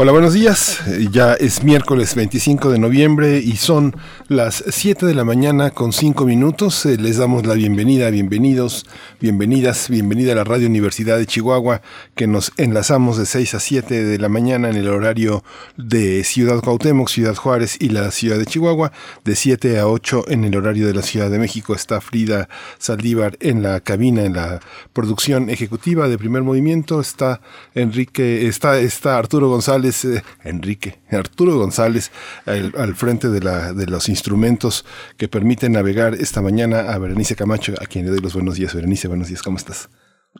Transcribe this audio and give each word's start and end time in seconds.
Hola, 0.00 0.12
buenos 0.12 0.32
días. 0.32 0.78
Ya 1.10 1.34
es 1.34 1.64
miércoles 1.64 2.14
25 2.14 2.70
de 2.70 2.78
noviembre 2.78 3.40
y 3.40 3.56
son 3.56 3.96
las 4.28 4.62
7 4.68 5.06
de 5.06 5.14
la 5.14 5.24
mañana 5.24 5.70
con 5.70 5.94
5 5.94 6.26
minutos. 6.26 6.84
Eh, 6.84 6.98
les 6.98 7.16
damos 7.16 7.46
la 7.46 7.54
bienvenida, 7.54 8.10
bienvenidos, 8.10 8.84
bienvenidas, 9.20 9.88
bienvenida 9.88 10.32
a 10.32 10.34
la 10.34 10.44
Radio 10.44 10.66
Universidad 10.66 11.16
de 11.16 11.24
Chihuahua, 11.24 11.80
que 12.14 12.26
nos 12.26 12.52
enlazamos 12.58 13.16
de 13.16 13.24
6 13.24 13.54
a 13.54 13.60
7 13.60 14.04
de 14.04 14.18
la 14.18 14.28
mañana 14.28 14.68
en 14.68 14.76
el 14.76 14.88
horario 14.88 15.42
de 15.78 16.24
Ciudad 16.24 16.60
Cuauhtémoc, 16.60 17.08
Ciudad 17.08 17.34
Juárez 17.36 17.78
y 17.80 17.88
la 17.88 18.10
Ciudad 18.10 18.36
de 18.38 18.44
Chihuahua, 18.44 18.92
de 19.24 19.34
7 19.34 19.78
a 19.78 19.88
8 19.88 20.26
en 20.28 20.44
el 20.44 20.54
horario 20.56 20.86
de 20.86 20.92
la 20.92 21.02
Ciudad 21.02 21.30
de 21.30 21.38
México. 21.38 21.74
Está 21.74 22.02
Frida 22.02 22.50
Saldívar 22.76 23.38
en 23.40 23.62
la 23.62 23.80
cabina, 23.80 24.24
en 24.24 24.34
la 24.34 24.60
producción 24.92 25.48
ejecutiva 25.48 26.06
de 26.06 26.18
Primer 26.18 26.42
Movimiento. 26.42 27.00
Está 27.00 27.40
Enrique, 27.74 28.46
está, 28.46 28.78
está 28.78 29.16
Arturo 29.16 29.48
González 29.48 30.04
eh, 30.04 30.22
Enrique, 30.44 30.98
Arturo 31.10 31.56
González, 31.56 32.12
al, 32.44 32.94
frente 32.94 33.30
de, 33.30 33.40
la, 33.40 33.72
de 33.72 33.86
los 33.86 34.10
instrumentos 34.18 34.84
que 35.16 35.28
permiten 35.28 35.72
navegar 35.72 36.14
esta 36.14 36.42
mañana 36.42 36.92
a 36.92 36.98
Berenice 36.98 37.36
Camacho, 37.36 37.74
a 37.80 37.86
quien 37.86 38.04
le 38.04 38.10
doy 38.10 38.20
los 38.20 38.34
buenos 38.34 38.56
días. 38.56 38.74
Berenice, 38.74 39.08
buenos 39.08 39.28
días, 39.28 39.42
¿cómo 39.42 39.56
estás? 39.56 39.88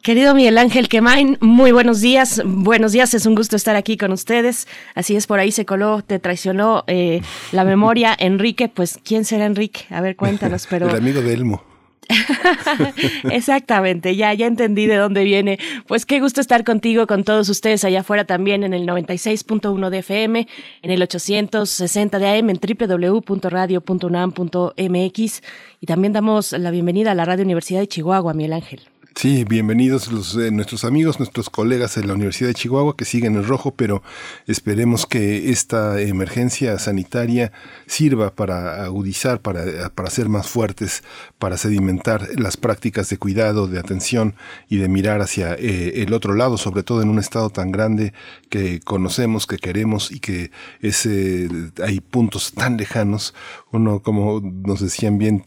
Querido 0.02 0.34
Miguel 0.34 0.58
Ángel 0.58 0.88
Quemain, 0.88 1.38
muy 1.40 1.72
buenos 1.72 2.00
días. 2.00 2.42
Buenos 2.44 2.92
días, 2.92 3.14
es 3.14 3.26
un 3.26 3.34
gusto 3.34 3.56
estar 3.56 3.74
aquí 3.74 3.96
con 3.96 4.12
ustedes. 4.12 4.68
Así 4.94 5.16
es, 5.16 5.26
por 5.26 5.40
ahí 5.40 5.50
se 5.50 5.64
coló, 5.64 6.02
te 6.02 6.18
traicionó 6.18 6.84
eh, 6.86 7.20
la 7.52 7.64
memoria. 7.64 8.14
Enrique, 8.18 8.68
pues, 8.68 9.00
¿quién 9.02 9.24
será 9.24 9.46
Enrique? 9.46 9.86
A 9.90 10.00
ver, 10.00 10.14
cuéntanos, 10.14 10.66
pero... 10.70 10.88
El 10.88 10.96
amigo 10.96 11.20
de 11.20 11.32
Elmo. 11.34 11.62
Exactamente, 13.30 14.16
ya, 14.16 14.34
ya 14.34 14.46
entendí 14.46 14.86
de 14.86 14.96
dónde 14.96 15.22
viene. 15.24 15.58
Pues 15.86 16.06
qué 16.06 16.20
gusto 16.20 16.40
estar 16.40 16.64
contigo, 16.64 17.06
con 17.06 17.24
todos 17.24 17.48
ustedes 17.48 17.84
allá 17.84 18.00
afuera 18.00 18.24
también 18.24 18.64
en 18.64 18.74
el 18.74 18.86
96.1 18.86 19.90
de 19.90 19.98
FM, 19.98 20.48
en 20.82 20.90
el 20.90 21.02
860 21.02 22.18
de 22.18 22.38
AM, 22.38 22.50
en 22.50 22.58
www.radio.unam.mx 22.58 25.42
y 25.80 25.86
también 25.86 26.12
damos 26.12 26.52
la 26.52 26.70
bienvenida 26.70 27.12
a 27.12 27.14
la 27.14 27.24
Radio 27.24 27.44
Universidad 27.44 27.80
de 27.80 27.88
Chihuahua, 27.88 28.34
Miguel 28.34 28.52
Ángel. 28.54 28.80
Sí, 29.18 29.42
bienvenidos 29.42 30.36
eh, 30.36 30.52
nuestros 30.52 30.84
amigos, 30.84 31.18
nuestros 31.18 31.50
colegas 31.50 31.96
en 31.96 32.06
la 32.06 32.14
Universidad 32.14 32.50
de 32.50 32.54
Chihuahua 32.54 32.96
que 32.96 33.04
siguen 33.04 33.34
en 33.34 33.44
rojo, 33.44 33.74
pero 33.74 34.00
esperemos 34.46 35.06
que 35.06 35.50
esta 35.50 36.00
emergencia 36.00 36.78
sanitaria 36.78 37.50
sirva 37.86 38.30
para 38.30 38.84
agudizar, 38.84 39.40
para, 39.40 39.90
para 39.90 40.08
ser 40.08 40.28
más 40.28 40.46
fuertes, 40.46 41.02
para 41.38 41.56
sedimentar 41.56 42.28
las 42.38 42.56
prácticas 42.56 43.08
de 43.08 43.16
cuidado, 43.16 43.68
de 43.68 43.78
atención 43.78 44.34
y 44.68 44.78
de 44.78 44.88
mirar 44.88 45.20
hacia 45.20 45.54
eh, 45.54 46.02
el 46.02 46.12
otro 46.12 46.34
lado, 46.34 46.58
sobre 46.58 46.82
todo 46.82 47.00
en 47.02 47.08
un 47.08 47.18
estado 47.18 47.50
tan 47.50 47.70
grande 47.70 48.12
que 48.48 48.80
conocemos, 48.80 49.46
que 49.46 49.58
queremos 49.58 50.10
y 50.10 50.20
que 50.20 50.50
es, 50.80 51.06
eh, 51.06 51.48
hay 51.82 52.00
puntos 52.00 52.52
tan 52.52 52.76
lejanos. 52.76 53.34
Uno, 53.70 54.00
como 54.00 54.40
nos 54.40 54.80
decían 54.80 55.18
bien, 55.18 55.44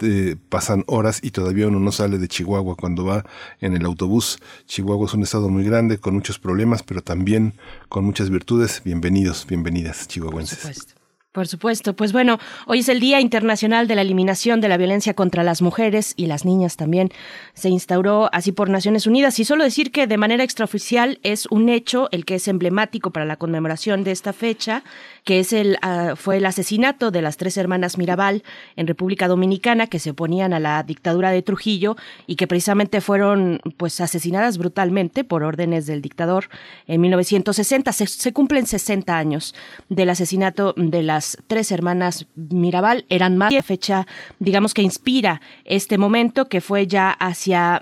pasan 0.50 0.84
horas 0.88 1.19
y 1.22 1.31
todavía 1.31 1.67
uno 1.67 1.80
no 1.80 1.92
sale 1.92 2.17
de 2.17 2.28
Chihuahua 2.28 2.75
cuando 2.75 3.06
va 3.06 3.25
en 3.59 3.75
el 3.75 3.86
autobús. 3.86 4.39
Chihuahua 4.67 5.07
es 5.07 5.13
un 5.13 5.24
estado 5.24 5.50
muy 5.50 5.63
grande, 5.63 5.97
con 5.97 6.13
muchos 6.13 6.40
problemas, 6.40 6.84
pero 6.84 7.01
también 7.01 7.53
con 7.90 8.06
muchas 8.06 8.30
virtudes. 8.30 8.81
Bienvenidos, 8.85 9.46
bienvenidas, 9.47 10.07
chihuahuenses. 10.07 11.00
Por 11.31 11.47
supuesto, 11.47 11.96
pues 11.96 12.12
bueno, 12.12 12.40
hoy 12.68 12.80
es 12.80 12.90
el 12.90 13.00
Día 13.00 13.22
Internacional 13.22 13.88
de 13.88 13.96
la 13.96 14.02
Eliminación 14.02 14.59
de 14.59 14.68
la 14.68 14.75
Violencia 14.75 15.14
contra 15.14 15.46
las 15.46 15.62
Mujeres 15.62 16.14
y 16.18 16.25
las 16.25 16.44
Niñas 16.44 16.75
también. 16.75 17.09
Se 17.53 17.69
instauró 17.69 18.30
así 18.34 18.52
por 18.52 18.69
Naciones 18.69 19.08
Unidas 19.08 19.40
y 19.40 19.46
solo 19.46 19.64
decir 19.64 19.94
que 19.94 20.08
de 20.08 20.18
manera 20.18 20.44
extraoficial 20.44 21.22
es 21.24 21.46
un 21.46 21.69
hecho 21.69 22.09
el 22.12 22.25
que 22.25 22.36
es 22.36 22.50
emblemático 22.50 23.12
para 23.12 23.25
la 23.25 23.38
conmemoración 23.38 24.03
de 24.03 24.12
esta 24.12 24.34
fecha, 24.34 24.84
que 25.24 25.40
es 25.40 25.54
el 25.54 25.78
ah, 25.82 26.14
fue 26.16 26.38
el 26.38 26.46
asesinato 26.46 27.12
de 27.12 27.22
las 27.22 27.38
tres 27.38 27.58
hermanas 27.58 27.98
Mirabal 27.98 28.44
en 28.76 28.88
República 28.88 29.28
Dominicana 29.28 29.88
que 29.88 30.00
se 30.00 30.12
oponían 30.12 30.54
a 30.54 30.59
la 30.59 30.82
dictadura 30.84 31.32
de 31.32 31.42
Trujillo 31.42 31.96
y 32.28 32.36
que 32.36 32.48
precisamente 32.48 33.02
fueron 33.02 33.62
pues 33.78 34.02
asesinadas 34.02 34.58
brutalmente 34.58 35.24
por 35.24 35.44
órdenes 35.44 35.86
del 35.86 36.02
dictador 36.02 36.50
en 36.88 37.02
1960. 37.02 37.92
Se, 37.94 38.08
se 38.08 38.34
cumplen 38.34 38.66
60 38.66 39.18
años 39.18 39.56
del 39.90 40.10
asesinato 40.10 40.74
de 40.78 41.04
las 41.04 41.38
tres 41.48 41.72
hermanas 41.72 42.28
Mirabal 42.36 43.06
eran 43.10 43.38
más 43.38 43.54
fecha, 43.64 44.08
digamos 44.40 44.74
que 44.74 44.81
inspira 44.81 45.42
este 45.66 45.98
momento 45.98 46.48
que 46.48 46.62
fue 46.62 46.88
ya 46.88 47.12
hacia 47.12 47.81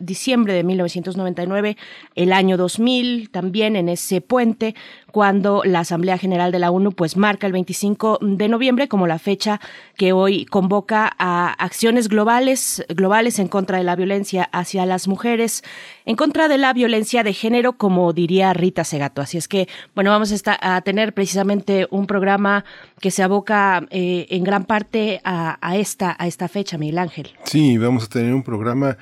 diciembre 0.00 0.54
de 0.54 0.64
1999, 0.64 1.76
el 2.14 2.32
año 2.32 2.56
2000 2.56 3.30
también 3.30 3.76
en 3.76 3.88
ese 3.88 4.20
puente 4.20 4.74
cuando 5.12 5.62
la 5.64 5.80
Asamblea 5.80 6.18
General 6.18 6.52
de 6.52 6.58
la 6.58 6.70
ONU 6.70 6.92
pues 6.92 7.16
marca 7.16 7.46
el 7.46 7.52
25 7.52 8.18
de 8.20 8.48
noviembre 8.48 8.88
como 8.88 9.06
la 9.06 9.18
fecha 9.18 9.60
que 9.96 10.12
hoy 10.12 10.44
convoca 10.46 11.12
a 11.18 11.52
acciones 11.52 12.08
globales 12.08 12.84
globales 12.88 13.38
en 13.38 13.48
contra 13.48 13.78
de 13.78 13.84
la 13.84 13.96
violencia 13.96 14.48
hacia 14.52 14.86
las 14.86 15.08
mujeres, 15.08 15.62
en 16.10 16.16
contra 16.16 16.48
de 16.48 16.58
la 16.58 16.72
violencia 16.72 17.22
de 17.22 17.32
género 17.32 17.74
como 17.74 18.12
diría 18.12 18.52
Rita 18.52 18.82
Segato. 18.82 19.22
Así 19.22 19.38
es 19.38 19.46
que 19.46 19.68
bueno, 19.94 20.10
vamos 20.10 20.34
a, 20.44 20.80
tener 20.80 21.14
precisamente 21.14 21.86
un 21.92 22.08
programa 22.08 22.64
que 22.98 23.12
se 23.12 23.22
aboca 23.22 23.86
eh, 23.90 24.26
en 24.30 24.42
gran 24.42 24.64
parte 24.64 25.20
a, 25.22 25.56
esta 25.76 26.16
a 26.18 26.26
esta 26.26 26.48
fecha, 26.48 26.78
Miguel 26.78 26.98
Ángel. 26.98 27.30
Sí, 27.44 27.78
vamos 27.78 28.04
a 28.04 28.08
tener 28.08 28.34
un 28.34 28.42
programa 28.42 28.96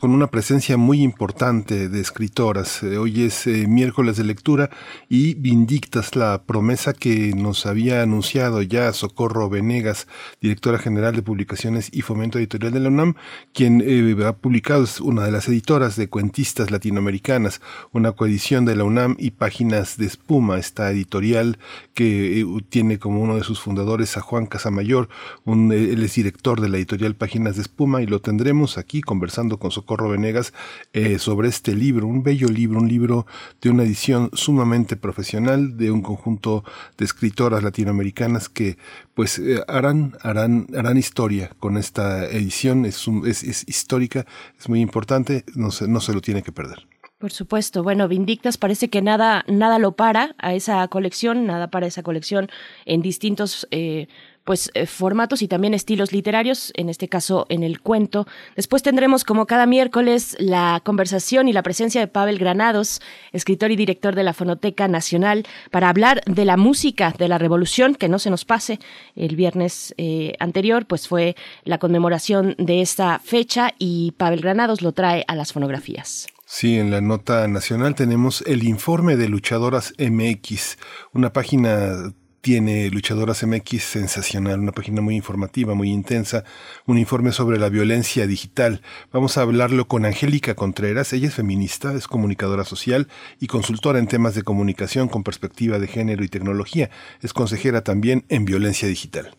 con 0.00 0.12
una 0.12 0.28
presencia 0.28 0.78
muy 0.78 1.02
importante 1.02 1.90
de 1.90 2.00
escritoras. 2.00 2.82
Eh, 2.82 2.96
hoy 2.96 3.24
es 3.24 3.46
eh, 3.46 3.66
miércoles 3.68 4.16
de 4.16 4.24
lectura 4.24 4.70
y 5.10 5.34
Vindictas, 5.34 6.16
la 6.16 6.44
promesa 6.46 6.94
que 6.94 7.34
nos 7.36 7.66
había 7.66 8.00
anunciado 8.00 8.62
ya 8.62 8.90
Socorro 8.94 9.50
Venegas, 9.50 10.08
directora 10.40 10.78
general 10.78 11.14
de 11.14 11.20
publicaciones 11.20 11.90
y 11.92 12.00
fomento 12.00 12.38
editorial 12.38 12.72
de 12.72 12.80
la 12.80 12.88
UNAM, 12.88 13.14
quien 13.52 13.84
ha 14.24 14.32
publicado, 14.32 14.84
es 14.84 15.02
una 15.02 15.26
de 15.26 15.30
las 15.30 15.48
editoras 15.48 15.96
de 15.96 16.08
cuentistas 16.14 16.70
latinoamericanas, 16.70 17.60
una 17.90 18.12
coedición 18.12 18.64
de 18.64 18.76
la 18.76 18.84
UNAM 18.84 19.16
y 19.18 19.32
páginas 19.32 19.96
de 19.96 20.06
espuma, 20.06 20.60
esta 20.60 20.88
editorial 20.92 21.58
que 21.92 22.46
tiene 22.68 23.00
como 23.00 23.20
uno 23.20 23.34
de 23.34 23.42
sus 23.42 23.58
fundadores 23.58 24.16
a 24.16 24.20
Juan 24.20 24.46
Casamayor, 24.46 25.08
un, 25.44 25.72
él 25.72 26.00
es 26.04 26.14
director 26.14 26.60
de 26.60 26.68
la 26.68 26.76
editorial 26.76 27.16
Páginas 27.16 27.56
de 27.56 27.62
Espuma 27.62 28.00
y 28.00 28.06
lo 28.06 28.20
tendremos 28.20 28.78
aquí 28.78 29.00
conversando 29.00 29.58
con 29.58 29.72
Socorro 29.72 30.08
Venegas 30.08 30.52
eh, 30.92 31.18
sobre 31.18 31.48
este 31.48 31.74
libro, 31.74 32.06
un 32.06 32.22
bello 32.22 32.46
libro, 32.46 32.78
un 32.78 32.88
libro 32.88 33.26
de 33.60 33.70
una 33.70 33.82
edición 33.82 34.30
sumamente 34.34 34.94
profesional 34.94 35.76
de 35.76 35.90
un 35.90 36.00
conjunto 36.00 36.62
de 36.96 37.06
escritoras 37.06 37.64
latinoamericanas 37.64 38.48
que 38.48 38.78
pues 39.14 39.38
eh, 39.38 39.62
harán, 39.68 40.16
harán, 40.22 40.66
harán 40.76 40.96
historia 40.96 41.50
con 41.60 41.76
esta 41.76 42.26
edición, 42.26 42.84
es, 42.84 43.06
es, 43.24 43.42
es 43.42 43.68
histórica, 43.68 44.26
es 44.58 44.68
muy 44.68 44.80
importante, 44.80 45.44
no 45.54 45.70
se, 45.70 45.88
no 45.88 46.00
se 46.00 46.12
lo 46.12 46.20
tiene 46.20 46.42
que 46.42 46.52
perder. 46.52 46.86
Por 47.18 47.32
supuesto. 47.32 47.82
Bueno, 47.82 48.06
Vindictas 48.06 48.58
parece 48.58 48.90
que 48.90 49.00
nada, 49.00 49.44
nada 49.48 49.78
lo 49.78 49.92
para 49.92 50.34
a 50.38 50.52
esa 50.52 50.86
colección, 50.88 51.46
nada 51.46 51.70
para 51.70 51.86
esa 51.86 52.02
colección 52.02 52.50
en 52.84 53.00
distintos 53.00 53.66
eh, 53.70 54.08
pues 54.44 54.70
eh, 54.74 54.86
formatos 54.86 55.42
y 55.42 55.48
también 55.48 55.74
estilos 55.74 56.12
literarios, 56.12 56.72
en 56.76 56.88
este 56.88 57.08
caso 57.08 57.46
en 57.48 57.62
el 57.62 57.80
cuento. 57.80 58.26
Después 58.56 58.82
tendremos 58.82 59.24
como 59.24 59.46
cada 59.46 59.66
miércoles 59.66 60.36
la 60.38 60.80
conversación 60.84 61.48
y 61.48 61.52
la 61.52 61.62
presencia 61.62 62.00
de 62.00 62.06
Pavel 62.06 62.38
Granados, 62.38 63.00
escritor 63.32 63.70
y 63.70 63.76
director 63.76 64.14
de 64.14 64.22
la 64.22 64.34
Fonoteca 64.34 64.86
Nacional, 64.86 65.46
para 65.70 65.88
hablar 65.88 66.22
de 66.26 66.44
la 66.44 66.56
música 66.56 67.14
de 67.18 67.28
la 67.28 67.38
revolución, 67.38 67.94
que 67.94 68.08
no 68.08 68.18
se 68.18 68.30
nos 68.30 68.44
pase. 68.44 68.78
El 69.16 69.34
viernes 69.36 69.94
eh, 69.96 70.34
anterior 70.38 70.86
pues 70.86 71.08
fue 71.08 71.36
la 71.64 71.78
conmemoración 71.78 72.54
de 72.58 72.82
esta 72.82 73.18
fecha 73.18 73.72
y 73.78 74.12
Pavel 74.12 74.40
Granados 74.40 74.82
lo 74.82 74.92
trae 74.92 75.24
a 75.26 75.34
las 75.34 75.52
fonografías. 75.52 76.26
Sí, 76.46 76.78
en 76.78 76.90
la 76.90 77.00
nota 77.00 77.48
nacional 77.48 77.94
tenemos 77.94 78.42
el 78.46 78.64
informe 78.64 79.16
de 79.16 79.28
Luchadoras 79.28 79.94
MX, 79.98 80.76
una 81.12 81.32
página 81.32 82.12
tiene 82.44 82.90
Luchadoras 82.90 83.42
MX 83.42 83.82
sensacional, 83.82 84.60
una 84.60 84.72
página 84.72 85.00
muy 85.00 85.16
informativa, 85.16 85.72
muy 85.72 85.90
intensa, 85.90 86.44
un 86.84 86.98
informe 86.98 87.32
sobre 87.32 87.58
la 87.58 87.70
violencia 87.70 88.26
digital. 88.26 88.82
Vamos 89.14 89.38
a 89.38 89.40
hablarlo 89.40 89.88
con 89.88 90.04
Angélica 90.04 90.54
Contreras, 90.54 91.14
ella 91.14 91.28
es 91.28 91.34
feminista, 91.34 91.94
es 91.94 92.06
comunicadora 92.06 92.64
social 92.64 93.08
y 93.40 93.46
consultora 93.46 93.98
en 93.98 94.08
temas 94.08 94.34
de 94.34 94.42
comunicación 94.42 95.08
con 95.08 95.22
perspectiva 95.22 95.78
de 95.78 95.86
género 95.86 96.22
y 96.22 96.28
tecnología. 96.28 96.90
Es 97.22 97.32
consejera 97.32 97.82
también 97.82 98.26
en 98.28 98.44
violencia 98.44 98.88
digital. 98.88 99.34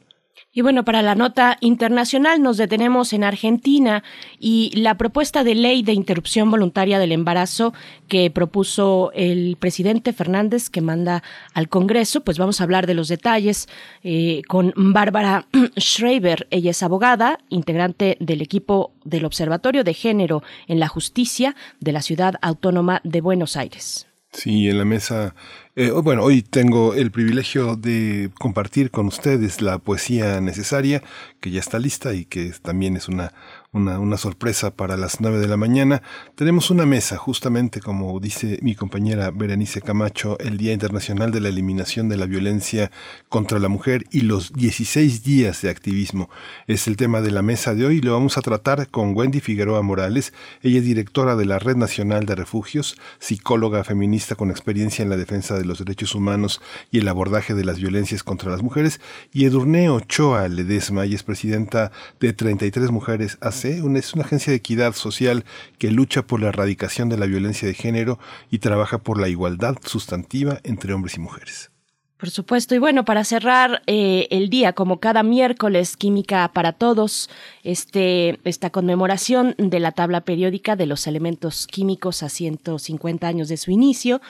Y 0.57 0.61
bueno, 0.61 0.85
para 0.85 1.01
la 1.01 1.15
nota 1.15 1.57
internacional 1.59 2.41
nos 2.41 2.55
detenemos 2.55 3.11
en 3.11 3.25
Argentina 3.25 4.03
y 4.39 4.71
la 4.73 4.95
propuesta 4.95 5.43
de 5.43 5.53
ley 5.53 5.83
de 5.83 5.91
interrupción 5.91 6.49
voluntaria 6.49 6.97
del 6.97 7.11
embarazo 7.11 7.73
que 8.07 8.31
propuso 8.31 9.11
el 9.13 9.57
presidente 9.59 10.13
Fernández 10.13 10.69
que 10.69 10.79
manda 10.79 11.23
al 11.53 11.67
Congreso, 11.67 12.21
pues 12.21 12.37
vamos 12.37 12.61
a 12.61 12.63
hablar 12.63 12.87
de 12.87 12.93
los 12.93 13.09
detalles 13.09 13.67
eh, 14.01 14.43
con 14.47 14.71
Bárbara 14.77 15.45
Schreiber. 15.77 16.47
Ella 16.51 16.71
es 16.71 16.81
abogada, 16.83 17.39
integrante 17.49 18.15
del 18.21 18.41
equipo 18.41 18.93
del 19.03 19.25
Observatorio 19.25 19.83
de 19.83 19.93
Género 19.93 20.41
en 20.67 20.79
la 20.79 20.87
Justicia 20.87 21.53
de 21.81 21.91
la 21.91 22.01
Ciudad 22.01 22.35
Autónoma 22.41 23.01
de 23.03 23.19
Buenos 23.19 23.57
Aires. 23.57 24.07
Sí, 24.31 24.69
en 24.69 24.77
la 24.77 24.85
mesa 24.85 25.35
eh, 25.75 25.91
bueno, 25.91 26.23
hoy 26.23 26.41
tengo 26.41 26.93
el 26.93 27.11
privilegio 27.11 27.75
de 27.75 28.31
compartir 28.39 28.91
con 28.91 29.07
ustedes 29.07 29.61
la 29.61 29.77
poesía 29.77 30.39
necesaria, 30.39 31.03
que 31.41 31.51
ya 31.51 31.59
está 31.59 31.79
lista 31.79 32.13
y 32.13 32.25
que 32.25 32.53
también 32.61 32.95
es 32.95 33.09
una, 33.09 33.33
una, 33.75 34.17
sorpresa 34.17 34.71
para 34.71 34.95
las 34.95 35.19
nueve 35.19 35.39
de 35.39 35.47
la 35.47 35.57
mañana. 35.57 36.01
Tenemos 36.35 36.69
una 36.69 36.85
mesa, 36.85 37.17
justamente 37.17 37.81
como 37.81 38.17
dice 38.19 38.57
mi 38.61 38.73
compañera 38.73 39.31
Berenice 39.31 39.81
Camacho, 39.81 40.39
el 40.39 40.57
Día 40.57 40.71
Internacional 40.71 41.31
de 41.31 41.41
la 41.41 41.49
Eliminación 41.49 42.07
de 42.07 42.15
la 42.15 42.25
Violencia 42.25 42.89
contra 43.27 43.59
la 43.59 43.67
Mujer 43.67 44.05
y 44.11 44.21
los 44.21 44.53
16 44.53 45.23
días 45.23 45.61
de 45.61 45.69
activismo. 45.69 46.29
Es 46.67 46.87
el 46.87 46.95
tema 46.95 47.19
de 47.19 47.31
la 47.31 47.41
mesa 47.41 47.75
de 47.75 47.85
hoy 47.85 47.99
lo 47.99 48.13
vamos 48.13 48.37
a 48.37 48.41
tratar 48.41 48.87
con 48.87 49.15
Wendy 49.15 49.41
Figueroa 49.41 49.81
Morales. 49.81 50.33
Ella 50.61 50.79
es 50.79 50.85
directora 50.85 51.35
de 51.35 51.45
la 51.45 51.59
Red 51.59 51.75
Nacional 51.75 52.25
de 52.25 52.35
Refugios, 52.35 52.95
psicóloga 53.19 53.83
feminista 53.83 54.35
con 54.35 54.51
experiencia 54.51 55.03
en 55.03 55.09
la 55.09 55.17
defensa 55.17 55.57
de 55.57 55.65
los 55.65 55.79
derechos 55.79 56.15
humanos 56.15 56.61
y 56.91 56.99
el 56.99 57.07
abordaje 57.09 57.53
de 57.53 57.65
las 57.65 57.79
violencias 57.79 58.23
contra 58.23 58.51
las 58.51 58.63
mujeres. 58.63 59.01
Y 59.33 59.45
Edurne 59.45 59.89
Ochoa 59.89 60.47
Ledesma, 60.47 61.05
y 61.05 61.13
es 61.13 61.23
presidenta 61.23 61.91
de 62.21 62.31
33 62.31 62.91
Mujeres 62.91 63.37
hace 63.41 63.64
es 63.69 64.13
una 64.13 64.23
agencia 64.23 64.51
de 64.51 64.57
equidad 64.57 64.93
social 64.93 65.45
que 65.77 65.91
lucha 65.91 66.25
por 66.25 66.41
la 66.41 66.49
erradicación 66.49 67.09
de 67.09 67.17
la 67.17 67.25
violencia 67.25 67.67
de 67.67 67.73
género 67.73 68.19
y 68.49 68.59
trabaja 68.59 68.99
por 68.99 69.19
la 69.19 69.29
igualdad 69.29 69.75
sustantiva 69.83 70.59
entre 70.63 70.93
hombres 70.93 71.15
y 71.15 71.19
mujeres. 71.19 71.71
Por 72.17 72.29
supuesto. 72.29 72.73
Y 72.73 72.79
bueno, 72.79 73.03
para 73.03 73.25
cerrar 73.25 73.81
eh, 73.87 74.27
el 74.31 74.49
día, 74.49 74.71
como 74.71 75.01
cada 75.01 75.21
miércoles, 75.21 75.97
Química 75.97 76.49
para 76.53 76.71
Todos, 76.71 77.29
este, 77.63 78.39
esta 78.45 78.69
conmemoración 78.69 79.53
de 79.57 79.81
la 79.81 79.91
tabla 79.91 80.21
periódica 80.21 80.77
de 80.77 80.85
los 80.85 81.07
elementos 81.07 81.67
químicos 81.67 82.23
a 82.23 82.29
150 82.29 83.27
años 83.27 83.49
de 83.49 83.57
su 83.57 83.69
inicio, 83.71 84.21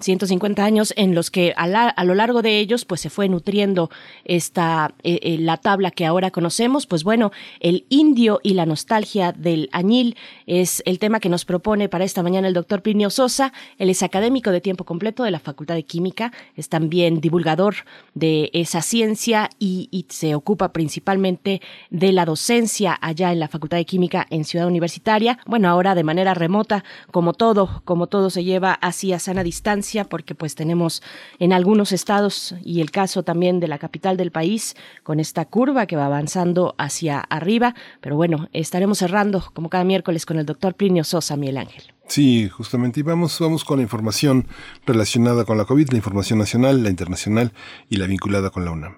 150 0.00 0.64
años 0.64 0.92
en 0.96 1.14
los 1.14 1.30
que 1.30 1.54
a, 1.56 2.04
lo 2.04 2.14
largo 2.14 2.42
de 2.42 2.58
ellos 2.58 2.84
pues 2.84 3.00
se 3.00 3.10
fue 3.10 3.28
nutriendo 3.28 3.90
esta 4.24 4.92
eh, 5.04 5.20
eh, 5.22 5.38
la 5.38 5.56
tabla 5.56 5.92
que 5.92 6.04
ahora 6.04 6.32
conocemos. 6.32 6.86
Pues 6.86 7.04
bueno 7.04 7.30
el 7.60 7.86
indio 7.90 8.40
y 8.42 8.54
la 8.54 8.66
nostalgia 8.66 9.32
del 9.32 9.68
añil 9.72 10.16
es 10.46 10.82
el 10.84 10.98
tema 10.98 11.20
que 11.20 11.28
nos 11.28 11.44
propone 11.44 11.88
para 11.88 12.04
esta 12.04 12.22
mañana 12.22 12.48
el 12.48 12.54
doctor 12.54 12.82
Plinio 12.82 13.08
Sosa. 13.08 13.52
Él 13.78 13.88
es 13.88 14.02
académico 14.02 14.50
de 14.50 14.60
tiempo 14.60 14.84
completo 14.84 15.22
de 15.22 15.30
la 15.30 15.38
Facultad 15.38 15.76
de 15.76 15.84
Química 15.84 16.32
es 16.56 16.68
también 16.68 17.20
divulgador 17.20 17.76
de 18.14 18.50
esa 18.52 18.82
ciencia 18.82 19.48
y, 19.60 19.88
y 19.92 20.06
se 20.08 20.34
ocupa 20.34 20.72
principalmente 20.72 21.60
de 21.90 22.12
la 22.12 22.24
docencia 22.24 22.98
allá 23.00 23.30
en 23.30 23.38
la 23.38 23.48
Facultad 23.48 23.76
de 23.76 23.84
Química 23.84 24.26
en 24.30 24.44
Ciudad 24.44 24.66
Universitaria. 24.66 25.38
Bueno 25.46 25.68
ahora 25.68 25.94
de 25.94 26.02
manera 26.02 26.34
remota 26.34 26.82
como 27.12 27.32
todo 27.32 27.82
como 27.84 28.08
todo 28.08 28.28
se 28.28 28.42
lleva 28.42 28.72
así 28.72 29.12
a 29.12 29.20
sana 29.20 29.44
distancia 29.44 29.83
porque 30.04 30.34
pues 30.34 30.54
tenemos 30.54 31.02
en 31.38 31.52
algunos 31.52 31.92
estados 31.92 32.54
y 32.64 32.80
el 32.80 32.90
caso 32.90 33.22
también 33.22 33.60
de 33.60 33.68
la 33.68 33.78
capital 33.78 34.16
del 34.16 34.30
país 34.30 34.74
con 35.02 35.20
esta 35.20 35.44
curva 35.44 35.86
que 35.86 35.96
va 35.96 36.06
avanzando 36.06 36.74
hacia 36.78 37.20
arriba, 37.20 37.74
pero 38.00 38.16
bueno, 38.16 38.48
estaremos 38.52 38.98
cerrando 38.98 39.44
como 39.52 39.68
cada 39.68 39.84
miércoles 39.84 40.24
con 40.24 40.38
el 40.38 40.46
doctor 40.46 40.74
Plinio 40.74 41.04
Sosa, 41.04 41.36
Miguel 41.36 41.58
Ángel. 41.58 41.94
Sí, 42.06 42.48
justamente. 42.48 43.00
Y 43.00 43.02
vamos, 43.02 43.38
vamos 43.40 43.64
con 43.64 43.78
la 43.78 43.82
información 43.82 44.46
relacionada 44.86 45.44
con 45.44 45.58
la 45.58 45.64
COVID, 45.64 45.90
la 45.90 45.96
información 45.96 46.38
nacional, 46.38 46.82
la 46.82 46.90
internacional 46.90 47.52
y 47.88 47.96
la 47.96 48.06
vinculada 48.06 48.50
con 48.50 48.64
la 48.64 48.72
UNAM. 48.72 48.96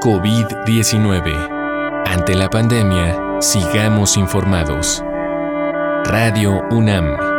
COVID-19. 0.00 2.04
Ante 2.06 2.34
la 2.34 2.48
pandemia, 2.48 3.40
sigamos 3.40 4.16
informados. 4.16 5.02
Radio 6.04 6.62
UNAM. 6.70 7.37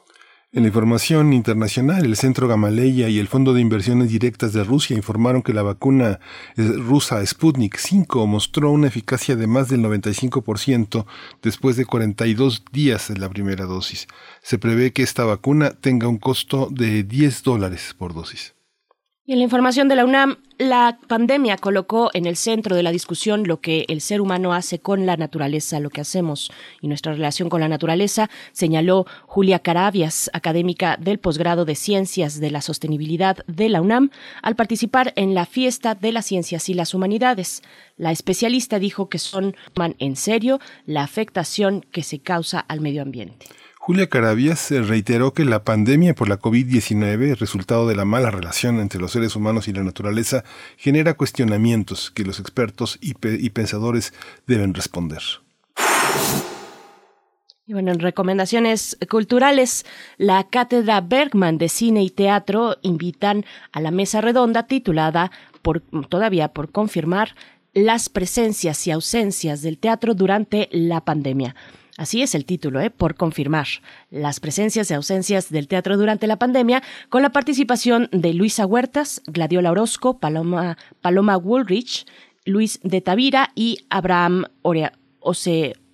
En 0.55 0.63
la 0.63 0.69
información 0.69 1.33
internacional, 1.33 2.05
el 2.05 2.15
Centro 2.15 2.47
Gamaleya 2.47 3.09
y 3.09 3.19
el 3.19 3.27
Fondo 3.27 3.55
de 3.55 3.61
Inversiones 3.61 4.11
Directas 4.11 4.53
de 4.53 4.63
Rusia 4.63 4.97
informaron 4.97 5.43
que 5.43 5.53
la 5.53 5.63
vacuna 5.63 6.21
eh, 6.57 6.63
rusa 6.63 7.27
Sputnik 7.27 7.77
5 7.77 8.25
mostró 8.29 8.71
una 8.71 8.87
eficacia 8.87 9.35
de 9.35 9.49
más 9.49 9.69
del 9.69 9.81
95% 9.81 11.07
después 11.43 11.75
de 11.75 11.87
42 11.87 12.67
días 12.71 13.09
de 13.09 13.17
la 13.17 13.29
primera 13.29 13.65
dosis. 13.65 14.07
Se 14.43 14.57
prevé 14.59 14.93
que 14.93 15.03
esta 15.03 15.25
vacuna 15.25 15.73
tenga 15.73 16.07
un 16.07 16.19
costo 16.19 16.69
de 16.71 17.03
10 17.03 17.43
dólares 17.43 17.93
por 17.99 18.15
dosis. 18.15 18.54
Y 19.27 19.33
en 19.33 19.39
la 19.39 19.45
información 19.45 19.89
de 19.89 19.97
la 19.97 20.05
UNAM, 20.05 20.37
la 20.59 20.99
pandemia 21.09 21.57
colocó 21.57 22.11
en 22.13 22.27
el 22.27 22.37
centro 22.37 22.77
de 22.77 22.83
la 22.83 22.93
discusión 22.93 23.45
lo 23.45 23.59
que 23.59 23.87
el 23.89 24.03
ser 24.03 24.21
humano 24.21 24.53
hace 24.53 24.81
con 24.81 25.07
la 25.07 25.17
naturaleza, 25.17 25.81
lo 25.81 25.89
que 25.89 26.03
hacemos 26.03 26.53
y 26.83 26.89
nuestra 26.89 27.15
relación 27.15 27.49
con 27.49 27.63
la 27.63 27.69
naturaleza, 27.69 28.29
señaló 28.53 29.07
Julia 29.23 29.61
Carabias, 29.61 30.29
académica 30.35 30.99
del 31.01 31.21
posgrado 31.21 31.65
de 31.65 31.75
Ciencias 31.75 32.39
de 32.39 32.51
la 32.51 32.61
Sostenibilidad 32.61 33.39
de 33.47 33.71
la 33.71 33.81
UNAM, 33.81 34.11
al 34.43 34.57
participar 34.57 35.15
en 35.17 35.35
la 35.35 35.47
fiesta 35.47 35.95
de 35.95 36.13
las 36.13 36.27
ciencias 36.27 36.69
y 36.69 36.75
las 36.75 36.93
humanidades. 36.93 37.63
La 37.97 38.13
especialista 38.13 38.79
dijo 38.79 39.09
que 39.09 39.19
son 39.19 39.57
en 40.01 40.17
serio 40.17 40.61
la 40.85 41.03
afectación 41.03 41.81
que 41.81 42.03
se 42.03 42.19
causa 42.19 42.61
al 42.61 42.83
medio 42.83 43.01
ambiente. 43.01 43.47
Julia 43.87 44.07
Carabias 44.07 44.71
reiteró 44.71 45.35
que 45.35 45.45
la 45.45 45.63
pandemia 45.63 46.15
por 46.15 46.31
la 46.31 46.39
COVID-19, 46.39 47.37
resultado 47.37 47.87
de 47.87 47.95
la 47.95 48.07
mala 48.07 48.31
relación 48.31 48.81
entre 48.81 48.99
los 48.99 49.13
seres 49.13 49.37
humanos 49.37 49.69
y 49.69 49.75
la 49.75 49.83
naturaleza, 49.83 50.43
genera 50.79 51.13
cuestionamientos 51.13 52.11
que 52.11 52.25
los 52.25 52.41
expertos 52.41 52.99
y, 53.03 53.13
pensadores 53.51 54.15
deben 54.47 54.73
responder. 54.73 55.21
Y 57.67 57.75
bueno, 57.75 57.93
en 57.93 57.99
recomendaciones 57.99 58.97
culturales, 59.11 59.85
la 60.17 60.45
Cátedra 60.45 61.03
Bergman 61.03 61.59
de 61.59 61.69
Cine 61.69 62.03
y 62.03 62.09
Teatro 62.09 62.79
invitan 62.81 63.45
a 63.71 63.83
la 63.83 63.91
mesa 63.91 64.23
redonda 64.23 64.67
titulada 64.67 65.31
por, 65.61 65.83
todavía 66.09 66.49
por 66.49 66.73
confirmar 66.73 67.37
las 67.75 68.09
presencias 68.09 68.87
y 68.87 68.93
ausencias 68.93 69.61
del 69.61 69.77
teatro 69.77 70.15
durante 70.15 70.71
la 70.73 71.05
pandemia. 71.05 71.55
Así 71.97 72.23
es 72.23 72.35
el 72.35 72.45
título, 72.45 72.81
¿eh? 72.81 72.91
por 72.91 73.15
confirmar 73.15 73.67
las 74.11 74.41
presencias 74.41 74.91
y 74.91 74.95
ausencias 74.95 75.51
del 75.51 75.69
teatro 75.69 75.97
durante 75.97 76.27
la 76.27 76.39
pandemia, 76.39 76.83
con 77.09 77.23
la 77.23 77.31
participación 77.31 78.09
de 78.11 78.35
Luisa 78.35 78.67
Huertas, 78.67 79.23
Gladiola 79.27 79.71
Orozco, 79.71 80.19
Paloma, 80.19 80.77
Paloma 81.01 81.37
Woolrich, 81.37 82.05
Luis 82.45 82.81
de 82.83 83.01
Tavira 83.01 83.53
y 83.55 83.79
Abraham 83.91 84.47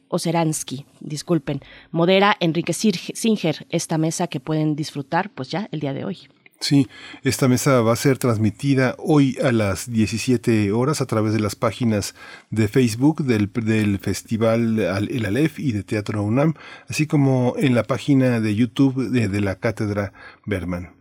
Oseransky. 0.08 0.86
Disculpen. 1.00 1.60
Modera 1.90 2.34
Enrique 2.40 2.72
Singer 2.72 3.66
esta 3.68 3.98
mesa 3.98 4.26
que 4.26 4.40
pueden 4.40 4.76
disfrutar 4.76 5.30
pues 5.30 5.50
ya 5.50 5.68
el 5.70 5.80
día 5.80 5.92
de 5.92 6.04
hoy. 6.06 6.28
Sí, 6.62 6.88
esta 7.22 7.48
mesa 7.48 7.80
va 7.80 7.94
a 7.94 7.96
ser 7.96 8.18
transmitida 8.18 8.94
hoy 8.98 9.38
a 9.42 9.50
las 9.50 9.90
17 9.90 10.72
horas 10.72 11.00
a 11.00 11.06
través 11.06 11.32
de 11.32 11.40
las 11.40 11.56
páginas 11.56 12.14
de 12.50 12.68
Facebook 12.68 13.24
del, 13.24 13.50
del 13.50 13.98
Festival 13.98 14.78
El 14.78 15.24
Aleph 15.24 15.58
y 15.58 15.72
de 15.72 15.84
Teatro 15.84 16.22
UNAM, 16.22 16.52
así 16.86 17.06
como 17.06 17.54
en 17.56 17.74
la 17.74 17.84
página 17.84 18.40
de 18.40 18.54
YouTube 18.54 19.08
de, 19.08 19.28
de 19.28 19.40
la 19.40 19.54
Cátedra 19.54 20.12
Berman. 20.44 20.94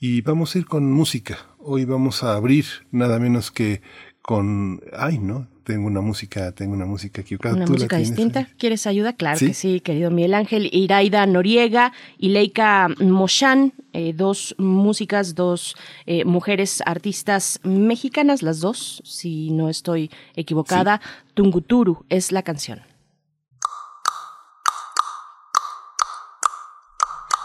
Y 0.00 0.22
vamos 0.22 0.54
a 0.54 0.58
ir 0.58 0.64
con 0.64 0.90
música. 0.90 1.36
Hoy 1.58 1.84
vamos 1.84 2.24
a 2.24 2.34
abrir 2.34 2.64
nada 2.90 3.18
menos 3.18 3.50
que 3.50 3.82
con... 4.22 4.80
Ay, 4.96 5.18
¿no? 5.18 5.48
Tengo 5.64 5.86
una 5.86 6.02
música, 6.02 6.52
tengo 6.52 6.74
una 6.74 6.84
música 6.84 7.22
equivocada. 7.22 7.56
Una 7.56 7.66
música 7.66 7.96
distinta. 7.96 8.46
¿Quieres 8.58 8.86
ayuda? 8.86 9.14
Claro 9.14 9.38
que 9.38 9.54
sí, 9.54 9.80
querido 9.80 10.10
Miguel 10.10 10.34
Ángel. 10.34 10.68
Iraida 10.70 11.24
Noriega 11.24 11.92
y 12.18 12.28
Leica 12.28 12.88
Moshan, 12.98 13.72
eh, 13.94 14.12
dos 14.14 14.54
músicas, 14.58 15.34
dos 15.34 15.74
eh, 16.04 16.26
mujeres 16.26 16.82
artistas 16.84 17.60
mexicanas, 17.62 18.42
las 18.42 18.60
dos, 18.60 19.02
si 19.06 19.50
no 19.52 19.70
estoy 19.70 20.10
equivocada. 20.36 21.00
Tunguturu 21.32 22.04
es 22.10 22.30
la 22.30 22.42
canción. 22.42 22.82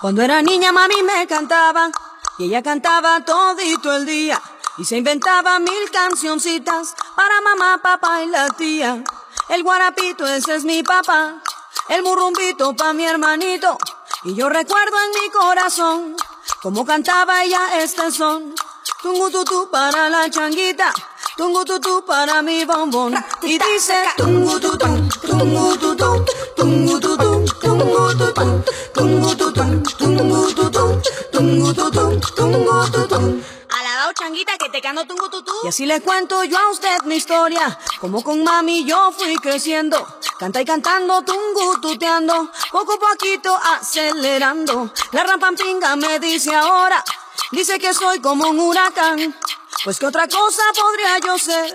Cuando 0.02 0.22
era 0.22 0.42
niña 0.42 0.74
mami 0.74 0.96
me 1.04 1.26
cantaba 1.26 1.90
y 2.38 2.46
ella 2.46 2.62
cantaba 2.62 3.24
todito 3.24 3.96
el 3.96 4.06
día 4.06 4.42
y 4.80 4.86
se 4.86 4.98
inventaba 4.98 5.60
mil 5.60 5.92
cancioncitas 5.92 6.96
para 7.16 7.42
mamá, 7.42 7.80
papá 7.84 8.24
y 8.24 8.28
la 8.28 8.48
tía. 8.50 9.04
El 9.50 9.64
guarapito 9.64 10.26
ese 10.26 10.56
es 10.56 10.64
mi 10.64 10.84
papá, 10.84 11.42
el 11.90 12.02
murrumbito 12.04 12.76
pa' 12.76 12.94
mi 12.94 13.06
hermanito 13.06 13.78
y 14.24 14.36
yo 14.36 14.48
recuerdo 14.48 14.96
en 14.98 15.22
mi 15.22 15.30
corazón 15.32 16.16
cómo 16.62 16.86
cantaba 16.86 17.44
ella 17.44 17.82
este 17.82 18.12
son. 18.12 18.56
Tungututu 19.02 19.70
para 19.72 20.10
la 20.10 20.30
changuita, 20.30 20.94
tungututu 21.38 22.04
para 22.06 22.42
mi 22.42 22.66
bombón 22.66 23.16
y 23.44 23.58
dice 23.58 23.96
tungututu, 24.18 24.86
tungututu, 25.22 26.26
tungututu, 26.58 27.46
tungututu, 27.62 28.64
tungututu, 28.94 29.84
tungututu, 29.98 31.02
tungututu, 31.32 32.20
tungututu. 32.36 33.59
Alabao 33.70 34.14
changuita 34.14 34.58
que 34.58 34.70
te 34.70 34.82
canto 34.82 35.06
tungututu. 35.06 35.54
Y 35.64 35.68
así 35.68 35.86
le 35.86 36.02
cuento 36.02 36.44
yo 36.44 36.58
a 36.58 36.72
usted 36.72 37.02
mi 37.04 37.16
historia, 37.16 37.78
como 38.02 38.24
con 38.24 38.44
mami 38.44 38.84
yo 38.84 39.12
fui 39.12 39.36
creciendo, 39.38 40.08
canta 40.40 40.62
y 40.62 40.66
cantando, 40.66 41.22
tungututeando, 41.22 42.52
poco 42.72 42.94
a 42.94 43.00
poquito 43.00 43.56
acelerando. 43.56 44.92
La 45.12 45.24
rampampinga 45.24 45.96
me 45.96 46.20
dice 46.20 46.56
ahora, 46.56 47.04
dice 47.52 47.78
que 47.78 47.94
soy 47.94 48.20
como 48.20 48.50
un 48.50 48.60
huracán. 48.60 49.36
Pues 49.84 49.98
que 49.98 50.08
otra 50.08 50.28
cosa 50.28 50.64
podría 50.76 51.20
yo 51.20 51.38
ser, 51.38 51.74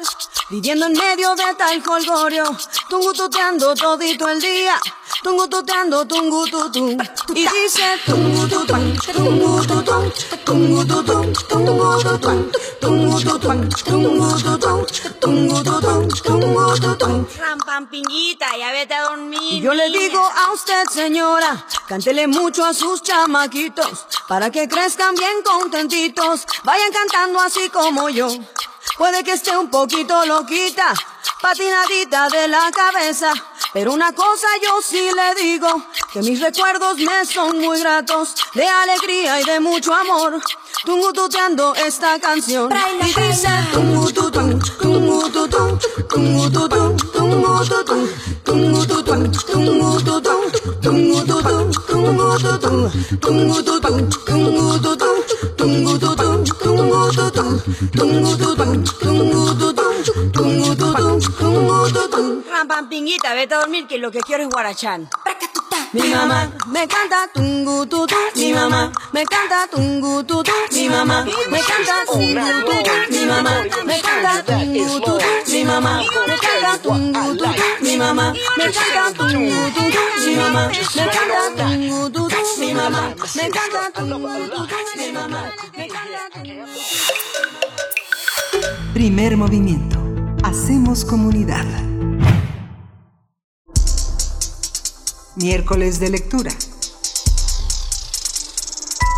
viviendo 0.50 0.86
en 0.86 0.92
medio 0.92 1.34
de 1.34 1.54
tal 1.54 1.82
colgorio, 1.82 2.44
tungututeando 2.90 3.74
todito 3.74 4.28
el 4.28 4.40
día, 4.42 4.78
tungu 5.24 5.48
tuteando, 5.48 6.04
tungu. 6.04 6.46
Y 7.34 7.46
dice 7.48 7.98
tungu 8.04 8.46
tutum, 8.46 8.96
tungu 9.14 9.64
tutum, 9.66 10.12
tungu 10.44 10.84
tutum, 10.84 11.32
tungu 11.50 12.00
tutum, 12.04 12.50
tungu 12.80 13.20
tungu 13.20 14.38
tungu 15.20 15.62
tungu 16.20 17.26
ya 18.58 18.70
vete 18.72 18.94
a 18.94 19.02
dormir. 19.08 19.62
Yo 19.62 19.72
le 19.72 19.88
digo 19.90 20.20
a 20.20 20.52
usted, 20.52 20.84
señora, 20.90 21.64
cántele 21.88 22.26
mucho 22.26 22.62
a 22.64 22.74
sus 22.74 23.02
chamaquitos, 23.02 24.06
para 24.28 24.50
que 24.50 24.68
crezcan 24.68 25.14
bien 25.14 25.42
contentitos, 25.42 26.46
vayan 26.64 26.92
cantando 26.92 27.40
así 27.40 27.70
como 27.70 28.10
yo. 28.10 28.28
Puede 28.96 29.24
que 29.24 29.32
esté 29.32 29.56
un 29.56 29.68
poquito 29.70 30.24
loquita, 30.24 30.94
patinadita 31.40 32.28
de 32.28 32.48
la 32.48 32.70
cabeza, 32.70 33.32
pero 33.72 33.92
una 33.92 34.12
cosa 34.12 34.46
yo 34.62 34.80
sí 34.82 35.08
le 35.14 35.42
digo, 35.42 35.68
que 36.12 36.20
mis 36.20 36.40
recuerdos 36.40 36.96
me 36.98 37.24
son 37.26 37.58
muy 37.58 37.80
gratos, 37.80 38.34
de 38.54 38.66
alegría 38.68 39.40
y 39.40 39.44
de 39.44 39.58
mucho 39.60 39.92
amor. 39.92 40.40
Tungututeando 40.84 41.74
esta 41.74 42.20
canción 42.20 42.70
y 43.00 43.06
dice 43.06 43.48
tungututum, 43.72 44.58
tungututum, 44.80 45.78
tungututum, 46.08 46.96
tungututum, 47.14 48.08
tungututum, 48.44 49.32
tungututum, 49.32 50.52
tungututum, 50.82 51.72
tungututum, 51.88 52.90
tungututum, 53.18 54.10
tungututum, 54.26 55.13
Rampampinguita, 62.50 63.34
vete 63.34 63.54
a 63.54 63.58
dormir 63.58 63.86
que 63.86 63.98
lo 63.98 64.10
que 64.10 64.20
quiero 64.20 64.44
es 64.44 64.48
guarachán. 64.48 65.08
Mi 65.94 66.10
mamá 66.12 66.48
me 66.72 66.86
canta 66.88 67.28
tungututu, 67.32 68.16
mi 68.36 68.52
mamá 68.52 68.90
me 69.12 69.24
canta 69.24 69.66
tungututu, 69.70 70.50
mi 70.72 70.88
mamá 70.88 71.24
me 71.50 71.58
canta 71.60 72.04
tungututu, 72.06 72.90
mi 73.10 73.24
mamá 73.26 73.52
me 73.86 74.00
canta 74.02 74.42
tungututu, 74.42 75.24
mi 75.52 75.64
mamá 75.64 76.02
me 76.26 76.36
canta 76.44 76.78
tungututu, 76.82 77.60
mi 77.82 77.96
mamá 77.96 78.32
me 78.58 78.66
canta 78.72 79.12
tungututu, 79.16 79.94
mi 80.24 80.34
mamá 80.36 80.68
me 80.96 81.04
canta 81.14 81.42
tungututu, 81.56 82.38
mi 82.58 82.74
mamá 82.74 83.02
me 83.36 83.48
canta 83.50 83.90
tungututu, 83.94 84.76
mi 84.98 85.12
mamá 85.12 85.40
me 85.76 85.88
canta 85.88 86.24
Primer 88.94 89.36
movimiento. 89.36 89.98
Hacemos 90.44 91.04
comunidad. 91.04 91.66
Miércoles 95.36 95.98
de 95.98 96.10
lectura. 96.10 96.50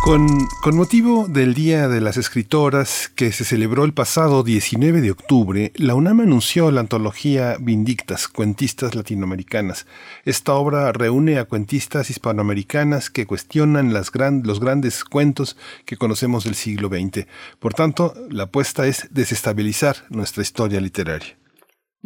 Con, 0.03 0.47
motivo 0.75 1.27
del 1.27 1.53
Día 1.53 1.87
de 1.87 2.01
las 2.01 2.17
Escritoras 2.17 3.11
que 3.13 3.31
se 3.31 3.43
celebró 3.43 3.83
el 3.83 3.93
pasado 3.93 4.41
19 4.41 5.01
de 5.01 5.11
octubre, 5.11 5.73
la 5.75 5.95
UNAM 5.95 6.21
anunció 6.21 6.71
la 6.71 6.81
antología 6.81 7.57
Vindictas, 7.59 8.27
Cuentistas 8.27 8.95
Latinoamericanas. 8.95 9.85
Esta 10.23 10.53
obra 10.53 10.91
reúne 10.91 11.37
a 11.37 11.45
cuentistas 11.45 12.09
hispanoamericanas 12.09 13.09
que 13.09 13.27
cuestionan 13.27 13.93
los 13.93 14.11
grandes 14.59 15.03
cuentos 15.03 15.55
que 15.85 15.97
conocemos 15.97 16.45
del 16.45 16.55
siglo 16.55 16.87
XX. 16.87 17.27
Por 17.59 17.73
tanto, 17.73 18.13
la 18.29 18.43
apuesta 18.43 18.87
es 18.87 19.07
desestabilizar 19.11 19.97
nuestra 20.09 20.41
historia 20.41 20.81
literaria. 20.81 21.36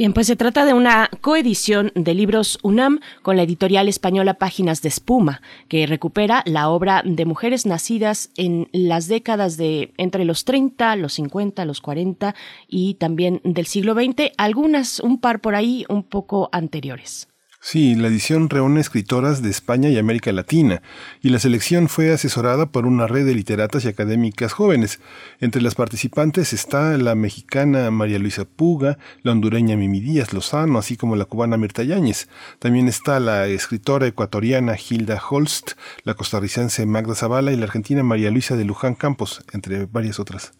Bien, 0.02 0.14
pues 0.14 0.26
se 0.26 0.36
trata 0.36 0.66
de 0.66 0.74
una 0.74 1.12
coedición 1.22 1.92
de 1.94 2.16
libros 2.16 2.58
UNAM 2.64 3.02
con 3.22 3.38
la 3.38 3.44
editorial 3.44 3.88
española 3.88 4.34
Páginas 4.34 4.82
de 4.82 4.90
Espuma, 4.90 5.44
que 5.68 5.86
recupera 5.86 6.42
la 6.48 6.70
obra 6.70 7.04
de 7.06 7.24
mujeres 7.26 7.68
nacidas 7.68 8.32
en 8.36 8.68
las 8.72 9.08
décadas 9.08 9.58
de 9.58 9.94
entre 9.98 10.26
los 10.26 10.44
30, 10.44 10.96
los 10.96 11.14
50, 11.14 11.66
los 11.66 11.82
40 11.82 12.34
y 12.68 12.96
también 12.96 13.42
del 13.44 13.68
siglo 13.68 13.94
XX, 13.94 14.32
algunas, 14.40 15.02
un 15.02 15.20
par 15.20 15.40
por 15.40 15.54
ahí, 15.54 15.86
un 15.88 16.02
poco 16.02 16.50
anteriores. 16.52 17.31
Sí, 17.64 17.94
la 17.94 18.08
edición 18.08 18.50
reúne 18.50 18.82
escritoras 18.82 19.44
de 19.44 19.52
España 19.52 19.88
y 19.88 20.00
América 20.00 20.32
Latina, 20.32 20.82
y 21.22 21.30
la 21.30 21.38
selección 21.38 21.90
fue 21.90 22.12
asesorada 22.12 22.66
por 22.66 22.88
una 22.88 23.06
red 23.06 23.24
de 23.24 23.36
literatas 23.36 23.86
y 23.86 23.88
académicas 23.88 24.52
jóvenes. 24.52 25.00
Entre 25.40 25.62
las 25.62 25.76
participantes 25.76 26.54
está 26.54 26.98
la 26.98 27.14
mexicana 27.14 27.92
María 27.92 28.18
Luisa 28.18 28.46
Puga, 28.46 28.98
la 29.22 29.34
hondureña 29.34 29.78
Mimi 29.78 30.00
Díaz 30.00 30.34
Lozano, 30.34 30.80
así 30.80 30.98
como 30.98 31.16
la 31.16 31.26
cubana 31.26 31.56
Mirta 31.56 31.84
Yáñez. 31.84 32.30
También 32.58 32.88
está 32.88 33.20
la 33.20 33.46
escritora 33.46 34.08
ecuatoriana 34.08 34.76
Hilda 34.76 35.22
Holst, 35.30 35.74
la 36.04 36.16
costarricense 36.16 36.88
Magda 36.88 37.14
Zavala 37.14 37.52
y 37.52 37.58
la 37.58 37.66
argentina 37.66 38.02
María 38.02 38.32
Luisa 38.32 38.56
de 38.56 38.66
Luján 38.66 38.96
Campos, 38.96 39.46
entre 39.54 39.86
varias 39.86 40.20
otras. 40.20 40.54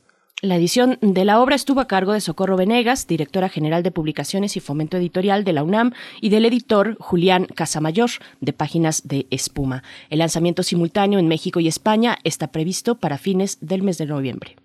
La 0.44 0.56
edición 0.56 0.98
de 1.02 1.24
la 1.24 1.40
obra 1.40 1.56
estuvo 1.56 1.82
a 1.82 1.88
cargo 1.88 2.14
de 2.14 2.20
Socorro 2.20 2.58
Venegas, 2.58 3.06
directora 3.06 3.48
general 3.48 3.84
de 3.84 3.92
Publicaciones 3.92 4.58
y 4.58 4.60
Fomento 4.60 4.98
Editorial 4.98 5.44
de 5.44 5.54
la 5.54 5.64
UNAM, 5.64 5.94
y 6.20 6.30
del 6.30 6.46
editor 6.46 6.98
Julián 7.00 7.46
Casamayor, 7.46 8.10
de 8.40 8.52
Páginas 8.52 9.08
de 9.08 9.28
Espuma. 9.30 9.84
El 10.10 10.18
lanzamiento 10.18 10.64
simultáneo 10.64 11.20
en 11.20 11.28
México 11.28 11.60
y 11.60 11.68
España 11.68 12.18
está 12.24 12.48
previsto 12.52 12.96
para 12.96 13.20
fines 13.20 13.60
del 13.62 13.84
mes 13.84 14.00
de 14.00 14.08
noviembre. 14.08 14.56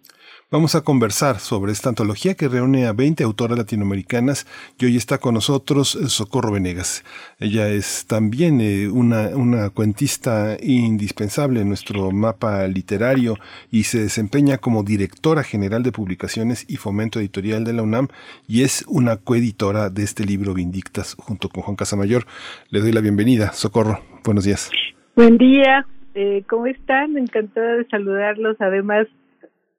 Vamos 0.49 0.77
a 0.77 0.83
conversar 0.83 1.41
sobre 1.41 1.73
esta 1.73 1.89
antología 1.89 2.37
que 2.37 2.47
reúne 2.47 2.87
a 2.87 2.93
20 2.93 3.25
autoras 3.25 3.59
latinoamericanas 3.59 4.47
y 4.79 4.85
hoy 4.85 4.97
está 4.97 5.19
con 5.19 5.35
nosotros 5.35 5.99
Socorro 6.07 6.53
Venegas. 6.53 7.03
Ella 7.41 7.69
es 7.69 8.07
también 8.07 8.61
eh, 8.61 8.87
una, 8.87 9.31
una 9.35 9.71
cuentista 9.71 10.57
indispensable 10.63 11.63
en 11.63 11.69
nuestro 11.69 12.13
mapa 12.13 12.65
literario 12.69 13.35
y 13.73 13.83
se 13.83 13.99
desempeña 13.99 14.59
como 14.59 14.85
directora 14.85 15.43
general 15.43 15.83
de 15.83 15.91
publicaciones 15.91 16.65
y 16.69 16.77
fomento 16.77 17.19
editorial 17.19 17.65
de 17.65 17.73
la 17.73 17.83
UNAM 17.83 18.07
y 18.47 18.63
es 18.63 18.85
una 18.87 19.17
coeditora 19.17 19.91
de 19.91 20.05
este 20.05 20.25
libro 20.25 20.55
Vindictas 20.55 21.17
junto 21.19 21.49
con 21.49 21.65
Juan 21.65 21.75
Casamayor. 21.75 22.25
Le 22.71 22.79
doy 22.79 22.93
la 22.93 23.01
bienvenida. 23.01 23.51
Socorro, 23.53 23.99
buenos 24.25 24.45
días. 24.45 24.71
Buen 25.17 25.39
día, 25.39 25.85
eh, 26.15 26.45
¿cómo 26.49 26.67
están? 26.67 27.19
Encantada 27.19 27.79
de 27.79 27.89
saludarlos. 27.89 28.57
Además, 28.61 29.09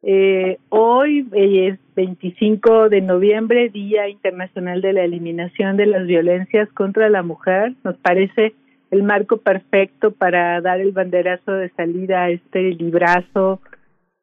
eh, 0.04 0.58
hoy 0.70 1.28
eh, 1.34 1.70
es 1.70 1.80
25 1.96 2.90
de 2.90 3.02
noviembre, 3.02 3.70
Día 3.70 4.08
Internacional 4.08 4.82
de 4.82 4.94
la 4.94 5.04
Eliminación 5.04 5.78
de 5.78 5.88
las 5.88 6.06
Violencias 6.06 6.70
contra 6.74 7.10
la 7.10 7.24
Mujer. 7.24 7.74
Nos 7.84 7.98
parece 7.98 8.54
el 8.92 9.04
marco 9.04 9.38
perfecto 9.38 10.12
para 10.12 10.62
dar 10.62 10.80
el 10.80 10.92
banderazo 10.92 11.52
de 11.54 11.70
salida 11.70 12.24
a 12.24 12.30
este 12.30 12.74
librazo 12.76 13.60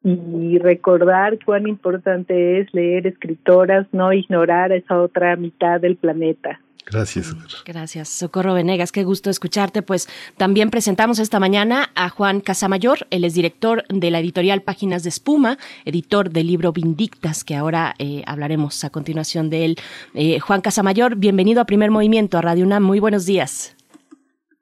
y 0.05 0.59
recordar 0.59 1.39
cuán 1.43 1.67
importante 1.67 2.59
es 2.59 2.73
leer 2.73 3.07
escritoras, 3.07 3.87
no 3.91 4.13
ignorar 4.13 4.71
esa 4.71 5.01
otra 5.01 5.35
mitad 5.35 5.81
del 5.81 5.95
planeta. 5.95 6.59
Gracias. 6.85 7.35
Gracias, 7.65 8.09
Socorro 8.09 8.53
Venegas. 8.53 8.91
Qué 8.91 9.03
gusto 9.03 9.31
escucharte. 9.31 9.81
Pues 9.81 10.07
también 10.37 10.69
presentamos 10.69 11.17
esta 11.17 11.39
mañana 11.39 11.89
a 11.95 12.09
Juan 12.09 12.41
Casamayor. 12.41 13.07
Él 13.09 13.23
es 13.23 13.33
director 13.33 13.83
de 13.89 14.11
la 14.11 14.19
editorial 14.19 14.61
Páginas 14.61 15.01
de 15.01 15.09
Espuma, 15.09 15.57
editor 15.83 16.29
del 16.29 16.45
libro 16.45 16.71
Vindictas, 16.71 17.43
que 17.43 17.55
ahora 17.55 17.95
eh, 17.97 18.21
hablaremos 18.27 18.83
a 18.83 18.91
continuación 18.91 19.49
de 19.49 19.65
él. 19.65 19.75
Eh, 20.13 20.39
Juan 20.39 20.61
Casamayor, 20.61 21.15
bienvenido 21.15 21.59
a 21.59 21.65
Primer 21.65 21.89
Movimiento, 21.89 22.37
a 22.37 22.41
Radio 22.41 22.65
UNAM. 22.65 22.83
Muy 22.83 22.99
buenos 22.99 23.25
días. 23.25 23.74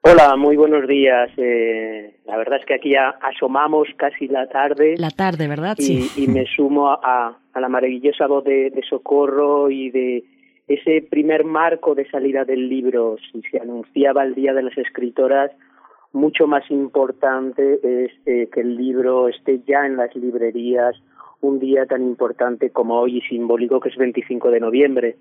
Hola, 0.06 0.36
muy 0.36 0.54
buenos 0.56 0.86
días. 0.86 1.30
Eh, 1.38 2.16
la 2.26 2.36
verdad 2.36 2.58
es 2.60 2.66
que 2.66 2.74
aquí 2.74 2.90
ya 2.90 3.08
asomamos 3.22 3.88
casi 3.96 4.28
la 4.28 4.46
tarde. 4.48 4.96
La 4.98 5.08
tarde, 5.08 5.48
¿verdad? 5.48 5.76
Y, 5.78 6.02
sí. 6.02 6.24
y 6.24 6.28
me 6.28 6.44
sumo 6.56 6.90
a, 6.90 7.38
a 7.52 7.60
la 7.60 7.68
maravillosa 7.70 8.26
voz 8.26 8.44
de, 8.44 8.68
de 8.68 8.82
Socorro 8.82 9.70
y 9.70 9.90
de 9.90 10.24
ese 10.68 11.06
primer 11.08 11.44
marco 11.44 11.94
de 11.94 12.06
salida 12.10 12.44
del 12.44 12.68
libro, 12.68 13.16
si 13.32 13.40
se 13.50 13.58
anunciaba 13.58 14.24
el 14.24 14.34
Día 14.34 14.52
de 14.52 14.64
las 14.64 14.76
Escritoras, 14.76 15.52
mucho 16.12 16.46
más 16.46 16.70
importante 16.70 17.80
es 17.82 18.12
eh, 18.26 18.48
que 18.52 18.60
el 18.60 18.76
libro 18.76 19.28
esté 19.28 19.60
ya 19.66 19.86
en 19.86 19.96
las 19.96 20.14
librerías 20.14 20.94
un 21.40 21.58
día 21.58 21.86
tan 21.86 22.02
importante 22.02 22.70
como 22.70 23.00
hoy 23.00 23.18
y 23.18 23.20
simbólico 23.22 23.80
que 23.80 23.88
es 23.88 23.96
25 23.96 24.50
de 24.50 24.60
noviembre. 24.60 25.16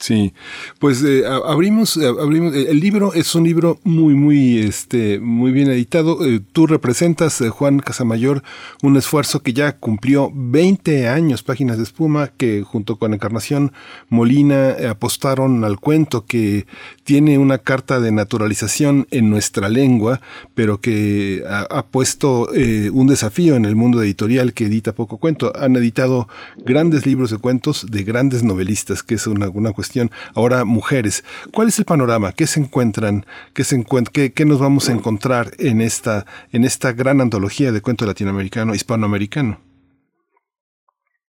Sí, 0.00 0.32
pues 0.78 1.02
eh, 1.02 1.24
abrimos, 1.26 1.96
abrimos, 1.96 2.54
el 2.54 2.78
libro 2.78 3.14
es 3.14 3.34
un 3.34 3.42
libro 3.42 3.80
muy, 3.82 4.14
muy, 4.14 4.58
este, 4.60 5.18
muy 5.18 5.50
bien 5.50 5.68
editado. 5.72 6.24
Eh, 6.24 6.40
tú 6.52 6.68
representas, 6.68 7.40
eh, 7.40 7.48
Juan 7.48 7.80
Casamayor, 7.80 8.44
un 8.80 8.96
esfuerzo 8.96 9.42
que 9.42 9.52
ya 9.52 9.72
cumplió 9.76 10.30
20 10.32 11.08
años, 11.08 11.42
Páginas 11.42 11.78
de 11.78 11.82
Espuma, 11.82 12.28
que 12.28 12.62
junto 12.62 12.94
con 12.94 13.12
Encarnación 13.12 13.72
Molina 14.08 14.76
apostaron 14.88 15.64
al 15.64 15.80
cuento 15.80 16.24
que 16.26 16.66
tiene 17.02 17.36
una 17.38 17.58
carta 17.58 17.98
de 17.98 18.12
naturalización 18.12 19.08
en 19.10 19.30
nuestra 19.30 19.68
lengua, 19.68 20.20
pero 20.54 20.80
que 20.80 21.42
ha, 21.48 21.62
ha 21.62 21.86
puesto 21.86 22.50
un 22.92 23.06
desafío 23.08 23.56
en 23.56 23.64
el 23.64 23.74
mundo 23.74 24.00
editorial 24.00 24.52
que 24.52 24.66
edita 24.66 24.92
poco 24.94 25.18
cuento. 25.18 25.52
Han 25.56 25.74
editado 25.74 26.28
grandes 26.58 27.04
libros 27.04 27.32
de 27.32 27.38
cuentos 27.38 27.86
de 27.90 28.04
grandes 28.04 28.44
novelistas, 28.44 29.02
que 29.02 29.16
es 29.16 29.26
una, 29.26 29.48
una 29.48 29.72
cuestión 29.72 29.87
Ahora, 30.34 30.64
mujeres, 30.64 31.24
¿cuál 31.52 31.68
es 31.68 31.78
el 31.78 31.84
panorama? 31.84 32.32
¿Qué 32.36 32.46
se 32.46 32.60
encuentran? 32.60 33.24
¿Qué, 33.54 33.64
se 33.64 33.76
encuent 33.76 34.08
qué, 34.08 34.32
qué 34.32 34.44
nos 34.44 34.60
vamos 34.60 34.88
a 34.88 34.92
encontrar 34.92 35.46
en 35.58 35.80
esta, 35.80 36.24
en 36.52 36.64
esta 36.64 36.92
gran 36.92 37.20
antología 37.20 37.72
de 37.72 37.80
cuento 37.80 38.06
latinoamericano, 38.06 38.74
hispanoamericano? 38.74 39.58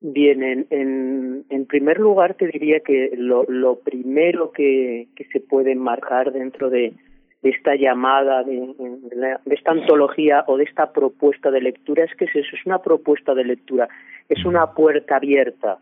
Bien, 0.01 0.43
en, 0.43 0.67
en, 0.71 1.45
en 1.51 1.67
primer 1.67 1.99
lugar 1.99 2.35
te 2.35 2.47
diría 2.47 2.81
que 2.81 3.11
lo, 3.17 3.45
lo 3.49 3.81
primero 3.81 4.53
que, 4.53 5.09
que 5.17 5.25
se 5.33 5.41
puede 5.41 5.75
marcar 5.75 6.33
dentro 6.33 6.71
de, 6.71 6.95
de 7.43 7.51
esta 7.51 7.75
llamada, 7.77 8.43
de, 8.43 8.55
de, 8.55 9.55
esta 9.55 9.73
antología 9.73 10.45
o 10.47 10.57
de 10.57 10.65
esta 10.65 10.93
propuesta 10.93 11.51
de 11.51 11.61
lectura 11.61 12.05
es 12.05 12.15
que 12.15 12.27
es 12.27 12.35
eso, 12.35 12.57
es 12.57 12.67
una 12.67 12.81
propuesta 12.81 13.35
de 13.35 13.45
lectura, 13.45 13.89
es 14.29 14.45
una 14.45 14.73
puerta 14.73 15.17
abierta, 15.17 15.79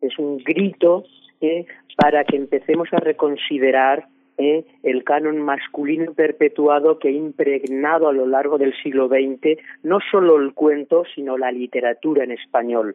es 0.00 0.18
un 0.18 0.38
grito 0.38 1.04
eh, 1.40 1.66
para 1.98 2.22
que 2.22 2.36
empecemos 2.36 2.88
a 2.92 2.98
reconsiderar 2.98 4.06
eh, 4.38 4.64
el 4.84 5.02
canon 5.02 5.42
masculino 5.42 6.14
perpetuado 6.14 7.00
que 7.00 7.08
ha 7.08 7.10
impregnado 7.10 8.06
a 8.06 8.12
lo 8.12 8.24
largo 8.24 8.56
del 8.56 8.72
siglo 8.84 9.08
XX 9.08 9.58
no 9.82 9.98
solo 10.12 10.36
el 10.36 10.54
cuento, 10.54 11.02
sino 11.12 11.36
la 11.36 11.50
literatura 11.50 12.22
en 12.22 12.30
español. 12.30 12.94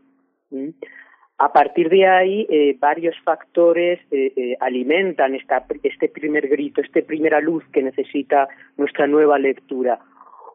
A 1.38 1.52
partir 1.52 1.90
de 1.90 2.08
ahí, 2.08 2.48
eh, 2.50 2.78
varios 2.80 3.16
factores 3.26 4.00
eh, 4.10 4.56
alimentan 4.62 5.36
esta, 5.36 5.66
este 5.84 6.08
primer 6.08 6.48
grito, 6.48 6.80
esta 6.80 7.02
primera 7.02 7.42
luz 7.42 7.66
que 7.74 7.84
necesita 7.84 8.48
nuestra 8.78 9.06
nueva 9.06 9.38
lectura. 9.38 10.00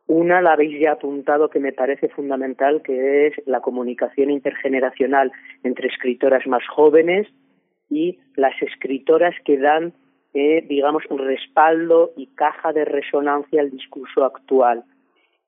Una 0.06 0.40
la 0.40 0.54
habéis 0.54 0.80
ya 0.80 0.92
apuntado 0.92 1.50
que 1.50 1.60
me 1.60 1.72
parece 1.72 2.08
fundamental, 2.08 2.80
que 2.80 3.26
es 3.26 3.34
la 3.44 3.60
comunicación 3.60 4.30
intergeneracional 4.30 5.32
entre 5.64 5.88
escritoras 5.88 6.46
más 6.46 6.66
jóvenes 6.66 7.28
y 7.90 8.18
las 8.36 8.60
escritoras 8.62 9.34
que 9.44 9.58
dan, 9.58 9.92
eh, 10.34 10.64
digamos, 10.68 11.04
un 11.10 11.18
respaldo 11.18 12.12
y 12.16 12.26
caja 12.28 12.72
de 12.72 12.84
resonancia 12.84 13.60
al 13.60 13.70
discurso 13.70 14.24
actual. 14.24 14.84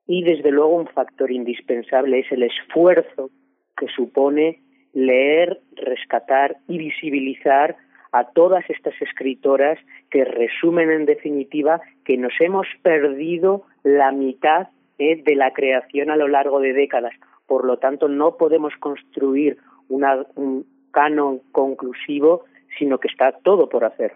Y 0.06 0.24
desde 0.24 0.50
luego 0.50 0.76
un 0.76 0.88
factor 0.88 1.30
indispensable 1.30 2.20
es 2.20 2.32
el 2.32 2.42
esfuerzo 2.42 3.30
que 3.76 3.86
supone 3.88 4.60
leer, 4.92 5.60
rescatar 5.76 6.56
y 6.66 6.78
visibilizar 6.78 7.76
a 8.12 8.24
todas 8.24 8.68
estas 8.68 9.00
escritoras 9.00 9.78
que 10.10 10.24
resumen 10.24 10.90
en 10.90 11.06
definitiva 11.06 11.80
que 12.04 12.16
nos 12.16 12.32
hemos 12.40 12.66
perdido 12.82 13.64
la 13.84 14.10
mitad 14.10 14.68
eh, 14.98 15.22
de 15.22 15.34
la 15.36 15.52
creación 15.52 16.10
a 16.10 16.16
lo 16.16 16.28
largo 16.28 16.60
de 16.60 16.72
décadas. 16.72 17.14
Por 17.46 17.64
lo 17.64 17.78
tanto, 17.78 18.08
no 18.08 18.36
podemos 18.36 18.74
construir 18.80 19.58
una, 19.88 20.26
un 20.34 20.66
canon 20.90 21.40
conclusivo, 21.52 22.44
sino 22.78 22.98
que 22.98 23.08
está 23.08 23.32
todo 23.32 23.68
por 23.68 23.84
hacer. 23.84 24.14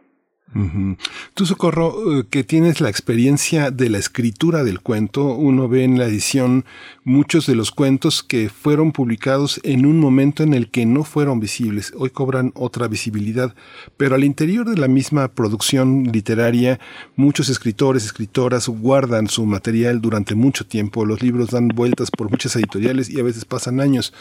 Uh. 0.54 0.94
Tú, 1.34 1.46
Socorro, 1.46 2.24
que 2.30 2.44
tienes 2.44 2.80
la 2.80 2.88
experiencia 2.88 3.72
de 3.72 3.88
la 3.88 3.98
escritura 3.98 4.62
del 4.62 4.80
cuento, 4.80 5.34
uno 5.34 5.68
ve 5.68 5.82
en 5.82 5.98
la 5.98 6.04
edición 6.04 6.64
muchos 7.02 7.46
de 7.46 7.56
los 7.56 7.72
cuentos 7.72 8.22
que 8.22 8.48
fueron 8.48 8.92
publicados 8.92 9.60
en 9.64 9.84
un 9.84 9.98
momento 9.98 10.44
en 10.44 10.54
el 10.54 10.70
que 10.70 10.86
no 10.86 11.02
fueron 11.02 11.40
visibles, 11.40 11.92
hoy 11.96 12.10
cobran 12.10 12.52
otra 12.54 12.86
visibilidad, 12.86 13.54
pero 13.96 14.14
al 14.14 14.22
interior 14.22 14.68
de 14.68 14.76
la 14.76 14.86
misma 14.86 15.28
producción 15.28 16.04
literaria, 16.12 16.78
muchos 17.16 17.48
escritores, 17.48 18.04
escritoras 18.04 18.68
guardan 18.68 19.26
su 19.26 19.46
material 19.46 20.00
durante 20.00 20.36
mucho 20.36 20.66
tiempo, 20.66 21.04
los 21.04 21.20
libros 21.20 21.50
dan 21.50 21.68
vueltas 21.68 22.10
por 22.12 22.30
muchas 22.30 22.54
editoriales 22.54 23.10
y 23.10 23.18
a 23.18 23.24
veces 23.24 23.44
pasan 23.44 23.80
años. 23.80 24.12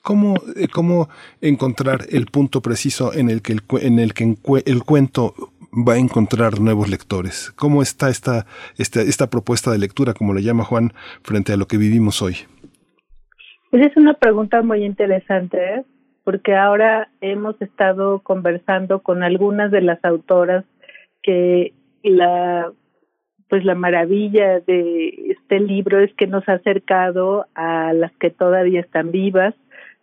¿Cómo, 0.00 0.34
cómo 0.72 1.08
encontrar 1.40 2.06
el 2.10 2.26
punto 2.26 2.60
preciso 2.60 3.12
en 3.12 3.30
en 3.30 3.98
el, 4.00 4.14
que 4.14 4.36
el 4.64 4.82
cuento 4.82 5.52
va 5.72 5.94
a 5.94 5.98
encontrar 5.98 6.60
nuevos 6.60 6.88
lectores? 6.88 7.52
¿Cómo 7.56 7.82
está 7.82 8.08
esta, 8.10 8.46
esta, 8.78 9.00
esta 9.00 9.28
propuesta 9.28 9.70
de 9.70 9.78
lectura, 9.78 10.14
como 10.14 10.34
le 10.34 10.42
llama 10.42 10.64
Juan, 10.64 10.92
frente 11.22 11.52
a 11.52 11.56
lo 11.56 11.66
que 11.66 11.78
vivimos 11.78 12.22
hoy? 12.22 12.36
Pues 13.70 13.86
es 13.86 13.96
una 13.96 14.14
pregunta 14.14 14.62
muy 14.62 14.84
interesante, 14.84 15.56
¿eh? 15.56 15.84
porque 16.24 16.54
ahora 16.54 17.08
hemos 17.20 17.60
estado 17.60 18.20
conversando 18.20 19.00
con 19.00 19.22
algunas 19.22 19.70
de 19.70 19.80
las 19.80 20.04
autoras 20.04 20.64
que 21.22 21.72
la 22.02 22.70
pues 23.48 23.66
la 23.66 23.74
maravilla 23.74 24.60
de 24.60 25.08
este 25.28 25.60
libro 25.60 26.00
es 26.00 26.10
que 26.14 26.26
nos 26.26 26.48
ha 26.48 26.54
acercado 26.54 27.44
a 27.54 27.92
las 27.92 28.10
que 28.12 28.30
todavía 28.30 28.80
están 28.80 29.10
vivas, 29.10 29.54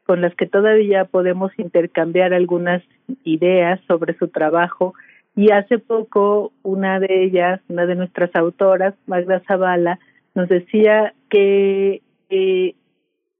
con 0.05 0.21
las 0.21 0.35
que 0.35 0.45
todavía 0.45 1.05
podemos 1.05 1.51
intercambiar 1.57 2.31
algunas 2.35 2.83
ideas 3.23 3.79
sobre 3.87 4.15
su 4.19 4.27
trabajo 4.27 4.93
y 5.39 5.51
hace 5.51 5.79
poco 5.79 6.51
una 6.63 6.99
de 6.99 7.23
ellas, 7.23 7.61
una 7.69 7.85
de 7.85 7.95
nuestras 7.95 8.35
autoras, 8.35 8.93
Magda 9.07 9.41
Zavala, 9.47 9.97
nos 10.35 10.49
decía 10.49 11.13
que 11.29 12.01
eh, 12.29 12.75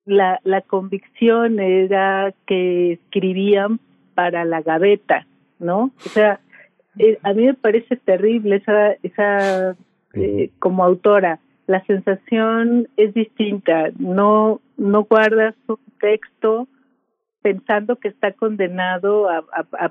la, 0.06 0.40
la 0.46 0.62
convicción 0.62 1.60
era 1.60 2.34
que 2.48 2.94
escribían 2.94 3.82
para 4.16 4.46
la 4.46 4.62
gaveta, 4.62 5.28
¿no? 5.60 5.92
O 6.06 6.10
sea, 6.10 6.40
eh, 7.00 7.20
a 7.22 7.34
mí 7.34 7.48
me 7.48 7.54
parece 7.54 7.98
terrible 7.98 8.56
esa, 8.56 8.94
esa 9.04 9.76
eh, 10.14 10.52
como 10.60 10.86
autora, 10.86 11.40
la 11.68 11.84
sensación 11.84 12.88
es 12.96 13.14
distinta, 13.14 13.90
no, 13.98 14.62
no 14.78 15.04
guardas 15.04 15.54
un 15.68 15.76
texto 16.00 16.66
pensando 17.42 17.96
que 17.96 18.10
está 18.10 18.34
condenado 18.34 19.30
a, 19.30 19.44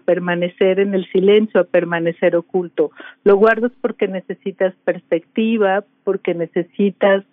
permanecer 0.05 0.81
en 0.81 0.95
el 0.95 1.11
silencio, 1.11 1.61
a 1.61 1.65
permanecer 1.65 2.37
oculto. 2.37 2.91
Lo 3.25 3.37
guardas 3.37 3.73
porque 3.81 4.07
necesitas 4.07 4.75
perspectiva, 4.85 5.85
porque 6.05 6.35
necesitas 6.35 7.25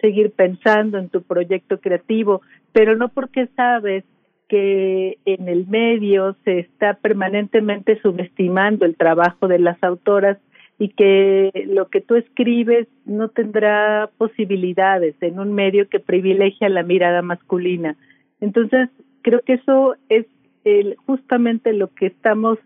seguir 0.00 0.32
pensando 0.32 0.98
en 0.98 1.08
tu 1.08 1.22
proyecto 1.22 1.80
creativo, 1.80 2.42
pero 2.72 2.96
no 2.96 3.08
porque 3.08 3.46
sabes 3.56 4.04
que 4.48 5.18
en 5.24 5.48
el 5.48 5.66
medio 5.66 6.36
se 6.44 6.58
está 6.58 6.94
permanentemente 6.94 7.98
subestimando 8.02 8.84
el 8.84 8.96
trabajo 8.96 9.48
de 9.48 9.58
las 9.58 9.82
autoras 9.82 10.38
y 10.78 10.88
que 10.88 11.50
lo 11.68 11.88
que 11.88 12.00
tú 12.00 12.16
escribes 12.16 12.88
no 13.06 13.28
tendrá 13.28 14.10
posibilidades 14.18 15.14
en 15.22 15.38
un 15.38 15.54
medio 15.54 15.88
que 15.88 16.00
privilegia 16.00 16.68
la 16.68 16.82
mirada 16.82 17.22
masculina. 17.22 17.96
Entonces, 18.40 18.90
creo 19.22 19.40
que 19.40 19.54
eso 19.54 19.96
es 20.08 20.26
el, 20.64 20.96
justamente 21.06 21.72
lo 21.72 21.88
que 21.88 22.06
estamos 22.06 22.58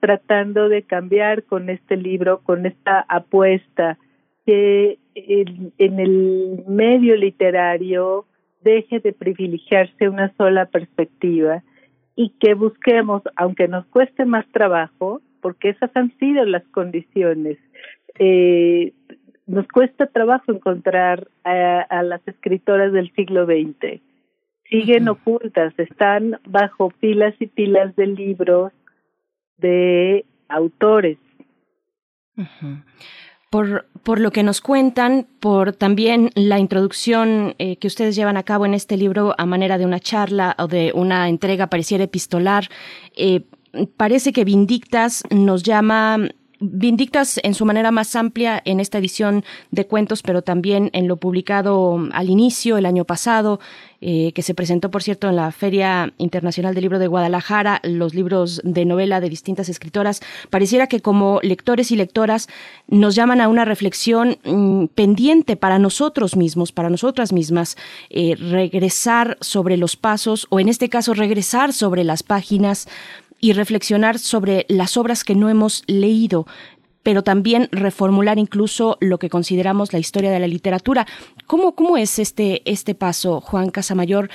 tratando 0.00 0.68
de 0.68 0.82
cambiar 0.82 1.44
con 1.44 1.68
este 1.68 1.96
libro, 1.96 2.40
con 2.40 2.66
esta 2.66 3.04
apuesta, 3.08 3.98
que 4.46 4.98
en, 5.14 5.72
el 5.78 6.64
medio 6.66 7.16
literario 7.16 8.24
deje 8.62 9.00
de 9.00 9.12
privilegiarse 9.12 10.08
una 10.08 10.32
sola 10.36 10.66
perspectiva 10.66 11.62
y 12.16 12.30
que 12.40 12.54
busquemos, 12.54 13.22
aunque 13.36 13.68
nos 13.68 13.86
cueste 13.86 14.24
más 14.24 14.46
trabajo, 14.52 15.20
porque 15.40 15.70
esas 15.70 15.90
han 15.94 16.16
sido 16.18 16.44
las 16.44 16.64
condiciones, 16.68 17.58
eh, 18.18 18.92
nos 19.46 19.66
cuesta 19.68 20.06
trabajo 20.06 20.52
encontrar 20.52 21.28
a, 21.44 22.02
las 22.02 22.26
escritoras 22.26 22.92
del 22.92 23.12
siglo 23.14 23.46
XX. 23.46 24.00
Siguen 24.70 25.08
ocultas, 25.08 25.74
están 25.78 26.38
bajo 26.46 26.90
pilas 27.00 27.34
y 27.40 27.48
pilas 27.48 27.94
de 27.96 28.06
libros 28.06 28.72
de 29.58 30.24
autores. 30.48 31.18
Por, 33.50 33.86
por, 34.04 34.20
lo 34.20 34.30
que 34.30 34.44
nos 34.44 34.60
cuentan, 34.60 35.26
por 35.40 35.72
también 35.72 36.30
la 36.36 36.60
introducción 36.60 37.56
eh, 37.58 37.76
que 37.76 37.88
ustedes 37.88 38.14
llevan 38.14 38.36
a 38.36 38.44
cabo 38.44 38.64
en 38.64 38.74
este 38.74 38.96
libro 38.96 39.34
a 39.36 39.44
manera 39.44 39.76
de 39.76 39.84
una 39.84 39.98
charla 39.98 40.54
o 40.58 40.68
de 40.68 40.92
una 40.94 41.28
entrega 41.28 41.66
pareciera 41.66 42.04
epistolar, 42.04 42.68
eh, 43.16 43.42
parece 43.96 44.32
que 44.32 44.44
Vindictas 44.44 45.24
nos 45.30 45.64
llama 45.64 46.28
Vindictas 46.62 47.40
en 47.42 47.54
su 47.54 47.64
manera 47.64 47.90
más 47.90 48.14
amplia 48.14 48.60
en 48.66 48.80
esta 48.80 48.98
edición 48.98 49.44
de 49.70 49.86
cuentos, 49.86 50.22
pero 50.22 50.42
también 50.42 50.90
en 50.92 51.08
lo 51.08 51.16
publicado 51.16 51.98
al 52.12 52.28
inicio, 52.28 52.76
el 52.76 52.84
año 52.84 53.06
pasado, 53.06 53.60
eh, 54.02 54.32
que 54.34 54.42
se 54.42 54.54
presentó, 54.54 54.90
por 54.90 55.02
cierto, 55.02 55.28
en 55.30 55.36
la 55.36 55.52
Feria 55.52 56.12
Internacional 56.18 56.74
del 56.74 56.82
Libro 56.82 56.98
de 56.98 57.06
Guadalajara, 57.06 57.80
los 57.82 58.14
libros 58.14 58.60
de 58.62 58.84
novela 58.84 59.20
de 59.20 59.30
distintas 59.30 59.70
escritoras, 59.70 60.20
pareciera 60.50 60.86
que 60.86 61.00
como 61.00 61.40
lectores 61.42 61.90
y 61.92 61.96
lectoras 61.96 62.46
nos 62.88 63.14
llaman 63.14 63.40
a 63.40 63.48
una 63.48 63.64
reflexión 63.64 64.36
mm, 64.44 64.86
pendiente 64.94 65.56
para 65.56 65.78
nosotros 65.78 66.36
mismos, 66.36 66.72
para 66.72 66.90
nosotras 66.90 67.32
mismas, 67.32 67.78
eh, 68.10 68.36
regresar 68.36 69.38
sobre 69.40 69.78
los 69.78 69.96
pasos, 69.96 70.46
o 70.50 70.60
en 70.60 70.68
este 70.68 70.90
caso 70.90 71.14
regresar 71.14 71.72
sobre 71.72 72.04
las 72.04 72.22
páginas 72.22 72.86
y 73.40 73.52
reflexionar 73.52 74.18
sobre 74.18 74.66
las 74.68 74.96
obras 74.96 75.24
que 75.24 75.34
no 75.34 75.48
hemos 75.48 75.82
leído 75.86 76.46
pero 77.02 77.22
también 77.22 77.68
reformular 77.72 78.38
incluso 78.38 78.98
lo 79.00 79.18
que 79.18 79.30
consideramos 79.30 79.94
la 79.94 79.98
historia 79.98 80.30
de 80.30 80.38
la 80.38 80.46
literatura. 80.46 81.06
¿Cómo, 81.46 81.74
cómo 81.74 81.96
es 81.96 82.18
este, 82.18 82.60
este 82.70 82.94
paso, 82.94 83.40
Juan 83.40 83.70
Casamayor? 83.70 84.28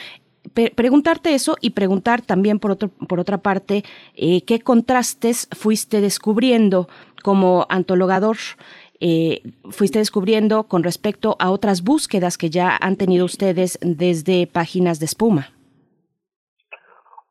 preguntarte 0.75 1.33
eso 1.33 1.57
y 1.59 1.71
preguntar 1.71 2.21
también 2.21 2.59
por, 2.59 2.71
otro, 2.71 2.89
por 2.89 3.19
otra 3.19 3.39
parte 3.39 3.83
eh, 4.15 4.41
qué 4.41 4.59
contrastes 4.59 5.47
fuiste 5.51 6.01
descubriendo 6.01 6.87
como 7.23 7.65
antologador, 7.69 8.37
eh, 8.99 9.41
fuiste 9.71 9.99
descubriendo 9.99 10.65
con 10.65 10.83
respecto 10.83 11.35
a 11.39 11.49
otras 11.49 11.81
búsquedas 11.81 12.37
que 12.37 12.51
ya 12.51 12.77
han 12.79 12.95
tenido 12.95 13.25
ustedes 13.25 13.79
desde 13.81 14.45
páginas 14.45 14.99
de 14.99 15.05
espuma. 15.05 15.54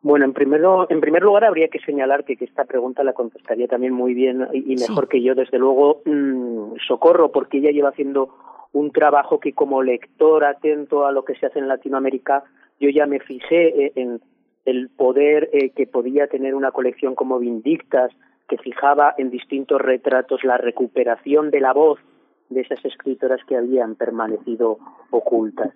Bueno, 0.05 0.27
en, 0.27 0.35
primero, 0.35 0.87
en 0.91 1.01
primer 1.01 1.23
lugar 1.23 1.45
habría 1.45 1.69
que 1.69 1.79
señalar 1.79 2.25
que, 2.25 2.37
esta 2.39 2.67
pregunta 2.67 3.03
la 3.03 3.15
contestaría 3.15 3.67
también 3.69 3.95
muy 3.95 4.13
bien 4.13 4.47
y, 4.53 4.77
mejor 4.77 5.09
que 5.09 5.23
yo, 5.23 5.35
desde 5.35 5.59
luego, 5.59 6.03
mm, 6.05 6.75
Socorro, 6.87 7.33
porque 7.33 7.57
ella 7.57 7.71
lleva 7.71 7.89
haciendo 7.89 8.29
un 8.75 8.91
trabajo 8.91 9.41
que 9.41 9.55
como 9.55 9.83
lector 9.83 10.45
atento 10.45 11.07
a 11.07 11.13
lo 11.13 11.25
que 11.25 11.35
se 11.37 11.47
hace 11.47 11.59
en 11.59 11.69
Latinoamérica, 11.69 12.45
yo 12.79 12.91
ya 12.91 13.07
me 13.07 13.19
fijé 13.19 13.87
eh, 13.87 13.93
en 13.97 14.21
el 14.67 14.91
poder 14.91 15.49
eh, 15.55 15.71
que 15.71 15.87
podía 15.87 16.27
tener 16.27 16.55
una 16.55 16.71
colección 16.71 17.15
como 17.15 17.39
Vindictas, 17.39 18.13
que 18.47 18.59
fijaba 18.59 19.15
en 19.17 19.31
distintos 19.31 19.81
retratos 19.81 20.45
la 20.45 20.59
recuperación 20.59 21.51
de 21.51 21.61
la 21.61 21.73
voz 21.73 21.99
de 22.51 22.61
esas 22.61 22.85
escritoras 22.85 23.41
que 23.49 23.57
habían 23.57 23.95
permanecido 23.95 24.77
ocultas. 25.09 25.73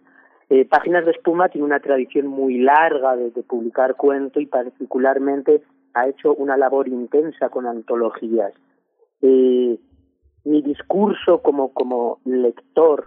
Eh, 0.51 0.65
Páginas 0.65 1.05
de 1.05 1.11
Espuma 1.11 1.49
tiene 1.49 1.67
una 1.67 1.81
tradición 1.81 2.27
muy 2.27 2.59
larga 2.59 3.17
de, 3.17 3.31
publicar 3.43 3.97
cuento 3.97 4.41
y 4.41 4.47
particularmente 4.47 5.63
ha 5.95 6.09
hecho 6.09 6.35
una 6.35 6.57
labor 6.57 6.89
intensa 6.89 7.51
con 7.51 7.67
antologías. 7.67 8.53
Eh, 9.21 9.79
mi 10.45 10.63
discurso 10.63 11.43
como, 11.43 11.73
como 11.75 12.21
lector, 12.25 13.07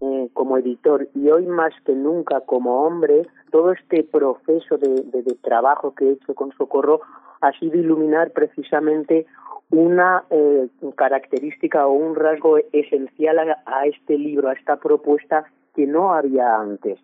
eh, 0.00 0.28
como 0.32 0.58
editor 0.58 1.08
y 1.14 1.28
hoy 1.30 1.46
más 1.46 1.72
que 1.84 1.94
nunca 1.94 2.42
como 2.42 2.84
hombre, 2.84 3.26
todo 3.50 3.72
este 3.72 4.04
proceso 4.04 4.78
de, 4.78 5.02
de, 5.02 5.34
trabajo 5.42 5.94
que 5.94 6.04
he 6.04 6.12
hecho 6.12 6.34
con 6.34 6.52
Socorro 6.52 7.00
ha 7.40 7.50
sido 7.58 7.78
iluminar 7.78 8.30
precisamente 8.32 9.26
una 9.70 10.24
eh, 10.30 10.68
característica 10.94 11.86
o 11.86 11.92
un 11.92 12.14
rasgo 12.14 12.58
esencial 12.72 13.38
a, 13.38 13.86
este 13.86 14.16
libro, 14.16 14.48
a 14.48 14.52
esta 14.52 14.76
propuesta 14.76 15.44
que 15.74 15.86
no 15.86 16.14
había 16.14 16.56
antes. 16.56 16.98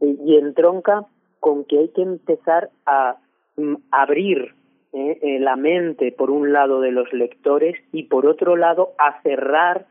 Eh, 0.00 0.16
y 0.24 0.36
entronca 0.36 1.04
con 1.40 1.64
que 1.64 1.78
hay 1.78 1.88
que 1.88 2.02
empezar 2.02 2.70
a 2.86 3.16
mm, 3.56 3.74
abrir 3.90 4.54
eh, 4.92 5.38
la 5.40 5.56
mente, 5.56 6.12
por 6.12 6.30
un 6.30 6.52
lado, 6.52 6.80
de 6.80 6.90
los 6.90 7.12
lectores 7.12 7.76
y, 7.92 8.04
por 8.04 8.26
otro 8.26 8.56
lado, 8.56 8.92
a 8.98 9.20
cerrar 9.22 9.86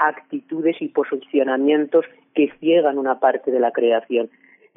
actitudes 0.00 0.74
y 0.80 0.88
posicionamientos 0.88 2.04
que 2.34 2.50
ciegan 2.58 2.98
una 2.98 3.20
parte 3.20 3.52
de 3.52 3.60
la 3.60 3.70
creación. 3.70 4.28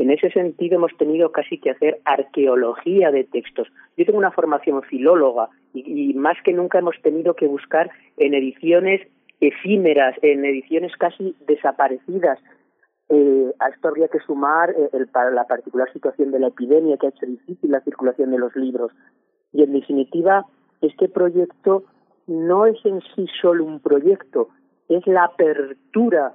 En 0.02 0.10
ese 0.10 0.32
sentido 0.32 0.78
hemos 0.78 0.98
tenido 0.98 1.32
casi 1.32 1.60
que 1.60 1.70
hacer 1.70 2.02
arqueología 2.06 3.12
de 3.12 3.24
textos. 3.24 3.68
Yo 3.96 4.04
tengo 4.04 4.18
una 4.18 4.32
formación 4.32 4.82
filóloga 4.82 5.50
y, 5.76 6.16
más 6.16 6.38
que 6.44 6.54
nunca 6.54 6.80
hemos 6.80 7.00
tenido 7.04 7.36
que 7.36 7.46
buscar 7.46 7.92
en 8.18 8.34
ediciones 8.34 9.08
efímeras, 9.40 10.16
en 10.24 10.44
ediciones 10.44 10.92
casi 10.98 11.36
desaparecidas, 11.46 12.40
eh, 13.10 13.54
a 13.60 13.70
esto 13.70 13.90
habría 13.90 14.08
que 14.08 14.18
sumar 14.22 14.72
eh, 14.72 14.90
la 15.34 15.46
particular 15.46 15.88
situación 15.94 16.32
de 16.32 16.40
la 16.40 16.48
epidemia 16.48 16.98
que 16.98 17.06
ha 17.06 17.10
hecho 17.12 17.28
difícil 17.28 17.70
la 17.70 17.82
circulación 17.82 18.32
de 18.32 18.40
los 18.40 18.56
libros. 18.56 18.92
Y 19.54 19.62
en 19.62 19.72
definitiva, 19.72 20.48
este 20.82 21.10
proyecto 21.10 21.84
no 22.26 22.66
es 22.66 22.84
en 22.86 23.02
sí 23.14 23.28
solo 23.40 23.66
un 23.66 23.80
proyecto, 23.82 24.50
es 24.90 25.06
la 25.06 25.26
apertura 25.26 26.34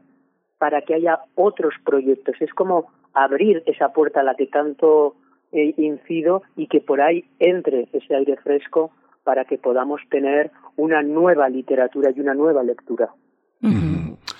para 0.59 0.83
que 0.83 0.95
haya 0.95 1.19
otros 1.35 1.75
proyectos. 1.85 2.37
Es 2.41 2.55
como 2.55 2.93
abrir 3.17 3.63
esa 3.67 3.89
puerta 3.93 4.21
a 4.21 4.23
la 4.23 4.35
que 4.35 4.47
tanto 4.47 5.17
eh, 5.53 5.75
incido 5.79 6.43
y 6.55 6.67
que 6.67 6.81
por 6.81 7.01
ahí 7.01 7.25
entre 7.39 7.89
ese 7.93 8.15
aire 8.15 8.37
fresco 8.37 8.93
para 9.25 9.45
que 9.45 9.59
podamos 9.59 10.01
tener 10.11 10.51
una 10.77 11.03
nueva 11.03 11.49
literatura 11.49 12.11
y 12.15 12.21
una 12.21 12.35
nueva 12.35 12.63
lectura. 12.63 13.11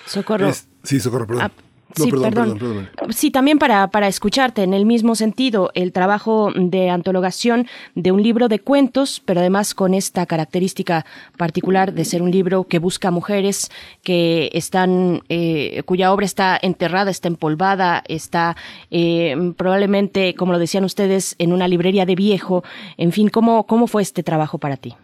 Socorro. 0.05 0.51
sí, 0.83 0.99
socorro, 0.99 1.27
perdón. 1.27 1.43
Ah, 1.45 1.51
sí, 1.95 2.11
perdón, 2.11 2.89
Sí, 3.09 3.31
también 3.31 3.59
para, 3.59 3.87
para 3.87 4.07
escucharte, 4.07 4.63
en 4.63 4.73
el 4.73 4.85
mismo 4.85 5.15
sentido, 5.15 5.71
el 5.73 5.91
trabajo 5.91 6.51
de 6.55 6.89
antologación 6.89 7.67
de 7.95 8.11
un 8.11 8.21
libro 8.21 8.47
de 8.47 8.59
cuentos, 8.59 9.21
pero 9.25 9.39
además 9.39 9.73
con 9.73 9.93
esta 9.93 10.25
característica 10.25 11.05
particular 11.37 11.93
de 11.93 12.05
ser 12.05 12.21
un 12.21 12.31
libro 12.31 12.65
que 12.65 12.79
busca 12.79 13.11
mujeres 13.11 13.71
que 14.03 14.49
están, 14.53 15.21
eh, 15.29 15.83
cuya 15.85 16.11
obra 16.13 16.25
está 16.25 16.59
enterrada, 16.61 17.11
está 17.11 17.27
empolvada, 17.27 18.03
está 18.07 18.55
eh, 18.91 19.35
probablemente, 19.57 20.35
como 20.35 20.53
lo 20.53 20.59
decían 20.59 20.83
ustedes, 20.83 21.35
en 21.39 21.53
una 21.53 21.67
librería 21.67 22.05
de 22.05 22.15
viejo. 22.15 22.63
En 22.97 23.11
fin, 23.11 23.29
¿cómo, 23.29 23.65
cómo 23.65 23.87
fue 23.87 24.01
este 24.01 24.23
trabajo 24.23 24.57
para 24.57 24.77
ti? 24.77 24.95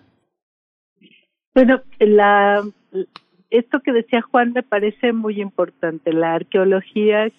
Bueno, 1.56 1.82
la 2.00 2.64
esto 3.54 3.82
que 3.82 3.94
decía 3.94 4.22
Juan 4.24 4.52
me 4.52 4.64
parece 4.64 5.14
muy 5.14 5.40
importante, 5.40 6.12
la 6.12 6.34
arqueología 6.34 7.32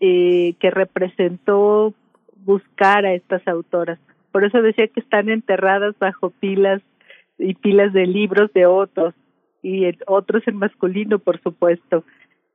eh, 0.00 0.54
que 0.58 0.70
representó 0.70 1.92
buscar 2.36 3.04
a 3.04 3.12
estas 3.12 3.46
autoras. 3.46 3.98
Por 4.32 4.44
eso 4.44 4.62
decía 4.62 4.88
que 4.88 5.00
están 5.00 5.28
enterradas 5.28 5.94
bajo 5.98 6.30
pilas 6.30 6.80
y 7.38 7.52
pilas 7.54 7.92
de 7.92 8.06
libros 8.06 8.50
de 8.54 8.64
otros 8.64 9.14
y 9.62 9.84
otros 10.06 10.42
en 10.48 10.56
masculino, 10.56 11.18
por 11.18 11.40
supuesto. 11.42 12.02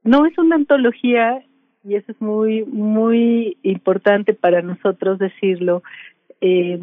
No 0.04 0.26
es 0.26 0.36
una 0.40 0.56
antología 0.56 1.44
y 1.84 1.96
eso 1.96 2.12
es 2.12 2.20
muy 2.20 2.66
muy 2.66 3.58
importante 3.62 4.34
para 4.34 4.64
nosotros 4.64 5.20
decirlo. 5.20 5.84
Eh, 6.42 6.80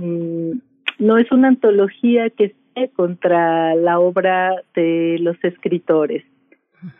no 1.00 1.18
es 1.18 1.30
una 1.32 1.48
antología 1.48 2.30
que 2.30 2.54
contra 2.94 3.74
la 3.74 3.98
obra 3.98 4.62
de 4.74 5.18
los 5.20 5.36
escritores. 5.42 6.24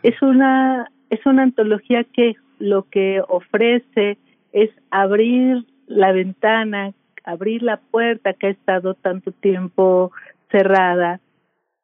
Es 0.03 0.21
una, 0.21 0.89
es 1.09 1.25
una 1.25 1.43
antología 1.43 2.03
que 2.03 2.35
lo 2.59 2.83
que 2.89 3.21
ofrece 3.27 4.17
es 4.53 4.69
abrir 4.89 5.65
la 5.87 6.11
ventana, 6.11 6.93
abrir 7.23 7.61
la 7.61 7.77
puerta 7.77 8.33
que 8.33 8.47
ha 8.47 8.51
estado 8.51 8.93
tanto 8.93 9.31
tiempo 9.31 10.11
cerrada, 10.49 11.19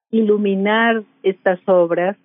iluminar 0.10 1.04
estas 1.24 1.60
obras 1.68 2.18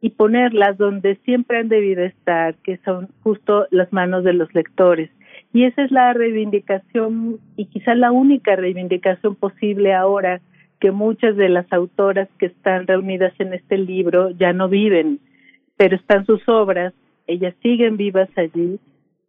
y 0.00 0.10
ponerlas 0.10 0.76
donde 0.78 1.16
siempre 1.24 1.58
han 1.58 1.68
debido 1.68 2.02
estar, 2.02 2.56
que 2.56 2.78
son 2.78 3.08
justo 3.22 3.66
las 3.70 3.92
manos 3.92 4.24
de 4.24 4.32
los 4.32 4.52
lectores. 4.54 5.10
Y 5.52 5.64
esa 5.64 5.84
es 5.84 5.90
la 5.92 6.12
reivindicación 6.12 7.38
y 7.56 7.66
quizá 7.66 7.94
la 7.94 8.10
única 8.10 8.56
reivindicación 8.56 9.36
posible 9.36 9.94
ahora 9.94 10.40
que 10.82 10.90
muchas 10.90 11.36
de 11.36 11.48
las 11.48 11.72
autoras 11.72 12.28
que 12.40 12.46
están 12.46 12.88
reunidas 12.88 13.32
en 13.38 13.54
este 13.54 13.78
libro 13.78 14.30
ya 14.30 14.52
no 14.52 14.68
viven, 14.68 15.20
pero 15.76 15.94
están 15.94 16.26
sus 16.26 16.42
obras, 16.48 16.92
ellas 17.28 17.54
siguen 17.62 17.96
vivas 17.96 18.28
allí 18.34 18.80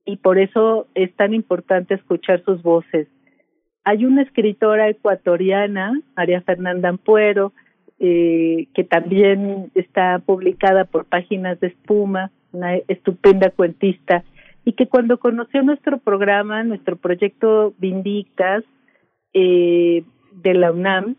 y 0.03 0.17
por 0.17 0.39
eso 0.39 0.87
es 0.95 1.13
tan 1.13 1.35
importante 1.35 1.93
escuchar 1.93 2.43
sus 2.43 2.63
voces. 2.63 3.07
Hay 3.83 4.03
una 4.03 4.23
escritora 4.23 4.89
ecuatoriana, 4.89 5.93
María 6.17 6.41
Fernanda 6.41 6.89
Ampuero, 6.89 7.53
eh, 7.99 8.65
que 8.73 8.83
también 8.83 9.69
está 9.75 10.17
publicada 10.25 10.85
por 10.85 11.05
Páginas 11.05 11.59
de 11.59 11.67
Espuma, 11.67 12.31
una 12.51 12.77
estupenda 12.87 13.51
cuentista, 13.51 14.23
y 14.65 14.73
que 14.73 14.87
cuando 14.87 15.19
conoció 15.19 15.61
nuestro 15.61 15.99
programa, 15.99 16.63
nuestro 16.63 16.95
proyecto 16.95 17.75
Vindictas 17.77 18.63
eh, 19.35 20.03
de 20.31 20.53
la 20.55 20.71
UNAM, 20.71 21.15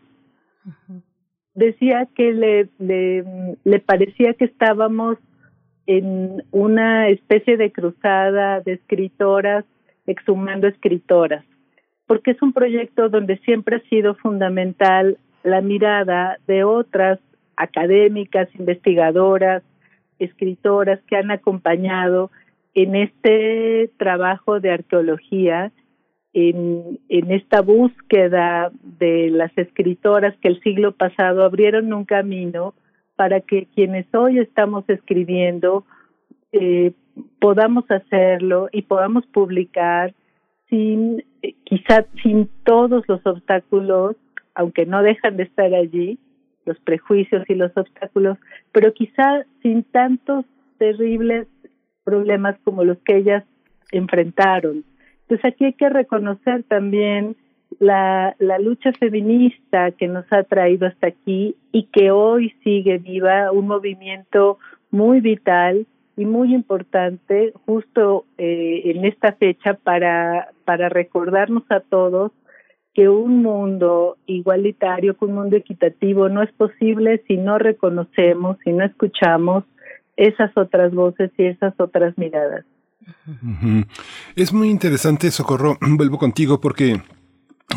decía 1.53 2.07
que 2.15 2.33
le, 2.33 2.69
le, 3.63 3.79
parecía 3.79 4.33
que 4.33 4.45
estábamos 4.45 5.17
en 5.87 6.43
una 6.51 7.09
especie 7.09 7.57
de 7.57 7.71
cruzada 7.71 8.59
de 8.61 8.73
escritoras 8.73 9.65
exhumando 10.07 10.67
escritoras, 10.67 11.43
porque 12.05 12.31
es 12.31 12.41
un 12.41 12.53
proyecto 12.53 13.09
donde 13.09 13.37
siempre 13.39 13.77
ha 13.77 13.89
sido 13.89 14.15
fundamental 14.15 15.17
la 15.43 15.61
mirada 15.61 16.37
de 16.47 16.63
otras 16.63 17.19
académicas, 17.55 18.49
investigadoras, 18.55 19.63
escritoras 20.19 20.99
que 21.07 21.17
han 21.17 21.31
acompañado 21.31 22.31
en 22.73 22.95
este 22.95 23.89
trabajo 23.97 24.59
de 24.59 24.71
arqueología, 24.71 25.71
en, 26.35 26.99
esta 27.07 27.61
búsqueda 27.61 28.69
de 28.99 29.29
las 29.29 29.57
escritoras 29.57 30.35
que 30.41 30.49
el 30.49 30.61
siglo 30.61 30.91
pasado 30.91 31.43
abrieron 31.43 31.93
un 31.93 32.03
camino 32.03 32.73
para 33.15 33.39
que 33.39 33.67
quienes 33.73 34.05
hoy 34.13 34.39
estamos 34.39 34.83
escribiendo 34.89 35.85
eh, 36.51 36.91
podamos 37.39 37.89
hacerlo 37.89 38.67
y 38.73 38.81
podamos 38.81 39.25
publicar 39.27 40.13
sin 40.69 41.23
eh, 41.41 41.55
quizá 41.63 42.05
sin 42.21 42.49
todos 42.65 43.07
los 43.07 43.25
obstáculos, 43.25 44.17
aunque 44.55 44.85
no 44.85 45.03
dejan 45.03 45.37
de 45.37 45.43
estar 45.43 45.73
allí, 45.73 46.19
los 46.65 46.77
prejuicios 46.79 47.49
y 47.49 47.55
los 47.55 47.71
obstáculos, 47.77 48.37
pero 48.73 48.93
quizá 48.93 49.45
sin 49.61 49.83
tantos 49.83 50.43
terribles 50.79 51.47
problemas 52.03 52.57
como 52.65 52.83
los 52.83 52.97
que 53.05 53.15
ellas 53.15 53.45
enfrentaron. 53.91 54.83
Entonces 55.27 55.45
aquí 55.45 55.65
hay 55.65 55.73
que 55.73 55.89
reconocer 55.89 56.63
también 56.63 57.35
la, 57.79 58.35
la 58.39 58.59
lucha 58.59 58.91
feminista 58.93 59.91
que 59.91 60.07
nos 60.07 60.25
ha 60.31 60.43
traído 60.43 60.87
hasta 60.87 61.07
aquí 61.07 61.55
y 61.71 61.83
que 61.87 62.11
hoy 62.11 62.53
sigue 62.63 62.99
viva, 62.99 63.51
un 63.51 63.67
movimiento 63.67 64.59
muy 64.91 65.19
vital 65.19 65.87
y 66.15 66.25
muy 66.25 66.53
importante 66.53 67.53
justo 67.65 68.25
eh, 68.37 68.83
en 68.85 69.05
esta 69.05 69.33
fecha 69.33 69.73
para, 69.73 70.49
para 70.63 70.89
recordarnos 70.89 71.63
a 71.69 71.81
todos 71.81 72.31
que 72.93 73.09
un 73.09 73.41
mundo 73.41 74.17
igualitario, 74.25 75.17
que 75.17 75.25
un 75.25 75.33
mundo 75.33 75.57
equitativo 75.57 76.29
no 76.29 76.41
es 76.41 76.51
posible 76.53 77.21
si 77.27 77.35
no 77.35 77.57
reconocemos, 77.57 78.57
si 78.63 78.71
no 78.71 78.85
escuchamos 78.85 79.65
esas 80.15 80.55
otras 80.55 80.93
voces 80.93 81.31
y 81.37 81.45
esas 81.45 81.73
otras 81.77 82.17
miradas. 82.17 82.63
Es 84.35 84.53
muy 84.53 84.69
interesante, 84.69 85.31
Socorro, 85.31 85.77
vuelvo 85.81 86.17
contigo 86.17 86.59
porque 86.61 87.01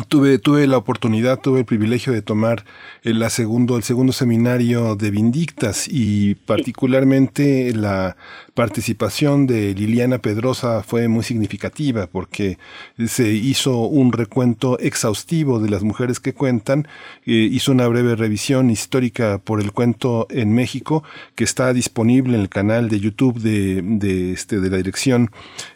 Tuve, 0.07 0.39
tuve 0.39 0.65
la 0.65 0.77
oportunidad, 0.77 1.39
tuve 1.39 1.59
el 1.59 1.65
privilegio 1.65 2.13
de 2.13 2.21
tomar 2.21 2.63
el, 3.03 3.27
segundo, 3.29 3.75
el 3.75 3.83
segundo 3.83 4.13
seminario 4.13 4.95
de 4.95 5.11
Vindictas 5.11 5.87
y 5.89 6.35
particularmente 6.35 7.73
la 7.73 8.15
participación 8.53 9.47
de 9.47 9.73
Liliana 9.73 10.17
Pedrosa 10.19 10.83
fue 10.83 11.07
muy 11.07 11.23
significativa 11.23 12.07
porque 12.07 12.57
se 13.07 13.29
hizo 13.29 13.79
un 13.81 14.11
recuento 14.11 14.79
exhaustivo 14.79 15.59
de 15.59 15.69
las 15.69 15.83
mujeres 15.83 16.19
que 16.19 16.33
cuentan, 16.33 16.87
eh, 17.25 17.33
hizo 17.33 17.71
una 17.71 17.87
breve 17.87 18.15
revisión 18.15 18.69
histórica 18.69 19.39
por 19.39 19.61
el 19.61 19.71
cuento 19.71 20.27
en 20.29 20.53
México 20.53 21.03
que 21.35 21.43
está 21.43 21.73
disponible 21.73 22.35
en 22.35 22.41
el 22.41 22.49
canal 22.49 22.89
de 22.89 22.99
YouTube 22.99 23.39
de, 23.39 23.81
de, 23.81 24.31
este, 24.33 24.59
de 24.59 24.69
la 24.69 24.77
dirección 24.77 25.31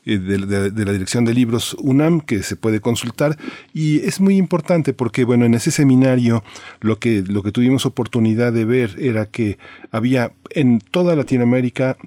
eh, 0.05 0.17
de, 0.17 0.71
de 0.71 0.85
la 0.85 0.91
dirección 0.91 1.25
de 1.25 1.33
libros 1.33 1.75
UNAM 1.79 2.21
que 2.21 2.43
se 2.43 2.55
puede 2.55 2.79
consultar 2.79 3.37
y 3.73 3.99
es 4.13 4.21
muy 4.21 4.37
importante 4.37 4.93
porque, 4.93 5.23
bueno, 5.23 5.45
en 5.45 5.55
ese 5.55 5.71
seminario 5.71 6.43
lo 6.81 6.99
que, 6.99 7.23
lo 7.25 7.41
que 7.41 7.51
tuvimos 7.51 7.85
oportunidad 7.85 8.53
de 8.53 8.65
ver 8.65 8.95
era 8.99 9.25
que 9.25 9.57
había 9.91 10.33
en 10.51 10.79
toda 10.79 11.15
Latinoamérica 11.15 11.97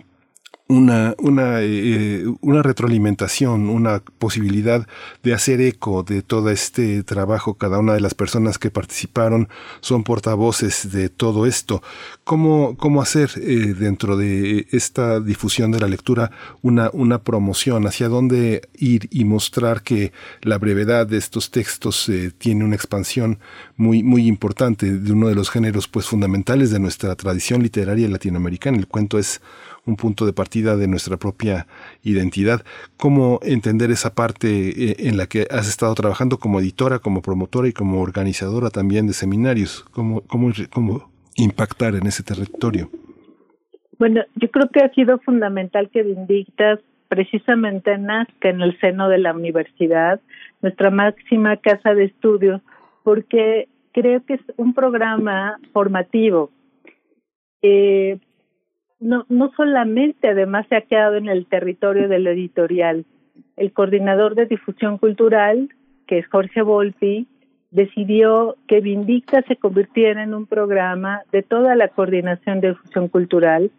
una, 0.69 1.15
una, 1.19 1.63
eh, 1.63 2.25
una 2.41 2.63
retroalimentación, 2.63 3.69
una 3.69 4.03
posibilidad 4.19 4.87
de 5.23 5.33
hacer 5.33 5.61
eco 5.61 6.03
de 6.03 6.23
todo 6.23 6.51
este 6.51 7.05
trabajo. 7.05 7.55
Cada 7.55 7.79
una 7.79 7.95
de 7.95 8.01
las 8.01 8.15
personas 8.15 8.59
que 8.59 8.71
participaron 8.71 9.49
son 9.81 10.03
portavoces 10.03 10.91
de 10.91 11.09
todo 11.09 11.47
esto. 11.47 11.83
¿Cómo, 12.25 12.77
cómo 12.77 13.01
hacer 13.01 13.31
eh, 13.37 13.75
dentro 13.79 14.17
de 14.17 14.67
esta 14.73 15.21
difusión 15.21 15.71
de 15.71 15.81
la 15.81 15.89
lectura 15.89 16.33
una, 16.63 16.91
una 16.93 17.23
promoción? 17.23 17.87
¿Hacia 17.87 18.09
dónde 18.09 18.69
ir 18.77 19.09
y 19.13 19.25
mostrar 19.25 19.83
que 19.83 20.13
la 20.43 20.59
brevedad 20.59 21.07
de 21.07 21.19
estos 21.19 21.53
textos 21.53 22.09
eh, 22.09 22.33
tiene 22.37 22.65
una 22.65 22.75
expansión 22.75 23.39
muy, 23.77 24.03
muy 24.03 24.27
importante 24.27 24.99
de 24.99 25.13
uno 25.13 25.29
de 25.29 25.37
los 25.37 25.49
géneros 25.49 25.87
pues 25.87 26.07
fundamentales 26.07 26.73
de 26.73 26.81
nuestra 26.81 27.15
tradición 27.15 27.63
literaria 27.63 28.09
latinoamericana? 28.09 28.79
El 28.79 28.89
cuento 28.89 29.17
es 29.17 29.41
un 29.87 29.97
punto 29.97 30.27
de 30.27 30.33
partida 30.33 30.56
de 30.63 30.89
nuestra 30.89 31.17
propia 31.17 31.67
identidad. 32.03 32.65
¿Cómo 32.97 33.39
entender 33.43 33.91
esa 33.91 34.15
parte 34.15 34.49
eh, 34.71 34.97
en 35.01 35.17
la 35.17 35.27
que 35.27 35.47
has 35.51 35.69
estado 35.69 35.95
trabajando 35.95 36.39
como 36.39 36.61
editora, 36.61 36.99
como 36.99 37.23
promotora 37.23 37.69
y 37.69 37.73
como 37.73 38.01
organizadora 38.01 38.71
también 38.71 39.07
de 39.07 39.13
seminarios? 39.13 39.85
¿Cómo, 39.93 40.23
cómo, 40.23 40.53
cómo 40.71 41.11
impactar 41.37 41.95
en 41.95 42.07
ese 42.07 42.23
territorio? 42.23 42.91
Bueno, 43.99 44.23
yo 44.35 44.51
creo 44.51 44.69
que 44.71 44.81
ha 44.81 44.93
sido 44.93 45.19
fundamental 45.21 45.91
que 45.91 46.03
Vindictas 46.03 46.81
precisamente 47.09 47.97
nazca 47.99 48.49
en 48.49 48.61
el 48.61 48.79
seno 48.81 49.09
de 49.09 49.19
la 49.19 49.33
universidad, 49.33 50.21
nuestra 50.61 50.91
máxima 50.91 51.57
casa 51.57 51.95
de 51.95 52.05
estudios, 52.05 52.61
porque 53.05 53.69
creo 53.93 54.25
que 54.25 54.35
es 54.35 54.41
un 54.57 54.75
programa 54.75 55.59
formativo. 55.73 56.51
Eh, 57.63 58.19
no, 59.01 59.25
no 59.29 59.53
solamente 59.57 60.29
además 60.29 60.67
se 60.69 60.77
ha 60.77 60.83
quedado 60.83 61.17
en 61.17 61.29
el 61.29 61.47
territorio 61.47 62.09
del 62.09 62.27
editorial. 62.27 63.05
El 63.57 63.73
coordinador 63.73 64.35
de 64.35 64.47
difusión 64.47 64.99
cultural, 64.99 65.69
que 66.07 66.19
es 66.19 66.27
Jorge 66.29 66.63
Volpi, 66.63 67.27
decidió 67.71 68.57
que 68.69 68.81
Vindicta 68.81 69.43
se 69.43 69.57
convirtiera 69.57 70.23
en 70.23 70.35
un 70.35 70.47
programa 70.47 71.23
de 71.33 71.43
toda 71.43 71.75
la 71.75 71.89
coordinación 71.89 72.61
de 72.61 72.71
difusión 72.71 73.09
cultural, 73.09 73.71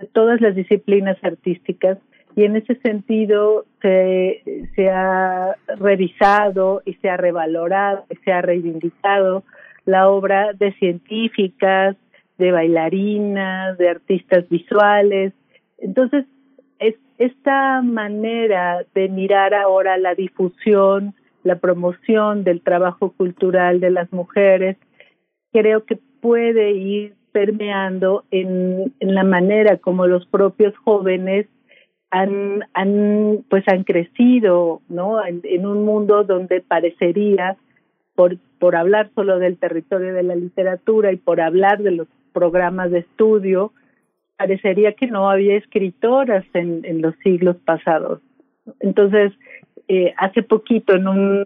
de 0.00 0.06
todas 0.08 0.40
las 0.40 0.54
disciplinas 0.54 1.16
artísticas, 1.22 1.98
y 2.36 2.44
en 2.44 2.56
ese 2.56 2.74
sentido 2.76 3.64
se, 3.80 4.42
se 4.74 4.90
ha 4.90 5.54
revisado 5.78 6.82
y 6.84 6.94
se 6.94 7.08
ha 7.08 7.16
revalorado 7.16 8.04
y 8.10 8.16
se 8.16 8.32
ha 8.32 8.42
reivindicado 8.42 9.44
la 9.84 10.08
obra 10.08 10.52
de 10.52 10.72
científicas, 10.72 11.96
de 12.38 12.52
bailarinas, 12.52 13.78
de 13.78 13.88
artistas 13.88 14.48
visuales. 14.48 15.32
Entonces, 15.78 16.24
es 16.78 16.94
esta 17.18 17.82
manera 17.82 18.84
de 18.94 19.08
mirar 19.08 19.54
ahora 19.54 19.96
la 19.98 20.14
difusión, 20.14 21.14
la 21.42 21.56
promoción 21.56 22.44
del 22.44 22.60
trabajo 22.62 23.12
cultural 23.12 23.80
de 23.80 23.90
las 23.90 24.12
mujeres, 24.12 24.76
creo 25.52 25.84
que 25.84 25.98
puede 26.20 26.72
ir 26.72 27.14
permeando 27.32 28.24
en, 28.30 28.92
en 29.00 29.14
la 29.14 29.24
manera 29.24 29.76
como 29.76 30.06
los 30.06 30.26
propios 30.26 30.74
jóvenes 30.78 31.46
han, 32.14 32.64
han 32.74 33.44
pues 33.50 33.64
han 33.66 33.82
crecido, 33.82 34.82
¿no? 34.88 35.18
En, 35.26 35.66
un 35.66 35.84
mundo 35.84 36.22
donde 36.22 36.60
parecería 36.60 37.56
por, 38.14 38.36
por 38.60 38.76
hablar 38.76 39.10
solo 39.16 39.40
del 39.40 39.58
territorio 39.58 40.14
de 40.14 40.22
la 40.22 40.36
literatura 40.36 41.10
y 41.10 41.16
por 41.16 41.40
hablar 41.40 41.82
de 41.82 41.90
los 41.90 42.06
programas 42.34 42.90
de 42.90 42.98
estudio, 42.98 43.72
parecería 44.36 44.92
que 44.92 45.06
no 45.06 45.30
había 45.30 45.56
escritoras 45.56 46.44
en, 46.52 47.00
los 47.00 47.14
siglos 47.22 47.56
pasados. 47.64 48.20
Entonces, 48.80 49.32
eh, 49.88 50.12
hace 50.18 50.42
poquito 50.42 50.94
en 50.94 51.08
un 51.08 51.44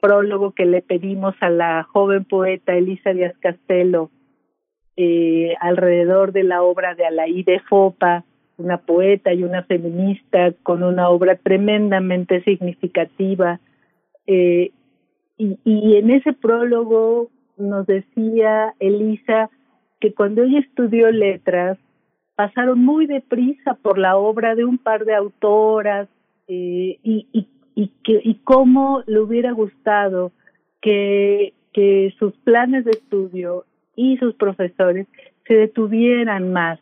prólogo 0.00 0.50
que 0.50 0.66
le 0.66 0.82
pedimos 0.82 1.34
a 1.40 1.48
la 1.48 1.84
joven 1.84 2.24
poeta 2.24 2.74
Elisa 2.74 3.12
Díaz 3.12 3.34
Castelo 3.38 4.10
eh, 4.96 5.54
alrededor 5.60 6.32
de 6.32 6.42
la 6.42 6.62
obra 6.62 6.94
de 6.94 7.06
Alaí 7.06 7.44
de 7.44 7.60
Fopa, 7.60 8.24
una 8.58 8.78
poeta 8.78 9.32
y 9.32 9.44
una 9.44 9.62
feminista 9.62 10.52
con 10.62 10.82
una 10.82 11.08
obra 11.08 11.36
tremendamente 11.36 12.42
significativa. 12.42 13.60
Eh, 14.26 14.72
y 15.38 15.96
en 15.96 16.10
ese 16.10 16.32
prólogo 16.34 17.30
nos 17.56 17.86
decía 17.86 18.74
Elisa 18.78 19.50
que 20.02 20.12
cuando 20.12 20.42
ella 20.42 20.58
estudió 20.58 21.12
letras 21.12 21.78
pasaron 22.34 22.84
muy 22.84 23.06
deprisa 23.06 23.74
por 23.74 23.98
la 23.98 24.16
obra 24.16 24.56
de 24.56 24.64
un 24.64 24.76
par 24.76 25.04
de 25.04 25.14
autoras 25.14 26.08
y, 26.48 26.98
y, 27.04 27.46
y, 27.76 27.88
que, 28.02 28.20
y 28.24 28.34
cómo 28.42 29.04
le 29.06 29.20
hubiera 29.20 29.52
gustado 29.52 30.32
que, 30.80 31.54
que 31.72 32.12
sus 32.18 32.32
planes 32.38 32.84
de 32.84 32.90
estudio 32.90 33.64
y 33.94 34.16
sus 34.16 34.34
profesores 34.34 35.06
se 35.46 35.54
detuvieran 35.54 36.52
más 36.52 36.80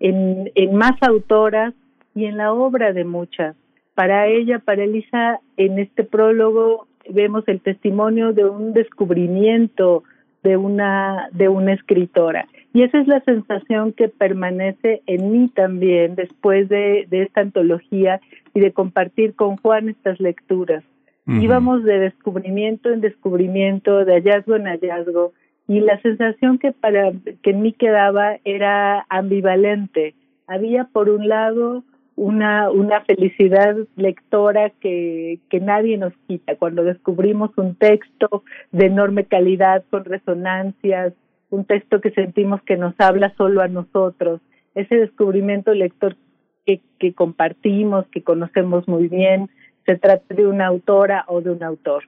en, 0.00 0.50
en 0.54 0.74
más 0.74 0.94
autoras 1.02 1.74
y 2.14 2.24
en 2.24 2.38
la 2.38 2.54
obra 2.54 2.94
de 2.94 3.04
muchas. 3.04 3.54
Para 3.94 4.28
ella, 4.28 4.60
para 4.60 4.84
Elisa, 4.84 5.40
en 5.58 5.78
este 5.78 6.04
prólogo 6.04 6.86
vemos 7.10 7.46
el 7.48 7.60
testimonio 7.60 8.32
de 8.32 8.46
un 8.46 8.72
descubrimiento 8.72 10.04
de 10.42 10.56
una 10.56 11.28
de 11.32 11.48
una 11.48 11.72
escritora 11.72 12.46
y 12.74 12.82
esa 12.82 13.00
es 13.00 13.06
la 13.06 13.20
sensación 13.20 13.92
que 13.92 14.08
permanece 14.08 15.02
en 15.06 15.30
mí 15.30 15.48
también 15.48 16.14
después 16.14 16.68
de, 16.68 17.06
de 17.10 17.22
esta 17.22 17.42
antología 17.42 18.20
y 18.54 18.60
de 18.60 18.72
compartir 18.72 19.34
con 19.34 19.56
Juan 19.58 19.90
estas 19.90 20.18
lecturas. 20.20 20.82
Íbamos 21.24 21.84
de 21.84 22.00
descubrimiento 22.00 22.90
en 22.90 23.00
descubrimiento, 23.00 24.04
de 24.04 24.14
hallazgo 24.14 24.56
en 24.56 24.66
hallazgo, 24.66 25.32
y 25.68 25.78
la 25.78 26.00
sensación 26.00 26.58
que 26.58 26.72
para 26.72 27.12
que 27.42 27.50
en 27.50 27.62
mí 27.62 27.72
quedaba 27.72 28.38
era 28.44 29.06
ambivalente. 29.08 30.14
Había 30.48 30.84
por 30.84 31.08
un 31.08 31.28
lado 31.28 31.84
una 32.22 32.70
una 32.70 33.00
felicidad 33.02 33.76
lectora 33.96 34.70
que 34.80 35.40
que 35.50 35.60
nadie 35.60 35.98
nos 35.98 36.12
quita 36.28 36.54
cuando 36.56 36.84
descubrimos 36.84 37.50
un 37.56 37.74
texto 37.74 38.44
de 38.70 38.86
enorme 38.86 39.24
calidad 39.24 39.84
con 39.90 40.04
resonancias, 40.04 41.14
un 41.50 41.64
texto 41.64 42.00
que 42.00 42.10
sentimos 42.12 42.62
que 42.62 42.76
nos 42.76 42.94
habla 42.98 43.34
solo 43.36 43.60
a 43.60 43.68
nosotros, 43.68 44.40
ese 44.74 44.96
descubrimiento 44.96 45.74
lector 45.74 46.16
que, 46.64 46.80
que 47.00 47.12
compartimos, 47.12 48.06
que 48.06 48.22
conocemos 48.22 48.86
muy 48.86 49.08
bien, 49.08 49.50
se 49.84 49.96
trata 49.96 50.34
de 50.34 50.46
una 50.46 50.68
autora 50.68 51.24
o 51.26 51.40
de 51.40 51.50
un 51.50 51.64
autor. 51.64 52.04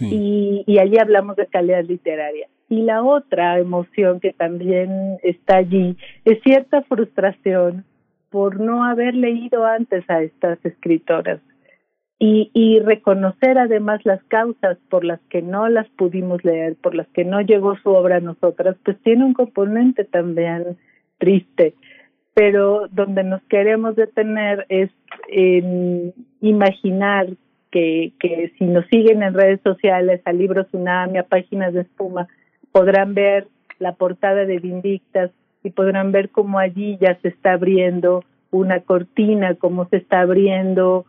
Y, 0.00 0.64
y 0.66 0.78
allí 0.78 0.98
hablamos 0.98 1.36
de 1.36 1.46
calidad 1.46 1.84
literaria. 1.84 2.48
Y 2.70 2.82
la 2.82 3.02
otra 3.02 3.58
emoción 3.58 4.18
que 4.18 4.32
también 4.32 5.18
está 5.22 5.58
allí 5.58 5.96
es 6.24 6.42
cierta 6.42 6.82
frustración 6.82 7.84
por 8.34 8.58
no 8.58 8.82
haber 8.82 9.14
leído 9.14 9.64
antes 9.64 10.02
a 10.10 10.20
estas 10.20 10.58
escritoras 10.64 11.38
y, 12.18 12.50
y 12.52 12.80
reconocer 12.80 13.58
además 13.58 14.00
las 14.02 14.24
causas 14.24 14.76
por 14.90 15.04
las 15.04 15.20
que 15.30 15.40
no 15.40 15.68
las 15.68 15.88
pudimos 15.90 16.44
leer, 16.44 16.74
por 16.74 16.96
las 16.96 17.06
que 17.10 17.24
no 17.24 17.42
llegó 17.42 17.76
su 17.76 17.90
obra 17.90 18.16
a 18.16 18.20
nosotras, 18.20 18.74
pues 18.84 19.00
tiene 19.04 19.24
un 19.24 19.34
componente 19.34 20.02
también 20.02 20.76
triste 21.18 21.74
pero 22.34 22.88
donde 22.90 23.22
nos 23.22 23.40
queremos 23.44 23.94
detener 23.94 24.66
es 24.68 24.90
imaginar 26.40 27.28
que, 27.70 28.14
que 28.18 28.52
si 28.58 28.64
nos 28.64 28.84
siguen 28.86 29.22
en 29.22 29.34
redes 29.34 29.60
sociales, 29.62 30.20
a 30.24 30.32
Libros 30.32 30.66
Tsunami, 30.66 31.18
a 31.18 31.22
Páginas 31.22 31.72
de 31.72 31.82
Espuma, 31.82 32.26
podrán 32.72 33.14
ver 33.14 33.46
la 33.78 33.92
portada 33.92 34.44
de 34.44 34.58
Vindictas 34.58 35.30
y 35.64 35.70
podrán 35.70 36.12
ver 36.12 36.30
cómo 36.30 36.60
allí 36.60 36.96
ya 37.00 37.18
se 37.22 37.28
está 37.28 37.54
abriendo 37.54 38.22
una 38.52 38.80
cortina, 38.80 39.56
cómo 39.56 39.88
se 39.88 39.96
está 39.96 40.20
abriendo 40.20 41.06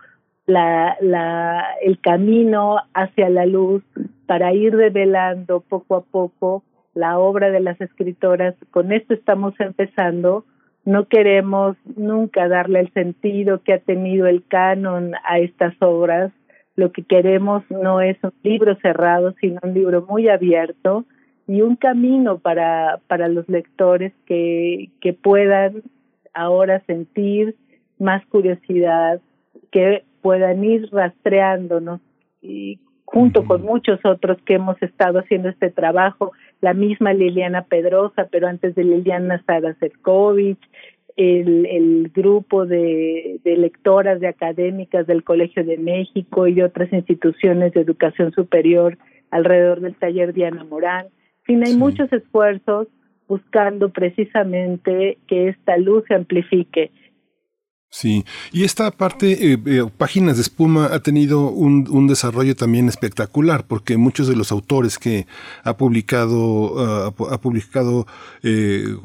la, 0.48 0.98
la, 1.02 1.64
el 1.82 2.00
camino 2.00 2.78
hacia 2.94 3.30
la 3.30 3.46
luz 3.46 3.84
para 4.26 4.54
ir 4.54 4.76
revelando 4.76 5.60
poco 5.60 5.96
a 5.96 6.02
poco 6.02 6.64
la 6.96 7.20
obra 7.20 7.52
de 7.52 7.60
las 7.60 7.80
escritoras. 7.82 8.56
Con 8.72 8.92
esto 8.92 9.14
estamos 9.14 9.54
empezando 9.60 10.46
no 10.86 11.08
queremos 11.08 11.76
nunca 11.96 12.48
darle 12.48 12.80
el 12.80 12.94
sentido 12.94 13.62
que 13.64 13.74
ha 13.74 13.80
tenido 13.80 14.28
el 14.28 14.46
canon 14.48 15.14
a 15.28 15.40
estas 15.40 15.74
obras. 15.82 16.32
Lo 16.76 16.92
que 16.92 17.04
queremos 17.04 17.64
no 17.72 18.02
es 18.02 18.18
un 18.24 18.34
libro 18.44 18.76
cerrado, 18.82 19.34
sino 19.42 19.60
un 19.64 19.74
libro 19.74 20.06
muy 20.08 20.30
abierto 20.30 21.06
y 21.48 21.62
un 21.62 21.76
camino 21.76 22.40
para, 22.40 23.00
para 23.08 23.28
los 23.28 23.48
lectores 23.50 24.14
que, 24.26 24.90
que 25.02 25.14
puedan 25.14 25.84
ahora 26.34 26.82
sentir 26.88 27.56
más 28.00 28.26
curiosidad, 28.28 29.22
que 29.72 30.04
puedan 30.22 30.64
ir 30.64 30.90
rastreándonos 30.92 32.02
y 32.42 32.80
junto 33.06 33.46
con 33.46 33.62
muchos 33.62 34.00
otros 34.04 34.38
que 34.46 34.56
hemos 34.56 34.82
estado 34.82 35.20
haciendo 35.20 35.50
este 35.50 35.70
trabajo, 35.70 36.32
la 36.62 36.74
misma 36.74 37.14
Liliana 37.14 37.64
Pedrosa, 37.64 38.28
pero 38.32 38.48
antes 38.48 38.76
de 38.76 38.84
Liliana 38.84 39.42
Sara 39.46 39.76
Serkovich, 39.76 40.60
el, 41.16 41.66
el 41.68 42.12
grupo 42.14 42.66
de, 42.66 43.40
de 43.44 43.58
lectoras, 43.58 44.20
de 44.20 44.28
académicas 44.28 45.08
del 45.08 45.24
Colegio 45.24 45.64
de 45.64 45.78
México 45.78 46.48
y 46.48 46.56
de 46.56 46.64
otras 46.64 46.92
instituciones 46.92 47.74
de 47.74 47.82
educación 47.82 48.34
superior 48.34 48.98
alrededor 49.32 49.80
del 49.80 49.96
taller 49.96 50.34
Diana 50.34 50.64
Morán. 50.64 51.08
Fin, 51.46 51.64
hay 51.66 51.76
muchos 51.76 52.12
esfuerzos 52.12 52.88
buscando 53.28 53.90
precisamente 53.90 55.18
que 55.28 55.50
esta 55.50 55.78
luz 55.78 56.04
se 56.08 56.16
amplifique 56.16 56.92
Sí, 57.98 58.26
y 58.52 58.66
esta 58.66 58.92
parte, 58.92 59.54
eh, 59.54 59.58
eh, 59.66 59.86
Páginas 59.98 60.36
de 60.36 60.42
Espuma 60.42 60.88
ha 60.88 61.00
tenido 61.00 61.48
un, 61.50 61.88
un, 61.90 62.08
desarrollo 62.08 62.54
también 62.54 62.90
espectacular, 62.90 63.66
porque 63.68 63.96
muchos 63.96 64.28
de 64.28 64.36
los 64.36 64.52
autores 64.52 65.00
que 65.00 65.28
ha 65.64 65.78
publicado, 65.78 67.08
uh, 67.08 67.26
ha 67.32 67.40
publicado, 67.40 68.06
eh, 68.44 68.98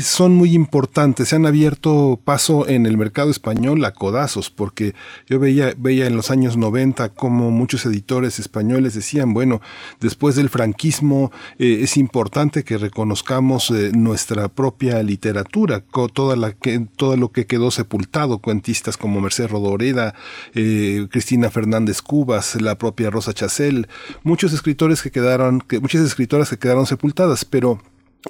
son 0.00 0.36
muy 0.36 0.54
importantes, 0.54 1.28
se 1.28 1.36
han 1.36 1.44
abierto 1.44 2.18
paso 2.24 2.66
en 2.66 2.86
el 2.86 2.96
mercado 2.96 3.30
español 3.30 3.84
a 3.84 3.92
codazos, 3.92 4.48
porque 4.48 4.94
yo 5.28 5.38
veía, 5.38 5.74
veía 5.76 6.06
en 6.06 6.16
los 6.16 6.30
años 6.30 6.56
90 6.56 7.10
como 7.10 7.50
muchos 7.50 7.84
editores 7.84 8.38
españoles 8.38 8.94
decían, 8.94 9.34
bueno, 9.34 9.60
después 10.00 10.34
del 10.34 10.48
franquismo 10.48 11.30
eh, 11.58 11.80
es 11.82 11.98
importante 11.98 12.64
que 12.64 12.78
reconozcamos 12.78 13.70
nuestra 13.92 14.48
propia 14.48 15.02
literatura, 15.02 15.84
toda 16.14 16.36
la 16.36 16.52
que, 16.52 16.86
todo 16.96 17.18
lo 17.18 17.30
que 17.30 17.44
quedó 17.44 17.70
sepultado 17.70 18.03
cuentistas 18.40 18.96
como 18.96 19.20
Merced 19.20 19.48
Rodoreda, 19.48 20.14
eh, 20.54 21.06
Cristina 21.10 21.50
Fernández 21.50 22.02
Cubas, 22.02 22.60
la 22.60 22.76
propia 22.76 23.10
Rosa 23.10 23.32
Chacel, 23.32 23.88
muchos 24.22 24.52
escritores 24.52 25.02
que 25.02 25.10
quedaron, 25.10 25.60
que, 25.60 25.80
muchas 25.80 26.02
escritoras 26.02 26.50
que 26.50 26.58
quedaron 26.58 26.86
sepultadas, 26.86 27.44
pero 27.44 27.80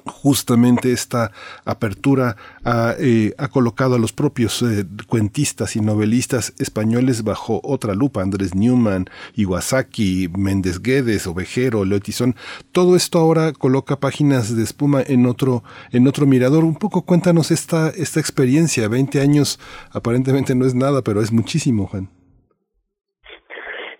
justamente 0.05 0.91
esta 0.91 1.31
apertura 1.65 2.35
ha, 2.63 2.95
eh, 2.99 3.33
ha, 3.37 3.47
colocado 3.47 3.95
a 3.95 3.99
los 3.99 4.13
propios 4.13 4.61
eh, 4.61 4.85
cuentistas 5.07 5.75
y 5.75 5.81
novelistas 5.81 6.53
españoles 6.59 7.23
bajo 7.23 7.61
otra 7.63 7.93
lupa, 7.93 8.21
Andrés 8.21 8.55
Newman, 8.55 9.05
Iwasaki, 9.35 10.29
Méndez 10.37 10.81
Guedes, 10.81 11.27
Ovejero, 11.27 11.85
Leotizón, 11.85 12.35
todo 12.71 12.95
esto 12.95 13.19
ahora 13.19 13.53
coloca 13.53 13.99
páginas 13.99 14.55
de 14.55 14.63
espuma 14.63 15.01
en 15.05 15.25
otro, 15.25 15.63
en 15.91 16.07
otro 16.07 16.25
mirador. 16.25 16.63
Un 16.63 16.75
poco 16.75 17.05
cuéntanos 17.05 17.51
esta, 17.51 17.89
esta 17.89 18.19
experiencia, 18.19 18.87
20 18.87 19.21
años 19.21 19.59
aparentemente 19.91 20.55
no 20.55 20.65
es 20.65 20.75
nada, 20.75 21.01
pero 21.01 21.21
es 21.21 21.31
muchísimo, 21.31 21.87
Juan. 21.87 22.09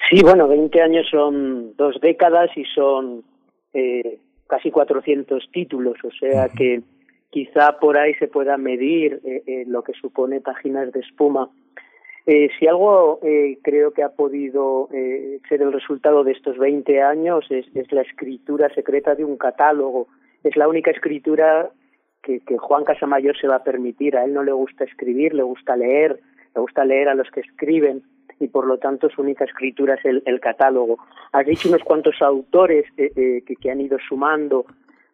Sí, 0.09 0.21
bueno, 0.21 0.47
20 0.47 0.81
años 0.81 1.07
son 1.09 1.75
dos 1.77 1.95
décadas 2.01 2.49
y 2.55 2.63
son 2.75 3.23
eh, 3.73 4.19
casi 4.47 4.71
400 4.71 5.49
títulos, 5.51 5.97
o 6.03 6.11
sea 6.11 6.49
que 6.49 6.81
quizá 7.29 7.79
por 7.79 7.97
ahí 7.97 8.13
se 8.15 8.27
pueda 8.27 8.57
medir 8.57 9.19
eh, 9.23 9.43
eh, 9.45 9.63
lo 9.67 9.83
que 9.83 9.93
supone 9.93 10.41
páginas 10.41 10.91
de 10.91 11.01
espuma. 11.01 11.49
Eh, 12.27 12.49
si 12.57 12.65
algo 12.67 13.19
eh, 13.21 13.59
creo 13.61 13.91
que 13.91 14.01
ha 14.01 14.09
podido 14.09 14.89
eh, 14.91 15.39
ser 15.47 15.61
el 15.61 15.71
resultado 15.71 16.23
de 16.23 16.31
estos 16.31 16.57
20 16.57 17.01
años 17.03 17.45
es, 17.51 17.67
es, 17.75 17.91
la 17.91 18.01
escritura 18.01 18.73
secreta 18.73 19.13
de 19.13 19.23
un 19.23 19.37
catálogo. 19.37 20.07
Es 20.43 20.55
la 20.55 20.67
única 20.67 20.89
escritura 20.89 21.69
que, 22.23 22.39
que 22.39 22.57
Juan 22.57 22.83
Casamayor 22.83 23.37
se 23.37 23.47
va 23.47 23.57
a 23.57 23.63
permitir. 23.63 24.17
A 24.17 24.25
él 24.25 24.33
no 24.33 24.43
le 24.43 24.53
gusta 24.53 24.85
escribir, 24.85 25.35
le 25.35 25.43
gusta 25.43 25.75
leer, 25.75 26.19
le 26.55 26.61
gusta 26.61 26.83
leer 26.83 27.09
a 27.09 27.15
los 27.15 27.29
que 27.29 27.41
escriben 27.41 28.01
y 28.39 28.47
por 28.47 28.65
lo 28.67 28.77
tanto 28.77 29.09
su 29.09 29.21
única 29.21 29.45
escritura 29.45 29.95
es 29.95 30.05
el, 30.05 30.23
el 30.25 30.39
catálogo. 30.39 30.97
Has 31.31 31.45
dicho 31.45 31.69
unos 31.69 31.83
cuantos 31.83 32.21
autores 32.21 32.85
eh, 32.97 33.11
eh, 33.15 33.43
que, 33.45 33.55
que, 33.55 33.71
han 33.71 33.81
ido 33.81 33.97
sumando, 34.07 34.65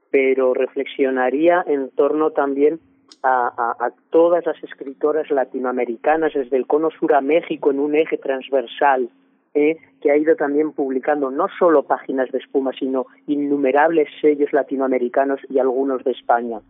pero 0.09 0.53
reflexionaría 0.53 1.63
en 1.67 1.89
torno 1.91 2.31
también 2.31 2.79
a, 3.23 3.75
a, 3.79 3.91
todas 4.09 4.45
las 4.45 4.61
escritoras 4.63 5.29
latinoamericanas 5.29 6.33
desde 6.33 6.57
el 6.57 6.65
cono 6.65 6.89
sur 6.91 7.13
a 7.13 7.21
México 7.21 7.71
en 7.71 7.79
un 7.79 7.95
eje 7.95 8.17
transversal. 8.17 9.09
Eh, 9.53 9.75
que 10.01 10.09
ha 10.09 10.15
ido 10.15 10.37
también 10.37 10.71
publicando 10.71 11.29
no 11.29 11.47
solo 11.59 11.83
páginas 11.83 12.31
de 12.31 12.37
espuma, 12.37 12.71
sino 12.71 13.07
innumerables 13.27 14.07
sellos 14.21 14.53
latinoamericanos 14.53 15.41
y 15.49 15.59
algunos 15.59 16.05
de 16.05 16.11
España. 16.11 16.61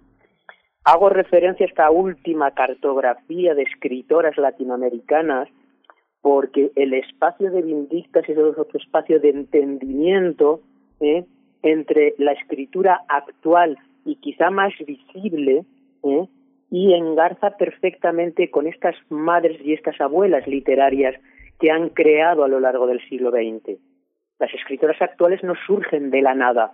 Hago 0.84 1.10
referencia 1.10 1.68
a 1.68 1.70
esta 1.70 1.92
última 1.92 2.50
cartografía 2.52 3.54
de 3.54 3.62
escritoras 3.62 4.36
latinoamericanas 4.36 5.48
porque 6.22 6.72
el 6.76 6.94
espacio 6.94 7.52
de 7.52 7.62
Vindictas 7.62 8.28
es 8.30 8.38
otro 8.38 8.80
espacio 8.80 9.20
de 9.20 9.30
entendimiento 9.30 10.62
¿eh? 11.00 11.26
entre 11.64 12.14
la 12.18 12.34
escritura 12.34 13.02
actual 13.08 13.78
y 14.06 14.16
quizá 14.16 14.50
más 14.50 14.74
visible 14.86 15.66
¿eh? 16.04 16.28
y 16.70 16.94
engarza 16.94 17.58
perfectamente 17.58 18.50
con 18.50 18.68
estas 18.68 18.96
madres 19.10 19.60
y 19.64 19.74
estas 19.74 20.00
abuelas 20.00 20.48
literarias 20.48 21.16
que 21.60 21.72
han 21.72 21.90
creado 21.90 22.44
a 22.44 22.48
lo 22.48 22.60
largo 22.60 22.88
del 22.88 23.02
siglo 23.08 23.32
XX. 23.32 23.80
Las 24.40 24.54
escritoras 24.54 25.02
actuales 25.02 25.44
no 25.44 25.54
surgen 25.68 26.10
de 26.10 26.22
la 26.22 26.34
nada. 26.34 26.74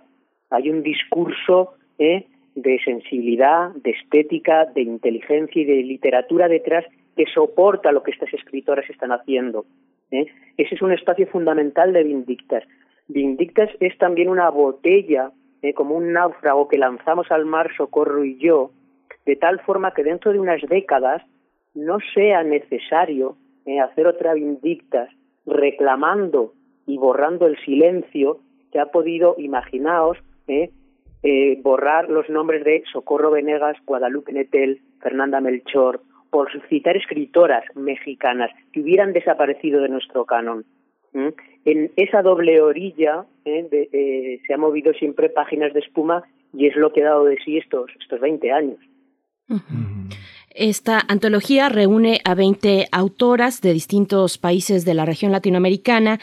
Hay 0.50 0.70
un 0.70 0.82
discurso 0.82 1.74
¿eh? 1.98 2.26
de 2.54 2.80
sensibilidad, 2.84 3.70
de 3.74 3.90
estética, 3.90 4.66
de 4.66 4.82
inteligencia 4.82 5.62
y 5.62 5.64
de 5.64 5.82
literatura 5.82 6.48
detrás 6.48 6.84
que 7.18 7.26
soporta 7.34 7.90
lo 7.90 8.04
que 8.04 8.12
estas 8.12 8.32
escritoras 8.32 8.88
están 8.88 9.10
haciendo. 9.10 9.66
¿eh? 10.12 10.26
Ese 10.56 10.76
es 10.76 10.82
un 10.82 10.92
espacio 10.92 11.26
fundamental 11.26 11.92
de 11.92 12.04
Vindictas. 12.04 12.62
Vindictas 13.08 13.70
es 13.80 13.98
también 13.98 14.28
una 14.28 14.48
botella, 14.50 15.32
¿eh? 15.62 15.74
como 15.74 15.96
un 15.96 16.12
náufrago 16.12 16.68
que 16.68 16.78
lanzamos 16.78 17.28
al 17.32 17.44
mar 17.44 17.70
Socorro 17.76 18.24
y 18.24 18.38
yo, 18.38 18.70
de 19.26 19.34
tal 19.34 19.58
forma 19.62 19.94
que 19.94 20.04
dentro 20.04 20.32
de 20.32 20.38
unas 20.38 20.62
décadas 20.62 21.24
no 21.74 21.98
sea 22.14 22.44
necesario 22.44 23.36
¿eh? 23.66 23.80
hacer 23.80 24.06
otra 24.06 24.34
Vindictas 24.34 25.10
reclamando 25.44 26.52
y 26.86 26.98
borrando 26.98 27.48
el 27.48 27.58
silencio 27.64 28.38
que 28.70 28.78
ha 28.78 28.86
podido, 28.86 29.34
imaginaos, 29.38 30.18
borrar 31.64 32.08
los 32.08 32.30
nombres 32.30 32.62
de 32.64 32.84
Socorro 32.92 33.32
Venegas, 33.32 33.76
Guadalupe 33.84 34.32
Netel, 34.32 34.80
Fernanda 35.00 35.40
Melchor, 35.40 36.00
por 36.30 36.50
citar 36.68 36.96
escritoras 36.96 37.64
mexicanas 37.74 38.50
que 38.72 38.80
hubieran 38.80 39.12
desaparecido 39.12 39.80
de 39.80 39.88
nuestro 39.88 40.24
canon. 40.24 40.64
En 41.64 41.90
esa 41.96 42.22
doble 42.22 42.60
orilla 42.60 43.24
¿eh? 43.44 43.66
eh, 43.72 44.40
se 44.46 44.54
han 44.54 44.60
movido 44.60 44.92
siempre 44.92 45.30
páginas 45.30 45.72
de 45.72 45.80
espuma 45.80 46.22
y 46.52 46.66
es 46.66 46.76
lo 46.76 46.92
que 46.92 47.02
ha 47.02 47.06
dado 47.10 47.24
de 47.24 47.38
sí 47.44 47.56
estos, 47.56 47.90
estos 48.00 48.20
20 48.20 48.52
años. 48.52 48.78
Esta 50.54 51.00
antología 51.08 51.68
reúne 51.68 52.20
a 52.24 52.34
20 52.34 52.88
autoras 52.90 53.60
de 53.60 53.72
distintos 53.72 54.38
países 54.38 54.84
de 54.84 54.94
la 54.94 55.04
región 55.04 55.30
latinoamericana, 55.32 56.18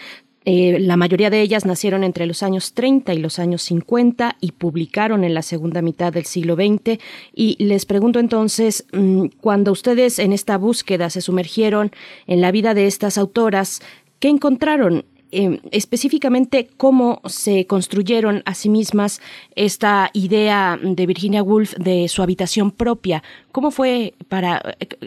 eh, 0.46 0.80
la 0.80 0.96
mayoría 0.96 1.32
de 1.32 1.42
ellas 1.42 1.66
nacieron 1.66 2.04
entre 2.04 2.28
los 2.28 2.44
años 2.44 2.74
30 2.74 3.14
y 3.14 3.18
los 3.18 3.40
años 3.40 3.64
50 3.64 4.38
y 4.40 4.52
publicaron 4.52 5.24
en 5.24 5.34
la 5.34 5.42
segunda 5.42 5.82
mitad 5.82 6.14
del 6.14 6.26
siglo 6.26 6.56
XX. 6.56 7.00
Y 7.34 7.64
les 7.64 7.86
pregunto 7.86 8.20
entonces, 8.20 8.86
mm, 8.94 9.26
cuando 9.42 9.72
ustedes 9.72 10.20
en 10.20 10.34
esta 10.34 10.58
búsqueda 10.58 11.10
se 11.10 11.22
sumergieron 11.22 11.92
en 12.28 12.42
la 12.42 12.52
vida 12.52 12.76
de 12.76 12.86
estas 12.86 13.18
autoras, 13.18 13.82
¿qué 14.20 14.30
encontraron? 14.30 15.06
Em, 15.38 15.60
específicamente 15.72 16.70
cómo 16.78 17.20
se 17.26 17.68
construyeron 17.68 18.42
a 18.46 18.54
sí 18.54 18.70
mismas 18.70 19.20
esta 19.58 20.10
idea 20.14 20.80
de 20.82 21.06
Virginia 21.06 21.44
Woolf 21.44 21.74
de 21.74 22.08
su 22.08 22.24
habitación 22.24 22.72
propia. 22.72 23.22
¿Cómo 23.52 23.70
fue 23.70 24.14
para 24.30 24.62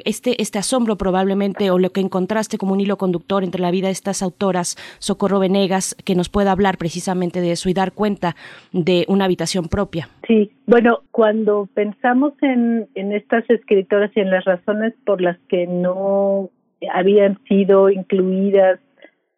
este, 0.04 0.42
este 0.42 0.58
asombro 0.58 0.96
probablemente 0.96 1.70
o 1.70 1.78
lo 1.78 1.92
que 1.92 2.02
encontraste 2.02 2.58
como 2.58 2.74
un 2.74 2.80
hilo 2.80 2.98
conductor 2.98 3.42
entre 3.42 3.62
la 3.62 3.70
vida 3.70 3.86
de 3.86 3.92
estas 3.92 4.22
autoras, 4.22 4.76
Socorro 4.98 5.38
Venegas, 5.38 5.96
que 6.04 6.14
nos 6.14 6.28
pueda 6.28 6.52
hablar 6.52 6.76
precisamente 6.76 7.40
de 7.40 7.52
eso 7.52 7.70
y 7.70 7.72
dar 7.72 7.92
cuenta 7.92 8.36
de 8.72 9.06
una 9.08 9.24
habitación 9.24 9.68
propia? 9.68 10.10
Sí, 10.26 10.50
bueno, 10.66 10.98
cuando 11.10 11.70
pensamos 11.72 12.34
en, 12.42 12.86
en 12.94 13.12
estas 13.12 13.48
escritoras 13.48 14.10
y 14.14 14.20
en 14.20 14.30
las 14.30 14.44
razones 14.44 14.92
por 15.06 15.22
las 15.22 15.38
que 15.48 15.66
no 15.66 16.50
habían 16.92 17.38
sido 17.48 17.88
incluidas 17.88 18.78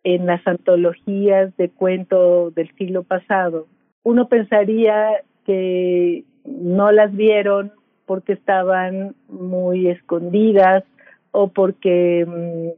en 0.04 0.26
las 0.26 0.46
antologías 0.46 1.56
de 1.56 1.70
cuento 1.70 2.50
del 2.50 2.74
siglo 2.76 3.02
pasado, 3.02 3.66
uno 4.02 4.28
pensaría 4.28 5.22
que 5.44 6.24
no 6.44 6.90
las 6.92 7.14
vieron 7.14 7.72
porque 8.06 8.32
estaban 8.32 9.14
muy 9.28 9.88
escondidas 9.88 10.84
o 11.32 11.48
porque 11.48 12.26
mm, 12.26 12.68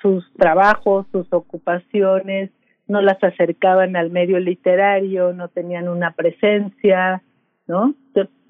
sus 0.00 0.30
trabajos, 0.34 1.06
sus 1.12 1.32
ocupaciones 1.32 2.50
no 2.86 3.00
las 3.00 3.22
acercaban 3.22 3.96
al 3.96 4.10
medio 4.10 4.38
literario, 4.38 5.32
no 5.32 5.48
tenían 5.48 5.88
una 5.88 6.12
presencia, 6.12 7.22
¿no? 7.66 7.94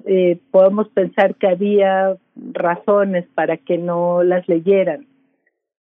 Eh, 0.05 0.39
podemos 0.51 0.89
pensar 0.91 1.35
que 1.37 1.49
había 1.49 2.17
razones 2.53 3.27
para 3.35 3.57
que 3.57 3.79
no 3.79 4.23
las 4.23 4.47
leyeran, 4.47 5.07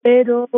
pero 0.03 0.49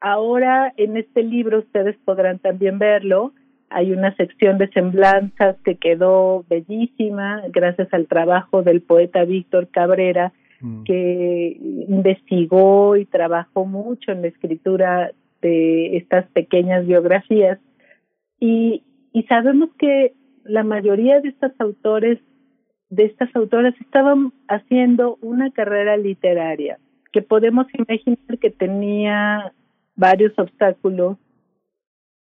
Ahora 0.00 0.72
en 0.76 0.96
este 0.96 1.22
libro 1.22 1.58
ustedes 1.58 1.96
podrán 2.04 2.38
también 2.38 2.78
verlo. 2.78 3.32
Hay 3.70 3.92
una 3.92 4.14
sección 4.16 4.58
de 4.58 4.68
semblanzas 4.68 5.56
que 5.64 5.76
quedó 5.76 6.44
bellísima 6.48 7.42
gracias 7.50 7.92
al 7.92 8.06
trabajo 8.06 8.62
del 8.62 8.82
poeta 8.82 9.24
Víctor 9.24 9.68
Cabrera, 9.68 10.32
mm. 10.60 10.84
que 10.84 11.56
investigó 11.88 12.96
y 12.96 13.06
trabajó 13.06 13.64
mucho 13.64 14.12
en 14.12 14.22
la 14.22 14.28
escritura 14.28 15.10
de 15.42 15.96
estas 15.96 16.26
pequeñas 16.28 16.86
biografías. 16.86 17.58
Y, 18.38 18.82
y 19.12 19.22
sabemos 19.24 19.70
que 19.78 20.12
la 20.44 20.62
mayoría 20.62 21.20
de 21.20 21.30
estos 21.30 21.52
autores, 21.58 22.18
de 22.90 23.04
estas 23.06 23.34
autoras, 23.34 23.74
estaban 23.80 24.32
haciendo 24.48 25.18
una 25.22 25.50
carrera 25.50 25.96
literaria 25.96 26.78
que 27.12 27.22
podemos 27.22 27.66
imaginar 27.72 28.38
que 28.38 28.50
tenía 28.50 29.52
varios 29.96 30.38
obstáculos, 30.38 31.16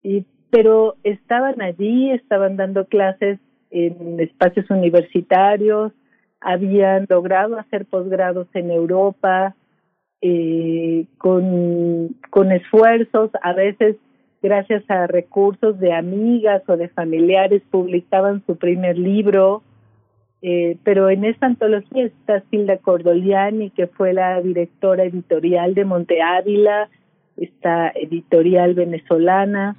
y, 0.02 0.26
pero 0.50 0.96
estaban 1.04 1.62
allí, 1.62 2.12
estaban 2.12 2.56
dando 2.56 2.86
clases 2.86 3.40
en 3.70 4.20
espacios 4.20 4.70
universitarios, 4.70 5.92
habían 6.40 7.06
logrado 7.10 7.60
hacer 7.60 7.86
posgrados 7.86 8.48
en 8.54 8.72
Europa 8.72 9.56
eh, 10.22 11.06
con, 11.18 12.16
con 12.30 12.52
esfuerzos, 12.52 13.32
a 13.42 13.54
veces 13.54 13.98
gracias 14.42 14.84
a 14.90 15.08
recursos 15.08 15.80
de 15.80 15.94
amigas 15.94 16.64
o 16.68 16.78
de 16.78 16.90
familiares, 16.90 17.62
publicaban 17.70 18.44
su 18.46 18.56
primer 18.56 18.98
libro. 18.98 19.64
Eh, 20.42 20.78
pero 20.84 21.10
en 21.10 21.26
esta 21.26 21.48
antología 21.48 22.06
está 22.06 22.44
Silda 22.52 22.78
Cordoliani, 22.78 23.72
que 23.72 23.88
fue 23.88 24.14
la 24.14 24.40
directora 24.42 25.04
editorial 25.04 25.74
de 25.74 25.86
Monte 25.86 26.22
Ávila, 26.22 26.90
esta 27.38 27.90
editorial 27.90 28.74
venezolana. 28.74 29.76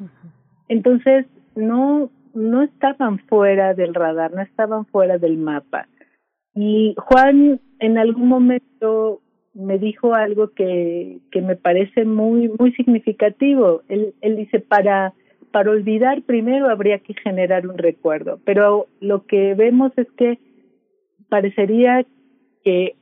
Entonces, 0.68 1.26
no, 1.54 2.10
no 2.34 2.62
estaban 2.62 3.18
fuera 3.20 3.74
del 3.74 3.94
radar, 3.94 4.32
no 4.32 4.42
estaban 4.42 4.86
fuera 4.86 5.18
del 5.18 5.36
mapa. 5.36 5.88
Y 6.54 6.94
Juan 6.98 7.60
en 7.80 7.98
algún 7.98 8.28
momento 8.28 9.20
me 9.54 9.78
dijo 9.78 10.14
algo 10.14 10.52
que, 10.52 11.18
que 11.32 11.42
me 11.42 11.56
parece 11.56 12.04
muy, 12.04 12.48
muy 12.58 12.72
significativo. 12.72 13.82
Él, 13.88 14.14
él 14.20 14.36
dice, 14.36 14.60
para, 14.60 15.14
para 15.50 15.70
olvidar 15.70 16.22
primero 16.22 16.68
habría 16.68 16.98
que 17.00 17.14
generar 17.14 17.66
un 17.66 17.78
recuerdo, 17.78 18.38
pero 18.44 18.86
lo 19.00 19.26
que 19.26 19.54
vemos 19.54 19.92
es 19.96 20.06
que 20.12 20.38
parecería 21.28 22.06
que 22.64 22.94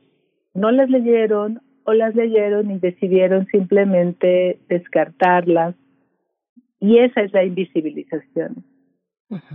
no 0.53 0.71
las 0.71 0.89
leyeron 0.89 1.61
o 1.87 1.93
las 1.93 2.13
leyeron 2.15 2.69
y 2.69 2.79
decidieron 2.79 3.47
simplemente 3.47 4.59
descartarlas. 4.67 5.73
Y 6.81 6.97
esa 6.99 7.21
es 7.21 7.31
la 7.31 7.45
invisibilización. 7.45 8.65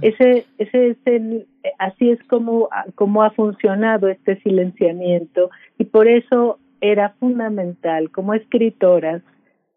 Ese, 0.00 0.46
ese 0.56 0.88
es 0.88 0.96
el, 1.04 1.46
así 1.78 2.10
es 2.10 2.22
como, 2.24 2.70
como 2.94 3.22
ha 3.22 3.30
funcionado 3.30 4.08
este 4.08 4.40
silenciamiento 4.40 5.50
y 5.78 5.84
por 5.84 6.08
eso 6.08 6.58
era 6.80 7.10
fundamental 7.20 8.10
como 8.10 8.34
escritoras 8.34 9.22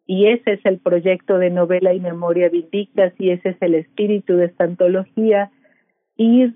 y 0.06 0.28
ese 0.28 0.53
es 0.53 0.66
el 0.66 0.80
proyecto 0.80 1.38
de 1.38 1.49
novela 1.49 1.93
y 1.93 1.99
memoria 1.99 2.47
vindictas 2.49 3.14
y 3.20 3.32
ese 3.32 3.49
es 3.49 3.58
el 3.62 3.76
espíritu 3.76 4.36
de 4.36 4.45
esta 4.45 4.64
antología, 4.64 5.51
ir 6.16 6.56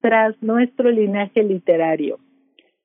tras 0.00 0.40
nuestro 0.42 0.90
linaje 0.90 1.42
literario, 1.42 2.18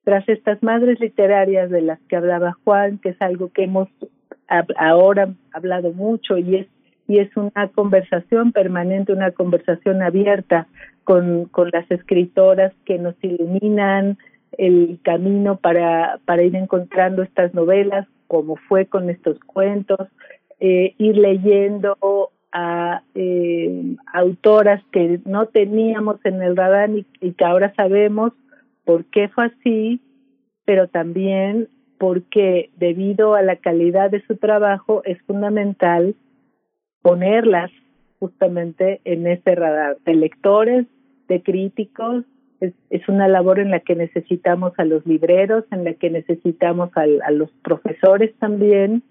tras 0.03 0.27
estas 0.27 0.61
madres 0.61 0.99
literarias 0.99 1.69
de 1.69 1.81
las 1.81 1.99
que 2.07 2.15
hablaba 2.15 2.57
Juan, 2.63 2.97
que 2.97 3.09
es 3.09 3.21
algo 3.21 3.49
que 3.51 3.63
hemos 3.63 3.89
ahora 4.77 5.33
hablado 5.51 5.93
mucho 5.93 6.37
y 6.37 6.57
es 6.57 6.67
y 7.07 7.19
es 7.19 7.35
una 7.35 7.67
conversación 7.67 8.51
permanente, 8.53 9.11
una 9.11 9.31
conversación 9.31 10.01
abierta 10.01 10.67
con, 11.03 11.45
con 11.45 11.69
las 11.73 11.89
escritoras 11.91 12.73
que 12.85 12.97
nos 12.97 13.15
iluminan 13.21 14.17
el 14.57 14.99
camino 15.03 15.57
para, 15.57 16.19
para 16.25 16.43
ir 16.43 16.55
encontrando 16.55 17.23
estas 17.23 17.53
novelas, 17.53 18.07
como 18.27 18.55
fue 18.55 18.85
con 18.85 19.09
estos 19.09 19.37
cuentos, 19.39 20.07
eh, 20.59 20.93
ir 20.97 21.17
leyendo 21.17 21.97
a 22.53 23.01
eh, 23.15 23.95
autoras 24.13 24.81
que 24.91 25.19
no 25.25 25.47
teníamos 25.47 26.23
en 26.23 26.41
el 26.41 26.55
radar 26.55 26.89
y 26.89 27.31
que 27.33 27.45
ahora 27.45 27.73
sabemos 27.75 28.31
por 28.85 29.05
qué 29.05 29.29
fue 29.29 29.45
así, 29.45 30.01
pero 30.65 30.87
también 30.87 31.69
porque 31.97 32.69
debido 32.77 33.35
a 33.35 33.41
la 33.41 33.55
calidad 33.57 34.11
de 34.11 34.21
su 34.25 34.37
trabajo 34.37 35.01
es 35.05 35.21
fundamental 35.23 36.15
ponerlas 37.01 37.71
justamente 38.19 39.01
en 39.05 39.27
ese 39.27 39.55
radar 39.55 39.97
de 40.05 40.15
lectores, 40.15 40.85
de 41.27 41.41
críticos. 41.41 42.25
Es, 42.59 43.09
una 43.09 43.27
labor 43.27 43.59
en 43.59 43.71
la 43.71 43.81
que 43.81 43.95
necesitamos 43.95 44.71
a 44.77 44.85
los 44.85 45.05
libreros, 45.05 45.65
en 45.71 45.83
la 45.83 45.93
que 45.95 46.09
necesitamos 46.09 46.91
a 46.95 47.31
los 47.31 47.51
profesores 47.61 48.33
también, 48.39 49.03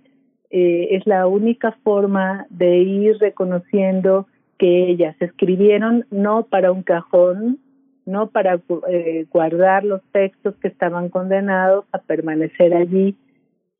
eh, 0.55 0.97
es 0.97 1.07
la 1.07 1.27
única 1.27 1.73
forma 1.83 2.47
de 2.51 2.79
ir 2.79 3.16
reconociendo 3.18 4.27
que 4.59 4.91
ellas 4.91 5.16
escribieron 5.20 6.05
no 6.11 6.45
para 6.45 6.73
un 6.73 6.83
cajón, 6.83 7.59
no 8.05 8.31
para 8.31 8.61
eh, 8.89 9.27
guardar 9.31 9.85
los 9.85 10.03
textos 10.13 10.55
que 10.57 10.69
estaban 10.69 11.09
condenados 11.09 11.85
a 11.93 11.99
permanecer 11.99 12.75
allí, 12.75 13.17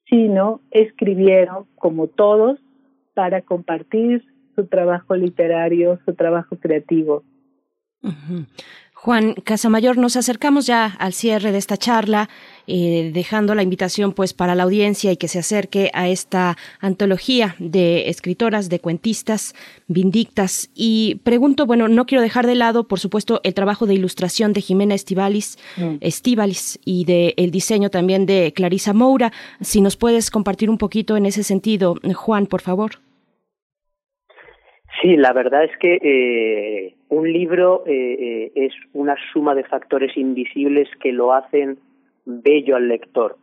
sino 0.09 0.61
escribieron 0.71 1.67
como 1.77 2.07
todos 2.07 2.61
para 3.15 3.43
compartir 3.43 4.25
su 4.55 4.67
trabajo 4.67 5.17
literario, 5.17 5.99
su 6.05 6.15
trabajo 6.15 6.57
creativo. 6.57 7.23
Juan 9.05 9.35
Casamayor, 9.35 9.99
nos 9.99 10.15
acercamos 10.15 10.65
ya 10.65 10.85
al 10.87 11.13
cierre 11.13 11.51
de 11.51 11.59
esta 11.59 11.77
charla, 11.77 12.29
eh, 12.69 13.11
dejando 13.13 13.57
la 13.57 13.65
invitación 13.65 14.13
pues 14.13 14.33
para 14.33 14.55
la 14.55 14.63
audiencia 14.63 15.11
y 15.11 15.17
que 15.17 15.27
se 15.27 15.41
acerque 15.41 15.91
a 15.93 16.09
esta 16.09 16.57
antología 16.79 17.57
de 17.59 18.09
escritoras, 18.11 18.69
de 18.69 18.79
cuentistas, 18.79 19.57
vindictas. 19.89 20.71
Y 20.77 21.17
pregunto, 21.25 21.67
bueno, 21.67 21.89
no 21.89 22.07
quiero 22.07 22.23
dejar 22.23 22.47
de 22.47 22.55
lado, 22.55 22.87
por 22.87 23.01
supuesto, 23.01 23.41
el 23.43 23.55
trabajo 23.55 23.87
de 23.87 23.95
ilustración 23.95 24.53
de 24.53 24.61
Jimena 24.61 24.95
Estivalis, 24.95 25.59
mm. 25.79 25.97
y 26.85 27.05
de 27.05 27.35
el 27.39 27.51
diseño 27.51 27.91
también 27.91 28.25
de 28.25 28.53
Clarisa 28.55 28.93
Moura. 28.93 29.33
Si 29.61 29.81
nos 29.81 29.97
puedes 29.97 30.31
compartir 30.31 30.71
un 30.71 30.79
poquito 30.79 31.17
en 31.17 31.27
ese 31.27 31.43
sentido, 31.43 31.97
Juan, 32.15 32.47
por 32.47 32.61
favor. 32.61 33.01
Sí, 35.03 35.17
la 35.17 35.33
verdad 35.33 35.65
es 35.65 35.77
que 35.79 35.99
eh, 36.01 36.95
un 37.09 37.31
libro 37.31 37.83
eh, 37.87 37.93
eh, 38.21 38.53
es 38.55 38.73
una 38.93 39.17
suma 39.33 39.53
de 39.57 39.65
factores 39.65 40.17
invisibles 40.17 40.89
que 41.01 41.11
lo 41.11 41.33
hacen 41.33 41.79
bello 42.25 42.77
al 42.77 42.87
lector. 42.87 43.37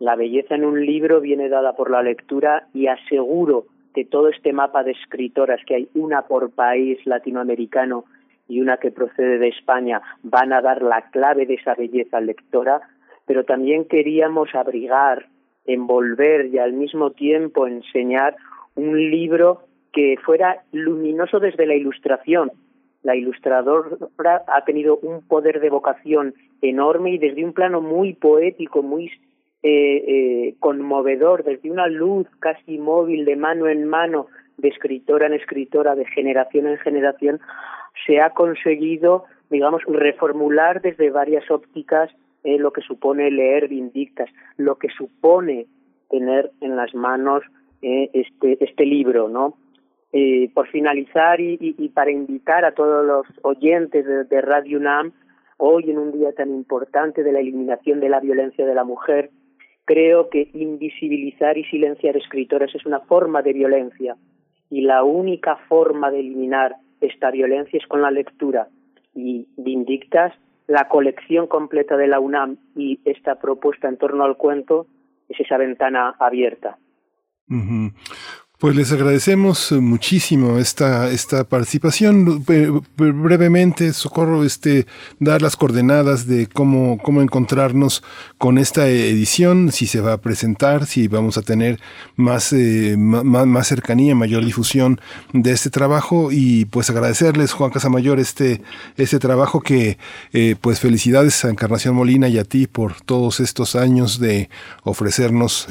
La 0.00 0.16
belleza 0.16 0.56
en 0.56 0.64
un 0.64 0.84
libro 0.84 1.20
viene 1.20 1.48
dada 1.48 1.76
por 1.76 1.88
la 1.88 2.02
lectura 2.02 2.66
y 2.74 2.88
aseguro 2.88 3.66
que 3.94 4.04
todo 4.04 4.28
este 4.28 4.52
mapa 4.52 4.82
de 4.82 4.90
escritoras, 4.90 5.60
que 5.64 5.76
hay 5.76 5.88
una 5.94 6.22
por 6.22 6.50
país 6.50 6.98
latinoamericano 7.06 8.06
y 8.48 8.60
una 8.60 8.78
que 8.78 8.90
procede 8.90 9.38
de 9.38 9.48
España, 9.48 10.02
van 10.24 10.52
a 10.52 10.62
dar 10.62 10.82
la 10.82 11.10
clave 11.12 11.46
de 11.46 11.54
esa 11.54 11.76
belleza 11.76 12.20
lectora, 12.20 12.80
pero 13.24 13.44
también 13.44 13.84
queríamos 13.84 14.52
abrigar, 14.52 15.28
envolver 15.64 16.46
y 16.46 16.58
al 16.58 16.72
mismo 16.72 17.12
tiempo 17.12 17.68
enseñar 17.68 18.34
un 18.74 18.98
libro 19.12 19.60
que 19.94 20.16
fuera 20.24 20.62
luminoso 20.72 21.38
desde 21.38 21.66
la 21.66 21.74
ilustración. 21.74 22.50
La 23.04 23.14
ilustradora 23.14 24.42
ha 24.46 24.64
tenido 24.64 24.98
un 24.98 25.22
poder 25.22 25.60
de 25.60 25.70
vocación 25.70 26.34
enorme 26.60 27.12
y 27.12 27.18
desde 27.18 27.44
un 27.44 27.52
plano 27.52 27.80
muy 27.80 28.14
poético, 28.14 28.82
muy 28.82 29.06
eh, 29.62 30.04
eh, 30.06 30.54
conmovedor, 30.58 31.44
desde 31.44 31.70
una 31.70 31.86
luz 31.86 32.26
casi 32.40 32.76
móvil 32.76 33.24
de 33.24 33.36
mano 33.36 33.68
en 33.68 33.86
mano, 33.86 34.26
de 34.56 34.68
escritora 34.68 35.26
en 35.26 35.34
escritora, 35.34 35.94
de 35.94 36.06
generación 36.06 36.66
en 36.66 36.78
generación, 36.78 37.40
se 38.06 38.20
ha 38.20 38.30
conseguido, 38.30 39.24
digamos, 39.48 39.82
reformular 39.86 40.82
desde 40.82 41.10
varias 41.10 41.48
ópticas 41.50 42.10
eh, 42.42 42.58
lo 42.58 42.72
que 42.72 42.80
supone 42.80 43.30
leer 43.30 43.68
Vindictas, 43.68 44.28
lo 44.56 44.76
que 44.76 44.88
supone 44.88 45.66
tener 46.10 46.50
en 46.60 46.76
las 46.76 46.94
manos 46.94 47.42
este, 47.82 48.64
este 48.64 48.86
libro, 48.86 49.28
¿no? 49.28 49.58
Eh, 50.16 50.48
por 50.54 50.68
finalizar 50.68 51.40
y, 51.40 51.90
para 51.92 52.12
invitar 52.12 52.64
a 52.64 52.70
todos 52.70 53.04
los 53.04 53.26
oyentes 53.42 54.06
de, 54.06 54.40
Radio 54.42 54.78
UNAM, 54.78 55.10
hoy 55.56 55.90
en 55.90 55.98
un 55.98 56.12
día 56.12 56.32
tan 56.32 56.50
importante 56.50 57.24
de 57.24 57.32
la 57.32 57.40
eliminación 57.40 57.98
de 57.98 58.08
la 58.08 58.20
violencia 58.20 58.64
de 58.64 58.76
la 58.76 58.84
mujer, 58.84 59.30
creo 59.84 60.30
que 60.30 60.48
invisibilizar 60.54 61.58
y 61.58 61.64
silenciar 61.64 62.16
escritores 62.16 62.72
es 62.76 62.86
una 62.86 63.00
forma 63.00 63.42
de 63.42 63.54
violencia 63.54 64.16
y 64.70 64.82
la 64.82 65.02
única 65.02 65.56
forma 65.68 66.12
de 66.12 66.20
eliminar 66.20 66.76
esta 67.00 67.32
violencia 67.32 67.80
es 67.82 67.86
con 67.88 68.00
la 68.00 68.12
lectura. 68.12 68.68
Y 69.16 69.48
Vindictas, 69.56 70.32
la 70.68 70.86
colección 70.86 71.48
completa 71.48 71.96
de 71.96 72.06
la 72.06 72.20
UNAM 72.20 72.58
y 72.76 73.00
esta 73.04 73.40
propuesta 73.40 73.88
en 73.88 73.96
torno 73.96 74.22
al 74.22 74.36
cuento 74.36 74.86
es 75.28 75.40
esa 75.40 75.56
ventana 75.56 76.14
abierta. 76.20 76.78
Pues 78.64 78.76
les 78.76 78.92
agradecemos 78.92 79.72
muchísimo 79.72 80.56
esta, 80.56 81.10
esta 81.10 81.44
participación. 81.44 82.42
Brevemente, 82.96 83.92
Socorro, 83.92 84.42
este, 84.42 84.86
dar 85.20 85.42
las 85.42 85.54
coordenadas 85.54 86.26
de 86.26 86.46
cómo, 86.46 86.96
cómo 86.96 87.20
encontrarnos 87.20 88.02
con 88.38 88.56
esta 88.56 88.88
edición, 88.88 89.70
si 89.70 89.86
se 89.86 90.00
va 90.00 90.14
a 90.14 90.22
presentar, 90.22 90.86
si 90.86 91.08
vamos 91.08 91.36
a 91.36 91.42
tener 91.42 91.78
más, 92.16 92.54
eh, 92.54 92.96
más, 92.96 93.68
cercanía, 93.68 94.14
mayor 94.14 94.42
difusión 94.42 94.98
de 95.34 95.52
este 95.52 95.68
trabajo 95.68 96.32
y 96.32 96.64
pues 96.64 96.88
agradecerles, 96.88 97.52
Juan 97.52 97.70
Casamayor, 97.70 98.18
este, 98.18 98.62
este 98.96 99.18
trabajo 99.18 99.60
que 99.60 99.98
eh, 100.32 100.56
pues 100.58 100.80
felicidades 100.80 101.44
a 101.44 101.50
Encarnación 101.50 101.96
Molina 101.96 102.28
y 102.28 102.38
a 102.38 102.44
ti 102.44 102.66
por 102.66 102.98
todos 103.02 103.40
estos 103.40 103.76
años 103.76 104.18
de 104.18 104.48
ofrecernos 104.84 105.68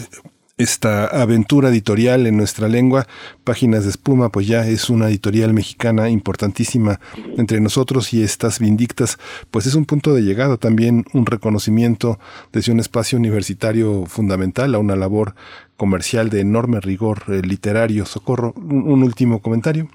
esta 0.58 1.06
aventura 1.08 1.70
editorial 1.70 2.28
en 2.28 2.38
nuestra 2.38 2.68
lengua. 2.68 3.06
Páginas 3.44 3.84
de 3.84 3.90
Espuma, 3.90 4.30
pues 4.30 4.48
ya 4.48 4.68
es 4.68 4.90
una 4.90 5.08
editorial 5.08 5.54
mexicana 5.54 6.10
importantísima 6.10 7.00
entre 7.38 7.60
nosotros 7.60 8.14
y 8.14 8.22
estas 8.22 8.60
vindictas, 8.60 9.18
pues 9.50 9.66
es 9.66 9.76
un 9.76 9.86
punto 9.86 10.14
de 10.14 10.22
llegada, 10.22 10.58
también 10.58 11.06
un 11.14 11.26
reconocimiento 11.26 12.20
desde 12.52 12.72
un 12.72 12.80
espacio 12.80 13.18
universitario 13.18 14.06
fundamental 14.06 14.76
a 14.76 14.80
una 14.80 14.96
labor 14.96 15.34
comercial 15.76 16.30
de 16.30 16.42
enorme 16.42 16.80
rigor 16.80 17.24
eh, 17.28 17.42
literario. 17.42 18.06
Socorro, 18.06 18.54
un, 18.56 19.04
último 19.04 19.42
comentario. 19.42 19.88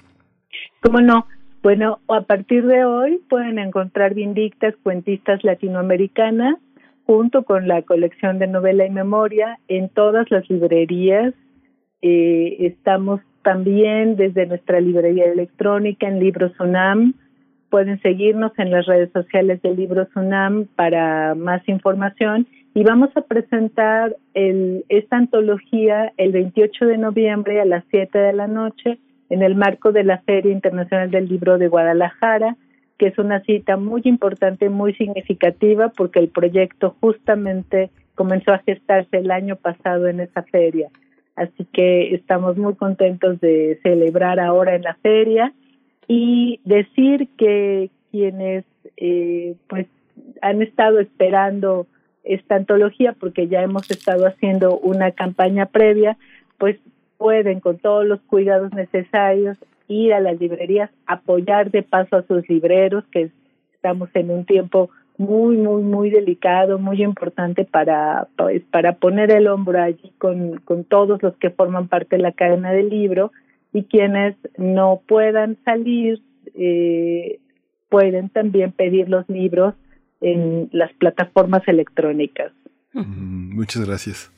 ¿Cómo 0.81 1.01
no? 1.01 1.25
Bueno, 1.61 1.99
a 2.07 2.21
partir 2.21 2.65
de 2.65 2.85
hoy 2.85 3.19
pueden 3.29 3.59
encontrar 3.59 4.13
Vindictas, 4.13 4.75
cuentistas 4.81 5.43
latinoamericanas, 5.43 6.55
junto 7.09 7.41
con 7.41 7.67
la 7.67 7.81
colección 7.81 8.37
de 8.37 8.45
novela 8.45 8.85
y 8.85 8.91
memoria 8.91 9.57
en 9.67 9.89
todas 9.89 10.29
las 10.29 10.47
librerías. 10.47 11.33
Eh, 12.03 12.57
estamos 12.59 13.19
también 13.41 14.15
desde 14.15 14.45
nuestra 14.45 14.79
librería 14.79 15.25
electrónica 15.25 16.07
en 16.07 16.19
Libros 16.19 16.51
UNAM. 16.59 17.15
Pueden 17.71 17.99
seguirnos 18.03 18.51
en 18.59 18.69
las 18.69 18.85
redes 18.85 19.11
sociales 19.11 19.59
de 19.63 19.73
Libros 19.73 20.07
UNAM 20.15 20.67
para 20.75 21.33
más 21.33 21.67
información. 21.67 22.45
Y 22.75 22.83
vamos 22.83 23.09
a 23.15 23.21
presentar 23.21 24.15
esta 24.35 25.17
antología 25.17 26.13
el 26.17 26.31
28 26.31 26.85
de 26.85 26.99
noviembre 26.99 27.59
a 27.59 27.65
las 27.65 27.83
7 27.89 28.19
de 28.19 28.33
la 28.33 28.45
noche 28.45 28.99
en 29.31 29.41
el 29.41 29.55
marco 29.55 29.91
de 29.91 30.03
la 30.03 30.19
Feria 30.19 30.51
Internacional 30.51 31.09
del 31.09 31.27
Libro 31.27 31.57
de 31.57 31.69
Guadalajara 31.69 32.55
que 32.99 33.07
es 33.07 33.17
una 33.17 33.39
cita 33.41 33.77
muy 33.77 34.01
importante, 34.03 34.69
muy 34.69 34.93
significativa, 34.93 35.89
porque 35.89 36.19
el 36.19 36.27
proyecto 36.27 36.95
justamente 36.99 37.89
comenzó 38.13 38.51
a 38.51 38.59
gestarse 38.59 39.17
el 39.17 39.31
año 39.31 39.55
pasado 39.55 40.07
en 40.07 40.19
esa 40.19 40.43
feria. 40.43 40.89
Así 41.37 41.65
que 41.71 42.13
estamos 42.13 42.57
muy 42.57 42.75
contentos 42.75 43.39
de 43.39 43.79
celebrar 43.81 44.41
ahora 44.41 44.75
en 44.75 44.81
la 44.81 44.95
feria 44.95 45.53
y 46.07 46.59
decir 46.65 47.29
que 47.37 47.89
quienes 48.11 48.65
eh, 48.97 49.55
pues 49.67 49.87
han 50.41 50.61
estado 50.61 50.99
esperando 50.99 51.87
esta 52.25 52.55
antología 52.55 53.15
porque 53.17 53.47
ya 53.47 53.61
hemos 53.61 53.89
estado 53.89 54.27
haciendo 54.27 54.77
una 54.77 55.11
campaña 55.11 55.67
previa, 55.67 56.17
pues 56.57 56.77
pueden 57.17 57.61
con 57.61 57.77
todos 57.77 58.05
los 58.05 58.19
cuidados 58.23 58.73
necesarios 58.73 59.57
ir 59.89 60.13
a 60.13 60.21
las 60.21 60.39
librerías, 60.39 60.89
apoyar 61.05 61.71
de 61.71 61.83
paso 61.83 62.15
a 62.15 62.23
sus 62.23 62.47
libreros, 62.47 63.03
que 63.11 63.31
estamos 63.73 64.09
en 64.13 64.31
un 64.31 64.45
tiempo 64.45 64.89
muy, 65.17 65.57
muy, 65.57 65.83
muy 65.83 66.09
delicado, 66.09 66.79
muy 66.79 67.03
importante 67.03 67.65
para, 67.65 68.29
pues, 68.37 68.63
para 68.71 68.93
poner 68.93 69.31
el 69.31 69.47
hombro 69.47 69.81
allí 69.81 70.13
con, 70.17 70.59
con 70.59 70.85
todos 70.85 71.21
los 71.21 71.35
que 71.37 71.49
forman 71.49 71.89
parte 71.89 72.15
de 72.15 72.21
la 72.21 72.31
cadena 72.31 72.71
del 72.71 72.89
libro 72.89 73.33
y 73.73 73.83
quienes 73.83 74.37
no 74.57 75.01
puedan 75.05 75.57
salir 75.65 76.21
eh, 76.55 77.39
pueden 77.89 78.29
también 78.29 78.71
pedir 78.71 79.09
los 79.09 79.27
libros 79.27 79.75
en 80.21 80.69
las 80.71 80.93
plataformas 80.93 81.67
electrónicas. 81.67 82.53
Muchas 82.93 83.85
gracias. 83.85 84.31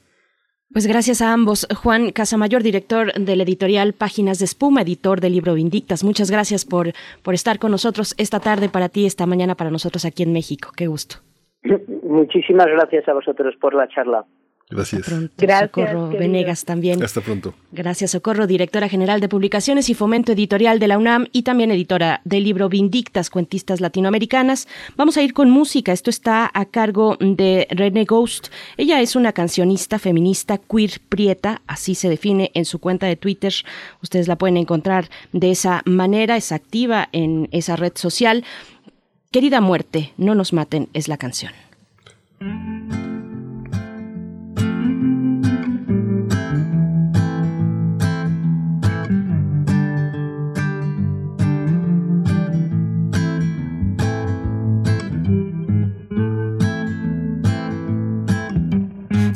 Pues 0.74 0.88
gracias 0.88 1.22
a 1.22 1.34
ambos. 1.34 1.68
Juan 1.84 2.12
Casamayor, 2.12 2.64
director 2.64 3.12
del 3.14 3.42
editorial 3.42 3.92
Páginas 3.92 4.40
de 4.40 4.46
Espuma, 4.46 4.84
editor 4.84 5.20
del 5.20 5.34
libro 5.34 5.54
Vindictas. 5.54 6.06
Muchas 6.06 6.32
gracias 6.32 6.64
por, 6.64 6.94
por 7.24 7.34
estar 7.34 7.60
con 7.60 7.72
nosotros 7.72 8.16
esta 8.18 8.40
tarde 8.40 8.70
para 8.70 8.88
ti, 8.88 9.06
esta 9.06 9.26
mañana 9.26 9.56
para 9.56 9.70
nosotros 9.70 10.06
aquí 10.06 10.24
en 10.24 10.32
México. 10.32 10.70
Qué 10.76 10.88
gusto. 10.88 11.18
Muchísimas 12.04 12.68
gracias 12.68 13.06
a 13.10 13.14
vosotros 13.14 13.54
por 13.60 13.74
la 13.74 13.90
charla. 13.90 14.26
Gracias. 14.72 15.10
Gracias. 15.38 15.70
Socorro 15.70 16.10
Venegas 16.10 16.64
también. 16.64 17.04
Hasta 17.04 17.20
pronto. 17.22 17.54
Gracias, 17.72 18.12
Socorro, 18.12 18.48
directora 18.48 18.88
general 18.88 19.20
de 19.20 19.28
Publicaciones 19.28 19.90
y 19.90 19.94
Fomento 19.94 20.32
Editorial 20.32 20.80
de 20.80 20.88
la 20.88 20.98
UNAM 20.98 21.28
y 21.34 21.44
también 21.44 21.72
editora 21.72 22.22
del 22.24 22.46
libro 22.46 22.70
Vindictas, 22.70 23.30
Cuentistas 23.30 23.82
Latinoamericanas. 23.82 24.68
Vamos 24.96 25.18
a 25.18 25.24
ir 25.24 25.34
con 25.34 25.50
música. 25.50 25.92
Esto 25.92 26.10
está 26.10 26.50
a 26.54 26.66
cargo 26.66 27.18
de 27.20 27.68
René 27.70 28.06
Ghost. 28.06 28.48
Ella 28.78 29.02
es 29.02 29.16
una 29.16 29.34
cancionista 29.34 30.00
feminista 30.00 30.58
queer 30.58 31.02
prieta, 31.10 31.62
así 31.68 31.94
se 31.94 32.08
define 32.10 32.52
en 32.54 32.64
su 32.64 32.80
cuenta 32.80 33.08
de 33.08 33.18
Twitter. 33.18 33.54
Ustedes 34.02 34.28
la 34.30 34.38
pueden 34.38 34.58
encontrar 34.58 35.10
de 35.34 35.52
esa 35.52 35.82
manera, 35.86 36.38
es 36.38 36.52
activa 36.52 37.10
en 37.12 37.50
esa 37.52 37.76
red 37.76 37.94
social. 37.96 38.46
Querida 39.32 39.60
muerte, 39.60 40.14
no 40.18 40.34
nos 40.34 40.54
maten 40.54 40.90
es 40.94 41.08
la 41.08 41.18
canción. 41.18 41.52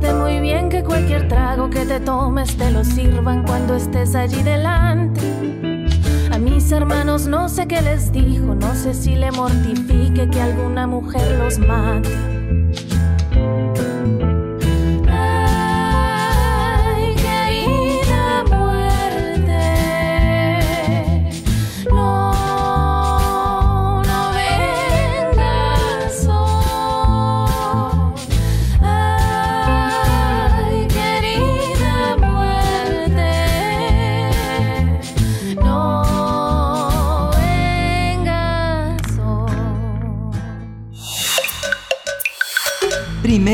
Fíjate 0.00 0.14
muy 0.14 0.38
bien 0.38 0.68
que 0.68 0.84
cualquier 0.84 1.26
trago 1.26 1.68
que 1.70 1.84
te 1.84 1.98
tomes 1.98 2.56
te 2.56 2.70
lo 2.70 2.84
sirvan 2.84 3.42
cuando 3.42 3.74
estés 3.74 4.14
allí 4.14 4.44
delante. 4.44 5.20
A 6.30 6.38
mis 6.38 6.70
hermanos 6.70 7.26
no 7.26 7.48
sé 7.48 7.66
qué 7.66 7.82
les 7.82 8.12
dijo, 8.12 8.54
no 8.54 8.76
sé 8.76 8.94
si 8.94 9.16
le 9.16 9.32
mortifique 9.32 10.28
que 10.30 10.40
alguna 10.40 10.86
mujer 10.86 11.38
los 11.38 11.58
mate. 11.58 12.37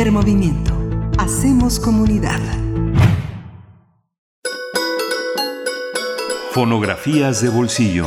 Primer 0.04 0.22
movimiento. 0.22 0.74
Hacemos 1.18 1.80
comunidad. 1.80 2.38
Fonografías 6.50 7.40
de 7.40 7.48
bolsillo. 7.48 8.04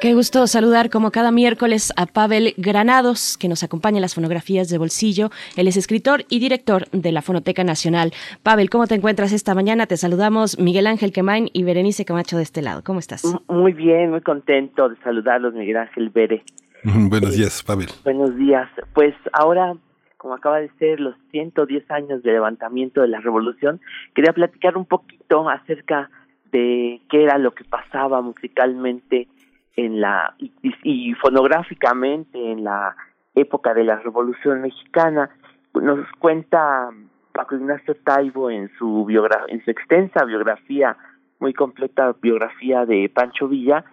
Qué 0.00 0.14
gusto 0.14 0.46
saludar 0.46 0.88
como 0.88 1.10
cada 1.10 1.32
miércoles 1.32 1.92
a 1.96 2.06
Pavel 2.06 2.54
Granados, 2.58 3.36
que 3.36 3.48
nos 3.48 3.64
acompaña 3.64 3.96
en 3.96 4.02
las 4.02 4.14
fonografías 4.14 4.68
de 4.68 4.78
bolsillo. 4.78 5.30
Él 5.56 5.66
es 5.66 5.76
escritor 5.76 6.22
y 6.30 6.38
director 6.38 6.84
de 6.92 7.10
la 7.10 7.20
Fonoteca 7.22 7.64
Nacional. 7.64 8.12
Pavel, 8.44 8.70
¿cómo 8.70 8.86
te 8.86 8.94
encuentras 8.94 9.32
esta 9.32 9.56
mañana? 9.56 9.86
Te 9.86 9.96
saludamos 9.96 10.60
Miguel 10.60 10.86
Ángel 10.86 11.12
Quemain 11.12 11.48
y 11.52 11.64
Berenice 11.64 12.04
Camacho 12.04 12.36
de 12.36 12.44
este 12.44 12.62
lado. 12.62 12.82
¿Cómo 12.84 13.00
estás? 13.00 13.24
Muy 13.48 13.72
bien, 13.72 14.10
muy 14.12 14.20
contento 14.20 14.88
de 14.88 14.96
saludarlos, 15.02 15.54
Miguel 15.54 15.78
Ángel 15.78 16.10
Bere. 16.10 16.44
Buenos 17.10 17.36
días, 17.36 17.64
Pavel. 17.64 17.88
Buenos 18.04 18.36
días. 18.36 18.68
Pues 18.94 19.14
ahora, 19.32 19.74
como 20.18 20.34
acaba 20.34 20.60
de 20.60 20.70
ser 20.78 21.00
los 21.00 21.16
110 21.32 21.90
años 21.90 22.22
de 22.22 22.30
levantamiento 22.30 23.00
de 23.00 23.08
la 23.08 23.18
revolución, 23.18 23.80
quería 24.14 24.32
platicar 24.32 24.76
un 24.76 24.84
poquito 24.84 25.48
acerca 25.48 26.10
de 26.52 27.00
qué 27.10 27.24
era 27.24 27.38
lo 27.38 27.50
que 27.52 27.64
pasaba 27.64 28.22
musicalmente 28.22 29.26
en 29.74 30.00
la 30.00 30.36
y, 30.38 31.12
fonográficamente 31.14 32.52
en 32.52 32.62
la 32.62 32.94
época 33.34 33.74
de 33.74 33.82
la 33.82 33.96
Revolución 33.96 34.62
Mexicana. 34.62 35.28
Nos 35.74 36.06
cuenta 36.20 36.90
Paco 37.32 37.56
Ignacio 37.56 37.96
Taibo 37.96 38.48
en 38.48 38.70
su 38.78 39.06
en 39.48 39.64
su 39.64 39.70
extensa 39.72 40.24
biografía, 40.24 40.96
muy 41.40 41.52
completa 41.52 42.14
biografía 42.22 42.86
de 42.86 43.10
Pancho 43.12 43.48
Villa, 43.48 43.84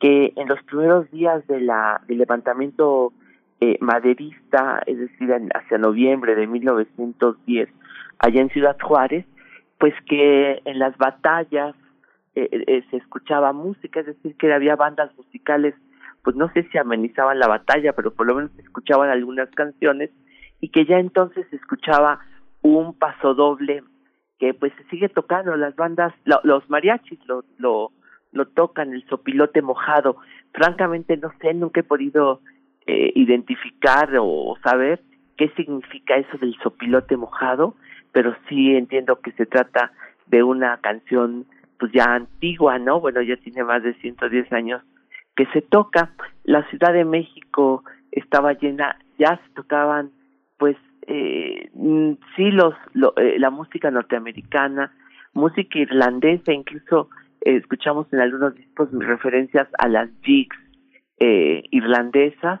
que 0.00 0.32
en 0.34 0.48
los 0.48 0.60
primeros 0.64 1.10
días 1.10 1.46
de 1.46 1.60
la, 1.60 2.00
del 2.08 2.18
levantamiento 2.18 3.12
eh, 3.60 3.76
maderista, 3.80 4.82
es 4.86 4.98
decir, 4.98 5.30
hacia 5.54 5.78
noviembre 5.78 6.34
de 6.34 6.46
1910, 6.46 7.68
allá 8.18 8.40
en 8.40 8.48
Ciudad 8.48 8.76
Juárez, 8.80 9.26
pues 9.78 9.94
que 10.06 10.62
en 10.64 10.78
las 10.78 10.96
batallas 10.96 11.74
eh, 12.34 12.48
eh, 12.50 12.84
se 12.90 12.96
escuchaba 12.96 13.52
música, 13.52 14.00
es 14.00 14.06
decir, 14.06 14.34
que 14.36 14.52
había 14.52 14.76
bandas 14.76 15.14
musicales, 15.16 15.74
pues 16.22 16.34
no 16.34 16.50
sé 16.52 16.66
si 16.70 16.78
amenizaban 16.78 17.38
la 17.38 17.48
batalla, 17.48 17.92
pero 17.92 18.12
por 18.12 18.26
lo 18.26 18.34
menos 18.34 18.50
se 18.52 18.62
escuchaban 18.62 19.10
algunas 19.10 19.50
canciones 19.50 20.10
y 20.60 20.70
que 20.70 20.86
ya 20.86 20.98
entonces 20.98 21.46
se 21.50 21.56
escuchaba 21.56 22.20
un 22.62 22.94
paso 22.94 23.34
doble 23.34 23.82
que 24.38 24.54
pues 24.54 24.72
se 24.78 24.84
sigue 24.84 25.10
tocando 25.10 25.54
las 25.56 25.76
bandas, 25.76 26.14
los 26.24 26.68
mariachis 26.70 27.18
lo, 27.26 27.44
lo 27.58 27.92
lo 28.32 28.46
tocan, 28.46 28.92
el 28.92 29.04
sopilote 29.08 29.62
mojado. 29.62 30.16
Francamente 30.52 31.16
no 31.16 31.32
sé, 31.40 31.54
nunca 31.54 31.80
he 31.80 31.84
podido 31.84 32.40
eh, 32.86 33.12
identificar 33.14 34.10
o 34.20 34.56
saber 34.62 35.00
qué 35.36 35.48
significa 35.56 36.16
eso 36.16 36.38
del 36.38 36.56
sopilote 36.62 37.16
mojado, 37.16 37.74
pero 38.12 38.36
sí 38.48 38.74
entiendo 38.74 39.20
que 39.20 39.32
se 39.32 39.46
trata 39.46 39.92
de 40.26 40.42
una 40.42 40.78
canción 40.78 41.46
pues 41.78 41.92
ya 41.92 42.04
antigua, 42.04 42.78
¿no? 42.78 43.00
Bueno, 43.00 43.22
ya 43.22 43.36
tiene 43.36 43.64
más 43.64 43.82
de 43.82 43.94
110 43.94 44.52
años 44.52 44.82
que 45.34 45.46
se 45.46 45.62
toca. 45.62 46.12
La 46.44 46.68
Ciudad 46.68 46.92
de 46.92 47.06
México 47.06 47.84
estaba 48.12 48.52
llena, 48.52 48.98
ya 49.18 49.40
se 49.46 49.54
tocaban 49.54 50.10
pues 50.58 50.76
eh, 51.06 51.70
sí 52.36 52.50
los 52.50 52.74
eh, 53.16 53.38
la 53.38 53.50
música 53.50 53.90
norteamericana, 53.90 54.92
música 55.32 55.78
irlandesa, 55.78 56.52
incluso 56.52 57.08
eh, 57.42 57.56
escuchamos 57.56 58.06
en 58.12 58.20
algunos 58.20 58.54
discos 58.54 58.88
referencias 58.92 59.68
a 59.78 59.88
las 59.88 60.08
jigs 60.22 60.56
eh, 61.18 61.62
irlandesas 61.70 62.60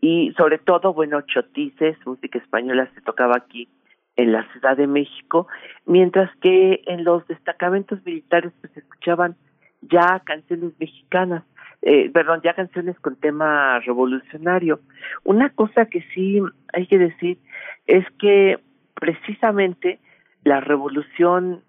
y 0.00 0.32
sobre 0.36 0.58
todo, 0.58 0.92
bueno, 0.92 1.22
chotices, 1.22 1.96
música 2.04 2.38
española 2.38 2.90
se 2.94 3.00
tocaba 3.00 3.36
aquí 3.36 3.68
en 4.16 4.32
la 4.32 4.46
Ciudad 4.52 4.76
de 4.76 4.86
México, 4.86 5.48
mientras 5.86 6.30
que 6.42 6.82
en 6.86 7.04
los 7.04 7.26
destacamentos 7.26 8.04
militares 8.04 8.52
pues 8.60 8.72
se 8.74 8.80
escuchaban 8.80 9.36
ya 9.80 10.20
canciones 10.24 10.72
mexicanas, 10.78 11.42
eh, 11.82 12.10
perdón, 12.10 12.40
ya 12.44 12.54
canciones 12.54 12.98
con 13.00 13.16
tema 13.16 13.80
revolucionario. 13.80 14.80
Una 15.24 15.50
cosa 15.50 15.86
que 15.86 16.02
sí 16.14 16.40
hay 16.72 16.86
que 16.86 16.98
decir 16.98 17.38
es 17.86 18.04
que 18.18 18.58
precisamente 18.94 19.98
la 20.44 20.60
revolución 20.60 21.62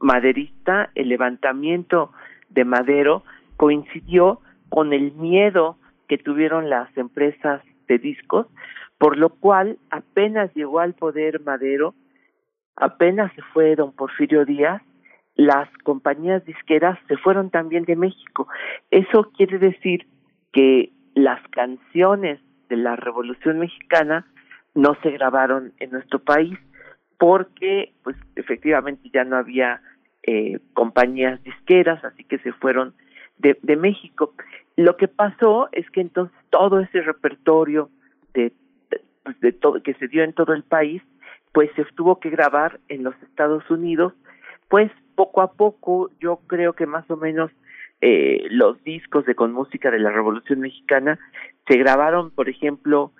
maderista, 0.00 0.90
el 0.94 1.08
levantamiento 1.08 2.12
de 2.48 2.64
Madero 2.64 3.22
coincidió 3.56 4.40
con 4.68 4.92
el 4.92 5.12
miedo 5.12 5.76
que 6.08 6.18
tuvieron 6.18 6.70
las 6.70 6.94
empresas 6.96 7.62
de 7.88 7.98
discos, 7.98 8.46
por 8.98 9.16
lo 9.18 9.30
cual 9.30 9.78
apenas 9.90 10.52
llegó 10.54 10.80
al 10.80 10.94
poder 10.94 11.40
Madero, 11.40 11.94
apenas 12.76 13.32
se 13.34 13.42
fue 13.52 13.76
don 13.76 13.92
Porfirio 13.92 14.44
Díaz, 14.44 14.82
las 15.34 15.68
compañías 15.84 16.44
disqueras 16.44 16.98
se 17.08 17.16
fueron 17.16 17.50
también 17.50 17.84
de 17.84 17.96
México. 17.96 18.48
Eso 18.90 19.30
quiere 19.36 19.58
decir 19.58 20.06
que 20.52 20.92
las 21.14 21.40
canciones 21.48 22.40
de 22.68 22.76
la 22.76 22.96
Revolución 22.96 23.58
Mexicana 23.58 24.26
no 24.74 24.96
se 25.02 25.10
grabaron 25.10 25.72
en 25.78 25.90
nuestro 25.90 26.18
país 26.18 26.58
porque 27.22 27.92
pues 28.02 28.16
efectivamente 28.34 29.08
ya 29.14 29.22
no 29.22 29.36
había 29.36 29.80
eh, 30.24 30.58
compañías 30.74 31.40
disqueras, 31.44 32.04
así 32.04 32.24
que 32.24 32.38
se 32.38 32.52
fueron 32.54 32.94
de, 33.38 33.56
de 33.62 33.76
México. 33.76 34.34
Lo 34.74 34.96
que 34.96 35.06
pasó 35.06 35.68
es 35.70 35.88
que 35.90 36.00
entonces 36.00 36.36
todo 36.50 36.80
ese 36.80 37.00
repertorio 37.00 37.90
de, 38.34 38.52
pues, 39.22 39.38
de 39.38 39.52
todo 39.52 39.80
que 39.84 39.94
se 39.94 40.08
dio 40.08 40.24
en 40.24 40.32
todo 40.32 40.52
el 40.52 40.64
país, 40.64 41.00
pues 41.52 41.70
se 41.76 41.84
tuvo 41.94 42.18
que 42.18 42.28
grabar 42.28 42.80
en 42.88 43.04
los 43.04 43.14
Estados 43.22 43.70
Unidos, 43.70 44.14
pues 44.68 44.90
poco 45.14 45.42
a 45.42 45.52
poco 45.52 46.10
yo 46.18 46.40
creo 46.48 46.72
que 46.72 46.86
más 46.86 47.08
o 47.08 47.16
menos 47.16 47.52
eh, 48.00 48.48
los 48.50 48.82
discos 48.82 49.24
de 49.26 49.36
con 49.36 49.52
música 49.52 49.92
de 49.92 50.00
la 50.00 50.10
Revolución 50.10 50.58
Mexicana 50.58 51.20
se 51.68 51.78
grabaron, 51.78 52.32
por 52.32 52.48
ejemplo, 52.48 53.12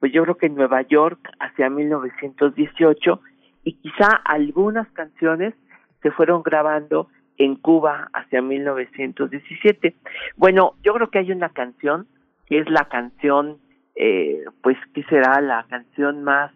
pues 0.00 0.10
yo 0.10 0.22
creo 0.22 0.38
que 0.38 0.46
en 0.46 0.54
Nueva 0.54 0.80
York 0.80 1.20
hacia 1.38 1.68
1918 1.68 3.20
y 3.64 3.74
quizá 3.74 4.08
algunas 4.24 4.88
canciones 4.92 5.54
se 6.02 6.10
fueron 6.10 6.42
grabando 6.42 7.08
en 7.38 7.56
Cuba 7.56 8.08
hacia 8.12 8.42
1917. 8.42 9.94
Bueno, 10.36 10.74
yo 10.82 10.94
creo 10.94 11.10
que 11.10 11.18
hay 11.18 11.32
una 11.32 11.48
canción 11.50 12.06
que 12.46 12.58
es 12.58 12.68
la 12.68 12.88
canción, 12.88 13.58
eh, 13.94 14.44
pues, 14.62 14.76
¿qué 14.94 15.02
será? 15.04 15.40
La 15.40 15.64
canción 15.68 16.22
más 16.22 16.52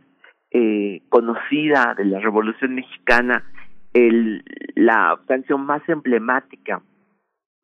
eh, 0.50 1.02
conocida 1.08 1.94
de 1.96 2.04
la 2.04 2.20
Revolución 2.20 2.74
Mexicana, 2.74 3.44
el, 3.92 4.44
la 4.74 5.18
canción 5.26 5.64
más 5.64 5.86
emblemática 5.88 6.82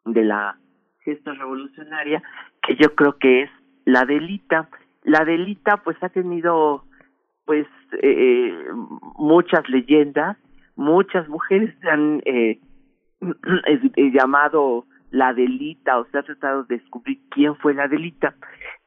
de 0.05 0.24
la 0.24 0.57
gesta 1.05 1.32
revolucionaria, 1.32 2.22
que 2.62 2.76
yo 2.76 2.95
creo 2.95 3.18
que 3.18 3.43
es 3.43 3.51
la 3.84 4.05
delita. 4.05 4.68
La 5.05 5.24
delita, 5.24 5.78
pues, 5.78 5.97
ha 6.03 6.09
tenido, 6.09 6.84
pues, 7.45 7.66
eh, 8.03 8.53
muchas 9.16 9.68
leyendas, 9.68 10.36
muchas 10.76 11.28
mujeres 11.28 11.74
han 11.84 12.22
eh, 12.24 12.59
llamado 13.97 14.86
la 15.11 15.34
delita 15.34 15.99
o 15.99 16.07
se 16.07 16.18
ha 16.18 16.22
tratado 16.22 16.64
de 16.64 16.78
descubrir 16.78 17.18
quién 17.30 17.55
fue 17.57 17.74
la 17.74 17.86
delita. 17.86 18.34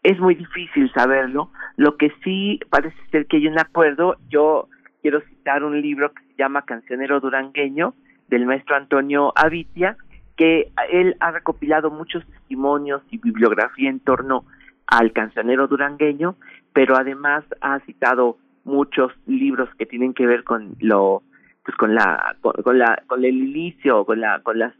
Es 0.01 0.19
muy 0.19 0.35
difícil 0.35 0.91
saberlo. 0.93 1.51
Lo 1.77 1.97
que 1.97 2.11
sí 2.23 2.59
parece 2.69 2.97
ser 3.11 3.27
que 3.27 3.37
hay 3.37 3.47
un 3.47 3.59
acuerdo. 3.59 4.17
Yo 4.29 4.67
quiero 5.01 5.21
citar 5.21 5.63
un 5.63 5.79
libro 5.79 6.11
que 6.13 6.23
se 6.23 6.35
llama 6.37 6.63
Cancionero 6.63 7.19
Durangueño 7.19 7.93
del 8.27 8.45
maestro 8.45 8.75
Antonio 8.75 9.33
Avitia, 9.35 9.97
que 10.35 10.71
él 10.91 11.15
ha 11.19 11.31
recopilado 11.31 11.91
muchos 11.91 12.25
testimonios 12.25 13.01
y 13.11 13.19
bibliografía 13.19 13.89
en 13.89 13.99
torno 13.99 14.45
al 14.87 15.13
cancionero 15.13 15.67
durangueño, 15.67 16.35
pero 16.73 16.95
además 16.95 17.43
ha 17.61 17.79
citado 17.81 18.37
muchos 18.65 19.11
libros 19.25 19.69
que 19.77 19.85
tienen 19.85 20.13
que 20.13 20.25
ver 20.25 20.43
con 20.43 20.75
lo 20.79 21.23
pues 21.63 21.77
con 21.77 21.95
la 21.95 22.35
con, 22.41 22.77
la 22.77 23.01
con 23.07 23.23
el 23.23 23.35
inicio 23.35 24.05
con 24.05 24.19
la 24.19 24.41
con 24.41 24.59
las 24.59 24.73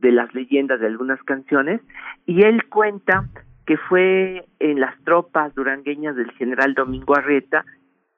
de 0.00 0.12
las 0.12 0.34
leyendas 0.34 0.80
de 0.80 0.86
algunas 0.86 1.22
canciones 1.22 1.80
y 2.26 2.44
él 2.44 2.68
cuenta 2.68 3.28
que 3.66 3.76
fue 3.76 4.44
en 4.58 4.80
las 4.80 4.96
tropas 5.04 5.54
durangueñas 5.54 6.16
del 6.16 6.30
general 6.32 6.74
Domingo 6.74 7.16
Arreta 7.16 7.64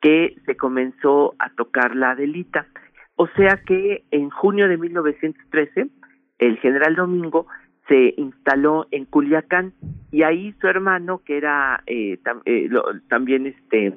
que 0.00 0.36
se 0.44 0.56
comenzó 0.56 1.34
a 1.38 1.50
tocar 1.50 1.94
la 1.96 2.14
delita. 2.14 2.66
O 3.16 3.28
sea 3.28 3.60
que 3.66 4.04
en 4.10 4.30
junio 4.30 4.68
de 4.68 4.76
1913 4.76 5.88
el 6.38 6.58
general 6.58 6.96
Domingo 6.96 7.46
se 7.88 8.14
instaló 8.16 8.86
en 8.90 9.04
Culiacán 9.04 9.72
y 10.10 10.22
ahí 10.22 10.52
su 10.60 10.66
hermano 10.66 11.22
que 11.24 11.36
era 11.36 11.82
eh, 11.86 12.18
eh 12.44 12.68
también 13.08 13.46
este 13.46 13.94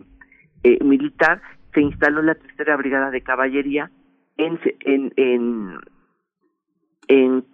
eh, 0.64 0.84
militar 0.84 1.41
se 1.74 1.82
instaló 1.82 2.22
la 2.22 2.36
tercera 2.36 2.76
brigada 2.76 3.12
de 3.12 3.22
caballería 3.22 3.91
en 4.38 4.60
en 4.82 5.14
en 5.16 5.80
en, 7.07 7.45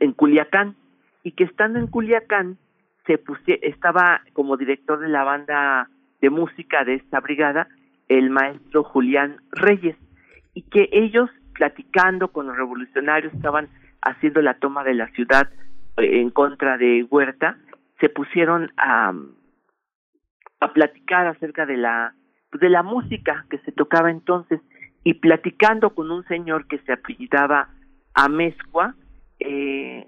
en, 0.00 0.12
Culiacán. 0.12 0.74
Y 1.22 1.32
que 1.32 1.44
estando 1.44 1.78
en 1.78 1.86
Culiacán 1.86 2.58
se 3.06 3.18
pusie, 3.18 3.60
estaba 3.62 4.22
como 4.32 4.56
director 4.56 4.98
de 4.98 5.08
la 5.08 5.22
banda 5.22 5.88
de 6.20 6.30
música 6.30 6.84
de 6.84 6.94
esta 6.94 7.20
brigada 7.20 7.68
el 8.08 8.30
maestro 8.30 8.82
Julián 8.84 9.36
Reyes. 9.52 9.96
Y 10.54 10.62
que 10.62 10.88
ellos 10.92 11.30
platicando 11.54 12.28
con 12.28 12.46
los 12.46 12.56
revolucionarios 12.56 13.32
estaban 13.34 13.68
haciendo 14.02 14.42
la 14.42 14.54
toma 14.54 14.82
de 14.84 14.94
la 14.94 15.08
ciudad 15.08 15.48
eh, 15.96 16.20
en 16.20 16.30
contra 16.30 16.76
de 16.78 17.06
Huerta 17.08 17.56
se 18.00 18.08
pusieron 18.08 18.72
a 18.76 19.12
a 20.60 20.72
platicar 20.72 21.26
acerca 21.26 21.66
de 21.66 21.76
la 21.76 22.14
de 22.52 22.68
la 22.68 22.82
música 22.82 23.46
que 23.50 23.58
se 23.58 23.72
tocaba 23.72 24.10
entonces 24.10 24.60
y 25.04 25.14
platicando 25.14 25.94
con 25.94 26.10
un 26.10 26.24
señor 26.24 26.66
que 26.66 26.78
se 26.78 26.92
apellidaba 26.92 27.68
Amezcua 28.14 28.94
eh, 29.40 30.06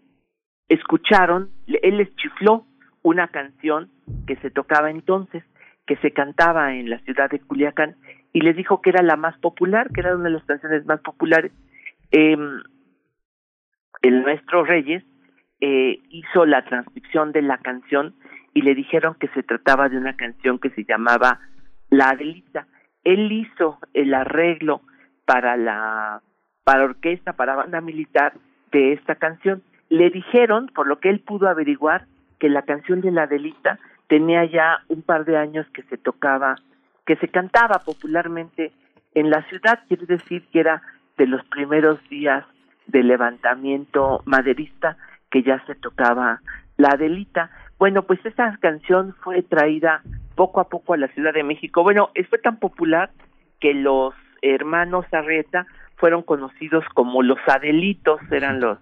escucharon, 0.69 1.51
él 1.67 1.99
les 1.99 2.15
chifló 2.17 2.67
una 3.03 3.29
canción 3.29 3.91
que 4.27 4.37
se 4.37 4.51
tocaba 4.51 4.91
entonces, 4.91 5.43
que 5.87 5.97
se 5.97 6.13
cantaba 6.13 6.75
en 6.75 6.89
la 6.89 6.99
ciudad 7.01 7.31
de 7.31 7.41
Culiacán, 7.41 7.97
y 8.33 8.41
les 8.41 8.57
dijo 8.57 8.81
que 8.81 8.91
era 8.91 9.03
la 9.03 9.17
más 9.17 9.37
popular, 9.39 9.91
que 9.93 10.01
era 10.01 10.15
una 10.15 10.25
de 10.25 10.31
las 10.31 10.45
canciones 10.45 10.87
más 10.87 11.01
populares. 11.01 11.53
Eh, 12.11 12.37
el 14.03 14.23
maestro 14.23 14.65
Reyes 14.65 15.05
eh, 15.61 16.01
hizo 16.11 16.45
la 16.47 16.65
transcripción 16.65 17.33
de 17.33 17.43
la 17.43 17.59
canción 17.59 18.15
y 18.53 18.63
le 18.63 18.75
dijeron 18.75 19.17
que 19.19 19.29
se 19.29 19.43
trataba 19.43 19.89
de 19.89 19.99
una 19.99 20.17
canción 20.17 20.59
que 20.59 20.71
se 20.71 20.85
llamaba 20.85 21.41
La 21.95 22.11
Adelita. 22.11 22.67
Él 23.05 23.31
hizo 23.31 23.79
el 23.93 24.15
arreglo 24.15 24.81
para 25.25 25.57
la 25.57 26.23
para 26.65 26.85
orquesta, 26.85 27.35
para 27.35 27.55
banda 27.55 27.81
militar 27.81 28.33
de 28.73 28.95
esta 28.95 29.15
canción. 29.15 29.63
Le 29.91 30.11
dijeron, 30.11 30.71
por 30.75 30.87
lo 30.87 30.99
que 30.99 31.11
él 31.11 31.21
pudo 31.21 31.49
averiguar, 31.49 32.07
que 32.41 32.49
la 32.49 32.63
canción 32.63 33.01
de 33.01 33.13
la 33.13 33.27
Delita 33.27 33.79
tenía 34.09 34.45
ya 34.47 34.79
un 34.89 35.03
par 35.03 35.25
de 35.25 35.37
años 35.37 35.67
que 35.73 35.83
se 35.85 35.99
tocaba, 35.99 36.57
que 37.07 37.17
se 37.17 37.29
cantaba 37.29 37.81
popularmente 37.85 38.73
en 39.15 39.31
la 39.31 39.43
ciudad, 39.45 39.81
quiere 39.87 40.07
decir 40.07 40.45
que 40.51 40.61
era 40.61 40.83
de 41.17 41.27
los 41.27 41.45
primeros 41.47 42.01
días 42.09 42.45
del 42.87 43.09
levantamiento 43.09 44.23
maderista 44.25 44.97
que 45.31 45.43
ya 45.43 45.65
se 45.67 45.75
tocaba 45.77 46.41
la 46.77 46.97
Delita. 46.97 47.51
Bueno, 47.79 48.03
pues 48.03 48.25
esa 48.25 48.57
canción 48.61 49.15
fue 49.23 49.43
traída 49.43 50.03
poco 50.35 50.61
a 50.61 50.69
poco 50.69 50.95
a 50.95 50.97
la 50.97 51.09
Ciudad 51.09 51.33
de 51.33 51.43
México. 51.43 51.83
Bueno, 51.83 52.11
fue 52.29 52.39
tan 52.39 52.59
popular 52.59 53.11
que 53.61 53.75
los 53.75 54.15
hermanos 54.43 55.07
Arreta 55.13 55.67
fueron 55.97 56.23
conocidos 56.23 56.85
como 56.95 57.23
los 57.23 57.39
Adelitos, 57.47 58.21
eran 58.31 58.61
los 58.61 58.79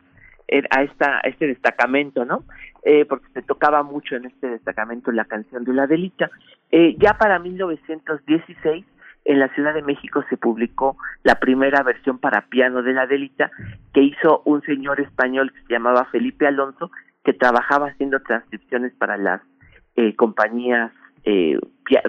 a 0.70 0.82
esta 0.82 1.18
a 1.18 1.28
este 1.28 1.46
destacamento, 1.46 2.24
¿no? 2.24 2.44
Eh, 2.84 3.04
porque 3.06 3.26
se 3.32 3.42
tocaba 3.42 3.82
mucho 3.82 4.16
en 4.16 4.26
este 4.26 4.48
destacamento 4.48 5.12
la 5.12 5.24
canción 5.24 5.64
de 5.64 5.72
la 5.72 5.84
Adelita. 5.84 6.30
Eh, 6.70 6.96
ya 6.98 7.14
para 7.14 7.38
1916 7.38 8.84
en 9.24 9.38
la 9.38 9.48
Ciudad 9.54 9.72
de 9.72 9.82
México 9.82 10.24
se 10.28 10.36
publicó 10.36 10.96
la 11.22 11.36
primera 11.36 11.82
versión 11.82 12.18
para 12.18 12.46
piano 12.48 12.82
de 12.82 12.92
la 12.92 13.02
Adelita 13.02 13.50
que 13.94 14.02
hizo 14.02 14.42
un 14.44 14.62
señor 14.62 15.00
español 15.00 15.52
que 15.52 15.62
se 15.62 15.72
llamaba 15.72 16.06
Felipe 16.06 16.46
Alonso 16.46 16.90
que 17.24 17.32
trabajaba 17.32 17.88
haciendo 17.88 18.20
transcripciones 18.20 18.92
para 18.94 19.16
las 19.16 19.40
eh, 19.96 20.14
compañías 20.16 20.92
eh, 21.24 21.58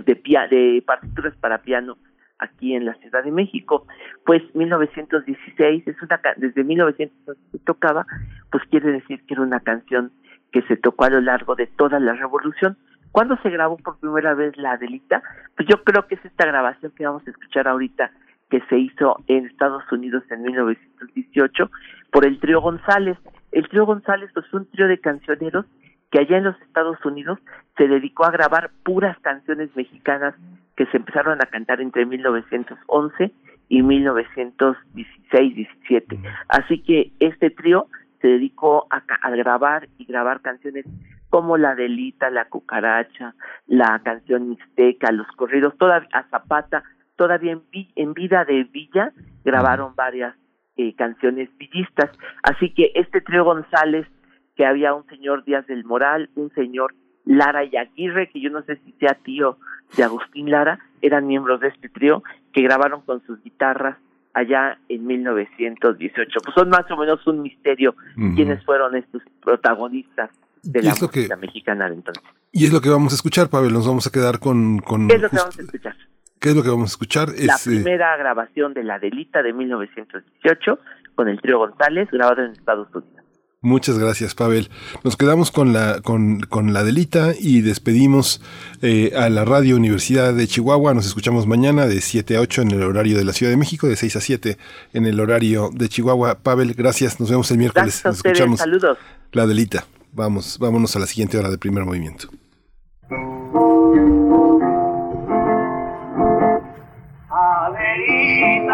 de, 0.05 0.47
de 0.49 0.83
partituras 0.85 1.35
para 1.37 1.61
piano 1.61 1.97
aquí 2.39 2.75
en 2.75 2.85
la 2.85 2.93
Ciudad 2.95 3.23
de 3.23 3.31
México. 3.31 3.85
Pues 4.25 4.43
1916 4.55 5.87
es 5.87 6.01
una 6.01 6.19
desde 6.37 6.63
1900 6.63 7.37
se 7.51 7.59
tocaba, 7.59 8.05
pues 8.51 8.63
quiere 8.69 8.91
decir 8.91 9.23
que 9.25 9.33
era 9.33 9.43
una 9.43 9.59
canción 9.59 10.11
que 10.51 10.61
se 10.63 10.77
tocó 10.77 11.05
a 11.05 11.09
lo 11.09 11.21
largo 11.21 11.55
de 11.55 11.67
toda 11.67 11.99
la 11.99 12.13
revolución. 12.13 12.77
¿Cuándo 13.11 13.37
se 13.43 13.49
grabó 13.49 13.77
por 13.77 13.99
primera 13.99 14.33
vez 14.33 14.55
la 14.57 14.71
Adelita? 14.73 15.21
Pues 15.55 15.67
yo 15.69 15.83
creo 15.83 16.07
que 16.07 16.15
es 16.15 16.25
esta 16.25 16.45
grabación 16.45 16.91
que 16.95 17.05
vamos 17.05 17.23
a 17.27 17.31
escuchar 17.31 17.67
ahorita 17.67 18.11
que 18.49 18.61
se 18.69 18.77
hizo 18.77 19.17
en 19.27 19.45
Estados 19.45 19.83
Unidos 19.91 20.23
en 20.29 20.43
1918 20.43 21.71
por 22.11 22.25
el 22.25 22.39
trío 22.39 22.61
González. 22.61 23.17
El 23.53 23.69
trío 23.69 23.85
González 23.85 24.29
pues 24.33 24.45
fue 24.47 24.59
un 24.61 24.69
trío 24.69 24.87
de 24.87 24.99
cancioneros 24.99 25.65
que 26.11 26.19
allá 26.19 26.37
en 26.37 26.43
los 26.43 26.59
Estados 26.61 26.97
Unidos 27.05 27.39
se 27.77 27.87
dedicó 27.87 28.25
a 28.25 28.31
grabar 28.31 28.71
puras 28.83 29.17
canciones 29.19 29.73
mexicanas 29.75 30.35
que 30.75 30.85
se 30.87 30.97
empezaron 30.97 31.41
a 31.41 31.45
cantar 31.45 31.79
entre 31.81 32.05
1911 32.05 33.31
y 33.69 33.81
1916-17. 33.81 36.19
Así 36.49 36.83
que 36.83 37.13
este 37.19 37.49
trío 37.49 37.87
se 38.21 38.27
dedicó 38.27 38.85
a, 38.89 39.01
grabar 39.31 39.87
y 39.97 40.03
grabar 40.05 40.41
canciones 40.41 40.85
como 41.29 41.57
la 41.57 41.73
Delita, 41.75 42.29
la 42.29 42.45
Cucaracha, 42.45 43.33
la 43.67 43.99
canción 44.03 44.49
Mixteca, 44.49 45.11
los 45.11 45.27
corridos, 45.35 45.75
toda 45.77 46.07
a 46.13 46.23
Zapata, 46.29 46.83
todavía 47.15 47.57
en, 47.95 48.13
vida 48.13 48.45
de 48.45 48.65
Villa 48.65 49.11
grabaron 49.43 49.95
varias 49.95 50.35
eh, 50.77 50.93
canciones 50.95 51.49
villistas. 51.57 52.11
Así 52.43 52.73
que 52.73 52.91
este 52.95 53.21
trío 53.21 53.43
González, 53.43 54.07
que 54.55 54.65
había 54.65 54.93
un 54.93 55.05
señor 55.07 55.43
Díaz 55.45 55.67
del 55.67 55.83
Moral, 55.85 56.29
un 56.35 56.51
señor 56.53 56.93
Lara 57.25 57.63
y 57.63 57.75
Aguirre, 57.77 58.29
que 58.29 58.41
yo 58.41 58.49
no 58.49 58.63
sé 58.63 58.77
si 58.85 58.91
sea 58.93 59.17
tío 59.23 59.57
de 59.95 60.03
Agustín 60.03 60.51
Lara, 60.51 60.79
eran 61.01 61.27
miembros 61.27 61.59
de 61.59 61.69
este 61.69 61.89
trío 61.89 62.23
que 62.51 62.61
grabaron 62.61 63.01
con 63.01 63.23
sus 63.25 63.41
guitarras 63.43 63.97
allá 64.33 64.79
en 64.89 65.05
1918. 65.05 66.39
Pues 66.43 66.55
son 66.55 66.69
más 66.69 66.89
o 66.89 66.97
menos 66.97 67.25
un 67.27 67.41
misterio 67.41 67.95
quiénes 68.35 68.63
fueron 68.65 68.95
estos 68.95 69.21
protagonistas 69.41 70.29
de 70.63 70.81
la 70.81 70.95
música 70.95 71.35
mexicana 71.35 71.89
de 71.89 71.95
entonces. 71.95 72.23
Y 72.51 72.65
es 72.65 72.73
lo 72.73 72.81
que 72.81 72.89
vamos 72.89 73.13
a 73.13 73.15
escuchar, 73.15 73.49
Pavel, 73.49 73.73
nos 73.73 73.87
vamos 73.87 74.07
a 74.07 74.11
quedar 74.11 74.39
con... 74.39 74.79
con 74.79 75.07
¿Qué 75.07 75.15
es 75.15 75.21
lo 75.21 75.29
que 75.29 75.37
vamos 75.37 75.59
a 75.59 75.61
escuchar? 75.61 75.95
¿Qué 76.43 76.49
es 76.49 76.55
lo 76.57 76.61
que 76.61 76.69
vamos 76.69 76.89
a 76.89 76.93
escuchar? 76.95 77.29
La 77.29 77.53
eh, 77.53 77.57
primera 77.63 78.17
grabación 78.17 78.73
de 78.73 78.83
La 78.83 78.99
Delita 78.99 79.41
de 79.41 79.53
1918 79.53 80.77
con 81.15 81.29
el 81.29 81.39
trío 81.39 81.57
González, 81.57 82.09
grabado 82.11 82.43
en 82.43 82.51
Estados 82.51 82.89
Unidos. 82.93 83.23
Muchas 83.61 83.97
gracias, 83.97 84.35
Pavel. 84.35 84.67
Nos 85.05 85.15
quedamos 85.15 85.51
con 85.51 85.71
la, 85.71 86.01
con, 86.01 86.41
con 86.41 86.73
la 86.73 86.83
delita 86.83 87.31
y 87.39 87.61
despedimos 87.61 88.41
eh, 88.81 89.13
a 89.15 89.29
la 89.29 89.45
Radio 89.45 89.77
Universidad 89.77 90.33
de 90.33 90.45
Chihuahua. 90.45 90.93
Nos 90.93 91.05
escuchamos 91.05 91.47
mañana 91.47 91.87
de 91.87 92.01
7 92.01 92.35
a 92.35 92.41
8 92.41 92.63
en 92.63 92.71
el 92.71 92.83
horario 92.83 93.17
de 93.17 93.23
la 93.23 93.31
Ciudad 93.31 93.49
de 93.49 93.57
México, 93.57 93.87
de 93.87 93.95
6 93.95 94.17
a 94.17 94.19
7 94.19 94.57
en 94.91 95.05
el 95.05 95.21
horario 95.21 95.69
de 95.73 95.87
Chihuahua. 95.87 96.39
Pavel, 96.43 96.73
gracias. 96.73 97.21
Nos 97.21 97.29
vemos 97.29 97.49
el 97.51 97.57
miércoles. 97.57 98.03
Nos 98.03 98.17
escuchamos. 98.17 98.59
Saludos. 98.59 98.97
La 99.31 99.47
delita. 99.47 99.85
Vamos, 100.11 100.59
vámonos 100.59 100.93
a 100.97 100.99
la 100.99 101.07
siguiente 101.07 101.37
hora 101.37 101.49
de 101.49 101.57
primer 101.57 101.85
movimiento. 101.85 102.27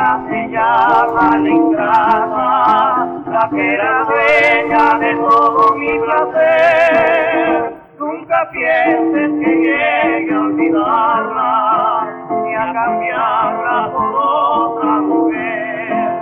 Se 0.09 0.47
llama 0.49 1.37
la 1.37 1.49
ingrata, 1.49 3.05
la 3.27 3.49
que 3.51 3.73
era 3.75 4.05
dueña 4.05 4.97
de 4.97 5.15
todo 5.17 5.75
mi 5.75 5.99
placer. 5.99 7.75
Nunca 7.99 8.49
pienses 8.51 9.29
que 9.39 9.55
llegue 9.55 10.33
a 10.33 10.39
olvidarla, 10.39 12.07
ni 12.43 12.55
a 12.55 12.73
cambiarla 12.73 13.91
por 13.93 14.15
otra 14.15 14.91
mujer. 14.99 16.19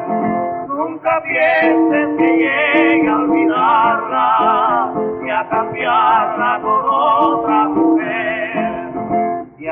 Nunca 0.68 1.24
pienses 1.24 2.18
que 2.18 2.28
llegue 2.28 3.08
a 3.08 3.16
olvidarla, 3.16 4.94
ni 5.22 5.32
a 5.32 5.48
cambiarla 5.48 6.60
por 6.62 6.86
otra 6.90 7.64
mujer. 7.70 8.90
Y 9.58 9.66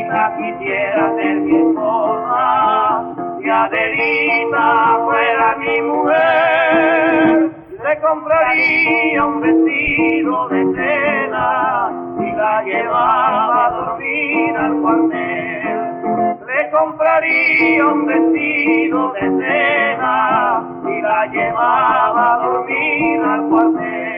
Adelita 0.00 0.36
quisiera 0.36 1.14
ser 1.16 1.36
mi 1.40 1.56
esposa, 1.56 3.04
si 3.40 3.50
Adelita 3.50 4.98
fuera 5.04 5.56
mi 5.58 5.82
mujer, 5.82 7.50
le 7.84 8.00
compraría 8.00 9.26
un 9.26 9.40
vestido 9.40 10.48
de 10.48 10.74
seda 10.74 11.92
y 12.18 12.32
la 12.32 12.62
llevaba 12.62 13.66
a 13.66 13.70
dormir 13.70 14.56
al 14.56 14.80
cuartel. 14.80 16.40
Le 16.46 16.70
compraría 16.70 17.86
un 17.86 18.06
vestido 18.06 19.12
de 19.12 19.20
seda 19.20 20.62
y 20.88 21.02
la 21.02 21.26
llevaba 21.26 22.34
a 22.34 22.38
dormir 22.38 23.20
al 23.22 23.48
cuartel 23.48 24.10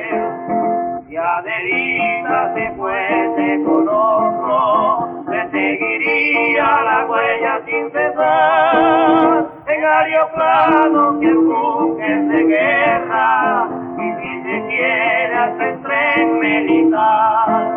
y 1.12 1.16
Adelita 1.16 2.54
se 2.54 2.70
fuese 2.70 3.64
con 3.64 3.86
otro, 3.86 5.21
seguiría 5.52 6.64
la 6.64 7.06
huella 7.08 7.60
sin 7.66 7.90
cesar. 7.92 9.46
En 9.66 9.84
aeroplano 9.84 11.20
que 11.20 11.32
buques 11.34 12.28
de 12.28 12.44
guerra, 12.44 13.68
y 13.98 14.08
si 14.20 14.42
se 14.42 14.66
quiere 14.66 15.34
hasta 15.34 15.68
el 15.68 15.82
tren 15.82 16.38
militar. 16.40 17.70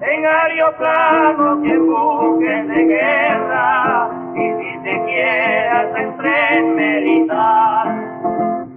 En 0.00 0.26
aeroplano 0.26 1.62
que 1.62 1.78
buques 1.78 2.68
de 2.68 2.84
guerra, 2.84 4.08
y 4.34 4.46
si 4.58 4.70
se 4.82 5.04
quiere 5.04 5.68
hasta 5.68 5.96
militar. 6.76 8.05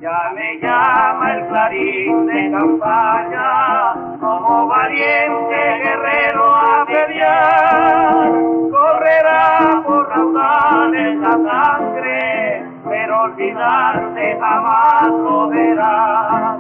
Ya 0.01 0.31
me 0.33 0.57
llama 0.61 1.33
el 1.33 1.47
clarín 1.47 2.25
de 2.25 2.51
campaña, 2.51 3.93
como 4.21 4.67
valiente 4.67 5.57
guerrero 5.83 6.55
a 6.55 6.85
pelear. 6.85 8.31
Correrá 8.71 9.83
por 9.85 10.07
raudales 10.07 11.17
la 11.17 11.31
sangre, 11.31 12.63
pero 12.87 13.23
olvidarse 13.23 14.37
jamás 14.39 15.09
lo 15.09 15.49
verá. 15.49 16.57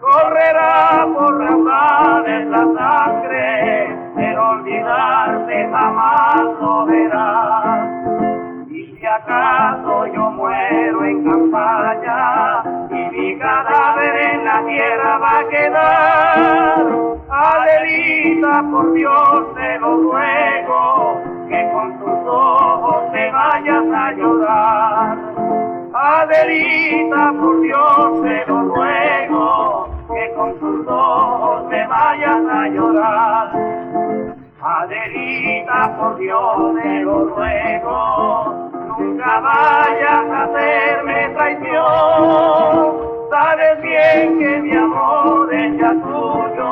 Correrá 0.00 1.06
por 1.12 1.44
raudales 1.44 2.46
la 2.46 2.64
sangre, 2.78 3.96
pero 4.16 4.48
olvidarse 4.48 5.68
jamás 5.70 6.40
lo 6.58 6.86
verá 6.86 8.01
si 9.02 9.06
acaso 9.08 10.06
yo 10.14 10.30
muero 10.30 11.04
en 11.04 11.24
campaña 11.24 12.62
y 12.88 13.16
mi 13.16 13.36
cadáver 13.36 14.14
en 14.14 14.44
la 14.44 14.64
tierra 14.64 15.18
va 15.18 15.38
a 15.40 15.48
quedar. 15.48 16.86
Adelita, 17.28 18.62
por 18.70 18.92
Dios 18.92 19.54
te 19.56 19.78
lo 19.80 19.96
ruego, 20.02 21.20
que 21.48 21.70
con 21.72 21.98
tus 21.98 22.28
ojos 22.28 23.12
te 23.12 23.30
vayas 23.32 23.84
a 23.92 24.12
llorar. 24.12 25.18
Adelita, 25.94 27.32
por 27.40 27.60
Dios 27.60 28.22
te 28.22 28.46
lo 28.46 28.62
ruego, 28.68 29.88
que 30.14 30.34
con 30.36 30.58
tus 30.60 30.86
ojos 30.86 31.68
te 31.70 31.86
vayas 31.88 32.46
a 32.48 32.68
llorar. 32.68 33.50
Adelita, 34.62 35.96
por 35.98 36.16
Dios 36.18 36.74
te 36.80 37.00
lo 37.00 37.24
ruego, 37.30 38.71
nunca 38.98 39.40
vayas 39.40 40.30
a 40.30 40.42
hacerme 40.44 41.28
traición. 41.34 43.12
Sabes 43.30 43.82
bien 43.82 44.38
que 44.38 44.60
mi 44.60 44.76
amor 44.76 45.54
es 45.54 45.78
ya 45.78 45.90
tuyo, 45.90 46.70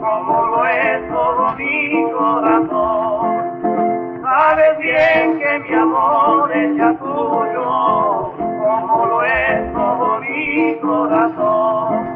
como 0.00 0.46
lo 0.46 0.66
es 0.66 1.08
todo 1.08 1.54
mi 1.56 2.10
corazón. 2.12 3.56
Sabes 4.22 4.78
bien 4.78 5.38
que 5.38 5.58
mi 5.58 5.74
amor 5.74 6.52
es 6.52 6.76
ya 6.76 6.92
tuyo, 6.98 8.32
como 8.38 9.06
lo 9.06 9.22
es 9.22 9.72
todo 9.72 10.20
mi 10.20 10.74
corazón. 10.80 12.15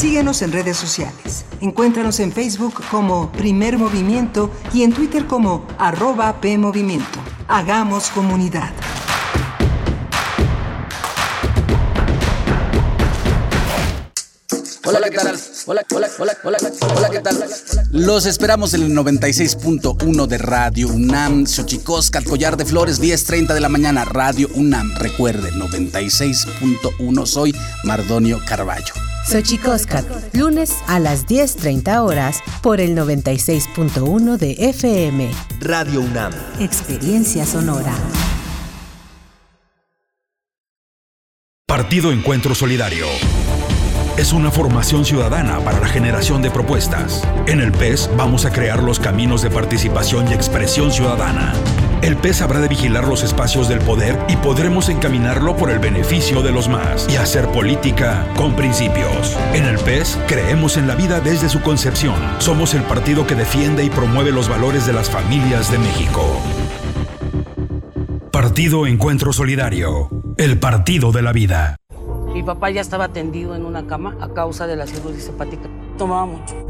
Síguenos 0.00 0.40
en 0.40 0.50
redes 0.50 0.78
sociales. 0.78 1.44
Encuéntranos 1.60 2.20
en 2.20 2.32
Facebook 2.32 2.82
como 2.90 3.30
Primer 3.32 3.76
Movimiento 3.76 4.50
y 4.72 4.82
en 4.82 4.94
Twitter 4.94 5.26
como 5.26 5.66
arroba 5.76 6.40
PMovimiento. 6.40 7.18
Hagamos 7.48 8.08
comunidad. 8.08 8.70
Hola, 14.86 15.00
¿qué 15.10 15.16
tal? 15.18 15.38
Hola, 15.66 15.82
hola, 15.94 16.08
hola, 16.18 16.36
hola, 16.44 16.58
hola, 16.96 17.10
¿qué 17.10 17.20
tal? 17.20 17.44
Los 17.90 18.24
esperamos 18.24 18.72
en 18.72 18.84
el 18.84 18.96
96.1 18.96 20.26
de 20.26 20.38
Radio 20.38 20.88
UNAM, 20.88 21.46
Xochicosca, 21.46 22.22
Collar 22.22 22.56
de 22.56 22.64
Flores, 22.64 23.02
10.30 23.02 23.52
de 23.52 23.60
la 23.60 23.68
mañana, 23.68 24.06
Radio 24.06 24.48
UNAM. 24.54 24.94
Recuerde, 24.94 25.52
96.1, 25.52 27.26
soy 27.26 27.54
Mardonio 27.84 28.40
Carballo. 28.46 29.09
Xochicóscat, 29.26 30.04
lunes 30.34 30.82
a 30.88 30.98
las 30.98 31.26
10.30 31.26 32.02
horas 32.02 32.40
por 32.62 32.80
el 32.80 32.96
96.1 32.96 34.36
de 34.38 34.52
FM. 34.58 35.30
Radio 35.60 36.00
UNAM. 36.00 36.32
Experiencia 36.58 37.44
sonora. 37.44 37.94
Partido 41.66 42.10
Encuentro 42.12 42.54
Solidario. 42.54 43.06
Es 44.16 44.32
una 44.32 44.50
formación 44.50 45.04
ciudadana 45.04 45.60
para 45.60 45.80
la 45.80 45.86
generación 45.86 46.42
de 46.42 46.50
propuestas. 46.50 47.22
En 47.46 47.60
el 47.60 47.72
PES 47.72 48.10
vamos 48.16 48.44
a 48.44 48.52
crear 48.52 48.82
los 48.82 48.98
caminos 48.98 49.42
de 49.42 49.50
participación 49.50 50.28
y 50.28 50.34
expresión 50.34 50.90
ciudadana 50.90 51.54
el 52.02 52.16
PES 52.16 52.40
habrá 52.40 52.60
de 52.60 52.68
vigilar 52.68 53.06
los 53.06 53.22
espacios 53.22 53.68
del 53.68 53.80
poder 53.80 54.18
y 54.28 54.36
podremos 54.36 54.88
encaminarlo 54.88 55.56
por 55.56 55.70
el 55.70 55.78
beneficio 55.78 56.42
de 56.42 56.50
los 56.50 56.68
más 56.68 57.06
y 57.10 57.16
hacer 57.16 57.46
política 57.48 58.26
con 58.36 58.56
principios. 58.56 59.36
En 59.52 59.64
el 59.64 59.78
PES 59.78 60.18
creemos 60.26 60.78
en 60.78 60.88
la 60.88 60.94
vida 60.94 61.20
desde 61.20 61.48
su 61.48 61.60
concepción. 61.60 62.16
Somos 62.38 62.72
el 62.74 62.82
partido 62.84 63.26
que 63.26 63.34
defiende 63.34 63.84
y 63.84 63.90
promueve 63.90 64.32
los 64.32 64.48
valores 64.48 64.86
de 64.86 64.94
las 64.94 65.10
familias 65.10 65.70
de 65.70 65.78
México. 65.78 66.24
Partido 68.30 68.86
Encuentro 68.86 69.32
Solidario. 69.32 70.08
El 70.38 70.58
partido 70.58 71.12
de 71.12 71.20
la 71.20 71.32
vida. 71.32 71.76
Mi 72.32 72.42
papá 72.42 72.70
ya 72.70 72.80
estaba 72.80 73.08
tendido 73.08 73.54
en 73.54 73.66
una 73.66 73.86
cama 73.86 74.16
a 74.20 74.32
causa 74.32 74.66
de 74.66 74.76
la 74.76 74.86
cirugía 74.86 75.28
hepática. 75.28 75.68
Tomaba 75.98 76.24
mucho 76.24 76.69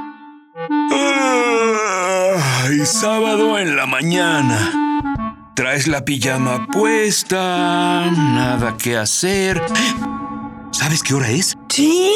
Sábado 2.85 3.59
en 3.59 3.75
la 3.75 3.85
mañana. 3.85 4.71
Traes 5.55 5.87
la 5.87 6.03
pijama 6.03 6.67
puesta, 6.67 8.09
nada 8.11 8.75
que 8.77 8.97
hacer. 8.97 9.61
¿Sabes 10.71 11.03
qué 11.03 11.13
hora 11.13 11.29
es? 11.29 11.55
Sí. 11.69 12.11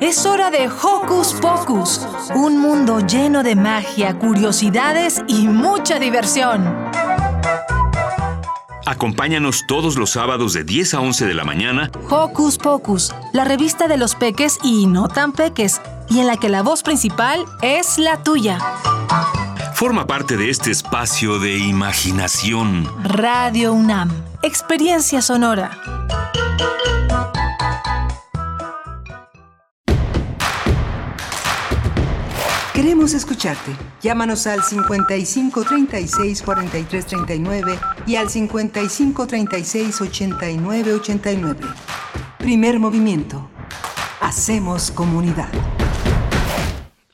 Es 0.00 0.24
hora 0.24 0.50
de 0.50 0.68
Hocus 0.68 1.34
Pocus, 1.34 2.06
un 2.36 2.58
mundo 2.58 3.00
lleno 3.00 3.42
de 3.42 3.56
magia, 3.56 4.18
curiosidades 4.18 5.22
y 5.26 5.48
mucha 5.48 5.98
diversión. 5.98 6.64
Acompáñanos 8.86 9.66
todos 9.66 9.96
los 9.96 10.10
sábados 10.10 10.54
de 10.54 10.64
10 10.64 10.94
a 10.94 11.00
11 11.00 11.26
de 11.26 11.34
la 11.34 11.44
mañana. 11.44 11.90
Hocus 12.08 12.56
Pocus, 12.56 13.14
la 13.34 13.44
revista 13.44 13.88
de 13.88 13.98
los 13.98 14.14
peques 14.14 14.58
y 14.62 14.86
no 14.86 15.08
tan 15.08 15.32
peques, 15.32 15.82
y 16.10 16.20
en 16.20 16.26
la 16.26 16.36
que 16.36 16.48
la 16.48 16.62
voz 16.62 16.82
principal 16.82 17.44
es 17.62 17.98
la 17.98 18.22
tuya. 18.22 18.58
Forma 19.74 20.06
parte 20.06 20.36
de 20.36 20.50
este 20.50 20.70
espacio 20.70 21.38
de 21.38 21.56
imaginación. 21.58 22.88
Radio 23.04 23.72
UNAM, 23.72 24.10
experiencia 24.42 25.22
sonora. 25.22 25.70
Queremos 32.74 33.12
escucharte. 33.12 33.72
Llámanos 34.00 34.46
al 34.46 34.62
55 34.62 35.64
36 35.64 36.42
43 36.42 37.06
39 37.06 37.78
y 38.06 38.16
al 38.16 38.30
55 38.30 39.26
36 39.26 40.00
89 40.00 40.94
89. 40.94 41.60
Primer 42.38 42.78
movimiento. 42.78 43.48
Hacemos 44.20 44.90
comunidad. 44.90 45.48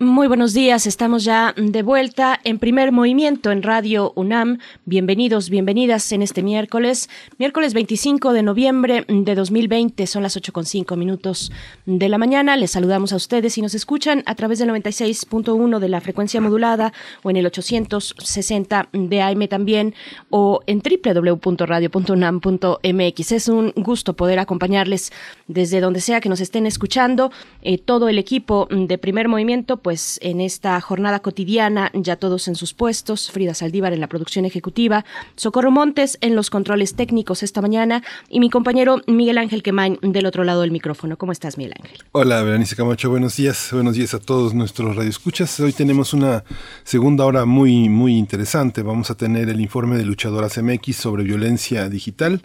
Muy 0.05 0.29
buenos 0.29 0.53
días, 0.53 0.87
estamos 0.87 1.25
ya 1.25 1.55
de 1.57 1.83
vuelta 1.83 2.39
en 2.45 2.59
primer 2.59 2.93
movimiento 2.93 3.51
en 3.51 3.63
Radio 3.63 4.13
UNAM. 4.17 4.59
Bienvenidos, 4.85 5.49
bienvenidas 5.49 6.13
en 6.13 6.21
este 6.21 6.43
miércoles, 6.43 7.09
miércoles 7.39 7.73
25 7.73 8.35
de 8.35 8.43
noviembre 8.43 9.07
de 9.09 9.35
2020, 9.35 10.07
son 10.07 10.23
las 10.23 10.37
8.5 10.37 10.99
minutos 10.99 11.51
de 11.87 12.11
la 12.11 12.19
mañana. 12.19 12.59
Les 12.59 12.73
saludamos 12.73 13.15
a 13.15 13.17
ustedes 13.17 13.57
y 13.57 13.63
nos 13.63 13.75
escuchan 13.75 14.23
a 14.27 14.35
través 14.35 14.59
del 14.59 14.69
96.1 14.69 15.79
de 15.79 15.89
la 15.89 16.03
frecuencia 16.03 16.43
modulada 16.43 16.93
o 17.23 17.31
en 17.31 17.37
el 17.37 17.47
860 17.47 18.91
de 18.93 19.23
AM 19.23 19.49
también 19.49 19.95
o 20.29 20.61
en 20.67 20.83
www.radio.unam.mx. 20.83 23.33
Es 23.33 23.49
un 23.49 23.73
gusto 23.75 24.13
poder 24.13 24.39
acompañarles 24.39 25.15
desde 25.49 25.81
donde 25.81 26.03
sea 26.03 26.21
que 26.21 26.29
nos 26.29 26.43
estén 26.43 26.67
escuchando. 26.67 27.33
Eh, 27.63 27.79
todo 27.79 28.11
el 28.11 28.19
equipo 28.19 28.69
de 28.71 28.99
primer 28.99 29.29
movimiento, 29.29 29.79
pues 29.79 29.94
en 30.21 30.41
esta 30.41 30.81
jornada 30.81 31.21
cotidiana, 31.21 31.91
ya 31.95 32.17
todos 32.17 32.49
en 32.49 32.55
sus 32.55 32.75
puestos, 32.75 33.31
Frida 33.31 33.55
Saldívar 33.55 33.93
en 33.93 34.01
la 34.01 34.09
producción 34.09 34.45
ejecutiva, 34.45 35.05
Socorro 35.37 35.71
Montes 35.71 36.19
en 36.21 36.35
los 36.35 36.51
controles 36.51 36.95
técnicos 36.95 37.43
esta 37.43 37.63
mañana 37.63 38.03
y 38.29 38.41
mi 38.41 38.51
compañero 38.51 39.01
Miguel 39.07 39.39
Ángel 39.39 39.63
Quemain 39.63 39.99
del 40.03 40.27
otro 40.27 40.45
lado 40.45 40.63
del 40.63 40.71
micrófono. 40.71 41.17
¿Cómo 41.17 41.33
estás, 41.33 41.59
Miguel 41.59 41.75
Ángel? 41.81 41.99
Hola, 42.13 42.43
Berenice 42.43 42.77
Camacho, 42.77 43.11
buenos 43.11 43.37
días. 43.37 43.69
Buenos 43.73 43.95
días 43.95 44.15
a 44.15 44.19
todos 44.19 44.55
nuestros 44.55 44.97
radioescuchas. 44.97 45.61
Hoy 45.61 45.73
tenemos 45.73 46.13
una 46.13 46.45
segunda 46.83 47.25
hora 47.25 47.45
muy, 47.45 47.89
muy 47.89 48.17
interesante. 48.17 48.83
Vamos 48.83 49.11
a 49.11 49.17
tener 49.17 49.49
el 49.49 49.61
informe 49.61 49.97
de 49.97 50.05
Luchadoras 50.05 50.61
MX 50.63 50.97
sobre 50.97 51.25
violencia 51.25 51.89
digital. 51.89 52.43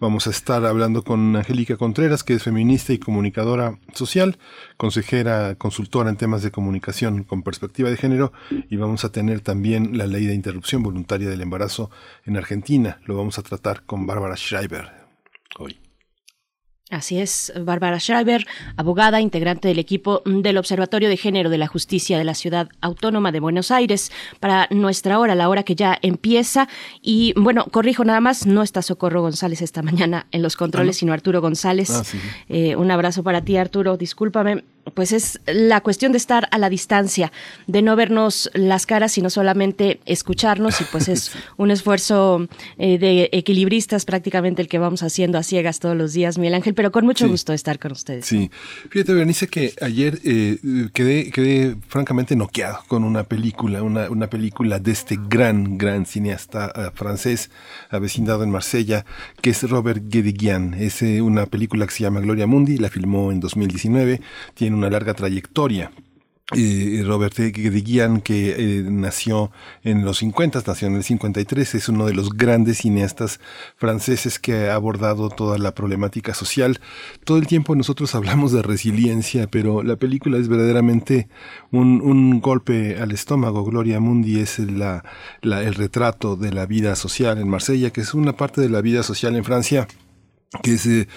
Vamos 0.00 0.26
a 0.26 0.30
estar 0.30 0.64
hablando 0.64 1.02
con 1.02 1.34
Angélica 1.36 1.76
Contreras, 1.76 2.22
que 2.22 2.34
es 2.34 2.42
feminista 2.42 2.92
y 2.92 2.98
comunicadora 2.98 3.78
social, 3.92 4.38
consejera, 4.76 5.54
consultora 5.56 6.10
en 6.10 6.16
temas 6.16 6.42
de 6.42 6.50
comunicación 6.50 7.24
con 7.24 7.42
perspectiva 7.42 7.90
de 7.90 7.96
género, 7.96 8.32
y 8.50 8.76
vamos 8.76 9.04
a 9.04 9.12
tener 9.12 9.40
también 9.40 9.98
la 9.98 10.06
ley 10.06 10.26
de 10.26 10.34
interrupción 10.34 10.82
voluntaria 10.82 11.28
del 11.28 11.40
embarazo 11.40 11.90
en 12.24 12.36
Argentina. 12.36 13.00
Lo 13.04 13.16
vamos 13.16 13.38
a 13.38 13.42
tratar 13.42 13.82
con 13.84 14.06
Bárbara 14.06 14.36
Schreiber. 14.36 14.97
Así 16.90 17.18
es, 17.18 17.52
Bárbara 17.60 18.00
Schreiber, 18.00 18.46
abogada, 18.76 19.20
integrante 19.20 19.68
del 19.68 19.78
equipo 19.78 20.22
del 20.24 20.56
Observatorio 20.56 21.10
de 21.10 21.18
Género 21.18 21.50
de 21.50 21.58
la 21.58 21.66
Justicia 21.66 22.16
de 22.16 22.24
la 22.24 22.34
Ciudad 22.34 22.70
Autónoma 22.80 23.30
de 23.30 23.40
Buenos 23.40 23.70
Aires, 23.70 24.10
para 24.40 24.68
nuestra 24.70 25.18
hora, 25.18 25.34
la 25.34 25.50
hora 25.50 25.64
que 25.64 25.74
ya 25.74 25.98
empieza. 26.00 26.66
Y 27.02 27.34
bueno, 27.36 27.66
corrijo 27.66 28.04
nada 28.04 28.22
más, 28.22 28.46
no 28.46 28.62
está 28.62 28.80
Socorro 28.80 29.20
González 29.20 29.60
esta 29.60 29.82
mañana 29.82 30.28
en 30.30 30.40
los 30.40 30.56
controles, 30.56 30.96
sino 30.96 31.12
Arturo 31.12 31.42
González. 31.42 31.90
Ah, 31.90 32.04
sí. 32.04 32.18
Eh, 32.48 32.74
un 32.74 32.90
abrazo 32.90 33.22
para 33.22 33.42
ti, 33.42 33.58
Arturo, 33.58 33.98
discúlpame. 33.98 34.64
Pues 34.94 35.12
es 35.12 35.40
la 35.46 35.80
cuestión 35.80 36.12
de 36.12 36.18
estar 36.18 36.48
a 36.50 36.58
la 36.58 36.68
distancia, 36.70 37.32
de 37.66 37.82
no 37.82 37.96
vernos 37.96 38.50
las 38.54 38.86
caras, 38.86 39.12
sino 39.12 39.30
solamente 39.30 40.00
escucharnos, 40.06 40.80
y 40.80 40.84
pues 40.84 41.08
es 41.08 41.32
un 41.56 41.70
esfuerzo 41.70 42.46
eh, 42.78 42.98
de 42.98 43.28
equilibristas 43.32 44.04
prácticamente 44.04 44.62
el 44.62 44.68
que 44.68 44.78
vamos 44.78 45.02
haciendo 45.02 45.38
a 45.38 45.42
ciegas 45.42 45.80
todos 45.80 45.96
los 45.96 46.12
días, 46.12 46.38
Miguel 46.38 46.54
Ángel, 46.54 46.74
pero 46.74 46.90
con 46.92 47.04
mucho 47.04 47.24
Sí. 47.24 47.30
gusto 47.30 47.52
estar 47.52 47.78
con 47.78 47.92
ustedes. 47.92 48.26
Sí, 48.26 48.50
fíjate, 48.90 49.12
Berenice, 49.12 49.48
que 49.48 49.72
ayer 49.80 50.20
eh, 50.24 50.58
quedé, 50.92 51.30
quedé 51.30 51.76
francamente 51.88 52.36
noqueado 52.36 52.78
con 52.88 53.04
una 53.04 53.24
película, 53.24 53.82
una, 53.82 54.08
una 54.10 54.28
película 54.28 54.78
de 54.78 54.92
este 54.92 55.18
gran, 55.28 55.78
gran 55.78 56.06
cineasta 56.06 56.72
eh, 56.74 56.90
francés, 56.94 57.50
avecindado 57.90 58.44
en 58.44 58.50
Marsella, 58.50 59.04
que 59.42 59.50
es 59.50 59.68
Robert 59.68 60.02
Guédiguian. 60.06 60.74
Es 60.74 61.02
eh, 61.02 61.20
una 61.22 61.46
película 61.46 61.86
que 61.86 61.92
se 61.92 62.04
llama 62.04 62.20
Gloria 62.20 62.46
Mundi, 62.46 62.78
la 62.78 62.88
filmó 62.88 63.32
en 63.32 63.40
2019, 63.40 64.20
tiene 64.54 64.76
una 64.78 64.90
larga 64.90 65.14
trayectoria. 65.14 65.90
Robert 67.04 67.36
Guédiguian, 67.36 68.22
que 68.22 68.78
eh, 68.78 68.82
nació 68.82 69.50
en 69.82 70.06
los 70.06 70.18
50, 70.18 70.62
nació 70.66 70.88
en 70.88 70.96
el 70.96 71.04
53, 71.04 71.74
es 71.74 71.88
uno 71.90 72.06
de 72.06 72.14
los 72.14 72.30
grandes 72.30 72.78
cineastas 72.78 73.38
franceses 73.76 74.38
que 74.38 74.70
ha 74.70 74.74
abordado 74.74 75.28
toda 75.28 75.58
la 75.58 75.74
problemática 75.74 76.32
social. 76.32 76.80
Todo 77.24 77.36
el 77.36 77.46
tiempo 77.46 77.76
nosotros 77.76 78.14
hablamos 78.14 78.52
de 78.52 78.62
resiliencia, 78.62 79.46
pero 79.46 79.82
la 79.82 79.96
película 79.96 80.38
es 80.38 80.48
verdaderamente 80.48 81.28
un, 81.70 82.40
golpe 82.40 82.96
al 82.98 83.12
estómago. 83.12 83.64
Gloria 83.64 84.00
Mundi 84.00 84.40
es 84.40 84.58
el 84.58 85.74
retrato 85.74 86.36
de 86.36 86.52
la 86.52 86.64
vida 86.64 86.96
social 86.96 87.36
en 87.38 87.48
Marsella, 87.48 87.90
que 87.90 88.00
es 88.00 88.14
una 88.14 88.32
parte 88.32 88.62
de 88.62 88.70
la 88.70 88.80
vida 88.80 89.02
social 89.02 89.36
en 89.36 89.44
Francia 89.44 89.86
que 90.62 90.74
es 90.74 90.86
eh, 90.86 91.08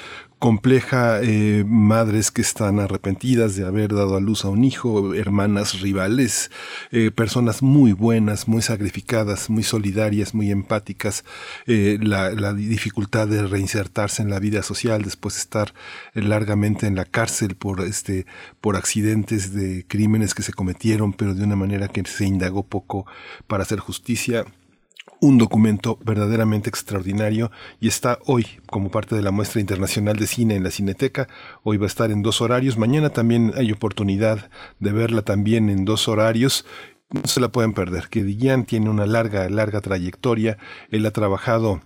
compleja, 0.41 1.21
eh, 1.21 1.63
madres 1.67 2.31
que 2.31 2.41
están 2.41 2.79
arrepentidas 2.79 3.55
de 3.55 3.63
haber 3.63 3.93
dado 3.93 4.17
a 4.17 4.19
luz 4.19 4.43
a 4.43 4.49
un 4.49 4.63
hijo, 4.63 5.13
hermanas 5.13 5.81
rivales, 5.81 6.49
eh, 6.91 7.11
personas 7.11 7.61
muy 7.61 7.93
buenas, 7.93 8.47
muy 8.47 8.63
sacrificadas, 8.63 9.51
muy 9.51 9.61
solidarias, 9.61 10.33
muy 10.33 10.49
empáticas, 10.49 11.25
eh, 11.67 11.99
la, 12.01 12.31
la 12.31 12.55
dificultad 12.55 13.27
de 13.27 13.45
reinsertarse 13.45 14.23
en 14.23 14.31
la 14.31 14.39
vida 14.39 14.63
social 14.63 15.03
después 15.03 15.35
de 15.35 15.41
estar 15.41 15.75
largamente 16.15 16.87
en 16.87 16.95
la 16.95 17.05
cárcel 17.05 17.55
por 17.55 17.81
este 17.81 18.25
por 18.61 18.77
accidentes 18.77 19.53
de 19.53 19.85
crímenes 19.87 20.33
que 20.33 20.41
se 20.41 20.53
cometieron, 20.53 21.13
pero 21.13 21.35
de 21.35 21.43
una 21.43 21.55
manera 21.55 21.87
que 21.87 22.03
se 22.03 22.25
indagó 22.25 22.63
poco 22.63 23.05
para 23.45 23.61
hacer 23.61 23.77
justicia 23.77 24.45
un 25.21 25.37
documento 25.37 25.99
verdaderamente 26.03 26.67
extraordinario 26.67 27.51
y 27.79 27.87
está 27.87 28.17
hoy 28.25 28.45
como 28.65 28.89
parte 28.89 29.15
de 29.15 29.21
la 29.21 29.31
muestra 29.31 29.61
internacional 29.61 30.17
de 30.17 30.27
cine 30.27 30.55
en 30.55 30.63
la 30.63 30.71
Cineteca. 30.71 31.27
Hoy 31.63 31.77
va 31.77 31.85
a 31.85 31.87
estar 31.87 32.11
en 32.11 32.23
dos 32.23 32.41
horarios. 32.41 32.77
Mañana 32.77 33.11
también 33.11 33.53
hay 33.55 33.71
oportunidad 33.71 34.49
de 34.79 34.91
verla 34.91 35.21
también 35.21 35.69
en 35.69 35.85
dos 35.85 36.07
horarios. 36.07 36.65
No 37.11 37.21
se 37.25 37.39
la 37.39 37.49
pueden 37.49 37.73
perder. 37.73 38.09
Que 38.09 38.23
tiene 38.65 38.89
una 38.89 39.05
larga, 39.05 39.47
larga 39.47 39.79
trayectoria. 39.79 40.57
Él 40.89 41.05
ha 41.05 41.11
trabajado 41.11 41.81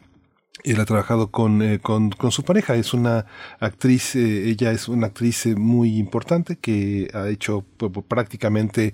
él 0.63 0.79
ha 0.79 0.85
trabajado 0.85 1.31
con, 1.31 1.61
eh, 1.61 1.79
con, 1.79 2.11
su 2.31 2.43
pareja, 2.43 2.75
es 2.75 2.93
una 2.93 3.25
actriz, 3.59 4.15
eh, 4.15 4.49
ella 4.49 4.71
es 4.71 4.87
una 4.87 5.07
actriz 5.07 5.45
eh, 5.45 5.55
muy 5.55 5.97
importante 5.97 6.55
que 6.55 7.09
ha 7.13 7.27
hecho 7.29 7.65
prácticamente 8.07 8.93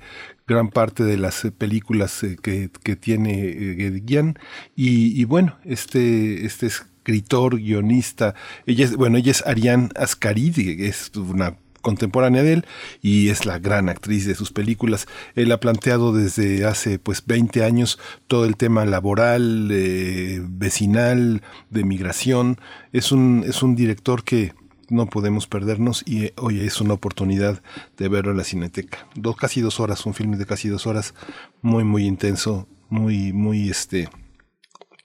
gran 0.52 0.70
parte 0.70 1.04
de 1.04 1.18
las 1.18 1.44
eh, 1.46 1.52
películas 1.52 2.24
eh, 2.24 2.38
que, 2.42 2.70
que 2.84 2.96
tiene 2.96 3.50
eh, 3.50 3.76
Guédiguian. 3.76 4.38
y, 4.76 5.24
bueno, 5.26 5.58
este, 5.66 6.46
este 6.46 6.68
escritor, 6.68 7.58
guionista, 7.58 8.36
ella 8.66 8.86
es, 8.86 8.96
bueno, 8.96 9.18
ella 9.18 9.32
es 9.32 9.46
Ariane 9.48 9.90
Ascaridi, 9.96 10.86
es 10.86 11.12
una 11.16 11.56
contemporánea 11.82 12.44
de 12.44 12.54
él 12.54 12.66
y 13.02 13.30
es 13.30 13.46
la 13.46 13.60
gran 13.60 13.90
actriz 13.90 14.26
de 14.26 14.36
sus 14.36 14.52
películas. 14.52 15.08
Él 15.36 15.52
ha 15.52 15.60
planteado 15.60 16.14
desde 16.14 16.66
hace 16.66 17.00
pues 17.00 17.26
20 17.26 17.64
años 17.64 18.00
todo 18.28 18.46
el 18.46 18.56
tema 18.56 18.86
laboral, 18.86 19.70
eh, 19.72 20.42
vecinal, 20.44 21.42
de 21.70 21.84
migración. 21.84 22.60
Es 22.94 23.12
un, 23.12 23.44
es 23.48 23.64
un 23.64 23.76
director 23.76 24.24
que 24.24 24.54
no 24.92 25.08
podemos 25.08 25.48
perdernos 25.48 26.04
y 26.06 26.26
eh, 26.26 26.34
hoy 26.38 26.60
es 26.60 26.82
una 26.82 26.94
oportunidad 26.94 27.64
de 27.98 28.10
verlo 28.10 28.32
en 28.32 28.38
la 28.38 28.44
cineteca. 28.44 29.08
Dos, 29.16 29.36
casi 29.36 29.62
dos 29.62 29.80
horas, 29.80 30.06
un 30.06 30.14
filme 30.14 30.38
de 30.38 30.46
casi 30.46 30.70
dos 30.70 30.86
horas, 30.86 31.14
muy, 31.62 31.84
muy 31.84 32.06
intenso, 32.06 32.68
muy, 32.90 33.34
muy 33.34 33.70
este 33.70 34.10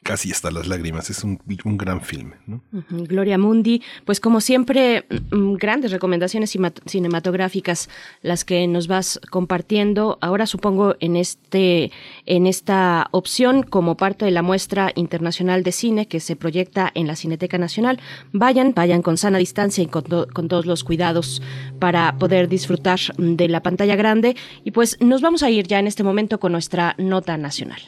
casi 0.07 0.31
hasta 0.31 0.51
las 0.51 0.69
lágrimas. 0.69 1.11
Es 1.11 1.25
un, 1.25 1.41
un 1.65 1.77
gran 1.77 2.01
filme. 2.01 2.37
¿no? 2.47 2.63
Gloria 2.91 3.39
Mundi, 3.39 3.83
pues 4.05 4.21
como 4.21 4.41
siempre, 4.41 5.05
mm, 5.31 5.55
grandes 5.55 5.91
recomendaciones 5.91 6.57
cinematográficas 6.87 7.89
las 8.23 8.45
que 8.45 8.67
nos 8.67 8.87
vas 8.87 9.21
compartiendo. 9.31 10.19
Ahora 10.21 10.47
supongo 10.47 10.97
en 11.01 11.17
este, 11.17 11.91
en 12.25 12.47
esta 12.47 13.09
opción 13.11 13.63
como 13.63 13.97
parte 13.97 14.25
de 14.25 14.31
la 14.31 14.43
muestra 14.43 14.93
internacional 14.95 15.63
de 15.63 15.73
cine 15.73 16.07
que 16.09 16.21
se 16.21 16.37
proyecta 16.37 16.91
en 16.95 17.07
la 17.07 17.17
Cineteca 17.17 17.59
Nacional. 17.59 18.01
Vayan, 18.33 18.73
vayan 18.75 19.03
con 19.03 19.17
sana 19.17 19.39
distancia 19.39 19.83
y 19.83 19.87
con, 19.89 20.05
con 20.33 20.49
todos 20.49 20.67
los 20.67 20.85
cuidados 20.85 21.43
para 21.79 22.17
poder 22.19 22.49
disfrutar 22.49 23.01
de 23.19 23.49
la 23.49 23.63
pantalla 23.63 23.97
grande. 23.97 24.37
Y 24.65 24.71
pues 24.71 24.99
nos 25.01 25.21
vamos 25.21 25.43
a 25.43 25.51
ir 25.51 25.67
ya 25.67 25.79
en 25.79 25.87
este 25.87 26.05
momento 26.05 26.39
con 26.39 26.53
nuestra 26.53 26.95
nota 26.99 27.37
nacional. 27.37 27.81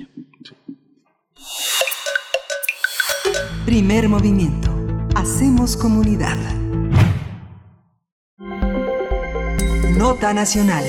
Primer 3.65 4.09
movimiento. 4.09 4.71
Hacemos 5.15 5.77
comunidad. 5.77 6.37
Nota 9.97 10.33
nacional. 10.33 10.85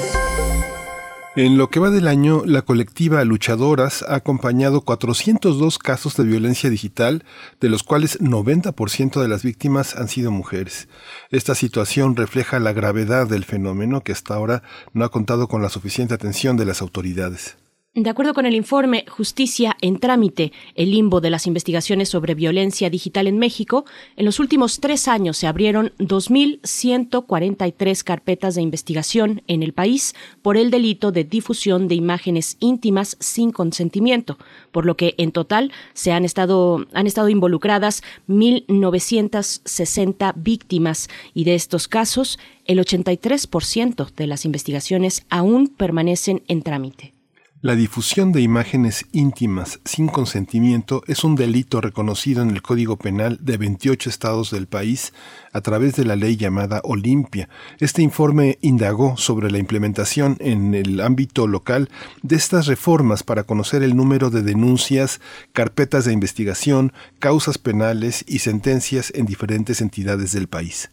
En 1.36 1.58
lo 1.58 1.70
que 1.70 1.80
va 1.80 1.90
del 1.90 2.08
año, 2.08 2.44
la 2.46 2.64
colectiva 2.64 3.24
Luchadoras 3.24 4.04
ha 4.08 4.16
acompañado 4.16 4.82
402 4.82 5.78
casos 5.78 6.18
de 6.18 6.24
violencia 6.24 6.70
digital, 6.70 7.24
de 7.62 7.70
los 7.70 7.84
cuales 7.84 8.20
90% 8.20 9.22
de 9.22 9.28
las 9.28 9.44
víctimas 9.44 9.96
han 9.96 10.08
sido 10.08 10.32
mujeres. 10.32 10.90
Esta 11.32 11.56
situación 11.56 12.16
refleja 12.16 12.60
la 12.60 12.74
gravedad 12.74 13.28
del 13.28 13.46
fenómeno 13.46 14.02
que 14.02 14.12
hasta 14.12 14.34
ahora 14.34 14.64
no 14.94 15.06
ha 15.06 15.12
contado 15.12 15.48
con 15.48 15.62
la 15.62 15.70
suficiente 15.70 16.14
atención 16.14 16.58
de 16.58 16.66
las 16.66 16.82
autoridades. 16.82 17.58
De 18.00 18.10
acuerdo 18.10 18.34
con 18.34 18.46
el 18.46 18.56
informe 18.56 19.04
Justicia 19.10 19.76
en 19.82 20.00
trámite, 20.00 20.54
el 20.76 20.92
limbo 20.92 21.20
de 21.20 21.30
las 21.30 21.46
investigaciones 21.48 22.08
sobre 22.08 22.34
violencia 22.34 22.90
digital 22.90 23.28
en 23.28 23.38
México, 23.38 23.84
en 24.16 24.24
los 24.24 24.40
últimos 24.40 24.80
tres 24.80 25.10
años 25.10 25.36
se 25.36 25.48
abrieron 25.48 25.92
2.143 26.00 28.04
carpetas 28.06 28.56
de 28.56 28.62
investigación 28.62 29.42
en 29.48 29.64
el 29.64 29.74
país 29.74 30.16
por 30.42 30.56
el 30.56 30.72
delito 30.72 31.12
de 31.12 31.26
difusión 31.26 31.90
de 31.90 31.96
imágenes 31.96 32.56
íntimas 32.62 33.18
sin 33.20 33.52
consentimiento, 33.52 34.38
por 34.72 34.86
lo 34.86 34.96
que 34.96 35.16
en 35.18 35.34
total 35.34 35.74
se 35.94 36.14
han 36.14 36.24
estado, 36.24 36.86
han 36.94 37.06
estado 37.06 37.28
involucradas 37.28 38.02
1.960 38.30 40.34
víctimas 40.38 41.10
y 41.34 41.44
de 41.44 41.56
estos 41.56 41.90
casos, 41.90 42.40
el 42.64 42.80
83% 42.80 44.10
de 44.16 44.28
las 44.28 44.46
investigaciones 44.46 45.26
aún 45.30 45.68
permanecen 45.68 46.44
en 46.48 46.62
trámite. 46.62 47.19
La 47.62 47.76
difusión 47.76 48.32
de 48.32 48.40
imágenes 48.40 49.06
íntimas 49.12 49.82
sin 49.84 50.08
consentimiento 50.08 51.04
es 51.08 51.26
un 51.26 51.36
delito 51.36 51.82
reconocido 51.82 52.42
en 52.42 52.52
el 52.52 52.62
Código 52.62 52.96
Penal 52.96 53.38
de 53.42 53.58
28 53.58 54.10
estados 54.10 54.52
del 54.52 54.68
país 54.68 55.12
a 55.52 55.60
través 55.60 55.98
de 55.98 56.06
la 56.06 56.16
ley 56.16 56.38
llamada 56.38 56.80
Olimpia. 56.86 57.50
Este 57.82 58.02
informe 58.02 58.60
indagó 58.62 59.18
sobre 59.18 59.52
la 59.52 59.58
implementación 59.58 60.38
en 60.40 60.74
el 60.74 61.02
ámbito 61.02 61.48
local 61.48 61.90
de 62.24 62.38
estas 62.38 62.66
reformas 62.66 63.24
para 63.24 63.44
conocer 63.44 63.84
el 63.84 63.94
número 63.94 64.30
de 64.30 64.42
denuncias, 64.42 65.20
carpetas 65.52 66.06
de 66.06 66.14
investigación, 66.14 66.94
causas 67.20 67.58
penales 67.58 68.24
y 68.26 68.40
sentencias 68.40 69.12
en 69.14 69.26
diferentes 69.26 69.82
entidades 69.82 70.32
del 70.32 70.48
país. 70.48 70.90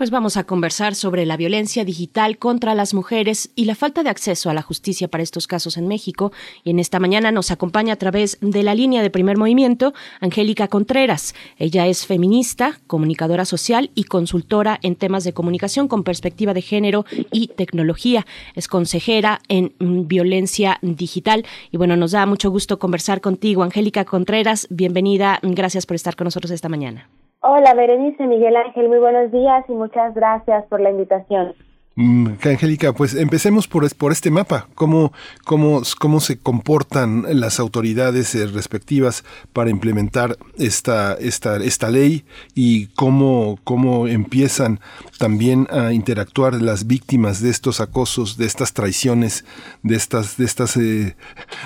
Pues 0.00 0.10
vamos 0.10 0.38
a 0.38 0.44
conversar 0.44 0.94
sobre 0.94 1.26
la 1.26 1.36
violencia 1.36 1.84
digital 1.84 2.38
contra 2.38 2.74
las 2.74 2.94
mujeres 2.94 3.50
y 3.54 3.66
la 3.66 3.74
falta 3.74 4.02
de 4.02 4.08
acceso 4.08 4.48
a 4.48 4.54
la 4.54 4.62
justicia 4.62 5.08
para 5.08 5.22
estos 5.22 5.46
casos 5.46 5.76
en 5.76 5.88
México. 5.88 6.32
Y 6.64 6.70
en 6.70 6.78
esta 6.78 6.98
mañana 6.98 7.32
nos 7.32 7.50
acompaña 7.50 7.92
a 7.92 7.96
través 7.96 8.38
de 8.40 8.62
la 8.62 8.74
línea 8.74 9.02
de 9.02 9.10
primer 9.10 9.36
movimiento 9.36 9.92
Angélica 10.22 10.68
Contreras. 10.68 11.34
Ella 11.58 11.86
es 11.86 12.06
feminista, 12.06 12.80
comunicadora 12.86 13.44
social 13.44 13.90
y 13.94 14.04
consultora 14.04 14.78
en 14.80 14.96
temas 14.96 15.22
de 15.24 15.34
comunicación 15.34 15.86
con 15.86 16.02
perspectiva 16.02 16.54
de 16.54 16.62
género 16.62 17.04
y 17.30 17.48
tecnología. 17.48 18.24
Es 18.54 18.68
consejera 18.68 19.42
en 19.48 19.74
mm, 19.80 20.06
violencia 20.06 20.78
digital. 20.80 21.44
Y 21.70 21.76
bueno, 21.76 21.96
nos 21.96 22.12
da 22.12 22.24
mucho 22.24 22.50
gusto 22.50 22.78
conversar 22.78 23.20
contigo, 23.20 23.64
Angélica 23.64 24.06
Contreras. 24.06 24.66
Bienvenida. 24.70 25.40
Gracias 25.42 25.84
por 25.84 25.94
estar 25.94 26.16
con 26.16 26.24
nosotros 26.24 26.52
esta 26.52 26.70
mañana. 26.70 27.06
Hola, 27.42 27.72
Berenice 27.72 28.26
Miguel 28.26 28.54
Ángel, 28.54 28.88
muy 28.88 28.98
buenos 28.98 29.32
días 29.32 29.64
y 29.66 29.72
muchas 29.72 30.14
gracias 30.14 30.66
por 30.68 30.78
la 30.78 30.90
invitación. 30.90 31.54
Mm, 31.94 32.32
Angélica, 32.44 32.92
pues 32.92 33.14
empecemos 33.14 33.66
por, 33.66 33.88
por 33.96 34.12
este 34.12 34.30
mapa. 34.30 34.68
¿Cómo, 34.74 35.12
cómo, 35.46 35.80
¿Cómo 35.98 36.20
se 36.20 36.38
comportan 36.38 37.24
las 37.40 37.58
autoridades 37.58 38.34
eh, 38.34 38.46
respectivas 38.46 39.24
para 39.54 39.70
implementar 39.70 40.36
esta, 40.58 41.14
esta, 41.14 41.56
esta 41.56 41.88
ley 41.88 42.26
y 42.54 42.88
cómo, 42.88 43.58
cómo 43.64 44.06
empiezan 44.06 44.78
también 45.18 45.66
a 45.70 45.94
interactuar 45.94 46.60
las 46.60 46.86
víctimas 46.86 47.40
de 47.40 47.48
estos 47.48 47.80
acosos, 47.80 48.36
de 48.36 48.44
estas 48.44 48.74
traiciones, 48.74 49.46
de 49.82 49.96
estas, 49.96 50.36
de 50.36 50.44
estas, 50.44 50.76
eh, 50.76 51.16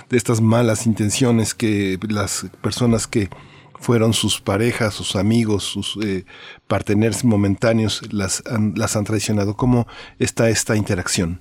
de 0.08 0.16
estas 0.16 0.40
malas 0.40 0.86
intenciones 0.86 1.52
que 1.52 1.98
las 2.08 2.46
personas 2.62 3.08
que 3.08 3.28
fueron 3.84 4.14
sus 4.14 4.40
parejas, 4.40 4.94
sus 4.94 5.14
amigos, 5.14 5.64
sus 5.64 5.96
eh, 6.02 6.24
parteners 6.66 7.24
momentáneos, 7.24 8.00
las 8.12 8.42
han, 8.50 8.72
las 8.76 8.96
han 8.96 9.04
traicionado. 9.04 9.54
¿Cómo 9.56 9.86
está 10.18 10.48
esta 10.48 10.76
interacción? 10.76 11.40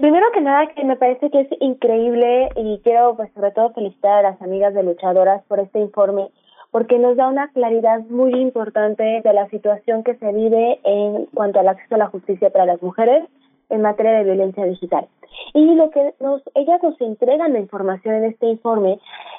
primero 0.00 0.26
que 0.32 0.40
nada, 0.42 0.66
que 0.74 0.84
me 0.84 0.96
parece 0.96 1.30
que 1.30 1.40
es 1.40 1.48
increíble 1.60 2.50
y 2.56 2.78
quiero 2.84 3.16
pues 3.16 3.32
sobre 3.32 3.50
todo 3.52 3.72
felicitar 3.72 4.18
a 4.18 4.30
las 4.30 4.42
amigas 4.42 4.74
de 4.74 4.82
luchadoras 4.82 5.42
por 5.48 5.58
este 5.60 5.80
informe 5.80 6.28
porque 6.70 6.98
nos 6.98 7.16
da 7.16 7.28
una 7.28 7.48
claridad 7.52 8.00
muy 8.10 8.34
importante 8.34 9.22
de 9.24 9.32
la 9.32 9.48
situación 9.48 10.02
que 10.04 10.16
se 10.16 10.32
vive 10.32 10.80
en 10.84 11.26
cuanto 11.26 11.60
al 11.60 11.68
acceso 11.68 11.94
a 11.94 11.98
la 11.98 12.08
justicia 12.08 12.50
para 12.50 12.66
las 12.66 12.82
mujeres 12.82 13.24
en 13.70 13.80
materia 13.80 14.12
de 14.12 14.24
violencia 14.24 14.64
digital. 14.64 15.06
Y 15.54 15.74
lo 15.74 15.90
que 15.90 16.14
nos, 16.20 16.42
ellas 16.54 16.82
nos 16.82 17.00
entregan 17.00 17.52
la 17.52 17.60
información 17.60 18.16
en 18.16 18.24
este 18.24 18.46
informe 18.46 18.98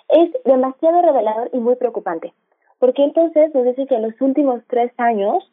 es 0.10 0.32
demasiado 0.44 1.02
revelador 1.02 1.50
y 1.54 1.60
muy 1.60 1.76
preocupante. 1.76 2.34
Porque 2.80 3.04
entonces 3.04 3.54
nos 3.56 3.66
dice 3.66 3.88
que 3.88 3.96
en 3.96 4.04
los 4.04 4.20
últimos 4.22 4.62
tres 4.68 4.92
años 4.98 5.50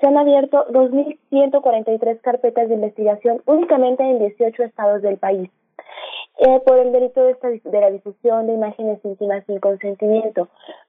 se 0.00 0.06
han 0.06 0.16
abierto 0.16 0.66
2.143 0.70 2.20
carpetas 2.20 2.68
de 2.68 2.74
investigación 2.74 3.42
únicamente 3.46 4.02
en 4.02 4.18
18 4.18 4.64
estados 4.64 5.02
del 5.02 5.18
país 5.18 5.50
eh, 6.38 6.60
por 6.66 6.78
el 6.78 6.92
delito 6.92 7.22
de, 7.22 7.32
esta, 7.32 7.48
de 7.48 7.80
la 7.80 7.90
difusión 7.90 8.46
de 8.46 8.54
imágenes 8.54 9.04
íntimas 9.04 9.44
sin 9.46 9.60
consentimiento. 9.60 10.48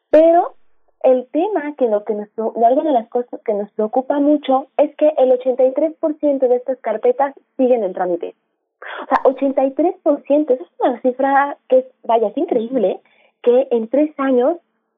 Pero 0.09 0.55
el 1.03 1.27
tema 1.27 1.75
que 1.77 1.87
lo 1.87 2.03
que 2.03 2.13
nos 2.13 2.27
algo 2.37 2.81
de 2.81 2.91
las 2.91 3.07
cosas 3.09 3.39
que 3.45 3.53
nos 3.53 3.71
preocupa 3.71 4.19
mucho 4.19 4.67
es 4.77 4.95
que 4.95 5.13
el 5.17 5.31
83% 5.31 6.39
de 6.47 6.55
estas 6.55 6.77
carpetas 6.79 7.33
siguen 7.57 7.83
en 7.83 7.93
trámite. 7.93 8.35
O 9.03 9.05
sea, 9.07 9.23
83%, 9.23 10.51
eso 10.51 10.63
es 10.63 10.69
una 10.79 11.01
cifra 11.01 11.57
que 11.67 11.79
es, 11.79 11.85
vaya, 12.03 12.29
es 12.29 12.37
increíble 12.37 12.99
que 13.41 13.67
en 13.71 13.87
tres 13.87 14.11
años 14.17 14.57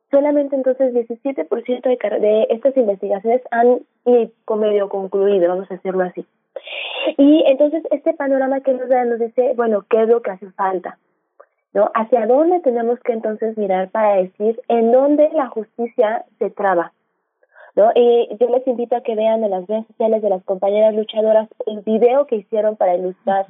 solamente 0.10 0.56
entonces 0.56 0.94
17% 0.94 1.82
de, 1.82 2.20
de 2.20 2.48
estas 2.50 2.76
investigaciones 2.76 3.42
han 3.52 3.80
medio 4.06 4.90
concluido, 4.90 5.48
vamos 5.48 5.72
a 5.72 5.76
decirlo 5.76 6.04
así. 6.04 6.26
Y 7.18 7.44
entonces 7.48 7.84
este 7.92 8.14
panorama 8.14 8.62
que 8.62 8.74
nos 8.74 8.90
da 8.90 9.06
nos 9.06 9.20
dice, 9.20 9.54
bueno, 9.56 9.86
¿qué 9.90 10.04
es 10.04 10.10
lo 10.10 10.22
que 10.22 10.32
hace 10.32 10.52
falta? 10.52 10.98
¿no? 11.74 11.90
¿Hacia 11.94 12.28
dónde 12.28 12.60
tenemos 12.60 13.00
que 13.00 13.14
entonces 13.14 13.58
mirar 13.58 13.90
para 13.90 14.18
decir 14.18 14.60
en 14.68 14.92
dónde 14.92 15.30
la 15.34 15.48
justicia 15.48 16.26
se 16.38 16.50
traba? 16.50 16.92
¿no? 17.76 17.92
Y 17.96 18.28
yo 18.40 18.50
les 18.50 18.68
invito 18.68 18.96
a 18.98 19.02
que 19.02 19.16
vean 19.16 19.44
en 19.44 19.52
las 19.52 19.66
redes 19.68 19.88
sociales 19.88 20.22
de 20.22 20.30
las 20.30 20.44
compañeras 20.44 20.94
luchadoras 20.94 21.48
el 21.66 21.80
video 21.82 22.28
que 22.28 22.36
hicieron 22.36 22.76
para 22.76 22.96
ilustrar 22.96 23.46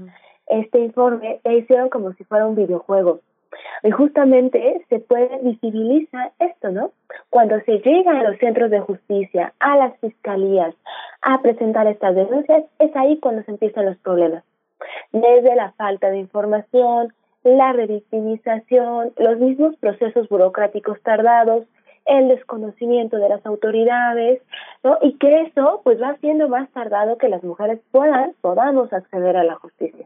este 0.51 0.79
informe, 0.79 1.39
e 1.43 1.57
hicieron 1.57 1.89
como 1.89 2.13
si 2.13 2.23
fuera 2.23 2.45
un 2.45 2.55
videojuego. 2.55 3.19
Y 3.83 3.91
justamente 3.91 4.85
se 4.89 4.99
puede 4.99 5.37
visibilizar 5.39 6.31
esto, 6.39 6.69
¿no? 6.69 6.91
Cuando 7.29 7.59
se 7.61 7.79
llega 7.79 8.19
a 8.19 8.23
los 8.23 8.37
centros 8.37 8.69
de 8.71 8.79
justicia, 8.79 9.53
a 9.59 9.77
las 9.77 9.97
fiscalías, 9.99 10.75
a 11.21 11.41
presentar 11.41 11.87
estas 11.87 12.15
denuncias, 12.15 12.63
es 12.79 12.95
ahí 12.95 13.19
cuando 13.19 13.43
se 13.43 13.51
empiezan 13.51 13.85
los 13.85 13.97
problemas. 13.97 14.43
Desde 15.11 15.55
la 15.55 15.71
falta 15.73 16.09
de 16.09 16.19
información, 16.19 17.13
la 17.43 17.73
revictimización, 17.73 19.13
los 19.17 19.39
mismos 19.39 19.75
procesos 19.77 20.29
burocráticos 20.29 21.01
tardados 21.01 21.65
el 22.05 22.29
desconocimiento 22.29 23.17
de 23.17 23.29
las 23.29 23.45
autoridades, 23.45 24.41
¿no? 24.83 24.97
Y 25.01 25.17
que 25.17 25.43
eso 25.43 25.81
pues 25.83 26.01
va 26.01 26.17
siendo 26.17 26.49
más 26.49 26.69
tardado 26.71 27.17
que 27.17 27.29
las 27.29 27.43
mujeres 27.43 27.79
puedan, 27.91 28.33
podamos 28.41 28.91
acceder 28.91 29.37
a 29.37 29.43
la 29.43 29.55
justicia. 29.55 30.05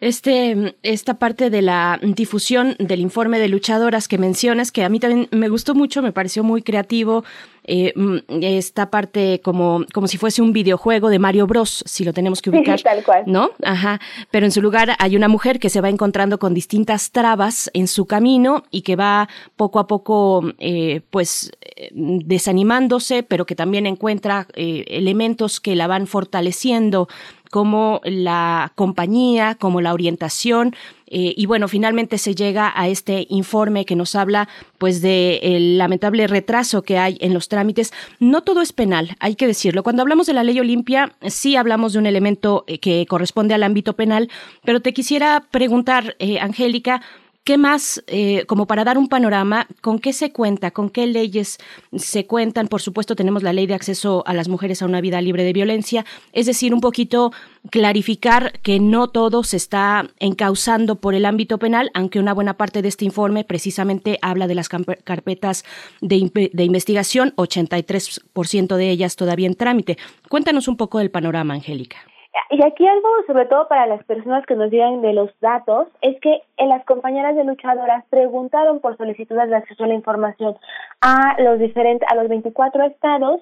Este, 0.00 0.76
esta 0.82 1.14
parte 1.14 1.50
de 1.50 1.62
la 1.62 1.98
difusión 2.02 2.76
del 2.78 3.00
informe 3.00 3.38
de 3.38 3.48
luchadoras 3.48 4.08
que 4.08 4.18
mencionas, 4.18 4.72
que 4.72 4.84
a 4.84 4.88
mí 4.88 5.00
también 5.00 5.28
me 5.30 5.48
gustó 5.48 5.74
mucho, 5.74 6.02
me 6.02 6.12
pareció 6.12 6.42
muy 6.42 6.62
creativo, 6.62 7.24
eh, 7.64 7.92
mm, 7.94 8.42
esta 8.42 8.90
parte 8.90 9.40
como, 9.44 9.84
como 9.92 10.08
si 10.08 10.18
fuese 10.18 10.42
un 10.42 10.52
videojuego 10.52 11.08
de 11.08 11.18
Mario 11.18 11.46
Bros, 11.46 11.84
si 11.86 12.04
lo 12.04 12.12
tenemos 12.12 12.42
que 12.42 12.50
ubicar. 12.50 12.80
Tal 12.80 13.04
cual. 13.04 13.24
¿No? 13.26 13.50
Ajá. 13.62 14.00
Pero 14.30 14.46
en 14.46 14.52
su 14.52 14.62
lugar 14.62 14.96
hay 14.98 15.14
una 15.14 15.28
mujer 15.28 15.58
que 15.58 15.68
se 15.68 15.80
va 15.80 15.88
encontrando 15.88 16.38
con 16.38 16.54
distintas 16.54 17.12
trabas 17.12 17.70
en 17.74 17.86
su 17.86 18.06
camino 18.06 18.64
y 18.70 18.82
que 18.82 18.96
va 18.96 19.28
poco 19.56 19.78
a 19.78 19.86
poco, 19.86 20.52
eh, 20.58 21.02
pues, 21.10 21.52
eh, 21.60 21.90
desanimándose, 21.92 23.22
pero 23.22 23.46
que 23.46 23.54
también 23.54 23.86
encuentra 23.86 24.46
elementos 24.54 25.60
que 25.60 25.76
la 25.76 25.86
van 25.86 26.06
fortaleciendo 26.06 27.08
como 27.50 28.00
la 28.04 28.72
compañía, 28.76 29.56
como 29.56 29.80
la 29.80 29.92
orientación. 29.92 30.74
Eh, 31.08 31.34
y 31.36 31.46
bueno, 31.46 31.66
finalmente 31.66 32.16
se 32.18 32.36
llega 32.36 32.72
a 32.74 32.88
este 32.88 33.26
informe 33.28 33.84
que 33.84 33.96
nos 33.96 34.14
habla 34.14 34.48
pues 34.78 35.02
de 35.02 35.40
el 35.42 35.76
lamentable 35.76 36.28
retraso 36.28 36.82
que 36.82 36.98
hay 36.98 37.18
en 37.20 37.34
los 37.34 37.48
trámites. 37.48 37.92
No 38.20 38.42
todo 38.42 38.62
es 38.62 38.72
penal, 38.72 39.16
hay 39.18 39.34
que 39.34 39.48
decirlo. 39.48 39.82
Cuando 39.82 40.02
hablamos 40.02 40.28
de 40.28 40.34
la 40.34 40.44
ley 40.44 40.60
Olimpia, 40.60 41.12
sí 41.26 41.56
hablamos 41.56 41.92
de 41.92 41.98
un 41.98 42.06
elemento 42.06 42.64
eh, 42.68 42.78
que 42.78 43.04
corresponde 43.06 43.54
al 43.54 43.64
ámbito 43.64 43.94
penal, 43.94 44.30
pero 44.64 44.80
te 44.80 44.92
quisiera 44.92 45.44
preguntar, 45.50 46.14
eh, 46.20 46.38
Angélica, 46.38 47.02
¿Qué 47.42 47.56
más, 47.56 48.04
eh, 48.06 48.44
como 48.46 48.66
para 48.66 48.84
dar 48.84 48.98
un 48.98 49.08
panorama, 49.08 49.66
con 49.80 49.98
qué 49.98 50.12
se 50.12 50.30
cuenta, 50.30 50.72
con 50.72 50.90
qué 50.90 51.06
leyes 51.06 51.56
se 51.96 52.26
cuentan? 52.26 52.68
Por 52.68 52.82
supuesto, 52.82 53.16
tenemos 53.16 53.42
la 53.42 53.54
ley 53.54 53.66
de 53.66 53.72
acceso 53.72 54.22
a 54.26 54.34
las 54.34 54.48
mujeres 54.48 54.82
a 54.82 54.84
una 54.84 55.00
vida 55.00 55.22
libre 55.22 55.42
de 55.42 55.54
violencia, 55.54 56.04
es 56.32 56.44
decir, 56.44 56.74
un 56.74 56.82
poquito 56.82 57.32
clarificar 57.70 58.60
que 58.60 58.78
no 58.78 59.08
todo 59.08 59.42
se 59.42 59.56
está 59.56 60.10
encausando 60.18 60.96
por 60.96 61.14
el 61.14 61.24
ámbito 61.24 61.56
penal, 61.58 61.90
aunque 61.94 62.18
una 62.18 62.34
buena 62.34 62.58
parte 62.58 62.82
de 62.82 62.88
este 62.88 63.06
informe 63.06 63.42
precisamente 63.42 64.18
habla 64.20 64.46
de 64.46 64.54
las 64.54 64.68
carpetas 64.68 65.64
de, 66.02 66.50
de 66.52 66.64
investigación, 66.64 67.32
83% 67.36 68.76
de 68.76 68.90
ellas 68.90 69.16
todavía 69.16 69.46
en 69.46 69.54
trámite. 69.54 69.96
Cuéntanos 70.28 70.68
un 70.68 70.76
poco 70.76 70.98
del 70.98 71.10
panorama, 71.10 71.54
Angélica. 71.54 72.09
Y 72.50 72.64
aquí 72.64 72.86
algo, 72.86 73.08
sobre 73.26 73.46
todo 73.46 73.68
para 73.68 73.86
las 73.86 74.04
personas 74.04 74.44
que 74.46 74.54
nos 74.54 74.70
digan 74.70 75.02
de 75.02 75.12
los 75.12 75.30
datos, 75.40 75.88
es 76.00 76.20
que 76.20 76.42
en 76.56 76.68
las 76.68 76.84
compañeras 76.84 77.34
de 77.36 77.44
luchadoras 77.44 78.04
preguntaron 78.10 78.80
por 78.80 78.96
solicitudes 78.96 79.48
de 79.48 79.56
acceso 79.56 79.84
a 79.84 79.88
la 79.88 79.94
información 79.94 80.56
a 81.00 81.40
los 81.40 81.58
diferentes, 81.58 82.08
a 82.10 82.14
los 82.14 82.28
24 82.28 82.84
estados, 82.84 83.40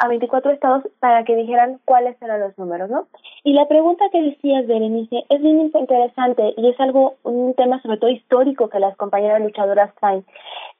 a 0.00 0.08
24 0.08 0.50
estados 0.52 0.84
para 0.98 1.24
que 1.24 1.36
dijeran 1.36 1.78
cuáles 1.84 2.20
eran 2.20 2.40
los 2.40 2.58
números, 2.58 2.90
¿no? 2.90 3.06
Y 3.44 3.52
la 3.52 3.68
pregunta 3.68 4.04
que 4.10 4.22
decías, 4.22 4.66
Berenice, 4.66 5.24
es 5.28 5.40
bien 5.40 5.60
interesante 5.60 6.54
y 6.56 6.68
es 6.68 6.80
algo, 6.80 7.14
un 7.22 7.54
tema 7.54 7.80
sobre 7.82 7.98
todo 7.98 8.10
histórico 8.10 8.68
que 8.68 8.80
las 8.80 8.96
compañeras 8.96 9.40
luchadoras 9.40 9.94
traen, 9.96 10.24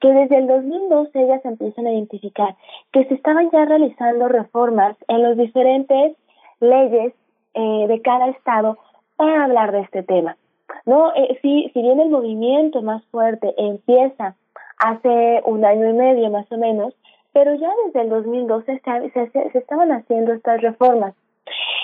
que 0.01 0.09
desde 0.09 0.39
el 0.39 0.49
2012 0.49 1.23
ellas 1.23 1.45
empiezan 1.45 1.87
a 1.87 1.93
identificar 1.93 2.57
que 2.93 3.05
se 3.05 3.15
estaban 3.15 3.51
ya 3.51 3.65
realizando 3.65 4.29
reformas 4.29 4.97
en 5.09 5.23
los 5.23 5.37
diferentes 5.37 6.17
leyes 6.61 7.13
eh, 7.57 7.87
de 7.89 8.03
cada 8.03 8.29
estado 8.29 8.79
para 9.17 9.45
hablar 9.45 9.73
de 9.73 9.81
este 9.81 10.03
tema. 10.03 10.37
No, 10.85 11.13
eh, 11.15 11.39
si, 11.43 11.71
si 11.73 11.83
bien 11.83 11.99
el 12.01 12.11
movimiento 12.11 12.83
más 12.83 13.03
fuerte 13.07 13.55
empieza 13.57 14.37
hace 14.79 15.43
un 15.47 15.65
año 15.65 15.89
y 15.89 15.93
medio 15.95 16.31
más 16.31 16.51
o 16.53 16.59
menos, 16.59 16.95
pero 17.33 17.55
ya 17.55 17.71
desde 17.87 18.03
el 18.03 18.11
2012 18.11 18.83
se, 19.13 19.31
se, 19.31 19.59
estaban 19.59 19.91
haciendo 19.91 20.33
estas 20.33 20.61
reformas. 20.61 21.15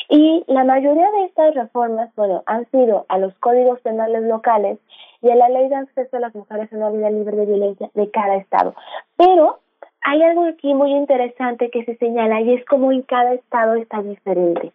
Y 0.09 0.45
la 0.47 0.65
mayoría 0.65 1.11
de 1.11 1.25
estas 1.25 1.55
reformas, 1.55 2.15
bueno, 2.17 2.43
han 2.47 2.71
sido 2.71 3.07
a 3.09 3.19
los 3.19 3.35
códigos 3.39 3.81
penales 3.81 4.23
locales 4.25 4.79
y 5.23 5.31
a 5.31 5.37
la 5.37 5.49
ley 5.49 5.69
de 5.69 5.77
acceso 5.77 6.17
a 6.17 6.21
las 6.21 6.35
mujeres 6.35 6.71
en 6.73 6.79
una 6.79 6.91
vida 6.91 7.11
libre 7.11 7.37
de 7.37 7.47
violencia 7.47 7.91
de 7.95 8.11
cada 8.11 8.37
estado. 8.37 8.75
Pero 9.17 9.59
hay 10.03 10.23
algo 10.23 10.45
aquí 10.45 10.75
muy 10.75 10.93
interesante 10.93 11.71
que 11.71 11.85
se 11.85 11.97
señala 11.97 12.41
y 12.41 12.55
es 12.55 12.65
como 12.67 12.93
en 12.93 13.03
cada 13.03 13.33
estado 13.35 13.75
está 13.75 14.03
diferente. 14.03 14.73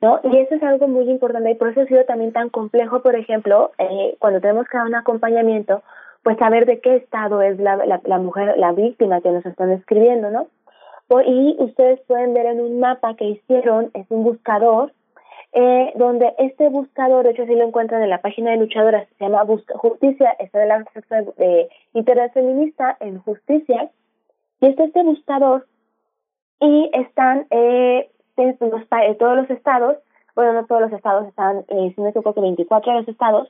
¿No? 0.00 0.20
Y 0.24 0.36
eso 0.38 0.54
es 0.54 0.62
algo 0.62 0.88
muy 0.88 1.08
importante 1.10 1.50
y 1.50 1.54
por 1.54 1.68
eso 1.68 1.82
ha 1.82 1.86
sido 1.86 2.04
también 2.04 2.32
tan 2.32 2.50
complejo, 2.50 3.00
por 3.02 3.16
ejemplo, 3.16 3.72
eh, 3.78 4.16
cuando 4.18 4.40
tenemos 4.40 4.66
que 4.68 4.76
dar 4.76 4.86
un 4.86 4.94
acompañamiento, 4.94 5.82
pues 6.22 6.38
saber 6.38 6.66
de 6.66 6.80
qué 6.80 6.96
estado 6.96 7.40
es 7.40 7.58
la, 7.60 7.76
la, 7.76 8.18
mujer, 8.18 8.58
la 8.58 8.72
víctima 8.72 9.20
que 9.20 9.30
nos 9.30 9.46
están 9.46 9.70
escribiendo, 9.70 10.30
¿no? 10.30 10.48
Y 11.24 11.56
ustedes 11.60 12.00
pueden 12.08 12.34
ver 12.34 12.46
en 12.46 12.60
un 12.60 12.80
mapa 12.80 13.14
que 13.14 13.26
hicieron, 13.26 13.90
es 13.94 14.06
un 14.10 14.24
buscador, 14.24 14.92
eh, 15.52 15.92
donde 15.94 16.34
este 16.38 16.68
buscador, 16.68 17.24
de 17.24 17.30
hecho 17.30 17.46
si 17.46 17.54
lo 17.54 17.64
encuentran 17.64 18.02
en 18.02 18.10
la 18.10 18.20
página 18.20 18.50
de 18.50 18.56
luchadoras, 18.56 19.08
se 19.16 19.24
llama 19.24 19.46
Justicia, 19.74 20.34
está 20.38 20.58
de 20.58 20.66
la 20.66 20.84
de 21.38 21.68
Interés 21.94 22.32
Feminista 22.32 22.96
en 23.00 23.20
Justicia, 23.20 23.88
y 24.60 24.66
este 24.66 24.84
este 24.84 25.02
buscador, 25.04 25.66
y 26.60 26.90
están 26.92 27.46
eh, 27.50 28.10
todos 29.18 29.36
los 29.36 29.50
estados, 29.50 29.96
bueno, 30.34 30.52
no 30.52 30.66
todos 30.66 30.82
los 30.82 30.92
estados 30.92 31.26
están, 31.26 31.64
eh, 31.68 31.92
si 31.94 32.00
no 32.00 32.12
me 32.14 32.34
que 32.34 32.40
24 32.40 32.92
de 32.92 32.98
los 33.00 33.08
estados, 33.08 33.48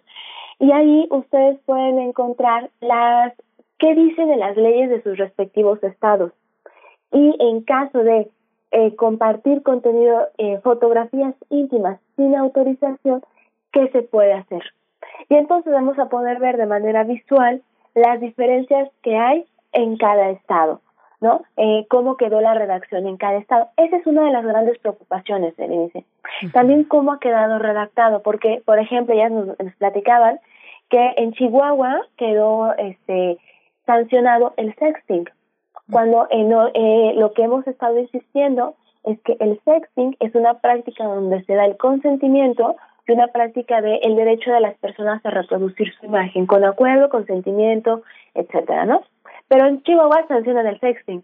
y 0.58 0.72
ahí 0.72 1.06
ustedes 1.10 1.58
pueden 1.66 1.98
encontrar 1.98 2.70
las, 2.80 3.32
qué 3.78 3.94
dicen 3.94 4.28
de 4.28 4.36
las 4.36 4.56
leyes 4.56 4.88
de 4.88 5.02
sus 5.02 5.18
respectivos 5.18 5.82
estados. 5.82 6.32
Y 7.12 7.34
en 7.38 7.62
caso 7.62 7.98
de 7.98 8.30
eh, 8.70 8.96
compartir 8.96 9.62
contenido, 9.62 10.28
eh, 10.38 10.60
fotografías 10.62 11.34
íntimas 11.50 12.00
sin 12.16 12.34
autorización, 12.34 13.22
¿qué 13.72 13.88
se 13.88 14.02
puede 14.02 14.32
hacer? 14.32 14.62
Y 15.28 15.34
entonces 15.34 15.72
vamos 15.72 15.98
a 15.98 16.08
poder 16.08 16.38
ver 16.38 16.56
de 16.56 16.66
manera 16.66 17.04
visual 17.04 17.62
las 17.94 18.20
diferencias 18.20 18.90
que 19.02 19.16
hay 19.16 19.44
en 19.72 19.96
cada 19.96 20.30
estado. 20.30 20.80
¿No? 21.20 21.42
Eh, 21.56 21.86
cómo 21.88 22.16
quedó 22.16 22.40
la 22.40 22.54
redacción 22.54 23.06
en 23.06 23.16
cada 23.16 23.38
estado. 23.38 23.68
Esa 23.76 23.96
es 23.96 24.06
una 24.06 24.24
de 24.24 24.32
las 24.32 24.44
grandes 24.44 24.78
preocupaciones, 24.78 25.54
dice. 25.56 26.04
También 26.52 26.84
cómo 26.84 27.12
ha 27.12 27.20
quedado 27.20 27.58
redactado, 27.58 28.22
porque, 28.22 28.62
por 28.64 28.78
ejemplo, 28.78 29.14
ya 29.14 29.28
nos, 29.28 29.56
platicaban 29.78 30.40
que 30.90 31.14
en 31.16 31.32
Chihuahua 31.32 32.06
quedó 32.16 32.74
este 32.74 33.38
sancionado 33.86 34.54
el 34.56 34.74
sexting, 34.76 35.28
cuando 35.90 36.26
eh, 36.30 36.46
eh, 36.74 37.12
lo 37.16 37.32
que 37.32 37.42
hemos 37.42 37.66
estado 37.66 37.98
insistiendo 37.98 38.74
es 39.04 39.20
que 39.20 39.36
el 39.38 39.60
sexting 39.64 40.16
es 40.18 40.34
una 40.34 40.54
práctica 40.54 41.04
donde 41.04 41.44
se 41.44 41.54
da 41.54 41.64
el 41.64 41.76
consentimiento 41.76 42.76
y 43.06 43.12
una 43.12 43.28
práctica 43.28 43.80
de 43.80 43.96
el 43.98 44.16
derecho 44.16 44.50
de 44.50 44.60
las 44.60 44.74
personas 44.78 45.24
a 45.24 45.30
reproducir 45.30 45.94
su 45.94 46.06
imagen 46.06 46.46
con 46.46 46.64
acuerdo, 46.64 47.08
consentimiento, 47.08 48.02
etcétera, 48.34 48.84
¿no? 48.84 49.02
Pero 49.48 49.66
en 49.66 49.82
Chihuahua 49.82 50.26
sancionan 50.28 50.66
el 50.66 50.80
sexting. 50.80 51.22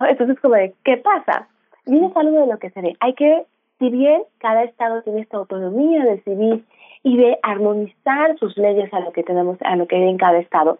Entonces, 0.00 0.40
como 0.40 0.54
de, 0.54 0.74
¿qué 0.84 0.96
pasa? 0.96 1.48
Y 1.86 2.04
es 2.04 2.16
algo 2.16 2.40
de 2.40 2.46
lo 2.46 2.58
que 2.58 2.70
se 2.70 2.80
ve. 2.80 2.96
Hay 3.00 3.14
que, 3.14 3.44
si 3.78 3.90
bien 3.90 4.22
cada 4.38 4.64
estado 4.64 5.02
tiene 5.02 5.20
esta 5.20 5.36
autonomía 5.36 6.04
de 6.04 6.16
decidir 6.16 6.64
y 7.02 7.16
de 7.16 7.38
armonizar 7.42 8.38
sus 8.38 8.56
leyes 8.56 8.92
a 8.92 9.00
lo 9.00 9.12
que 9.12 9.22
tenemos, 9.22 9.58
a 9.62 9.76
lo 9.76 9.86
que 9.86 9.96
hay 9.96 10.08
en 10.08 10.18
cada 10.18 10.38
estado, 10.38 10.78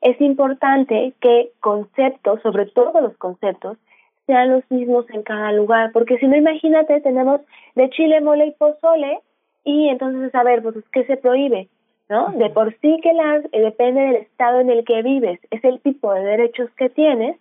es 0.00 0.20
importante 0.20 1.12
que 1.20 1.50
conceptos, 1.60 2.40
sobre 2.42 2.66
todo 2.66 3.00
los 3.00 3.16
conceptos, 3.16 3.78
sean 4.26 4.50
los 4.50 4.70
mismos 4.70 5.06
en 5.10 5.22
cada 5.22 5.52
lugar, 5.52 5.90
porque 5.92 6.18
si 6.18 6.26
no, 6.26 6.36
imagínate, 6.36 7.00
tenemos 7.00 7.40
de 7.74 7.88
chile, 7.90 8.20
mole 8.20 8.46
y 8.46 8.50
pozole, 8.52 9.20
y 9.64 9.88
entonces, 9.88 10.34
a 10.34 10.44
ver, 10.44 10.62
pues, 10.62 10.76
¿qué 10.92 11.04
se 11.04 11.16
prohíbe? 11.16 11.68
¿No? 12.08 12.30
De 12.32 12.50
por 12.50 12.74
sí 12.80 12.98
que 13.02 13.12
las, 13.12 13.44
eh, 13.52 13.60
depende 13.60 14.00
del 14.00 14.16
estado 14.16 14.60
en 14.60 14.70
el 14.70 14.84
que 14.84 15.02
vives, 15.02 15.40
es 15.50 15.62
el 15.64 15.80
tipo 15.80 16.12
de 16.12 16.22
derechos 16.22 16.70
que 16.76 16.88
tienes. 16.90 17.36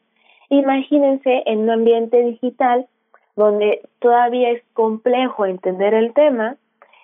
Imagínense 0.50 1.44
en 1.46 1.60
un 1.60 1.70
ambiente 1.70 2.22
digital 2.22 2.88
donde 3.36 3.82
todavía 4.00 4.52
es 4.52 4.64
complejo 4.74 5.46
entender 5.46 5.94
el 5.94 6.14
tema 6.14 6.58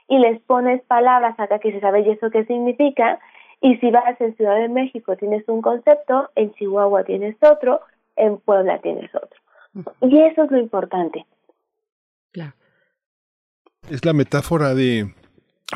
y 0.08 0.20
les 0.20 0.42
pones 0.42 0.82
palabras 0.84 1.40
acá 1.40 1.60
que 1.60 1.72
se 1.72 1.80
sabe 1.80 2.02
y 2.02 2.10
eso 2.10 2.30
qué 2.32 2.46
significa 2.46 3.20
y 3.62 3.78
si 3.78 3.92
vas 3.92 4.20
en 4.20 4.36
Ciudad 4.36 4.58
de 4.58 4.68
México 4.68 5.16
tienes 5.16 5.48
un 5.48 5.62
concepto, 5.62 6.30
en 6.36 6.54
Chihuahua 6.54 7.04
tienes 7.06 7.38
otro, 7.42 7.82
en 8.16 8.38
Puebla 8.38 8.80
tienes 8.80 9.10
otro. 9.16 9.40
Y 10.02 10.20
eso 10.20 10.44
es 10.44 10.52
lo 10.52 10.58
importante. 10.58 11.26
Es 13.90 14.06
la 14.06 14.14
metáfora 14.14 14.74
de 14.74 15.14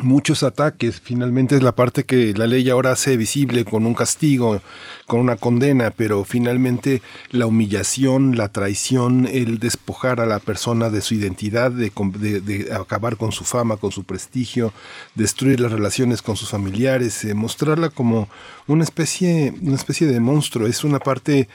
muchos 0.01 0.43
ataques. 0.43 0.99
Finalmente 1.01 1.55
es 1.55 1.63
la 1.63 1.73
parte 1.73 2.03
que 2.03 2.33
la 2.33 2.47
ley 2.47 2.69
ahora 2.69 2.91
hace 2.91 3.17
visible 3.17 3.65
con 3.65 3.85
un 3.85 3.93
castigo, 3.93 4.61
con 5.05 5.19
una 5.19 5.35
condena, 5.35 5.91
pero 5.91 6.23
finalmente 6.23 7.01
la 7.31 7.45
humillación, 7.45 8.37
la 8.37 8.49
traición, 8.49 9.27
el 9.31 9.59
despojar 9.59 10.19
a 10.19 10.25
la 10.25 10.39
persona 10.39 10.89
de 10.89 11.01
su 11.01 11.15
identidad, 11.15 11.71
de, 11.71 11.91
de, 11.91 12.73
acabar 12.73 13.17
con 13.17 13.31
su 13.31 13.43
fama, 13.43 13.77
con 13.77 13.91
su 13.91 14.03
prestigio, 14.03 14.73
destruir 15.15 15.59
las 15.59 15.71
relaciones 15.71 16.21
con 16.21 16.35
sus 16.35 16.49
familiares, 16.49 17.23
eh, 17.23 17.33
mostrarla 17.33 17.89
como 17.89 18.29
una 18.67 18.83
especie, 18.83 19.53
una 19.61 19.75
especie 19.75 20.07
de 20.07 20.19
monstruo. 20.19 20.67
Es 20.67 20.83
una 20.83 20.99
parte 20.99 21.47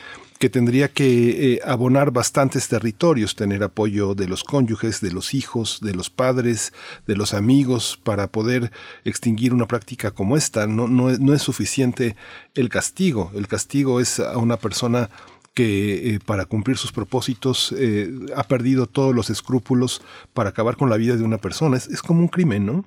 que 0.43 0.51
tendría 0.51 0.89
que 0.89 1.53
eh, 1.53 1.61
abonar 1.65 2.11
bastantes 2.11 2.67
territorios, 2.67 3.37
tener 3.37 3.63
apoyo 3.63 4.17
de 4.17 4.27
los 4.27 4.43
cónyuges, 4.43 5.01
de 5.01 5.13
los 5.13 5.35
hijos, 5.35 5.79
de 5.81 5.95
los 5.95 6.11
padres, 6.11 6.73
de 7.07 7.15
los 7.15 7.33
amigos, 7.33 7.97
para 8.03 8.27
poder 8.27 8.73
extinguir 9.05 9.55
una 9.55 9.67
práctica 9.67 10.11
como 10.11 10.37
esta. 10.37 10.67
No, 10.67 10.89
no, 10.89 11.33
es 11.33 11.43
suficiente 11.43 12.17
el 12.57 12.71
castigo. 12.71 13.31
El 13.37 13.47
castigo 13.47 14.01
es 14.01 14.19
a 14.19 14.37
una 14.37 14.57
persona 14.57 15.11
que 15.55 16.17
eh, 16.17 16.19
para 16.27 16.45
cumplir 16.47 16.77
sus 16.77 16.91
propósitos 16.91 17.73
eh, 17.79 18.11
ha 18.35 18.43
perdido 18.43 18.89
todos 18.89 19.15
los 19.15 19.31
escrúpulos 19.31 20.03
para 20.35 20.49
acabar 20.49 20.77
con 20.77 20.91
la 20.91 20.97
vida 20.97 21.15
de 21.15 21.23
una 21.23 21.39
persona. 21.39 21.77
Es, 21.77 22.03
como 22.03 22.19
un 22.19 22.27
crimen, 22.27 22.67
¿no? 22.67 22.85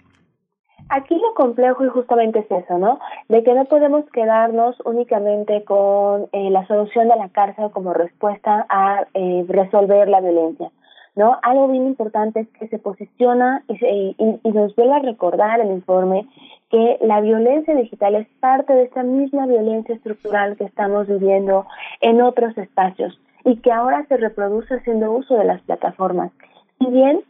Aquí 0.90 1.15
complejo 1.36 1.86
y 1.86 1.90
justamente 1.90 2.40
es 2.40 2.49
eso, 2.49 2.80
¿no? 2.80 2.99
De 3.30 3.44
que 3.44 3.53
no 3.53 3.66
podemos 3.66 4.03
quedarnos 4.12 4.76
únicamente 4.86 5.64
con 5.64 6.28
eh, 6.32 6.49
la 6.49 6.66
solución 6.66 7.07
de 7.07 7.16
la 7.16 7.30
cárcel 7.30 7.70
como 7.70 7.94
respuesta 7.94 8.66
a 8.70 9.06
eh, 9.14 9.45
resolver 9.48 10.10
la 10.10 10.22
violencia, 10.22 10.72
¿no? 11.16 11.38
Algo 11.44 11.68
bien 11.68 11.86
importante 11.86 12.40
es 12.40 12.48
que 12.57 12.68
se 12.70 12.80
posiciona 12.80 13.64
y, 13.68 14.16
y, 14.18 14.52
nos 14.52 14.76
vuelve 14.76 14.95
a 14.95 14.99
recordar 14.99 15.60
el 15.60 15.70
informe 15.70 16.28
que 16.72 16.98
la 17.02 17.22
violencia 17.22 17.76
digital 17.76 18.16
es 18.16 18.28
parte 18.40 18.74
de 18.74 18.84
esta 18.84 19.03
misma 19.03 19.45
violencia 19.45 19.94
estructural 19.94 20.57
que 20.57 20.64
estamos 20.64 21.07
viviendo 21.07 21.68
en 22.02 22.22
otros 22.24 22.57
espacios 22.57 23.20
y 23.44 23.57
que 23.57 23.72
ahora 23.72 24.03
se 24.07 24.18
reproduce 24.18 24.74
haciendo 24.74 25.12
uso 25.12 25.36
de 25.36 25.45
las 25.45 25.62
plataformas. 25.62 26.32
Si 26.80 26.88
bien 26.88 27.22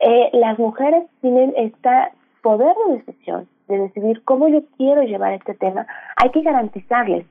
eh, 0.00 0.30
las 0.32 0.58
mujeres 0.58 1.04
tienen 1.20 1.52
esta 1.56 2.12
poder 2.48 2.74
de 2.86 2.96
decisión, 2.96 3.46
de 3.68 3.78
decidir 3.78 4.24
cómo 4.24 4.48
yo 4.48 4.62
quiero 4.78 5.02
llevar 5.02 5.34
este 5.34 5.52
tema, 5.52 5.86
hay 6.16 6.30
que 6.30 6.40
garantizarles, 6.40 7.26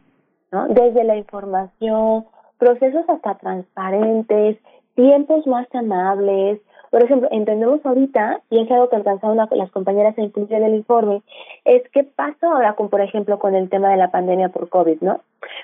¿no? 0.51 0.67
Desde 0.67 1.03
la 1.03 1.17
información, 1.17 2.25
procesos 2.59 3.03
hasta 3.09 3.33
transparentes, 3.33 4.57
tiempos 4.93 5.47
más 5.47 5.67
amables. 5.73 6.61
Por 6.91 7.03
ejemplo, 7.03 7.29
entendemos 7.31 7.83
ahorita, 7.83 8.41
y 8.51 8.61
es 8.61 8.69
algo 8.69 8.89
que 8.89 8.95
alcanzaron 8.97 9.37
las 9.37 9.71
compañeras 9.71 10.15
a 10.19 10.21
incluir 10.21 10.53
en 10.53 10.65
el 10.65 10.75
informe, 10.75 11.23
es 11.65 11.81
qué 11.89 12.03
pasó 12.03 12.51
ahora 12.51 12.73
con, 12.73 12.89
por 12.89 13.01
ejemplo, 13.01 13.39
con 13.39 13.55
el 13.55 13.69
tema 13.69 13.89
de 13.89 13.97
la 13.97 14.11
pandemia 14.11 14.49
por 14.49 14.69
COVID, 14.69 15.01
¿no? 15.01 15.21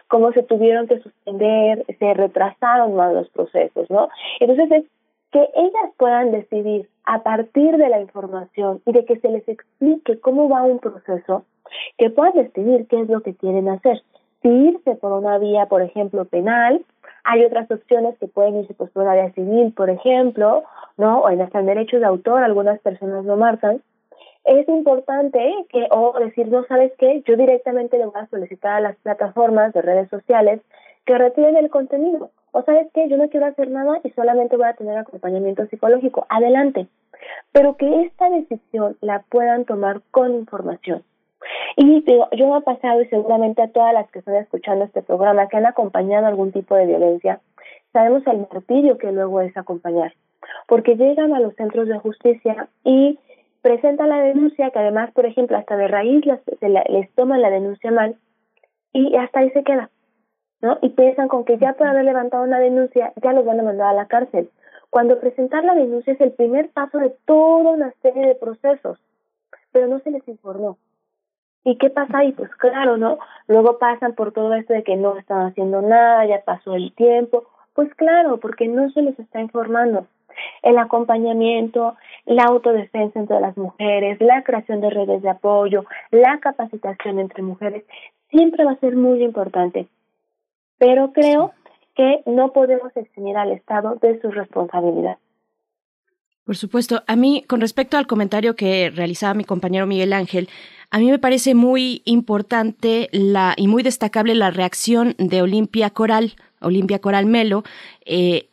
Cómo 0.07 0.31
se 0.31 0.41
tuvieron 0.41 0.87
que 0.87 0.99
suspender, 0.99 1.85
se 1.99 2.13
retrasaron 2.15 2.95
más 2.95 3.13
los 3.13 3.29
procesos, 3.29 3.87
¿no? 3.91 4.09
Entonces 4.39 4.71
es 4.71 4.83
que 5.33 5.49
ellas 5.55 5.91
puedan 5.97 6.31
decidir 6.31 6.87
a 7.05 7.23
partir 7.23 7.75
de 7.77 7.89
la 7.89 7.99
información 7.99 8.81
y 8.85 8.93
de 8.93 9.03
que 9.03 9.19
se 9.19 9.29
les 9.29 9.45
explique 9.49 10.19
cómo 10.19 10.47
va 10.47 10.61
un 10.61 10.77
proceso, 10.77 11.43
que 11.97 12.11
puedan 12.11 12.33
decidir 12.33 12.85
qué 12.87 13.01
es 13.01 13.09
lo 13.09 13.21
que 13.21 13.33
quieren 13.33 13.67
hacer. 13.67 14.03
Si 14.43 14.47
irse 14.47 14.93
por 14.95 15.11
una 15.11 15.39
vía, 15.39 15.65
por 15.65 15.81
ejemplo, 15.81 16.25
penal, 16.25 16.85
hay 17.23 17.43
otras 17.43 17.69
opciones 17.71 18.15
que 18.19 18.27
pueden 18.27 18.57
irse 18.59 18.75
por 18.75 18.91
una 18.93 19.15
vía 19.15 19.31
civil, 19.31 19.73
por 19.75 19.89
ejemplo, 19.89 20.63
¿no? 20.97 21.21
O 21.21 21.29
en 21.31 21.41
hasta 21.41 21.61
el 21.61 21.65
derecho 21.65 21.97
de 21.97 22.05
autor, 22.05 22.43
algunas 22.43 22.79
personas 22.81 23.25
lo 23.25 23.35
marcan. 23.35 23.81
Es 24.43 24.69
importante 24.69 25.51
que, 25.69 25.87
o 25.89 26.13
decir, 26.19 26.47
no 26.49 26.63
sabes 26.65 26.91
qué, 26.99 27.23
yo 27.25 27.35
directamente 27.37 27.97
le 27.97 28.05
voy 28.05 28.21
a 28.21 28.27
solicitar 28.27 28.73
a 28.73 28.81
las 28.81 28.95
plataformas 28.97 29.73
de 29.73 29.81
redes 29.81 30.09
sociales 30.09 30.61
que 31.05 31.17
retiren 31.17 31.57
el 31.57 31.71
contenido 31.71 32.29
o 32.53 32.61
sabes 32.61 32.87
qué, 32.93 33.09
yo 33.09 33.17
no 33.17 33.29
quiero 33.29 33.47
hacer 33.47 33.69
nada 33.69 33.99
y 34.03 34.11
solamente 34.11 34.55
voy 34.55 34.67
a 34.67 34.75
tener 34.75 34.97
acompañamiento 34.97 35.65
psicológico, 35.67 36.25
adelante. 36.29 36.87
Pero 37.51 37.77
que 37.77 38.03
esta 38.03 38.29
decisión 38.29 38.95
la 39.01 39.23
puedan 39.29 39.65
tomar 39.65 40.01
con 40.11 40.35
información. 40.35 41.03
Y 41.75 42.01
digo, 42.01 42.27
yo 42.31 42.47
me 42.47 42.57
ha 42.57 42.61
pasado 42.61 43.01
y 43.01 43.07
seguramente 43.07 43.61
a 43.61 43.69
todas 43.69 43.93
las 43.93 44.09
que 44.11 44.19
están 44.19 44.35
escuchando 44.35 44.85
este 44.85 45.01
programa 45.01 45.47
que 45.47 45.57
han 45.57 45.65
acompañado 45.65 46.27
algún 46.27 46.51
tipo 46.51 46.75
de 46.75 46.85
violencia, 46.85 47.41
sabemos 47.91 48.25
el 48.27 48.47
martirio 48.51 48.97
que 48.97 49.11
luego 49.11 49.41
es 49.41 49.57
acompañar, 49.57 50.13
porque 50.67 50.95
llegan 50.95 51.33
a 51.33 51.39
los 51.39 51.55
centros 51.55 51.87
de 51.87 51.97
justicia 51.97 52.67
y 52.83 53.19
presentan 53.63 54.09
la 54.09 54.19
denuncia, 54.21 54.69
que 54.69 54.79
además, 54.79 55.11
por 55.11 55.25
ejemplo, 55.25 55.57
hasta 55.57 55.75
de 55.75 55.87
raíz 55.87 56.23
les, 56.25 56.39
les 56.61 57.09
toman 57.15 57.41
la 57.41 57.49
denuncia 57.49 57.91
mal 57.91 58.15
y 58.93 59.15
hasta 59.15 59.39
ahí 59.39 59.49
se 59.51 59.63
queda. 59.63 59.89
¿No? 60.63 60.79
Y 60.81 60.89
piensan 60.89 61.27
con 61.27 61.43
que 61.43 61.57
ya 61.57 61.73
por 61.73 61.87
haber 61.87 62.05
levantado 62.05 62.43
una 62.43 62.57
denuncia 62.57 63.11
ya 63.21 63.33
los 63.33 63.45
van 63.45 63.59
a 63.59 63.63
mandar 63.63 63.89
a 63.89 63.93
la 63.93 64.07
cárcel. 64.07 64.49
Cuando 64.89 65.19
presentar 65.19 65.63
la 65.65 65.75
denuncia 65.75 66.13
es 66.13 66.21
el 66.21 66.31
primer 66.31 66.69
paso 66.69 66.99
de 66.99 67.13
toda 67.25 67.71
una 67.71 67.93
serie 68.01 68.25
de 68.25 68.35
procesos, 68.35 68.97
pero 69.73 69.87
no 69.87 69.99
se 69.99 70.11
les 70.11 70.25
informó. 70.27 70.77
¿Y 71.65 71.77
qué 71.77 71.89
pasa 71.89 72.19
ahí? 72.19 72.31
Pues 72.31 72.49
claro, 72.55 72.95
¿no? 72.95 73.19
Luego 73.47 73.77
pasan 73.77 74.13
por 74.13 74.31
todo 74.31 74.53
esto 74.53 74.73
de 74.73 74.83
que 74.83 74.95
no 74.95 75.17
están 75.17 75.47
haciendo 75.47 75.81
nada, 75.81 76.25
ya 76.25 76.41
pasó 76.45 76.75
el 76.75 76.93
tiempo. 76.93 77.43
Pues 77.73 77.93
claro, 77.95 78.37
porque 78.37 78.67
no 78.67 78.89
se 78.91 79.01
les 79.01 79.19
está 79.19 79.41
informando. 79.41 80.07
El 80.61 80.77
acompañamiento, 80.77 81.95
la 82.25 82.45
autodefensa 82.45 83.19
entre 83.19 83.41
las 83.41 83.57
mujeres, 83.57 84.21
la 84.21 84.43
creación 84.43 84.79
de 84.79 84.89
redes 84.89 85.21
de 85.23 85.29
apoyo, 85.29 85.83
la 86.11 86.39
capacitación 86.39 87.19
entre 87.19 87.43
mujeres, 87.43 87.83
siempre 88.29 88.63
va 88.63 88.71
a 88.71 88.79
ser 88.79 88.95
muy 88.95 89.23
importante 89.23 89.87
pero 90.77 91.11
creo 91.13 91.53
que 91.95 92.21
no 92.25 92.53
podemos 92.53 92.95
eximir 92.95 93.37
al 93.37 93.51
Estado 93.51 93.95
de 94.01 94.19
su 94.21 94.31
responsabilidad. 94.31 95.17
Por 96.45 96.57
supuesto, 96.57 97.03
a 97.07 97.15
mí, 97.15 97.43
con 97.47 97.61
respecto 97.61 97.97
al 97.97 98.07
comentario 98.07 98.55
que 98.55 98.89
realizaba 98.89 99.33
mi 99.33 99.45
compañero 99.45 99.87
Miguel 99.87 100.11
Ángel, 100.11 100.49
a 100.91 100.99
mí 100.99 101.09
me 101.09 101.17
parece 101.17 101.55
muy 101.55 102.01
importante 102.05 103.09
la, 103.11 103.53
y 103.55 103.67
muy 103.67 103.81
destacable 103.81 104.35
la 104.35 104.51
reacción 104.51 105.15
de 105.17 105.41
Olimpia 105.41 105.89
Coral, 105.89 106.33
Olimpia 106.59 106.99
Coral 106.99 107.25
Melo, 107.27 107.63
eh, 108.05 108.49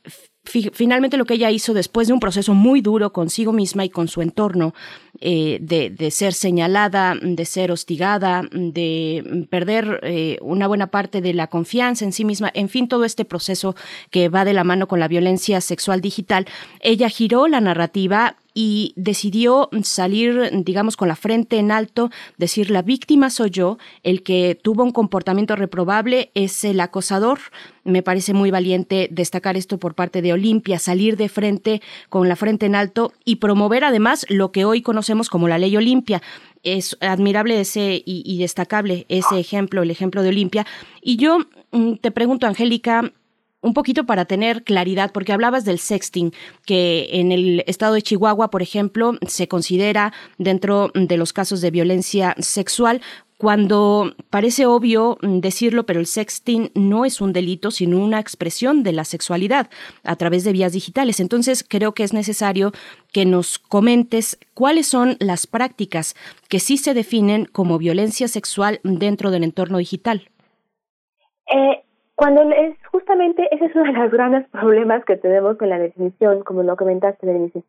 finalmente 0.72 1.16
lo 1.16 1.24
que 1.24 1.34
ella 1.34 1.50
hizo 1.50 1.74
después 1.74 2.08
de 2.08 2.14
un 2.14 2.20
proceso 2.20 2.54
muy 2.54 2.80
duro 2.80 3.12
consigo 3.12 3.52
misma 3.52 3.84
y 3.84 3.90
con 3.90 4.08
su 4.08 4.22
entorno, 4.22 4.74
eh, 5.20 5.58
de, 5.60 6.10
ser 6.10 6.32
señalada, 6.32 7.14
de 7.20 7.44
ser 7.44 7.70
hostigada, 7.70 8.42
de 8.50 9.46
perder 9.50 10.00
eh, 10.02 10.38
una 10.40 10.66
buena 10.66 10.88
parte 10.88 11.20
de 11.20 11.34
la 11.34 11.46
confianza 11.46 12.04
en 12.04 12.12
sí 12.12 12.24
misma, 12.24 12.50
en 12.54 12.68
fin, 12.68 12.88
todo 12.88 13.04
este 13.04 13.24
proceso 13.24 13.76
que 14.10 14.28
va 14.28 14.44
de 14.44 14.52
la 14.52 14.64
mano 14.64 14.88
con 14.88 15.00
la 15.00 15.08
violencia 15.08 15.60
sexual 15.60 16.00
digital, 16.00 16.46
ella 16.80 17.08
giró 17.08 17.48
la 17.48 17.60
narrativa 17.60 18.36
y 18.54 18.92
decidió 18.96 19.68
salir, 19.82 20.50
digamos, 20.64 20.96
con 20.96 21.08
la 21.08 21.16
frente 21.16 21.58
en 21.58 21.70
alto, 21.70 22.10
decir 22.36 22.70
la 22.70 22.82
víctima 22.82 23.30
soy 23.30 23.50
yo, 23.50 23.78
el 24.02 24.22
que 24.22 24.58
tuvo 24.60 24.82
un 24.82 24.92
comportamiento 24.92 25.56
reprobable 25.56 26.30
es 26.34 26.64
el 26.64 26.80
acosador. 26.80 27.38
Me 27.84 28.02
parece 28.02 28.34
muy 28.34 28.50
valiente 28.50 29.08
destacar 29.10 29.56
esto 29.56 29.78
por 29.78 29.94
parte 29.94 30.22
de 30.22 30.32
Olimpia, 30.32 30.78
salir 30.78 31.16
de 31.16 31.28
frente 31.28 31.80
con 32.08 32.28
la 32.28 32.36
frente 32.36 32.66
en 32.66 32.74
alto 32.74 33.12
y 33.24 33.36
promover 33.36 33.84
además 33.84 34.26
lo 34.28 34.52
que 34.52 34.64
hoy 34.64 34.82
conocemos 34.82 35.28
como 35.28 35.48
la 35.48 35.58
ley 35.58 35.76
Olimpia. 35.76 36.22
Es 36.62 36.96
admirable 37.00 37.60
ese 37.60 38.02
y, 38.04 38.38
destacable 38.38 39.06
ese 39.08 39.38
ejemplo, 39.38 39.82
el 39.82 39.90
ejemplo 39.90 40.22
de 40.22 40.28
Olimpia. 40.28 40.66
Y 41.00 41.16
yo 41.16 41.38
mm, 41.72 41.94
te 41.94 42.10
pregunto, 42.10 42.46
Angélica, 42.46 43.12
un 43.62 43.74
poquito 43.74 44.04
para 44.04 44.24
tener 44.24 44.64
claridad, 44.64 45.12
porque 45.12 45.32
hablabas 45.32 45.64
del 45.64 45.78
sexting, 45.78 46.32
que 46.64 47.08
en 47.12 47.32
el 47.32 47.62
estado 47.66 47.94
de 47.94 48.02
Chihuahua, 48.02 48.50
por 48.50 48.62
ejemplo, 48.62 49.18
se 49.26 49.48
considera 49.48 50.12
dentro 50.38 50.90
de 50.94 51.16
los 51.16 51.32
casos 51.32 51.60
de 51.60 51.70
violencia 51.70 52.34
sexual, 52.38 53.02
cuando 53.40 54.14
parece 54.28 54.66
obvio 54.66 55.16
decirlo, 55.22 55.86
pero 55.86 55.98
el 55.98 56.04
sexting 56.06 56.72
no 56.74 57.06
es 57.06 57.22
un 57.22 57.32
delito, 57.32 57.70
sino 57.70 57.98
una 57.98 58.20
expresión 58.20 58.82
de 58.82 58.92
la 58.92 59.06
sexualidad 59.06 59.70
a 60.04 60.16
través 60.16 60.44
de 60.44 60.52
vías 60.52 60.74
digitales. 60.74 61.20
Entonces, 61.20 61.64
creo 61.66 61.94
que 61.94 62.02
es 62.02 62.12
necesario 62.12 62.72
que 63.12 63.24
nos 63.24 63.58
comentes 63.58 64.38
cuáles 64.52 64.88
son 64.88 65.16
las 65.20 65.46
prácticas 65.46 66.16
que 66.50 66.60
sí 66.60 66.76
se 66.76 66.92
definen 66.92 67.46
como 67.46 67.78
violencia 67.78 68.28
sexual 68.28 68.78
dentro 68.84 69.30
del 69.30 69.44
entorno 69.44 69.78
digital. 69.78 70.28
Eh, 71.46 71.82
cuando 72.20 72.42
es 72.42 72.76
justamente 72.92 73.48
ese 73.50 73.64
es 73.64 73.74
uno 73.74 73.90
de 73.90 73.98
los 73.98 74.10
grandes 74.12 74.46
problemas 74.52 75.02
que 75.06 75.16
tenemos 75.16 75.56
con 75.56 75.70
la 75.70 75.78
definición, 75.78 76.42
como 76.42 76.62
lo 76.62 76.76
comentaste, 76.76 77.26
Denise. 77.26 77.62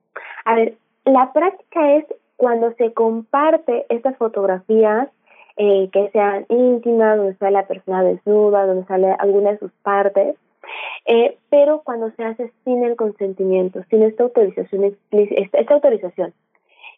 A 0.44 0.56
ver, 0.56 0.74
la 1.06 1.32
práctica 1.32 1.96
es 1.96 2.06
cuando 2.36 2.74
se 2.74 2.92
comparte 2.92 3.86
estas 3.88 4.18
fotografías 4.18 5.08
eh, 5.56 5.88
que 5.94 6.10
sean 6.10 6.46
íntimas, 6.50 7.16
donde 7.16 7.36
sale 7.36 7.52
la 7.52 7.66
persona 7.66 8.04
desnuda, 8.04 8.66
donde 8.66 8.86
sale 8.88 9.16
alguna 9.20 9.52
de 9.52 9.60
sus 9.60 9.72
partes, 9.84 10.36
eh, 11.06 11.38
pero 11.50 11.82
cuando 11.86 12.12
se 12.12 12.26
hace 12.26 12.52
sin 12.66 12.84
el 12.84 12.98
consentimiento, 12.98 13.82
sin 13.90 14.04
esta 14.04 14.24
autorización, 14.24 14.98
esta 15.12 15.74
autorización. 15.74 16.34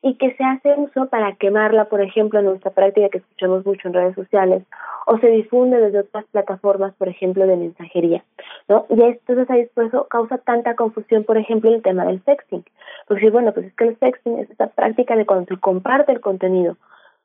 Y 0.03 0.15
que 0.15 0.35
se 0.35 0.43
hace 0.43 0.75
uso 0.75 1.07
para 1.07 1.33
quemarla, 1.35 1.85
por 1.85 2.01
ejemplo, 2.01 2.39
en 2.39 2.45
nuestra 2.45 2.71
práctica 2.71 3.07
que 3.07 3.19
escuchamos 3.19 3.65
mucho 3.65 3.87
en 3.87 3.93
redes 3.93 4.15
sociales, 4.15 4.63
o 5.07 5.17
se 5.17 5.27
difunde 5.27 5.79
desde 5.79 5.99
otras 5.99 6.25
plataformas, 6.25 6.93
por 6.95 7.07
ejemplo, 7.07 7.47
de 7.47 7.55
mensajería, 7.55 8.21
¿no? 8.67 8.85
Y 8.89 9.01
entonces 9.01 9.49
ahí 9.49 9.65
por 9.73 9.85
eso 9.85 10.05
causa 10.09 10.37
tanta 10.39 10.75
confusión, 10.75 11.23
por 11.23 11.37
ejemplo, 11.37 11.73
el 11.73 11.81
tema 11.81 12.05
del 12.05 12.21
sexting. 12.25 12.65
Porque 13.07 13.29
bueno, 13.29 13.53
pues 13.53 13.67
es 13.67 13.73
que 13.75 13.85
el 13.85 13.99
sexting 13.99 14.39
es 14.39 14.49
esta 14.51 14.67
práctica 14.67 15.15
de 15.15 15.25
cuando 15.25 15.45
se 15.45 15.59
comparte 15.59 16.11
el 16.11 16.19
contenido. 16.19 16.75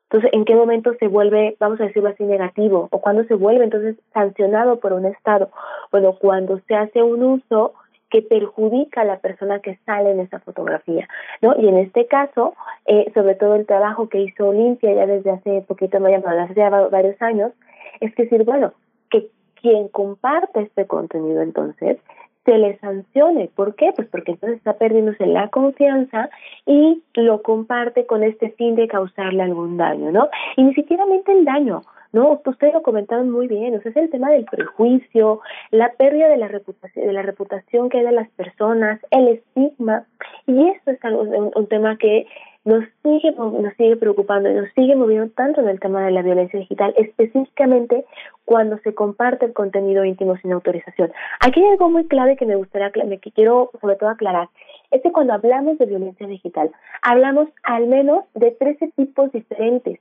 Entonces, 0.03 0.31
¿en 0.33 0.45
qué 0.45 0.55
momento 0.55 0.93
se 0.99 1.07
vuelve, 1.07 1.57
vamos 1.59 1.81
a 1.81 1.83
decirlo 1.83 2.09
así, 2.09 2.23
negativo? 2.23 2.87
¿O 2.91 3.01
cuándo 3.01 3.25
se 3.25 3.35
vuelve 3.35 3.65
entonces 3.65 3.97
sancionado 4.13 4.79
por 4.79 4.93
un 4.93 5.05
Estado? 5.05 5.49
Bueno, 5.91 6.13
cuando 6.13 6.59
se 6.67 6.75
hace 6.75 7.03
un 7.03 7.23
uso 7.23 7.73
que 8.09 8.21
perjudica 8.21 9.01
a 9.01 9.05
la 9.05 9.19
persona 9.19 9.59
que 9.59 9.77
sale 9.85 10.11
en 10.11 10.19
esa 10.19 10.39
fotografía, 10.39 11.07
¿no? 11.41 11.55
Y 11.57 11.67
en 11.67 11.77
este 11.77 12.07
caso, 12.07 12.55
eh, 12.85 13.11
sobre 13.13 13.35
todo 13.35 13.55
el 13.55 13.65
trabajo 13.65 14.09
que 14.09 14.21
hizo 14.21 14.49
Olimpia 14.49 14.93
ya 14.93 15.05
desde 15.05 15.31
hace 15.31 15.61
poquito, 15.67 15.99
no 15.99 16.07
hace 16.07 16.53
ya 16.55 16.69
varios 16.69 17.21
años, 17.21 17.51
es 17.99 18.15
decir, 18.15 18.43
bueno, 18.43 18.73
que 19.09 19.27
quien 19.61 19.87
comparte 19.89 20.61
este 20.61 20.87
contenido 20.87 21.41
entonces 21.41 21.97
se 22.45 22.57
le 22.57 22.77
sancione. 22.79 23.49
¿Por 23.55 23.75
qué? 23.75 23.91
Pues 23.95 24.07
porque 24.07 24.31
entonces 24.31 24.57
está 24.57 24.73
perdiéndose 24.73 25.25
la 25.27 25.49
confianza 25.49 26.29
y 26.65 27.03
lo 27.13 27.41
comparte 27.43 28.05
con 28.05 28.23
este 28.23 28.49
fin 28.51 28.75
de 28.75 28.87
causarle 28.87 29.43
algún 29.43 29.77
daño, 29.77 30.11
¿no? 30.11 30.29
Y 30.55 30.63
ni 30.63 30.73
siquiera 30.73 31.05
el 31.33 31.45
daño, 31.45 31.83
no, 32.11 32.41
ustedes 32.45 32.73
lo 32.73 32.81
comentaron 32.81 33.29
muy 33.29 33.47
bien, 33.47 33.75
o 33.75 33.81
sea, 33.81 33.91
es 33.91 33.97
el 33.97 34.09
tema 34.09 34.31
del 34.31 34.45
prejuicio, 34.45 35.41
la 35.69 35.91
pérdida 35.93 36.27
de 36.27 36.37
la 36.37 36.47
reputación, 36.47 37.05
de 37.05 37.13
la 37.13 37.21
reputación 37.21 37.89
que 37.89 37.99
hay 37.99 38.05
de 38.05 38.11
las 38.11 38.29
personas, 38.31 38.99
el 39.11 39.27
estigma, 39.27 40.05
y 40.47 40.69
eso 40.69 40.91
es 40.91 41.03
algo, 41.05 41.21
un, 41.21 41.67
tema 41.67 41.97
que 41.97 42.25
nos 42.65 42.83
sigue, 43.03 43.31
nos 43.33 43.73
sigue 43.75 43.95
preocupando 43.95 44.49
y 44.49 44.55
nos 44.55 44.69
sigue 44.73 44.95
moviendo 44.95 45.31
tanto 45.33 45.61
en 45.61 45.69
el 45.69 45.79
tema 45.79 46.03
de 46.03 46.11
la 46.11 46.23
violencia 46.23 46.59
digital, 46.59 46.95
específicamente 46.97 48.05
cuando 48.43 48.79
se 48.79 48.95
comparte 48.95 49.45
el 49.45 49.53
contenido 49.53 50.03
íntimo 50.03 50.35
sin 50.37 50.51
autorización. 50.51 51.11
Aquí 51.41 51.61
hay 51.61 51.71
algo 51.71 51.91
muy 51.91 52.07
clave 52.07 52.37
que 52.37 52.47
me 52.47 52.55
gustaría, 52.55 52.91
que 52.91 53.31
quiero 53.31 53.69
sobre 53.79 53.97
todo 53.97 54.09
aclarar, 54.09 54.49
es 54.89 55.03
que 55.03 55.11
cuando 55.11 55.33
hablamos 55.33 55.77
de 55.77 55.85
violencia 55.85 56.25
digital, 56.25 56.71
hablamos 57.03 57.49
al 57.63 57.85
menos 57.85 58.25
de 58.33 58.49
13 58.49 58.93
tipos 58.95 59.31
diferentes 59.31 59.99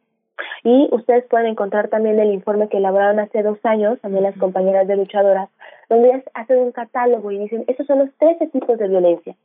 y 0.64 0.89
ustedes 0.93 1.24
pueden 1.26 1.48
encontrar 1.48 1.89
también 1.89 2.18
el 2.18 2.32
informe 2.32 2.68
que 2.68 2.78
elaboraron 2.78 3.20
hace 3.20 3.43
dos 3.43 3.59
años, 3.64 4.01
también 4.01 4.24
las 4.24 4.36
compañeras 4.36 4.86
de 4.86 4.97
luchadoras, 4.97 5.48
donde 5.89 6.22
hacen 6.35 6.59
un 6.59 6.72
catálogo 6.72 7.30
y 7.30 7.39
dicen, 7.39 7.64
esos 7.66 7.86
son 7.86 8.01
los 8.01 8.12
13 8.18 8.48
tipos 8.48 8.78
de 8.78 8.89
violencia. 8.89 9.36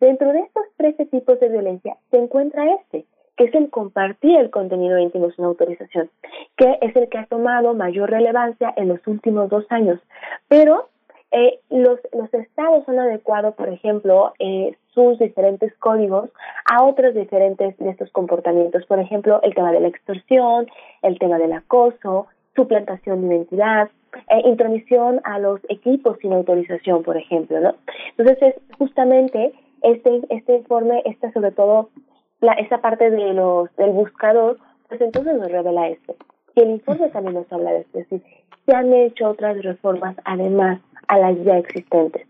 Dentro 0.00 0.32
de 0.32 0.40
estos 0.40 0.64
13 0.76 1.06
tipos 1.06 1.38
de 1.40 1.48
violencia 1.48 1.96
se 2.10 2.18
encuentra 2.18 2.64
este, 2.74 3.04
que 3.36 3.44
es 3.44 3.54
el 3.54 3.70
compartir 3.70 4.38
el 4.38 4.50
contenido 4.50 4.98
íntimo 4.98 5.30
sin 5.32 5.44
autorización, 5.44 6.10
que 6.56 6.78
es 6.80 6.94
el 6.96 7.08
que 7.08 7.18
ha 7.18 7.26
tomado 7.26 7.74
mayor 7.74 8.10
relevancia 8.10 8.72
en 8.76 8.88
los 8.88 9.06
últimos 9.06 9.48
dos 9.48 9.64
años. 9.70 10.00
Pero 10.48 10.88
eh, 11.36 11.58
los, 11.68 11.98
los 12.12 12.32
estados 12.32 12.84
son 12.84 13.00
adecuados, 13.00 13.56
por 13.56 13.68
ejemplo, 13.68 14.32
eh, 14.38 14.76
sus 14.92 15.18
diferentes 15.18 15.74
códigos 15.78 16.30
a 16.64 16.84
otros 16.84 17.12
diferentes 17.12 17.76
de 17.76 17.90
estos 17.90 18.08
comportamientos. 18.12 18.86
Por 18.86 19.00
ejemplo, 19.00 19.42
el 19.42 19.52
tema 19.52 19.72
de 19.72 19.80
la 19.80 19.88
extorsión, 19.88 20.68
el 21.02 21.18
tema 21.18 21.38
del 21.38 21.52
acoso, 21.52 22.28
suplantación 22.54 23.22
de 23.22 23.34
identidad, 23.34 23.90
eh, 24.28 24.42
intromisión 24.44 25.20
a 25.24 25.40
los 25.40 25.60
equipos 25.68 26.18
sin 26.20 26.32
autorización, 26.32 27.02
por 27.02 27.16
ejemplo, 27.16 27.58
¿no? 27.58 27.74
Entonces, 28.16 28.54
es 28.54 28.76
justamente 28.78 29.52
este, 29.82 30.20
este 30.30 30.54
informe, 30.54 31.02
esta 31.04 31.32
sobre 31.32 31.50
todo, 31.50 31.88
la, 32.40 32.52
esa 32.52 32.78
parte 32.78 33.10
de 33.10 33.34
los, 33.34 33.74
del 33.74 33.90
buscador, 33.90 34.58
pues 34.88 35.00
entonces 35.00 35.34
nos 35.34 35.50
revela 35.50 35.88
esto. 35.88 36.14
Y 36.54 36.60
el 36.60 36.70
informe 36.70 37.08
también 37.10 37.34
nos 37.34 37.52
habla 37.52 37.72
de 37.72 37.80
esto, 37.80 37.98
es 37.98 38.10
decir, 38.10 38.26
se 38.66 38.74
han 38.74 38.92
hecho 38.92 39.28
otras 39.28 39.62
reformas 39.62 40.16
además 40.24 40.80
a 41.08 41.18
las 41.18 41.36
ya 41.44 41.58
existentes. 41.58 42.26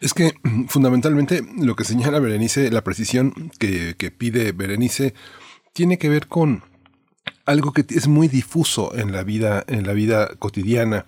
Es 0.00 0.14
que 0.14 0.32
fundamentalmente 0.68 1.40
lo 1.58 1.74
que 1.74 1.84
señala 1.84 2.20
Berenice, 2.20 2.70
la 2.70 2.82
precisión 2.82 3.32
que, 3.58 3.94
que 3.96 4.10
pide 4.10 4.52
Berenice, 4.52 5.14
tiene 5.72 5.98
que 5.98 6.08
ver 6.08 6.26
con 6.26 6.62
algo 7.44 7.72
que 7.72 7.84
es 7.88 8.08
muy 8.08 8.28
difuso 8.28 8.94
en 8.96 9.12
la 9.12 9.22
vida, 9.22 9.64
en 9.68 9.86
la 9.86 9.92
vida 9.92 10.28
cotidiana. 10.38 11.06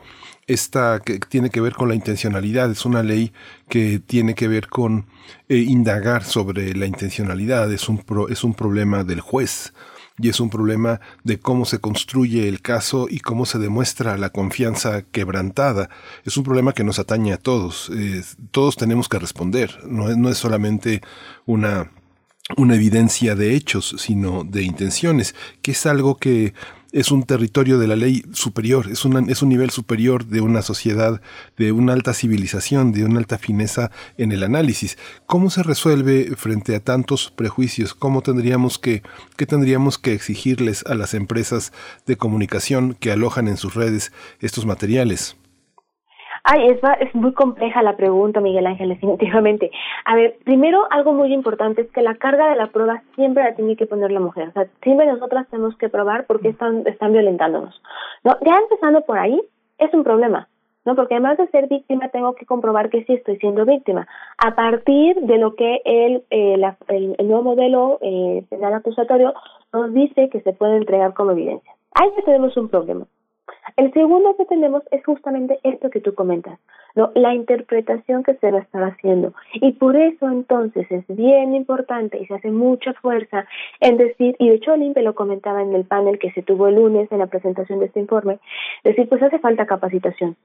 Esta 0.49 1.01
que 1.05 1.21
tiene 1.21 1.51
que 1.51 1.61
ver 1.61 1.75
con 1.75 1.89
la 1.89 1.95
intencionalidad, 1.95 2.71
es 2.71 2.85
una 2.85 3.05
ley 3.05 3.33
que 3.69 4.01
tiene 4.01 4.35
que 4.35 4.49
ver 4.49 4.69
con 4.69 5.07
eh, 5.49 5.59
indagar 5.59 6.25
sobre 6.25 6.75
la 6.75 6.87
intencionalidad, 6.87 7.73
es 7.73 7.89
un, 7.89 8.03
es 8.31 8.43
un 8.43 8.55
problema 8.55 9.05
del 9.05 9.21
juez 9.21 9.73
y 10.19 10.29
es 10.29 10.41
un 10.41 10.51
problema 10.51 11.01
de 11.23 11.39
cómo 11.39 11.65
se 11.65 11.79
construye 11.79 12.49
el 12.49 12.61
caso 12.61 13.07
y 13.09 13.21
cómo 13.21 13.47
se 13.47 13.59
demuestra 13.59 14.19
la 14.19 14.31
confianza 14.31 15.03
quebrantada. 15.03 15.91
Es 16.25 16.37
un 16.37 16.43
problema 16.43 16.73
que 16.73 16.83
nos 16.83 16.99
atañe 16.99 17.33
a 17.33 17.39
todos. 17.39 17.93
Todos 18.51 18.77
tenemos 18.77 19.09
que 19.09 19.21
responder. 19.21 19.79
No, 19.87 20.09
no 20.17 20.29
es 20.29 20.39
solamente 20.39 21.03
una 21.47 21.93
una 22.57 22.77
evidencia 22.77 23.35
de 23.35 23.55
hechos, 23.55 23.95
sino 23.99 24.45
de 24.45 24.63
intenciones, 24.63 25.35
que 25.61 25.73
es 25.73 25.87
algo 25.87 26.17
que 26.17 26.55
es 26.93 27.11
un 27.11 27.25
territorio 27.25 27.79
de 27.79 27.87
la 27.87 27.97
ley 27.97 28.25
superior, 28.33 28.89
es, 28.91 29.05
es 29.29 29.43
un 29.43 29.49
nivel 29.49 29.71
superior 29.71 30.27
de 30.27 30.41
una 30.41 30.63
sociedad, 30.63 31.21
de 31.57 31.73
una 31.73 31.93
alta 31.93 32.15
civilización, 32.15 32.93
de 32.93 33.05
una 33.05 33.19
alta 33.19 33.39
fineza 33.39 33.91
en 34.17 34.33
el 34.33 34.43
análisis. 34.43 34.99
¿Cómo 35.27 35.51
se 35.51 35.63
resuelve 35.63 36.35
frente 36.37 36.75
a 36.75 36.81
tantos 36.81 37.33
prejuicios? 37.35 37.95
¿Cómo 37.95 38.23
tendríamos 38.23 38.79
que, 38.79 39.03
qué 39.37 39.47
tendríamos 39.47 39.99
que 39.99 40.13
exigirles 40.13 40.85
a 40.87 40.95
las 40.95 41.15
empresas 41.15 41.73
de 42.07 42.17
comunicación 42.17 42.95
que 42.95 43.13
alojan 43.13 43.49
en 43.49 43.57
sus 43.57 43.75
redes 43.75 44.13
estos 44.41 44.67
materiales? 44.67 45.38
Ay, 46.45 46.69
es, 46.69 46.81
es 47.01 47.15
muy 47.15 47.33
compleja 47.33 47.83
la 47.83 47.97
pregunta, 47.97 48.41
Miguel 48.41 48.67
Ángel, 48.67 48.89
definitivamente. 48.91 49.71
A 50.05 50.15
ver, 50.15 50.37
primero, 50.45 50.87
algo 50.91 51.13
muy 51.13 51.33
importante 51.33 51.83
es 51.83 51.91
que 51.91 52.03
la 52.03 52.15
carga 52.15 52.49
de 52.51 52.57
la 52.57 52.69
prueba 52.69 53.03
siempre 53.15 53.43
la 53.43 53.55
tiene 53.55 53.77
que 53.77 53.87
poner 53.87 54.11
la 54.11 54.21
mujer. 54.21 54.49
O 54.49 54.53
sea, 54.53 54.67
siempre 54.83 55.07
nosotras 55.07 55.47
tenemos 55.51 55.77
que 55.77 55.89
probar 55.89 56.27
por 56.27 56.41
qué 56.41 56.49
están, 56.49 56.87
están 56.87 57.13
violentándonos. 57.13 57.81
¿No? 58.25 58.37
Ya 58.45 58.57
empezando 58.57 59.03
por 59.03 59.19
ahí, 59.19 59.41
es 59.79 59.93
un 59.95 60.05
problema. 60.05 60.49
¿no? 60.85 60.95
Porque 60.95 61.15
además 61.15 61.37
de 61.37 61.49
ser 61.49 61.69
víctima, 61.69 62.09
tengo 62.09 62.35
que 62.35 62.47
comprobar 62.47 62.89
que 62.89 63.05
sí 63.05 63.13
estoy 63.13 63.37
siendo 63.39 63.67
víctima. 63.67 64.07
A 64.39 64.55
partir 64.55 65.17
de 65.17 65.37
lo 65.37 65.55
que 65.55 65.83
el, 65.85 66.25
eh, 66.31 66.57
el, 66.89 67.29
nuevo 67.29 67.43
modelo 67.43 67.99
eh, 68.01 68.45
penal 68.49 68.73
acusatorio 68.73 69.35
nos 69.73 69.93
dice 69.93 70.31
que 70.31 70.41
se 70.41 70.55
puede 70.55 70.79
entregar 70.79 71.13
como 71.13 71.33
evidencia. 71.33 71.73
Ahí 71.95 72.09
tenemos 72.25 72.57
un 72.57 72.69
problema. 72.69 73.07
El 73.77 73.93
segundo 73.93 74.37
que 74.37 74.45
tenemos 74.45 74.83
es 74.91 75.05
justamente 75.05 75.59
esto 75.63 75.91
que 75.91 76.01
tú 76.01 76.15
comentas, 76.15 76.59
¿no? 76.95 77.11
la 77.15 77.35
interpretación 77.35 78.23
que 78.23 78.35
se 78.35 78.51
va 78.51 78.59
a 78.59 78.63
estar 78.63 78.83
haciendo. 78.83 79.33
Y 79.55 79.73
por 79.73 79.97
eso 79.97 80.29
entonces 80.29 80.91
es 80.91 81.05
bien 81.09 81.55
importante 81.55 82.19
y 82.19 82.27
se 82.27 82.35
hace 82.35 82.51
mucha 82.51 82.93
fuerza 82.95 83.47
en 83.81 83.97
decir, 83.97 84.37
y 84.39 84.49
de 84.49 84.57
hecho 84.57 84.73
Olimpe 84.73 85.03
lo 85.03 85.15
comentaba 85.15 85.63
en 85.63 85.75
el 85.75 85.85
panel 85.85 86.19
que 86.19 86.33
se 86.33 86.43
tuvo 86.43 86.69
el 86.69 86.77
lunes 86.77 87.11
en 87.13 87.19
la 87.19 87.27
presentación 87.27 87.81
de 87.81 87.87
este 87.87 88.01
informe, 88.01 88.39
decir, 88.85 89.09
pues 89.09 89.23
hace 89.23 89.39
falta 89.39 89.67
capacitación. 89.67 90.37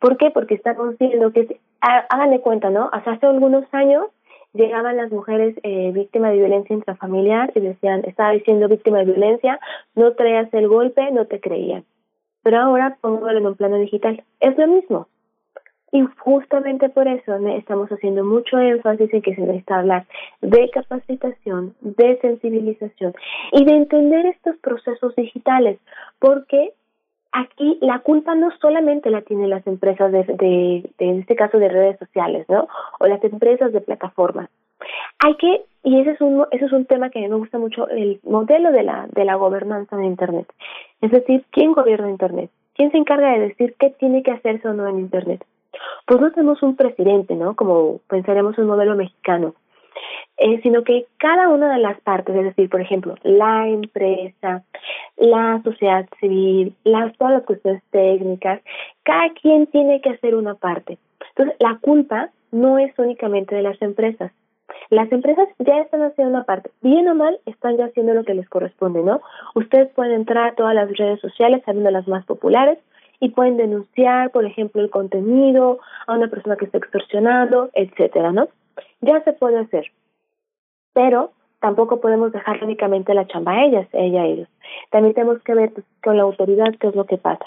¿Por 0.00 0.16
qué? 0.16 0.30
Porque 0.30 0.54
estamos 0.54 0.96
viendo 0.98 1.32
que, 1.32 1.60
háganle 1.80 2.40
cuenta, 2.40 2.70
¿no? 2.70 2.88
Hasta 2.92 3.12
hace 3.12 3.26
algunos 3.26 3.64
años 3.72 4.06
llegaban 4.52 4.96
las 4.96 5.10
mujeres 5.10 5.56
eh, 5.62 5.90
víctimas 5.92 6.30
de 6.30 6.38
violencia 6.38 6.74
intrafamiliar 6.74 7.52
y 7.54 7.60
decían, 7.60 8.02
estaba 8.04 8.30
diciendo 8.30 8.68
víctima 8.68 8.98
de 8.98 9.06
violencia, 9.06 9.60
no 9.94 10.12
traías 10.12 10.52
el 10.54 10.68
golpe, 10.68 11.10
no 11.10 11.26
te 11.26 11.40
creían 11.40 11.84
pero 12.48 12.62
ahora 12.62 12.96
póngalo 13.02 13.40
en 13.40 13.46
un 13.46 13.56
plano 13.56 13.76
digital. 13.76 14.24
Es 14.40 14.56
lo 14.56 14.66
mismo. 14.68 15.06
Y 15.92 16.02
justamente 16.16 16.88
por 16.88 17.06
eso 17.06 17.36
estamos 17.48 17.90
haciendo 17.90 18.24
mucho 18.24 18.58
énfasis 18.58 19.12
en 19.12 19.20
que 19.20 19.34
se 19.34 19.42
necesita 19.42 19.80
hablar 19.80 20.06
de 20.40 20.70
capacitación, 20.70 21.74
de 21.82 22.18
sensibilización 22.22 23.12
y 23.52 23.66
de 23.66 23.72
entender 23.72 24.24
estos 24.24 24.56
procesos 24.62 25.14
digitales, 25.14 25.78
porque 26.20 26.72
aquí 27.32 27.76
la 27.82 27.98
culpa 27.98 28.34
no 28.34 28.50
solamente 28.62 29.10
la 29.10 29.20
tienen 29.20 29.50
las 29.50 29.66
empresas 29.66 30.10
de, 30.10 30.24
de, 30.24 30.90
de, 30.96 31.04
en 31.04 31.18
este 31.20 31.36
caso 31.36 31.58
de 31.58 31.68
redes 31.68 31.98
sociales, 31.98 32.46
¿no? 32.48 32.66
O 32.98 33.06
las 33.08 33.22
empresas 33.24 33.74
de 33.74 33.82
plataformas. 33.82 34.48
Hay 35.20 35.34
que, 35.36 35.62
y 35.82 36.00
ese 36.00 36.12
es 36.12 36.20
un, 36.20 36.46
ese 36.50 36.66
es 36.66 36.72
un 36.72 36.84
tema 36.86 37.10
que 37.10 37.18
a 37.18 37.22
mí 37.22 37.28
me 37.28 37.36
gusta 37.36 37.58
mucho, 37.58 37.88
el 37.88 38.20
modelo 38.22 38.70
de 38.70 38.82
la, 38.82 39.08
de 39.12 39.24
la 39.24 39.34
gobernanza 39.34 39.96
de 39.96 40.06
Internet. 40.06 40.46
Es 41.00 41.10
decir, 41.10 41.44
¿quién 41.50 41.72
gobierna 41.72 42.10
Internet? 42.10 42.50
¿Quién 42.74 42.92
se 42.92 42.98
encarga 42.98 43.32
de 43.32 43.48
decir 43.48 43.74
qué 43.78 43.90
tiene 43.90 44.22
que 44.22 44.30
hacerse 44.30 44.68
o 44.68 44.74
no 44.74 44.86
en 44.86 45.00
Internet? 45.00 45.44
Pues 46.06 46.20
no 46.20 46.30
tenemos 46.30 46.62
un 46.62 46.76
presidente, 46.76 47.34
¿no? 47.34 47.56
Como 47.56 48.00
pensaremos 48.08 48.56
un 48.58 48.66
modelo 48.66 48.94
mexicano, 48.94 49.54
eh, 50.36 50.60
sino 50.62 50.84
que 50.84 51.06
cada 51.18 51.48
una 51.48 51.72
de 51.72 51.80
las 51.80 52.00
partes, 52.00 52.34
es 52.36 52.44
decir, 52.44 52.70
por 52.70 52.80
ejemplo, 52.80 53.16
la 53.24 53.66
empresa, 53.68 54.62
la 55.16 55.60
sociedad 55.64 56.06
civil, 56.20 56.74
las, 56.84 57.16
todas 57.18 57.34
las 57.34 57.42
cuestiones 57.42 57.82
técnicas, 57.90 58.60
cada 59.02 59.30
quien 59.30 59.66
tiene 59.66 60.00
que 60.00 60.10
hacer 60.10 60.36
una 60.36 60.54
parte. 60.54 60.98
Entonces, 61.30 61.56
la 61.58 61.78
culpa 61.80 62.30
no 62.52 62.78
es 62.78 62.96
únicamente 62.98 63.56
de 63.56 63.62
las 63.62 63.80
empresas, 63.82 64.32
Las 64.90 65.10
empresas 65.12 65.48
ya 65.58 65.80
están 65.80 66.02
haciendo 66.02 66.34
una 66.34 66.44
parte, 66.44 66.70
bien 66.82 67.08
o 67.08 67.14
mal, 67.14 67.38
están 67.46 67.76
ya 67.76 67.86
haciendo 67.86 68.14
lo 68.14 68.24
que 68.24 68.34
les 68.34 68.48
corresponde, 68.48 69.02
¿no? 69.02 69.20
Ustedes 69.54 69.88
pueden 69.94 70.12
entrar 70.12 70.48
a 70.48 70.54
todas 70.54 70.74
las 70.74 70.90
redes 70.96 71.20
sociales, 71.20 71.62
sabiendo 71.64 71.90
las 71.90 72.08
más 72.08 72.24
populares, 72.24 72.78
y 73.20 73.30
pueden 73.30 73.56
denunciar, 73.56 74.30
por 74.30 74.44
ejemplo, 74.44 74.80
el 74.80 74.90
contenido 74.90 75.78
a 76.06 76.14
una 76.14 76.28
persona 76.28 76.56
que 76.56 76.66
está 76.66 76.78
extorsionando, 76.78 77.70
etcétera, 77.74 78.32
¿no? 78.32 78.48
Ya 79.00 79.22
se 79.24 79.32
puede 79.32 79.58
hacer. 79.58 79.90
Pero 80.92 81.32
tampoco 81.60 82.00
podemos 82.00 82.32
dejar 82.32 82.62
únicamente 82.62 83.14
la 83.14 83.26
chamba 83.26 83.52
a 83.52 83.64
ellas, 83.64 83.88
ella 83.92 84.22
a 84.22 84.26
ellos. 84.26 84.48
También 84.90 85.14
tenemos 85.14 85.42
que 85.42 85.54
ver 85.54 85.72
pues, 85.72 85.86
con 86.02 86.16
la 86.16 86.22
autoridad 86.22 86.74
qué 86.78 86.88
es 86.88 86.94
lo 86.94 87.06
que 87.06 87.18
pasa. 87.18 87.44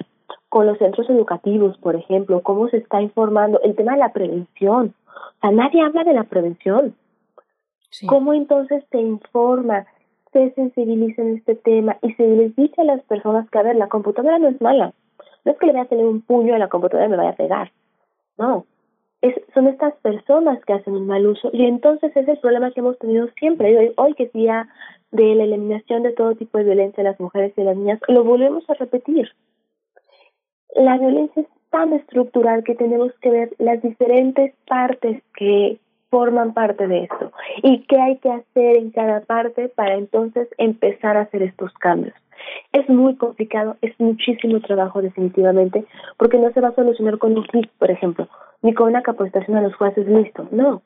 Con 0.49 0.67
los 0.67 0.77
centros 0.77 1.09
educativos, 1.09 1.77
por 1.77 1.95
ejemplo, 1.95 2.41
cómo 2.41 2.67
se 2.67 2.77
está 2.77 3.01
informando, 3.01 3.61
el 3.63 3.75
tema 3.75 3.93
de 3.93 3.99
la 3.99 4.11
prevención. 4.11 4.93
O 5.07 5.39
sea, 5.41 5.51
nadie 5.51 5.81
habla 5.81 6.03
de 6.03 6.13
la 6.13 6.23
prevención. 6.23 6.93
¿Cómo 8.07 8.33
entonces 8.33 8.83
se 8.91 8.99
informa, 8.99 9.85
se 10.31 10.51
sensibiliza 10.51 11.21
en 11.21 11.37
este 11.37 11.55
tema 11.55 11.97
y 12.01 12.13
se 12.13 12.25
les 12.27 12.55
dice 12.55 12.81
a 12.81 12.85
las 12.85 13.01
personas 13.03 13.49
que, 13.49 13.59
a 13.59 13.63
ver, 13.63 13.75
la 13.75 13.89
computadora 13.89 14.39
no 14.39 14.47
es 14.47 14.61
mala. 14.61 14.93
No 15.43 15.51
es 15.51 15.57
que 15.57 15.65
le 15.65 15.73
voy 15.73 15.81
a 15.81 15.85
tener 15.85 16.05
un 16.05 16.21
puño 16.21 16.55
a 16.55 16.59
la 16.59 16.69
computadora 16.69 17.07
y 17.07 17.09
me 17.09 17.17
vaya 17.17 17.31
a 17.31 17.35
pegar. 17.35 17.71
No. 18.37 18.65
Es, 19.21 19.35
son 19.53 19.67
estas 19.67 19.93
personas 19.97 20.63
que 20.65 20.73
hacen 20.73 20.93
un 20.93 21.05
mal 21.05 21.27
uso 21.27 21.49
y 21.53 21.65
entonces 21.65 22.15
es 22.15 22.27
el 22.27 22.39
problema 22.39 22.71
que 22.71 22.79
hemos 22.79 22.97
tenido 22.97 23.27
siempre. 23.37 23.77
Hoy, 23.77 23.93
hoy 23.97 24.13
que 24.15 24.23
es 24.23 24.33
día 24.33 24.67
de 25.11 25.35
la 25.35 25.43
eliminación 25.43 26.03
de 26.03 26.13
todo 26.13 26.35
tipo 26.35 26.57
de 26.57 26.63
violencia 26.63 27.01
en 27.01 27.07
las 27.07 27.19
mujeres 27.19 27.53
y 27.57 27.63
las 27.63 27.75
niñas, 27.75 27.99
lo 28.07 28.23
volvemos 28.23 28.67
a 28.69 28.73
repetir. 28.75 29.29
La 30.75 30.97
violencia 30.97 31.41
es 31.41 31.47
tan 31.69 31.93
estructural 31.93 32.63
que 32.63 32.75
tenemos 32.75 33.11
que 33.21 33.29
ver 33.29 33.53
las 33.59 33.81
diferentes 33.81 34.53
partes 34.67 35.21
que 35.35 35.79
forman 36.11 36.53
parte 36.53 36.87
de 36.87 37.05
esto 37.05 37.31
y 37.63 37.79
qué 37.87 37.99
hay 37.99 38.17
que 38.17 38.29
hacer 38.29 38.75
en 38.75 38.91
cada 38.91 39.21
parte 39.21 39.69
para 39.69 39.95
entonces 39.95 40.47
empezar 40.57 41.17
a 41.17 41.21
hacer 41.21 41.41
estos 41.41 41.73
cambios. 41.75 42.13
Es 42.73 42.87
muy 42.89 43.15
complicado, 43.15 43.77
es 43.81 43.97
muchísimo 43.99 44.59
trabajo 44.59 45.01
definitivamente, 45.01 45.85
porque 46.17 46.37
no 46.37 46.51
se 46.51 46.59
va 46.59 46.69
a 46.69 46.75
solucionar 46.75 47.17
con 47.17 47.37
un 47.37 47.43
clic, 47.43 47.69
por 47.79 47.89
ejemplo, 47.89 48.27
ni 48.61 48.73
con 48.73 48.89
una 48.89 49.01
capacitación 49.01 49.57
a 49.57 49.61
los 49.61 49.73
jueces, 49.75 50.05
listo, 50.05 50.47
no. 50.51 50.81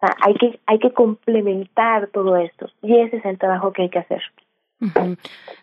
Hay 0.00 0.34
que, 0.34 0.60
hay 0.66 0.78
que 0.78 0.92
complementar 0.92 2.08
todo 2.08 2.36
esto 2.36 2.68
y 2.82 3.00
ese 3.00 3.16
es 3.16 3.24
el 3.24 3.38
trabajo 3.38 3.72
que 3.72 3.82
hay 3.82 3.88
que 3.88 3.98
hacer. 3.98 4.22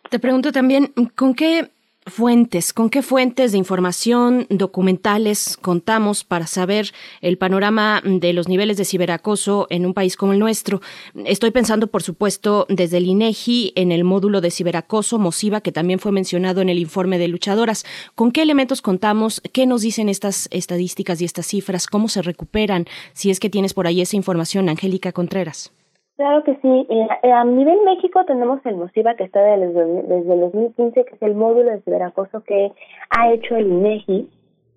Te 0.10 0.20
pregunto 0.20 0.52
también, 0.52 0.92
¿con 1.16 1.36
qué 1.36 1.70
fuentes, 2.06 2.72
con 2.72 2.90
qué 2.90 3.02
fuentes 3.02 3.52
de 3.52 3.58
información, 3.58 4.46
documentales 4.50 5.58
contamos 5.60 6.24
para 6.24 6.48
saber 6.48 6.94
el 7.22 7.38
panorama 7.38 8.02
de 8.04 8.32
los 8.34 8.48
niveles 8.48 8.78
de 8.78 8.86
ciberacoso 8.86 9.68
en 9.70 9.86
un 9.86 9.94
país 9.94 10.16
como 10.16 10.34
el 10.34 10.40
nuestro. 10.40 10.82
Estoy 11.26 11.52
pensando, 11.52 11.88
por 11.88 12.04
supuesto, 12.04 12.68
desde 12.70 12.98
el 12.98 13.08
INEGI 13.08 13.74
en 13.76 13.92
el 13.92 14.04
módulo 14.04 14.42
de 14.42 14.52
ciberacoso 14.52 15.18
mosiva 15.18 15.62
que 15.62 15.72
también 15.72 16.00
fue 16.00 16.12
mencionado 16.12 16.62
en 16.62 16.70
el 16.70 16.80
informe 16.80 17.18
de 17.18 17.28
luchadoras. 17.28 17.86
¿Con 18.14 18.32
qué 18.32 18.44
elementos 18.44 18.82
contamos? 18.82 19.42
¿Qué 19.52 19.66
nos 19.66 19.82
dicen 19.82 20.10
estas 20.10 20.48
estadísticas 20.52 21.22
y 21.22 21.26
estas 21.26 21.48
cifras? 21.48 21.88
¿Cómo 21.88 22.08
se 22.08 22.22
recuperan? 22.22 22.86
Si 23.14 23.32
es 23.32 23.40
que 23.40 23.50
tienes 23.50 23.74
por 23.74 23.88
ahí 23.88 24.02
esa 24.02 24.16
información, 24.16 24.70
Angélica 24.70 25.12
Contreras. 25.12 25.75
Claro 26.16 26.44
que 26.44 26.56
sí. 26.62 26.88
Eh, 26.90 27.32
a 27.32 27.44
nivel 27.44 27.80
México 27.84 28.24
tenemos 28.26 28.66
el 28.66 28.78
MOSIVA 28.78 29.16
que 29.16 29.26
está 29.26 29.42
desde, 29.42 29.86
desde 30.04 30.34
el 30.34 30.40
2015, 30.40 31.04
que 31.04 31.16
es 31.16 31.22
el 31.22 31.36
módulo 31.36 31.72
de 31.72 31.82
ciberacoso 31.82 32.42
que 32.42 32.72
ha 33.10 33.32
hecho 33.34 33.58
el 33.58 33.68
INEGI. 33.68 34.30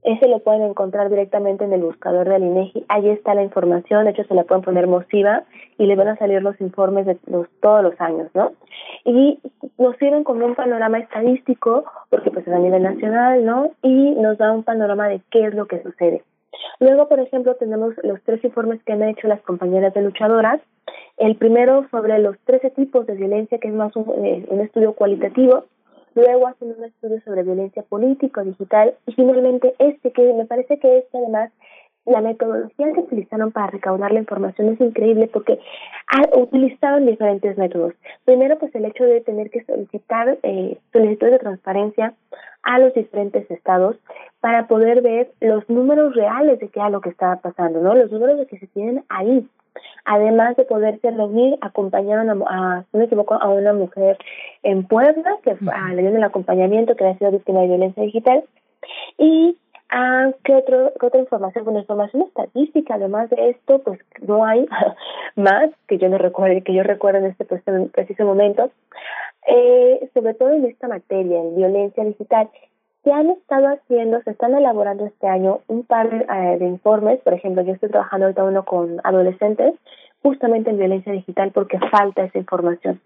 Ese 0.03 0.27
lo 0.27 0.41
pueden 0.41 0.63
encontrar 0.63 1.11
directamente 1.11 1.65
en 1.65 1.73
el 1.73 1.83
buscador 1.83 2.29
del 2.29 2.43
INEGI. 2.43 2.87
Ahí 2.89 3.09
está 3.11 3.35
la 3.35 3.45
información. 3.45 4.05
De 4.05 4.13
hecho, 4.13 4.25
se 4.25 4.35
le 4.35 4.43
pueden 4.45 4.65
poner 4.65 4.89
MOSIVA 4.89 5.45
y 5.79 5.87
le 5.87 5.95
van 5.95 6.09
a 6.09 6.17
salir 6.17 6.43
los 6.43 6.61
informes 6.61 7.07
de 7.07 7.17
todos 7.61 7.85
los 7.85 8.01
años, 8.01 8.29
¿no? 8.35 8.53
Y 9.05 9.39
nos 9.79 9.97
sirven 9.99 10.25
como 10.25 10.45
un 10.45 10.57
panorama 10.57 10.99
estadístico, 10.99 11.85
porque 12.11 12.33
pues 12.33 12.49
es 12.49 12.53
a 12.53 12.59
nivel 12.59 12.83
nacional, 12.83 13.45
¿no? 13.45 13.71
Y 13.83 14.11
nos 14.17 14.39
da 14.39 14.51
un 14.51 14.65
panorama 14.65 15.07
de 15.07 15.21
qué 15.31 15.47
es 15.47 15.55
lo 15.55 15.67
que 15.67 15.83
sucede. 15.85 16.25
Luego, 16.81 17.09
por 17.09 17.21
ejemplo, 17.21 17.55
tenemos 17.57 17.95
los 18.03 18.23
tres 18.23 18.43
informes 18.45 18.83
que 18.85 18.93
han 18.93 19.03
hecho 19.03 19.29
las 19.29 19.41
compañeras 19.43 19.95
de 19.95 20.03
luchadoras. 20.03 20.61
El 21.17 21.37
primero 21.37 21.87
sobre 21.91 22.19
los 22.19 22.39
13 22.45 22.71
tipos 22.71 23.07
de 23.07 23.15
violencia, 23.15 23.59
que 23.59 23.69
es 23.69 23.75
más 23.75 23.95
un, 23.97 24.25
eh, 24.25 24.47
un 24.49 24.61
estudio 24.61 24.93
cualitativo. 24.93 25.65
Luego 26.15 26.49
hacen 26.49 26.75
un 26.77 26.85
estudio 26.85 27.21
sobre 27.25 27.43
violencia 27.43 27.83
política, 27.83 28.43
digital. 28.43 28.95
Y 29.07 29.13
finalmente 29.13 29.75
este, 29.79 30.13
que 30.13 30.33
me 30.33 30.47
parece 30.47 30.79
que 30.79 30.99
este 30.99 31.19
además 31.19 31.53
la 32.09 32.21
metodología 32.21 32.93
que 32.93 33.01
utilizaron 33.01 33.53
para 33.53 33.69
recaudar 33.69 34.13
la 34.13 34.21
información 34.21 34.71
es 34.71 34.81
increíble 34.81 35.29
porque 35.33 35.59
utilizaron 36.35 37.07
diferentes 37.07 37.57
métodos. 37.59 37.95
Primero, 38.25 38.59
pues 38.59 38.75
el 38.75 38.87
hecho 38.87 39.05
de 39.05 39.21
tener 39.21 39.51
que 39.51 39.65
solicitar 39.65 40.39
eh, 40.43 40.79
solicitudes 40.93 41.33
de 41.33 41.39
transparencia 41.39 42.15
a 42.63 42.79
los 42.79 42.95
diferentes 42.95 43.51
estados 43.51 43.97
para 44.41 44.67
poder 44.67 45.03
ver 45.03 45.31
los 45.41 45.69
números 45.69 46.15
reales 46.15 46.59
de 46.61 46.69
qué 46.69 46.81
es 46.81 46.91
lo 46.91 47.01
que 47.01 47.11
estaba 47.11 47.37
pasando, 47.37 47.81
¿no? 47.81 47.95
Los 47.95 48.11
números 48.11 48.39
de 48.39 48.47
que 48.47 48.59
se 48.59 48.67
tienen 48.69 49.05
ahí. 49.09 49.47
Además 50.05 50.57
de 50.57 50.65
poderse 50.65 51.11
reunir, 51.11 51.57
acompañaron 51.61 52.43
a, 52.49 52.83
si 52.83 52.89
no 52.93 52.99
me 52.99 53.05
equivoco, 53.05 53.35
a 53.35 53.49
una 53.49 53.73
mujer 53.73 54.19
en 54.63 54.85
Puebla 54.85 55.37
que 55.45 55.57
le 55.61 56.03
dieron 56.03 56.17
el 56.17 56.25
acompañamiento 56.25 56.97
que 56.97 57.05
había 57.05 57.19
sido 57.19 57.33
víctima 57.33 57.61
de 57.61 57.69
violencia 57.69 58.03
digital 58.03 58.45
y 59.19 59.57
Ah, 59.91 60.31
¿qué, 60.45 60.55
otro, 60.55 60.93
¿qué 61.01 61.07
otra 61.07 61.21
información? 61.21 61.65
Bueno, 61.65 61.81
información 61.81 62.23
estadística, 62.23 62.95
además 62.95 63.31
de 63.31 63.51
esto, 63.51 63.79
pues 63.79 63.99
no 64.21 64.45
hay 64.45 64.67
más 65.37 65.71
que 65.87 65.97
yo 65.97 66.09
no 66.09 66.19
recuerdo, 66.19 66.63
que 66.63 66.75
yo 66.75 66.83
recuerdo 66.83 67.21
en 67.21 67.27
este 67.27 67.45
preciso 67.45 68.25
momento, 68.25 68.71
eh, 69.47 70.11
sobre 70.13 70.35
todo 70.35 70.51
en 70.51 70.67
esta 70.67 70.89
materia, 70.89 71.41
en 71.41 71.57
violencia 71.57 72.05
digital. 72.05 72.51
Se 73.03 73.13
han 73.13 73.31
estado 73.31 73.69
haciendo, 73.69 74.21
se 74.23 74.33
están 74.33 74.55
elaborando 74.55 75.07
este 75.07 75.27
año 75.27 75.61
un 75.69 75.85
par 75.85 76.11
de, 76.11 76.19
eh, 76.19 76.59
de 76.59 76.67
informes, 76.67 77.21
por 77.21 77.33
ejemplo, 77.33 77.63
yo 77.63 77.73
estoy 77.73 77.89
trabajando 77.89 78.27
ahorita 78.27 78.45
uno 78.45 78.65
con 78.67 79.01
adolescentes, 79.05 79.75
justamente 80.23 80.71
en 80.71 80.79
violencia 80.79 81.13
digital 81.13 81.53
porque 81.53 81.79
falta 81.91 82.25
esa 82.25 82.39
información. 82.39 83.01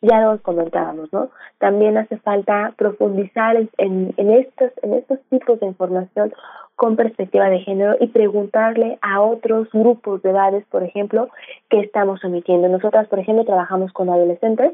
Ya 0.00 0.20
lo 0.20 0.40
comentábamos, 0.42 1.12
¿no? 1.12 1.30
También 1.58 1.96
hace 1.96 2.16
falta 2.18 2.74
profundizar 2.76 3.56
en, 3.78 4.14
estos, 4.16 4.72
en 4.82 4.94
estos 4.94 5.18
tipos 5.30 5.60
de 5.60 5.66
información 5.66 6.32
con 6.74 6.94
perspectiva 6.94 7.48
de 7.48 7.60
género 7.60 7.96
y 7.98 8.08
preguntarle 8.08 8.98
a 9.00 9.22
otros 9.22 9.68
grupos 9.72 10.22
de 10.22 10.30
edades, 10.30 10.64
por 10.70 10.82
ejemplo, 10.82 11.30
qué 11.70 11.80
estamos 11.80 12.22
omitiendo. 12.22 12.68
Nosotras, 12.68 13.08
por 13.08 13.18
ejemplo, 13.18 13.44
trabajamos 13.44 13.92
con 13.92 14.10
adolescentes 14.10 14.72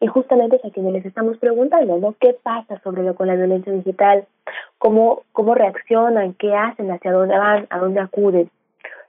y 0.00 0.06
justamente 0.06 0.56
es 0.56 0.64
a 0.64 0.70
quienes 0.70 0.92
les 0.92 1.06
estamos 1.06 1.38
preguntando, 1.38 1.98
¿no? 1.98 2.14
¿Qué 2.20 2.36
pasa 2.40 2.80
sobre 2.84 3.02
lo 3.02 3.16
con 3.16 3.26
la 3.26 3.34
violencia 3.34 3.72
digital? 3.72 4.26
¿Cómo, 4.78 5.22
cómo 5.32 5.54
reaccionan? 5.54 6.34
¿Qué 6.34 6.54
hacen? 6.54 6.90
¿Hacia 6.92 7.10
dónde 7.10 7.36
van? 7.36 7.66
¿A 7.70 7.78
dónde 7.78 8.00
acuden? 8.00 8.48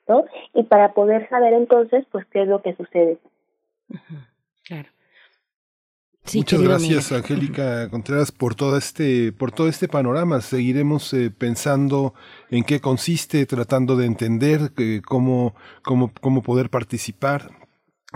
¿No? 0.07 0.25
Y 0.53 0.63
para 0.63 0.93
poder 0.93 1.27
saber 1.29 1.53
entonces, 1.53 2.05
pues, 2.11 2.25
qué 2.31 2.43
es 2.43 2.47
lo 2.47 2.61
que 2.61 2.75
sucede. 2.75 3.17
Claro. 4.65 4.89
Muchas 6.33 6.61
gracias, 6.61 7.11
Angélica 7.11 7.89
Contreras, 7.89 8.31
por 8.31 8.55
todo 8.55 8.77
este, 8.77 9.33
por 9.33 9.51
todo 9.51 9.67
este 9.67 9.89
panorama. 9.89 10.39
Seguiremos 10.39 11.13
eh, 11.13 11.29
pensando 11.37 12.13
en 12.49 12.63
qué 12.63 12.79
consiste, 12.79 13.45
tratando 13.45 13.97
de 13.97 14.05
entender 14.05 14.71
eh, 14.77 15.01
cómo, 15.05 15.53
cómo, 15.83 16.13
cómo 16.21 16.41
poder 16.41 16.69
participar 16.69 17.51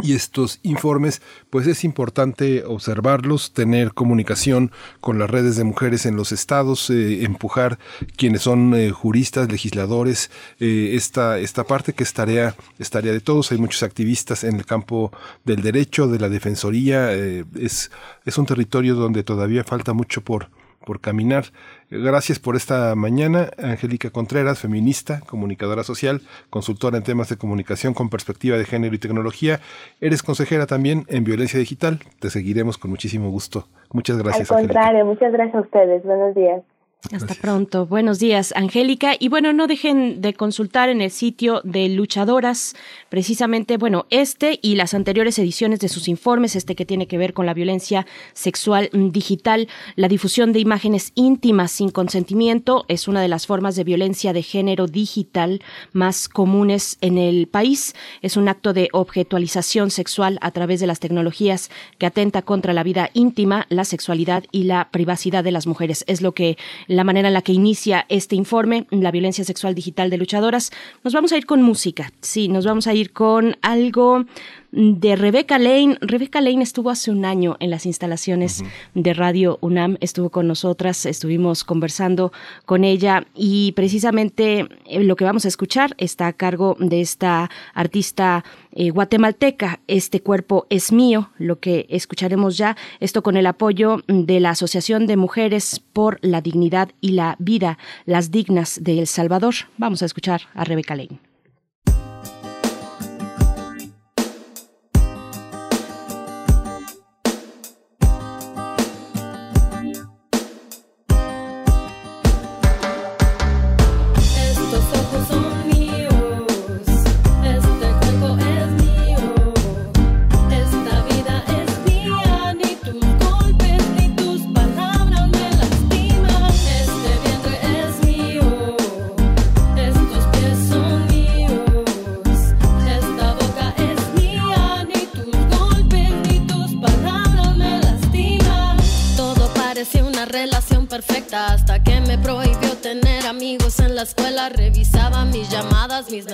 y 0.01 0.13
estos 0.13 0.59
informes, 0.63 1.21
pues 1.49 1.65
es 1.65 1.83
importante 1.83 2.63
observarlos, 2.65 3.53
tener 3.53 3.93
comunicación 3.93 4.71
con 5.01 5.17
las 5.17 5.29
redes 5.29 5.55
de 5.55 5.63
mujeres 5.63 6.05
en 6.05 6.15
los 6.15 6.31
estados, 6.31 6.89
eh, 6.89 7.23
empujar 7.23 7.79
quienes 8.15 8.43
son 8.43 8.75
eh, 8.75 8.91
juristas, 8.91 9.51
legisladores, 9.51 10.29
eh, 10.59 10.91
esta, 10.93 11.39
esta 11.39 11.63
parte 11.63 11.93
que 11.93 12.03
es 12.03 12.13
tarea, 12.13 12.55
es 12.77 12.89
tarea 12.89 13.11
de 13.11 13.21
todos. 13.21 13.51
Hay 13.51 13.57
muchos 13.57 13.81
activistas 13.83 14.43
en 14.43 14.57
el 14.57 14.65
campo 14.65 15.11
del 15.45 15.61
derecho, 15.61 16.07
de 16.07 16.19
la 16.19 16.29
defensoría. 16.29 17.11
es, 17.13 17.91
es 18.25 18.37
un 18.37 18.45
territorio 18.45 18.95
donde 18.95 19.23
todavía 19.23 19.63
falta 19.63 19.93
mucho 19.93 20.21
por, 20.21 20.49
por 20.87 21.01
caminar. 21.01 21.43
Gracias 21.91 22.39
por 22.39 22.55
esta 22.55 22.95
mañana, 22.95 23.49
Angélica 23.57 24.09
Contreras, 24.09 24.59
feminista, 24.59 25.19
comunicadora 25.27 25.83
social, 25.83 26.21
consultora 26.49 26.97
en 26.97 27.03
temas 27.03 27.27
de 27.27 27.35
comunicación 27.35 27.93
con 27.93 28.09
perspectiva 28.09 28.57
de 28.57 28.63
género 28.63 28.95
y 28.95 28.97
tecnología. 28.97 29.59
Eres 29.99 30.23
consejera 30.23 30.65
también 30.65 31.03
en 31.09 31.25
violencia 31.25 31.59
digital. 31.59 31.99
Te 32.21 32.29
seguiremos 32.29 32.77
con 32.77 32.89
muchísimo 32.89 33.29
gusto. 33.29 33.67
Muchas 33.91 34.17
gracias. 34.17 34.49
Al 34.49 34.59
contrario, 34.59 35.05
muchas 35.05 35.33
gracias 35.33 35.55
a 35.55 35.59
ustedes. 35.59 36.03
Buenos 36.03 36.33
días. 36.33 36.61
Hasta 37.11 37.35
pronto. 37.35 37.85
Buenos 37.85 38.17
días, 38.17 38.53
Angélica. 38.55 39.15
Y 39.17 39.29
bueno, 39.29 39.53
no 39.53 39.67
dejen 39.67 40.19
de 40.19 40.33
consultar 40.33 40.89
en 40.89 40.99
el 40.99 41.11
sitio 41.11 41.61
de 41.63 41.87
Luchadoras, 41.89 42.75
precisamente, 43.07 43.77
bueno, 43.77 44.07
este 44.09 44.59
y 44.63 44.75
las 44.75 44.95
anteriores 44.95 45.37
ediciones 45.37 45.79
de 45.79 45.89
sus 45.89 46.07
informes, 46.07 46.55
este 46.55 46.75
que 46.75 46.85
tiene 46.85 47.07
que 47.07 47.19
ver 47.19 47.33
con 47.33 47.45
la 47.45 47.53
violencia 47.53 48.07
sexual 48.33 48.89
digital, 48.91 49.69
la 49.95 50.07
difusión 50.07 50.51
de 50.53 50.59
imágenes 50.59 51.11
íntimas 51.13 51.71
sin 51.71 51.91
consentimiento 51.91 52.83
es 52.87 53.07
una 53.07 53.21
de 53.21 53.27
las 53.27 53.45
formas 53.45 53.75
de 53.75 53.83
violencia 53.83 54.33
de 54.33 54.41
género 54.41 54.87
digital 54.87 55.61
más 55.93 56.27
comunes 56.27 56.97
en 57.01 57.19
el 57.19 57.47
país. 57.47 57.95
Es 58.23 58.37
un 58.37 58.49
acto 58.49 58.73
de 58.73 58.89
objetualización 58.91 59.91
sexual 59.91 60.39
a 60.41 60.49
través 60.49 60.79
de 60.79 60.87
las 60.87 60.99
tecnologías 60.99 61.69
que 61.99 62.07
atenta 62.07 62.41
contra 62.41 62.73
la 62.73 62.83
vida 62.83 63.11
íntima, 63.13 63.67
la 63.69 63.85
sexualidad 63.85 64.43
y 64.51 64.63
la 64.63 64.89
privacidad 64.91 65.43
de 65.43 65.51
las 65.51 65.67
mujeres. 65.67 66.03
Es 66.07 66.21
lo 66.21 66.33
que 66.33 66.57
la 66.87 67.03
manera 67.03 67.27
en 67.27 67.33
la 67.33 67.41
que 67.41 67.53
inicia 67.53 68.05
este 68.09 68.35
informe, 68.35 68.87
la 68.89 69.11
violencia 69.11 69.43
sexual 69.43 69.75
digital 69.75 70.09
de 70.09 70.17
luchadoras. 70.17 70.71
Nos 71.03 71.13
vamos 71.13 71.31
a 71.31 71.37
ir 71.37 71.45
con 71.45 71.61
música, 71.61 72.11
sí, 72.21 72.47
nos 72.47 72.65
vamos 72.65 72.87
a 72.87 72.93
ir 72.93 73.11
con 73.11 73.57
algo 73.61 74.25
de 74.71 75.15
Rebeca 75.15 75.57
Lane. 75.57 75.97
Rebeca 76.01 76.41
Lane 76.41 76.63
estuvo 76.63 76.89
hace 76.89 77.11
un 77.11 77.25
año 77.25 77.57
en 77.59 77.69
las 77.69 77.85
instalaciones 77.85 78.63
de 78.93 79.13
Radio 79.13 79.57
UNAM, 79.61 79.97
estuvo 80.01 80.29
con 80.29 80.47
nosotras, 80.47 81.05
estuvimos 81.05 81.63
conversando 81.63 82.31
con 82.65 82.83
ella 82.83 83.25
y 83.35 83.71
precisamente 83.73 84.67
eh, 84.85 85.03
lo 85.03 85.15
que 85.15 85.25
vamos 85.25 85.45
a 85.45 85.47
escuchar 85.47 85.95
está 85.97 86.27
a 86.27 86.33
cargo 86.33 86.75
de 86.79 87.01
esta 87.01 87.49
artista 87.73 88.43
eh, 88.71 88.89
guatemalteca. 88.89 89.79
Este 89.87 90.21
cuerpo 90.21 90.67
es 90.69 90.91
mío, 90.91 91.31
lo 91.37 91.59
que 91.59 91.85
escucharemos 91.89 92.57
ya, 92.57 92.75
esto 92.99 93.23
con 93.23 93.37
el 93.37 93.47
apoyo 93.47 94.01
de 94.07 94.39
la 94.39 94.51
Asociación 94.51 95.07
de 95.07 95.17
Mujeres 95.17 95.81
por 95.93 96.19
la 96.21 96.41
Dignidad 96.41 96.91
y 97.01 97.11
la 97.11 97.35
Vida, 97.39 97.77
las 98.05 98.31
Dignas 98.31 98.79
de 98.81 98.99
El 98.99 99.07
Salvador. 99.07 99.55
Vamos 99.77 100.01
a 100.01 100.05
escuchar 100.05 100.41
a 100.53 100.63
Rebeca 100.63 100.95
Lane. 100.95 101.26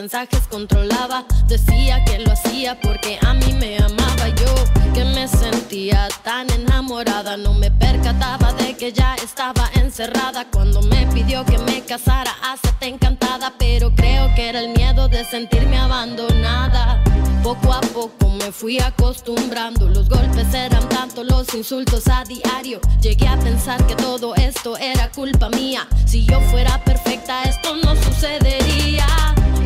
Mensajes 0.04 0.42
controlaba. 0.50 1.24
Decía 1.48 2.04
que 2.04 2.20
lo 2.20 2.34
hacía 2.34 2.78
porque 2.82 3.18
a 3.26 3.34
mí 3.34 3.54
me 3.54 3.78
amaba 3.78 4.28
yo, 4.36 4.54
que 4.94 5.06
me 5.06 5.30
sentía 5.30 6.10
tan 6.26 6.50
enamorada. 6.50 7.38
No 7.38 7.54
me 7.54 7.72
percataba 7.72 8.52
de 8.52 8.76
que 8.76 8.92
ya 8.92 9.16
estaba 9.16 9.70
encerrada 9.76 10.46
cuando 10.52 10.82
me 10.82 11.08
pidió 11.14 11.46
que 11.46 11.58
me 11.58 11.86
casara. 11.86 12.34
Hacete 12.44 12.88
encantada, 12.88 13.54
pero 13.58 13.96
creo 13.96 14.28
que 14.36 14.50
era 14.50 14.60
el 14.60 14.74
miedo 14.74 15.08
de 15.08 15.24
sentirme 15.24 15.78
abandonada. 15.78 17.02
Poco 17.44 17.74
a 17.74 17.82
poco 17.82 18.30
me 18.30 18.52
fui 18.54 18.80
acostumbrando, 18.80 19.90
los 19.90 20.08
golpes 20.08 20.54
eran 20.54 20.88
tanto, 20.88 21.26
los 21.26 21.54
insultos 21.54 22.08
a 22.08 22.24
diario. 22.24 22.80
Llegué 23.02 23.28
a 23.28 23.38
pensar 23.38 23.86
que 23.86 23.96
todo 23.96 24.34
esto 24.36 24.78
era 24.78 25.12
culpa 25.12 25.50
mía. 25.50 25.86
Si 26.06 26.26
yo 26.26 26.40
fuera 26.40 26.82
perfecta, 26.86 27.44
esto 27.44 27.76
no 27.76 27.96
sucedería 27.98 29.06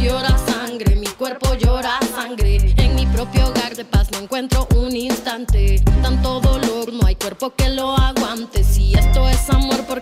llora 0.01 0.37
sangre, 0.37 0.95
mi 0.95 1.07
cuerpo 1.07 1.53
llora 1.55 1.99
sangre. 2.15 2.73
En 2.77 2.95
mi 2.95 3.05
propio 3.07 3.47
hogar 3.47 3.75
de 3.75 3.85
paz 3.85 4.09
no 4.11 4.19
encuentro 4.19 4.67
un 4.75 4.95
instante. 4.95 5.83
Tanto 6.01 6.39
dolor, 6.39 6.93
no 6.93 7.05
hay 7.05 7.15
cuerpo 7.15 7.53
que 7.55 7.69
lo 7.69 7.97
aguante. 7.97 8.63
Si 8.63 8.93
esto 8.93 9.27
es 9.27 9.49
amor, 9.49 9.85
¿por 9.85 10.01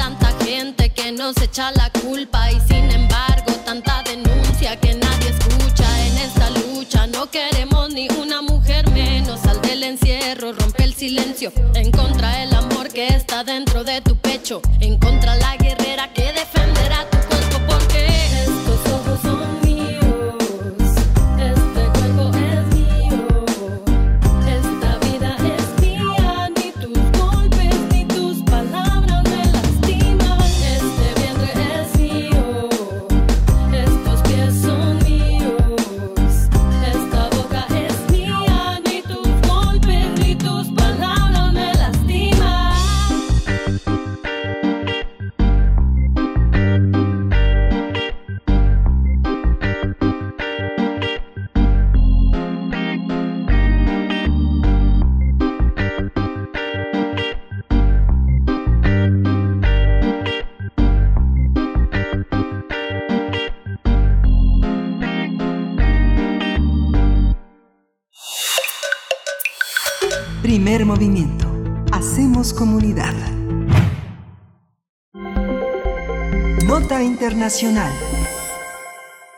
Tanta 0.01 0.31
gente 0.43 0.89
que 0.89 1.11
nos 1.11 1.37
echa 1.37 1.71
la 1.73 1.91
culpa 1.91 2.51
y 2.51 2.59
sin 2.61 2.89
embargo 2.89 3.51
tanta 3.63 4.01
denuncia 4.01 4.75
que 4.79 4.95
nadie 4.95 5.29
escucha 5.29 5.87
en 6.07 6.17
esta 6.17 6.49
lucha. 6.49 7.05
No 7.05 7.29
queremos 7.29 7.93
ni 7.93 8.07
una 8.09 8.41
mujer 8.41 8.89
menos. 8.89 9.41
Sal 9.41 9.61
del 9.61 9.83
encierro, 9.83 10.53
rompe 10.53 10.85
el 10.85 10.95
silencio. 10.95 11.51
En 11.75 11.91
contra 11.91 12.29
del 12.39 12.51
amor 12.55 12.89
que 12.89 13.09
está 13.09 13.43
dentro 13.43 13.83
de 13.83 14.01
tu 14.01 14.15
pecho. 14.17 14.63
En 14.79 14.97
contra 14.97 15.35
la 15.35 15.55
guerrera 15.57 16.11
que 16.13 16.23
defenderá 16.23 16.40
Movimiento. 70.79 71.45
Hacemos 71.91 72.53
comunidad. 72.53 73.13
Nota 76.65 77.03
Internacional. 77.03 77.91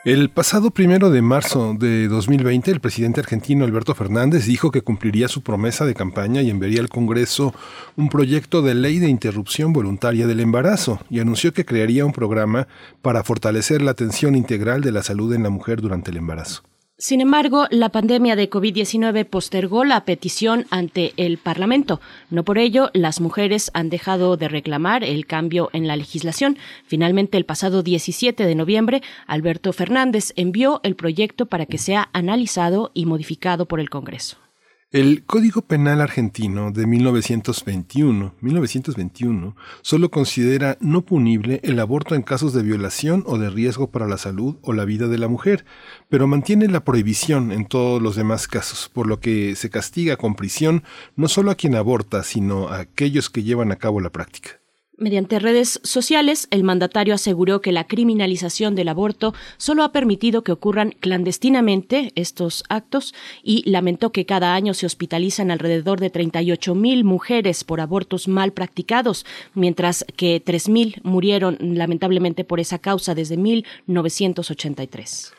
El 0.05 0.29
pasado 0.29 0.69
primero 0.69 1.09
de 1.09 1.23
marzo 1.23 1.73
de 1.73 2.07
2020, 2.07 2.69
el 2.69 2.79
presidente 2.79 3.19
argentino 3.19 3.65
Alberto 3.65 3.95
Fernández 3.95 4.45
dijo 4.45 4.69
que 4.69 4.83
cumpliría 4.83 5.27
su 5.27 5.41
promesa 5.41 5.85
de 5.85 5.95
campaña 5.95 6.43
y 6.43 6.51
enviaría 6.51 6.81
al 6.81 6.89
Congreso 6.89 7.55
un 7.97 8.09
proyecto 8.09 8.61
de 8.61 8.75
ley 8.75 8.99
de 8.99 9.09
interrupción 9.09 9.73
voluntaria 9.73 10.27
del 10.27 10.39
embarazo 10.39 10.99
y 11.09 11.19
anunció 11.19 11.51
que 11.51 11.65
crearía 11.65 12.05
un 12.05 12.13
programa 12.13 12.67
para 13.01 13.23
fortalecer 13.23 13.81
la 13.81 13.91
atención 13.91 14.35
integral 14.35 14.81
de 14.81 14.91
la 14.91 15.01
salud 15.01 15.33
en 15.33 15.41
la 15.41 15.49
mujer 15.49 15.81
durante 15.81 16.11
el 16.11 16.17
embarazo. 16.17 16.61
Sin 16.99 17.21
embargo, 17.21 17.65
la 17.71 17.89
pandemia 17.89 18.35
de 18.35 18.51
COVID-19 18.51 19.25
postergó 19.25 19.83
la 19.83 20.05
petición 20.05 20.67
ante 20.69 21.13
el 21.17 21.39
Parlamento. 21.39 21.99
No 22.29 22.43
por 22.43 22.59
ello, 22.59 22.91
las 22.93 23.19
mujeres 23.19 23.71
han 23.73 23.89
dejado 23.89 24.37
de 24.37 24.47
reclamar 24.47 25.03
el 25.03 25.25
cambio 25.25 25.71
en 25.73 25.87
la 25.87 25.95
legislación. 25.95 26.57
Finalmente, 26.85 27.37
el 27.37 27.45
pasado 27.45 27.81
17 27.81 28.45
de 28.45 28.55
noviembre, 28.55 29.01
Alberto 29.25 29.73
Fernández 29.73 30.33
envió 30.35 30.81
el 30.83 30.95
proyecto 30.95 31.47
para 31.47 31.65
que 31.65 31.79
sea 31.79 32.09
analizado 32.13 32.91
y 32.93 33.07
modificado 33.07 33.65
por 33.65 33.79
el 33.79 33.89
Congreso. 33.89 34.42
El 34.93 35.23
Código 35.23 35.63
Penal 35.63 36.01
argentino 36.01 36.69
de 36.69 36.85
1921, 36.85 38.35
1921 38.39 39.55
solo 39.81 40.11
considera 40.11 40.77
no 40.81 41.01
punible 41.01 41.59
el 41.63 41.79
aborto 41.79 42.13
en 42.13 42.21
casos 42.21 42.53
de 42.53 42.61
violación 42.61 43.23
o 43.25 43.39
de 43.39 43.49
riesgo 43.49 43.89
para 43.89 44.07
la 44.07 44.19
salud 44.19 44.57
o 44.61 44.71
la 44.71 44.85
vida 44.85 45.07
de 45.07 45.17
la 45.17 45.27
mujer, 45.27 45.65
pero 46.09 46.27
mantiene 46.27 46.67
la 46.67 46.83
prohibición 46.83 47.51
en 47.51 47.65
todos 47.65 48.03
los 48.03 48.15
demás 48.15 48.47
casos, 48.47 48.87
por 48.87 49.07
lo 49.07 49.19
que 49.19 49.55
se 49.55 49.71
castiga 49.71 50.15
con 50.15 50.35
prisión 50.35 50.83
no 51.15 51.27
solo 51.27 51.49
a 51.49 51.55
quien 51.55 51.73
aborta, 51.73 52.21
sino 52.21 52.67
a 52.67 52.81
aquellos 52.81 53.31
que 53.31 53.41
llevan 53.41 53.71
a 53.71 53.77
cabo 53.77 53.99
la 53.99 54.11
práctica. 54.11 54.62
Mediante 54.95 55.39
redes 55.39 55.79
sociales, 55.83 56.47
el 56.51 56.63
mandatario 56.63 57.15
aseguró 57.15 57.61
que 57.61 57.71
la 57.71 57.87
criminalización 57.87 58.75
del 58.75 58.89
aborto 58.89 59.33
solo 59.57 59.83
ha 59.83 59.91
permitido 59.91 60.43
que 60.43 60.51
ocurran 60.51 60.91
clandestinamente 60.99 62.11
estos 62.13 62.63
actos 62.69 63.15
y 63.41 63.67
lamentó 63.67 64.11
que 64.11 64.27
cada 64.27 64.53
año 64.53 64.75
se 64.75 64.85
hospitalizan 64.85 65.49
alrededor 65.49 65.99
de 65.99 66.11
38 66.11 66.75
mil 66.75 67.05
mujeres 67.05 67.63
por 67.63 67.81
abortos 67.81 68.27
mal 68.27 68.53
practicados, 68.53 69.25
mientras 69.55 70.05
que 70.15 70.39
3 70.39 70.69
mil 70.69 71.01
murieron 71.01 71.57
lamentablemente 71.59 72.43
por 72.43 72.59
esa 72.59 72.77
causa 72.77 73.15
desde 73.15 73.35
1983. 73.37 75.33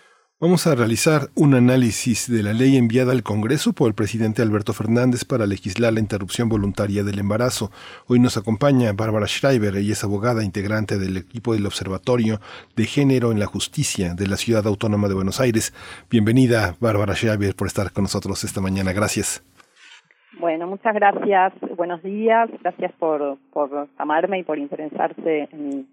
Vamos 0.45 0.67
a 0.67 0.75
realizar 0.75 1.31
un 1.37 1.55
análisis 1.55 2.31
de 2.31 2.43
la 2.43 2.53
ley 2.53 2.77
enviada 2.77 3.13
al 3.13 3.23
Congreso 3.23 3.73
por 3.73 3.89
el 3.89 3.95
presidente 3.95 4.43
Alberto 4.43 4.75
Fernández 4.75 5.25
para 5.25 5.47
legislar 5.47 5.95
la 5.95 6.01
interrupción 6.01 6.51
voluntaria 6.51 7.03
del 7.03 7.19
embarazo. 7.19 7.71
Hoy 8.09 8.21
nos 8.21 8.37
acompaña 8.37 8.93
Bárbara 8.93 9.27
Schreiber, 9.27 9.75
ella 9.75 9.95
es 9.95 10.05
abogada 10.05 10.45
integrante 10.45 10.99
del 10.99 11.17
equipo 11.17 11.55
del 11.55 11.65
Observatorio 11.65 12.41
de 12.77 12.85
Género 12.85 13.33
en 13.33 13.39
la 13.39 13.47
Justicia 13.47 14.13
de 14.13 14.27
la 14.27 14.37
Ciudad 14.37 14.67
Autónoma 14.67 15.09
de 15.09 15.15
Buenos 15.15 15.41
Aires. 15.41 15.73
Bienvenida, 16.11 16.75
Bárbara 16.79 17.15
Schreiber, 17.15 17.55
por 17.57 17.67
estar 17.67 17.91
con 17.91 18.05
nosotros 18.05 18.45
esta 18.45 18.61
mañana. 18.61 18.93
Gracias. 18.93 19.43
Bueno, 20.39 20.67
muchas 20.67 20.95
gracias. 20.95 21.55
Buenos 21.75 22.03
días. 22.03 22.51
Gracias 22.61 22.93
por, 22.99 23.39
por 23.51 23.89
amarme 23.97 24.41
y 24.41 24.43
por 24.43 24.59
interesarse 24.59 25.49
en 25.53 25.89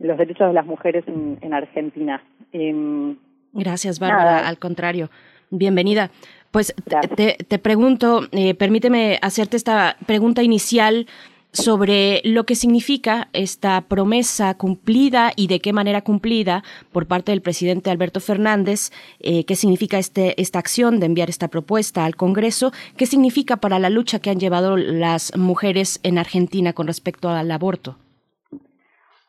los 0.00 0.18
derechos 0.18 0.48
de 0.48 0.54
las 0.54 0.66
mujeres 0.66 1.04
en, 1.06 1.54
Argentina. 1.54 2.20
Em, 2.50 3.16
Gracias, 3.56 3.98
Bárbara. 3.98 4.46
Al 4.46 4.58
contrario, 4.58 5.10
bienvenida. 5.50 6.10
Pues 6.50 6.74
te, 7.16 7.34
te, 7.34 7.58
pregunto, 7.58 8.28
eh, 8.32 8.54
permíteme 8.54 9.18
hacerte 9.20 9.56
esta 9.56 9.96
pregunta 10.06 10.42
inicial 10.42 11.06
sobre 11.52 12.20
lo 12.24 12.44
que 12.44 12.54
significa 12.54 13.28
esta 13.32 13.80
promesa 13.82 14.54
cumplida 14.54 15.32
y 15.36 15.46
de 15.46 15.60
qué 15.60 15.72
manera 15.72 16.02
cumplida 16.02 16.62
por 16.92 17.06
parte 17.06 17.32
del 17.32 17.40
presidente 17.40 17.90
Alberto 17.90 18.20
Fernández, 18.20 18.90
eh, 19.20 19.44
qué 19.44 19.56
significa 19.56 19.98
este, 19.98 20.40
esta 20.40 20.58
acción 20.58 21.00
de 21.00 21.06
enviar 21.06 21.30
esta 21.30 21.48
propuesta 21.48 22.04
al 22.04 22.16
Congreso, 22.16 22.72
qué 22.96 23.06
significa 23.06 23.56
para 23.56 23.78
la 23.78 23.90
lucha 23.90 24.18
que 24.18 24.30
han 24.30 24.40
llevado 24.40 24.76
las 24.76 25.34
mujeres 25.36 26.00
en 26.02 26.18
Argentina 26.18 26.72
con 26.72 26.86
respecto 26.86 27.30
al 27.30 27.50
aborto. 27.50 27.96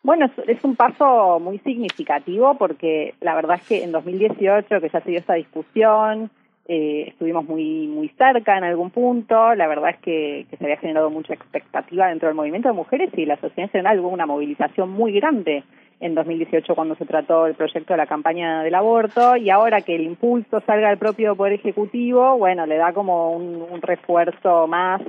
Bueno, 0.04 0.30
es, 0.48 0.64
un 0.64 0.76
paso 0.76 1.40
muy 1.40 1.60
significativo 1.60 2.56
porque 2.58 3.16
la 3.20 3.36
verdad 3.36 3.58
es 3.60 3.68
que 3.68 3.84
en 3.84 3.92
2018, 3.92 4.80
que 4.80 4.90
ya 4.90 5.02
se 5.02 5.10
dio 5.10 5.20
esta 5.20 5.34
discusión, 5.34 6.30
eh, 6.68 7.06
estuvimos 7.08 7.46
muy 7.46 7.88
muy 7.88 8.10
cerca 8.10 8.58
en 8.58 8.64
algún 8.64 8.92
punto, 8.92 9.56
la 9.56 9.68
verdad 9.68 9.92
es 9.92 9.98
que, 9.98 10.46
se 10.50 10.64
había 10.64 10.78
generado 10.78 11.10
mucha 11.10 11.34
expectativa 11.34 12.08
dentro 12.08 12.28
del 12.28 12.36
movimiento 12.36 12.70
de 12.70 12.76
mujeres 12.76 13.10
y 13.18 13.26
la 13.26 13.38
sociedad 13.38 13.66
en 13.66 13.70
general 13.70 14.00
hubo 14.00 14.10
una 14.10 14.26
movilización 14.26 14.92
muy 14.92 15.14
grande 15.14 15.64
en 16.00 16.14
2018 16.14 16.76
cuando 16.76 16.96
se 16.96 17.06
trató 17.06 17.48
el 17.48 17.56
proyecto 17.56 17.94
de 17.94 17.98
la 17.98 18.06
campaña 18.06 18.62
del 18.64 18.76
aborto. 18.76 19.36
Y 19.36 19.50
ahora 19.50 19.82
que 19.82 19.96
el 19.96 20.04
impulso 20.04 20.62
salga 20.62 20.90
del 20.90 21.00
propio 21.00 21.36
Poder 21.36 21.54
Ejecutivo, 21.54 22.38
bueno, 22.38 22.66
le 22.68 22.78
da 22.78 22.94
como 22.94 23.32
un 23.32 23.82
refuerzo 23.82 24.68
más 24.68 25.02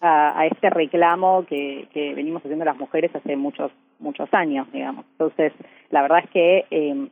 a, 0.00 0.46
este 0.46 0.70
reclamo 0.70 1.44
que, 1.46 1.88
que, 1.92 2.14
venimos 2.14 2.42
haciendo 2.42 2.64
las 2.64 2.78
mujeres 2.78 3.14
hace 3.14 3.36
muchos 3.36 3.70
muchos 3.98 4.32
años, 4.32 4.66
digamos. 4.72 5.04
Entonces, 5.12 5.52
la 5.90 6.02
verdad 6.02 6.20
es 6.24 6.30
que 6.30 6.64
eh, 6.70 7.08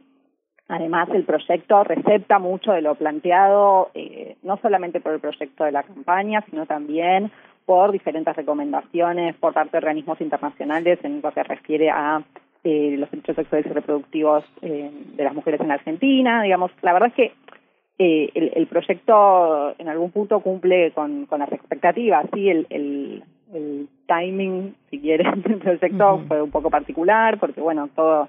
además 0.68 1.08
el 1.12 1.24
proyecto 1.24 1.84
recepta 1.84 2.38
mucho 2.38 2.72
de 2.72 2.82
lo 2.82 2.94
planteado, 2.94 3.90
eh, 3.94 4.36
no 4.42 4.56
solamente 4.58 5.00
por 5.00 5.12
el 5.12 5.20
proyecto 5.20 5.64
de 5.64 5.72
la 5.72 5.82
campaña, 5.82 6.44
sino 6.48 6.66
también 6.66 7.30
por 7.66 7.92
diferentes 7.92 8.34
recomendaciones 8.34 9.36
por 9.36 9.52
parte 9.52 9.72
de 9.72 9.78
organismos 9.78 10.20
internacionales 10.20 10.98
en 11.02 11.20
lo 11.20 11.30
que 11.32 11.42
refiere 11.42 11.90
a 11.90 12.22
eh, 12.64 12.96
los 12.98 13.10
derechos 13.10 13.36
sexuales 13.36 13.66
y 13.66 13.74
reproductivos 13.74 14.44
eh, 14.62 14.90
de 15.14 15.24
las 15.24 15.34
mujeres 15.34 15.60
en 15.60 15.70
Argentina. 15.70 16.42
Digamos, 16.42 16.70
la 16.82 16.92
verdad 16.92 17.08
es 17.10 17.14
que 17.14 17.32
eh, 17.98 18.30
el, 18.34 18.52
el, 18.54 18.66
proyecto 18.68 19.74
en 19.78 19.88
algún 19.88 20.12
punto 20.12 20.38
cumple 20.40 20.92
con, 20.92 21.26
con 21.26 21.40
las 21.40 21.50
expectativas. 21.50 22.26
Sí, 22.32 22.48
el, 22.48 22.66
el, 22.70 23.24
el 23.52 23.88
timing, 24.06 24.76
si 24.88 25.00
quieren, 25.00 25.42
del 25.46 25.58
proyecto 25.58 26.22
fue 26.28 26.40
un 26.40 26.50
poco 26.50 26.70
particular 26.70 27.38
porque, 27.38 27.60
bueno, 27.60 27.88
todo 27.94 28.28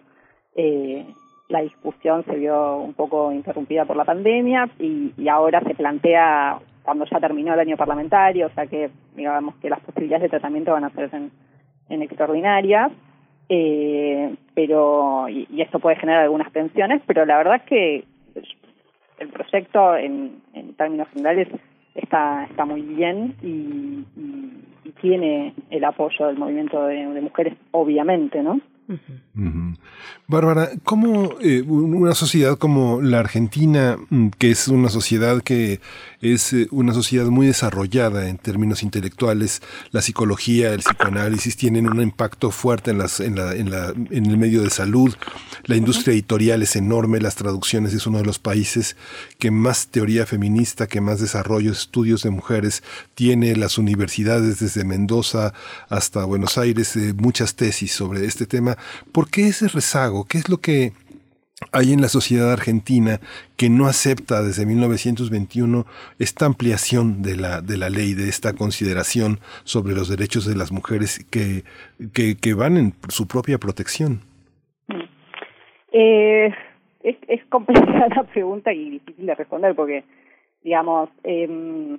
eh, 0.56 1.06
la 1.50 1.62
discusión 1.62 2.26
se 2.26 2.36
vio 2.36 2.78
un 2.78 2.94
poco 2.94 3.32
interrumpida 3.32 3.86
por 3.86 3.96
la 3.96 4.06
pandemia 4.06 4.70
y, 4.80 5.14
y 5.18 5.28
ahora 5.28 5.62
se 5.62 5.76
plantea 5.76 6.60
cuando 6.84 7.06
ya 7.06 7.20
terminó 7.20 7.54
el 7.54 7.60
año 7.60 7.78
parlamentario, 7.78 8.48
o 8.48 8.50
sea 8.52 8.66
que 8.66 8.90
digamos 9.16 9.54
que 9.58 9.70
las 9.70 9.80
posibilidades 9.82 10.24
de 10.24 10.30
tratamiento 10.30 10.72
van 10.72 10.86
a 10.86 10.90
ser 10.92 11.10
en, 11.14 11.32
en 11.90 12.02
extraordinarias. 12.02 12.92
Eh, 13.52 14.36
pero 14.54 15.28
y, 15.28 15.48
y, 15.50 15.62
esto 15.62 15.80
puede 15.80 15.96
generar 15.96 16.22
algunas 16.22 16.52
tensiones, 16.52 17.02
pero 17.08 17.26
la 17.26 17.38
verdad 17.38 17.56
es 17.56 17.64
que 17.64 18.04
el 19.20 19.30
proyecto 19.30 19.96
en, 19.96 20.42
en 20.54 20.74
términos 20.74 21.08
generales 21.10 21.48
está 21.96 22.46
está 22.50 22.66
muy 22.66 22.82
bien 22.82 23.36
y, 23.42 24.06
tiene 25.02 25.54
el 25.70 25.86
apoyo 25.86 26.28
del 26.28 26.38
movimiento 26.38 26.84
de, 26.88 27.22
mujeres 27.22 27.54
obviamente 27.72 28.44
no 28.44 28.60
Bárbara, 30.28 30.72
¿cómo 30.84 31.36
eh, 31.42 31.62
una 31.62 32.14
sociedad 32.16 32.58
como 32.58 33.02
la 33.02 33.20
Argentina, 33.20 33.98
mm, 34.10 34.30
que 34.38 34.52
es 34.52 34.68
una 34.68 34.90
sociedad 34.90 35.42
que 35.42 35.80
es 36.22 36.54
eh, 36.54 36.68
una 36.72 36.94
sociedad 36.94 37.26
muy 37.28 37.48
desarrollada 37.48 38.30
en 38.30 38.38
términos 38.38 38.84
intelectuales, 38.84 39.62
la 39.92 40.02
psicología, 40.02 40.74
el 40.74 40.80
psicoanálisis 40.80 41.56
tienen 41.56 41.88
un 41.88 42.02
impacto 42.02 42.52
fuerte 42.52 42.92
en, 42.92 42.98
las, 42.98 43.20
en, 43.20 43.36
la, 43.36 43.54
en, 43.54 43.72
la, 43.72 43.90
en 43.90 44.26
el 44.26 44.38
medio 44.38 44.62
de 44.64 44.70
salud, 44.70 45.16
la 45.66 45.76
industria 45.76 46.14
editorial 46.14 46.62
es 46.64 46.76
enorme, 46.76 47.20
las 47.20 47.36
traducciones 47.36 47.94
es 47.94 48.08
uno 48.08 48.18
de 48.20 48.26
los 48.26 48.40
países 48.40 48.96
que 49.38 49.52
más 49.52 49.88
teoría 49.88 50.26
feminista, 50.26 50.88
que 50.88 51.02
más 51.02 51.20
desarrollo, 51.20 51.72
estudios 51.72 52.24
de 52.24 52.32
mujeres 52.32 52.84
tiene, 53.14 53.56
las 53.56 53.78
universidades 53.78 54.60
desde 54.60 54.84
Mendoza 54.84 55.54
hasta 55.90 56.26
Buenos 56.26 56.58
Aires, 56.58 56.96
eh, 56.96 57.14
muchas 57.16 57.56
tesis 57.56 57.92
sobre 57.92 58.26
este 58.26 58.46
tema. 58.46 58.79
¿Por 59.12 59.30
qué 59.30 59.48
ese 59.48 59.68
rezago? 59.68 60.26
¿Qué 60.26 60.38
es 60.38 60.50
lo 60.50 60.58
que 60.58 60.94
hay 61.72 61.94
en 61.94 62.02
la 62.02 62.08
sociedad 62.08 62.52
argentina 62.52 63.20
que 63.58 63.70
no 63.70 63.88
acepta 63.88 64.42
desde 64.42 64.66
1921 64.66 65.86
esta 66.18 66.46
ampliación 66.46 67.22
de 67.22 67.36
la, 67.36 67.62
de 67.62 67.78
la 67.78 67.90
ley, 67.90 68.14
de 68.14 68.30
esta 68.30 68.54
consideración 68.54 69.40
sobre 69.64 69.94
los 69.94 70.10
derechos 70.10 70.46
de 70.46 70.56
las 70.56 70.72
mujeres 70.72 71.26
que, 71.30 71.64
que, 72.14 72.54
van 72.54 72.78
en 72.78 72.94
su 73.10 73.28
propia 73.28 73.58
protección? 73.58 74.22
Eh, 75.92 76.50
es, 77.04 77.18
es 77.28 77.46
complicada 77.46 78.08
la 78.16 78.24
pregunta 78.24 78.74
y 78.74 78.92
difícil 78.92 79.26
de 79.26 79.36
responder 79.36 79.76
porque, 79.76 80.04
digamos, 80.64 81.10
eh, 81.24 81.98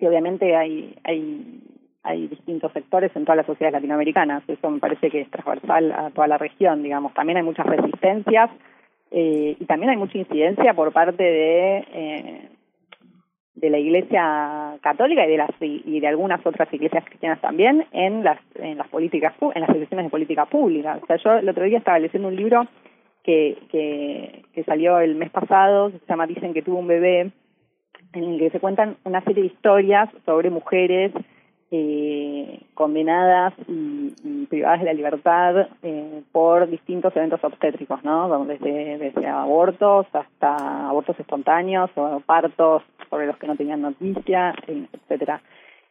obviamente 0.00 0.56
hay, 0.56 0.96
hay 1.04 1.60
hay 2.08 2.26
distintos 2.26 2.72
sectores 2.72 3.14
en 3.14 3.24
todas 3.24 3.36
las 3.36 3.46
sociedades 3.46 3.74
latinoamericanas. 3.74 4.42
Eso 4.48 4.70
me 4.70 4.80
parece 4.80 5.10
que 5.10 5.20
es 5.20 5.30
transversal 5.30 5.92
a 5.92 6.10
toda 6.10 6.26
la 6.26 6.38
región, 6.38 6.82
digamos. 6.82 7.12
También 7.12 7.36
hay 7.36 7.42
muchas 7.42 7.66
resistencias 7.66 8.50
eh, 9.10 9.56
y 9.60 9.64
también 9.66 9.90
hay 9.90 9.98
mucha 9.98 10.16
incidencia 10.16 10.72
por 10.72 10.92
parte 10.92 11.22
de 11.22 11.84
eh, 11.92 12.48
de 13.56 13.70
la 13.70 13.78
Iglesia 13.78 14.78
Católica 14.80 15.26
y 15.26 15.30
de 15.30 15.36
las 15.36 15.50
y 15.60 16.00
de 16.00 16.06
algunas 16.06 16.44
otras 16.46 16.72
iglesias 16.72 17.04
cristianas 17.04 17.40
también 17.40 17.84
en 17.92 18.24
las 18.24 18.38
en 18.54 18.78
las 18.78 18.88
políticas 18.88 19.34
en 19.54 19.60
las 19.60 19.74
decisiones 19.74 20.06
de 20.06 20.10
política 20.10 20.46
pública. 20.46 20.98
O 21.02 21.06
sea, 21.06 21.16
yo 21.16 21.32
el 21.38 21.48
otro 21.48 21.64
día 21.64 21.78
estaba 21.78 21.98
leyendo 21.98 22.28
un 22.28 22.36
libro 22.36 22.66
que, 23.22 23.58
que, 23.70 24.44
que 24.54 24.64
salió 24.64 25.00
el 25.00 25.14
mes 25.14 25.30
pasado, 25.30 25.90
que 25.90 25.98
se 25.98 26.06
llama 26.06 26.26
Dicen 26.26 26.54
que 26.54 26.62
tuvo 26.62 26.78
un 26.78 26.86
bebé, 26.86 27.32
en 28.14 28.24
el 28.24 28.38
que 28.38 28.50
se 28.50 28.60
cuentan 28.60 28.96
una 29.04 29.20
serie 29.24 29.42
de 29.42 29.48
historias 29.48 30.08
sobre 30.24 30.48
mujeres 30.48 31.12
eh, 31.70 32.60
condenadas 32.74 33.52
y, 33.66 34.46
privadas 34.48 34.80
de 34.80 34.86
la 34.86 34.94
libertad 34.94 35.68
eh, 35.82 36.22
por 36.32 36.68
distintos 36.70 37.14
eventos 37.14 37.44
obstétricos, 37.44 38.02
¿no? 38.02 38.44
Desde, 38.46 38.96
desde 38.96 39.26
abortos 39.26 40.06
hasta 40.12 40.88
abortos 40.88 41.20
espontáneos 41.20 41.90
o 41.96 42.20
partos 42.20 42.82
sobre 43.10 43.26
los 43.26 43.36
que 43.36 43.46
no 43.46 43.56
tenían 43.56 43.82
noticia, 43.82 44.54
etcétera. 44.66 45.42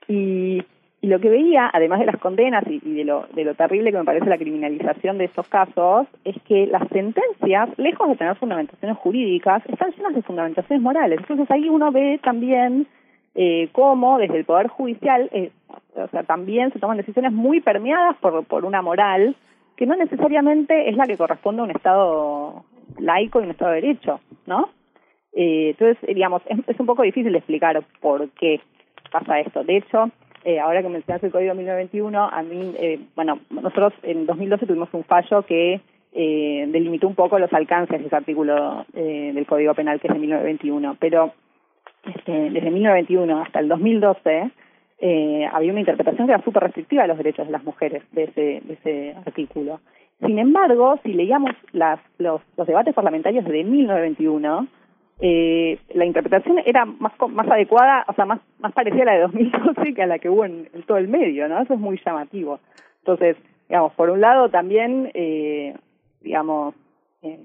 Y, 0.07 0.63
y 1.01 1.07
lo 1.07 1.19
que 1.19 1.29
veía, 1.29 1.69
además 1.71 1.99
de 1.99 2.07
las 2.07 2.17
condenas 2.17 2.63
y, 2.67 2.81
y 2.83 2.95
de, 2.95 3.03
lo, 3.03 3.27
de 3.33 3.43
lo 3.43 3.53
terrible 3.53 3.91
que 3.91 3.99
me 3.99 4.03
parece 4.03 4.25
la 4.25 4.39
criminalización 4.39 5.19
de 5.19 5.25
estos 5.25 5.47
casos, 5.47 6.07
es 6.25 6.35
que 6.47 6.65
las 6.65 6.87
sentencias, 6.89 7.69
lejos 7.77 8.09
de 8.09 8.15
tener 8.15 8.35
fundamentaciones 8.35 8.97
jurídicas, 8.97 9.63
están 9.67 9.91
llenas 9.91 10.15
de 10.15 10.23
fundamentaciones 10.23 10.81
morales. 10.81 11.19
Entonces 11.19 11.51
ahí 11.51 11.69
uno 11.69 11.91
ve 11.91 12.19
también 12.23 12.87
eh, 13.37 13.69
cómo 13.71 14.17
desde 14.17 14.37
el 14.37 14.45
Poder 14.45 14.67
Judicial, 14.67 15.29
eh, 15.31 15.51
o 15.95 16.07
sea, 16.07 16.23
también 16.23 16.73
se 16.73 16.79
toman 16.79 16.97
decisiones 16.97 17.31
muy 17.31 17.61
permeadas 17.61 18.17
por, 18.17 18.43
por 18.45 18.65
una 18.65 18.81
moral 18.81 19.35
que 19.75 19.85
no 19.85 19.95
necesariamente 19.95 20.89
es 20.89 20.97
la 20.97 21.05
que 21.05 21.17
corresponde 21.17 21.61
a 21.61 21.65
un 21.65 21.71
Estado 21.71 22.65
laico 22.97 23.39
y 23.39 23.43
un 23.43 23.51
Estado 23.51 23.71
de 23.71 23.81
Derecho, 23.81 24.19
¿no? 24.47 24.69
Eh, 25.33 25.75
entonces, 25.79 25.97
digamos, 26.15 26.41
es, 26.47 26.79
un 26.79 26.87
poco 26.87 27.03
difícil 27.03 27.35
explicar 27.35 27.83
por 28.01 28.27
qué 28.31 28.59
pasa 29.11 29.39
esto. 29.39 29.63
De 29.63 29.77
hecho, 29.77 30.09
eh, 30.43 30.59
ahora 30.59 30.81
que 30.81 30.89
mencionas 30.89 31.23
el 31.23 31.31
Código 31.31 31.53
1921, 31.53 32.19
a 32.19 32.41
mí, 32.41 32.73
eh, 32.79 32.99
bueno, 33.15 33.39
nosotros 33.51 33.93
en 34.01 34.25
2012 34.25 34.65
tuvimos 34.65 34.89
un 34.93 35.03
fallo 35.03 35.43
que 35.43 35.79
eh, 36.13 36.65
delimitó 36.69 37.07
un 37.07 37.13
poco 37.13 37.37
los 37.37 37.53
alcances 37.53 37.99
de 37.99 38.07
ese 38.07 38.15
artículo 38.15 38.85
eh, 38.95 39.31
del 39.35 39.45
Código 39.45 39.75
Penal 39.75 39.99
que 39.99 40.07
es 40.07 40.13
de 40.13 40.19
1921, 40.19 40.97
pero 40.99 41.33
este, 42.03 42.31
desde 42.31 42.71
1921 42.71 43.41
hasta 43.41 43.59
el 43.59 43.67
2012 43.67 44.51
eh, 44.99 45.47
había 45.51 45.71
una 45.71 45.81
interpretación 45.81 46.27
que 46.27 46.33
era 46.33 46.43
súper 46.43 46.63
restrictiva 46.63 47.03
de 47.03 47.07
los 47.09 47.17
derechos 47.17 47.45
de 47.45 47.51
las 47.51 47.63
mujeres 47.63 48.03
de 48.11 48.23
ese, 48.23 49.15
artículo. 49.25 49.79
Sin 50.25 50.39
embargo, 50.39 50.99
si 51.03 51.13
leíamos 51.13 51.51
las, 51.71 51.99
los, 52.17 52.41
los 52.55 52.65
debates 52.65 52.95
parlamentarios 52.95 53.45
de 53.45 53.63
1921, 53.63 54.67
eh, 55.19 55.79
la 55.93 56.05
interpretación 56.05 56.59
era 56.65 56.85
más 56.85 57.13
más 57.29 57.47
adecuada, 57.47 58.05
o 58.07 58.13
sea, 58.13 58.25
más 58.25 58.39
más 58.59 58.73
parecida 58.73 59.03
a 59.03 59.05
la 59.05 59.13
de 59.13 59.21
2012 59.21 59.93
que 59.93 60.03
a 60.03 60.07
la 60.07 60.19
que 60.19 60.29
hubo 60.29 60.45
en, 60.45 60.69
todo 60.87 60.97
el 60.97 61.07
medio, 61.07 61.47
¿no? 61.47 61.61
Eso 61.61 61.75
es 61.75 61.79
muy 61.79 61.99
llamativo. 62.03 62.59
Entonces, 62.99 63.37
digamos, 63.69 63.93
por 63.93 64.09
un 64.09 64.21
lado 64.21 64.49
también, 64.49 65.11
eh, 65.13 65.75
digamos, 66.21 66.73
eh, 67.21 67.39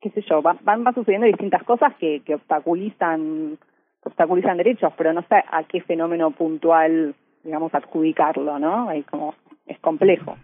qué 0.00 0.10
sé 0.10 0.22
yo, 0.22 0.42
van, 0.42 0.58
van 0.62 0.94
sucediendo 0.94 1.26
distintas 1.26 1.62
cosas 1.64 1.94
que, 1.96 2.20
que 2.20 2.34
obstaculizan 2.34 3.58
obstaculizan 4.04 4.56
derechos, 4.56 4.92
pero 4.96 5.12
no 5.12 5.22
sé 5.22 5.36
a 5.50 5.64
qué 5.64 5.80
fenómeno 5.80 6.30
puntual, 6.30 7.14
digamos, 7.44 7.74
adjudicarlo, 7.74 8.58
¿no? 8.58 8.88
Ahí 8.88 9.02
como 9.02 9.34
es 9.66 9.78
complejo. 9.80 10.36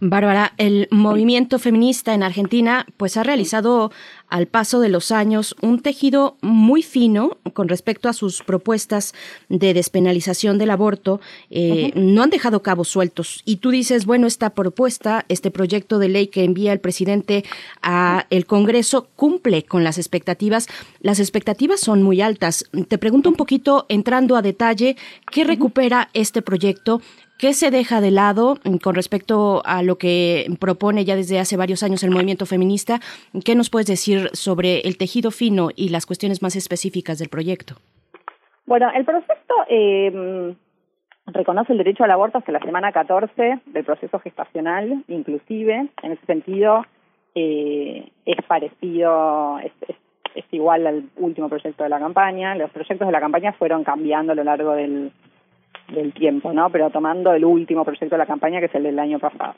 Bárbara, 0.00 0.54
el 0.58 0.88
movimiento 0.90 1.60
feminista 1.60 2.14
en 2.14 2.24
Argentina 2.24 2.84
pues 2.96 3.16
ha 3.16 3.22
realizado 3.22 3.92
al 4.28 4.48
paso 4.48 4.80
de 4.80 4.88
los 4.88 5.12
años 5.12 5.54
un 5.60 5.80
tejido 5.80 6.36
muy 6.42 6.82
fino 6.82 7.38
con 7.52 7.68
respecto 7.68 8.08
a 8.08 8.12
sus 8.12 8.42
propuestas 8.42 9.14
de 9.48 9.72
despenalización 9.72 10.58
del 10.58 10.70
aborto. 10.70 11.20
Eh. 11.50 11.92
No 11.94 12.24
han 12.24 12.30
dejado 12.30 12.62
cabos 12.62 12.88
sueltos. 12.88 13.42
Y 13.44 13.56
tú 13.56 13.70
dices, 13.70 14.04
bueno, 14.04 14.26
esta 14.26 14.50
propuesta, 14.50 15.24
este 15.28 15.52
proyecto 15.52 16.00
de 16.00 16.08
ley 16.08 16.26
que 16.26 16.42
envía 16.42 16.72
el 16.72 16.80
presidente 16.80 17.44
a 17.82 18.26
el 18.30 18.46
Congreso 18.46 19.08
cumple 19.14 19.64
con 19.64 19.84
las 19.84 19.98
expectativas. 19.98 20.66
Las 21.00 21.20
expectativas 21.20 21.78
son 21.78 22.02
muy 22.02 22.20
altas. 22.20 22.64
Te 22.88 22.98
pregunto 22.98 23.28
un 23.28 23.36
poquito, 23.36 23.86
entrando 23.88 24.34
a 24.34 24.42
detalle, 24.42 24.96
¿qué 25.30 25.44
recupera 25.44 26.10
este 26.14 26.42
proyecto? 26.42 27.00
¿Qué 27.38 27.52
se 27.52 27.70
deja 27.70 28.00
de 28.00 28.12
lado 28.12 28.54
con 28.82 28.94
respecto 28.94 29.62
a 29.64 29.82
lo 29.82 29.96
que 29.96 30.46
propone 30.60 31.04
ya 31.04 31.16
desde 31.16 31.40
hace 31.40 31.56
varios 31.56 31.82
años 31.82 32.04
el 32.04 32.10
movimiento 32.10 32.46
feminista? 32.46 33.00
¿Qué 33.44 33.56
nos 33.56 33.70
puedes 33.70 33.88
decir 33.88 34.28
sobre 34.32 34.80
el 34.80 34.96
tejido 34.96 35.32
fino 35.32 35.68
y 35.74 35.88
las 35.88 36.06
cuestiones 36.06 36.42
más 36.42 36.54
específicas 36.54 37.18
del 37.18 37.28
proyecto? 37.28 37.74
Bueno, 38.66 38.88
el 38.94 39.04
proyecto 39.04 39.54
eh, 39.68 40.54
reconoce 41.26 41.72
el 41.72 41.78
derecho 41.78 42.04
al 42.04 42.12
aborto 42.12 42.38
hasta 42.38 42.52
la 42.52 42.60
semana 42.60 42.92
14 42.92 43.60
del 43.66 43.84
proceso 43.84 44.20
gestacional, 44.20 45.04
inclusive. 45.08 45.88
En 46.02 46.12
ese 46.12 46.24
sentido, 46.26 46.86
eh, 47.34 48.10
es 48.26 48.44
parecido, 48.46 49.58
es, 49.58 49.72
es 50.36 50.44
igual 50.52 50.86
al 50.86 51.04
último 51.16 51.48
proyecto 51.48 51.82
de 51.82 51.88
la 51.88 51.98
campaña. 51.98 52.54
Los 52.54 52.70
proyectos 52.70 53.08
de 53.08 53.12
la 53.12 53.20
campaña 53.20 53.52
fueron 53.54 53.82
cambiando 53.82 54.32
a 54.32 54.36
lo 54.36 54.44
largo 54.44 54.72
del 54.72 55.10
del 55.88 56.12
tiempo, 56.12 56.52
¿no? 56.52 56.70
Pero 56.70 56.90
tomando 56.90 57.32
el 57.32 57.44
último 57.44 57.84
proyecto 57.84 58.14
de 58.14 58.18
la 58.18 58.26
campaña, 58.26 58.60
que 58.60 58.66
es 58.66 58.74
el 58.74 58.84
del 58.84 58.98
año 58.98 59.18
pasado. 59.18 59.54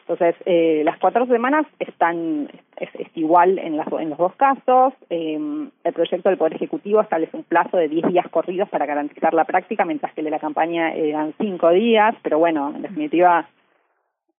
Entonces, 0.00 0.34
eh, 0.44 0.82
las 0.84 0.98
cuatro 0.98 1.26
semanas 1.26 1.66
están 1.78 2.48
es, 2.76 2.88
es 2.94 3.08
igual 3.14 3.58
en, 3.58 3.76
las, 3.76 3.86
en 3.98 4.10
los 4.10 4.18
dos 4.18 4.34
casos. 4.36 4.92
Eh, 5.08 5.38
el 5.84 5.92
proyecto 5.92 6.28
del 6.28 6.38
Poder 6.38 6.54
Ejecutivo 6.54 7.00
establece 7.00 7.36
un 7.36 7.44
plazo 7.44 7.76
de 7.76 7.88
10 7.88 8.08
días 8.08 8.28
corridos 8.28 8.68
para 8.68 8.86
garantizar 8.86 9.32
la 9.32 9.44
práctica, 9.44 9.84
mientras 9.84 10.12
que 10.12 10.20
el 10.20 10.26
de 10.26 10.30
la 10.30 10.38
campaña 10.38 10.92
eran 10.92 11.32
cinco 11.38 11.70
días, 11.70 12.14
pero 12.22 12.38
bueno, 12.38 12.72
en 12.74 12.82
definitiva, 12.82 13.48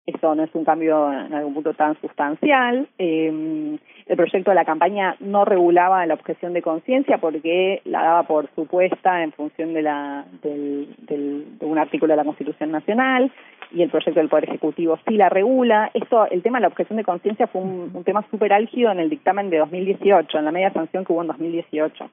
eso 0.06 0.34
no 0.34 0.42
es 0.44 0.54
un 0.54 0.64
cambio 0.64 1.10
en 1.10 1.32
algún 1.32 1.54
punto 1.54 1.72
tan 1.72 1.98
sustancial. 2.00 2.88
Eh, 2.98 3.78
el 4.06 4.16
proyecto 4.16 4.50
de 4.50 4.54
la 4.54 4.66
campaña 4.66 5.16
no 5.20 5.46
regulaba 5.46 6.04
la 6.04 6.12
objeción 6.12 6.52
de 6.52 6.60
conciencia 6.60 7.18
porque 7.18 7.80
la 7.86 8.02
daba 8.02 8.22
por 8.24 8.50
supuesta 8.54 9.22
en 9.22 9.32
función 9.32 9.72
de, 9.72 9.80
la, 9.80 10.26
del, 10.42 10.94
del, 10.98 11.58
de 11.58 11.64
un 11.64 11.78
artículo 11.78 12.12
de 12.12 12.18
la 12.18 12.24
Constitución 12.24 12.70
Nacional 12.70 13.32
y 13.72 13.82
el 13.82 13.90
proyecto 13.90 14.20
del 14.20 14.28
Poder 14.28 14.44
Ejecutivo 14.44 14.98
sí 15.08 15.16
la 15.16 15.30
regula. 15.30 15.90
Esto, 15.94 16.26
el 16.30 16.42
tema 16.42 16.58
de 16.58 16.62
la 16.62 16.68
objeción 16.68 16.98
de 16.98 17.04
conciencia 17.04 17.46
fue 17.46 17.62
un, 17.62 18.04
tema 18.04 18.26
súper 18.30 18.52
álgido 18.52 18.92
en 18.92 19.00
el 19.00 19.08
dictamen 19.08 19.48
de 19.48 19.58
2018, 19.58 20.38
en 20.38 20.44
la 20.44 20.52
media 20.52 20.72
sanción 20.72 21.06
que 21.06 21.12
hubo 21.14 21.22
en 21.22 21.28
2018. 21.28 22.10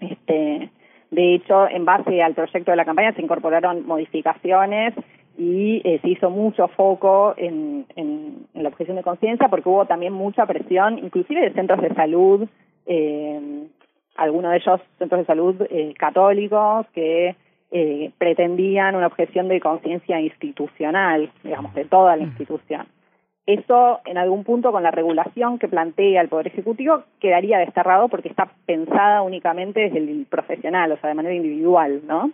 Este, 0.00 0.70
de 1.10 1.34
hecho, 1.34 1.68
en 1.68 1.84
base 1.84 2.22
al 2.22 2.34
proyecto 2.34 2.70
de 2.70 2.76
la 2.76 2.84
campaña 2.84 3.12
se 3.12 3.22
incorporaron 3.22 3.86
modificaciones 3.86 4.94
y 5.36 5.80
eh, 5.84 5.98
se 6.02 6.08
hizo 6.08 6.30
mucho 6.30 6.68
foco 6.68 7.34
en, 7.36 7.86
en, 7.96 8.46
en 8.54 8.62
la 8.62 8.68
objeción 8.68 8.96
de 8.96 9.02
conciencia 9.02 9.48
porque 9.48 9.68
hubo 9.68 9.86
también 9.86 10.12
mucha 10.12 10.46
presión, 10.46 10.98
inclusive 10.98 11.40
de 11.40 11.52
centros 11.52 11.80
de 11.80 11.94
salud, 11.94 12.48
eh, 12.86 13.68
algunos 14.16 14.50
de 14.50 14.58
ellos 14.58 14.80
centros 14.98 15.20
de 15.20 15.26
salud 15.26 15.56
eh, 15.70 15.94
católicos 15.98 16.86
que 16.94 17.36
eh, 17.70 18.10
pretendían 18.18 18.96
una 18.96 19.06
objeción 19.06 19.48
de 19.48 19.60
conciencia 19.60 20.20
institucional, 20.20 21.30
digamos, 21.42 21.74
de 21.74 21.86
toda 21.86 22.16
la 22.16 22.24
institución. 22.24 22.86
Eso, 23.46 24.00
en 24.04 24.18
algún 24.18 24.44
punto, 24.44 24.70
con 24.70 24.82
la 24.82 24.90
regulación 24.90 25.58
que 25.58 25.68
plantea 25.68 26.20
el 26.20 26.28
Poder 26.28 26.48
Ejecutivo, 26.48 27.02
quedaría 27.18 27.58
desterrado 27.58 28.08
porque 28.08 28.28
está 28.28 28.52
pensada 28.66 29.22
únicamente 29.22 29.80
desde 29.80 29.98
el 29.98 30.26
profesional, 30.28 30.92
o 30.92 30.96
sea, 30.98 31.08
de 31.08 31.14
manera 31.14 31.34
individual, 31.34 32.02
¿no? 32.06 32.30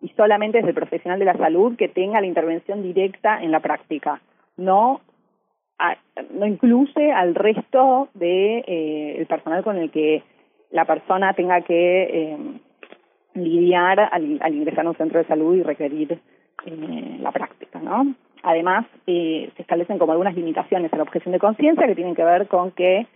Y 0.00 0.08
solamente 0.10 0.58
es 0.58 0.66
el 0.66 0.74
profesional 0.74 1.18
de 1.18 1.24
la 1.24 1.36
salud 1.36 1.76
que 1.76 1.88
tenga 1.88 2.20
la 2.20 2.26
intervención 2.26 2.82
directa 2.82 3.42
en 3.42 3.50
la 3.50 3.60
práctica. 3.60 4.20
No, 4.56 5.00
a, 5.78 5.96
no 6.30 6.46
incluye 6.46 7.12
al 7.12 7.34
resto 7.34 8.08
de 8.14 8.58
eh, 8.66 9.16
el 9.18 9.26
personal 9.26 9.62
con 9.62 9.76
el 9.78 9.90
que 9.90 10.22
la 10.70 10.84
persona 10.84 11.32
tenga 11.34 11.60
que 11.62 12.02
eh, 12.02 12.38
lidiar 13.34 14.00
al, 14.00 14.54
ingresar 14.54 14.86
a 14.86 14.90
un 14.90 14.96
centro 14.96 15.18
de 15.18 15.26
salud 15.26 15.56
y 15.56 15.62
requerir 15.62 16.18
eh, 16.64 17.16
la 17.20 17.32
práctica, 17.32 17.78
¿no? 17.78 18.14
Además, 18.42 18.86
se 19.04 19.50
establecen 19.58 19.98
como 19.98 20.12
algunas 20.12 20.36
limitaciones 20.36 20.92
a 20.92 20.96
la 20.96 21.02
objeción 21.02 21.32
de 21.32 21.40
conciencia 21.40 21.86
que 21.86 21.96
tienen 21.96 22.14
que 22.14 22.22
ver 22.22 22.46
con 22.46 22.70
que 22.70 23.06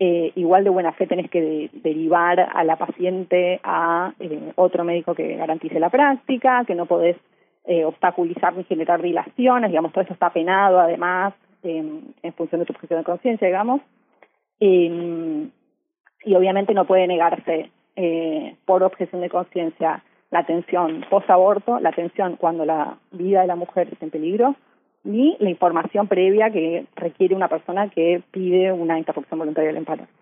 eh, 0.00 0.32
igual 0.36 0.64
de 0.64 0.70
buena 0.70 0.92
fe 0.92 1.06
tenés 1.06 1.30
que 1.30 1.40
de, 1.40 1.70
derivar 1.72 2.40
a 2.40 2.64
la 2.64 2.76
paciente 2.76 3.60
a 3.64 4.12
eh, 4.20 4.52
otro 4.56 4.84
médico 4.84 5.14
que 5.14 5.36
garantice 5.36 5.80
la 5.80 5.90
práctica, 5.90 6.64
que 6.64 6.74
no 6.74 6.86
podés 6.86 7.16
eh, 7.64 7.84
obstaculizar 7.84 8.56
ni 8.56 8.64
generar 8.64 9.02
dilaciones, 9.02 9.70
digamos, 9.70 9.92
todo 9.92 10.04
eso 10.04 10.14
está 10.14 10.30
penado 10.30 10.78
además 10.78 11.34
eh, 11.62 12.02
en 12.22 12.32
función 12.34 12.60
de 12.60 12.66
tu 12.66 12.72
objeción 12.72 13.00
de 13.00 13.04
conciencia, 13.04 13.46
digamos. 13.46 13.80
Eh, 14.60 15.48
y 16.24 16.34
obviamente 16.34 16.74
no 16.74 16.86
puede 16.86 17.06
negarse 17.06 17.70
eh, 17.96 18.56
por 18.64 18.82
objeción 18.82 19.22
de 19.22 19.30
conciencia 19.30 20.02
la 20.30 20.40
atención 20.40 21.04
post-aborto, 21.08 21.80
la 21.80 21.88
atención 21.88 22.36
cuando 22.36 22.64
la 22.64 22.98
vida 23.12 23.40
de 23.40 23.46
la 23.46 23.56
mujer 23.56 23.88
está 23.90 24.04
en 24.04 24.10
peligro, 24.10 24.56
ni 25.08 25.36
la 25.40 25.50
información 25.50 26.06
previa 26.06 26.50
que 26.50 26.86
requiere 26.94 27.34
una 27.34 27.48
persona 27.48 27.88
que 27.88 28.22
pide 28.30 28.72
una 28.72 28.98
interrupción 28.98 29.38
voluntaria 29.38 29.68
del 29.68 29.78
embarazo. 29.78 30.12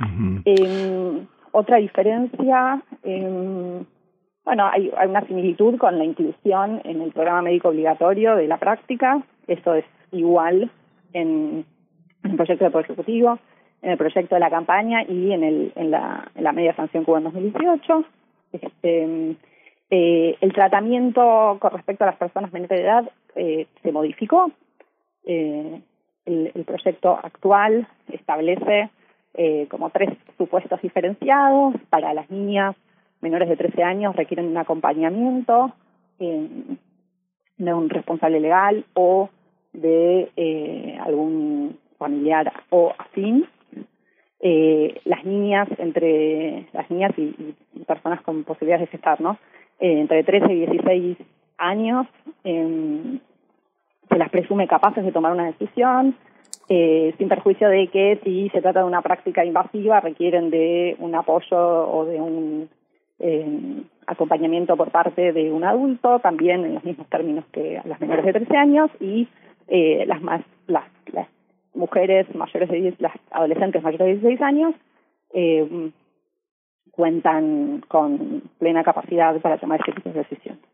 Uh 0.00 0.04
-huh. 0.04 0.42
eh, 0.46 1.26
otra 1.52 1.76
diferencia, 1.76 2.82
eh, 3.04 3.82
bueno, 4.44 4.66
hay, 4.72 4.90
hay, 4.96 5.08
una 5.08 5.26
similitud 5.26 5.76
con 5.76 5.98
la 5.98 6.04
inclusión 6.04 6.80
en 6.84 7.02
el 7.02 7.12
programa 7.12 7.42
médico 7.42 7.68
obligatorio 7.68 8.34
de 8.36 8.48
la 8.48 8.56
práctica, 8.56 9.22
eso 9.46 9.74
es 9.74 9.84
igual 10.12 10.70
en, 11.12 11.64
en 12.24 12.30
el 12.30 12.36
proyecto 12.36 12.64
del 12.64 12.72
Poder 12.72 12.86
Ejecutivo, 12.86 13.38
en 13.82 13.90
el 13.90 13.98
proyecto 13.98 14.34
de 14.34 14.40
la 14.40 14.50
campaña 14.50 15.02
y 15.02 15.32
en, 15.32 15.44
el, 15.44 15.72
en, 15.76 15.90
la, 15.90 16.30
en 16.34 16.44
la 16.44 16.52
media 16.52 16.74
sanción 16.74 17.04
Cuba 17.04 17.18
en 17.18 17.24
2018. 17.24 18.04
Este, 18.52 19.36
eh, 19.94 20.36
el 20.40 20.52
tratamiento 20.54 21.58
con 21.60 21.70
respecto 21.72 22.04
a 22.04 22.06
las 22.06 22.16
personas 22.16 22.50
menores 22.50 22.78
de 22.78 22.82
edad 22.82 23.10
eh, 23.34 23.66
se 23.82 23.92
modificó. 23.92 24.50
Eh, 25.24 25.80
el, 26.26 26.52
el, 26.54 26.64
proyecto 26.64 27.18
actual 27.22 27.88
establece 28.08 28.90
eh, 29.34 29.66
como 29.70 29.90
tres 29.90 30.10
supuestos 30.38 30.80
diferenciados. 30.82 31.74
Para 31.90 32.14
las 32.14 32.30
niñas 32.30 32.76
menores 33.22 33.48
de 33.48 33.56
13 33.56 33.82
años 33.82 34.16
requieren 34.16 34.46
un 34.48 34.58
acompañamiento 34.58 35.72
eh, 36.18 36.48
de 37.56 37.74
un 37.74 37.88
responsable 37.88 38.40
legal 38.40 38.84
o 38.94 39.30
de 39.72 40.30
eh, 40.36 40.98
algún 41.00 41.78
familiar 41.96 42.52
o 42.70 42.92
afín. 42.98 43.46
Eh, 44.40 45.00
las 45.04 45.24
niñas 45.24 45.68
entre 45.78 46.66
las 46.72 46.90
niñas 46.90 47.12
y, 47.16 47.22
y, 47.22 47.84
personas 47.86 48.20
con 48.22 48.42
posibilidades 48.42 48.88
de 48.88 48.96
gestar, 48.96 49.20
¿no? 49.20 49.38
Entre 49.78 50.24
13 50.24 50.52
y 50.52 50.66
16 50.66 51.16
años 51.62 52.06
eh, 52.44 53.18
se 54.08 54.18
las 54.18 54.30
presume 54.30 54.68
capaces 54.68 55.04
de 55.04 55.12
tomar 55.12 55.32
una 55.32 55.46
decisión, 55.46 56.14
eh, 56.68 57.14
sin 57.18 57.28
perjuicio 57.28 57.68
de 57.68 57.88
que 57.88 58.20
si 58.24 58.48
se 58.50 58.60
trata 58.60 58.80
de 58.80 58.86
una 58.86 59.02
práctica 59.02 59.44
invasiva 59.44 60.00
requieren 60.00 60.50
de 60.50 60.96
un 60.98 61.14
apoyo 61.14 61.58
o 61.58 62.04
de 62.04 62.20
un 62.20 62.68
eh, 63.18 63.82
acompañamiento 64.06 64.76
por 64.76 64.90
parte 64.90 65.32
de 65.32 65.50
un 65.50 65.64
adulto, 65.64 66.18
también 66.18 66.64
en 66.64 66.74
los 66.74 66.84
mismos 66.84 67.06
términos 67.08 67.44
que 67.52 67.80
las 67.84 68.00
menores 68.00 68.24
de 68.24 68.32
13 68.32 68.56
años 68.56 68.90
y 69.00 69.28
eh, 69.68 70.04
las 70.06 70.20
más 70.22 70.42
las, 70.66 70.84
las 71.12 71.28
mujeres 71.74 72.32
mayores 72.34 72.68
de 72.68 72.80
10, 72.80 73.00
las 73.00 73.12
adolescentes 73.30 73.82
mayores 73.82 74.06
de 74.06 74.12
16 74.14 74.42
años 74.42 74.74
eh, 75.34 75.90
cuentan 76.90 77.82
con 77.88 78.42
plena 78.58 78.84
capacidad 78.84 79.40
para 79.40 79.58
tomar 79.58 79.80
este 79.80 79.92
tipo 79.92 80.10
de 80.10 80.18
decisiones. 80.18 80.71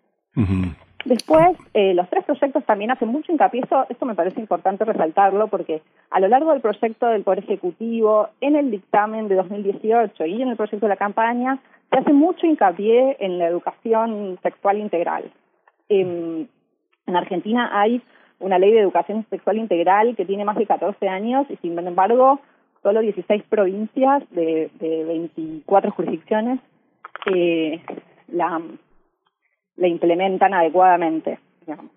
Después, 1.05 1.57
eh, 1.75 1.95
los 1.95 2.09
tres 2.11 2.25
proyectos 2.25 2.65
también 2.65 2.91
hacen 2.91 3.09
mucho 3.09 3.33
hincapié, 3.33 3.61
esto, 3.63 3.87
esto 3.89 4.05
me 4.05 4.15
parece 4.15 4.41
importante 4.41 4.85
resaltarlo, 4.85 5.49
porque 5.49 5.81
a 6.11 6.21
lo 6.21 6.29
largo 6.29 6.53
del 6.53 6.61
proyecto 6.61 7.07
del 7.07 7.23
Poder 7.23 7.41
Ejecutivo, 7.41 8.29
en 8.41 8.57
el 8.57 8.71
dictamen 8.71 9.29
de 9.29 9.37
2018 9.37 10.27
y 10.27 10.43
en 10.43 10.49
el 10.49 10.57
proyecto 10.57 10.87
de 10.87 10.91
la 10.91 10.97
campaña, 10.97 11.59
se 11.91 11.99
hace 11.99 12.13
mucho 12.13 12.47
hincapié 12.47 13.17
en 13.21 13.39
la 13.39 13.47
educación 13.47 14.39
sexual 14.43 14.79
integral. 14.79 15.31
En, 15.89 16.49
en 17.07 17.17
Argentina 17.17 17.71
hay 17.73 18.03
una 18.41 18.59
ley 18.59 18.73
de 18.73 18.81
educación 18.81 19.25
sexual 19.31 19.59
integral 19.59 20.15
que 20.17 20.27
tiene 20.27 20.45
más 20.45 20.57
de 20.57 20.67
14 20.67 21.09
años 21.09 21.47
y 21.49 21.57
sin 21.57 21.79
embargo 21.79 22.41
solo 22.83 23.01
16 23.01 23.43
provincias 23.49 24.23
de, 24.31 24.71
de 24.79 25.05
24 25.05 25.91
jurisdicciones 25.91 26.61
eh, 27.27 27.81
la, 28.29 28.61
la 29.79 29.89
implementan 29.89 30.53
adecuadamente. 30.53 31.39
Digamos. 31.67 31.91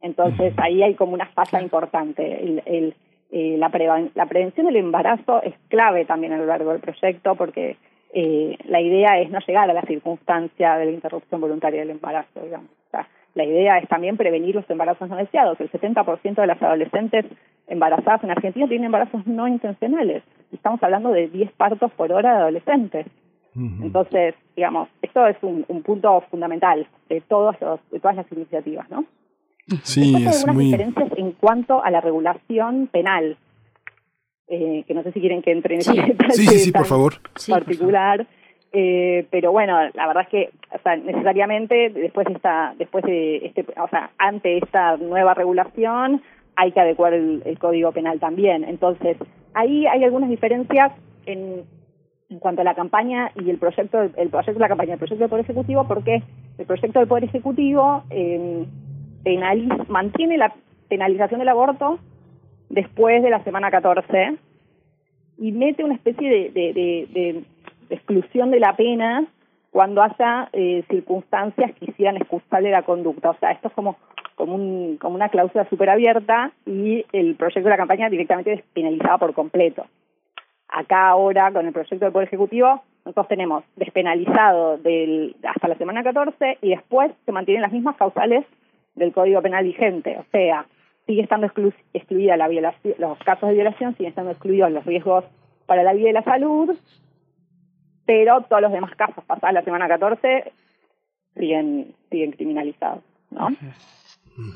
Entonces 0.00 0.54
ahí 0.56 0.82
hay 0.82 0.94
como 0.94 1.12
una 1.12 1.26
falla 1.26 1.60
importante. 1.60 2.42
El, 2.42 2.62
el, 2.64 2.94
eh, 3.30 3.56
la, 3.58 3.68
pre 3.68 3.86
la 4.14 4.26
prevención 4.26 4.66
del 4.66 4.76
embarazo 4.76 5.42
es 5.42 5.54
clave 5.68 6.04
también 6.04 6.32
a 6.32 6.38
lo 6.38 6.46
largo 6.46 6.72
del 6.72 6.80
proyecto 6.80 7.34
porque 7.34 7.76
eh, 8.12 8.56
la 8.64 8.80
idea 8.80 9.20
es 9.20 9.30
no 9.30 9.38
llegar 9.46 9.70
a 9.70 9.74
la 9.74 9.82
circunstancia 9.82 10.76
de 10.76 10.86
la 10.86 10.90
interrupción 10.90 11.40
voluntaria 11.40 11.80
del 11.80 11.90
embarazo, 11.90 12.40
digamos. 12.42 12.70
O 12.88 12.90
sea, 12.90 13.06
la 13.34 13.44
idea 13.44 13.78
es 13.78 13.88
también 13.88 14.16
prevenir 14.16 14.54
los 14.54 14.68
embarazos 14.68 15.08
no 15.08 15.16
deseados. 15.16 15.60
El 15.60 15.70
70% 15.70 16.34
de 16.34 16.46
las 16.46 16.60
adolescentes 16.60 17.26
embarazadas 17.68 18.24
en 18.24 18.32
Argentina 18.32 18.66
tienen 18.66 18.86
embarazos 18.86 19.24
no 19.26 19.46
intencionales. 19.46 20.24
Estamos 20.52 20.82
hablando 20.82 21.10
de 21.10 21.28
10 21.28 21.52
partos 21.52 21.92
por 21.92 22.10
hora 22.10 22.32
de 22.32 22.38
adolescentes. 22.38 23.06
Uh 23.54 23.60
-huh. 23.60 23.82
Entonces, 23.86 24.34
digamos, 24.56 24.88
esto 25.02 25.26
es 25.26 25.36
un, 25.42 25.64
un 25.68 25.82
punto 25.82 26.20
fundamental 26.30 26.86
de, 27.08 27.20
todos 27.22 27.56
los, 27.60 27.80
de 27.90 27.98
todas 28.00 28.16
las 28.16 28.30
iniciativas, 28.32 28.88
¿no? 28.90 29.04
Sí, 29.82 30.12
Después 30.12 30.14
hay 30.14 30.24
es 30.28 30.36
algunas 30.44 30.54
muy... 30.56 30.64
diferencias 30.66 31.08
en 31.16 31.32
cuanto 31.32 31.82
a 31.84 31.90
la 31.90 32.00
regulación 32.00 32.88
penal, 32.88 33.36
eh, 34.48 34.84
que 34.86 34.94
no 34.94 35.02
sé 35.02 35.12
si 35.12 35.20
quieren 35.20 35.42
que 35.42 35.52
entre 35.52 35.76
en 35.76 35.82
Sí. 35.82 35.92
ese 35.98 36.06
detalle 36.08 36.32
Sí, 36.32 36.46
sí, 36.46 36.58
sí, 36.58 36.72
por 36.72 36.86
favor. 36.86 37.14
particular. 37.48 38.26
Eh, 38.72 39.26
pero 39.30 39.50
bueno, 39.50 39.76
la 39.94 40.06
verdad 40.06 40.22
es 40.24 40.28
que 40.28 40.50
o 40.72 40.78
sea, 40.82 40.94
necesariamente 40.96 41.90
después 41.90 42.24
de 42.28 42.34
esta, 42.34 42.74
después 42.78 43.04
de 43.04 43.46
este, 43.46 43.64
o 43.80 43.88
sea, 43.88 44.10
ante 44.18 44.58
esta 44.58 44.96
nueva 44.96 45.34
regulación 45.34 46.22
hay 46.56 46.70
que 46.72 46.80
adecuar 46.80 47.14
el, 47.14 47.42
el 47.44 47.58
código 47.58 47.90
penal 47.90 48.20
también. 48.20 48.62
Entonces 48.64 49.16
ahí 49.54 49.86
hay 49.86 50.04
algunas 50.04 50.30
diferencias 50.30 50.92
en, 51.26 51.64
en 52.30 52.38
cuanto 52.38 52.62
a 52.62 52.64
la 52.64 52.74
campaña 52.74 53.32
y 53.34 53.50
el 53.50 53.58
proyecto, 53.58 54.00
el 54.00 54.30
proyecto 54.30 54.54
de 54.54 54.60
la 54.60 54.68
campaña, 54.68 54.92
el 54.94 54.98
proyecto 54.98 55.22
del 55.22 55.30
Poder 55.30 55.44
Ejecutivo, 55.44 55.86
porque 55.86 56.22
el 56.58 56.66
proyecto 56.66 57.00
del 57.00 57.08
Poder 57.08 57.24
Ejecutivo 57.24 58.04
eh, 58.10 58.64
penaliza, 59.24 59.84
mantiene 59.88 60.38
la 60.38 60.54
penalización 60.88 61.40
del 61.40 61.48
aborto 61.48 61.98
después 62.68 63.22
de 63.22 63.30
la 63.30 63.42
semana 63.42 63.70
14 63.70 64.36
y 65.38 65.52
mete 65.52 65.82
una 65.82 65.94
especie 65.94 66.50
de, 66.50 67.44
exclusión 67.90 68.52
de 68.52 68.60
la 68.60 68.76
pena 68.76 69.26
cuando 69.72 70.02
haya 70.02 70.48
eh, 70.52 70.84
circunstancias 70.88 71.72
que 71.74 71.86
hicieran 71.86 72.16
excusable 72.16 72.70
la 72.70 72.82
conducta. 72.82 73.30
O 73.30 73.36
sea, 73.38 73.50
esto 73.50 73.68
es 73.68 73.74
como 73.74 73.96
como, 74.40 74.54
un, 74.54 74.96
como 74.96 75.16
una 75.16 75.28
cláusula 75.28 75.68
súper 75.68 75.90
abierta 75.90 76.52
y 76.64 77.04
el 77.12 77.34
proyecto 77.34 77.64
de 77.64 77.70
la 77.70 77.76
campaña 77.76 78.08
directamente 78.08 78.50
despenalizado 78.50 79.18
por 79.18 79.34
completo. 79.34 79.84
Acá 80.72 81.08
ahora, 81.08 81.52
con 81.52 81.66
el 81.66 81.72
proyecto 81.72 82.04
del 82.04 82.12
Poder 82.12 82.28
Ejecutivo, 82.28 82.82
nosotros 83.04 83.28
tenemos 83.28 83.64
despenalizado 83.76 84.78
del, 84.78 85.36
hasta 85.42 85.68
la 85.68 85.76
semana 85.76 86.02
14 86.02 86.58
y 86.62 86.70
después 86.70 87.12
se 87.24 87.32
mantienen 87.32 87.62
las 87.62 87.72
mismas 87.72 87.96
causales 87.96 88.44
del 88.94 89.12
Código 89.12 89.42
Penal 89.42 89.64
vigente. 89.64 90.18
O 90.18 90.24
sea, 90.30 90.66
sigue 91.06 91.22
estando 91.22 91.46
exclu 91.46 91.72
excluida 91.92 92.36
la 92.36 92.48
violación, 92.48 92.94
los 92.98 93.18
casos 93.18 93.48
de 93.48 93.54
violación, 93.54 93.94
siguen 93.96 94.10
estando 94.10 94.30
excluidos 94.30 94.70
los 94.70 94.84
riesgos 94.84 95.24
para 95.66 95.82
la 95.82 95.92
vida 95.92 96.10
y 96.10 96.12
la 96.12 96.22
salud, 96.22 96.76
pero 98.06 98.42
todos 98.42 98.62
los 98.62 98.72
demás 98.72 98.94
casos 98.96 99.24
pasados 99.24 99.54
la 99.54 99.62
semana 99.62 99.88
14 99.88 100.52
siguen, 101.36 101.94
siguen 102.10 102.32
criminalizados, 102.32 103.02
¿no? 103.30 103.48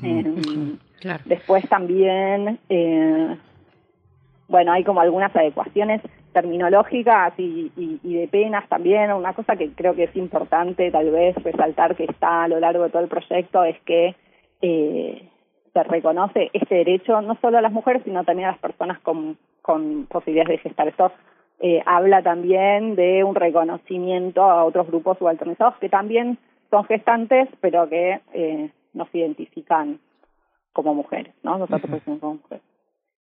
Eh, 0.03 0.77
Claro. 0.99 1.23
Después 1.25 1.67
también, 1.69 2.57
eh, 2.67 3.37
bueno, 4.47 4.71
hay 4.71 4.83
como 4.83 5.01
algunas 5.01 5.35
adecuaciones 5.35 6.01
terminológicas 6.33 7.33
y, 7.37 7.71
y, 7.77 7.99
y 8.03 8.15
de 8.15 8.27
penas 8.27 8.67
también. 8.67 9.11
Una 9.11 9.33
cosa 9.33 9.55
que 9.55 9.71
creo 9.71 9.95
que 9.95 10.03
es 10.03 10.15
importante 10.15 10.91
tal 10.91 11.09
vez 11.09 11.35
resaltar 11.43 11.95
que 11.95 12.03
está 12.03 12.43
a 12.43 12.47
lo 12.47 12.59
largo 12.59 12.83
de 12.83 12.89
todo 12.89 13.01
el 13.01 13.07
proyecto 13.07 13.63
es 13.63 13.79
que 13.81 14.15
eh, 14.61 15.29
se 15.73 15.83
reconoce 15.83 16.49
este 16.53 16.75
derecho 16.75 17.21
no 17.21 17.35
solo 17.41 17.57
a 17.57 17.61
las 17.61 17.71
mujeres, 17.71 18.03
sino 18.03 18.23
también 18.23 18.49
a 18.49 18.51
las 18.51 18.59
personas 18.59 18.99
con, 18.99 19.37
con 19.61 20.05
posibilidades 20.07 20.57
de 20.57 20.69
gestar. 20.69 20.87
Esto 20.87 21.11
eh, 21.59 21.81
habla 21.85 22.21
también 22.21 22.95
de 22.95 23.23
un 23.23 23.35
reconocimiento 23.35 24.43
a 24.43 24.65
otros 24.65 24.87
grupos 24.87 25.17
subalternizados 25.17 25.75
que 25.77 25.89
también 25.89 26.37
son 26.69 26.83
gestantes, 26.85 27.47
pero 27.61 27.87
que 27.87 28.19
eh, 28.33 28.69
no 28.93 29.05
se 29.11 29.19
identifican 29.19 29.99
como 30.73 30.93
mujeres, 30.93 31.33
¿no? 31.43 31.57
No 31.57 31.67
se 31.67 31.73
autoperciben 31.75 32.19
como 32.19 32.35
mujeres. 32.35 32.63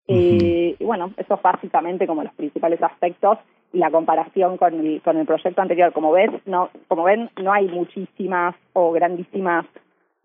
Eh, 0.08 0.74
y 0.78 0.84
bueno, 0.84 1.12
eso 1.18 1.34
es 1.34 1.42
básicamente 1.42 2.06
como 2.06 2.22
los 2.22 2.32
principales 2.32 2.82
aspectos 2.82 3.38
y 3.72 3.78
la 3.78 3.90
comparación 3.90 4.56
con 4.56 4.74
el, 4.74 5.02
con 5.02 5.18
el 5.18 5.26
proyecto 5.26 5.60
anterior. 5.60 5.92
Como 5.92 6.10
ves, 6.12 6.30
no, 6.46 6.70
como 6.88 7.04
ven, 7.04 7.30
no 7.40 7.52
hay 7.52 7.68
muchísimas 7.68 8.54
o 8.72 8.90
grandísimas 8.92 9.66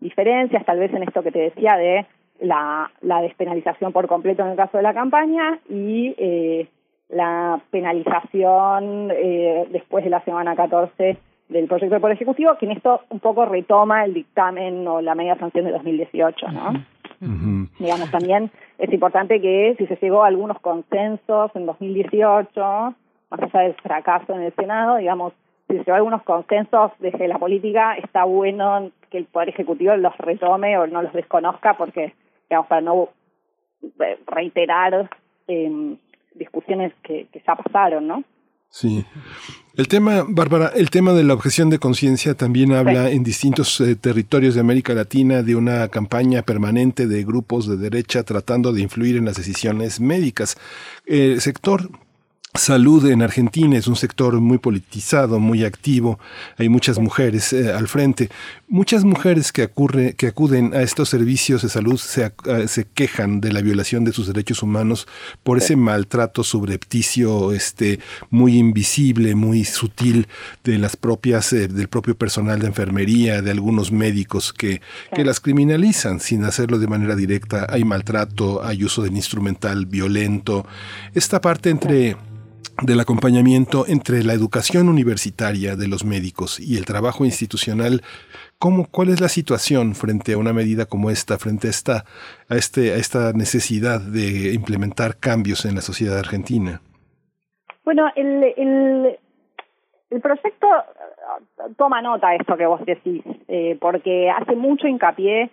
diferencias, 0.00 0.64
tal 0.64 0.78
vez 0.78 0.92
en 0.94 1.02
esto 1.02 1.22
que 1.22 1.32
te 1.32 1.38
decía 1.38 1.76
de 1.76 2.06
la, 2.40 2.90
la 3.02 3.20
despenalización 3.20 3.92
por 3.92 4.08
completo 4.08 4.42
en 4.42 4.50
el 4.50 4.56
caso 4.56 4.78
de 4.78 4.82
la 4.82 4.94
campaña 4.94 5.60
y 5.68 6.14
eh, 6.18 6.68
la 7.08 7.60
penalización 7.70 9.10
eh, 9.12 9.66
después 9.70 10.04
de 10.04 10.10
la 10.10 10.24
semana 10.24 10.56
14 10.56 11.18
del 11.48 11.66
proyecto 11.66 11.94
del 11.94 12.00
Poder 12.00 12.16
Ejecutivo, 12.16 12.56
que 12.58 12.66
en 12.66 12.72
esto 12.72 13.02
un 13.10 13.20
poco 13.20 13.44
retoma 13.44 14.04
el 14.04 14.14
dictamen 14.14 14.86
o 14.88 15.00
la 15.00 15.14
media 15.14 15.36
sanción 15.36 15.66
de 15.66 15.72
2018, 15.72 16.48
¿no? 16.48 16.84
Digamos, 17.78 18.10
también 18.10 18.50
es 18.78 18.92
importante 18.92 19.40
que 19.40 19.74
si 19.78 19.86
se 19.86 19.96
llegó 19.96 20.24
a 20.24 20.28
algunos 20.28 20.58
consensos 20.60 21.50
en 21.54 21.66
2018, 21.66 22.60
más 23.30 23.40
allá 23.40 23.60
del 23.60 23.74
fracaso 23.74 24.34
en 24.34 24.42
el 24.42 24.54
Senado, 24.54 24.96
digamos, 24.96 25.32
si 25.68 25.74
se 25.74 25.84
llegó 25.84 25.92
a 25.92 25.96
algunos 25.96 26.22
consensos 26.22 26.92
desde 26.98 27.28
la 27.28 27.38
política, 27.38 27.96
está 27.96 28.24
bueno 28.24 28.90
que 29.10 29.18
el 29.18 29.26
Poder 29.26 29.50
Ejecutivo 29.50 29.96
los 29.96 30.16
retome 30.18 30.76
o 30.78 30.86
no 30.86 31.02
los 31.02 31.12
desconozca, 31.12 31.76
porque, 31.76 32.14
digamos, 32.48 32.66
para 32.68 32.80
no 32.80 33.08
reiterar 34.26 35.10
eh, 35.46 35.96
discusiones 36.34 36.92
que, 37.02 37.26
que 37.32 37.42
ya 37.46 37.54
pasaron, 37.54 38.06
¿no? 38.06 38.24
Sí. 38.74 39.06
El 39.76 39.86
tema, 39.86 40.24
Bárbara, 40.26 40.72
el 40.74 40.90
tema 40.90 41.12
de 41.12 41.22
la 41.22 41.34
objeción 41.34 41.70
de 41.70 41.78
conciencia 41.78 42.34
también 42.34 42.72
habla 42.72 43.08
en 43.08 43.22
distintos 43.22 43.80
eh, 43.80 43.94
territorios 43.94 44.54
de 44.54 44.60
América 44.60 44.94
Latina 44.94 45.44
de 45.44 45.54
una 45.54 45.86
campaña 45.86 46.42
permanente 46.42 47.06
de 47.06 47.22
grupos 47.22 47.68
de 47.68 47.76
derecha 47.76 48.24
tratando 48.24 48.72
de 48.72 48.82
influir 48.82 49.14
en 49.16 49.26
las 49.26 49.36
decisiones 49.36 50.00
médicas. 50.00 50.56
El 51.06 51.40
sector 51.40 51.88
Salud 52.56 53.04
en 53.10 53.20
Argentina 53.20 53.76
es 53.76 53.88
un 53.88 53.96
sector 53.96 54.40
muy 54.40 54.58
politizado, 54.58 55.40
muy 55.40 55.64
activo. 55.64 56.20
Hay 56.56 56.68
muchas 56.68 57.00
mujeres 57.00 57.52
eh, 57.52 57.72
al 57.72 57.88
frente. 57.88 58.30
Muchas 58.68 59.02
mujeres 59.02 59.50
que, 59.50 59.68
que 60.16 60.26
acuden 60.28 60.72
a 60.72 60.82
estos 60.82 61.08
servicios 61.08 61.62
de 61.62 61.68
salud 61.68 61.98
se, 61.98 62.32
eh, 62.46 62.68
se, 62.68 62.84
quejan 62.84 63.40
de 63.40 63.52
la 63.52 63.60
violación 63.60 64.04
de 64.04 64.12
sus 64.12 64.28
derechos 64.28 64.62
humanos 64.62 65.08
por 65.42 65.58
ese 65.58 65.74
maltrato 65.74 66.44
subrepticio, 66.44 67.50
este, 67.50 67.98
muy 68.30 68.56
invisible, 68.56 69.34
muy 69.34 69.64
sutil 69.64 70.28
de 70.62 70.78
las 70.78 70.94
propias, 70.94 71.52
eh, 71.52 71.66
del 71.66 71.88
propio 71.88 72.16
personal 72.16 72.60
de 72.60 72.68
enfermería, 72.68 73.42
de 73.42 73.50
algunos 73.50 73.90
médicos 73.90 74.52
que, 74.52 74.80
que 75.12 75.24
las 75.24 75.40
criminalizan 75.40 76.20
sin 76.20 76.44
hacerlo 76.44 76.78
de 76.78 76.86
manera 76.86 77.16
directa. 77.16 77.66
Hay 77.68 77.82
maltrato, 77.82 78.64
hay 78.64 78.84
uso 78.84 79.02
del 79.02 79.16
instrumental 79.16 79.86
violento. 79.86 80.64
Esta 81.14 81.40
parte 81.40 81.70
entre 81.70 82.16
del 82.82 83.00
acompañamiento 83.00 83.84
entre 83.86 84.22
la 84.24 84.32
educación 84.32 84.88
universitaria 84.88 85.76
de 85.76 85.88
los 85.88 86.04
médicos 86.04 86.60
y 86.60 86.76
el 86.76 86.84
trabajo 86.84 87.24
institucional, 87.24 88.02
¿cómo, 88.58 88.86
¿cuál 88.90 89.08
es 89.08 89.20
la 89.20 89.28
situación 89.28 89.94
frente 89.94 90.32
a 90.32 90.38
una 90.38 90.52
medida 90.52 90.86
como 90.86 91.10
esta, 91.10 91.38
frente 91.38 91.68
a 91.68 91.70
esta, 91.70 92.04
a, 92.48 92.56
este, 92.56 92.92
a 92.92 92.96
esta 92.96 93.32
necesidad 93.32 94.00
de 94.00 94.52
implementar 94.52 95.16
cambios 95.18 95.64
en 95.64 95.74
la 95.74 95.80
sociedad 95.80 96.18
argentina? 96.18 96.80
Bueno, 97.84 98.10
el, 98.16 98.42
el, 98.56 100.20
proyecto 100.20 100.66
toma 101.76 102.00
nota 102.00 102.34
esto 102.34 102.56
que 102.56 102.66
vos 102.66 102.84
decís, 102.86 103.22
eh, 103.48 103.76
porque 103.80 104.30
hace 104.30 104.56
mucho 104.56 104.86
hincapié 104.86 105.50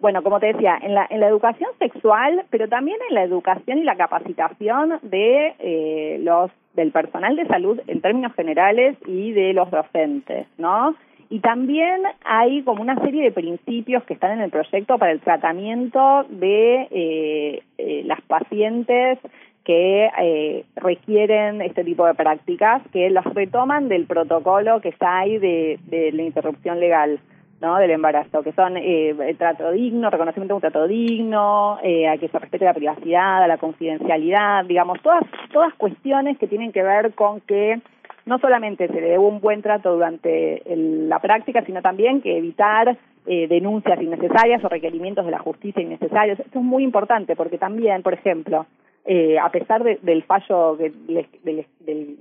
bueno, 0.00 0.22
como 0.22 0.40
te 0.40 0.52
decía, 0.52 0.78
en 0.80 0.94
la, 0.94 1.06
en 1.10 1.20
la 1.20 1.28
educación 1.28 1.70
sexual, 1.78 2.44
pero 2.50 2.68
también 2.68 2.98
en 3.08 3.14
la 3.14 3.22
educación 3.22 3.78
y 3.78 3.84
la 3.84 3.96
capacitación 3.96 4.98
de 5.02 5.54
eh, 5.58 6.18
los 6.22 6.50
del 6.74 6.92
personal 6.92 7.34
de 7.34 7.46
salud 7.46 7.80
en 7.88 8.00
términos 8.00 8.32
generales 8.34 8.96
y 9.06 9.32
de 9.32 9.52
los 9.52 9.68
docentes, 9.70 10.46
¿no? 10.58 10.94
Y 11.30 11.40
también 11.40 12.02
hay 12.24 12.62
como 12.62 12.80
una 12.80 12.98
serie 13.02 13.22
de 13.22 13.32
principios 13.32 14.02
que 14.04 14.14
están 14.14 14.32
en 14.32 14.40
el 14.40 14.50
proyecto 14.50 14.96
para 14.96 15.12
el 15.12 15.20
tratamiento 15.20 16.24
de 16.30 16.88
eh, 16.90 17.62
eh, 17.76 18.02
las 18.06 18.20
pacientes 18.22 19.18
que 19.64 20.08
eh, 20.18 20.64
requieren 20.76 21.60
este 21.60 21.84
tipo 21.84 22.06
de 22.06 22.14
prácticas, 22.14 22.80
que 22.92 23.10
los 23.10 23.24
retoman 23.34 23.88
del 23.88 24.06
protocolo 24.06 24.80
que 24.80 24.88
está 24.88 25.18
ahí 25.18 25.36
de, 25.36 25.78
de 25.84 26.12
la 26.12 26.22
interrupción 26.22 26.80
legal. 26.80 27.20
¿No? 27.60 27.76
del 27.76 27.90
embarazo, 27.90 28.42
que 28.42 28.52
son 28.52 28.76
eh, 28.76 29.10
el 29.10 29.36
trato 29.36 29.70
digno, 29.72 30.10
reconocimiento 30.10 30.54
de 30.54 30.56
un 30.56 30.60
trato 30.60 30.86
digno, 30.86 31.78
eh, 31.82 32.08
a 32.08 32.16
que 32.18 32.28
se 32.28 32.38
respete 32.38 32.64
la 32.64 32.74
privacidad, 32.74 33.42
a 33.42 33.46
la 33.48 33.58
confidencialidad, 33.58 34.64
digamos, 34.64 35.00
todas, 35.02 35.24
todas 35.52 35.74
cuestiones 35.74 36.38
que 36.38 36.46
tienen 36.46 36.72
que 36.72 36.82
ver 36.82 37.14
con 37.14 37.40
que 37.40 37.80
no 38.26 38.38
solamente 38.38 38.86
se 38.86 39.00
le 39.00 39.10
dé 39.10 39.18
un 39.18 39.40
buen 39.40 39.62
trato 39.62 39.92
durante 39.92 40.62
la 40.66 41.18
práctica, 41.18 41.64
sino 41.64 41.80
también 41.80 42.20
que 42.20 42.36
evitar 42.36 42.96
eh, 43.26 43.48
denuncias 43.48 44.00
innecesarias 44.00 44.62
o 44.64 44.68
requerimientos 44.68 45.24
de 45.24 45.30
la 45.30 45.38
justicia 45.38 45.82
innecesarios. 45.82 46.38
Esto 46.38 46.58
es 46.58 46.64
muy 46.64 46.84
importante 46.84 47.36
porque 47.36 47.58
también, 47.58 48.02
por 48.02 48.14
ejemplo, 48.14 48.66
eh, 49.04 49.38
a 49.38 49.50
pesar 49.50 49.82
del 49.82 50.22
fallo 50.24 50.76
del, 50.76 51.26
del, 51.42 51.66
el 51.86 52.16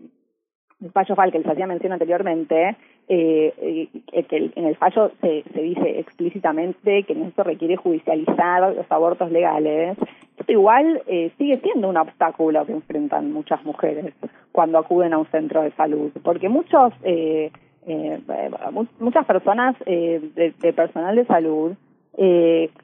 fallo 0.94 1.16
FAL 1.16 1.32
que 1.32 1.40
les 1.40 1.48
hacía 1.48 1.68
mención 1.68 1.94
anteriormente, 1.94 2.76
eh, 3.08 3.90
eh, 4.12 4.24
que 4.24 4.52
en 4.56 4.66
el 4.66 4.76
fallo 4.76 5.12
se, 5.22 5.44
se 5.54 5.62
dice 5.62 6.00
explícitamente 6.00 7.04
que 7.04 7.32
se 7.36 7.44
requiere 7.44 7.78
judicializar 7.78 8.76
los 8.76 8.92
abortos 8.92 9.32
legales, 9.32 9.98
esto 10.38 10.52
igual 10.52 11.02
eh, 11.08 11.32
sigue 11.38 11.60
siendo 11.60 11.90
un 11.90 11.98
obstáculo 11.98 12.66
que 12.66 12.74
enfrentan 12.74 13.32
muchas 13.32 13.64
mujeres 13.66 14.14
cuando 14.52 14.78
acuden 14.78 15.14
a 15.14 15.18
un 15.18 15.26
centro 15.28 15.62
de 15.62 15.72
salud, 15.72 16.12
porque 16.24 16.50
muchos 16.50 16.94
eh, 17.88 18.20
eh, 18.28 18.52
muchas 19.00 19.26
personas 19.26 19.76
eh, 19.86 20.20
de, 20.36 20.54
de, 20.60 20.74
personal 20.74 21.16
de 21.16 21.26
salud, 21.26 21.74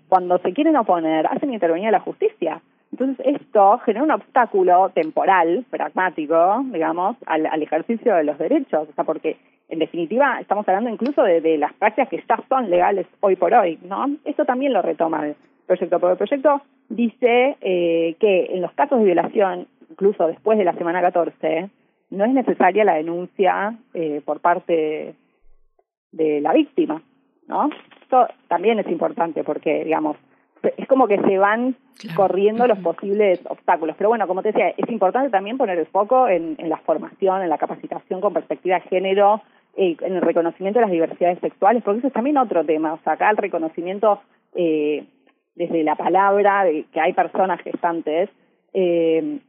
cuando 0.07 0.37
se 0.37 0.53
quieren 0.53 0.77
oponer, 0.77 1.27
hacen 1.27 1.51
intervenir 1.51 1.89
a 1.89 1.91
la 1.91 1.99
justicia. 1.99 2.61
Entonces, 2.91 3.41
genera 3.85 4.03
un 4.03 4.11
obstáculo 4.11 4.89
temporal, 4.89 5.65
pragmático, 5.69 6.63
digamos, 6.71 7.17
al, 7.25 7.45
al, 7.45 7.61
ejercicio 7.61 8.15
de 8.15 8.23
los 8.23 8.37
derechos, 8.37 8.89
o 8.89 8.93
sea, 8.93 9.03
porque 9.03 9.37
en 9.69 9.79
definitiva 9.79 10.39
estamos 10.39 10.67
hablando 10.67 10.89
incluso 10.89 11.23
de, 11.23 11.41
de, 11.41 11.57
las 11.57 11.73
prácticas 11.73 12.09
que 12.09 12.23
ya 12.27 12.39
son 12.49 12.69
legales 12.69 13.07
hoy 13.21 13.35
por 13.35 13.53
hoy, 13.53 13.79
¿no? 13.83 14.05
Esto 14.25 14.45
también 14.45 14.73
lo 14.73 14.81
retoma 14.81 15.27
el 15.27 15.35
proyecto, 15.65 15.99
porque 15.99 16.11
el 16.11 16.17
proyecto 16.17 16.61
dice 16.89 17.57
eh, 17.61 18.15
que 18.19 18.45
en 18.51 18.61
los 18.61 18.71
casos 18.73 18.99
de 18.99 19.05
violación, 19.05 19.67
incluso 19.89 20.27
después 20.27 20.57
de 20.57 20.65
la 20.65 20.73
semana 20.73 21.01
14, 21.01 21.69
no 22.11 22.25
es 22.25 22.33
necesaria 22.33 22.83
la 22.83 22.95
denuncia 22.95 23.75
eh, 23.93 24.21
por 24.23 24.39
parte 24.39 25.15
de 26.11 26.41
la 26.41 26.53
víctima, 26.53 27.01
¿no? 27.47 27.69
Esto 28.01 28.27
también 28.47 28.79
es 28.79 28.87
importante 28.87 29.43
porque, 29.43 29.83
digamos, 29.83 30.17
es 30.77 30.87
como 30.87 31.07
que 31.07 31.19
se 31.21 31.37
van 31.37 31.75
corriendo 32.15 32.67
los 32.67 32.79
posibles 32.79 33.39
obstáculos. 33.47 33.95
Pero 33.97 34.09
bueno, 34.09 34.27
como 34.27 34.41
te 34.41 34.49
decía, 34.51 34.69
es 34.69 34.89
importante 34.89 35.29
también 35.29 35.57
poner 35.57 35.77
el 35.77 35.85
foco 35.87 36.27
en, 36.27 36.55
en 36.57 36.69
la 36.69 36.77
formación, 36.77 37.41
en 37.41 37.49
la 37.49 37.57
capacitación 37.57 38.21
con 38.21 38.33
perspectiva 38.33 38.75
de 38.75 38.87
género, 38.89 39.41
eh, 39.75 39.95
en 40.01 40.15
el 40.15 40.21
reconocimiento 40.21 40.79
de 40.79 40.85
las 40.85 40.91
diversidades 40.91 41.39
sexuales, 41.39 41.83
porque 41.83 41.99
eso 41.99 42.07
es 42.07 42.13
también 42.13 42.37
otro 42.37 42.63
tema. 42.63 42.93
O 42.93 42.99
sea, 43.03 43.13
acá 43.13 43.29
el 43.29 43.37
reconocimiento 43.37 44.21
eh, 44.55 45.05
desde 45.55 45.83
la 45.83 45.95
palabra 45.95 46.63
de 46.63 46.85
que 46.91 46.99
hay 46.99 47.13
personas 47.13 47.61
gestantes 47.61 48.29
eh, 48.73 49.39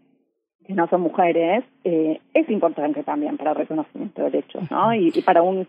que 0.67 0.73
no 0.73 0.89
son 0.89 1.03
mujeres, 1.03 1.65
eh, 1.85 2.21
es 2.33 2.49
importante 2.49 3.03
también 3.03 3.37
para 3.37 3.51
el 3.51 3.57
reconocimiento 3.57 4.23
de 4.23 4.31
derechos, 4.31 4.71
¿no? 4.71 4.95
Y, 4.95 5.13
y 5.15 5.23
para 5.23 5.43
un 5.43 5.69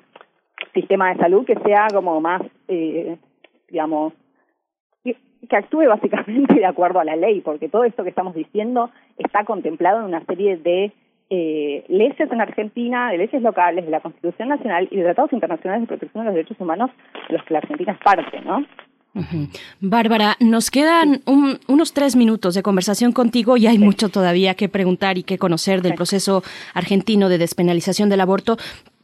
sistema 0.74 1.14
de 1.14 1.20
salud 1.20 1.46
que 1.46 1.56
sea 1.60 1.88
como 1.94 2.22
más, 2.22 2.42
eh, 2.68 3.18
digamos, 3.70 4.14
que 5.50 5.56
actúe 5.56 5.88
básicamente 5.88 6.54
de 6.56 6.66
acuerdo 6.66 7.00
a 7.00 7.06
la 7.06 7.16
ley, 7.16 7.42
porque 7.42 7.70
todo 7.70 7.84
esto 7.84 8.04
que 8.04 8.10
estamos 8.10 8.36
diciendo 8.36 8.90
está 9.18 9.44
contemplado 9.44 10.00
en 10.00 10.06
una 10.06 10.26
serie 10.26 10.58
de 10.58 10.92
eh, 11.30 11.84
leyes 11.88 12.32
en 12.32 12.42
Argentina, 12.42 13.10
de 13.10 13.18
leyes 13.18 13.42
locales, 13.42 13.86
de 13.86 13.92
la 13.92 14.00
Constitución 14.00 14.50
Nacional 14.50 14.88
y 14.92 14.98
de 14.98 15.04
tratados 15.04 15.34
internacionales 15.34 15.82
de 15.82 15.88
protección 15.88 16.24
de 16.24 16.26
los 16.26 16.36
derechos 16.36 16.60
humanos 16.60 16.92
de 17.28 17.38
los 17.38 17.46
que 17.46 17.54
la 17.54 17.60
Argentina 17.60 17.94
es 17.94 18.00
parte, 18.00 18.42
¿no? 18.42 18.64
Uh 19.16 19.22
-huh. 19.22 19.50
Bárbara, 19.80 20.36
nos 20.42 20.70
quedan 20.70 21.22
un, 21.26 21.58
unos 21.70 21.94
tres 21.94 22.18
minutos 22.18 22.54
de 22.54 22.62
conversación 22.62 23.14
contigo 23.14 23.56
y 23.56 23.66
hay 23.66 23.78
sí. 23.78 23.84
mucho 23.84 24.10
todavía 24.10 24.56
que 24.56 24.68
preguntar 24.68 25.18
y 25.18 25.24
que 25.24 25.38
conocer 25.38 25.82
del 25.82 25.94
proceso 25.94 26.44
argentino 26.74 27.30
de 27.30 27.38
despenalización 27.38 28.10
del 28.10 28.20
aborto. 28.20 28.58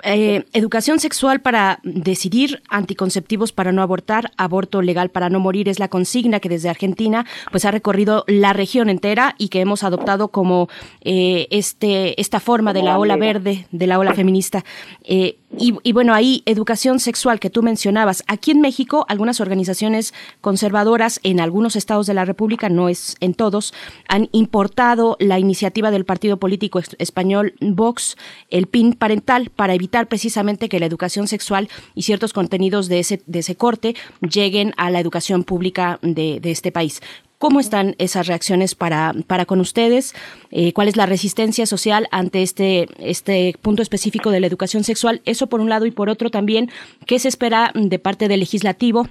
Eh, 0.03 0.45
educación 0.53 0.99
sexual 0.99 1.41
para 1.41 1.79
decidir, 1.83 2.61
anticonceptivos 2.69 3.51
para 3.51 3.71
no 3.71 3.81
abortar, 3.81 4.31
aborto 4.37 4.81
legal 4.81 5.09
para 5.09 5.29
no 5.29 5.39
morir 5.39 5.69
es 5.69 5.79
la 5.79 5.87
consigna 5.87 6.39
que 6.39 6.49
desde 6.49 6.69
Argentina 6.69 7.25
pues 7.51 7.65
ha 7.65 7.71
recorrido 7.71 8.23
la 8.27 8.53
región 8.53 8.89
entera 8.89 9.35
y 9.37 9.49
que 9.49 9.61
hemos 9.61 9.83
adoptado 9.83 10.29
como 10.29 10.69
eh, 11.01 11.47
este 11.51 12.19
esta 12.19 12.39
forma 12.39 12.73
de 12.73 12.83
la 12.83 12.97
ola 12.97 13.15
verde, 13.15 13.67
de 13.71 13.87
la 13.87 13.99
ola 13.99 14.13
feminista. 14.13 14.63
Eh, 15.03 15.37
y, 15.57 15.91
bueno, 15.91 16.13
ahí 16.13 16.43
educación 16.45 16.99
sexual 16.99 17.39
que 17.39 17.49
tú 17.49 17.61
mencionabas. 17.61 18.23
Aquí 18.27 18.51
en 18.51 18.61
México, 18.61 19.05
algunas 19.09 19.41
organizaciones 19.41 20.13
conservadoras 20.39 21.19
en 21.23 21.41
algunos 21.41 21.75
estados 21.75 22.07
de 22.07 22.13
la 22.13 22.23
República, 22.23 22.69
no 22.69 22.87
es 22.87 23.17
en 23.19 23.33
todos, 23.33 23.73
han 24.07 24.29
importado 24.31 25.17
la 25.19 25.39
iniciativa 25.39 25.91
del 25.91 26.05
partido 26.05 26.37
político 26.37 26.79
español 26.99 27.53
Vox, 27.59 28.15
el 28.49 28.67
PIN 28.67 28.93
parental, 28.93 29.51
para 29.53 29.73
evitar 29.91 30.07
precisamente 30.07 30.69
que 30.69 30.79
la 30.79 30.85
educación 30.85 31.27
sexual 31.27 31.67
y 31.95 32.03
ciertos 32.03 32.31
contenidos 32.31 32.87
de 32.87 32.99
ese, 32.99 33.21
de 33.25 33.39
ese 33.39 33.55
corte 33.57 33.93
lleguen 34.21 34.73
a 34.77 34.89
la 34.89 35.01
educación 35.01 35.43
pública 35.43 35.99
de, 36.01 36.39
de 36.39 36.51
este 36.51 36.71
país. 36.71 37.01
¿Cómo 37.37 37.59
están 37.59 37.95
esas 37.97 38.27
reacciones 38.27 38.73
para, 38.73 39.13
para 39.27 39.45
con 39.45 39.59
ustedes? 39.59 40.13
Eh, 40.51 40.71
¿Cuál 40.71 40.87
es 40.87 40.95
la 40.95 41.07
resistencia 41.07 41.65
social 41.65 42.07
ante 42.11 42.41
este, 42.41 42.87
este 42.99 43.53
punto 43.61 43.81
específico 43.81 44.31
de 44.31 44.39
la 44.39 44.47
educación 44.47 44.85
sexual? 44.85 45.21
Eso 45.25 45.47
por 45.47 45.59
un 45.59 45.67
lado 45.67 45.85
y 45.85 45.91
por 45.91 46.07
otro 46.09 46.29
también, 46.29 46.69
¿qué 47.05 47.19
se 47.19 47.27
espera 47.27 47.73
de 47.75 47.99
parte 47.99 48.29
del 48.29 48.39
legislativo 48.39 49.09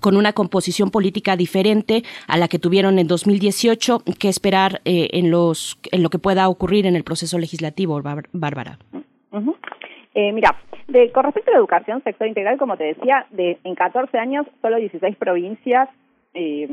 con 0.00 0.16
una 0.16 0.34
composición 0.34 0.90
política 0.90 1.36
diferente 1.36 2.04
a 2.26 2.36
la 2.36 2.48
que 2.48 2.58
tuvieron 2.58 2.98
en 2.98 3.06
2018, 3.06 4.02
qué 4.18 4.28
esperar 4.28 4.80
eh, 4.84 5.08
en, 5.12 5.30
los, 5.30 5.78
en 5.90 6.02
lo 6.02 6.10
que 6.10 6.18
pueda 6.18 6.48
ocurrir 6.48 6.86
en 6.86 6.96
el 6.96 7.02
proceso 7.02 7.38
legislativo, 7.38 8.00
Bárbara. 8.32 8.78
Uh 8.92 9.38
-huh. 9.38 9.56
Eh, 10.14 10.32
mira, 10.32 10.56
de, 10.88 11.10
con 11.12 11.24
respecto 11.24 11.50
a 11.50 11.54
la 11.54 11.60
educación 11.60 12.02
sexual 12.02 12.28
integral, 12.28 12.58
como 12.58 12.76
te 12.76 12.84
decía, 12.84 13.26
de, 13.30 13.58
en 13.64 13.74
14 13.74 14.18
años 14.18 14.46
solo 14.60 14.76
16 14.76 15.16
provincias 15.16 15.88
eh, 16.34 16.68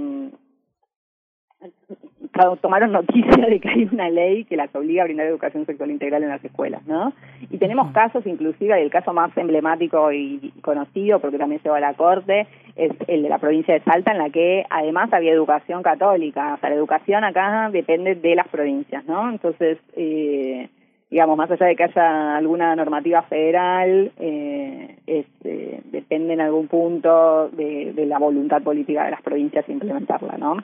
tomaron 2.61 2.91
noticia 2.91 3.45
de 3.45 3.59
que 3.59 3.69
hay 3.69 3.89
una 3.91 4.09
ley 4.09 4.45
que 4.45 4.55
las 4.55 4.73
obliga 4.75 5.03
a 5.03 5.05
brindar 5.05 5.27
educación 5.27 5.65
sexual 5.65 5.91
integral 5.91 6.23
en 6.23 6.29
las 6.29 6.43
escuelas, 6.43 6.85
¿no? 6.85 7.13
Y 7.49 7.57
tenemos 7.57 7.91
casos, 7.91 8.25
inclusive, 8.25 8.81
el 8.81 8.89
caso 8.89 9.13
más 9.13 9.35
emblemático 9.37 10.11
y 10.11 10.53
conocido, 10.61 11.19
porque 11.19 11.37
también 11.37 11.61
se 11.61 11.69
va 11.69 11.77
a 11.77 11.81
la 11.81 11.93
corte, 11.95 12.47
es 12.75 12.91
el 13.07 13.23
de 13.23 13.29
la 13.29 13.39
provincia 13.39 13.73
de 13.73 13.81
Salta, 13.81 14.11
en 14.11 14.19
la 14.19 14.29
que 14.29 14.65
además 14.69 15.11
había 15.11 15.33
educación 15.33 15.83
católica. 15.83 16.53
O 16.53 16.59
sea, 16.59 16.69
la 16.69 16.75
educación 16.75 17.23
acá 17.23 17.69
depende 17.71 18.15
de 18.15 18.35
las 18.35 18.47
provincias, 18.47 19.05
¿no? 19.05 19.29
Entonces, 19.29 19.77
eh, 19.95 20.69
digamos, 21.09 21.37
más 21.37 21.49
allá 21.49 21.65
de 21.65 21.75
que 21.75 21.83
haya 21.83 22.37
alguna 22.37 22.75
normativa 22.75 23.23
federal, 23.23 24.11
eh, 24.19 24.97
este, 25.07 25.81
depende 25.85 26.33
en 26.33 26.41
algún 26.41 26.67
punto 26.67 27.49
de, 27.49 27.93
de, 27.93 28.05
la 28.05 28.19
voluntad 28.19 28.61
política 28.61 29.05
de 29.05 29.11
las 29.11 29.21
provincias 29.21 29.67
implementarla, 29.67 30.37
¿no? 30.37 30.57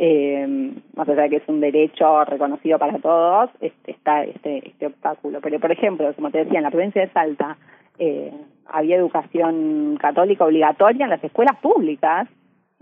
Eh, 0.00 0.46
más 0.94 1.08
allá 1.08 1.22
de 1.22 1.30
que 1.30 1.36
es 1.36 1.48
un 1.48 1.60
derecho 1.60 2.24
reconocido 2.24 2.78
para 2.78 2.98
todos, 2.98 3.50
este, 3.60 3.90
está 3.90 4.22
este, 4.22 4.68
este 4.68 4.86
obstáculo. 4.86 5.40
Pero, 5.40 5.58
por 5.58 5.72
ejemplo, 5.72 6.12
como 6.14 6.30
te 6.30 6.44
decía, 6.44 6.58
en 6.58 6.64
la 6.64 6.70
provincia 6.70 7.02
de 7.02 7.12
Salta 7.12 7.56
eh, 7.98 8.32
había 8.66 8.96
educación 8.96 9.98
católica 10.00 10.44
obligatoria 10.44 11.04
en 11.04 11.10
las 11.10 11.24
escuelas 11.24 11.58
públicas, 11.58 12.28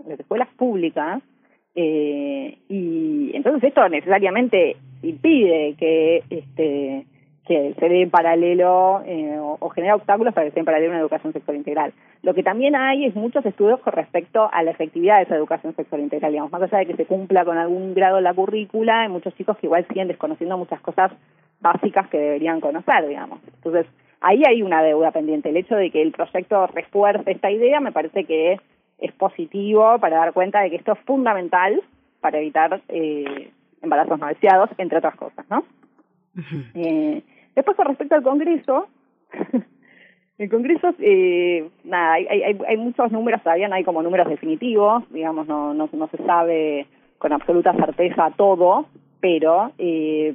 en 0.03 0.09
las 0.09 0.19
escuelas 0.19 0.49
públicas, 0.55 1.23
eh, 1.73 2.57
y 2.69 3.31
entonces 3.33 3.63
esto 3.63 3.89
necesariamente 3.89 4.77
impide 5.01 5.75
que 5.77 6.23
este 6.29 7.05
que 7.47 7.73
se 7.79 7.89
dé 7.89 8.01
en 8.01 8.09
paralelo 8.09 9.01
eh, 9.05 9.37
o, 9.39 9.69
genera 9.69 9.95
obstáculos 9.95 10.33
para 10.33 10.45
que 10.45 10.51
se 10.51 10.55
dé 10.55 10.59
en 10.59 10.65
paralelo 10.65 10.91
una 10.91 10.99
educación 10.99 11.31
sexual 11.31 11.55
integral. 11.55 11.93
Lo 12.21 12.33
que 12.33 12.43
también 12.43 12.75
hay 12.75 13.05
es 13.05 13.15
muchos 13.15 13.45
estudios 13.45 13.79
con 13.79 13.93
respecto 13.93 14.49
a 14.51 14.63
la 14.63 14.71
efectividad 14.71 15.17
de 15.17 15.23
esa 15.23 15.35
educación 15.35 15.73
sexual 15.73 16.01
integral, 16.01 16.33
digamos, 16.33 16.51
más 16.51 16.61
allá 16.63 16.79
de 16.79 16.87
que 16.87 16.97
se 16.97 17.05
cumpla 17.05 17.45
con 17.45 17.57
algún 17.57 17.93
grado 17.93 18.19
la 18.19 18.33
currícula, 18.33 19.03
hay 19.03 19.09
muchos 19.09 19.33
chicos 19.35 19.57
que 19.57 19.67
igual 19.67 19.87
siguen 19.87 20.09
desconociendo 20.09 20.57
muchas 20.57 20.81
cosas 20.81 21.11
básicas 21.61 22.09
que 22.09 22.17
deberían 22.17 22.59
conocer, 22.59 23.07
digamos. 23.07 23.39
Entonces, 23.47 23.85
ahí 24.19 24.43
hay 24.45 24.61
una 24.61 24.83
deuda 24.83 25.11
pendiente. 25.11 25.49
El 25.49 25.57
hecho 25.57 25.75
de 25.75 25.89
que 25.89 26.01
el 26.01 26.11
proyecto 26.11 26.67
refuerce 26.67 27.31
esta 27.31 27.49
idea 27.49 27.79
me 27.79 27.93
parece 27.93 28.25
que 28.25 28.59
es 28.99 29.11
positivo 29.13 29.99
para 29.99 30.17
dar 30.17 30.33
cuenta 30.33 30.61
de 30.61 30.69
que 30.69 30.75
esto 30.75 30.93
es 30.93 30.99
fundamental 30.99 31.81
para 32.19 32.39
evitar 32.39 32.81
eh, 32.89 33.51
embarazos 33.81 34.19
no 34.19 34.27
deseados, 34.27 34.69
entre 34.77 34.97
otras 34.97 35.15
cosas, 35.15 35.45
¿no? 35.49 35.63
eh, 36.75 37.23
después, 37.55 37.77
con 37.77 37.87
respecto 37.87 38.15
al 38.15 38.23
Congreso, 38.23 38.87
el 40.37 40.49
Congreso, 40.49 40.93
eh, 40.99 41.69
nada, 41.83 42.13
hay, 42.13 42.27
hay, 42.27 42.59
hay 42.67 42.77
muchos 42.77 43.11
números, 43.11 43.41
todavía 43.41 43.67
no 43.67 43.75
hay 43.75 43.83
como 43.83 44.03
números 44.03 44.27
definitivos, 44.27 45.03
digamos, 45.11 45.47
no, 45.47 45.73
no, 45.73 45.89
no 45.91 46.07
se 46.07 46.17
sabe 46.17 46.87
con 47.17 47.33
absoluta 47.33 47.73
certeza 47.73 48.31
todo, 48.35 48.85
pero 49.19 49.71
eh, 49.77 50.33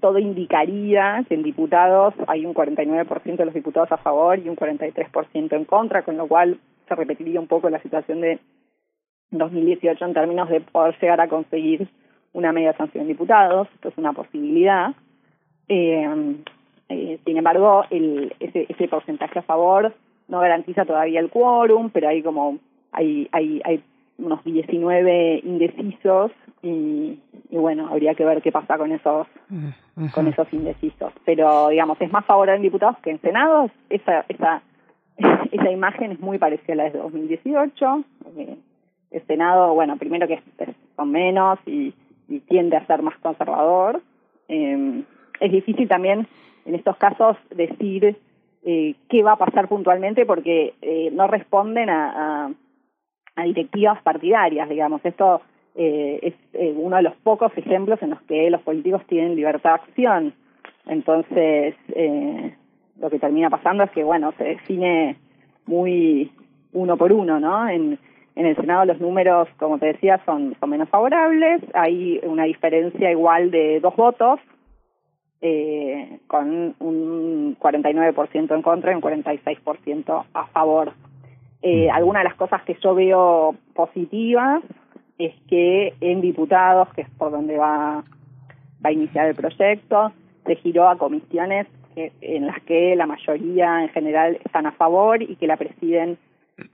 todo 0.00 0.18
indicaría 0.18 1.24
que 1.28 1.34
en 1.34 1.42
diputados 1.42 2.14
hay 2.26 2.44
un 2.44 2.54
49% 2.54 3.36
de 3.36 3.44
los 3.44 3.54
diputados 3.54 3.92
a 3.92 3.98
favor 3.98 4.38
y 4.38 4.48
un 4.48 4.56
43% 4.56 5.52
en 5.52 5.64
contra, 5.64 6.02
con 6.02 6.16
lo 6.16 6.26
cual 6.26 6.58
se 6.88 6.94
repetiría 6.94 7.40
un 7.40 7.46
poco 7.46 7.70
la 7.70 7.80
situación 7.82 8.20
de 8.20 8.40
2018 9.30 10.04
en 10.04 10.14
términos 10.14 10.48
de 10.48 10.60
poder 10.60 10.96
llegar 11.00 11.20
a 11.20 11.28
conseguir 11.28 11.88
una 12.36 12.52
media 12.52 12.76
sanción 12.76 13.02
en 13.02 13.08
diputados, 13.08 13.66
esto 13.74 13.88
es 13.88 13.96
una 13.96 14.12
posibilidad. 14.12 14.92
Eh, 15.68 16.36
eh, 16.90 17.18
sin 17.24 17.36
embargo, 17.38 17.84
el, 17.88 18.34
ese, 18.38 18.66
ese 18.68 18.88
porcentaje 18.88 19.38
a 19.38 19.42
favor 19.42 19.94
no 20.28 20.40
garantiza 20.40 20.84
todavía 20.84 21.18
el 21.20 21.30
quórum, 21.30 21.88
pero 21.90 22.08
hay 22.08 22.22
como 22.22 22.58
hay 22.92 23.28
hay 23.32 23.62
hay 23.64 23.82
unos 24.18 24.44
19 24.44 25.40
indecisos 25.44 26.30
y, 26.62 27.18
y, 27.50 27.56
bueno, 27.56 27.88
habría 27.88 28.14
que 28.14 28.24
ver 28.24 28.42
qué 28.42 28.52
pasa 28.52 28.76
con 28.76 28.92
esos 28.92 29.26
con 30.12 30.26
esos 30.26 30.52
indecisos. 30.52 31.12
Pero 31.24 31.68
digamos, 31.70 31.98
es 32.02 32.12
más 32.12 32.26
favorable 32.26 32.56
en 32.56 32.62
diputados 32.62 32.98
que 32.98 33.12
en 33.12 33.20
Senado. 33.22 33.70
Esa 33.88 34.26
esa 34.28 34.62
esa 35.52 35.70
imagen 35.70 36.12
es 36.12 36.20
muy 36.20 36.36
parecida 36.36 36.74
a 36.74 36.76
la 36.76 36.84
de 36.90 36.98
2018. 36.98 38.04
Eh, 38.36 38.56
el 39.12 39.26
Senado, 39.26 39.72
bueno, 39.72 39.96
primero 39.96 40.28
que 40.28 40.42
son 40.96 41.10
menos 41.10 41.58
y, 41.64 41.94
y 42.28 42.40
tiende 42.40 42.76
a 42.76 42.86
ser 42.86 43.02
más 43.02 43.16
conservador. 43.18 44.02
Eh, 44.48 45.02
es 45.40 45.52
difícil 45.52 45.88
también 45.88 46.26
en 46.64 46.74
estos 46.74 46.96
casos 46.96 47.36
decir 47.54 48.16
eh, 48.64 48.94
qué 49.08 49.22
va 49.22 49.32
a 49.32 49.36
pasar 49.36 49.68
puntualmente 49.68 50.26
porque 50.26 50.74
eh, 50.82 51.10
no 51.12 51.26
responden 51.26 51.88
a, 51.88 52.50
a 53.36 53.44
directivas 53.44 54.02
partidarias, 54.02 54.68
digamos. 54.68 55.04
Esto 55.04 55.42
eh, 55.76 56.18
es 56.22 56.34
eh, 56.54 56.74
uno 56.74 56.96
de 56.96 57.02
los 57.02 57.14
pocos 57.16 57.52
ejemplos 57.56 58.00
en 58.02 58.10
los 58.10 58.22
que 58.22 58.50
los 58.50 58.62
políticos 58.62 59.02
tienen 59.06 59.36
libertad 59.36 59.70
de 59.70 59.74
acción. 59.74 60.34
Entonces, 60.86 61.74
eh, 61.88 62.54
lo 62.98 63.10
que 63.10 63.18
termina 63.18 63.50
pasando 63.50 63.84
es 63.84 63.90
que, 63.90 64.02
bueno, 64.02 64.32
se 64.38 64.44
define 64.44 65.16
muy 65.66 66.32
uno 66.72 66.96
por 66.96 67.12
uno, 67.12 67.38
¿no? 67.38 67.68
En, 67.68 67.98
en 68.36 68.44
el 68.44 68.54
Senado 68.56 68.84
los 68.84 69.00
números, 69.00 69.48
como 69.58 69.78
te 69.78 69.86
decía, 69.86 70.20
son, 70.26 70.54
son 70.60 70.70
menos 70.70 70.88
favorables. 70.90 71.62
Hay 71.74 72.20
una 72.22 72.44
diferencia 72.44 73.10
igual 73.10 73.50
de 73.50 73.80
dos 73.80 73.96
votos, 73.96 74.38
eh, 75.40 76.18
con 76.26 76.74
un 76.78 77.56
49% 77.58 78.54
en 78.54 78.62
contra 78.62 78.92
y 78.92 78.94
un 78.94 79.00
46% 79.00 80.24
a 80.34 80.46
favor. 80.48 80.92
Eh, 81.62 81.88
alguna 81.90 82.20
de 82.20 82.26
las 82.26 82.34
cosas 82.34 82.62
que 82.62 82.76
yo 82.82 82.94
veo 82.94 83.54
positivas 83.74 84.62
es 85.18 85.34
que 85.48 85.94
en 86.02 86.20
diputados, 86.20 86.88
que 86.94 87.02
es 87.02 87.10
por 87.10 87.30
donde 87.30 87.56
va, 87.56 88.04
va 88.84 88.90
a 88.90 88.92
iniciar 88.92 89.28
el 89.28 89.34
proyecto, 89.34 90.12
se 90.44 90.56
giró 90.56 90.88
a 90.88 90.98
comisiones 90.98 91.66
que, 91.94 92.12
en 92.20 92.46
las 92.46 92.62
que 92.64 92.94
la 92.96 93.06
mayoría 93.06 93.82
en 93.82 93.88
general 93.88 94.38
están 94.44 94.66
a 94.66 94.72
favor 94.72 95.22
y 95.22 95.36
que 95.36 95.46
la 95.46 95.56
presiden 95.56 96.18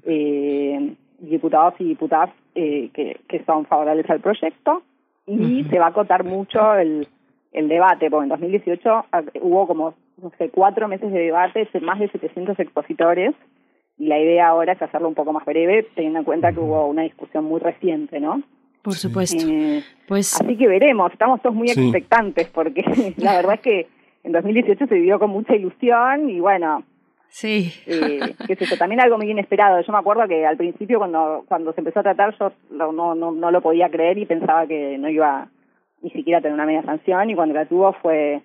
eh, 0.05 0.95
diputados 1.31 1.75
y 1.79 1.85
diputadas 1.85 2.31
eh, 2.55 2.91
que, 2.93 3.21
que 3.29 3.45
son 3.45 3.67
favorables 3.67 4.09
al 4.11 4.21
proyecto 4.21 4.83
y 5.27 5.65
se 5.65 5.79
va 5.79 5.87
a 5.87 5.91
acotar 5.91 6.25
mucho 6.25 6.75
el, 6.75 7.07
el 7.53 7.69
debate, 7.69 8.11
porque 8.11 8.25
en 8.25 8.31
2018 8.31 9.05
hubo 9.41 9.67
como, 9.67 9.95
no 10.21 10.33
sé, 10.37 10.51
cuatro 10.51 10.89
meses 10.89 11.13
de 11.13 11.21
debate, 11.21 11.69
más 11.81 12.01
de 12.01 12.09
700 12.09 12.59
expositores 12.59 13.35
y 13.99 14.07
la 14.07 14.19
idea 14.19 14.49
ahora 14.49 14.73
es 14.73 14.83
hacerlo 14.83 15.09
un 15.09 15.15
poco 15.15 15.33
más 15.33 15.45
breve, 15.45 15.87
teniendo 15.95 16.21
en 16.21 16.25
cuenta 16.25 16.53
que 16.53 16.59
hubo 16.59 16.87
una 16.87 17.03
discusión 17.03 17.45
muy 17.45 17.61
reciente, 17.61 18.19
¿no? 18.21 18.43
Por 18.83 18.95
supuesto. 18.95 19.45
Eh, 19.49 19.83
pues 20.09 20.41
así 20.41 20.57
que 20.57 20.67
veremos, 20.67 21.13
estamos 21.13 21.41
todos 21.41 21.55
muy 21.55 21.69
sí. 21.69 21.81
expectantes 21.81 22.49
porque 22.49 22.83
la 23.19 23.37
verdad 23.37 23.55
es 23.55 23.61
que 23.61 23.87
en 24.25 24.33
2018 24.33 24.87
se 24.87 24.95
vivió 24.95 25.19
con 25.19 25.31
mucha 25.31 25.55
ilusión 25.55 26.29
y 26.31 26.41
bueno, 26.41 26.83
Sí. 27.33 27.73
Eh, 27.87 28.35
qué 28.47 28.57
sé 28.57 28.67
también 28.77 29.01
algo 29.01 29.17
muy 29.17 29.31
inesperado. 29.31 29.81
Yo 29.81 29.91
me 29.91 29.99
acuerdo 29.99 30.29
que 30.29 30.45
al 30.45 30.59
principio 30.59 30.99
cuando 30.99 31.45
cuando 31.49 31.73
se 31.73 31.81
empezó 31.81 32.01
a 32.01 32.03
tratar 32.03 32.39
yo 32.39 32.53
no, 32.71 32.93
no, 32.93 33.33
no 33.33 33.51
lo 33.51 33.63
podía 33.63 33.89
creer 33.89 34.19
y 34.19 34.27
pensaba 34.27 34.67
que 34.67 34.99
no 34.99 35.09
iba 35.09 35.49
ni 36.03 36.11
siquiera 36.11 36.39
a 36.39 36.43
tener 36.43 36.53
una 36.53 36.67
media 36.67 36.83
sanción 36.83 37.31
y 37.31 37.35
cuando 37.35 37.55
la 37.55 37.65
tuvo 37.65 37.95
fue 37.95 38.43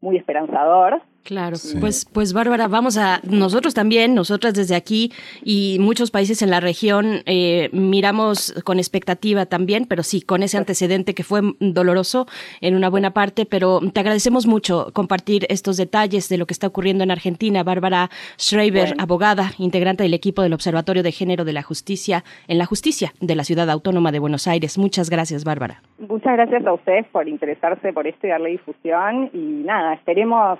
muy 0.00 0.16
esperanzador. 0.16 1.02
Claro, 1.22 1.56
sí. 1.56 1.76
pues, 1.78 2.06
pues 2.06 2.32
Bárbara, 2.32 2.66
vamos 2.66 2.96
a 2.96 3.20
nosotros 3.24 3.74
también, 3.74 4.14
nosotras 4.14 4.54
desde 4.54 4.74
aquí 4.74 5.12
y 5.44 5.76
muchos 5.80 6.10
países 6.10 6.42
en 6.42 6.50
la 6.50 6.60
región 6.60 7.22
eh, 7.26 7.68
miramos 7.72 8.54
con 8.64 8.78
expectativa 8.78 9.46
también, 9.46 9.84
pero 9.86 10.02
sí, 10.02 10.22
con 10.22 10.42
ese 10.42 10.56
antecedente 10.56 11.14
que 11.14 11.22
fue 11.22 11.40
doloroso 11.60 12.26
en 12.60 12.74
una 12.74 12.88
buena 12.88 13.12
parte, 13.12 13.46
pero 13.46 13.80
te 13.92 14.00
agradecemos 14.00 14.46
mucho 14.46 14.90
compartir 14.92 15.46
estos 15.50 15.76
detalles 15.76 16.28
de 16.28 16.38
lo 16.38 16.46
que 16.46 16.54
está 16.54 16.66
ocurriendo 16.66 17.04
en 17.04 17.10
Argentina. 17.10 17.62
Bárbara 17.62 18.10
Schreiber, 18.38 18.88
bueno. 18.88 19.02
abogada, 19.02 19.52
integrante 19.58 20.02
del 20.02 20.14
equipo 20.14 20.42
del 20.42 20.52
Observatorio 20.52 21.02
de 21.02 21.12
Género 21.12 21.44
de 21.44 21.52
la 21.52 21.62
Justicia 21.62 22.24
en 22.48 22.58
la 22.58 22.66
Justicia 22.66 23.12
de 23.20 23.34
la 23.34 23.44
Ciudad 23.44 23.70
Autónoma 23.70 24.10
de 24.10 24.18
Buenos 24.18 24.46
Aires. 24.46 24.78
Muchas 24.78 25.10
gracias, 25.10 25.44
Bárbara. 25.44 25.82
Muchas 25.98 26.32
gracias 26.32 26.66
a 26.66 26.72
ustedes 26.72 27.06
por 27.08 27.28
interesarse 27.28 27.92
por 27.92 28.06
esto 28.06 28.26
y 28.26 28.30
darle 28.30 28.50
difusión 28.50 29.30
y 29.32 29.64
nada, 29.64 29.94
esperemos 29.94 30.58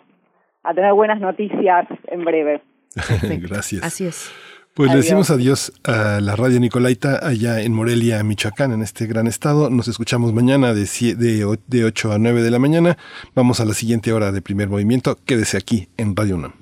a 0.63 0.75
tener 0.75 0.93
buenas 0.93 1.21
noticias 1.21 1.87
en 2.09 2.25
breve. 2.25 2.63
Gracias. 3.41 3.83
Así 3.83 4.07
es. 4.07 4.31
Pues 4.75 4.89
adiós. 4.89 4.95
le 4.95 5.03
decimos 5.03 5.31
adiós 5.31 5.73
a 5.85 6.21
la 6.21 6.37
radio 6.37 6.61
Nicolaita 6.61 7.27
allá 7.27 7.61
en 7.61 7.73
Morelia, 7.73 8.23
Michoacán, 8.23 8.73
en 8.73 8.83
este 8.83 9.07
gran 9.07 9.27
estado. 9.27 9.69
Nos 9.69 9.89
escuchamos 9.89 10.33
mañana 10.33 10.73
de, 10.75 10.87
de, 11.17 11.59
de 11.67 11.85
8 11.85 12.13
a 12.13 12.19
9 12.19 12.43
de 12.43 12.51
la 12.51 12.59
mañana. 12.59 12.97
Vamos 13.35 13.61
a 13.61 13.65
la 13.65 13.75
siguiente 13.75 14.13
hora 14.13 14.31
de 14.31 14.41
primer 14.43 14.69
movimiento. 14.69 15.17
Quédese 15.25 15.57
aquí 15.57 15.89
en 15.97 16.15
Radio 16.15 16.37
UNAM. 16.37 16.53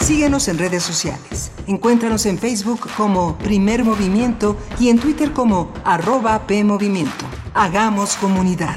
Síguenos 0.00 0.48
en 0.48 0.58
redes 0.58 0.82
sociales. 0.82 1.52
Encuéntranos 1.66 2.26
en 2.26 2.36
Facebook 2.36 2.80
como 2.96 3.38
Primer 3.38 3.84
Movimiento 3.84 4.56
y 4.78 4.88
en 4.88 4.98
Twitter 4.98 5.30
como 5.30 5.72
arroba 5.84 6.46
PMovimiento. 6.46 7.24
Hagamos 7.54 8.16
comunidad. 8.16 8.76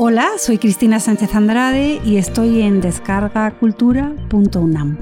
Hola, 0.00 0.28
soy 0.38 0.58
Cristina 0.58 1.00
Sánchez 1.00 1.34
Andrade 1.34 2.00
y 2.04 2.18
estoy 2.18 2.62
en 2.62 2.80
descargacultura.unam. 2.80 4.96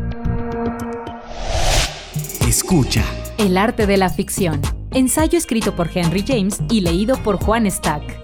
Escucha. 2.48 3.05
El 3.36 3.59
arte 3.59 3.86
de 3.86 3.98
la 3.98 4.09
ficción. 4.09 4.62
Ensayo 4.93 5.36
escrito 5.36 5.77
por 5.77 5.90
Henry 5.94 6.24
James 6.27 6.62
y 6.70 6.81
leído 6.81 7.23
por 7.23 7.36
Juan 7.36 7.70
Stack. 7.70 8.23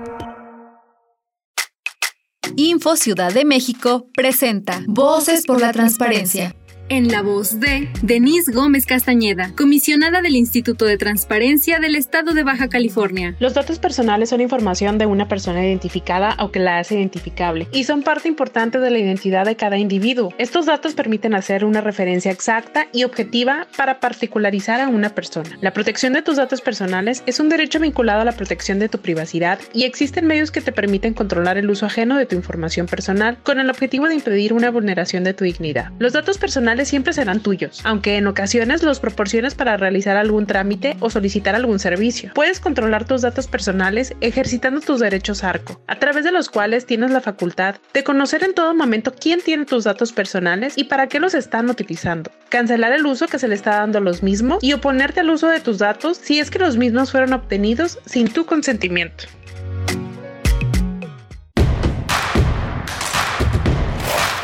Info 2.58 2.96
Ciudad 2.96 3.34
de 3.34 3.44
México 3.44 4.08
presenta 4.14 4.82
Voces 4.88 5.46
por 5.46 5.60
la 5.60 5.74
Transparencia. 5.74 6.56
En 6.88 7.08
la 7.08 7.24
voz 7.24 7.60
de 7.60 7.90
Denise 8.04 8.52
Gómez 8.52 8.86
Castañeda, 8.86 9.52
comisionada 9.58 10.22
del 10.22 10.36
Instituto 10.36 10.86
de 10.86 11.00
Transparencia 11.00 11.80
del 11.80 11.96
Estado 11.96 12.36
de 12.36 12.44
Baja 12.44 12.70
California. 12.70 13.36
Los 13.40 13.56
datos 13.56 13.80
personales 13.80 14.30
son 14.30 14.40
información 14.40 15.00
de 15.00 15.08
una 15.08 15.28
persona 15.28 15.66
identificada 15.66 16.36
o 16.40 16.52
que 16.52 16.60
la 16.60 16.78
hace 16.78 16.94
identificable 17.00 17.68
y 17.72 17.86
son 17.86 18.04
parte 18.04 18.28
importante 18.28 18.78
de 18.78 18.92
la 18.92 19.00
identidad 19.00 19.46
de 19.46 19.56
cada 19.56 19.80
individuo. 19.80 20.32
Estos 20.38 20.68
datos 20.68 20.94
permiten 20.94 21.34
hacer 21.34 21.66
una 21.66 21.82
referencia 21.82 22.32
exacta 22.32 22.88
y 22.94 23.04
objetiva 23.04 23.66
para 23.76 24.00
particularizar 24.00 24.80
a 24.80 24.88
una 24.88 25.10
persona. 25.10 25.58
La 25.62 25.74
protección 25.74 26.14
de 26.14 26.22
tus 26.22 26.36
datos 26.36 26.62
personales 26.62 27.24
es 27.26 27.40
un 27.40 27.50
derecho 27.50 27.80
vinculado 27.80 28.22
a 28.22 28.26
la 28.26 28.34
protección 28.34 28.78
de 28.78 28.90
tu 28.90 29.00
privacidad 29.00 29.58
y 29.74 29.86
existen 29.86 30.28
medios 30.28 30.52
que 30.52 30.62
te 30.62 30.72
permiten 30.72 31.16
controlar 31.16 31.58
el 31.58 31.68
uso 31.68 31.88
ajeno 31.88 32.16
de 32.16 32.28
tu 32.28 32.36
información 32.36 32.86
personal 32.86 33.40
con 33.42 33.60
el 33.60 33.72
objetivo 33.72 34.08
de 34.08 34.14
impedir 34.14 34.54
una 34.54 34.70
vulneración 34.70 35.24
de 35.24 35.34
tu 35.34 35.46
dignidad. 35.46 35.92
Los 35.98 36.14
datos 36.14 36.38
personales 36.38 36.75
siempre 36.84 37.14
serán 37.14 37.40
tuyos, 37.40 37.80
aunque 37.86 38.18
en 38.18 38.28
ocasiones 38.28 38.84
los 38.84 39.00
proporciones 39.00 39.56
para 39.56 39.78
realizar 39.78 40.18
algún 40.18 40.48
trámite 40.48 40.98
o 41.00 41.10
solicitar 41.10 41.56
algún 41.56 41.80
servicio. 41.80 42.32
Puedes 42.36 42.60
controlar 42.60 43.06
tus 43.06 43.22
datos 43.22 43.48
personales 43.48 44.14
ejercitando 44.20 44.82
tus 44.82 45.00
derechos 45.00 45.44
ARCO, 45.44 45.80
a 45.88 46.00
través 46.00 46.26
de 46.26 46.34
los 46.34 46.50
cuales 46.50 46.86
tienes 46.86 47.12
la 47.12 47.22
facultad 47.22 47.76
de 47.94 48.04
conocer 48.04 48.44
en 48.44 48.54
todo 48.54 48.74
momento 48.74 49.14
quién 49.14 49.40
tiene 49.42 49.66
tus 49.66 49.86
datos 49.86 50.12
personales 50.12 50.74
y 50.76 50.86
para 50.86 51.08
qué 51.08 51.20
los 51.20 51.34
están 51.34 51.70
utilizando, 51.70 52.32
cancelar 52.50 52.92
el 52.92 53.06
uso 53.06 53.28
que 53.28 53.40
se 53.40 53.48
le 53.48 53.56
está 53.56 53.78
dando 53.78 54.00
a 54.00 54.02
los 54.02 54.24
mismos 54.24 54.64
y 54.64 54.74
oponerte 54.74 55.22
al 55.22 55.30
uso 55.30 55.48
de 55.48 55.60
tus 55.60 55.78
datos 55.78 56.18
si 56.18 56.40
es 56.40 56.50
que 56.50 56.60
los 56.60 56.76
mismos 56.76 57.12
fueron 57.12 57.34
obtenidos 57.34 58.00
sin 58.06 58.28
tu 58.28 58.46
consentimiento. 58.46 59.26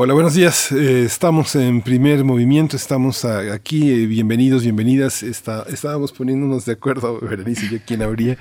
Hola, 0.00 0.14
buenos 0.14 0.34
días. 0.34 0.70
Eh, 0.70 1.02
estamos 1.02 1.56
en 1.56 1.82
primer 1.82 2.22
movimiento, 2.22 2.76
estamos 2.76 3.24
aquí. 3.24 3.90
eh, 3.90 4.06
bienvenidos, 4.06 4.62
bienvenidas. 4.62 5.24
Está, 5.24 5.64
estábamos 5.68 6.12
poniéndonos 6.12 6.66
de 6.66 6.74
acuerdo, 6.74 7.18
Berenice 7.28 7.66
y 7.66 7.70
yo, 7.70 7.78
quién 7.84 8.02
habría. 8.02 8.38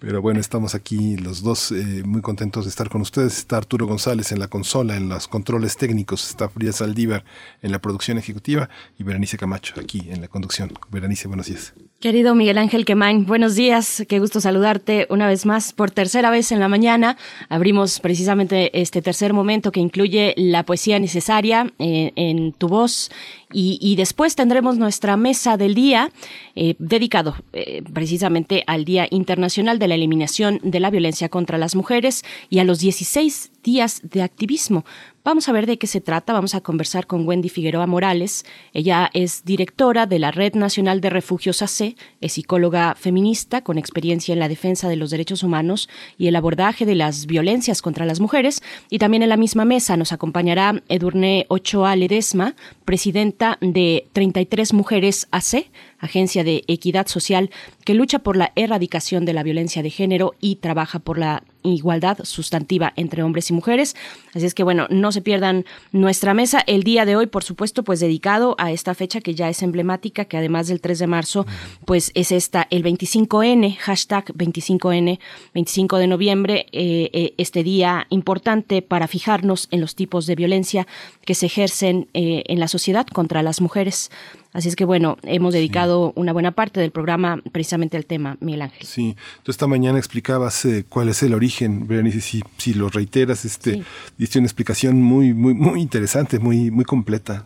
Pero 0.00 0.20
bueno, 0.20 0.38
estamos 0.38 0.74
aquí 0.74 1.16
los 1.16 1.42
dos 1.42 1.72
eh, 1.72 2.02
muy 2.04 2.20
contentos 2.20 2.66
de 2.66 2.68
estar 2.68 2.90
con 2.90 3.00
ustedes. 3.00 3.38
Está 3.38 3.56
Arturo 3.56 3.86
González 3.86 4.32
en 4.32 4.38
la 4.38 4.48
consola, 4.48 4.98
en 4.98 5.08
los 5.08 5.28
controles 5.28 5.78
técnicos. 5.78 6.28
Está 6.28 6.50
Frida 6.50 6.72
Saldívar 6.72 7.24
en 7.62 7.72
la 7.72 7.78
producción 7.78 8.18
ejecutiva 8.18 8.68
y 8.98 9.02
Berenice 9.02 9.38
Camacho 9.38 9.80
aquí 9.80 10.08
en 10.10 10.20
la 10.20 10.28
conducción. 10.28 10.74
Berenice, 10.90 11.26
buenos 11.26 11.46
días. 11.46 11.72
Querido 12.00 12.36
Miguel 12.36 12.58
Ángel 12.58 12.84
Quemain, 12.84 13.26
buenos 13.26 13.56
días, 13.56 14.04
qué 14.06 14.20
gusto 14.20 14.40
saludarte 14.40 15.08
una 15.10 15.26
vez 15.26 15.44
más 15.46 15.72
por 15.72 15.90
tercera 15.90 16.30
vez 16.30 16.52
en 16.52 16.60
la 16.60 16.68
mañana. 16.68 17.16
Abrimos 17.48 17.98
precisamente 17.98 18.70
este 18.80 19.02
tercer 19.02 19.32
momento 19.32 19.72
que 19.72 19.80
incluye 19.80 20.32
la 20.36 20.62
poesía 20.62 21.00
necesaria 21.00 21.72
eh, 21.80 22.12
en 22.14 22.52
tu 22.52 22.68
voz 22.68 23.10
y, 23.52 23.96
después 23.96 24.36
tendremos 24.36 24.78
nuestra 24.78 25.16
mesa 25.16 25.56
del 25.56 25.74
día 25.74 26.12
eh, 26.54 26.76
dedicado 26.78 27.34
eh, 27.52 27.82
precisamente 27.92 28.62
al 28.68 28.84
Día 28.84 29.08
Internacional 29.10 29.80
de 29.80 29.88
la 29.88 29.96
Eliminación 29.96 30.60
de 30.62 30.78
la 30.78 30.90
Violencia 30.90 31.28
contra 31.28 31.58
las 31.58 31.74
Mujeres 31.74 32.24
y 32.48 32.60
a 32.60 32.64
los 32.64 32.78
16 32.78 33.50
días 33.64 34.02
de 34.04 34.22
activismo. 34.22 34.84
Vamos 35.28 35.46
a 35.46 35.52
ver 35.52 35.66
de 35.66 35.76
qué 35.76 35.86
se 35.86 36.00
trata. 36.00 36.32
Vamos 36.32 36.54
a 36.54 36.62
conversar 36.62 37.06
con 37.06 37.28
Wendy 37.28 37.50
Figueroa 37.50 37.86
Morales. 37.86 38.46
Ella 38.72 39.10
es 39.12 39.44
directora 39.44 40.06
de 40.06 40.18
la 40.18 40.30
Red 40.30 40.54
Nacional 40.54 41.02
de 41.02 41.10
Refugios 41.10 41.60
AC, 41.60 41.96
es 42.22 42.32
psicóloga 42.32 42.94
feminista 42.94 43.60
con 43.60 43.76
experiencia 43.76 44.32
en 44.32 44.38
la 44.38 44.48
defensa 44.48 44.88
de 44.88 44.96
los 44.96 45.10
derechos 45.10 45.42
humanos 45.42 45.90
y 46.16 46.28
el 46.28 46.36
abordaje 46.36 46.86
de 46.86 46.94
las 46.94 47.26
violencias 47.26 47.82
contra 47.82 48.06
las 48.06 48.20
mujeres. 48.20 48.62
Y 48.88 49.00
también 49.00 49.22
en 49.22 49.28
la 49.28 49.36
misma 49.36 49.66
mesa 49.66 49.98
nos 49.98 50.12
acompañará 50.12 50.82
Edurne 50.88 51.44
Ochoa 51.50 51.94
Ledesma, 51.94 52.54
presidenta 52.86 53.58
de 53.60 54.08
33 54.14 54.72
Mujeres 54.72 55.28
AC, 55.30 55.66
agencia 55.98 56.44
de 56.44 56.64
equidad 56.68 57.06
social 57.06 57.50
que 57.84 57.94
lucha 57.94 58.20
por 58.20 58.36
la 58.36 58.52
erradicación 58.56 59.24
de 59.24 59.32
la 59.32 59.42
violencia 59.42 59.82
de 59.82 59.90
género 59.90 60.34
y 60.40 60.56
trabaja 60.56 60.98
por 60.98 61.18
la 61.18 61.42
igualdad 61.62 62.18
sustantiva 62.24 62.92
entre 62.96 63.22
hombres 63.22 63.50
y 63.50 63.52
mujeres. 63.52 63.96
Así 64.34 64.46
es 64.46 64.54
que 64.54 64.62
bueno, 64.62 64.86
no 64.90 65.12
se 65.12 65.22
pierdan 65.22 65.64
nuestra 65.92 66.34
mesa 66.34 66.62
el 66.66 66.82
día 66.82 67.04
de 67.04 67.16
hoy, 67.16 67.26
por 67.26 67.44
supuesto, 67.44 67.82
pues 67.82 68.00
dedicado 68.00 68.54
a 68.58 68.72
esta 68.72 68.94
fecha 68.94 69.20
que 69.20 69.34
ya 69.34 69.48
es 69.48 69.62
emblemática, 69.62 70.24
que 70.24 70.36
además 70.36 70.68
del 70.68 70.80
3 70.80 70.98
de 70.98 71.06
marzo, 71.06 71.46
pues 71.84 72.10
es 72.14 72.32
esta, 72.32 72.66
el 72.70 72.84
25N, 72.84 73.76
hashtag 73.76 74.26
25N, 74.34 75.18
25 75.54 75.98
de 75.98 76.06
noviembre, 76.06 76.66
eh, 76.72 77.10
eh, 77.12 77.34
este 77.38 77.62
día 77.62 78.06
importante 78.10 78.82
para 78.82 79.08
fijarnos 79.08 79.68
en 79.70 79.80
los 79.80 79.94
tipos 79.94 80.26
de 80.26 80.34
violencia 80.34 80.86
que 81.24 81.34
se 81.34 81.46
ejercen 81.46 82.08
eh, 82.14 82.44
en 82.46 82.60
la 82.60 82.68
sociedad 82.68 83.06
contra 83.06 83.42
las 83.42 83.60
mujeres. 83.60 84.10
Así 84.52 84.68
es 84.68 84.76
que 84.76 84.84
bueno, 84.84 85.18
hemos 85.22 85.52
dedicado 85.52 86.12
una 86.16 86.32
buena 86.32 86.52
parte 86.52 86.80
del 86.80 86.90
programa 86.90 87.40
precisamente 87.52 87.96
al 87.96 88.06
tema, 88.06 88.36
Miguel 88.40 88.62
Ángel. 88.62 88.86
Sí, 88.86 89.16
tú 89.42 89.50
esta 89.50 89.66
mañana 89.66 89.98
explicabas 89.98 90.64
eh, 90.64 90.84
cuál 90.88 91.10
es 91.10 91.22
el 91.22 91.34
origen, 91.34 91.86
Berenice, 91.86 92.20
si, 92.20 92.42
si 92.56 92.74
lo 92.74 92.88
reiteras, 92.88 93.44
este, 93.44 93.82
diste 94.16 94.38
una 94.38 94.46
explicación 94.46 95.02
muy, 95.02 95.34
muy, 95.34 95.54
muy 95.54 95.80
interesante, 95.80 96.38
muy, 96.38 96.70
muy 96.70 96.84
completa. 96.84 97.44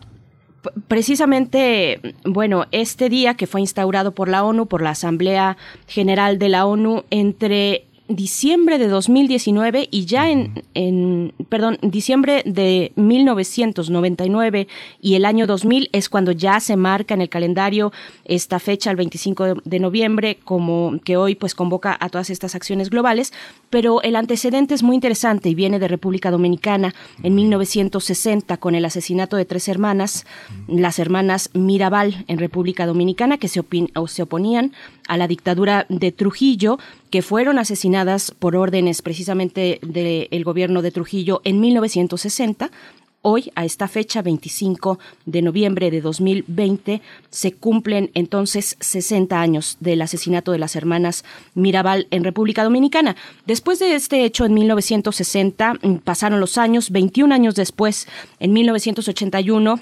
Precisamente, 0.87 1.99
bueno, 2.23 2.67
este 2.71 3.09
día 3.09 3.33
que 3.33 3.47
fue 3.47 3.59
instaurado 3.59 4.13
por 4.13 4.29
la 4.29 4.45
ONU, 4.45 4.67
por 4.67 4.81
la 4.81 4.91
Asamblea 4.91 5.57
General 5.87 6.39
de 6.39 6.47
la 6.47 6.65
ONU, 6.65 7.03
entre 7.09 7.85
diciembre 8.07 8.77
de 8.77 8.87
2019 8.87 9.87
y 9.89 10.05
ya 10.05 10.29
en, 10.29 10.63
en, 10.73 11.33
perdón, 11.47 11.77
diciembre 11.81 12.43
de 12.45 12.91
1999 12.95 14.67
y 15.01 15.15
el 15.15 15.25
año 15.25 15.47
2000 15.47 15.89
es 15.93 16.09
cuando 16.09 16.31
ya 16.33 16.59
se 16.59 16.75
marca 16.75 17.13
en 17.13 17.21
el 17.21 17.29
calendario 17.29 17.93
esta 18.25 18.59
fecha, 18.59 18.91
el 18.91 18.97
25 18.97 19.55
de 19.63 19.79
noviembre, 19.79 20.37
como 20.43 20.99
que 21.03 21.15
hoy 21.15 21.35
pues 21.35 21.55
convoca 21.55 21.95
a 21.99 22.09
todas 22.09 22.29
estas 22.29 22.55
acciones 22.55 22.89
globales, 22.89 23.31
pero 23.69 24.01
el 24.01 24.15
antecedente 24.15 24.73
es 24.73 24.83
muy 24.83 24.95
interesante 24.95 25.49
y 25.49 25.55
viene 25.55 25.79
de 25.79 25.87
República 25.87 26.29
Dominicana. 26.29 26.93
En 27.23 27.35
1960 27.35 28.57
con 28.57 28.75
el 28.75 28.85
asesinato 28.85 29.37
de 29.37 29.45
tres 29.45 29.67
hermanas, 29.67 30.25
las 30.67 30.99
hermanas 30.99 31.49
Mirabal 31.53 32.25
en 32.27 32.37
República 32.37 32.85
Dominicana 32.85 33.37
que 33.37 33.47
se, 33.47 33.61
se 34.07 34.21
oponían 34.21 34.73
a 35.07 35.17
la 35.17 35.27
dictadura 35.27 35.85
de 35.89 36.11
Trujillo 36.11 36.79
que 37.09 37.21
fueron 37.21 37.59
asesinadas 37.59 38.31
por 38.31 38.55
órdenes 38.55 39.01
precisamente 39.01 39.79
del 39.81 40.43
gobierno 40.43 40.81
de 40.81 40.91
Trujillo 40.91 41.41
en 41.43 41.59
1960. 41.59 42.71
Hoy, 43.25 43.53
a 43.55 43.63
esta 43.63 43.87
fecha, 43.87 44.21
25 44.21 44.99
de 45.25 45.41
noviembre 45.41 45.89
de 45.91 46.01
2020, 46.01 47.01
se 47.29 47.53
cumplen 47.53 48.11
entonces 48.15 48.75
60 48.81 49.39
años 49.39 49.77
del 49.79 50.01
asesinato 50.01 50.51
de 50.51 50.57
las 50.59 50.75
hermanas 50.75 51.23
Mirabal 51.55 52.07
en 52.11 52.25
República 52.25 52.65
Dominicana. 52.65 53.15
Después 53.45 53.79
de 53.79 53.95
este 53.95 54.25
hecho, 54.25 54.43
en 54.43 54.53
1960, 54.53 55.79
pasaron 56.03 56.41
los 56.41 56.57
años, 56.57 56.91
21 56.91 57.33
años 57.33 57.55
después, 57.55 58.09
en 58.41 58.51
1981, 58.51 59.79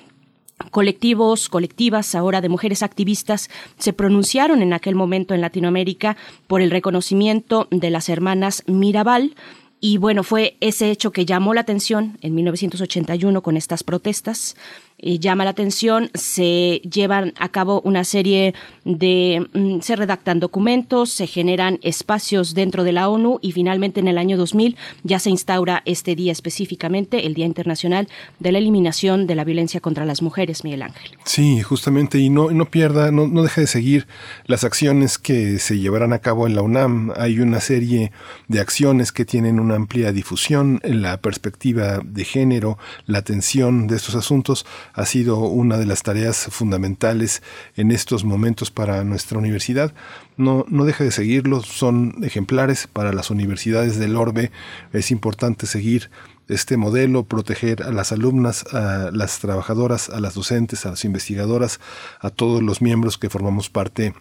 colectivos, 0.69 1.49
colectivas 1.49 2.15
ahora 2.15 2.41
de 2.41 2.49
mujeres 2.49 2.83
activistas 2.83 3.49
se 3.77 3.93
pronunciaron 3.93 4.61
en 4.61 4.73
aquel 4.73 4.95
momento 4.95 5.33
en 5.33 5.41
Latinoamérica 5.41 6.17
por 6.47 6.61
el 6.61 6.71
reconocimiento 6.71 7.67
de 7.71 7.89
las 7.89 8.09
hermanas 8.09 8.63
Mirabal. 8.67 9.35
Y 9.79 9.97
bueno, 9.97 10.23
fue 10.23 10.57
ese 10.61 10.91
hecho 10.91 11.11
que 11.11 11.25
llamó 11.25 11.55
la 11.55 11.61
atención 11.61 12.17
en 12.21 12.35
1981 12.35 13.41
con 13.41 13.57
estas 13.57 13.83
protestas 13.83 14.55
eh, 15.01 15.19
llama 15.19 15.43
la 15.43 15.51
atención, 15.51 16.09
se 16.13 16.81
llevan 16.89 17.33
a 17.39 17.49
cabo 17.49 17.81
una 17.83 18.03
serie 18.03 18.53
de, 18.85 19.47
mm, 19.53 19.79
se 19.81 19.95
redactan 19.95 20.39
documentos, 20.39 21.11
se 21.11 21.27
generan 21.27 21.79
espacios 21.81 22.53
dentro 22.53 22.83
de 22.83 22.91
la 22.91 23.09
ONU 23.09 23.39
y 23.41 23.51
finalmente 23.51 23.99
en 23.99 24.07
el 24.07 24.17
año 24.17 24.37
2000 24.37 24.77
ya 25.03 25.19
se 25.19 25.29
instaura 25.29 25.81
este 25.85 26.15
día 26.15 26.31
específicamente, 26.31 27.25
el 27.25 27.33
Día 27.33 27.45
Internacional 27.45 28.07
de 28.39 28.51
la 28.51 28.59
Eliminación 28.59 29.27
de 29.27 29.35
la 29.35 29.43
Violencia 29.43 29.79
contra 29.79 30.05
las 30.05 30.21
Mujeres, 30.21 30.63
Miguel 30.63 30.83
Ángel. 30.83 31.11
Sí, 31.25 31.61
justamente, 31.61 32.19
y 32.19 32.29
no, 32.29 32.51
no 32.51 32.65
pierda, 32.65 33.11
no, 33.11 33.27
no 33.27 33.43
deje 33.43 33.61
de 33.61 33.67
seguir 33.67 34.07
las 34.45 34.63
acciones 34.63 35.17
que 35.17 35.59
se 35.59 35.79
llevarán 35.79 36.13
a 36.13 36.19
cabo 36.19 36.47
en 36.47 36.55
la 36.55 36.61
UNAM. 36.61 37.11
Hay 37.17 37.39
una 37.39 37.59
serie 37.59 38.11
de 38.47 38.59
acciones 38.59 39.11
que 39.11 39.25
tienen 39.25 39.59
una 39.59 39.75
amplia 39.75 40.11
difusión 40.11 40.79
en 40.83 41.01
la 41.01 41.17
perspectiva 41.17 42.01
de 42.03 42.23
género, 42.23 42.77
la 43.05 43.19
atención 43.19 43.87
de 43.87 43.95
estos 43.95 44.15
asuntos 44.15 44.65
ha 44.93 45.05
sido 45.05 45.39
una 45.39 45.77
de 45.77 45.85
las 45.85 46.03
tareas 46.03 46.47
fundamentales 46.49 47.41
en 47.75 47.91
estos 47.91 48.23
momentos 48.23 48.71
para 48.71 49.03
nuestra 49.03 49.37
universidad. 49.37 49.93
No, 50.37 50.65
no 50.69 50.85
deje 50.85 51.03
de 51.03 51.11
seguirlos, 51.11 51.65
son 51.65 52.15
ejemplares 52.23 52.87
para 52.87 53.13
las 53.13 53.29
universidades 53.29 53.97
del 53.97 54.15
orbe. 54.15 54.51
Es 54.93 55.11
importante 55.11 55.67
seguir 55.67 56.09
este 56.47 56.77
modelo, 56.77 57.23
proteger 57.23 57.83
a 57.83 57.91
las 57.91 58.11
alumnas, 58.11 58.65
a 58.73 59.09
las 59.11 59.39
trabajadoras, 59.39 60.09
a 60.09 60.19
las 60.19 60.33
docentes, 60.33 60.85
a 60.85 60.89
las 60.89 61.05
investigadoras, 61.05 61.79
a 62.19 62.29
todos 62.29 62.61
los 62.61 62.81
miembros 62.81 63.17
que 63.17 63.29
formamos 63.29 63.69
parte 63.69 64.13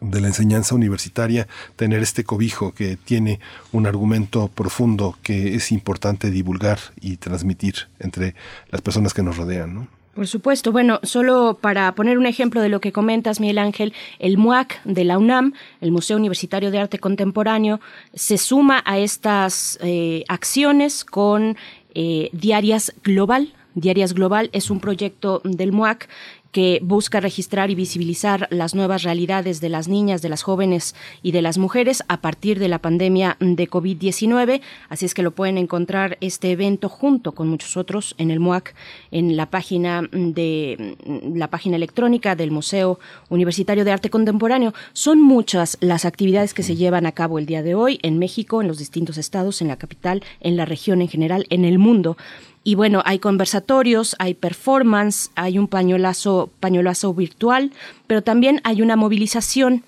de 0.00 0.20
la 0.20 0.28
enseñanza 0.28 0.74
universitaria, 0.74 1.48
tener 1.76 2.02
este 2.02 2.24
cobijo 2.24 2.72
que 2.72 2.96
tiene 2.96 3.40
un 3.72 3.86
argumento 3.86 4.48
profundo 4.48 5.18
que 5.22 5.54
es 5.54 5.72
importante 5.72 6.30
divulgar 6.30 6.78
y 7.00 7.16
transmitir 7.16 7.88
entre 7.98 8.34
las 8.70 8.80
personas 8.82 9.14
que 9.14 9.22
nos 9.22 9.36
rodean. 9.36 9.74
¿no? 9.74 9.99
Por 10.20 10.26
supuesto. 10.26 10.70
Bueno, 10.70 11.00
solo 11.02 11.56
para 11.62 11.94
poner 11.94 12.18
un 12.18 12.26
ejemplo 12.26 12.60
de 12.60 12.68
lo 12.68 12.82
que 12.82 12.92
comentas, 12.92 13.40
Miguel 13.40 13.56
Ángel, 13.56 13.94
el 14.18 14.36
MUAC 14.36 14.82
de 14.84 15.04
la 15.04 15.16
UNAM, 15.16 15.54
el 15.80 15.92
Museo 15.92 16.18
Universitario 16.18 16.70
de 16.70 16.78
Arte 16.78 16.98
Contemporáneo, 16.98 17.80
se 18.12 18.36
suma 18.36 18.82
a 18.84 18.98
estas 18.98 19.78
eh, 19.80 20.24
acciones 20.28 21.06
con 21.06 21.56
eh, 21.94 22.28
Diarias 22.34 22.92
Global. 23.02 23.54
Diarias 23.74 24.12
Global 24.12 24.50
es 24.52 24.68
un 24.68 24.80
proyecto 24.80 25.40
del 25.42 25.72
MUAC 25.72 26.10
que 26.52 26.80
busca 26.82 27.20
registrar 27.20 27.70
y 27.70 27.74
visibilizar 27.74 28.48
las 28.50 28.74
nuevas 28.74 29.02
realidades 29.02 29.60
de 29.60 29.68
las 29.68 29.88
niñas, 29.88 30.22
de 30.22 30.28
las 30.28 30.42
jóvenes 30.42 30.94
y 31.22 31.32
de 31.32 31.42
las 31.42 31.58
mujeres 31.58 32.02
a 32.08 32.20
partir 32.20 32.58
de 32.58 32.68
la 32.68 32.80
pandemia 32.80 33.36
de 33.40 33.68
COVID-19. 33.68 34.60
Así 34.88 35.06
es 35.06 35.14
que 35.14 35.22
lo 35.22 35.30
pueden 35.30 35.58
encontrar 35.58 36.18
este 36.20 36.50
evento 36.50 36.88
junto 36.88 37.32
con 37.32 37.48
muchos 37.48 37.76
otros 37.76 38.14
en 38.18 38.30
el 38.30 38.40
MUAC, 38.40 38.74
en 39.10 39.36
la 39.36 39.46
página 39.46 40.02
de 40.12 40.96
la 41.34 41.48
página 41.48 41.76
electrónica 41.76 42.34
del 42.34 42.50
Museo 42.50 42.98
Universitario 43.28 43.84
de 43.84 43.92
Arte 43.92 44.10
Contemporáneo. 44.10 44.74
Son 44.92 45.20
muchas 45.20 45.78
las 45.80 46.04
actividades 46.04 46.54
que 46.54 46.62
se 46.62 46.76
llevan 46.76 47.06
a 47.06 47.12
cabo 47.12 47.38
el 47.38 47.46
día 47.46 47.62
de 47.62 47.74
hoy 47.74 47.98
en 48.02 48.18
México, 48.18 48.60
en 48.60 48.68
los 48.68 48.78
distintos 48.78 49.18
estados, 49.18 49.62
en 49.62 49.68
la 49.68 49.76
capital, 49.76 50.22
en 50.40 50.56
la 50.56 50.64
región 50.64 51.00
en 51.02 51.08
general, 51.08 51.46
en 51.50 51.64
el 51.64 51.78
mundo. 51.78 52.16
Y 52.62 52.74
bueno, 52.74 53.02
hay 53.06 53.18
conversatorios, 53.18 54.16
hay 54.18 54.34
performance, 54.34 55.30
hay 55.34 55.58
un 55.58 55.66
pañuelazo, 55.66 56.50
pañuelazo 56.60 57.14
virtual, 57.14 57.72
pero 58.06 58.22
también 58.22 58.60
hay 58.64 58.82
una 58.82 58.96
movilización 58.96 59.82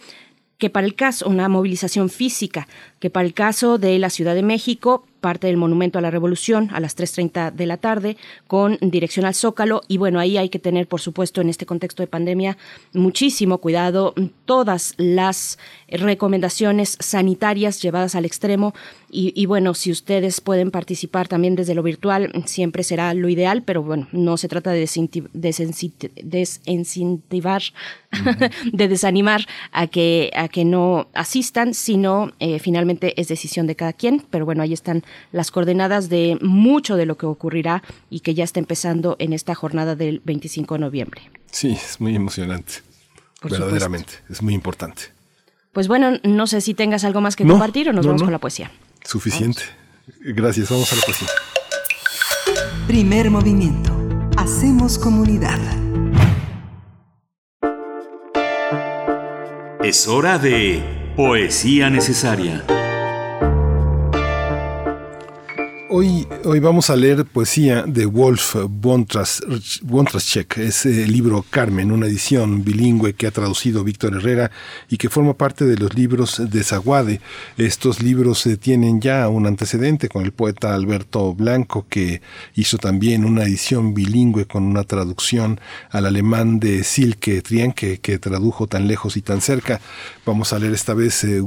que 0.56 0.70
para 0.70 0.86
el 0.86 0.94
caso, 0.94 1.28
una 1.28 1.48
movilización 1.48 2.08
física, 2.08 2.68
que 3.00 3.10
para 3.10 3.26
el 3.26 3.34
caso 3.34 3.78
de 3.78 3.98
la 3.98 4.10
Ciudad 4.10 4.34
de 4.34 4.44
México 4.44 5.04
parte 5.22 5.46
del 5.46 5.56
Monumento 5.56 5.98
a 5.98 6.02
la 6.02 6.10
Revolución 6.10 6.68
a 6.72 6.80
las 6.80 6.98
3.30 6.98 7.52
de 7.52 7.64
la 7.64 7.78
tarde 7.78 8.18
con 8.46 8.76
dirección 8.82 9.24
al 9.24 9.34
Zócalo. 9.34 9.80
Y 9.88 9.96
bueno, 9.96 10.20
ahí 10.20 10.36
hay 10.36 10.50
que 10.50 10.58
tener, 10.58 10.86
por 10.86 11.00
supuesto, 11.00 11.40
en 11.40 11.48
este 11.48 11.64
contexto 11.64 12.02
de 12.02 12.08
pandemia, 12.08 12.58
muchísimo 12.92 13.58
cuidado, 13.58 14.14
todas 14.44 14.94
las 14.98 15.58
recomendaciones 15.88 16.98
sanitarias 17.00 17.80
llevadas 17.80 18.14
al 18.14 18.26
extremo. 18.26 18.74
Y, 19.14 19.44
bueno, 19.44 19.74
si 19.74 19.90
ustedes 19.90 20.40
pueden 20.40 20.70
participar 20.70 21.28
también 21.28 21.54
desde 21.54 21.74
lo 21.74 21.82
virtual, 21.82 22.32
siempre 22.46 22.82
será 22.82 23.12
lo 23.12 23.28
ideal, 23.28 23.62
pero 23.62 23.82
bueno, 23.82 24.08
no 24.10 24.38
se 24.38 24.48
trata 24.48 24.70
de 24.70 24.88
desincentivar, 25.34 27.62
de 28.72 28.88
desanimar 28.88 29.46
a 29.70 29.86
que, 29.88 30.30
a 30.34 30.48
que 30.48 30.64
no 30.64 31.08
asistan, 31.12 31.74
sino 31.74 32.32
eh, 32.38 32.58
finalmente 32.58 33.12
es 33.20 33.28
decisión 33.28 33.66
de 33.66 33.76
cada 33.76 33.92
quien. 33.92 34.24
Pero 34.30 34.46
bueno, 34.46 34.62
ahí 34.62 34.72
están 34.72 35.02
las 35.30 35.50
coordenadas 35.50 36.08
de 36.08 36.38
mucho 36.40 36.96
de 36.96 37.04
lo 37.04 37.18
que 37.18 37.26
ocurrirá 37.26 37.82
y 38.08 38.20
que 38.20 38.32
ya 38.32 38.44
está 38.44 38.60
empezando 38.60 39.16
en 39.18 39.34
esta 39.34 39.54
jornada 39.54 39.94
del 39.94 40.22
25 40.24 40.76
de 40.76 40.80
noviembre. 40.80 41.20
Sí, 41.50 41.72
es 41.72 42.00
muy 42.00 42.16
emocionante. 42.16 42.76
verdaderamente, 43.42 44.14
es 44.30 44.40
muy 44.40 44.54
importante. 44.54 45.02
Pues 45.72 45.86
bueno, 45.86 46.18
no 46.22 46.46
sé 46.46 46.62
si 46.62 46.72
tengas 46.72 47.04
algo 47.04 47.20
más 47.20 47.36
que 47.36 47.46
compartir 47.46 47.90
o 47.90 47.92
nos 47.92 48.06
vamos 48.06 48.22
con 48.22 48.32
la 48.32 48.38
poesía. 48.38 48.70
Suficiente. 49.04 49.62
Gracias, 50.20 50.70
vamos 50.70 50.92
a 50.92 50.96
la 50.96 51.02
poesía. 51.02 51.28
Primer 52.86 53.30
movimiento. 53.30 53.96
Hacemos 54.36 54.98
comunidad. 54.98 55.58
Es 59.82 60.08
hora 60.08 60.38
de 60.38 61.12
poesía 61.16 61.90
necesaria. 61.90 62.64
Hoy, 65.94 66.26
vamos 66.62 66.88
a 66.88 66.96
leer 66.96 67.26
poesía 67.26 67.82
de 67.82 68.06
Wolf 68.06 68.56
Wontraschek, 68.82 70.56
es 70.56 70.86
el 70.86 71.12
libro 71.12 71.44
Carmen, 71.50 71.92
una 71.92 72.06
edición 72.06 72.64
bilingüe 72.64 73.12
que 73.12 73.26
ha 73.26 73.30
traducido 73.30 73.84
Víctor 73.84 74.14
Herrera 74.14 74.50
y 74.88 74.96
que 74.96 75.10
forma 75.10 75.34
parte 75.34 75.66
de 75.66 75.76
los 75.76 75.92
libros 75.92 76.40
de 76.50 76.64
Zaguade. 76.64 77.20
Estos 77.58 78.02
libros 78.02 78.46
eh, 78.46 78.56
tienen 78.56 79.02
ya 79.02 79.28
un 79.28 79.46
antecedente 79.46 80.08
con 80.08 80.24
el 80.24 80.32
poeta 80.32 80.74
Alberto 80.74 81.34
Blanco, 81.34 81.84
que 81.90 82.22
hizo 82.54 82.78
también 82.78 83.26
una 83.26 83.42
edición 83.42 83.92
bilingüe 83.92 84.46
con 84.46 84.62
una 84.62 84.84
traducción 84.84 85.60
al 85.90 86.06
alemán 86.06 86.58
de 86.58 86.84
Silke 86.84 87.42
Trienke, 87.42 87.98
que 87.98 88.18
tradujo 88.18 88.66
tan 88.66 88.88
lejos 88.88 89.18
y 89.18 89.20
tan 89.20 89.42
cerca. 89.42 89.82
Vamos 90.24 90.54
a 90.54 90.58
leer 90.58 90.72
esta 90.72 90.94
vez 90.94 91.22
eh, 91.24 91.42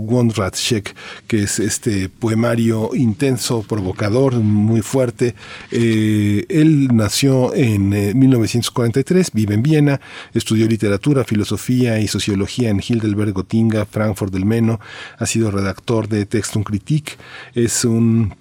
que 1.25 1.41
es 1.41 1.57
este 1.57 2.09
poemario 2.09 2.91
intenso, 2.93 3.63
provocador, 3.63 4.34
muy 4.41 4.81
fuerte. 4.81 5.35
Eh, 5.71 6.45
él 6.49 6.89
nació 6.93 7.53
en 7.53 7.89
1943, 8.17 9.31
vive 9.33 9.53
en 9.55 9.63
Viena, 9.63 10.01
estudió 10.33 10.67
literatura, 10.67 11.23
filosofía 11.23 11.99
y 11.99 12.07
sociología 12.07 12.69
en 12.69 12.79
Heidelberg, 12.79 13.33
Gotinga, 13.33 13.85
Frankfurt 13.85 14.33
del 14.33 14.45
Meno, 14.45 14.79
ha 15.17 15.25
sido 15.25 15.51
redactor 15.51 16.07
de 16.07 16.25
Textum 16.25 16.63
Critique, 16.63 17.13
es 17.53 17.85
un 17.85 18.33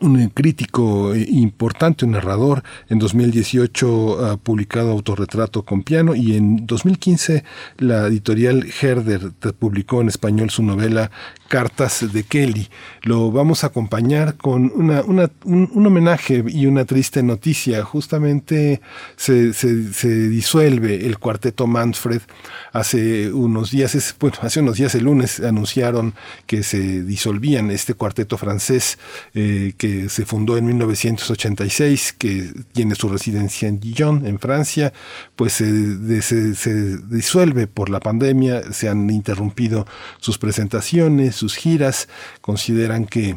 un 0.00 0.28
crítico 0.28 1.14
importante, 1.14 2.04
un 2.04 2.12
narrador. 2.12 2.62
En 2.88 2.98
2018 2.98 4.26
ha 4.26 4.36
publicado 4.36 4.90
Autorretrato 4.90 5.62
con 5.62 5.82
piano 5.82 6.14
y 6.14 6.36
en 6.36 6.66
2015 6.66 7.44
la 7.78 8.06
editorial 8.06 8.66
Herder 8.80 9.32
publicó 9.58 10.00
en 10.00 10.08
español 10.08 10.50
su 10.50 10.62
novela 10.62 11.10
Cartas 11.48 12.12
de 12.12 12.24
Kelly. 12.24 12.68
Lo 13.02 13.30
vamos 13.30 13.64
a 13.64 13.68
acompañar 13.68 14.36
con 14.36 14.72
una, 14.74 15.02
un, 15.02 15.86
homenaje 15.86 16.42
y 16.48 16.66
una 16.66 16.84
triste 16.84 17.22
noticia. 17.22 17.84
Justamente 17.84 18.80
se, 19.16 19.52
disuelve 20.28 21.06
el 21.06 21.18
cuarteto 21.18 21.66
Manfred. 21.66 22.22
Hace 22.72 23.32
unos 23.32 23.70
días, 23.70 24.16
bueno, 24.18 24.36
hace 24.42 24.60
unos 24.60 24.78
días 24.78 24.94
el 24.94 25.04
lunes 25.04 25.40
anunciaron 25.40 26.14
que 26.46 26.62
se 26.62 27.02
disolvían 27.04 27.70
este 27.70 27.94
cuarteto 27.94 28.36
francés 28.36 28.98
eh, 29.34 29.74
se 30.08 30.24
fundó 30.24 30.56
en 30.56 30.66
1986, 30.66 32.12
que 32.12 32.52
tiene 32.72 32.94
su 32.94 33.08
residencia 33.08 33.68
en 33.68 33.80
Dijon, 33.80 34.26
en 34.26 34.38
Francia, 34.38 34.92
pues 35.36 35.54
se, 35.54 36.22
se 36.22 36.96
disuelve 36.98 37.66
por 37.66 37.90
la 37.90 38.00
pandemia, 38.00 38.72
se 38.72 38.88
han 38.88 39.08
interrumpido 39.10 39.86
sus 40.18 40.38
presentaciones, 40.38 41.36
sus 41.36 41.56
giras, 41.56 42.08
consideran 42.40 43.06
que 43.06 43.36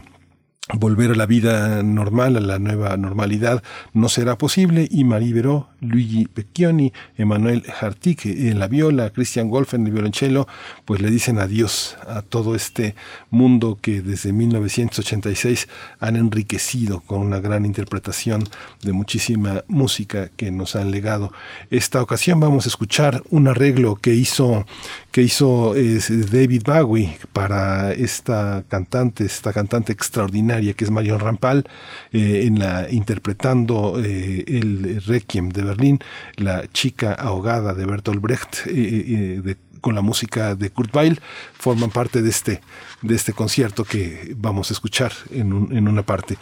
volver 0.74 1.12
a 1.12 1.16
la 1.16 1.26
vida 1.26 1.82
normal, 1.82 2.36
a 2.36 2.42
la 2.42 2.60
nueva 2.60 2.98
normalidad, 2.98 3.64
no 3.94 4.10
será 4.10 4.38
posible 4.38 4.88
y 4.92 5.04
Maribero, 5.06 5.70
Luigi 5.80 6.26
Pecchioni, 6.26 6.92
Emanuel 7.18 7.64
Hartig 7.80 8.20
en 8.26 8.60
la 8.60 8.68
viola, 8.68 9.12
Christian 9.12 9.50
Wolf 9.50 9.74
en 9.74 9.86
el 9.86 9.94
violonchelo, 9.94 10.48
pues 10.84 11.02
le 11.02 11.10
dicen 11.10 11.40
adiós 11.40 11.98
a 12.08 12.22
todo 12.22 12.56
este 12.56 12.96
mundo 13.30 13.78
que 13.82 14.02
desde 14.02 14.34
1986 14.34 15.70
han 16.00 16.18
enriquecido 16.18 17.00
con 17.02 17.22
una 17.22 17.40
gran 17.40 17.66
interpretación 17.66 18.44
de 18.82 18.92
muchísima 18.92 19.64
música 19.68 20.30
que 20.36 20.52
nos 20.52 20.76
han 20.76 20.92
legado. 20.92 21.32
Esta 21.70 22.02
ocasión 22.02 22.40
vamos 22.40 22.66
a 22.66 22.70
escuchar 22.70 23.24
un 23.30 23.48
arreglo 23.48 23.96
que 23.96 24.14
hizo 24.14 24.66
que 25.18 25.24
hizo 25.24 25.74
David 25.74 26.62
Bowie 26.64 27.18
para 27.34 27.92
esta 27.92 28.64
cantante, 28.68 29.26
esta 29.26 29.52
cantante 29.52 29.92
extraordinaria 29.92 30.76
que 30.76 30.86
es 30.86 30.92
Marion 30.92 31.20
Rampal, 31.20 31.68
eh, 32.12 32.44
en 32.46 32.60
la, 32.60 32.88
interpretando 32.92 34.00
eh, 34.00 34.44
el 34.46 35.02
Requiem 35.04 35.50
de 35.50 35.64
Berlín, 35.64 36.00
la 36.36 36.72
chica 36.72 37.14
ahogada 37.14 37.74
de 37.74 37.88
Bertolt 37.88 38.22
Brecht, 38.22 38.68
eh, 38.68 39.56
con 39.82 39.96
la 39.96 40.02
música 40.02 40.54
de 40.54 40.70
Kurt 40.70 40.96
Weill, 40.96 41.20
forman 41.58 41.90
parte 41.90 42.22
de 42.22 42.30
este, 42.30 42.62
de 43.02 43.16
este 43.16 43.34
concierto 43.34 43.86
que 43.86 44.36
vamos 44.38 44.70
a 44.70 44.74
escuchar 44.74 45.14
en, 45.32 45.48
en 45.76 45.88
una 45.88 46.04
parte. 46.04 46.38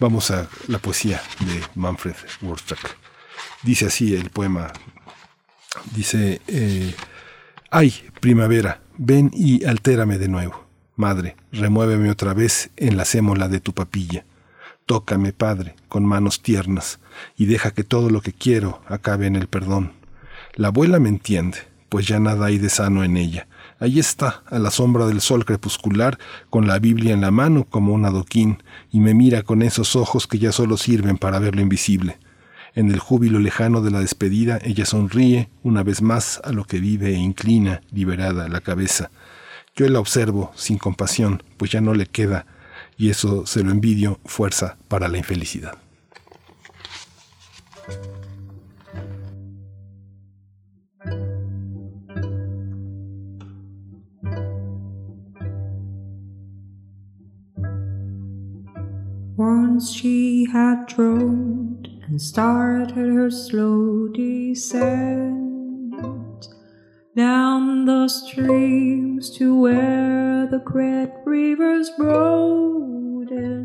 Vamos 0.00 0.30
a 0.30 0.48
la 0.68 0.78
poesía 0.78 1.20
de 1.40 1.60
Manfred 1.74 2.16
Wurstrak. 2.40 2.96
Dice 3.62 3.84
así 3.84 4.14
el 4.14 4.30
poema, 4.30 4.72
dice... 5.94 6.40
Ay, 7.70 7.92
primavera, 8.20 8.80
ven 8.96 9.30
y 9.34 9.64
altérame 9.64 10.18
de 10.18 10.28
nuevo. 10.28 10.66
Madre, 10.94 11.36
remuéveme 11.50 12.10
otra 12.10 12.32
vez 12.32 12.70
en 12.76 12.96
la 12.96 13.04
sémola 13.04 13.48
de 13.48 13.58
tu 13.58 13.74
papilla. 13.74 14.24
Tócame, 14.86 15.32
Padre, 15.32 15.74
con 15.88 16.04
manos 16.04 16.42
tiernas, 16.42 17.00
y 17.36 17.46
deja 17.46 17.72
que 17.72 17.82
todo 17.82 18.08
lo 18.08 18.20
que 18.20 18.32
quiero 18.32 18.80
acabe 18.86 19.26
en 19.26 19.34
el 19.34 19.48
perdón. 19.48 19.92
La 20.54 20.68
abuela 20.68 21.00
me 21.00 21.08
entiende, 21.08 21.58
pues 21.88 22.06
ya 22.06 22.20
nada 22.20 22.46
hay 22.46 22.58
de 22.58 22.70
sano 22.70 23.02
en 23.02 23.16
ella. 23.16 23.48
Ahí 23.80 23.98
está, 23.98 24.44
a 24.46 24.60
la 24.60 24.70
sombra 24.70 25.06
del 25.06 25.20
sol 25.20 25.44
crepuscular, 25.44 26.18
con 26.50 26.68
la 26.68 26.78
Biblia 26.78 27.14
en 27.14 27.20
la 27.20 27.32
mano 27.32 27.64
como 27.64 27.92
un 27.94 28.04
adoquín, 28.04 28.62
y 28.92 29.00
me 29.00 29.12
mira 29.12 29.42
con 29.42 29.62
esos 29.62 29.96
ojos 29.96 30.28
que 30.28 30.38
ya 30.38 30.52
solo 30.52 30.76
sirven 30.76 31.18
para 31.18 31.40
ver 31.40 31.56
lo 31.56 31.62
invisible. 31.62 32.18
En 32.76 32.90
el 32.90 32.98
júbilo 32.98 33.38
lejano 33.38 33.80
de 33.80 33.90
la 33.90 34.00
despedida, 34.00 34.58
ella 34.62 34.84
sonríe 34.84 35.48
una 35.62 35.82
vez 35.82 36.02
más 36.02 36.42
a 36.44 36.52
lo 36.52 36.66
que 36.66 36.78
vive 36.78 37.08
e 37.08 37.16
inclina, 37.16 37.80
liberada, 37.90 38.48
la 38.50 38.60
cabeza. 38.60 39.10
Yo 39.74 39.88
la 39.88 39.98
observo 39.98 40.52
sin 40.56 40.76
compasión, 40.76 41.42
pues 41.56 41.70
ya 41.70 41.80
no 41.80 41.94
le 41.94 42.04
queda, 42.04 42.44
y 42.98 43.08
eso 43.08 43.46
se 43.46 43.64
lo 43.64 43.70
envidio, 43.70 44.20
fuerza 44.26 44.76
para 44.88 45.08
la 45.08 45.16
infelicidad. 45.16 45.78
Once 59.38 59.94
she 59.94 60.46
had 60.52 60.86
and 62.08 62.22
started 62.22 63.06
her 63.06 63.30
slow 63.30 64.08
descent 64.08 65.46
down 67.16 67.86
the 67.86 68.08
streams 68.08 69.30
to 69.36 69.58
where 69.58 70.46
the 70.46 70.60
great 70.60 71.10
rivers 71.24 71.90
broaden. 71.98 73.56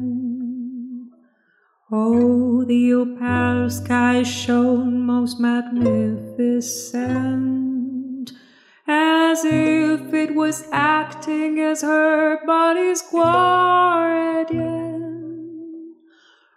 Oh, 1.92 2.64
the 2.64 2.94
opal 2.94 3.70
sky 3.70 4.24
shone 4.24 5.06
most 5.06 5.40
magnificent, 5.40 8.32
as 8.88 9.46
if 9.46 10.12
it 10.14 10.34
was 10.34 10.64
acting 10.72 11.60
as 11.60 11.84
her 11.84 12.44
body's 12.46 13.04
guardian. 13.04 14.92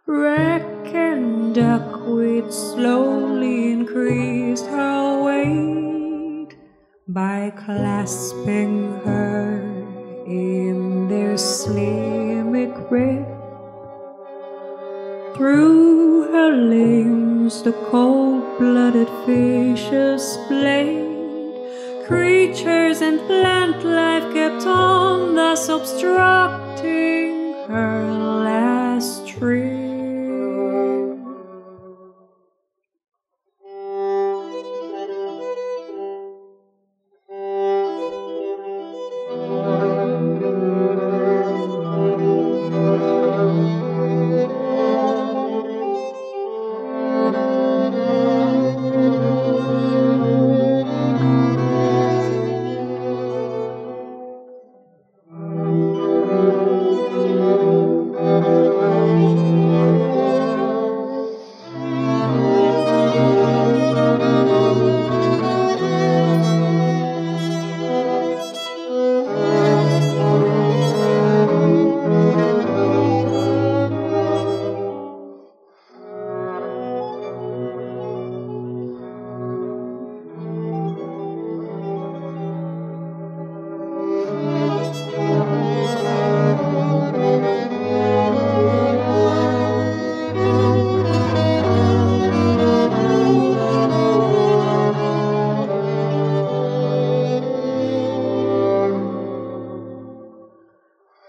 Wreck 0.06 0.94
and 0.94 1.54
duckweed 1.54 2.52
slowly 2.52 3.72
increased 3.72 4.66
her 4.66 5.22
weight 5.24 6.54
by 7.08 7.50
clasping 7.56 9.00
her 9.06 9.62
in 10.26 11.08
their 11.08 11.38
slimy 11.38 12.66
grip. 12.66 13.26
Through 15.36 16.30
her 16.32 16.52
limbs 16.52 17.62
the 17.62 17.72
cold-blooded 17.90 19.08
fishes 19.24 20.36
played. 20.48 21.56
Creatures 22.06 23.00
and 23.00 23.20
plant 23.20 23.82
life 23.82 24.34
kept 24.34 24.66
on, 24.66 25.34
thus 25.34 25.70
obstructing 25.70 27.54
her 27.68 28.04
last 28.44 29.26
trip. 29.26 29.83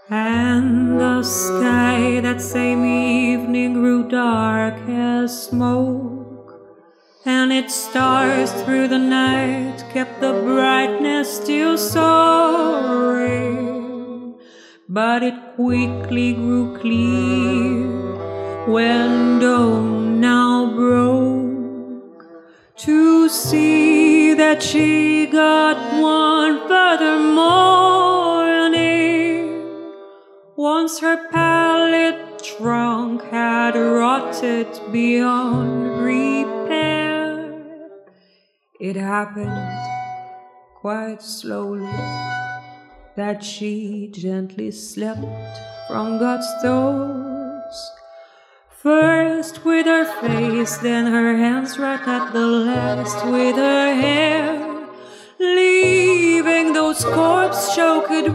And 0.08 1.00
the 1.00 1.24
sky 1.24 2.20
that 2.20 2.40
same 2.40 2.84
evening 2.84 3.72
grew 3.72 4.08
dark 4.08 4.76
as 4.88 5.48
smoke, 5.48 6.54
and 7.24 7.52
its 7.52 7.74
stars 7.74 8.52
through 8.62 8.86
the 8.86 9.00
night 9.00 9.84
kept 9.92 10.20
the 10.20 10.32
brightness 10.32 11.38
still 11.38 11.76
soaring. 11.76 13.26
But 14.88 15.24
it 15.24 15.34
quickly 15.56 16.34
grew 16.34 16.78
clear 16.78 17.88
when 18.68 19.40
dawn 19.40 20.20
now 20.20 20.72
broke 20.72 22.26
to 22.76 23.28
see 23.28 24.34
that 24.34 24.62
she 24.62 25.26
got 25.26 25.76
one 26.00 26.68
furthermore. 26.68 28.15
Once 30.56 31.00
her 31.00 31.28
pallid 31.28 32.42
trunk 32.42 33.22
had 33.24 33.76
rotted 33.76 34.66
beyond 34.90 36.02
repair, 36.02 37.52
it 38.80 38.96
happened 38.96 39.78
quite 40.74 41.20
slowly 41.20 41.84
that 43.16 43.44
she 43.44 44.08
gently 44.10 44.70
slept 44.70 45.58
from 45.88 46.18
God's 46.18 46.50
thoughts. 46.62 47.90
First 48.70 49.62
with 49.62 49.84
her 49.84 50.06
face, 50.22 50.78
then 50.78 51.04
her 51.04 51.36
hands 51.36 51.78
right 51.78 52.00
at 52.00 52.32
the 52.32 52.46
last 52.46 53.26
with 53.26 53.56
her 53.56 53.94
hair, 53.94 54.88
leaving 55.38 56.72
those 56.72 57.04
corpse 57.04 57.76
choked 57.76 58.34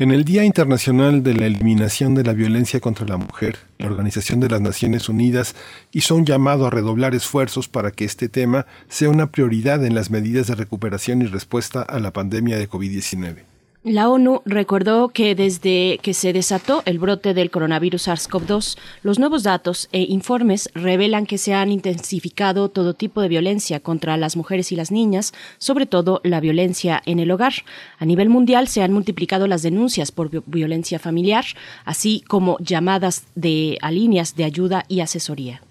En 0.00 0.12
el 0.12 0.24
Día 0.24 0.44
Internacional 0.44 1.22
de 1.22 1.34
la 1.34 1.44
Eliminación 1.44 2.14
de 2.14 2.24
la 2.24 2.32
Violencia 2.32 2.80
contra 2.80 3.04
la 3.04 3.18
Mujer, 3.18 3.58
la 3.76 3.84
Organización 3.84 4.40
de 4.40 4.48
las 4.48 4.62
Naciones 4.62 5.10
Unidas 5.10 5.54
hizo 5.92 6.16
un 6.16 6.24
llamado 6.24 6.66
a 6.66 6.70
redoblar 6.70 7.14
esfuerzos 7.14 7.68
para 7.68 7.90
que 7.90 8.06
este 8.06 8.30
tema 8.30 8.64
sea 8.88 9.10
una 9.10 9.30
prioridad 9.30 9.84
en 9.84 9.94
las 9.94 10.10
medidas 10.10 10.46
de 10.46 10.54
recuperación 10.54 11.20
y 11.20 11.26
respuesta 11.26 11.82
a 11.82 12.00
la 12.00 12.14
pandemia 12.14 12.56
de 12.56 12.66
COVID-19. 12.66 13.49
La 13.82 14.10
ONU 14.10 14.42
recordó 14.44 15.08
que 15.08 15.34
desde 15.34 15.98
que 16.02 16.12
se 16.12 16.34
desató 16.34 16.82
el 16.84 16.98
brote 16.98 17.32
del 17.32 17.50
coronavirus 17.50 18.08
SARS-CoV-2, 18.08 18.76
los 19.02 19.18
nuevos 19.18 19.42
datos 19.42 19.88
e 19.90 20.02
informes 20.02 20.68
revelan 20.74 21.24
que 21.24 21.38
se 21.38 21.54
han 21.54 21.72
intensificado 21.72 22.68
todo 22.68 22.92
tipo 22.92 23.22
de 23.22 23.28
violencia 23.28 23.80
contra 23.80 24.18
las 24.18 24.36
mujeres 24.36 24.70
y 24.70 24.76
las 24.76 24.90
niñas, 24.90 25.32
sobre 25.56 25.86
todo 25.86 26.20
la 26.24 26.40
violencia 26.40 27.00
en 27.06 27.20
el 27.20 27.30
hogar. 27.30 27.54
A 27.98 28.04
nivel 28.04 28.28
mundial 28.28 28.68
se 28.68 28.82
han 28.82 28.92
multiplicado 28.92 29.46
las 29.46 29.62
denuncias 29.62 30.12
por 30.12 30.28
violencia 30.44 30.98
familiar, 30.98 31.46
así 31.86 32.22
como 32.28 32.58
llamadas 32.58 33.24
de, 33.34 33.78
a 33.80 33.90
líneas 33.90 34.36
de 34.36 34.44
ayuda 34.44 34.84
y 34.88 35.00
asesoría. 35.00 35.62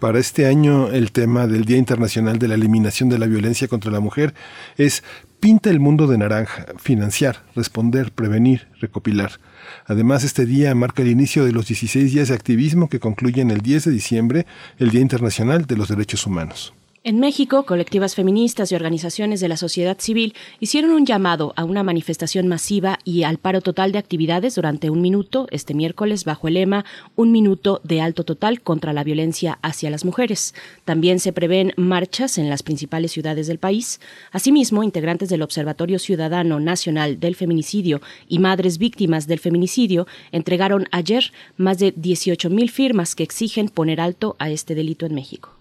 Para 0.00 0.18
este 0.18 0.46
año 0.46 0.88
el 0.88 1.12
tema 1.12 1.46
del 1.46 1.66
Día 1.66 1.76
Internacional 1.76 2.38
de 2.38 2.48
la 2.48 2.54
Eliminación 2.54 3.10
de 3.10 3.18
la 3.18 3.26
Violencia 3.26 3.68
contra 3.68 3.92
la 3.92 4.00
Mujer 4.00 4.32
es 4.78 5.04
Pinta 5.40 5.68
el 5.68 5.78
mundo 5.78 6.06
de 6.06 6.16
naranja, 6.16 6.66
financiar, 6.78 7.42
responder, 7.54 8.10
prevenir, 8.10 8.68
recopilar. 8.78 9.32
Además, 9.86 10.24
este 10.24 10.44
día 10.44 10.74
marca 10.74 11.02
el 11.02 11.08
inicio 11.08 11.44
de 11.46 11.52
los 11.52 11.66
16 11.66 12.12
días 12.12 12.28
de 12.28 12.34
activismo 12.34 12.88
que 12.88 13.00
concluyen 13.00 13.50
el 13.50 13.60
10 13.60 13.84
de 13.84 13.90
diciembre, 13.90 14.46
el 14.78 14.90
Día 14.90 15.00
Internacional 15.00 15.64
de 15.64 15.76
los 15.76 15.88
Derechos 15.88 16.26
Humanos. 16.26 16.74
En 17.02 17.18
México, 17.18 17.64
colectivas 17.64 18.14
feministas 18.14 18.70
y 18.70 18.74
organizaciones 18.74 19.40
de 19.40 19.48
la 19.48 19.56
sociedad 19.56 19.98
civil 19.98 20.34
hicieron 20.58 20.90
un 20.90 21.06
llamado 21.06 21.54
a 21.56 21.64
una 21.64 21.82
manifestación 21.82 22.46
masiva 22.46 22.98
y 23.04 23.22
al 23.22 23.38
paro 23.38 23.62
total 23.62 23.90
de 23.90 23.96
actividades 23.96 24.54
durante 24.56 24.90
un 24.90 25.00
minuto 25.00 25.46
este 25.50 25.72
miércoles 25.72 26.26
bajo 26.26 26.48
el 26.48 26.54
lema 26.54 26.84
Un 27.16 27.32
minuto 27.32 27.80
de 27.84 28.02
alto 28.02 28.24
total 28.24 28.60
contra 28.60 28.92
la 28.92 29.02
violencia 29.02 29.58
hacia 29.62 29.88
las 29.88 30.04
mujeres. 30.04 30.54
También 30.84 31.20
se 31.20 31.32
prevén 31.32 31.72
marchas 31.78 32.36
en 32.36 32.50
las 32.50 32.62
principales 32.62 33.12
ciudades 33.12 33.46
del 33.46 33.58
país. 33.58 33.98
Asimismo, 34.30 34.82
integrantes 34.82 35.30
del 35.30 35.40
Observatorio 35.40 35.98
Ciudadano 35.98 36.60
Nacional 36.60 37.18
del 37.18 37.34
Feminicidio 37.34 38.02
y 38.28 38.40
Madres 38.40 38.76
Víctimas 38.76 39.26
del 39.26 39.38
Feminicidio 39.38 40.06
entregaron 40.32 40.86
ayer 40.90 41.32
más 41.56 41.78
de 41.78 41.94
18.000 41.94 42.68
firmas 42.68 43.14
que 43.14 43.22
exigen 43.22 43.70
poner 43.70 44.02
alto 44.02 44.36
a 44.38 44.50
este 44.50 44.74
delito 44.74 45.06
en 45.06 45.14
México. 45.14 45.59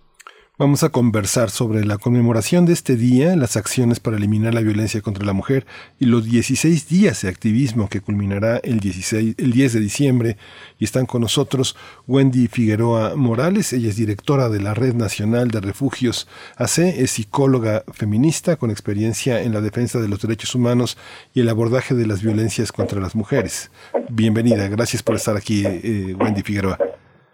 Vamos 0.60 0.84
a 0.84 0.90
conversar 0.90 1.52
sobre 1.52 1.86
la 1.86 1.98
conmemoración 1.98 2.65
de 2.65 2.73
este 2.73 2.98
día, 2.98 3.34
las 3.38 3.56
acciones 3.56 4.02
para 4.02 4.18
eliminar 4.18 4.53
la 4.53 4.60
violencia 4.60 4.99
contra 4.99 5.26
la 5.26 5.31
mujer 5.31 5.65
y 6.02 6.06
los 6.06 6.26
16 6.26 6.90
días 6.90 7.22
de 7.22 7.30
activismo 7.30 7.88
que 7.88 8.02
culminará 8.02 8.57
el, 8.61 8.81
16, 8.81 9.36
el 9.38 9.53
10 9.53 9.73
de 9.76 9.80
diciembre. 9.80 10.36
Y 10.77 10.84
están 10.84 11.06
con 11.06 11.22
nosotros 11.22 11.77
Wendy 12.10 12.48
Figueroa 12.48 13.15
Morales, 13.15 13.72
ella 13.72 13.88
es 13.88 13.95
directora 13.95 14.49
de 14.49 14.60
la 14.60 14.73
Red 14.73 14.95
Nacional 14.95 15.49
de 15.49 15.61
Refugios 15.61 16.27
AC, 16.57 16.80
es 16.80 17.11
psicóloga 17.11 17.84
feminista 17.94 18.57
con 18.57 18.69
experiencia 18.69 19.41
en 19.41 19.53
la 19.53 19.61
defensa 19.61 20.02
de 20.02 20.10
los 20.10 20.22
derechos 20.22 20.56
humanos 20.56 20.98
y 21.34 21.40
el 21.40 21.48
abordaje 21.48 21.95
de 21.95 22.06
las 22.06 22.22
violencias 22.22 22.73
contra 22.73 22.99
las 22.99 23.15
mujeres. 23.15 23.72
Bienvenida, 24.10 24.68
gracias 24.68 25.03
por 25.03 25.15
estar 25.15 25.38
aquí, 25.38 25.64
eh, 25.65 26.14
Wendy 26.19 26.41
Figueroa. 26.41 26.77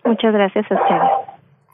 Muchas 0.05 0.31
gracias 0.31 0.71
a 0.71 0.75
ustedes. 0.75 1.24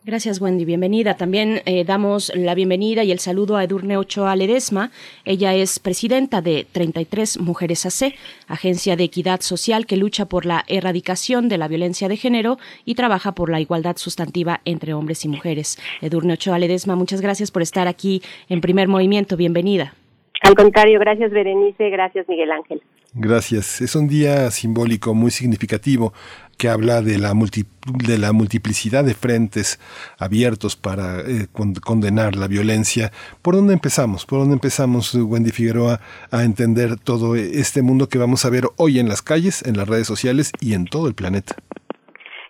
Gracias, 0.04 0.42
Wendy. 0.42 0.66
Bienvenida. 0.66 1.16
También 1.16 1.62
eh, 1.66 1.84
damos 1.86 2.32
la 2.36 2.56
bienvenida 2.56 3.04
y 3.04 3.12
el 3.12 3.20
saludo 3.20 3.56
a 3.56 3.64
Edurne 3.64 3.98
Ochoa 3.98 4.36
Ledesma. 4.36 4.90
Ella 5.26 5.54
es 5.54 5.78
presidenta 5.78 6.42
de 6.42 6.66
33 6.72 7.40
Mujeres 7.40 7.86
AC, 7.86 8.16
agencia 8.48 8.96
de 8.96 9.04
equidad 9.04 9.42
social 9.42 9.86
que 9.86 9.98
lucha 9.98 10.26
por 10.26 10.48
la 10.48 10.64
erradicación 10.68 11.50
de 11.50 11.60
la 11.60 11.68
violencia 11.68 12.10
de 12.10 12.18
género 12.18 12.58
y 12.84 12.96
trabaja 12.96 13.34
por 13.34 13.52
la 13.52 13.60
igualdad 13.60 13.98
sustantiva 13.98 14.62
entre 14.66 14.96
hombres 14.96 15.24
y 15.24 15.28
mujeres. 15.28 15.78
Edurne 16.02 16.34
Ochoa 16.34 16.58
Ledesma, 16.58 16.96
muchas 16.96 17.22
gracias 17.22 17.52
por 17.52 17.62
estar 17.62 17.88
aquí 17.88 18.24
en 18.50 18.60
Primer 18.60 18.88
Movimiento. 18.88 19.38
Bienvenida. 19.38 19.94
Al 20.42 20.56
contrario, 20.56 21.00
gracias 21.00 21.30
Berenice, 21.30 21.92
gracias 21.92 22.28
Miguel 22.28 22.52
Ángel. 22.52 22.82
Gracias. 23.14 23.82
Es 23.82 23.96
un 23.96 24.08
día 24.08 24.50
simbólico 24.52 25.14
muy 25.14 25.32
significativo 25.32 26.14
que 26.62 26.70
habla 26.70 27.02
de 27.02 27.18
la, 27.18 27.34
de 27.34 28.20
la 28.20 28.34
multiplicidad 28.34 29.04
de 29.04 29.16
frentes 29.16 29.80
abiertos 30.20 30.76
para 30.76 31.22
eh, 31.22 31.48
condenar 31.52 32.36
la 32.36 32.48
violencia. 32.48 33.12
¿Por 33.42 33.56
dónde 33.56 33.74
empezamos? 33.74 34.28
¿Por 34.28 34.38
dónde 34.38 34.54
empezamos, 34.54 35.16
Wendy 35.16 35.50
Figueroa, 35.50 36.02
a 36.30 36.44
entender 36.44 37.00
todo 37.00 37.36
este 37.36 37.82
mundo 37.82 38.10
que 38.10 38.20
vamos 38.20 38.46
a 38.46 38.52
ver 38.52 38.66
hoy 38.78 39.00
en 39.00 39.10
las 39.10 39.24
calles, 39.24 39.66
en 39.66 39.76
las 39.76 39.90
redes 39.90 40.06
sociales 40.06 40.52
y 40.62 40.76
en 40.76 40.86
todo 40.86 41.08
el 41.08 41.16
planeta? 41.16 41.56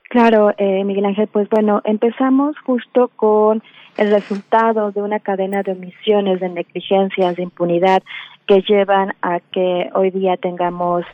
Claro, 0.09 0.51
eh, 0.57 0.83
Miguel 0.83 1.05
Ángel, 1.05 1.29
pues 1.31 1.47
bueno, 1.47 1.81
empezamos 1.85 2.57
justo 2.65 3.09
con 3.15 3.63
el 3.95 4.11
resultado 4.11 4.91
de 4.91 5.01
una 5.01 5.21
cadena 5.21 5.63
de 5.63 5.71
omisiones, 5.71 6.41
de 6.41 6.49
negligencias, 6.49 7.37
de 7.37 7.43
impunidad 7.43 8.03
que 8.45 8.61
llevan 8.67 9.13
a 9.21 9.39
que 9.39 9.89
hoy 9.93 10.11
día 10.11 10.35
tengamos 10.35 11.05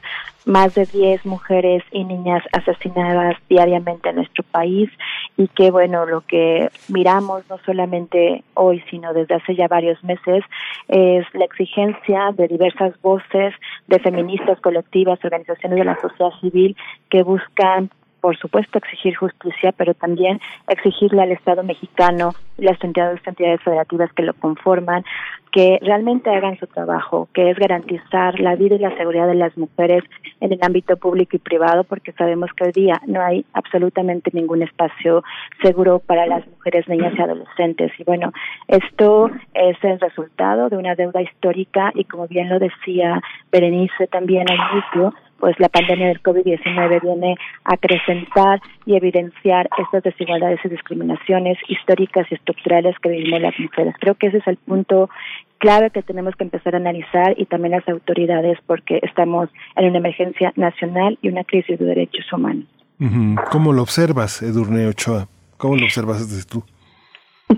más 0.48 0.74
de 0.76 0.86
10 0.86 1.26
mujeres 1.26 1.84
y 1.92 2.06
niñas 2.06 2.42
asesinadas 2.54 3.36
diariamente 3.50 4.10
en 4.10 4.16
nuestro 4.16 4.44
país. 4.44 4.90
Y 5.36 5.50
que 5.50 5.70
bueno, 5.72 6.06
lo 6.06 6.22
que 6.22 6.70
miramos 6.88 7.44
no 7.50 7.58
solamente 7.66 8.44
hoy, 8.54 8.82
sino 8.90 9.14
desde 9.14 9.36
hace 9.36 9.56
ya 9.56 9.68
varios 9.68 10.02
meses 10.04 10.44
es 10.88 11.26
la 11.34 11.46
exigencia 11.46 12.32
de 12.34 12.48
diversas 12.48 13.00
voces 13.02 13.54
de 13.88 14.00
feministas 14.00 14.60
colectivas, 14.62 15.24
organizaciones 15.24 15.78
de 15.78 15.86
la 15.86 16.00
sociedad 16.00 16.32
civil 16.40 16.76
que 17.10 17.24
buscan 17.24 17.92
por 18.22 18.38
supuesto, 18.38 18.78
exigir 18.78 19.16
justicia, 19.16 19.72
pero 19.72 19.94
también 19.94 20.40
exigirle 20.68 21.22
al 21.22 21.32
Estado 21.32 21.64
mexicano 21.64 22.34
las 22.58 22.82
entidades, 22.84 23.22
entidades 23.26 23.62
federativas 23.62 24.12
que 24.14 24.24
lo 24.24 24.34
conforman 24.34 25.04
que 25.52 25.80
realmente 25.82 26.30
hagan 26.30 26.58
su 26.60 26.68
trabajo, 26.68 27.30
que 27.34 27.50
es 27.50 27.58
garantizar 27.58 28.40
la 28.40 28.56
vida 28.56 28.76
y 28.76 28.80
la 28.80 28.96
seguridad 28.96 29.28
de 29.28 29.36
las 29.36 29.58
mujeres 29.58 30.04
en 30.40 30.54
el 30.54 30.60
ámbito 30.62 30.98
público 30.98 31.36
y 31.36 31.40
privado, 31.40 31.84
porque 31.84 32.12
sabemos 32.12 32.52
que 32.56 32.66
hoy 32.66 32.72
día 32.74 33.02
no 33.08 33.22
hay 33.22 33.46
absolutamente 33.54 34.30
ningún 34.34 34.62
espacio 34.62 35.24
seguro 35.62 36.00
para 36.00 36.26
las 36.26 36.46
mujeres, 36.48 36.88
niñas 36.88 37.14
y 37.18 37.22
adolescentes. 37.22 37.92
Y 37.98 38.04
bueno, 38.04 38.34
esto 38.68 39.32
es 39.54 39.78
el 39.84 40.00
resultado 40.00 40.70
de 40.70 40.78
una 40.78 40.96
deuda 40.96 41.22
histórica 41.22 41.92
y 41.96 42.04
como 42.04 42.28
bien 42.28 42.50
lo 42.50 42.60
decía 42.60 43.22
Berenice 43.52 44.08
también 44.08 44.46
al 44.50 44.58
inicio, 44.58 45.14
pues 45.40 45.60
la 45.60 45.70
pandemia 45.70 46.08
del 46.08 46.22
COVID-19 46.22 47.02
viene 47.02 47.36
a 47.64 47.76
acrecentar 47.76 48.60
y 48.86 48.96
evidenciar 48.96 49.70
estas 49.78 50.04
desigualdades 50.04 50.60
y 50.64 50.70
discriminaciones 50.70 51.58
históricas 51.68 52.28
y 52.32 52.36
estructurales 52.36 52.98
que 53.00 53.10
vivimos 53.10 53.42
las 53.42 53.60
mujeres. 53.60 53.94
Creo 54.00 54.16
que 54.16 54.28
ese 54.28 54.38
es 54.38 54.48
el 54.48 54.58
punto 54.58 55.10
clave 55.58 55.90
que 55.90 56.04
tenemos 56.04 56.36
que 56.36 56.44
empezar 56.44 56.76
a 56.76 56.78
analizar 56.78 57.34
y 57.38 57.46
también 57.46 57.72
las 57.72 57.88
autoridades 57.88 58.58
porque 58.66 59.00
estamos 59.04 59.50
en 59.76 59.86
una 59.86 59.98
emergencia 59.98 60.54
nacional 60.56 61.18
y 61.22 61.30
una 61.30 61.44
crisis 61.44 61.80
de 61.80 61.86
derechos 61.86 62.32
humanos. 62.32 62.66
¿Cómo 63.52 63.74
lo 63.74 63.84
observas, 63.84 64.42
Edurne 64.42 64.88
Ochoa? 64.88 65.28
¿Cómo 65.58 65.76
lo 65.76 65.86
observas 65.86 66.28
desde 66.28 66.50
tú? 66.50 66.64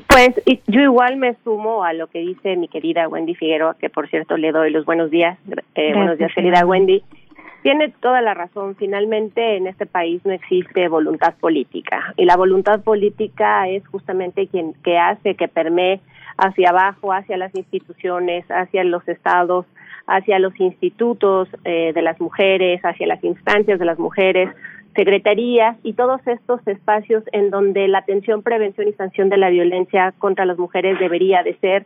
Pues 0.07 0.29
yo 0.67 0.81
igual 0.81 1.17
me 1.17 1.35
sumo 1.43 1.83
a 1.83 1.93
lo 1.93 2.07
que 2.07 2.19
dice 2.19 2.55
mi 2.55 2.67
querida 2.67 3.07
Wendy 3.07 3.35
Figueroa, 3.35 3.75
que 3.79 3.89
por 3.89 4.07
cierto 4.09 4.37
le 4.37 4.51
doy 4.51 4.69
los 4.69 4.85
buenos 4.85 5.09
días. 5.09 5.37
Eh, 5.75 5.93
buenos 5.95 6.17
días, 6.17 6.31
querida 6.35 6.65
Wendy. 6.65 7.03
Tiene 7.61 7.89
toda 7.99 8.21
la 8.21 8.33
razón. 8.33 8.75
Finalmente, 8.75 9.57
en 9.57 9.67
este 9.67 9.85
país 9.85 10.21
no 10.25 10.31
existe 10.31 10.87
voluntad 10.87 11.33
política. 11.39 12.13
Y 12.15 12.25
la 12.25 12.37
voluntad 12.37 12.81
política 12.81 13.67
es 13.67 13.85
justamente 13.87 14.47
quien 14.47 14.73
que 14.83 14.97
hace 14.97 15.35
que 15.35 15.47
permee 15.47 15.99
hacia 16.37 16.69
abajo, 16.69 17.11
hacia 17.11 17.37
las 17.37 17.53
instituciones, 17.53 18.45
hacia 18.49 18.83
los 18.85 19.05
estados, 19.07 19.65
hacia 20.07 20.39
los 20.39 20.57
institutos 20.59 21.49
eh, 21.65 21.91
de 21.93 22.01
las 22.01 22.19
mujeres, 22.21 22.81
hacia 22.83 23.07
las 23.07 23.23
instancias 23.23 23.77
de 23.77 23.85
las 23.85 23.99
mujeres, 23.99 24.49
secretarías 24.95 25.77
y 25.83 25.93
todos 25.93 26.25
estos 26.27 26.65
espacios 26.67 27.23
en 27.31 27.51
donde 27.51 27.87
la 27.87 27.99
atención, 27.99 28.41
prevención 28.41 28.87
y 28.87 28.93
sanción 28.93 29.29
de 29.29 29.37
la 29.37 29.49
violencia 29.49 30.13
contra 30.17 30.45
las 30.45 30.57
mujeres 30.57 30.97
debería 30.97 31.43
de 31.43 31.55
ser 31.57 31.85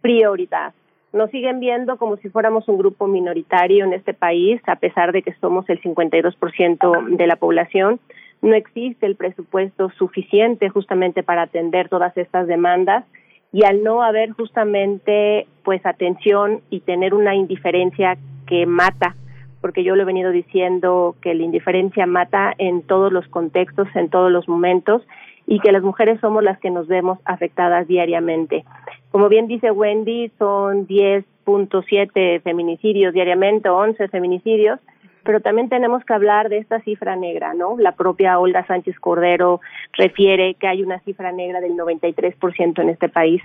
prioridad. 0.00 0.74
Nos 1.12 1.30
siguen 1.30 1.60
viendo 1.60 1.98
como 1.98 2.16
si 2.16 2.30
fuéramos 2.30 2.68
un 2.68 2.78
grupo 2.78 3.06
minoritario 3.06 3.84
en 3.84 3.92
este 3.92 4.14
país, 4.14 4.60
a 4.66 4.76
pesar 4.76 5.12
de 5.12 5.22
que 5.22 5.34
somos 5.34 5.68
el 5.68 5.80
52% 5.82 7.16
de 7.16 7.26
la 7.26 7.36
población. 7.36 8.00
No 8.40 8.54
existe 8.54 9.06
el 9.06 9.16
presupuesto 9.16 9.90
suficiente 9.90 10.68
justamente 10.68 11.22
para 11.22 11.42
atender 11.42 11.88
todas 11.88 12.16
estas 12.16 12.46
demandas 12.46 13.04
y 13.52 13.64
al 13.64 13.84
no 13.84 14.02
haber 14.02 14.30
justamente 14.32 15.46
pues 15.62 15.84
atención 15.84 16.60
y 16.70 16.80
tener 16.80 17.14
una 17.14 17.34
indiferencia 17.34 18.16
que 18.46 18.66
mata 18.66 19.14
porque 19.62 19.84
yo 19.84 19.94
lo 19.94 20.02
he 20.02 20.04
venido 20.06 20.32
diciendo 20.32 21.14
que 21.22 21.34
la 21.34 21.44
indiferencia 21.44 22.04
mata 22.04 22.52
en 22.58 22.82
todos 22.82 23.12
los 23.12 23.26
contextos, 23.28 23.86
en 23.94 24.10
todos 24.10 24.30
los 24.30 24.48
momentos, 24.48 25.02
y 25.46 25.60
que 25.60 25.72
las 25.72 25.82
mujeres 25.82 26.20
somos 26.20 26.42
las 26.42 26.58
que 26.58 26.70
nos 26.70 26.86
vemos 26.86 27.18
afectadas 27.24 27.86
diariamente. 27.88 28.64
Como 29.10 29.28
bien 29.28 29.46
dice 29.46 29.70
Wendy, 29.70 30.30
son 30.38 30.86
10.7 30.86 32.42
feminicidios 32.42 33.12
diariamente, 33.12 33.68
11 33.68 34.08
feminicidios, 34.08 34.78
pero 35.24 35.40
también 35.40 35.68
tenemos 35.68 36.04
que 36.04 36.14
hablar 36.14 36.48
de 36.48 36.58
esta 36.58 36.80
cifra 36.80 37.14
negra, 37.16 37.54
¿no? 37.54 37.76
La 37.78 37.92
propia 37.92 38.38
Olga 38.38 38.66
Sánchez 38.66 38.98
Cordero 38.98 39.60
refiere 39.92 40.54
que 40.54 40.66
hay 40.66 40.82
una 40.82 40.98
cifra 41.00 41.30
negra 41.32 41.60
del 41.60 41.72
93% 41.72 42.80
en 42.80 42.88
este 42.88 43.08
país. 43.08 43.42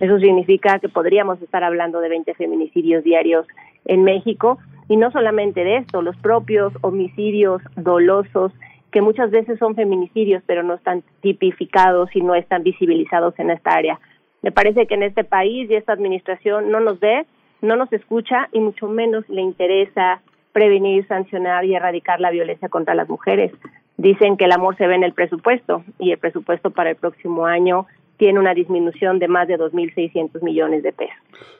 Eso 0.00 0.18
significa 0.18 0.78
que 0.78 0.88
podríamos 0.88 1.40
estar 1.42 1.62
hablando 1.62 2.00
de 2.00 2.08
20 2.08 2.34
feminicidios 2.34 3.04
diarios 3.04 3.46
en 3.84 4.02
México 4.02 4.58
y 4.90 4.96
no 4.96 5.12
solamente 5.12 5.62
de 5.62 5.76
esto, 5.76 6.02
los 6.02 6.16
propios 6.16 6.72
homicidios 6.80 7.62
dolosos, 7.76 8.52
que 8.90 9.02
muchas 9.02 9.30
veces 9.30 9.58
son 9.58 9.74
feminicidios, 9.74 10.42
pero 10.46 10.62
no 10.62 10.74
están 10.74 11.02
tipificados 11.20 12.14
y 12.14 12.20
no 12.20 12.34
están 12.34 12.62
visibilizados 12.62 13.38
en 13.38 13.50
esta 13.50 13.70
área. 13.70 14.00
Me 14.42 14.52
parece 14.52 14.86
que 14.86 14.94
en 14.94 15.02
este 15.02 15.24
país 15.24 15.70
y 15.70 15.74
esta 15.74 15.92
administración 15.92 16.70
no 16.70 16.80
nos 16.80 16.98
ve, 16.98 17.26
no 17.60 17.76
nos 17.76 17.92
escucha 17.92 18.48
y 18.52 18.60
mucho 18.60 18.88
menos 18.88 19.28
le 19.28 19.42
interesa 19.42 20.22
prevenir, 20.52 21.06
sancionar 21.06 21.64
y 21.64 21.74
erradicar 21.74 22.20
la 22.20 22.30
violencia 22.30 22.68
contra 22.68 22.94
las 22.94 23.08
mujeres. 23.08 23.52
Dicen 23.96 24.36
que 24.36 24.46
el 24.46 24.52
amor 24.52 24.76
se 24.76 24.86
ve 24.86 24.94
en 24.94 25.04
el 25.04 25.12
presupuesto 25.12 25.84
y 25.98 26.10
el 26.12 26.18
presupuesto 26.18 26.70
para 26.70 26.90
el 26.90 26.96
próximo 26.96 27.46
año 27.46 27.86
tiene 28.16 28.38
una 28.38 28.54
disminución 28.54 29.18
de 29.18 29.28
más 29.28 29.46
de 29.46 29.58
2.600 29.58 30.42
millones 30.42 30.82
de 30.82 30.92
pesos. 30.92 31.59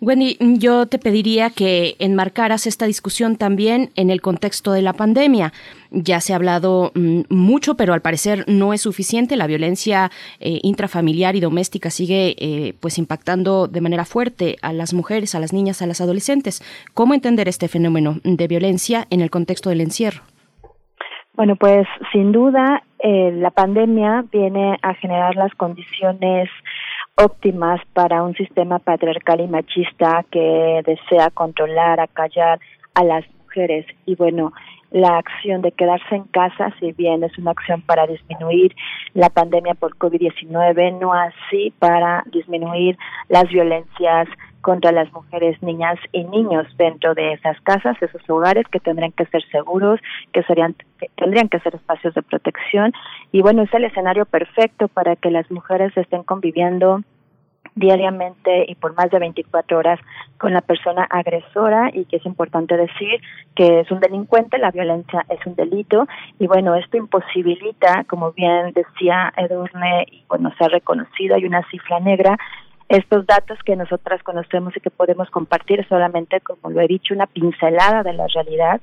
Wendy, 0.00 0.36
yo 0.58 0.86
te 0.86 0.98
pediría 0.98 1.50
que 1.50 1.96
enmarcaras 1.98 2.66
esta 2.66 2.86
discusión 2.86 3.36
también 3.36 3.90
en 3.96 4.10
el 4.10 4.20
contexto 4.20 4.72
de 4.72 4.82
la 4.82 4.92
pandemia. 4.92 5.52
Ya 5.90 6.20
se 6.20 6.32
ha 6.32 6.36
hablado 6.36 6.92
mm, 6.94 7.22
mucho, 7.28 7.76
pero 7.76 7.92
al 7.92 8.02
parecer 8.02 8.44
no 8.46 8.72
es 8.72 8.82
suficiente. 8.82 9.36
La 9.36 9.46
violencia 9.46 10.10
eh, 10.40 10.60
intrafamiliar 10.62 11.34
y 11.36 11.40
doméstica 11.40 11.90
sigue 11.90 12.36
eh, 12.38 12.74
pues 12.80 12.98
impactando 12.98 13.66
de 13.66 13.80
manera 13.80 14.04
fuerte 14.04 14.56
a 14.62 14.72
las 14.72 14.94
mujeres, 14.94 15.34
a 15.34 15.40
las 15.40 15.52
niñas, 15.52 15.82
a 15.82 15.86
las 15.86 16.00
adolescentes. 16.00 16.62
¿Cómo 16.94 17.14
entender 17.14 17.48
este 17.48 17.68
fenómeno 17.68 18.20
de 18.22 18.46
violencia 18.46 19.06
en 19.10 19.20
el 19.20 19.30
contexto 19.30 19.70
del 19.70 19.80
encierro? 19.80 20.22
Bueno, 21.34 21.56
pues 21.56 21.86
sin 22.12 22.32
duda 22.32 22.82
eh, 22.98 23.30
la 23.34 23.50
pandemia 23.50 24.24
viene 24.32 24.78
a 24.80 24.94
generar 24.94 25.36
las 25.36 25.54
condiciones 25.54 26.48
óptimas 27.16 27.80
para 27.94 28.22
un 28.22 28.34
sistema 28.34 28.78
patriarcal 28.78 29.40
y 29.40 29.48
machista 29.48 30.24
que 30.30 30.82
desea 30.84 31.30
controlar, 31.30 31.98
acallar 31.98 32.60
a 32.94 33.04
las 33.04 33.24
mujeres. 33.42 33.86
Y 34.04 34.16
bueno, 34.16 34.52
la 34.90 35.18
acción 35.18 35.62
de 35.62 35.72
quedarse 35.72 36.14
en 36.14 36.24
casa, 36.24 36.72
si 36.78 36.92
bien 36.92 37.24
es 37.24 37.36
una 37.38 37.52
acción 37.52 37.82
para 37.82 38.06
disminuir 38.06 38.74
la 39.14 39.30
pandemia 39.30 39.74
por 39.74 39.96
COVID-19, 39.96 40.98
no 41.00 41.12
así 41.12 41.72
para 41.78 42.22
disminuir 42.32 42.96
las 43.28 43.48
violencias 43.48 44.28
contra 44.66 44.90
las 44.90 45.12
mujeres, 45.12 45.62
niñas 45.62 45.96
y 46.10 46.24
niños 46.24 46.66
dentro 46.76 47.14
de 47.14 47.34
esas 47.34 47.56
casas, 47.60 47.96
esos 48.02 48.28
hogares 48.28 48.66
que 48.66 48.80
tendrían 48.80 49.12
que 49.12 49.24
ser 49.26 49.40
seguros, 49.52 50.00
que 50.32 50.42
serían 50.42 50.74
que 50.98 51.08
tendrían 51.14 51.48
que 51.48 51.60
ser 51.60 51.76
espacios 51.76 52.14
de 52.14 52.22
protección. 52.22 52.92
Y 53.30 53.42
bueno, 53.42 53.62
es 53.62 53.72
el 53.72 53.84
escenario 53.84 54.26
perfecto 54.26 54.88
para 54.88 55.14
que 55.14 55.30
las 55.30 55.48
mujeres 55.52 55.96
estén 55.96 56.24
conviviendo 56.24 57.02
diariamente 57.76 58.64
y 58.66 58.74
por 58.74 58.96
más 58.96 59.08
de 59.10 59.20
24 59.20 59.78
horas 59.78 60.00
con 60.36 60.52
la 60.52 60.62
persona 60.62 61.06
agresora. 61.10 61.90
Y 61.92 62.06
que 62.06 62.16
es 62.16 62.26
importante 62.26 62.76
decir 62.76 63.20
que 63.54 63.80
es 63.80 63.90
un 63.92 64.00
delincuente, 64.00 64.58
la 64.58 64.72
violencia 64.72 65.24
es 65.28 65.46
un 65.46 65.54
delito. 65.54 66.08
Y 66.40 66.48
bueno, 66.48 66.74
esto 66.74 66.96
imposibilita, 66.96 68.02
como 68.08 68.32
bien 68.32 68.72
decía 68.74 69.32
Edurne, 69.36 70.06
y 70.10 70.24
bueno, 70.28 70.52
se 70.58 70.64
ha 70.64 70.68
reconocido, 70.68 71.36
hay 71.36 71.44
una 71.44 71.62
cifra 71.70 72.00
negra 72.00 72.36
estos 72.88 73.26
datos 73.26 73.58
que 73.64 73.76
nosotras 73.76 74.22
conocemos 74.22 74.76
y 74.76 74.80
que 74.80 74.90
podemos 74.90 75.28
compartir 75.30 75.86
solamente, 75.88 76.40
como 76.40 76.70
lo 76.70 76.80
he 76.80 76.86
dicho, 76.86 77.14
una 77.14 77.26
pincelada 77.26 78.02
de 78.02 78.12
la 78.12 78.26
realidad 78.28 78.80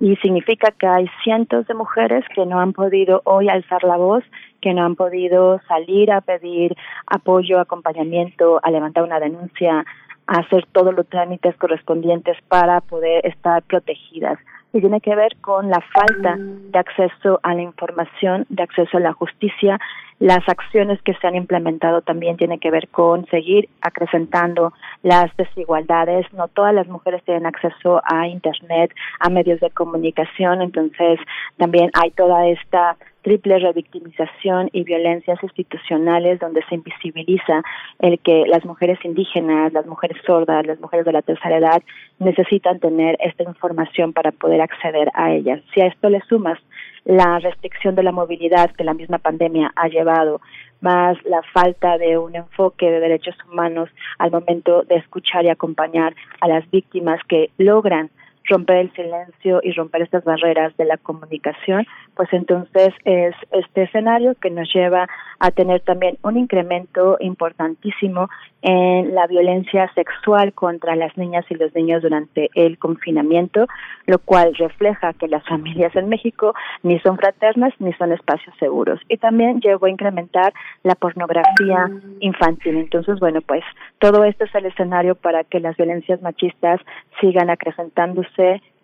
y 0.00 0.16
significa 0.16 0.72
que 0.72 0.86
hay 0.86 1.08
cientos 1.22 1.66
de 1.68 1.74
mujeres 1.74 2.24
que 2.34 2.46
no 2.46 2.58
han 2.58 2.72
podido 2.72 3.22
hoy 3.24 3.48
alzar 3.48 3.84
la 3.84 3.96
voz, 3.96 4.24
que 4.60 4.74
no 4.74 4.84
han 4.84 4.96
podido 4.96 5.60
salir 5.68 6.10
a 6.10 6.20
pedir 6.20 6.76
apoyo, 7.06 7.60
acompañamiento, 7.60 8.60
a 8.62 8.70
levantar 8.70 9.04
una 9.04 9.20
denuncia, 9.20 9.84
a 10.26 10.38
hacer 10.40 10.66
todos 10.72 10.94
los 10.94 11.06
trámites 11.06 11.56
correspondientes 11.56 12.36
para 12.48 12.80
poder 12.80 13.24
estar 13.26 13.62
protegidas 13.62 14.38
y 14.74 14.80
tiene 14.80 15.00
que 15.00 15.14
ver 15.14 15.36
con 15.40 15.70
la 15.70 15.80
falta 15.80 16.36
de 16.36 16.78
acceso 16.78 17.38
a 17.44 17.54
la 17.54 17.62
información, 17.62 18.44
de 18.48 18.64
acceso 18.64 18.96
a 18.96 19.00
la 19.00 19.12
justicia. 19.12 19.78
Las 20.20 20.48
acciones 20.48 21.02
que 21.02 21.14
se 21.14 21.26
han 21.26 21.34
implementado 21.34 22.00
también 22.00 22.36
tienen 22.36 22.60
que 22.60 22.70
ver 22.70 22.88
con 22.88 23.26
seguir 23.26 23.68
acrecentando 23.80 24.72
las 25.02 25.36
desigualdades. 25.36 26.26
No 26.32 26.48
todas 26.48 26.72
las 26.72 26.86
mujeres 26.86 27.22
tienen 27.24 27.46
acceso 27.46 28.00
a 28.04 28.28
Internet, 28.28 28.94
a 29.18 29.28
medios 29.28 29.60
de 29.60 29.70
comunicación, 29.70 30.62
entonces 30.62 31.18
también 31.56 31.90
hay 31.94 32.10
toda 32.12 32.46
esta 32.46 32.96
triple 33.24 33.58
revictimización 33.58 34.68
y 34.72 34.84
violencias 34.84 35.42
institucionales 35.42 36.38
donde 36.38 36.62
se 36.68 36.74
invisibiliza 36.74 37.62
el 37.98 38.18
que 38.18 38.44
las 38.46 38.64
mujeres 38.66 38.98
indígenas, 39.02 39.72
las 39.72 39.86
mujeres 39.86 40.18
sordas, 40.26 40.66
las 40.66 40.78
mujeres 40.78 41.06
de 41.06 41.12
la 41.12 41.22
tercera 41.22 41.56
edad 41.56 41.82
necesitan 42.18 42.78
tener 42.80 43.16
esta 43.20 43.42
información 43.42 44.12
para 44.12 44.30
poder 44.30 44.60
acceder 44.60 45.10
a 45.14 45.32
ellas. 45.32 45.62
Si 45.72 45.80
a 45.80 45.86
esto 45.86 46.10
le 46.10 46.20
sumas 46.28 46.58
la 47.04 47.38
restricción 47.38 47.94
de 47.94 48.02
la 48.02 48.12
movilidad 48.12 48.70
que 48.72 48.84
la 48.84 48.94
misma 48.94 49.18
pandemia 49.18 49.72
ha 49.76 49.88
llevado, 49.88 50.40
más 50.80 51.16
la 51.24 51.42
falta 51.52 51.98
de 51.98 52.18
un 52.18 52.34
enfoque 52.34 52.90
de 52.90 53.00
derechos 53.00 53.36
humanos 53.50 53.90
al 54.18 54.30
momento 54.30 54.82
de 54.82 54.96
escuchar 54.96 55.44
y 55.44 55.50
acompañar 55.50 56.14
a 56.40 56.48
las 56.48 56.70
víctimas 56.70 57.20
que 57.28 57.50
logran 57.58 58.10
romper 58.44 58.76
el 58.76 58.92
silencio 58.92 59.60
y 59.62 59.72
romper 59.72 60.02
estas 60.02 60.24
barreras 60.24 60.76
de 60.76 60.84
la 60.84 60.96
comunicación, 60.96 61.86
pues 62.14 62.28
entonces 62.32 62.92
es 63.04 63.34
este 63.52 63.84
escenario 63.84 64.34
que 64.40 64.50
nos 64.50 64.72
lleva 64.72 65.08
a 65.38 65.50
tener 65.50 65.80
también 65.80 66.18
un 66.22 66.36
incremento 66.36 67.16
importantísimo 67.20 68.28
en 68.62 69.14
la 69.14 69.26
violencia 69.26 69.90
sexual 69.94 70.52
contra 70.54 70.96
las 70.96 71.16
niñas 71.18 71.44
y 71.50 71.54
los 71.54 71.74
niños 71.74 72.02
durante 72.02 72.48
el 72.54 72.78
confinamiento, 72.78 73.66
lo 74.06 74.18
cual 74.18 74.54
refleja 74.54 75.12
que 75.12 75.28
las 75.28 75.44
familias 75.46 75.94
en 75.96 76.08
México 76.08 76.54
ni 76.82 76.98
son 77.00 77.18
fraternas 77.18 77.74
ni 77.78 77.92
son 77.94 78.12
espacios 78.12 78.54
seguros. 78.58 79.00
Y 79.08 79.18
también 79.18 79.60
llegó 79.60 79.86
a 79.86 79.90
incrementar 79.90 80.52
la 80.82 80.94
pornografía 80.94 81.90
infantil. 82.20 82.76
Entonces, 82.76 83.18
bueno, 83.20 83.40
pues 83.42 83.62
todo 83.98 84.24
esto 84.24 84.44
es 84.44 84.54
el 84.54 84.66
escenario 84.66 85.14
para 85.14 85.44
que 85.44 85.60
las 85.60 85.76
violencias 85.76 86.22
machistas 86.22 86.80
sigan 87.20 87.50
acrecentándose 87.50 88.33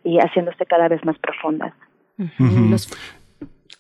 y 0.05 0.19
haciéndose 0.19 0.67
cada 0.67 0.89
vez 0.89 1.05
más 1.05 1.19
profundas. 1.19 1.73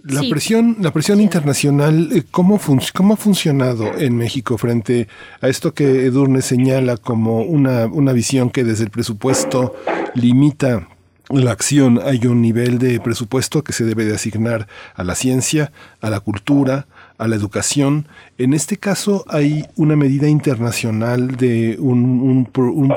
La 0.04 0.22
presión, 0.30 0.76
la 0.80 0.92
presión 0.92 1.20
internacional, 1.20 2.08
eh, 2.12 2.22
¿cómo, 2.30 2.58
¿cómo 2.94 3.14
ha 3.14 3.16
funcionado 3.16 3.98
en 3.98 4.16
México 4.16 4.56
frente 4.56 5.08
a 5.42 5.48
esto 5.48 5.74
que 5.74 6.06
Edurne 6.06 6.40
señala 6.40 6.96
como 6.96 7.42
una, 7.42 7.86
una 7.86 8.12
visión 8.12 8.48
que 8.48 8.64
desde 8.64 8.84
el 8.84 8.90
presupuesto 8.90 9.74
limita 10.14 10.88
la 11.28 11.50
acción? 11.50 12.00
Hay 12.02 12.26
un 12.26 12.40
nivel 12.40 12.78
de 12.78 12.98
presupuesto 13.00 13.62
que 13.62 13.74
se 13.74 13.84
debe 13.84 14.06
de 14.06 14.14
asignar 14.14 14.68
a 14.94 15.04
la 15.04 15.14
ciencia, 15.14 15.70
a 16.00 16.08
la 16.08 16.20
cultura, 16.20 16.86
a 17.20 17.28
la 17.28 17.36
educación. 17.36 18.08
En 18.38 18.54
este 18.54 18.78
caso 18.78 19.26
hay 19.28 19.66
una 19.76 19.94
medida 19.94 20.26
internacional 20.26 21.36
de 21.36 21.76
un, 21.78 22.48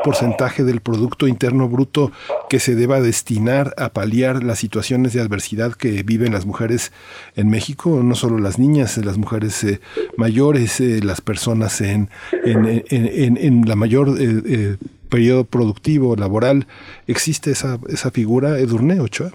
porcentaje 0.03 0.63
del 0.63 0.79
Producto 0.79 1.27
Interno 1.27 1.67
Bruto 1.67 2.11
que 2.49 2.59
se 2.59 2.75
deba 2.75 3.01
destinar 3.01 3.73
a 3.77 3.89
paliar 3.89 4.41
las 4.41 4.59
situaciones 4.59 5.11
de 5.11 5.19
adversidad 5.19 5.73
que 5.73 6.03
viven 6.03 6.31
las 6.31 6.45
mujeres 6.45 6.93
en 7.35 7.49
México, 7.49 8.01
no 8.01 8.15
solo 8.15 8.39
las 8.39 8.57
niñas, 8.57 8.97
las 8.97 9.17
mujeres 9.17 9.61
eh, 9.65 9.81
mayores, 10.15 10.79
eh, 10.79 11.01
las 11.03 11.19
personas 11.19 11.81
en, 11.81 12.09
en 12.43 13.67
la 13.67 13.75
mayor... 13.75 14.15
Eh, 14.19 14.77
periodo 15.09 15.43
productivo, 15.43 16.15
laboral, 16.15 16.65
¿existe 17.05 17.51
esa, 17.51 17.77
esa 17.87 18.09
figura, 18.09 18.57
Edurne 18.57 18.99
Ochoa? 18.99 19.29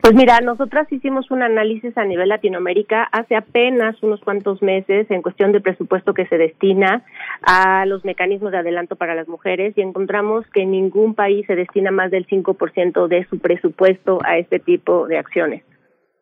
Pues 0.00 0.14
mira, 0.14 0.40
nosotras 0.40 0.90
hicimos 0.90 1.30
un 1.30 1.42
análisis 1.42 1.96
a 1.98 2.06
nivel 2.06 2.30
Latinoamérica 2.30 3.02
hace 3.12 3.36
apenas 3.36 4.02
unos 4.02 4.20
cuantos 4.20 4.62
meses 4.62 5.10
en 5.10 5.20
cuestión 5.20 5.52
de 5.52 5.60
presupuesto 5.60 6.14
que 6.14 6.26
se 6.26 6.38
destina 6.38 7.04
a 7.42 7.84
los 7.84 8.02
mecanismos 8.06 8.50
de 8.50 8.58
adelanto 8.58 8.96
para 8.96 9.14
las 9.14 9.28
mujeres 9.28 9.76
y 9.76 9.82
encontramos 9.82 10.46
que 10.54 10.64
ningún 10.64 11.14
país 11.14 11.44
se 11.46 11.54
destina 11.54 11.90
más 11.90 12.10
del 12.10 12.26
5% 12.26 13.08
de 13.08 13.26
su 13.26 13.40
presupuesto 13.40 14.20
a 14.24 14.38
este 14.38 14.58
tipo 14.58 15.06
de 15.06 15.18
acciones. 15.18 15.64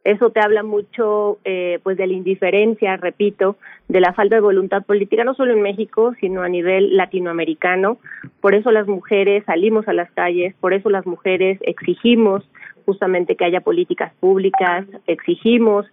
Eso 0.03 0.31
te 0.31 0.41
habla 0.41 0.63
mucho 0.63 1.39
eh, 1.45 1.79
pues 1.83 1.97
de 1.99 2.07
la 2.07 2.15
indiferencia, 2.15 2.97
repito, 2.97 3.59
de 3.89 4.01
la 4.01 4.13
falta 4.13 4.37
de 4.37 4.41
voluntad 4.41 4.85
política, 4.85 5.23
no 5.23 5.35
solo 5.35 5.53
en 5.53 5.63
México, 5.63 6.15
sino 6.19 6.43
a 6.43 6.49
nivel 6.49 6.97
latinoamericano. 6.97 7.99
Por 8.41 8.55
eso 8.55 8.71
las 8.73 8.89
mujeres 8.89 9.45
salimos 9.45 9.87
a 9.87 9.93
las 9.93 10.11
calles, 10.13 10.55
por 10.61 10.73
eso 10.73 10.89
las 10.89 11.07
mujeres 11.07 11.59
exigimos 11.63 12.49
justamente 12.89 13.37
que 13.37 13.45
haya 13.45 13.61
políticas 13.61 14.15
públicas, 14.19 14.87
exigimos 15.07 15.85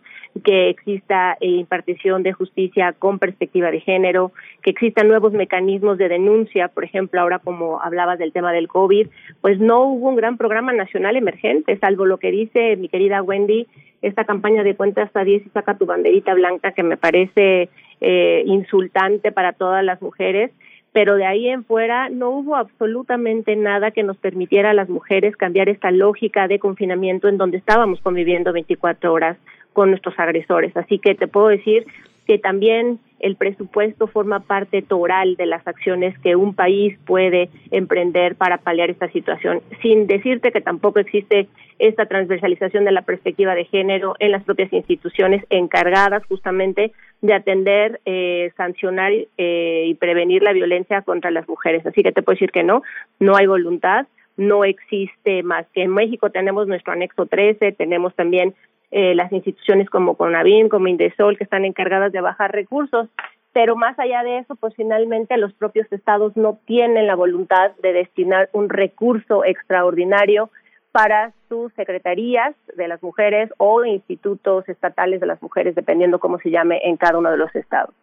que 0.45 0.69
exista 0.69 1.35
eh, 1.41 1.47
impartición 1.47 2.23
de 2.23 2.31
justicia 2.31 2.93
con 2.93 3.19
perspectiva 3.19 3.69
de 3.69 3.81
género, 3.81 4.31
que 4.61 4.69
existan 4.69 5.09
nuevos 5.09 5.33
mecanismos 5.33 5.97
de 5.97 6.07
denuncia, 6.07 6.69
por 6.69 6.85
ejemplo, 6.85 7.19
ahora 7.19 7.39
como 7.39 7.81
hablabas 7.81 8.17
del 8.17 8.31
tema 8.31 8.53
del 8.53 8.69
COVID, 8.69 9.09
pues 9.41 9.59
no 9.59 9.83
hubo 9.83 10.07
un 10.07 10.15
gran 10.15 10.37
programa 10.37 10.71
nacional 10.71 11.17
emergente, 11.17 11.77
salvo 11.79 12.05
lo 12.05 12.17
que 12.17 12.31
dice 12.31 12.77
mi 12.77 12.87
querida 12.87 13.21
Wendy, 13.21 13.67
esta 14.01 14.23
campaña 14.23 14.63
de 14.63 14.75
cuenta 14.75 15.03
hasta 15.03 15.25
10 15.25 15.47
y 15.47 15.49
saca 15.49 15.77
tu 15.77 15.85
banderita 15.85 16.33
blanca 16.33 16.71
que 16.71 16.83
me 16.83 16.95
parece 16.95 17.67
eh, 17.99 18.43
insultante 18.45 19.33
para 19.33 19.51
todas 19.51 19.83
las 19.83 20.01
mujeres 20.01 20.51
pero 20.95 21.17
de 21.17 21.25
ahí 21.25 21.49
en 21.49 21.65
fuera 21.65 22.07
no 22.07 22.29
hubo 22.29 22.55
absolutamente 22.55 23.57
nada 23.57 23.91
que 23.91 24.01
nos 24.01 24.15
permitiera 24.15 24.69
a 24.69 24.73
las 24.73 24.87
mujeres 24.87 25.35
cambiar 25.35 25.67
esta 25.67 25.91
lógica 25.91 26.47
de 26.47 26.57
confinamiento 26.57 27.27
en 27.27 27.37
donde 27.37 27.57
estábamos 27.57 27.99
conviviendo 27.99 28.53
24 28.53 29.11
horas 29.11 29.35
con 29.73 29.89
nuestros 29.89 30.17
agresores. 30.17 30.71
Así 30.77 30.97
que 30.97 31.13
te 31.13 31.27
puedo 31.27 31.49
decir 31.49 31.85
que 32.25 32.39
también 32.39 32.99
el 33.19 33.35
presupuesto 33.35 34.07
forma 34.07 34.41
parte 34.41 34.81
toral 34.81 35.35
de 35.35 35.45
las 35.45 35.65
acciones 35.67 36.17
que 36.19 36.35
un 36.35 36.53
país 36.53 36.97
puede 37.05 37.49
emprender 37.71 38.35
para 38.35 38.57
paliar 38.57 38.89
esta 38.89 39.09
situación, 39.11 39.61
sin 39.81 40.07
decirte 40.07 40.51
que 40.51 40.61
tampoco 40.61 40.99
existe 40.99 41.47
esta 41.79 42.05
transversalización 42.05 42.85
de 42.85 42.91
la 42.91 43.01
perspectiva 43.01 43.55
de 43.55 43.65
género 43.65 44.15
en 44.19 44.31
las 44.31 44.43
propias 44.43 44.71
instituciones 44.71 45.43
encargadas 45.49 46.23
justamente 46.25 46.91
de 47.21 47.33
atender, 47.33 47.99
eh, 48.05 48.51
sancionar 48.55 49.11
eh, 49.37 49.83
y 49.87 49.93
prevenir 49.95 50.43
la 50.43 50.53
violencia 50.53 51.01
contra 51.01 51.31
las 51.31 51.47
mujeres. 51.47 51.85
Así 51.85 52.03
que 52.03 52.11
te 52.11 52.21
puedo 52.21 52.35
decir 52.35 52.51
que 52.51 52.63
no, 52.63 52.83
no 53.19 53.35
hay 53.35 53.47
voluntad, 53.47 54.07
no 54.37 54.65
existe 54.65 55.43
más 55.43 55.65
que 55.73 55.83
en 55.83 55.91
México 55.91 56.29
tenemos 56.29 56.67
nuestro 56.67 56.93
anexo 56.93 57.25
13, 57.25 57.71
tenemos 57.73 58.13
también 58.15 58.53
eh, 58.91 59.15
las 59.15 59.31
instituciones 59.31 59.89
como 59.89 60.15
CONAVIM, 60.15 60.69
como 60.69 60.87
Indesol, 60.87 61.37
que 61.37 61.43
están 61.43 61.65
encargadas 61.65 62.11
de 62.11 62.21
bajar 62.21 62.51
recursos, 62.51 63.09
pero 63.53 63.75
más 63.75 63.97
allá 63.99 64.21
de 64.23 64.39
eso, 64.39 64.55
pues 64.55 64.75
finalmente 64.75 65.37
los 65.37 65.53
propios 65.53 65.89
estados 65.91 66.35
no 66.35 66.59
tienen 66.65 67.07
la 67.07 67.15
voluntad 67.15 67.71
de 67.81 67.93
destinar 67.93 68.49
un 68.51 68.69
recurso 68.69 69.45
extraordinario 69.45 70.49
para 70.91 71.33
sus 71.49 71.73
secretarías 71.73 72.53
de 72.75 72.87
las 72.87 73.01
mujeres 73.01 73.49
o 73.57 73.83
institutos 73.85 74.67
estatales 74.69 75.19
de 75.19 75.27
las 75.27 75.41
mujeres, 75.41 75.75
dependiendo 75.75 76.19
cómo 76.19 76.37
se 76.39 76.51
llame 76.51 76.81
en 76.83 76.97
cada 76.97 77.17
uno 77.17 77.31
de 77.31 77.37
los 77.37 77.53
estados. 77.55 77.93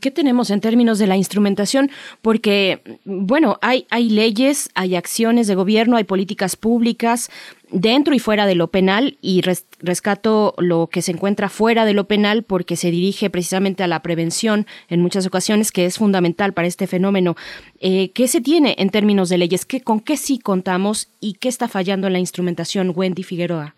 ¿Qué 0.00 0.10
tenemos 0.10 0.50
en 0.50 0.60
términos 0.60 0.98
de 0.98 1.06
la 1.06 1.16
instrumentación? 1.16 1.90
Porque, 2.22 2.80
bueno, 3.04 3.58
hay, 3.60 3.86
hay 3.90 4.08
leyes, 4.08 4.70
hay 4.74 4.96
acciones 4.96 5.46
de 5.46 5.54
gobierno, 5.54 5.96
hay 5.96 6.04
políticas 6.04 6.56
públicas 6.56 7.30
dentro 7.70 8.14
y 8.14 8.18
fuera 8.18 8.46
de 8.46 8.54
lo 8.54 8.68
penal 8.68 9.18
y 9.20 9.42
rescato 9.42 10.54
lo 10.56 10.86
que 10.86 11.02
se 11.02 11.12
encuentra 11.12 11.50
fuera 11.50 11.84
de 11.84 11.92
lo 11.92 12.04
penal 12.04 12.44
porque 12.44 12.76
se 12.76 12.90
dirige 12.90 13.28
precisamente 13.28 13.82
a 13.82 13.88
la 13.88 14.00
prevención 14.00 14.64
en 14.88 15.02
muchas 15.02 15.26
ocasiones, 15.26 15.70
que 15.70 15.84
es 15.84 15.98
fundamental 15.98 16.54
para 16.54 16.66
este 16.66 16.86
fenómeno. 16.86 17.34
Eh, 17.80 18.10
¿Qué 18.12 18.26
se 18.26 18.40
tiene 18.40 18.74
en 18.78 18.88
términos 18.88 19.28
de 19.28 19.38
leyes? 19.38 19.66
¿Qué, 19.66 19.82
¿Con 19.82 20.00
qué 20.00 20.16
sí 20.16 20.38
contamos 20.38 21.14
y 21.20 21.34
qué 21.34 21.48
está 21.48 21.68
fallando 21.68 22.06
en 22.06 22.14
la 22.14 22.18
instrumentación, 22.18 22.92
Wendy 22.94 23.22
Figueroa? 23.22 23.74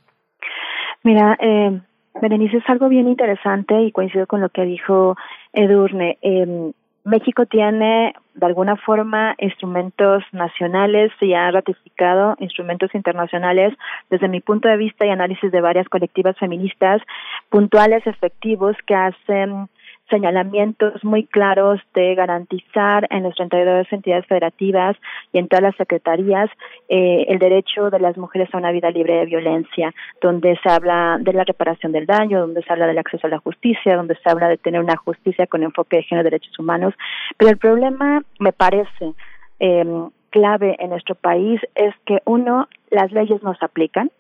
Mira, 1.02 1.36
eh, 1.40 1.80
Berenice, 2.20 2.58
es 2.58 2.68
algo 2.68 2.88
bien 2.88 3.08
interesante 3.08 3.80
y 3.82 3.92
coincido 3.92 4.26
con 4.26 4.40
lo 4.40 4.50
que 4.50 4.62
dijo 4.64 5.16
Edurne. 5.52 6.18
Eh, 6.22 6.72
México 7.04 7.46
tiene 7.46 8.14
de 8.34 8.46
alguna 8.46 8.76
forma 8.76 9.34
instrumentos 9.38 10.22
nacionales 10.32 11.12
y 11.20 11.32
ha 11.32 11.50
ratificado 11.50 12.36
instrumentos 12.38 12.94
internacionales 12.94 13.74
desde 14.10 14.28
mi 14.28 14.40
punto 14.40 14.68
de 14.68 14.76
vista 14.76 15.06
y 15.06 15.10
análisis 15.10 15.50
de 15.50 15.60
varias 15.60 15.88
colectivas 15.88 16.36
feministas 16.38 17.00
puntuales 17.48 18.06
efectivos 18.06 18.76
que 18.86 18.94
hacen 18.94 19.68
señalamientos 20.10 21.02
muy 21.04 21.24
claros 21.24 21.80
de 21.94 22.14
garantizar 22.14 23.06
en 23.10 23.22
las 23.22 23.34
32 23.36 23.86
entidades 23.92 24.26
federativas 24.26 24.96
y 25.32 25.38
en 25.38 25.48
todas 25.48 25.62
las 25.62 25.76
secretarías 25.76 26.50
eh, 26.88 27.26
el 27.28 27.38
derecho 27.38 27.90
de 27.90 28.00
las 28.00 28.16
mujeres 28.18 28.48
a 28.52 28.58
una 28.58 28.72
vida 28.72 28.90
libre 28.90 29.14
de 29.14 29.26
violencia, 29.26 29.94
donde 30.20 30.58
se 30.62 30.68
habla 30.68 31.18
de 31.20 31.32
la 31.32 31.44
reparación 31.44 31.92
del 31.92 32.06
daño, 32.06 32.40
donde 32.40 32.62
se 32.62 32.72
habla 32.72 32.86
del 32.86 32.98
acceso 32.98 33.26
a 33.26 33.30
la 33.30 33.38
justicia, 33.38 33.96
donde 33.96 34.16
se 34.16 34.28
habla 34.28 34.48
de 34.48 34.58
tener 34.58 34.80
una 34.80 34.96
justicia 34.96 35.46
con 35.46 35.62
enfoque 35.62 35.96
de 35.96 36.02
género 36.02 36.28
y 36.28 36.30
derechos 36.30 36.58
humanos. 36.58 36.94
Pero 37.38 37.50
el 37.50 37.58
problema, 37.58 38.22
me 38.38 38.52
parece, 38.52 39.14
eh, 39.60 39.84
clave 40.30 40.76
en 40.78 40.90
nuestro 40.90 41.14
país 41.14 41.60
es 41.74 41.94
que 42.06 42.20
uno, 42.24 42.68
las 42.90 43.12
leyes 43.12 43.42
no 43.42 43.54
se 43.54 43.64
aplican, 43.64 44.10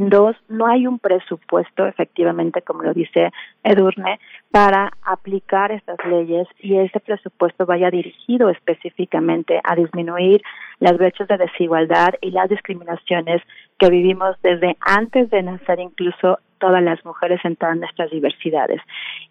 Dos, 0.00 0.36
no 0.48 0.68
hay 0.68 0.86
un 0.86 1.00
presupuesto, 1.00 1.84
efectivamente, 1.84 2.62
como 2.62 2.84
lo 2.84 2.94
dice 2.94 3.32
Edurne, 3.64 4.20
para 4.52 4.92
aplicar 5.02 5.72
estas 5.72 5.98
leyes 6.06 6.46
y 6.60 6.76
ese 6.76 7.00
presupuesto 7.00 7.66
vaya 7.66 7.90
dirigido 7.90 8.48
específicamente 8.48 9.60
a 9.64 9.74
disminuir 9.74 10.40
las 10.78 10.96
brechas 10.96 11.26
de 11.26 11.38
desigualdad 11.38 12.14
y 12.20 12.30
las 12.30 12.48
discriminaciones 12.48 13.42
que 13.76 13.90
vivimos 13.90 14.36
desde 14.40 14.76
antes 14.80 15.30
de 15.30 15.42
nacer, 15.42 15.80
incluso 15.80 16.38
todas 16.58 16.82
las 16.82 17.04
mujeres 17.04 17.40
en 17.44 17.56
todas 17.56 17.76
nuestras 17.76 18.08
diversidades. 18.12 18.80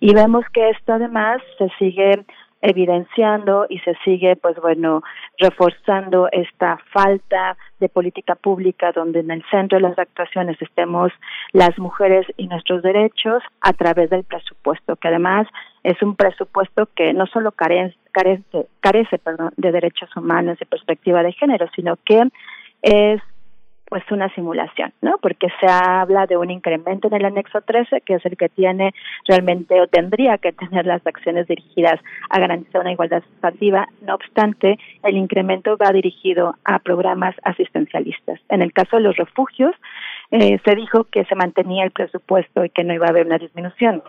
Y 0.01 0.13
vemos 0.13 0.43
que 0.53 0.69
esto 0.71 0.91
además 0.91 1.41
se 1.57 1.69
sigue 1.79 2.25
evidenciando 2.61 3.65
y 3.69 3.79
se 3.79 3.95
sigue, 4.03 4.35
pues 4.35 4.55
bueno, 4.61 5.03
reforzando 5.37 6.27
esta 6.31 6.77
falta 6.91 7.55
de 7.79 7.89
política 7.89 8.35
pública 8.35 8.91
donde 8.91 9.19
en 9.19 9.31
el 9.31 9.43
centro 9.51 9.77
de 9.77 9.83
las 9.83 9.99
actuaciones 9.99 10.59
estemos 10.61 11.11
las 11.53 11.77
mujeres 11.77 12.25
y 12.37 12.47
nuestros 12.47 12.81
derechos 12.81 13.43
a 13.61 13.73
través 13.73 14.09
del 14.09 14.23
presupuesto, 14.23 14.95
que 14.95 15.07
además 15.07 15.47
es 15.83 16.01
un 16.01 16.15
presupuesto 16.15 16.89
que 16.95 17.13
no 17.13 17.27
solo 17.27 17.51
carece, 17.51 17.97
perdón, 19.19 19.53
de 19.57 19.71
derechos 19.71 20.09
humanos 20.15 20.57
y 20.59 20.65
perspectiva 20.65 21.23
de 21.23 21.33
género, 21.33 21.67
sino 21.75 21.97
que 22.03 22.23
es 22.81 23.21
pues 23.89 24.03
una 24.11 24.33
simulación, 24.35 24.91
¿no? 25.01 25.17
Porque 25.21 25.47
se 25.59 25.67
habla 25.67 26.25
de 26.25 26.37
un 26.37 26.51
incremento 26.51 27.07
en 27.07 27.13
el 27.13 27.25
anexo 27.25 27.61
13, 27.61 28.01
que 28.01 28.15
es 28.15 28.25
el 28.25 28.35
que 28.35 28.49
tiene 28.49 28.93
realmente 29.27 29.79
o 29.79 29.87
tendría 29.87 30.37
que 30.37 30.51
tener 30.51 30.85
las 30.85 31.05
acciones 31.07 31.47
dirigidas 31.47 31.99
a 32.29 32.39
garantizar 32.39 32.81
una 32.81 32.91
igualdad 32.91 33.23
sustantiva. 33.23 33.87
No 34.01 34.15
obstante, 34.15 34.77
el 35.03 35.15
incremento 35.15 35.77
va 35.77 35.91
dirigido 35.91 36.55
a 36.65 36.79
programas 36.79 37.35
asistencialistas. 37.43 38.39
En 38.49 38.61
el 38.61 38.73
caso 38.73 38.97
de 38.97 39.03
los 39.03 39.15
refugios, 39.15 39.73
eh, 40.31 40.59
se 40.65 40.75
dijo 40.75 41.05
que 41.05 41.23
se 41.25 41.35
mantenía 41.35 41.85
el 41.85 41.91
presupuesto 41.91 42.65
y 42.65 42.69
que 42.69 42.83
no 42.83 42.93
iba 42.93 43.05
a 43.07 43.11
haber 43.11 43.25
una 43.25 43.37
disminución. 43.37 44.03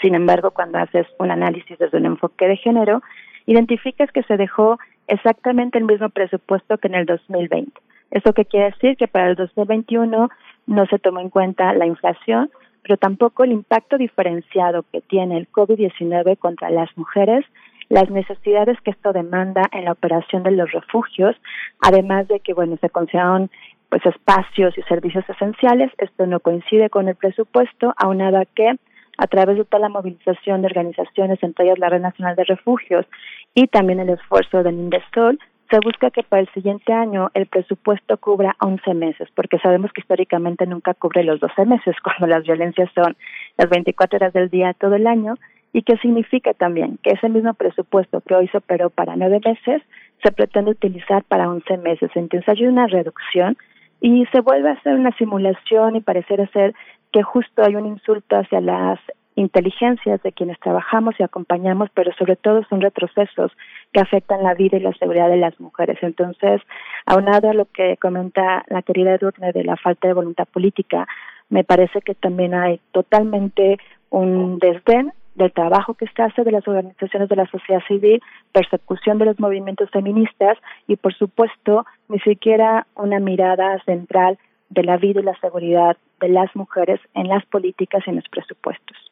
Sin 0.00 0.14
embargo, 0.14 0.52
cuando 0.52 0.78
haces 0.78 1.06
un 1.18 1.30
análisis 1.30 1.78
desde 1.78 1.98
un 1.98 2.06
enfoque 2.06 2.48
de 2.48 2.56
género, 2.56 3.02
identificas 3.44 4.10
que 4.10 4.22
se 4.22 4.36
dejó 4.38 4.78
exactamente 5.06 5.76
el 5.76 5.84
mismo 5.84 6.08
presupuesto 6.08 6.78
que 6.78 6.88
en 6.88 6.94
el 6.94 7.06
2020 7.06 7.72
¿Eso 8.12 8.32
qué 8.34 8.44
quiere 8.44 8.66
decir? 8.66 8.96
Que 8.96 9.08
para 9.08 9.30
el 9.30 9.36
2021 9.36 10.28
no 10.66 10.86
se 10.86 10.98
tomó 10.98 11.20
en 11.20 11.30
cuenta 11.30 11.72
la 11.72 11.86
inflación, 11.86 12.50
pero 12.82 12.96
tampoco 12.98 13.42
el 13.42 13.52
impacto 13.52 13.96
diferenciado 13.96 14.84
que 14.92 15.00
tiene 15.00 15.38
el 15.38 15.50
COVID-19 15.50 16.38
contra 16.38 16.70
las 16.70 16.96
mujeres, 16.96 17.44
las 17.88 18.10
necesidades 18.10 18.78
que 18.82 18.90
esto 18.90 19.12
demanda 19.12 19.62
en 19.72 19.86
la 19.86 19.92
operación 19.92 20.42
de 20.42 20.50
los 20.52 20.70
refugios, 20.72 21.36
además 21.80 22.28
de 22.28 22.40
que, 22.40 22.52
bueno, 22.52 22.76
se 22.80 22.90
consideraron 22.90 23.50
pues 23.88 24.04
espacios 24.06 24.76
y 24.78 24.82
servicios 24.82 25.24
esenciales. 25.28 25.90
Esto 25.98 26.26
no 26.26 26.40
coincide 26.40 26.90
con 26.90 27.08
el 27.08 27.16
presupuesto, 27.16 27.94
aunado 27.96 28.38
a 28.38 28.46
que 28.46 28.76
a 29.18 29.26
través 29.26 29.58
de 29.58 29.64
toda 29.64 29.82
la 29.82 29.88
movilización 29.88 30.62
de 30.62 30.68
organizaciones, 30.68 31.42
entre 31.42 31.66
ellas 31.66 31.78
la 31.78 31.90
Red 31.90 32.00
Nacional 32.00 32.36
de 32.36 32.44
Refugios 32.44 33.06
y 33.54 33.66
también 33.66 34.00
el 34.00 34.08
esfuerzo 34.08 34.62
del 34.62 34.76
Indesol, 34.76 35.38
se 35.72 35.78
busca 35.82 36.10
que 36.10 36.22
para 36.22 36.42
el 36.42 36.48
siguiente 36.52 36.92
año 36.92 37.30
el 37.32 37.46
presupuesto 37.46 38.18
cubra 38.18 38.54
11 38.60 38.92
meses, 38.92 39.28
porque 39.34 39.58
sabemos 39.58 39.90
que 39.92 40.02
históricamente 40.02 40.66
nunca 40.66 40.92
cubre 40.92 41.24
los 41.24 41.40
12 41.40 41.64
meses, 41.64 41.96
cuando 42.04 42.26
las 42.26 42.44
violencias 42.44 42.90
son 42.94 43.16
las 43.56 43.70
24 43.70 44.16
horas 44.18 44.32
del 44.34 44.50
día 44.50 44.74
todo 44.74 44.96
el 44.96 45.06
año, 45.06 45.34
y 45.72 45.82
que 45.82 45.96
significa 45.96 46.52
también 46.52 46.98
que 47.02 47.12
ese 47.12 47.30
mismo 47.30 47.54
presupuesto 47.54 48.20
que 48.20 48.34
hoy 48.34 48.48
se 48.48 48.58
operó 48.58 48.90
para 48.90 49.16
nueve 49.16 49.40
meses 49.42 49.82
se 50.22 50.30
pretende 50.30 50.72
utilizar 50.72 51.24
para 51.24 51.48
11 51.48 51.78
meses. 51.78 52.10
Entonces 52.14 52.46
hay 52.46 52.66
una 52.66 52.86
reducción 52.86 53.56
y 54.02 54.26
se 54.26 54.40
vuelve 54.42 54.68
a 54.68 54.74
hacer 54.74 54.94
una 54.94 55.16
simulación 55.16 55.96
y 55.96 56.02
parecer 56.02 56.46
ser 56.52 56.74
que 57.10 57.22
justo 57.22 57.62
hay 57.64 57.76
un 57.76 57.86
insulto 57.86 58.36
hacia 58.36 58.60
las 58.60 59.00
inteligencias 59.34 60.22
de 60.22 60.32
quienes 60.32 60.58
trabajamos 60.60 61.14
y 61.18 61.22
acompañamos, 61.22 61.88
pero 61.94 62.12
sobre 62.14 62.36
todo 62.36 62.64
son 62.68 62.80
retrocesos 62.80 63.52
que 63.92 64.00
afectan 64.00 64.42
la 64.42 64.54
vida 64.54 64.76
y 64.76 64.80
la 64.80 64.92
seguridad 64.94 65.28
de 65.28 65.36
las 65.36 65.58
mujeres. 65.60 65.98
Entonces, 66.02 66.60
aunado 67.06 67.50
a 67.50 67.54
lo 67.54 67.66
que 67.66 67.96
comenta 67.96 68.64
la 68.68 68.82
querida 68.82 69.14
Edurne 69.14 69.52
de 69.52 69.64
la 69.64 69.76
falta 69.76 70.08
de 70.08 70.14
voluntad 70.14 70.46
política, 70.46 71.06
me 71.48 71.64
parece 71.64 72.00
que 72.00 72.14
también 72.14 72.54
hay 72.54 72.80
totalmente 72.92 73.78
un 74.10 74.58
desdén 74.58 75.12
del 75.34 75.52
trabajo 75.52 75.94
que 75.94 76.06
se 76.08 76.22
hace 76.22 76.44
de 76.44 76.52
las 76.52 76.66
organizaciones 76.68 77.28
de 77.28 77.36
la 77.36 77.46
sociedad 77.46 77.82
civil, 77.88 78.20
persecución 78.52 79.18
de 79.18 79.26
los 79.26 79.40
movimientos 79.40 79.90
feministas 79.90 80.58
y, 80.86 80.96
por 80.96 81.14
supuesto, 81.14 81.86
ni 82.08 82.18
siquiera 82.20 82.86
una 82.96 83.18
mirada 83.18 83.82
central 83.84 84.38
de 84.68 84.82
la 84.84 84.96
vida 84.96 85.20
y 85.20 85.24
la 85.24 85.38
seguridad 85.40 85.96
de 86.20 86.28
las 86.28 86.54
mujeres 86.56 87.00
en 87.14 87.28
las 87.28 87.44
políticas 87.46 88.02
y 88.06 88.10
en 88.10 88.16
los 88.16 88.28
presupuestos. 88.28 89.11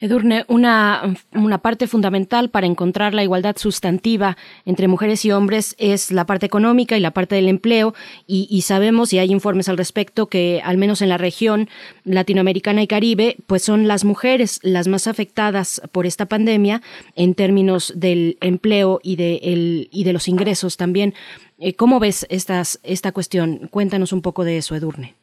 Edurne, 0.00 0.44
una, 0.46 1.16
una, 1.34 1.58
parte 1.58 1.88
fundamental 1.88 2.50
para 2.50 2.68
encontrar 2.68 3.14
la 3.14 3.24
igualdad 3.24 3.56
sustantiva 3.56 4.36
entre 4.64 4.86
mujeres 4.86 5.24
y 5.24 5.32
hombres 5.32 5.74
es 5.78 6.12
la 6.12 6.24
parte 6.24 6.46
económica 6.46 6.96
y 6.96 7.00
la 7.00 7.10
parte 7.10 7.34
del 7.34 7.48
empleo, 7.48 7.94
y, 8.26 8.62
sabemos, 8.62 9.12
y 9.12 9.18
hay 9.18 9.32
informes 9.32 9.68
al 9.68 9.76
respecto, 9.76 10.28
que 10.28 10.60
al 10.64 10.78
menos 10.78 11.02
en 11.02 11.08
la 11.08 11.18
región 11.18 11.68
latinoamericana 12.04 12.82
y 12.82 12.86
caribe, 12.86 13.36
pues 13.48 13.62
son 13.62 13.88
las 13.88 14.04
mujeres 14.04 14.60
las 14.62 14.86
más 14.86 15.08
afectadas 15.08 15.82
por 15.90 16.06
esta 16.06 16.26
pandemia 16.26 16.80
en 17.16 17.34
términos 17.34 17.92
del 17.96 18.38
empleo 18.40 19.00
y 19.02 19.16
de, 19.16 19.40
el, 19.42 19.88
y 19.90 20.04
de 20.04 20.12
los 20.12 20.28
ingresos 20.28 20.76
también. 20.76 21.14
Eh, 21.58 21.74
¿Cómo 21.74 21.98
ves 21.98 22.24
estas, 22.30 22.78
esta 22.84 23.10
cuestión? 23.10 23.68
Cuéntanos 23.68 24.12
un 24.12 24.22
poco 24.22 24.44
de 24.44 24.58
eso, 24.58 24.76
Edurne. 24.76 25.17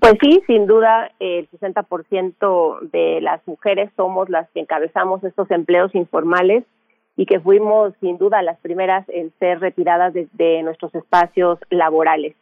Pues 0.00 0.14
sí, 0.20 0.42
sin 0.46 0.66
duda, 0.66 1.10
el 1.20 1.48
60% 1.50 2.80
de 2.90 3.20
las 3.20 3.46
mujeres 3.46 3.90
somos 3.96 4.28
las 4.28 4.48
que 4.50 4.60
encabezamos 4.60 5.22
estos 5.22 5.50
empleos 5.50 5.94
informales 5.94 6.64
y 7.16 7.26
que 7.26 7.38
fuimos 7.38 7.94
sin 8.00 8.18
duda 8.18 8.42
las 8.42 8.58
primeras 8.58 9.08
en 9.08 9.32
ser 9.38 9.60
retiradas 9.60 10.12
de, 10.12 10.62
nuestros 10.62 10.94
espacios 10.94 11.60
laborales. 11.70 12.34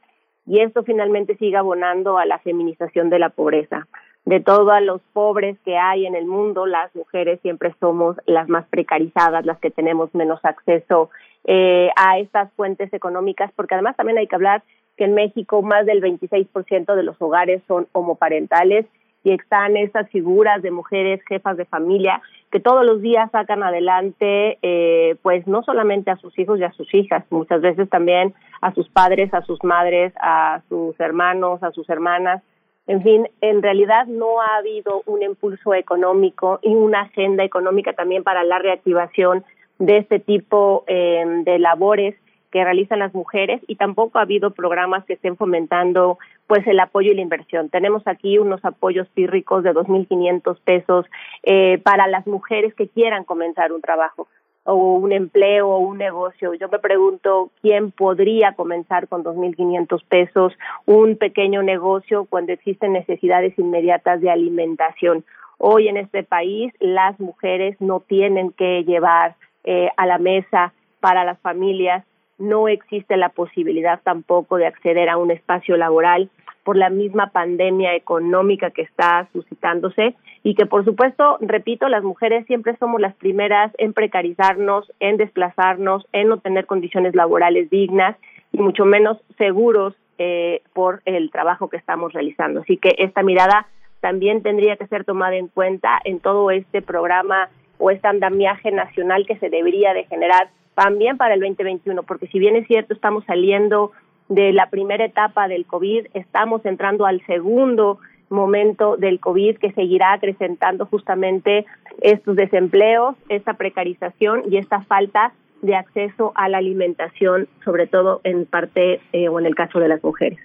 Y 0.47 0.61
esto 0.61 0.83
finalmente 0.83 1.37
sigue 1.37 1.57
abonando 1.57 2.17
a 2.17 2.25
la 2.25 2.39
feminización 2.39 3.11
de 3.11 3.19
la 3.19 3.29
pobreza. 3.29 3.87
De 4.25 4.41
todos 4.41 4.81
los 4.83 5.03
pobres 5.13 5.59
que 5.65 5.77
hay 5.77 6.07
en 6.07 6.15
el 6.15 6.27
mundo, 6.27 6.65
las 6.65 6.95
mujeres 6.95 7.41
siempre 7.43 7.75
somos 7.81 8.17
las 8.25 8.49
más 8.49 8.67
precarizadas, 8.69 9.45
las 9.45 9.59
que 9.59 9.71
tenemos 9.71 10.15
menos 10.15 10.41
acceso 10.45 11.11
eh, 11.45 11.91
a 11.97 12.19
estas 12.19 12.51
fuentes 12.53 12.93
económicas, 12.95 13.53
porque 13.57 13.75
además 13.75 13.97
también 13.97 14.19
hay 14.19 14.27
que 14.27 14.37
hablar 14.37 14.63
que 14.97 15.05
en 15.05 15.15
México 15.15 15.62
más 15.62 15.87
del 15.87 16.01
26% 16.03 16.95
de 16.95 17.03
los 17.03 17.21
hogares 17.21 17.62
son 17.67 17.87
homoparentales 17.93 18.87
y 19.25 19.31
están 19.31 19.77
esas 19.77 20.09
figuras 20.11 20.62
de 20.62 20.71
mujeres 20.71 21.21
jefas 21.29 21.57
de 21.57 21.65
familia 21.65 22.21
que 22.53 22.61
todos 22.61 22.85
los 22.85 23.01
días 23.01 23.31
sacan 23.31 23.62
adelante, 23.62 24.59
eh, 24.61 25.17
pues 25.23 25.47
no 25.47 25.62
solamente 25.62 26.11
a 26.11 26.17
sus 26.17 26.39
hijos 26.39 26.61
y 26.61 26.65
a 26.65 26.73
sus 26.73 26.93
hijas, 26.95 27.25
muchas 27.31 27.62
veces 27.62 27.89
también 27.89 28.35
a 28.61 28.75
sus 28.75 28.89
padres, 28.91 29.33
a 29.33 29.41
sus 29.43 29.65
madres, 29.65 30.12
a 30.21 30.61
sus 30.69 30.99
hermanos, 31.01 31.62
a 31.62 31.73
sus 31.73 31.89
hermanas. 31.89 32.43
En 32.87 33.03
fin, 33.03 33.27
en 33.41 33.62
realidad 33.62 34.07
no 34.07 34.43
ha 34.43 34.57
habido 34.57 35.03
un 35.07 35.23
impulso 35.23 35.73
económico 35.73 36.59
y 36.62 36.75
una 36.75 37.03
agenda 37.03 37.43
económica 37.43 37.95
también 37.95 38.23
para 38.23 38.45
la 38.45 38.59
reactivación 38.59 39.45
de 39.79 39.97
este 39.97 40.19
tipo 40.19 40.85
eh, 40.87 41.25
de 41.45 41.59
labores 41.59 42.15
que 42.53 42.63
realizan 42.63 43.01
las 43.01 43.15
mujeres 43.15 43.61
y 43.67 43.77
tampoco 43.77 44.19
ha 44.19 44.23
habido 44.23 44.51
programas 44.51 45.05
que 45.05 45.15
estén 45.15 45.37
fomentando 45.37 46.19
pues 46.47 46.65
el 46.67 46.79
apoyo 46.79 47.11
y 47.11 47.15
la 47.15 47.23
inversión. 47.23 47.71
Tenemos 47.71 48.07
aquí 48.07 48.39
unos 48.39 48.63
apoyos 48.65 49.09
pírricos 49.09 49.65
de 49.65 49.73
2.500 49.73 50.59
pesos 50.63 51.07
eh, 51.43 51.79
para 51.79 52.07
las 52.07 52.27
mujeres 52.27 52.75
que 52.75 52.89
quieran 52.89 53.25
comenzar 53.25 53.73
un 53.73 53.81
trabajo 53.81 54.29
o 54.65 54.75
un 54.75 55.13
empleo 55.13 55.69
o 55.69 55.79
un 55.79 55.99
negocio. 55.99 56.55
Yo 56.55 56.69
me 56.69 56.79
pregunto 56.79 57.51
quién 57.63 57.91
podría 57.91 58.53
comenzar 58.53 59.09
con 59.09 59.25
2.500 59.25 60.05
pesos 60.07 60.53
un 60.85 61.17
pequeño 61.17 61.63
negocio 61.63 62.27
cuando 62.27 62.53
existen 62.53 62.93
necesidades 62.93 63.59
inmediatas 63.59 64.21
de 64.21 64.31
alimentación. 64.31 65.25
Hoy 65.59 65.89
en 65.89 65.97
este 65.97 66.23
país 66.23 66.73
las 66.81 67.19
mujeres 67.19 67.81
no 67.81 68.01
tienen 68.01 68.53
que 68.53 68.85
llevar 68.85 69.37
eh, 69.65 69.89
a 69.97 70.07
la 70.07 70.19
mesa 70.19 70.75
para 71.01 71.25
las 71.25 71.39
familias 71.41 72.05
no 72.43 72.67
existe 72.69 73.17
la 73.17 73.29
posibilidad 73.29 74.01
tampoco 74.03 74.57
de 74.57 74.67
acceder 74.67 75.09
a 75.09 75.17
un 75.17 75.31
espacio 75.31 75.77
laboral 75.77 76.29
por 76.65 76.77
la 76.77 76.91
misma 76.91 77.29
pandemia 77.29 77.95
económica 77.95 78.71
que 78.71 78.83
está 78.83 79.29
suscitándose 79.33 80.15
y 80.43 80.55
que 80.55 80.67
por 80.67 80.85
supuesto, 80.85 81.39
repito, 81.41 81.89
las 81.89 82.03
mujeres 82.03 82.45
siempre 82.47 82.77
somos 82.79 83.01
las 83.01 83.15
primeras 83.15 83.73
en 83.79 83.93
precarizarnos, 83.93 84.93
en 84.99 85.17
desplazarnos, 85.17 86.07
en 86.12 86.29
no 86.29 86.39
tener 86.39 86.67
condiciones 86.67 87.15
laborales 87.15 87.71
dignas 87.71 88.17
y 88.53 88.59
mucho 88.59 88.85
menos 88.85 89.19
seguros 89.39 89.95
eh, 90.19 90.62
por 90.73 91.01
el 91.05 91.31
trabajo 91.31 91.69
que 91.69 91.77
estamos 91.77 92.12
realizando. 92.12 92.61
Así 92.61 92.77
que 92.77 92.97
esta 92.99 93.23
mirada 93.23 93.67
también 94.01 94.43
tendría 94.43 94.77
que 94.77 94.89
ser 94.89 95.05
tomada 95.05 95.37
en 95.37 95.47
cuenta 95.47 96.01
en 96.05 96.19
todo 96.19 96.51
este 96.51 96.83
programa 96.83 97.49
o 97.79 97.91
este 97.91 98.09
andamiaje 98.09 98.73
nacional 98.73 99.27
que 99.27 99.39
se 99.39 99.49
debería 99.49 99.95
de 99.95 100.05
generar 100.05 100.49
también 100.75 101.17
para 101.17 101.34
el 101.34 101.41
2021, 101.41 102.02
porque 102.02 102.26
si 102.28 102.39
bien 102.39 102.57
es 102.57 102.67
cierto, 102.67 102.94
estamos 102.94 103.25
saliendo 103.25 103.92
de 104.28 104.52
la 104.52 104.70
primera 104.70 105.05
etapa 105.05 105.49
del 105.49 105.67
COVID, 105.67 106.07
estamos 106.15 106.65
entrando 106.65 107.07
al 107.07 107.25
segundo 107.26 107.99
momento 108.31 108.97
del 108.97 109.20
COVID 109.20 109.59
que 109.59 109.73
seguirá 109.73 110.15
acrecentando 110.15 110.86
justamente 110.86 111.67
estos 112.01 112.34
desempleos, 112.34 113.15
esta 113.28 113.55
precarización 113.55 114.42
y 114.51 114.57
esta 114.57 114.81
falta 114.83 115.33
de 115.60 115.76
acceso 115.76 116.33
a 116.34 116.49
la 116.49 116.59
alimentación, 116.59 117.47
sobre 117.65 117.86
todo 117.86 118.20
en 118.25 118.47
parte 118.47 119.01
eh, 119.12 119.28
o 119.28 119.39
en 119.39 119.47
el 119.47 119.55
caso 119.55 119.78
de 119.78 119.89
las 119.89 120.02
mujeres. 120.02 120.39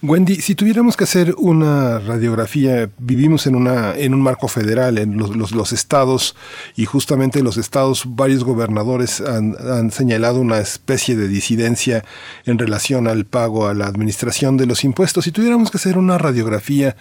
Wendy, 0.00 0.36
si 0.36 0.54
tuviéramos 0.54 0.96
que 0.96 1.02
hacer 1.02 1.34
una 1.38 1.98
radiografía, 1.98 2.88
vivimos 2.98 3.48
en, 3.48 3.56
una, 3.56 3.96
en 3.96 4.14
un 4.14 4.22
marco 4.22 4.46
federal, 4.46 4.96
en 4.96 5.16
los, 5.16 5.34
los, 5.34 5.72
estados, 5.72 6.36
y 6.76 6.84
justamente 6.84 7.42
los 7.42 7.56
estados, 7.56 8.04
varios 8.06 8.44
gobernadores 8.44 9.20
han, 9.20 9.56
han, 9.58 9.90
señalado 9.90 10.40
una 10.40 10.58
especie 10.58 11.16
de 11.16 11.26
disidencia 11.26 12.04
en 12.44 12.58
relación 12.58 13.08
al 13.08 13.26
pago, 13.26 13.66
a 13.66 13.74
la 13.74 13.86
administración 13.86 14.56
de 14.56 14.66
los 14.66 14.84
impuestos. 14.84 15.24
Si 15.24 15.32
tuviéramos 15.32 15.72
que 15.72 15.78
hacer 15.78 15.98
una 15.98 16.16
radiografía 16.16 16.94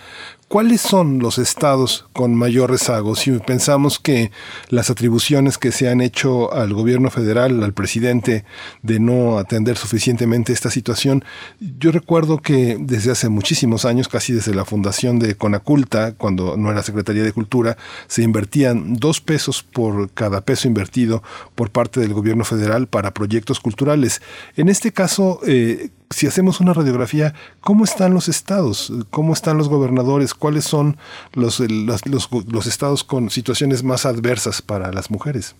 ¿Cuáles 0.47 0.79
son 0.79 1.19
los 1.19 1.39
estados 1.39 2.05
con 2.13 2.33
mayor 2.33 2.71
rezago? 2.71 3.17
Si 3.17 3.31
pensamos 3.39 3.99
que 3.99 4.31
las 4.69 4.89
atribuciones 4.89 5.57
que 5.57 5.73
se 5.73 5.89
han 5.89 5.99
hecho 5.99 6.53
al 6.53 6.73
gobierno 6.73 7.11
federal, 7.11 7.61
al 7.63 7.73
presidente, 7.73 8.45
de 8.81 9.01
no 9.01 9.39
atender 9.39 9.75
suficientemente 9.75 10.53
esta 10.53 10.71
situación, 10.71 11.25
yo 11.59 11.91
recuerdo 11.91 12.37
que 12.37 12.77
desde 12.79 13.11
hace 13.11 13.27
muchísimos 13.27 13.83
años, 13.83 14.07
casi 14.07 14.31
desde 14.31 14.55
la 14.55 14.63
fundación 14.63 15.19
de 15.19 15.35
Conaculta, 15.35 16.13
cuando 16.13 16.55
no 16.55 16.71
era 16.71 16.81
Secretaría 16.81 17.23
de 17.23 17.33
Cultura, 17.33 17.75
se 18.07 18.23
invertían 18.23 18.95
dos 18.95 19.19
pesos 19.19 19.63
por 19.63 20.09
cada 20.11 20.39
peso 20.39 20.69
invertido 20.69 21.23
por 21.55 21.71
parte 21.71 21.99
del 21.99 22.13
gobierno 22.13 22.45
federal 22.45 22.87
para 22.87 23.13
proyectos 23.13 23.59
culturales. 23.59 24.21
En 24.55 24.69
este 24.69 24.93
caso, 24.93 25.41
eh, 25.45 25.89
si 26.09 26.27
hacemos 26.27 26.61
una 26.61 26.73
radiografía, 26.73 27.33
¿cómo 27.61 27.83
están 27.83 28.13
los 28.13 28.29
estados? 28.29 28.91
¿Cómo 29.09 29.33
están 29.33 29.57
los 29.57 29.69
gobernadores? 29.69 30.33
¿Cuáles 30.33 30.63
son 30.63 30.97
los, 31.33 31.59
los, 31.59 32.01
los, 32.05 32.67
estados 32.67 33.03
con 33.03 33.29
situaciones 33.29 33.83
más 33.83 34.05
adversas 34.05 34.61
para 34.61 34.91
las 34.91 35.11
mujeres? 35.11 35.55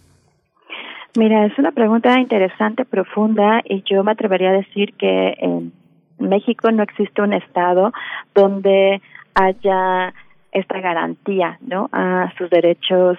Mira, 1.17 1.45
es 1.45 1.57
una 1.57 1.71
pregunta 1.71 2.19
interesante, 2.19 2.85
profunda, 2.85 3.61
y 3.65 3.83
yo 3.83 4.03
me 4.03 4.11
atrevería 4.11 4.49
a 4.49 4.53
decir 4.53 4.93
que 4.93 5.35
en 5.39 5.73
México 6.19 6.71
no 6.71 6.83
existe 6.83 7.21
un 7.21 7.33
estado 7.33 7.91
donde 8.35 9.01
haya 9.33 10.13
esta 10.51 10.79
garantía, 10.79 11.57
¿no? 11.61 11.89
A 11.91 12.31
sus 12.37 12.49
derechos 12.49 13.17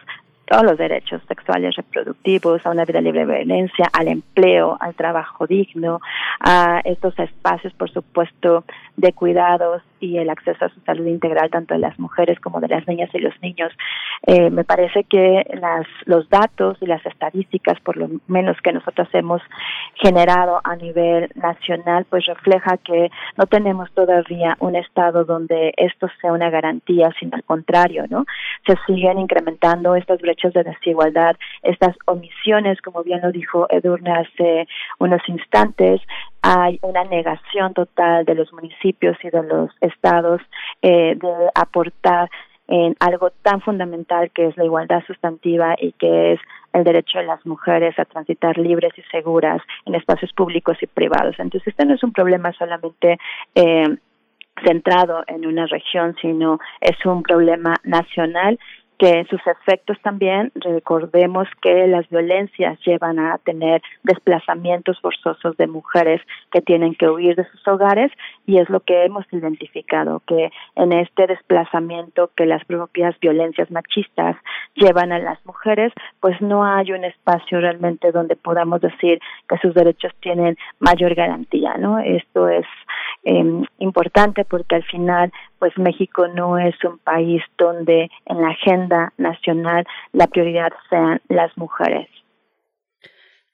todos 0.49 0.65
los 0.65 0.79
derechos 0.79 1.21
sexuales 1.29 1.77
reproductivos, 1.77 2.65
a 2.65 2.71
una 2.71 2.85
vida 2.85 3.01
libre 3.01 3.27
de 3.27 3.37
violencia, 3.37 3.89
al 3.93 4.09
empleo, 4.09 4.77
al 4.81 4.95
trabajo 4.95 5.47
digno, 5.47 6.01
a 6.41 6.81
estos 6.85 7.19
espacios, 7.19 7.73
por 7.75 7.91
supuesto, 7.91 8.65
de 8.97 9.13
cuidados 9.13 9.83
y 10.01 10.19
el 10.19 10.31
acceso 10.31 10.65
a 10.65 10.69
su 10.69 10.81
salud 10.81 11.07
integral 11.07 11.51
tanto 11.51 11.75
de 11.75 11.81
las 11.81 11.99
mujeres 11.99 12.39
como 12.41 12.61
de 12.61 12.69
las 12.69 12.87
niñas 12.87 13.11
y 13.13 13.19
los 13.19 13.35
niños. 13.43 13.73
Eh, 14.27 14.51
me 14.51 14.65
parece 14.65 15.05
que 15.05 15.45
las, 15.61 15.87
los 16.05 16.29
datos 16.29 16.77
y 16.81 16.87
las 16.87 17.05
estadísticas, 17.07 17.81
por 17.81 17.97
lo 17.97 18.09
menos 18.27 18.57
que 18.63 18.73
nosotros 18.73 19.09
hemos 19.13 19.43
generado 19.95 20.61
a 20.65 20.77
nivel 20.77 21.31
nacional, 21.35 22.07
pues 22.09 22.27
refleja 22.27 22.77
que 22.79 23.11
no 23.37 23.47
tenemos 23.47 23.91
todavía 23.93 24.57
un 24.61 24.77
estado 24.77 25.25
donde 25.25 25.73
esto 25.77 26.09
sea 26.21 26.33
una 26.33 26.51
garantía, 26.51 27.11
sino 27.19 27.37
al 27.37 27.45
contrario, 27.45 28.05
¿no? 28.09 28.25
Se 28.67 28.75
siguen 28.87 29.19
incrementando 29.19 29.95
estas 29.95 30.21
brechas 30.21 30.53
de 30.53 30.65
desigualdad, 30.65 31.37
estas 31.63 31.97
omisiones, 32.07 32.81
como 32.83 33.03
bien 33.03 33.21
lo 33.23 33.33
dijo 33.33 33.67
Edurne 33.71 34.13
hace 34.13 34.67
unos 34.99 35.23
instantes, 35.29 36.01
hay 36.43 36.79
una 36.83 37.05
negación 37.05 37.75
total 37.75 38.25
de 38.25 38.35
los 38.35 38.53
municipios 38.53 39.17
y 39.23 39.31
de 39.31 39.43
los 39.43 39.71
estados 39.89 40.41
eh, 40.83 41.17
de 41.17 41.51
aportar 41.55 42.31
en 42.69 42.95
algo 43.01 43.31
tan 43.43 43.61
fundamental 43.63 44.31
que 44.31 44.47
es 44.47 44.57
la 44.57 44.65
igualdad 44.65 45.03
sustantiva 45.07 45.75
y 45.79 45.93
que 45.93 46.35
es 46.35 46.41
el 46.75 46.85
derecho 46.85 47.19
de 47.19 47.25
las 47.25 47.45
mujeres 47.47 47.99
a 47.99 48.05
transitar 48.05 48.59
libres 48.59 48.93
y 48.97 49.03
seguras 49.11 49.63
en 49.87 49.95
espacios 49.95 50.33
públicos 50.35 50.77
y 50.83 50.87
privados. 50.87 51.37
Entonces, 51.39 51.69
este 51.69 51.87
no 51.87 51.95
es 51.95 52.05
un 52.05 52.13
problema 52.13 52.53
solamente 52.53 53.19
eh, 53.55 53.97
centrado 54.65 55.25
en 55.27 55.47
una 55.47 55.67
región, 55.67 56.15
sino 56.21 56.59
es 56.81 57.05
un 57.07 57.23
problema 57.23 57.75
nacional 57.85 58.59
que 58.99 59.25
sus 59.31 59.41
efectos 59.47 59.97
también, 60.03 60.51
recordemos 60.57 61.47
que 61.63 61.87
las 61.87 62.09
violencias 62.09 62.79
llevan 62.85 63.21
a 63.21 63.39
tener 63.39 63.81
desplazamientos 64.03 65.01
forzosos 65.01 65.57
de 65.57 65.69
mujeres 65.69 66.21
que 66.51 66.61
tienen 66.61 66.95
que 66.97 67.09
huir 67.09 67.37
de 67.37 67.49
sus 67.51 67.67
hogares 67.69 68.11
y 68.45 68.59
es 68.59 68.69
lo 68.69 68.81
que 68.81 69.05
hemos 69.05 69.25
identificado, 69.33 70.21
que 70.27 70.51
en 70.75 70.93
este 70.93 71.29
desplazamiento 71.29 72.31
que 72.37 72.47
las 72.47 72.65
propias 72.65 73.19
violencias 73.21 73.71
machistas 73.71 74.37
llevan 74.75 75.13
a 75.13 75.21
las 75.21 75.45
mujeres, 75.47 75.93
pues 76.21 76.41
no 76.41 76.65
hay 76.65 76.91
un 76.93 77.05
espacio 77.05 77.61
realmente 77.61 78.11
donde 78.11 78.35
podamos 78.35 78.81
decir 78.81 79.21
que 79.49 79.59
sus 79.59 79.75
derechos 79.75 80.13
tienen 80.21 80.57
mayor 80.81 81.15
garantía, 81.15 81.75
¿no? 81.79 81.99
Esto 82.01 82.49
es 82.49 82.67
eh, 83.25 83.45
importante 83.79 84.45
porque 84.45 84.77
al 84.77 84.85
final 84.85 85.33
pues 85.59 85.77
México 85.77 86.29
no 86.29 86.57
es 86.59 86.75
un 86.85 86.99
país 86.99 87.43
donde 87.57 88.11
en 88.27 88.41
la 88.41 88.51
agenda 88.51 88.88
nacional 89.17 89.87
la 90.13 90.27
prioridad 90.27 90.73
sean 90.91 91.21
las 91.29 91.57
mujeres. 91.57 92.09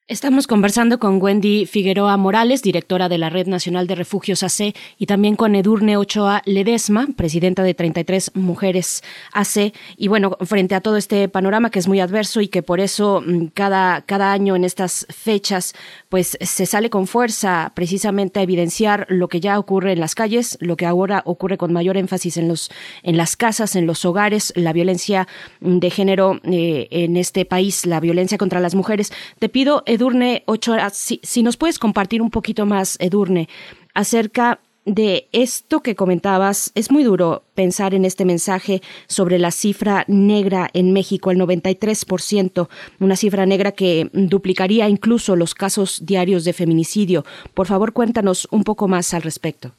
Estamos 0.06 0.46
conversando 0.46 0.98
con 0.98 1.18
Wendy 1.18 1.64
Figueroa 1.64 2.18
Morales, 2.18 2.60
directora 2.60 3.08
de 3.08 3.16
la 3.16 3.30
Red 3.30 3.46
Nacional 3.46 3.86
de 3.86 3.94
Refugios 3.94 4.42
AC, 4.42 4.74
y 4.98 5.06
también 5.06 5.34
con 5.34 5.54
Edurne 5.54 5.96
Ochoa 5.96 6.42
Ledesma, 6.44 7.08
presidenta 7.16 7.62
de 7.62 7.72
33 7.72 8.32
Mujeres 8.34 9.02
AC. 9.32 9.72
Y 9.96 10.08
bueno, 10.08 10.36
frente 10.42 10.74
a 10.74 10.82
todo 10.82 10.98
este 10.98 11.26
panorama 11.30 11.70
que 11.70 11.78
es 11.78 11.88
muy 11.88 12.00
adverso 12.00 12.42
y 12.42 12.48
que 12.48 12.62
por 12.62 12.80
eso 12.80 13.22
mm, 13.26 13.46
cada, 13.54 14.02
cada 14.02 14.32
año 14.32 14.56
en 14.56 14.64
estas 14.64 15.06
fechas, 15.08 15.72
pues 16.10 16.36
se 16.38 16.66
sale 16.66 16.90
con 16.90 17.06
fuerza 17.06 17.72
precisamente 17.74 18.40
a 18.40 18.42
evidenciar 18.42 19.06
lo 19.08 19.28
que 19.28 19.40
ya 19.40 19.58
ocurre 19.58 19.92
en 19.92 20.00
las 20.00 20.14
calles, 20.14 20.58
lo 20.60 20.76
que 20.76 20.84
ahora 20.84 21.22
ocurre 21.24 21.56
con 21.56 21.72
mayor 21.72 21.96
énfasis 21.96 22.36
en, 22.36 22.48
los, 22.48 22.70
en 23.04 23.16
las 23.16 23.36
casas, 23.36 23.74
en 23.74 23.86
los 23.86 24.04
hogares, 24.04 24.52
la 24.54 24.74
violencia 24.74 25.26
de 25.60 25.88
género 25.88 26.42
eh, 26.44 26.88
en 26.90 27.16
este 27.16 27.46
país, 27.46 27.86
la 27.86 28.00
violencia 28.00 28.36
contra 28.36 28.60
las 28.60 28.74
mujeres. 28.74 29.10
Te 29.38 29.48
pido, 29.48 29.82
Edurne 29.94 30.42
Ochoa, 30.46 30.90
si, 30.90 31.20
si 31.22 31.42
nos 31.42 31.56
puedes 31.56 31.78
compartir 31.78 32.20
un 32.20 32.30
poquito 32.30 32.66
más, 32.66 32.98
Edurne, 33.00 33.48
acerca 33.94 34.60
de 34.84 35.28
esto 35.32 35.80
que 35.80 35.94
comentabas, 35.94 36.72
es 36.74 36.90
muy 36.90 37.04
duro 37.04 37.42
pensar 37.54 37.94
en 37.94 38.04
este 38.04 38.24
mensaje 38.24 38.80
sobre 39.06 39.38
la 39.38 39.50
cifra 39.50 40.04
negra 40.08 40.68
en 40.74 40.92
México, 40.92 41.30
el 41.30 41.38
93%, 41.38 42.68
una 43.00 43.16
cifra 43.16 43.46
negra 43.46 43.72
que 43.72 44.10
duplicaría 44.12 44.88
incluso 44.88 45.36
los 45.36 45.54
casos 45.54 46.04
diarios 46.04 46.44
de 46.44 46.52
feminicidio. 46.52 47.24
Por 47.54 47.66
favor, 47.66 47.92
cuéntanos 47.92 48.46
un 48.50 48.64
poco 48.64 48.88
más 48.88 49.14
al 49.14 49.22
respecto. 49.22 49.70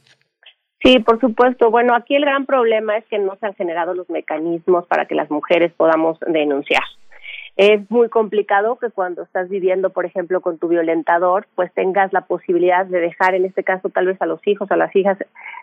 Sí, 0.84 1.00
por 1.00 1.20
supuesto. 1.20 1.72
Bueno, 1.72 1.96
aquí 1.96 2.16
el 2.16 2.26
gran 2.26 2.46
problema 2.46 2.98
es 2.98 3.06
que 3.06 3.18
no 3.18 3.36
se 3.38 3.48
han 3.48 3.56
generado 3.56 3.94
los 3.94 4.10
mecanismos 4.10 4.86
para 4.88 5.06
que 5.06 5.16
las 5.16 5.32
mujeres 5.32 5.72
podamos 5.74 6.20
denunciar. 6.28 6.84
Es 7.58 7.90
muy 7.90 8.10
complicado 8.10 8.76
que 8.78 8.90
cuando 8.90 9.24
estás 9.24 9.48
viviendo, 9.48 9.90
por 9.92 10.06
ejemplo, 10.06 10.42
con 10.42 10.58
tu 10.58 10.68
violentador, 10.68 11.48
pues 11.56 11.72
tengas 11.74 12.12
la 12.12 12.22
posibilidad 12.22 12.86
de 12.86 13.00
dejar, 13.00 13.34
en 13.34 13.46
este 13.46 13.64
caso, 13.64 13.90
tal 13.90 14.08
vez 14.08 14.22
a 14.22 14.26
los 14.26 14.46
hijos, 14.46 14.70
a 14.72 14.76
las 14.76 14.94
hijas, 14.94 15.18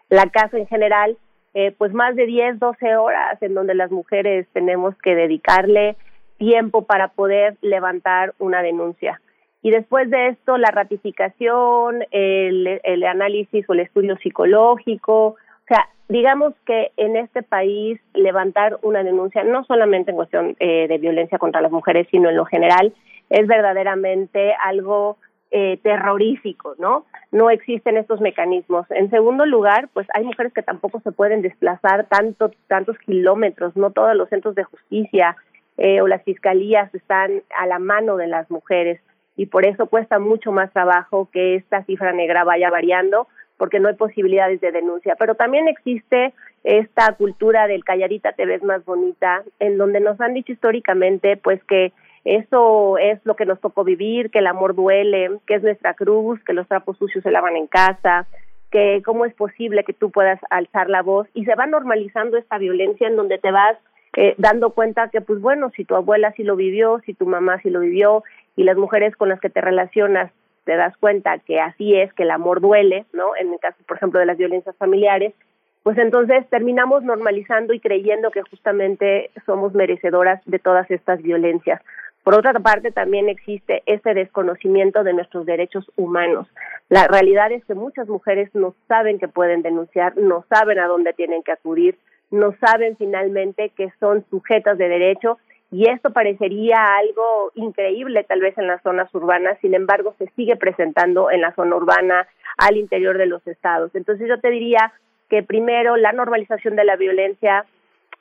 la 0.08 0.26
casa 0.30 0.56
en 0.56 0.66
general, 0.66 1.18
eh, 1.52 1.74
pues 1.76 1.92
más 1.92 2.16
de 2.16 2.24
10, 2.24 2.58
12 2.58 2.96
horas 2.96 3.42
en 3.42 3.52
donde 3.52 3.74
las 3.74 3.90
mujeres 3.90 4.46
tenemos 4.54 4.96
que 5.02 5.14
dedicarle 5.14 5.96
tiempo 6.38 6.86
para 6.86 7.08
poder 7.08 7.58
levantar 7.60 8.34
una 8.38 8.62
denuncia. 8.62 9.20
Y 9.60 9.70
después 9.70 10.08
de 10.10 10.28
esto, 10.28 10.56
la 10.56 10.70
ratificación, 10.70 12.04
el, 12.10 12.80
el 12.82 13.04
análisis 13.04 13.68
o 13.68 13.74
el 13.74 13.80
estudio 13.80 14.16
psicológico, 14.16 15.36
sea, 15.74 15.88
digamos 16.08 16.54
que 16.66 16.92
en 16.96 17.16
este 17.16 17.42
país 17.42 18.00
levantar 18.14 18.78
una 18.82 19.02
denuncia, 19.02 19.44
no 19.44 19.64
solamente 19.64 20.10
en 20.10 20.16
cuestión 20.16 20.56
eh, 20.60 20.86
de 20.88 20.98
violencia 20.98 21.38
contra 21.38 21.60
las 21.60 21.72
mujeres, 21.72 22.06
sino 22.10 22.28
en 22.28 22.36
lo 22.36 22.44
general, 22.44 22.92
es 23.30 23.46
verdaderamente 23.46 24.54
algo 24.62 25.16
eh, 25.50 25.78
terrorífico, 25.82 26.74
¿no? 26.78 27.04
No 27.30 27.50
existen 27.50 27.96
estos 27.96 28.20
mecanismos. 28.20 28.86
En 28.90 29.10
segundo 29.10 29.46
lugar, 29.46 29.88
pues 29.92 30.06
hay 30.14 30.24
mujeres 30.24 30.52
que 30.52 30.62
tampoco 30.62 31.00
se 31.00 31.12
pueden 31.12 31.42
desplazar 31.42 32.06
tanto, 32.06 32.50
tantos 32.68 32.98
kilómetros, 32.98 33.76
no 33.76 33.90
todos 33.90 34.14
los 34.16 34.28
centros 34.28 34.54
de 34.54 34.64
justicia 34.64 35.36
eh, 35.78 36.00
o 36.00 36.08
las 36.08 36.22
fiscalías 36.22 36.94
están 36.94 37.42
a 37.58 37.66
la 37.66 37.78
mano 37.78 38.16
de 38.16 38.26
las 38.26 38.50
mujeres 38.50 39.00
y 39.36 39.46
por 39.46 39.64
eso 39.66 39.86
cuesta 39.86 40.18
mucho 40.18 40.52
más 40.52 40.70
trabajo 40.72 41.28
que 41.32 41.54
esta 41.56 41.82
cifra 41.84 42.12
negra 42.12 42.44
vaya 42.44 42.70
variando 42.70 43.28
porque 43.62 43.78
no 43.78 43.86
hay 43.86 43.94
posibilidades 43.94 44.60
de 44.60 44.72
denuncia. 44.72 45.14
Pero 45.16 45.36
también 45.36 45.68
existe 45.68 46.34
esta 46.64 47.12
cultura 47.12 47.68
del 47.68 47.84
calladita 47.84 48.32
te 48.32 48.44
ves 48.44 48.60
más 48.64 48.84
bonita, 48.84 49.44
en 49.60 49.78
donde 49.78 50.00
nos 50.00 50.20
han 50.20 50.34
dicho 50.34 50.50
históricamente, 50.50 51.36
pues 51.36 51.62
que 51.62 51.92
eso 52.24 52.98
es 52.98 53.20
lo 53.22 53.36
que 53.36 53.46
nos 53.46 53.60
tocó 53.60 53.84
vivir, 53.84 54.32
que 54.32 54.40
el 54.40 54.48
amor 54.48 54.74
duele, 54.74 55.30
que 55.46 55.54
es 55.54 55.62
nuestra 55.62 55.94
cruz, 55.94 56.42
que 56.42 56.54
los 56.54 56.66
trapos 56.66 56.98
sucios 56.98 57.22
se 57.22 57.30
lavan 57.30 57.54
en 57.54 57.68
casa, 57.68 58.26
que 58.72 59.00
cómo 59.04 59.26
es 59.26 59.34
posible 59.34 59.84
que 59.84 59.92
tú 59.92 60.10
puedas 60.10 60.40
alzar 60.50 60.90
la 60.90 61.02
voz 61.02 61.28
y 61.32 61.44
se 61.44 61.54
va 61.54 61.66
normalizando 61.66 62.38
esta 62.38 62.58
violencia 62.58 63.06
en 63.06 63.14
donde 63.14 63.38
te 63.38 63.52
vas 63.52 63.78
eh, 64.16 64.34
dando 64.38 64.70
cuenta 64.70 65.06
que 65.06 65.20
pues 65.20 65.40
bueno, 65.40 65.70
si 65.76 65.84
tu 65.84 65.94
abuela 65.94 66.32
sí 66.32 66.42
lo 66.42 66.56
vivió, 66.56 67.00
si 67.06 67.14
tu 67.14 67.26
mamá 67.26 67.60
sí 67.62 67.70
lo 67.70 67.78
vivió 67.78 68.24
y 68.56 68.64
las 68.64 68.76
mujeres 68.76 69.14
con 69.14 69.28
las 69.28 69.38
que 69.38 69.50
te 69.50 69.60
relacionas 69.60 70.32
te 70.64 70.76
das 70.76 70.96
cuenta 70.98 71.38
que 71.38 71.60
así 71.60 71.96
es, 71.96 72.12
que 72.14 72.22
el 72.22 72.30
amor 72.30 72.60
duele, 72.60 73.04
¿no? 73.12 73.36
En 73.36 73.52
el 73.52 73.58
caso, 73.58 73.78
por 73.86 73.96
ejemplo, 73.96 74.20
de 74.20 74.26
las 74.26 74.38
violencias 74.38 74.76
familiares, 74.76 75.34
pues 75.82 75.98
entonces 75.98 76.48
terminamos 76.48 77.02
normalizando 77.02 77.72
y 77.72 77.80
creyendo 77.80 78.30
que 78.30 78.42
justamente 78.42 79.30
somos 79.46 79.74
merecedoras 79.74 80.40
de 80.46 80.58
todas 80.58 80.90
estas 80.90 81.20
violencias. 81.22 81.82
Por 82.22 82.34
otra 82.34 82.52
parte, 82.60 82.92
también 82.92 83.28
existe 83.28 83.82
ese 83.86 84.14
desconocimiento 84.14 85.02
de 85.02 85.12
nuestros 85.12 85.44
derechos 85.44 85.90
humanos. 85.96 86.46
La 86.88 87.08
realidad 87.08 87.50
es 87.50 87.64
que 87.64 87.74
muchas 87.74 88.06
mujeres 88.06 88.48
no 88.54 88.76
saben 88.86 89.18
que 89.18 89.26
pueden 89.26 89.62
denunciar, 89.62 90.16
no 90.16 90.44
saben 90.48 90.78
a 90.78 90.86
dónde 90.86 91.14
tienen 91.14 91.42
que 91.42 91.50
acudir, 91.50 91.98
no 92.30 92.54
saben 92.60 92.96
finalmente 92.96 93.70
que 93.70 93.92
son 93.98 94.24
sujetas 94.30 94.78
de 94.78 94.88
derecho 94.88 95.38
y 95.72 95.88
esto 95.88 96.12
parecería 96.12 96.96
algo 96.96 97.50
increíble 97.54 98.24
tal 98.24 98.40
vez 98.40 98.56
en 98.58 98.66
las 98.66 98.82
zonas 98.82 99.12
urbanas, 99.14 99.58
sin 99.62 99.74
embargo 99.74 100.14
se 100.18 100.26
sigue 100.36 100.54
presentando 100.56 101.30
en 101.30 101.40
la 101.40 101.54
zona 101.54 101.76
urbana 101.76 102.28
al 102.58 102.76
interior 102.76 103.16
de 103.16 103.24
los 103.24 103.44
estados. 103.46 103.90
Entonces 103.94 104.28
yo 104.28 104.38
te 104.38 104.50
diría 104.50 104.92
que 105.30 105.42
primero 105.42 105.96
la 105.96 106.12
normalización 106.12 106.76
de 106.76 106.84
la 106.84 106.96
violencia, 106.96 107.64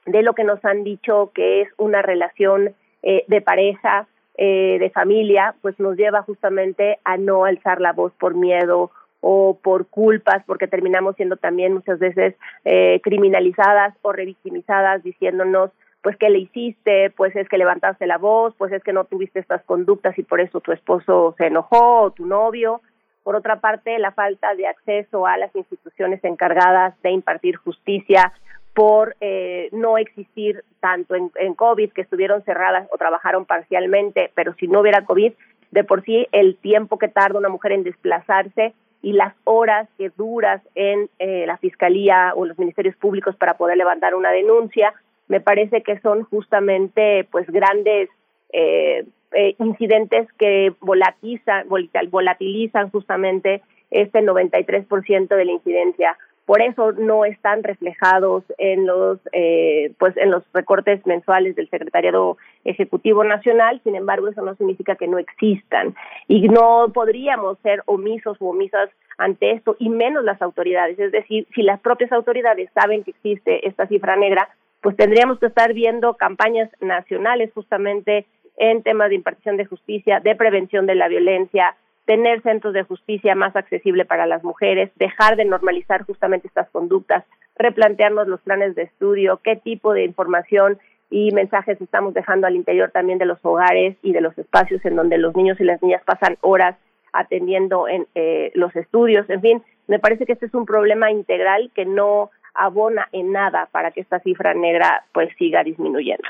de 0.06 0.24
lo 0.24 0.34
que 0.34 0.46
nos 0.46 0.64
han 0.64 0.86
dicho 0.86 1.32
que 1.36 1.62
es 1.62 1.70
una 1.78 2.02
relación 2.02 2.74
eh, 3.04 3.26
de 3.28 3.42
pareja, 3.42 4.08
eh, 4.38 4.78
de 4.80 4.90
familia, 4.90 5.54
pues 5.62 5.78
nos 5.78 5.98
lleva 5.98 6.22
justamente 6.22 7.00
a 7.04 7.18
no 7.18 7.44
alzar 7.44 7.82
la 7.82 7.92
voz 7.92 8.14
por 8.14 8.34
miedo 8.34 8.92
o 9.20 9.60
por 9.62 9.88
culpas, 9.88 10.42
porque 10.46 10.68
terminamos 10.68 11.18
siendo 11.18 11.36
también 11.36 11.74
muchas 11.74 12.00
veces 12.00 12.34
eh, 12.64 13.02
criminalizadas 13.04 13.94
o 14.04 14.14
revictimizadas, 14.14 15.04
diciéndonos 15.04 15.72
pues 16.02 16.18
qué 16.18 16.30
le 16.30 16.40
hiciste, 16.40 17.12
pues 17.12 17.36
es 17.36 17.48
que 17.48 17.58
levantaste 17.58 18.08
la 18.08 18.18
voz, 18.18 18.56
pues 18.58 18.72
es 18.72 18.84
que 18.84 18.94
no 18.94 19.06
tuviste 19.06 19.40
estas 19.40 19.64
conductas 19.64 20.18
y 20.18 20.24
por 20.24 20.42
eso 20.42 20.60
tu 20.60 20.72
esposo 20.72 21.36
se 21.38 21.48
enojó 21.48 22.02
o 22.02 22.12
tu 22.12 22.26
novio. 22.26 22.82
Por 23.24 23.36
otra 23.36 23.60
parte, 23.60 24.00
la 24.00 24.12
falta 24.12 24.56
de 24.56 24.68
acceso 24.68 25.28
a 25.28 25.38
las 25.38 25.56
instituciones 25.56 26.24
encargadas 26.24 27.00
de 27.04 27.12
impartir 27.12 27.56
justicia 27.56 28.34
por 28.74 29.16
eh, 29.22 29.70
no 29.74 29.98
existir 29.98 30.64
tanto 30.80 31.14
en, 31.14 31.32
en 31.36 31.54
COVID, 31.54 31.92
que 31.92 32.02
estuvieron 32.02 32.42
cerradas 32.44 32.88
o 32.92 32.98
trabajaron 32.98 33.46
parcialmente, 33.46 34.32
pero 34.34 34.54
si 34.56 34.68
no 34.68 34.80
hubiera 34.80 35.06
COVID, 35.06 35.34
de 35.72 35.84
por 35.84 36.04
sí 36.04 36.28
el 36.32 36.58
tiempo 36.58 36.98
que 36.98 37.10
tarda 37.10 37.40
una 37.40 37.50
mujer 37.50 37.74
en 37.74 37.84
desplazarse 37.84 38.74
y 39.02 39.14
las 39.14 39.34
horas 39.44 39.88
que 39.98 40.10
duras 40.10 40.62
en 40.76 41.10
eh, 41.20 41.46
la 41.48 41.58
fiscalía 41.58 42.34
o 42.36 42.46
los 42.46 42.58
ministerios 42.60 42.96
públicos 42.96 43.36
para 43.36 43.56
poder 43.56 43.78
levantar 43.78 44.16
una 44.16 44.32
denuncia, 44.32 44.94
me 45.28 45.40
parece 45.40 45.82
que 45.82 46.00
son 46.00 46.24
justamente 46.24 47.28
pues 47.32 47.50
grandes 47.50 48.10
eh, 48.54 49.06
eh, 49.34 49.56
incidentes 49.60 50.28
que 50.38 50.74
volatilizan, 50.82 51.68
volatilizan 52.10 52.90
justamente 52.90 53.62
este 53.90 54.20
93% 54.20 55.28
de 55.28 55.46
la 55.46 55.52
incidencia. 55.52 56.18
Por 56.46 56.62
eso 56.62 56.92
no 56.92 57.24
están 57.24 57.64
reflejados 57.64 58.44
en 58.58 58.86
los 58.86 59.20
eh, 59.32 59.94
pues 60.00 60.18
en 60.18 60.32
los 60.32 60.44
recortes 60.54 61.06
mensuales 61.06 61.56
del 61.56 61.70
secretariado 61.70 62.38
ejecutivo 62.66 63.24
nacional. 63.24 63.80
Sin 63.84 63.96
embargo 63.96 64.28
eso 64.28 64.42
no 64.42 64.56
significa 64.56 64.96
que 64.96 65.08
no 65.08 65.18
existan. 65.18 65.96
Y 66.28 66.50
no 66.50 66.92
podríamos 66.94 67.58
ser 67.60 67.84
omisos 67.86 68.38
o 68.42 68.50
omisas 68.50 68.90
ante 69.18 69.52
esto 69.52 69.78
y 69.80 69.90
menos 69.90 70.26
las 70.26 70.42
autoridades. 70.42 71.00
Es 71.00 71.14
decir 71.14 71.48
si 71.56 71.62
las 71.62 71.80
propias 71.80 72.12
autoridades 72.12 72.70
saben 72.74 73.04
que 73.04 73.12
existe 73.12 73.66
esta 73.66 73.88
cifra 73.88 74.18
negra 74.18 74.50
pues 74.82 74.96
tendríamos 74.96 75.40
que 75.40 75.48
estar 75.48 75.74
viendo 75.74 76.16
campañas 76.16 76.70
nacionales 76.80 77.52
justamente 77.54 78.26
en 78.58 78.84
temas 78.84 79.10
de 79.10 79.16
impartición 79.16 79.58
de 79.58 79.66
justicia 79.66 80.20
de 80.20 80.36
prevención 80.36 80.86
de 80.86 80.96
la 80.96 81.08
violencia 81.08 81.76
tener 82.06 82.42
centros 82.42 82.74
de 82.74 82.84
justicia 82.84 83.36
más 83.36 83.56
accesible 83.56 84.06
para 84.06 84.26
las 84.26 84.44
mujeres, 84.44 84.92
dejar 84.96 85.38
de 85.38 85.46
normalizar 85.46 86.04
justamente 86.04 86.48
estas 86.48 86.70
conductas, 86.70 87.24
replantearnos 87.56 88.28
los 88.28 88.42
planes 88.42 88.76
de 88.76 88.84
estudio, 88.84 89.40
qué 89.44 89.56
tipo 89.56 89.94
de 89.94 90.04
información 90.04 90.80
y 91.10 91.32
mensajes 91.32 91.80
estamos 91.80 92.14
dejando 92.14 92.48
al 92.48 92.56
interior 92.56 92.92
también 92.92 93.20
de 93.20 93.26
los 93.26 93.40
hogares 93.44 93.98
y 94.02 94.14
de 94.14 94.22
los 94.22 94.38
espacios 94.38 94.84
en 94.86 94.96
donde 94.96 95.18
los 95.18 95.36
niños 95.36 95.60
y 95.60 95.64
las 95.64 95.82
niñas 95.82 96.02
pasan 96.06 96.38
horas 96.42 96.76
atendiendo 97.14 97.88
en 97.88 98.08
eh, 98.16 98.52
los 98.56 98.76
estudios. 98.76 99.30
En 99.30 99.42
fin, 99.42 99.62
me 99.88 100.00
parece 100.00 100.26
que 100.26 100.34
este 100.34 100.46
es 100.46 100.54
un 100.54 100.66
problema 100.66 101.12
integral 101.12 101.72
que 101.76 101.86
no 101.86 102.32
abona 102.54 103.08
en 103.12 103.32
nada 103.32 103.68
para 103.72 103.92
que 103.92 104.02
esta 104.02 104.20
cifra 104.20 104.54
negra 104.54 105.04
pues 105.14 105.30
siga 105.38 105.64
disminuyendo. 105.64 106.28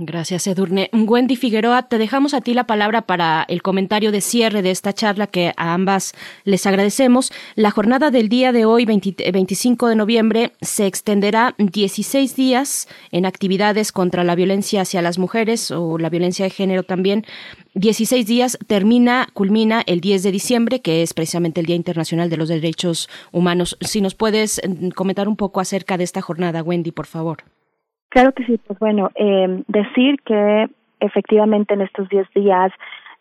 Gracias, 0.00 0.46
Edurne. 0.46 0.90
Wendy 0.92 1.34
Figueroa, 1.34 1.88
te 1.88 1.96
dejamos 1.96 2.34
a 2.34 2.42
ti 2.42 2.52
la 2.52 2.66
palabra 2.66 3.02
para 3.02 3.44
el 3.48 3.62
comentario 3.62 4.12
de 4.12 4.20
cierre 4.20 4.60
de 4.60 4.70
esta 4.70 4.92
charla 4.92 5.26
que 5.26 5.54
a 5.56 5.72
ambas 5.72 6.12
les 6.44 6.66
agradecemos. 6.66 7.32
La 7.54 7.70
jornada 7.70 8.10
del 8.10 8.28
día 8.28 8.52
de 8.52 8.66
hoy, 8.66 8.84
25 8.84 9.88
de 9.88 9.96
noviembre, 9.96 10.52
se 10.60 10.86
extenderá 10.86 11.54
16 11.56 12.36
días 12.36 12.86
en 13.10 13.24
actividades 13.24 13.92
contra 13.92 14.24
la 14.24 14.34
violencia 14.34 14.82
hacia 14.82 15.00
las 15.00 15.18
mujeres 15.18 15.70
o 15.70 15.96
la 15.96 16.10
violencia 16.10 16.44
de 16.44 16.50
género 16.50 16.82
también. 16.82 17.24
16 17.74 18.26
días 18.26 18.58
termina, 18.66 19.26
culmina 19.32 19.82
el 19.86 20.02
10 20.02 20.22
de 20.22 20.32
diciembre, 20.32 20.80
que 20.82 21.02
es 21.02 21.14
precisamente 21.14 21.60
el 21.60 21.66
Día 21.66 21.76
Internacional 21.76 22.28
de 22.28 22.36
los 22.36 22.50
Derechos 22.50 23.08
Humanos. 23.32 23.78
Si 23.80 24.02
nos 24.02 24.14
puedes 24.14 24.60
mm, 24.66 24.90
comentar 24.90 25.28
un 25.28 25.36
poco 25.36 25.60
acerca 25.60 25.96
de 25.96 26.04
esta 26.04 26.20
jornada, 26.20 26.62
Wendy, 26.62 26.92
por 26.92 27.06
favor. 27.06 27.55
Claro 28.08 28.32
que 28.32 28.44
sí, 28.44 28.58
pues 28.66 28.78
bueno, 28.78 29.10
eh, 29.14 29.62
decir 29.68 30.16
que 30.24 30.68
efectivamente 31.00 31.74
en 31.74 31.82
estos 31.82 32.08
10 32.08 32.26
días 32.34 32.72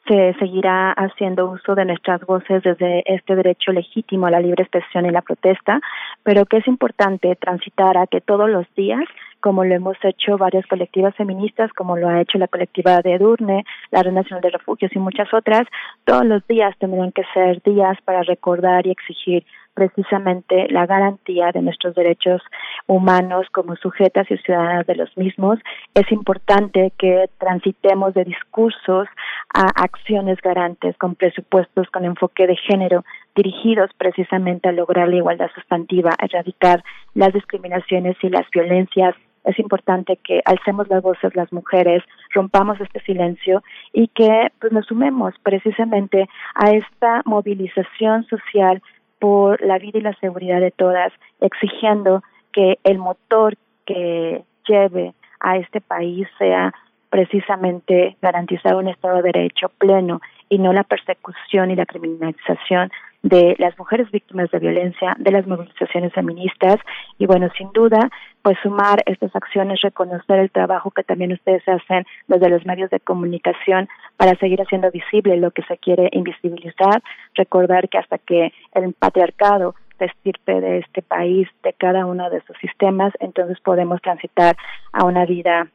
se 0.07 0.35
seguirá 0.37 0.91
haciendo 0.91 1.49
uso 1.49 1.73
de 1.73 1.85
nuestras 1.85 2.21
voces 2.21 2.61
desde 2.61 3.01
este 3.11 3.35
derecho 3.35 3.71
legítimo 3.71 4.27
a 4.27 4.31
la 4.31 4.39
libre 4.39 4.63
expresión 4.63 5.05
y 5.05 5.09
la 5.09 5.23
protesta, 5.23 5.81
pero 6.21 6.45
que 6.45 6.57
es 6.57 6.67
importante 6.67 7.35
transitar 7.37 7.97
a 7.97 8.05
que 8.05 8.21
todos 8.21 8.47
los 8.49 8.67
días, 8.75 9.03
como 9.39 9.63
lo 9.63 9.73
hemos 9.73 9.97
hecho 10.03 10.37
varias 10.37 10.65
colectivas 10.67 11.15
feministas, 11.15 11.73
como 11.73 11.97
lo 11.97 12.07
ha 12.07 12.21
hecho 12.21 12.37
la 12.37 12.47
colectiva 12.47 13.01
de 13.01 13.15
Edurne, 13.15 13.65
la 13.89 14.03
Red 14.03 14.13
Nacional 14.13 14.41
de 14.41 14.51
Refugios 14.51 14.91
y 14.95 14.99
muchas 14.99 15.33
otras, 15.33 15.63
todos 16.03 16.25
los 16.25 16.45
días 16.47 16.75
tendrán 16.77 17.11
que 17.11 17.23
ser 17.33 17.61
días 17.63 17.97
para 18.05 18.21
recordar 18.21 18.85
y 18.85 18.91
exigir 18.91 19.43
precisamente 19.75 20.67
la 20.69 20.87
garantía 20.87 21.51
de 21.51 21.61
nuestros 21.61 21.93
derechos 21.93 22.41
humanos 22.87 23.45
como 23.51 23.75
sujetas 23.75 24.25
y 24.31 24.37
ciudadanas 24.37 24.87
de 24.87 24.95
los 24.95 25.15
mismos, 25.17 25.59
es 25.93 26.11
importante 26.11 26.93
que 26.97 27.29
transitemos 27.37 28.13
de 28.15 28.23
discursos 28.23 29.07
a 29.53 29.67
acciones 29.83 30.39
garantes 30.41 30.97
con 30.97 31.15
presupuestos 31.15 31.87
con 31.91 32.05
enfoque 32.05 32.47
de 32.47 32.55
género 32.55 33.03
dirigidos 33.35 33.91
precisamente 33.97 34.69
a 34.69 34.71
lograr 34.71 35.09
la 35.09 35.17
igualdad 35.17 35.51
sustantiva, 35.53 36.11
erradicar 36.19 36.83
las 37.13 37.33
discriminaciones 37.33 38.15
y 38.21 38.29
las 38.29 38.49
violencias. 38.51 39.13
Es 39.43 39.59
importante 39.59 40.17
que 40.23 40.41
alcemos 40.45 40.87
las 40.89 41.03
voces 41.03 41.35
las 41.35 41.51
mujeres, 41.53 42.01
rompamos 42.33 42.79
este 42.81 42.99
silencio 43.01 43.61
y 43.93 44.07
que 44.07 44.51
pues, 44.59 44.71
nos 44.71 44.87
sumemos 44.87 45.35
precisamente 45.43 46.27
a 46.55 46.71
esta 46.71 47.21
movilización 47.25 48.25
social 48.25 48.81
por 49.19 49.61
la 49.61 49.77
vida 49.79 49.99
y 49.99 50.01
la 50.01 50.15
seguridad 50.15 50.59
de 50.59 50.71
todas, 50.71 51.11
exigiendo 51.41 52.23
que 52.51 52.79
el 52.83 52.97
motor 52.97 53.55
que 53.85 54.43
lleve 54.67 55.13
a 55.39 55.57
este 55.57 55.81
país 55.81 56.27
sea 56.37 56.73
precisamente 57.09 58.17
garantizar 58.21 58.75
un 58.75 58.89
Estado 58.89 59.17
de 59.17 59.31
Derecho 59.31 59.69
pleno 59.77 60.21
y 60.49 60.57
no 60.57 60.73
la 60.73 60.83
persecución 60.83 61.71
y 61.71 61.75
la 61.75 61.85
criminalización 61.85 62.91
de 63.25 63.55
las 63.57 63.75
mujeres 63.79 64.09
víctimas 64.11 64.51
de 64.51 64.59
violencia, 64.59 65.15
de 65.17 65.31
las 65.31 65.47
movilizaciones 65.47 66.13
feministas. 66.13 66.77
Y 67.17 67.25
bueno, 67.25 67.49
sin 67.57 67.71
duda, 67.73 68.11
pues 68.43 68.55
sumar 68.61 69.01
estas 69.07 69.35
acciones, 69.35 69.81
reconocer 69.81 70.37
el 70.37 70.51
trabajo 70.51 70.91
que 70.91 71.03
también 71.03 71.33
ustedes 71.33 71.67
hacen 71.67 72.05
desde 72.27 72.49
los 72.49 72.63
medios 72.67 72.91
de 72.91 72.99
comunicación 72.99 73.89
para 74.15 74.35
seguir 74.35 74.61
haciendo 74.61 74.91
visible 74.91 75.37
lo 75.37 75.49
que 75.49 75.63
se 75.63 75.75
quiere 75.79 76.07
invisibilizar, 76.11 77.01
recordar 77.33 77.89
que 77.89 77.97
hasta 77.97 78.19
que 78.19 78.53
el 78.75 78.93
patriarcado 78.93 79.73
se 79.97 80.05
estirpe 80.05 80.61
de 80.61 80.77
este 80.79 81.01
país, 81.01 81.47
de 81.63 81.73
cada 81.73 82.05
uno 82.05 82.29
de 82.29 82.41
sus 82.41 82.55
sistemas, 82.57 83.11
entonces 83.19 83.59
podemos 83.61 84.03
transitar 84.03 84.55
a 84.93 85.03
una 85.03 85.25
vida 85.25 85.67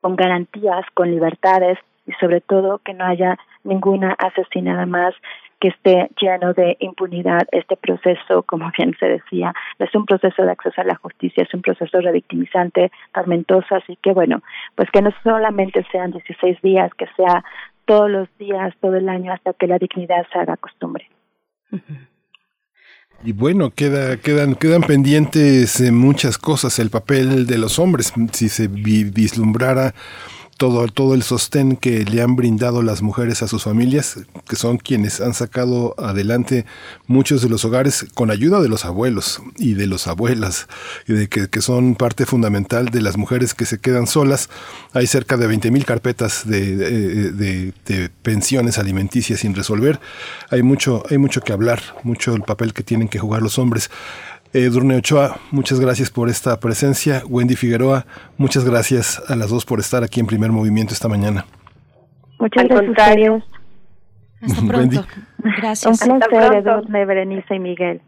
con 0.00 0.14
garantías, 0.14 0.86
con 0.94 1.10
libertades 1.10 1.78
y 2.06 2.12
sobre 2.20 2.40
todo 2.42 2.78
que 2.78 2.94
no 2.94 3.04
haya 3.06 3.36
ninguna 3.64 4.12
asesinada 4.12 4.86
más 4.86 5.14
que 5.60 5.68
esté 5.68 6.10
lleno 6.20 6.52
de 6.52 6.76
impunidad 6.80 7.42
este 7.52 7.76
proceso, 7.76 8.42
como 8.42 8.70
bien 8.76 8.94
se 8.98 9.06
decía, 9.06 9.54
es 9.78 9.94
un 9.94 10.04
proceso 10.04 10.42
de 10.42 10.50
acceso 10.50 10.80
a 10.80 10.84
la 10.84 10.96
justicia, 10.96 11.42
es 11.44 11.54
un 11.54 11.62
proceso 11.62 12.00
revictimizante, 12.00 12.90
tormentoso, 13.14 13.74
así 13.74 13.98
que 14.02 14.12
bueno, 14.12 14.42
pues 14.74 14.90
que 14.90 15.02
no 15.02 15.10
solamente 15.22 15.84
sean 15.90 16.12
16 16.12 16.60
días, 16.62 16.90
que 16.94 17.06
sea 17.16 17.44
todos 17.86 18.10
los 18.10 18.28
días, 18.38 18.74
todo 18.80 18.96
el 18.96 19.08
año, 19.08 19.32
hasta 19.32 19.52
que 19.54 19.66
la 19.66 19.78
dignidad 19.78 20.26
se 20.32 20.38
haga 20.38 20.56
costumbre. 20.56 21.08
Y 23.24 23.32
bueno, 23.32 23.70
queda, 23.70 24.18
quedan, 24.18 24.56
quedan 24.56 24.82
pendientes 24.82 25.80
muchas 25.90 26.36
cosas, 26.36 26.78
el 26.78 26.90
papel 26.90 27.46
de 27.46 27.58
los 27.58 27.78
hombres, 27.78 28.12
si 28.32 28.48
se 28.48 28.68
vislumbrara 28.68 29.94
todo, 30.56 30.86
todo 30.88 31.14
el 31.14 31.22
sostén 31.22 31.76
que 31.76 32.04
le 32.04 32.22
han 32.22 32.36
brindado 32.36 32.82
las 32.82 33.02
mujeres 33.02 33.42
a 33.42 33.48
sus 33.48 33.64
familias, 33.64 34.18
que 34.48 34.56
son 34.56 34.78
quienes 34.78 35.20
han 35.20 35.34
sacado 35.34 35.94
adelante 35.98 36.64
muchos 37.06 37.42
de 37.42 37.48
los 37.48 37.64
hogares 37.64 38.06
con 38.14 38.30
ayuda 38.30 38.60
de 38.60 38.68
los 38.68 38.84
abuelos 38.84 39.42
y 39.56 39.74
de 39.74 39.86
los 39.86 40.06
abuelas, 40.06 40.68
y 41.06 41.12
de 41.12 41.28
que, 41.28 41.48
que 41.48 41.60
son 41.60 41.94
parte 41.94 42.24
fundamental 42.24 42.86
de 42.86 43.02
las 43.02 43.16
mujeres 43.16 43.54
que 43.54 43.66
se 43.66 43.78
quedan 43.78 44.06
solas. 44.06 44.48
Hay 44.92 45.06
cerca 45.06 45.36
de 45.36 45.46
20 45.46 45.70
mil 45.70 45.84
carpetas 45.84 46.46
de, 46.46 46.76
de, 46.76 47.72
de, 47.84 48.10
pensiones 48.22 48.78
alimenticias 48.78 49.40
sin 49.40 49.54
resolver. 49.54 50.00
Hay 50.50 50.62
mucho, 50.62 51.02
hay 51.10 51.18
mucho 51.18 51.42
que 51.42 51.52
hablar, 51.52 51.80
mucho 52.02 52.34
el 52.34 52.42
papel 52.42 52.72
que 52.72 52.82
tienen 52.82 53.08
que 53.08 53.18
jugar 53.18 53.42
los 53.42 53.58
hombres. 53.58 53.90
Eh, 54.56 54.70
Durne 54.70 54.96
Ochoa, 54.96 55.36
muchas 55.50 55.80
gracias 55.80 56.10
por 56.10 56.30
esta 56.30 56.58
presencia. 56.58 57.22
Wendy 57.28 57.56
Figueroa, 57.56 58.06
muchas 58.38 58.64
gracias 58.64 59.22
a 59.28 59.36
las 59.36 59.50
dos 59.50 59.66
por 59.66 59.80
estar 59.80 60.02
aquí 60.02 60.18
en 60.18 60.26
Primer 60.26 60.50
Movimiento 60.50 60.94
esta 60.94 61.08
mañana. 61.08 61.44
Muchas 62.38 62.64
gracias. 62.66 63.42
Hasta 64.40 64.62
pronto. 64.66 65.06
Gracias. 65.60 66.08
Un 66.08 66.20
placer, 66.20 66.54
Edurne, 66.54 67.04
Berenice 67.04 67.54
y 67.54 67.58
Miguel. 67.58 68.00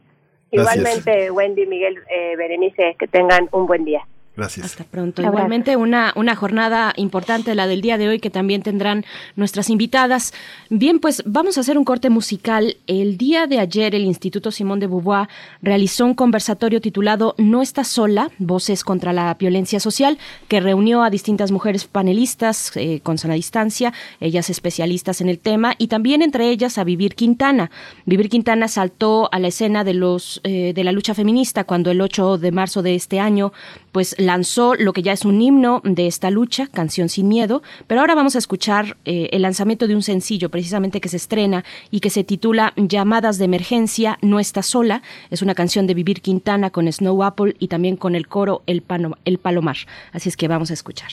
Igualmente, 0.51 1.31
Wendy, 1.31 1.67
Miguel, 1.67 1.99
eh, 2.11 2.35
Berenice, 2.39 2.97
que 2.99 3.07
tengan 3.09 3.51
un 3.53 3.67
buen 3.67 3.85
día. 3.85 4.01
Gracias. 4.39 4.67
Hasta 4.67 4.85
pronto. 4.85 5.21
Igualmente 5.21 5.75
una, 5.75 6.13
una 6.15 6.37
jornada 6.37 6.93
importante, 6.97 7.57
la 7.57 7.67
del 7.67 7.81
día 7.81 7.99
de 7.99 8.09
hoy, 8.09 8.21
que 8.21 8.31
también 8.31 8.63
tendrán 8.63 9.05
nuestras 9.35 9.69
invitadas. 9.69 10.33
Bien, 10.71 11.01
pues 11.01 11.25
vamos 11.27 11.59
a 11.59 11.63
hacer 11.63 11.77
un 11.77 11.85
corte 11.85 12.09
musical. 12.09 12.77
El 12.87 13.19
día 13.19 13.49
de 13.49 13.59
ayer 13.59 13.97
el 13.97 14.05
Instituto 14.05 14.53
Simón 14.53 14.79
de 14.79 14.87
Beauvoir 14.87 15.29
realizó 15.61 16.05
un 16.05 16.15
conversatorio 16.15 16.81
titulado 16.81 17.35
No 17.37 17.63
está 17.63 17.83
sola, 17.83 18.31
voces 18.39 18.85
contra 18.85 19.13
la 19.13 19.35
violencia 19.35 19.81
social, 19.81 20.19
que 20.47 20.61
reunió 20.61 21.03
a 21.03 21.11
distintas 21.11 21.51
mujeres 21.51 21.87
panelistas 21.87 22.71
eh, 22.77 23.01
con 23.03 23.19
sana 23.19 23.35
distancia, 23.35 23.93
ellas 24.21 24.51
especialistas 24.51 25.21
en 25.21 25.31
el 25.31 25.41
tema, 25.41 25.75
y 25.79 25.89
también 25.89 26.23
entre 26.23 26.49
ellas 26.49 26.79
a 26.79 26.85
Vivir 26.85 27.17
Quintana. 27.17 27.73
Vivir 28.07 28.29
Quintana 28.29 28.69
saltó 28.69 29.29
a 29.33 29.41
la 29.41 29.49
escena 29.49 29.83
de 29.83 29.95
los 29.95 30.41
eh, 30.45 30.75
de 30.75 30.85
la 30.85 30.93
lucha 30.93 31.13
feminista 31.13 31.65
cuando 31.65 31.91
el 31.91 32.01
8 32.01 32.39
de 32.39 32.53
marzo 32.53 32.83
de 32.83 32.95
este 32.95 33.19
año 33.19 33.53
pues 33.93 34.15
lanzó 34.19 34.75
lo 34.75 34.93
que 34.93 35.03
ya 35.03 35.13
es 35.13 35.25
un 35.25 35.41
himno 35.41 35.81
de 35.85 36.07
esta 36.07 36.31
lucha, 36.31 36.67
Canción 36.67 37.09
sin 37.09 37.29
Miedo, 37.29 37.63
pero 37.87 38.01
ahora 38.01 38.15
vamos 38.15 38.37
a 38.37 38.39
escuchar 38.39 38.97
eh, 39.05 39.29
el 39.33 39.43
lanzamiento 39.43 39.87
de 39.87 39.95
un 39.95 40.03
sencillo 40.03 40.51
precisamente 40.51 41.01
que 41.01 41.09
se 41.09 41.17
estrena 41.17 41.65
y 41.91 42.01
que 42.01 42.11
se 42.11 42.25
titula 42.25 42.73
Llamadas 42.77 43.39
de 43.39 43.45
Emergencia, 43.47 44.19
No 44.23 44.41
está 44.41 44.63
sola, 44.63 45.03
es 45.31 45.43
una 45.43 45.55
canción 45.55 45.87
de 45.87 45.95
Vivir 45.95 46.21
Quintana 46.21 46.71
con 46.71 46.91
Snow 46.91 47.23
Apple 47.23 47.57
y 47.59 47.69
también 47.69 47.97
con 47.97 48.15
el 48.15 48.29
coro 48.29 48.63
El, 48.67 48.83
el 49.25 49.39
Palomar, 49.39 49.77
así 50.13 50.29
es 50.29 50.37
que 50.37 50.49
vamos 50.49 50.71
a 50.71 50.75
escuchar. 50.75 51.11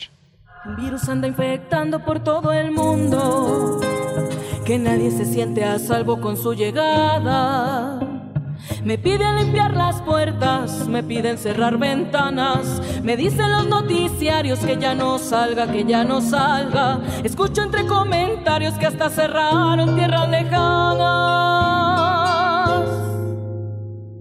Un 0.65 0.75
virus 0.75 1.07
anda 1.09 1.27
infectando 1.27 2.03
por 2.03 2.23
todo 2.23 2.51
el 2.51 2.71
mundo, 2.71 3.79
que 4.65 4.79
nadie 4.79 5.11
se 5.11 5.25
siente 5.25 5.63
a 5.63 5.77
salvo 5.77 6.19
con 6.19 6.37
su 6.37 6.53
llegada 6.53 8.04
me 8.83 8.97
piden 8.97 9.35
limpiar 9.37 9.73
las 9.75 10.01
puertas, 10.01 10.87
me 10.87 11.03
piden 11.03 11.37
cerrar 11.37 11.77
ventanas, 11.77 12.81
me 13.03 13.17
dicen 13.17 13.51
los 13.51 13.67
noticiarios 13.67 14.59
que 14.59 14.77
ya 14.77 14.93
no 14.95 15.17
salga, 15.17 15.67
que 15.71 15.85
ya 15.85 16.03
no 16.03 16.21
salga. 16.21 16.99
Escucho 17.23 17.63
entre 17.63 17.85
comentarios 17.85 18.75
que 18.75 18.85
hasta 18.85 19.09
cerraron 19.09 19.95
tierras 19.95 20.29
lejanas. 20.29 21.25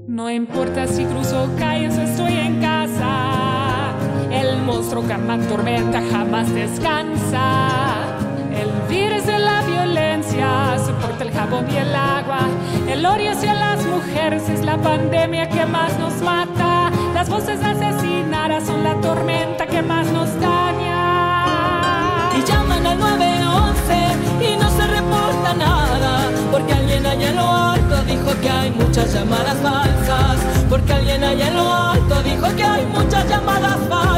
No 0.06 0.30
importa 0.30 0.86
si 0.86 1.04
cruzo 1.04 1.48
calles 1.58 1.98
estoy 1.98 2.32
en 2.32 2.60
casa, 2.60 3.92
el 4.30 4.62
monstruo 4.62 5.06
que 5.06 5.16
me 5.16 5.38
tormenta 5.38 6.00
jamás 6.10 6.52
descansa. 6.54 8.13
El 8.56 8.70
virus 8.88 9.26
de 9.26 9.38
la 9.38 9.62
violencia 9.62 10.76
soporta 10.84 11.24
el 11.24 11.32
jabón 11.32 11.66
y 11.70 11.76
el 11.76 11.94
agua. 11.94 12.48
El 12.88 13.04
odio 13.04 13.32
hacia 13.32 13.54
las 13.54 13.84
mujeres 13.84 14.48
es 14.48 14.64
la 14.64 14.76
pandemia 14.76 15.48
que 15.48 15.66
más 15.66 15.98
nos 15.98 16.14
mata. 16.22 16.90
Las 17.14 17.28
voces 17.28 17.62
asesinadas 17.62 18.64
son 18.64 18.84
la 18.84 18.94
tormenta 19.00 19.66
que 19.66 19.82
más 19.82 20.06
nos 20.12 20.28
daña. 20.40 22.30
Y 22.36 22.42
llaman 22.48 22.86
al 22.86 22.98
911 22.98 24.52
y 24.52 24.56
no 24.56 24.70
se 24.70 24.86
reporta 24.86 25.54
nada. 25.54 26.30
Porque 26.52 26.72
alguien 26.72 27.06
allá 27.06 27.30
en 27.30 27.36
lo 27.36 27.50
alto 27.50 28.02
dijo 28.04 28.40
que 28.40 28.50
hay 28.50 28.70
muchas 28.70 29.12
llamadas 29.12 29.56
falsas. 29.58 30.38
Porque 30.68 30.92
alguien 30.92 31.24
allá 31.24 31.48
en 31.48 31.56
lo 31.56 31.72
alto 31.72 32.22
dijo 32.22 32.54
que 32.56 32.64
hay 32.64 32.86
muchas 32.86 33.28
llamadas 33.28 33.78
falsas. 33.88 34.13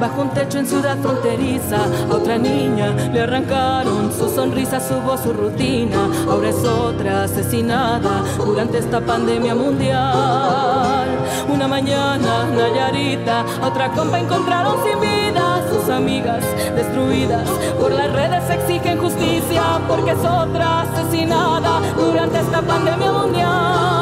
Bajo 0.00 0.22
un 0.22 0.30
techo 0.30 0.58
en 0.58 0.66
ciudad 0.66 0.96
fronteriza. 0.98 1.84
A 2.10 2.14
otra 2.14 2.38
niña 2.38 2.90
le 3.12 3.20
arrancaron 3.20 4.10
su 4.12 4.28
sonrisa, 4.28 4.80
su 4.80 4.94
voz, 5.02 5.20
su 5.20 5.32
rutina. 5.32 6.08
Ahora 6.28 6.48
es 6.48 6.64
otra 6.64 7.24
asesinada 7.24 8.22
durante 8.38 8.78
esta 8.78 9.00
pandemia 9.00 9.54
mundial. 9.54 11.08
Una 11.48 11.68
mañana, 11.68 12.44
Nayarita, 12.56 13.44
otra 13.62 13.90
compa 13.92 14.18
encontraron 14.18 14.76
sin 14.82 14.98
vida. 15.00 15.62
Sus 15.70 15.88
amigas 15.90 16.44
destruidas 16.74 17.48
por 17.78 17.92
las 17.92 18.10
redes 18.12 18.48
exigen 18.50 18.98
justicia 18.98 19.80
porque 19.86 20.12
es 20.12 20.18
otra 20.18 20.82
asesinada 20.82 21.80
durante 21.96 22.40
esta 22.40 22.62
pandemia 22.62 23.12
mundial. 23.12 23.99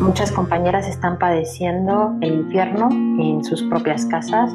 Muchas 0.00 0.32
compañeras 0.32 0.88
están 0.88 1.18
padeciendo 1.18 2.14
el 2.20 2.34
infierno 2.34 2.90
en 2.90 3.42
sus 3.42 3.62
propias 3.62 4.04
casas 4.06 4.52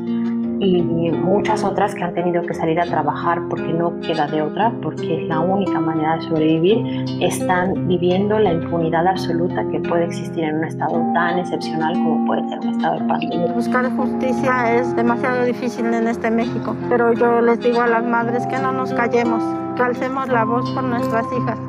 y 0.59 0.81
muchas 1.11 1.63
otras 1.63 1.95
que 1.95 2.03
han 2.03 2.13
tenido 2.13 2.41
que 2.43 2.53
salir 2.53 2.79
a 2.79 2.85
trabajar 2.85 3.41
porque 3.49 3.73
no 3.73 3.99
queda 4.01 4.27
de 4.27 4.41
otra, 4.41 4.71
porque 4.81 5.23
es 5.23 5.27
la 5.27 5.39
única 5.39 5.79
manera 5.79 6.17
de 6.17 6.21
sobrevivir, 6.23 7.05
están 7.21 7.87
viviendo 7.87 8.39
la 8.39 8.53
impunidad 8.53 9.07
absoluta 9.07 9.65
que 9.71 9.79
puede 9.79 10.05
existir 10.05 10.43
en 10.43 10.57
un 10.57 10.65
estado 10.65 11.03
tan 11.13 11.39
excepcional 11.39 11.93
como 11.93 12.25
puede 12.25 12.47
ser 12.49 12.59
un 12.59 12.69
estado 12.69 12.99
de 12.99 13.07
pandemia. 13.07 13.53
Buscar 13.53 13.91
justicia 13.95 14.75
es 14.75 14.95
demasiado 14.95 15.45
difícil 15.45 15.85
en 15.85 16.07
este 16.07 16.29
México, 16.29 16.75
pero 16.89 17.13
yo 17.13 17.41
les 17.41 17.59
digo 17.59 17.81
a 17.81 17.87
las 17.87 18.03
madres 18.03 18.45
que 18.47 18.57
no 18.57 18.71
nos 18.71 18.93
callemos, 18.93 19.43
que 19.77 19.83
alcemos 19.83 20.27
la 20.27 20.43
voz 20.43 20.69
por 20.71 20.83
nuestras 20.83 21.25
hijas 21.31 21.59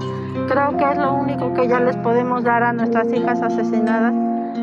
Creo 0.48 0.76
que 0.78 0.92
es 0.92 0.96
lo 0.96 1.12
único 1.12 1.52
que 1.52 1.68
ya 1.68 1.78
les 1.80 1.96
podemos 1.96 2.42
dar 2.42 2.62
a 2.62 2.72
nuestras 2.72 3.12
hijas 3.12 3.42
asesinadas, 3.42 4.14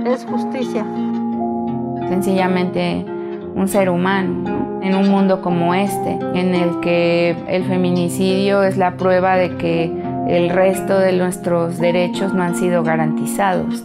es 0.05 0.25
justicia. 0.25 0.83
Sencillamente 2.09 3.05
un 3.55 3.67
ser 3.67 3.89
humano, 3.89 4.79
en 4.81 4.95
un 4.95 5.09
mundo 5.09 5.41
como 5.41 5.75
este, 5.75 6.17
en 6.33 6.55
el 6.55 6.79
que 6.79 7.35
el 7.47 7.65
feminicidio 7.65 8.63
es 8.63 8.77
la 8.77 8.97
prueba 8.97 9.35
de 9.35 9.57
que 9.57 9.91
el 10.27 10.49
resto 10.49 10.97
de 10.97 11.13
nuestros 11.13 11.77
derechos 11.77 12.33
no 12.33 12.41
han 12.41 12.55
sido 12.55 12.83
garantizados. 12.83 13.83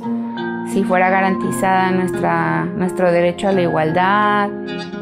Si 0.72 0.84
fuera 0.84 1.10
garantizada 1.10 1.90
nuestra, 1.90 2.64
nuestro 2.64 3.12
derecho 3.12 3.48
a 3.48 3.52
la 3.52 3.62
igualdad, 3.62 4.48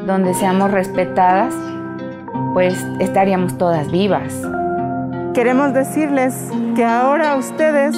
donde 0.04 0.34
seamos 0.34 0.72
respetadas, 0.72 1.54
pues 2.58 2.84
estaríamos 2.98 3.56
todas 3.56 3.88
vivas. 3.92 4.34
Queremos 5.32 5.72
decirles 5.74 6.34
que 6.74 6.84
ahora 6.84 7.36
ustedes 7.36 7.94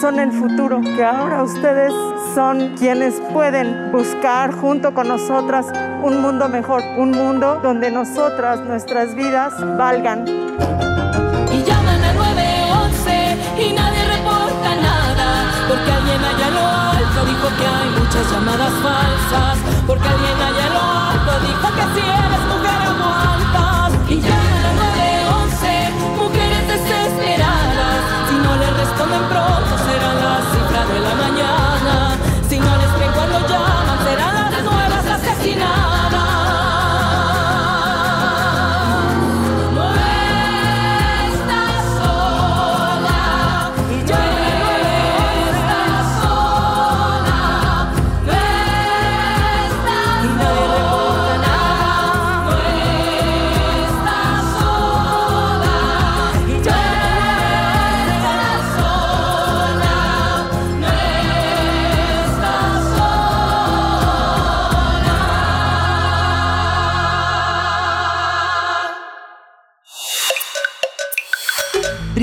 son 0.00 0.18
el 0.18 0.32
futuro, 0.32 0.80
que 0.80 1.04
ahora 1.04 1.44
ustedes 1.44 1.92
son 2.34 2.74
quienes 2.76 3.14
pueden 3.32 3.92
buscar 3.92 4.50
junto 4.50 4.92
con 4.94 5.06
nosotras 5.06 5.66
un 6.02 6.20
mundo 6.22 6.48
mejor, 6.48 6.82
un 6.98 7.12
mundo 7.12 7.60
donde 7.62 7.92
nosotras, 7.92 8.58
nuestras 8.62 9.14
vidas 9.14 9.54
valgan. 9.78 10.24
Y 10.26 11.62
llaman 11.62 12.02
al 12.02 12.16
911 12.16 13.36
y 13.62 13.72
nadie 13.74 14.04
reporta 14.16 14.74
nada, 14.82 15.52
porque 15.68 15.88
alguien 15.88 16.18
allá 16.18 16.50
lo 16.50 16.66
alto 16.66 17.26
dijo 17.30 17.48
que 17.56 17.64
hay 17.64 17.90
muchas 17.96 18.32
llamadas 18.32 18.72
falsas, 18.82 19.58
porque 19.86 20.08
alguien 20.08 20.34
allá 20.34 20.66
lo 20.74 20.82
alto 20.82 21.46
dijo 21.46 21.68
que 21.76 21.84
si 21.94 22.00
eres 22.08 22.39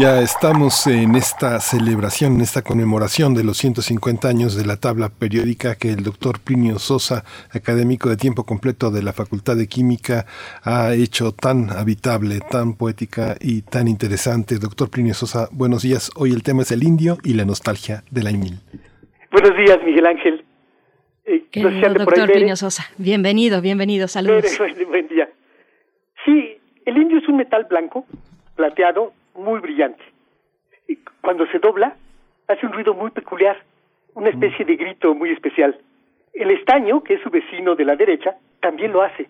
Ya 0.00 0.22
estamos 0.22 0.86
en 0.86 1.14
esta 1.14 1.60
celebración, 1.60 2.36
en 2.36 2.40
esta 2.40 2.62
conmemoración 2.62 3.34
de 3.34 3.44
los 3.44 3.58
150 3.58 4.28
años 4.28 4.56
de 4.56 4.64
la 4.64 4.78
tabla 4.78 5.10
periódica 5.10 5.74
que 5.74 5.90
el 5.90 6.02
doctor 6.02 6.40
Plinio 6.40 6.78
Sosa, 6.78 7.22
académico 7.52 8.08
de 8.08 8.16
tiempo 8.16 8.44
completo 8.44 8.90
de 8.90 9.02
la 9.02 9.12
Facultad 9.12 9.56
de 9.56 9.66
Química, 9.66 10.24
ha 10.64 10.94
hecho 10.94 11.32
tan 11.32 11.68
habitable, 11.68 12.40
tan 12.50 12.78
poética 12.78 13.36
y 13.42 13.60
tan 13.60 13.88
interesante. 13.88 14.54
Doctor 14.58 14.88
Plinio 14.88 15.12
Sosa, 15.12 15.50
buenos 15.52 15.82
días. 15.82 16.10
Hoy 16.16 16.30
el 16.30 16.42
tema 16.42 16.62
es 16.62 16.72
el 16.72 16.82
indio 16.82 17.18
y 17.22 17.34
la 17.34 17.44
nostalgia 17.44 18.02
de 18.10 18.22
la 18.22 18.30
INIL. 18.30 18.54
Buenos 19.30 19.54
días, 19.54 19.80
Miguel 19.84 20.06
Ángel. 20.06 20.44
Eh, 21.26 21.44
doctor 21.52 22.32
Plinio 22.32 22.56
Sosa, 22.56 22.84
bienvenido, 22.96 23.60
bienvenido, 23.60 24.08
saludos. 24.08 24.46
buen 24.88 25.08
día. 25.08 25.28
Sí, 26.24 26.56
el 26.86 26.96
indio 26.96 27.18
es 27.18 27.28
un 27.28 27.36
metal 27.36 27.66
blanco, 27.68 28.06
plateado, 28.56 29.12
muy 29.40 29.60
brillante. 29.60 30.02
Cuando 31.20 31.46
se 31.48 31.58
dobla, 31.58 31.96
hace 32.48 32.66
un 32.66 32.72
ruido 32.72 32.94
muy 32.94 33.10
peculiar, 33.10 33.56
una 34.14 34.30
mm. 34.30 34.34
especie 34.34 34.64
de 34.64 34.76
grito 34.76 35.14
muy 35.14 35.30
especial. 35.30 35.78
El 36.32 36.50
estaño, 36.50 37.02
que 37.02 37.14
es 37.14 37.22
su 37.22 37.30
vecino 37.30 37.74
de 37.74 37.84
la 37.84 37.96
derecha, 37.96 38.36
también 38.60 38.92
lo 38.92 39.02
hace. 39.02 39.28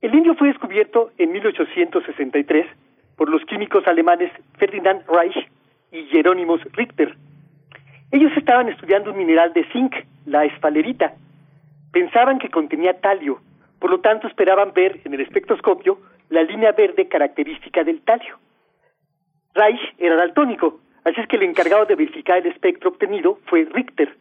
El 0.00 0.14
indio 0.14 0.34
fue 0.34 0.48
descubierto 0.48 1.10
en 1.18 1.32
1863 1.32 2.66
por 3.16 3.28
los 3.28 3.44
químicos 3.44 3.86
alemanes 3.86 4.32
Ferdinand 4.58 5.04
Reich 5.06 5.36
y 5.92 6.04
Jerónimos 6.06 6.60
Richter. 6.72 7.16
Ellos 8.10 8.32
estaban 8.36 8.68
estudiando 8.68 9.10
un 9.10 9.18
mineral 9.18 9.52
de 9.52 9.64
zinc, 9.72 9.94
la 10.26 10.44
esfalerita. 10.44 11.12
Pensaban 11.92 12.38
que 12.38 12.48
contenía 12.48 13.00
talio, 13.00 13.40
por 13.78 13.90
lo 13.90 14.00
tanto 14.00 14.26
esperaban 14.26 14.72
ver 14.72 15.00
en 15.04 15.14
el 15.14 15.20
espectroscopio 15.20 15.98
la 16.30 16.42
línea 16.42 16.72
verde 16.72 17.08
característica 17.08 17.84
del 17.84 18.00
talio. 18.00 18.38
Reich 19.54 19.80
era 19.98 20.16
daltónico, 20.16 20.80
así 21.04 21.20
es 21.20 21.26
que 21.28 21.36
el 21.36 21.42
encargado 21.42 21.84
de 21.86 21.96
verificar 21.96 22.38
el 22.38 22.46
espectro 22.46 22.90
obtenido 22.90 23.38
fue 23.46 23.66
Richter. 23.72 24.16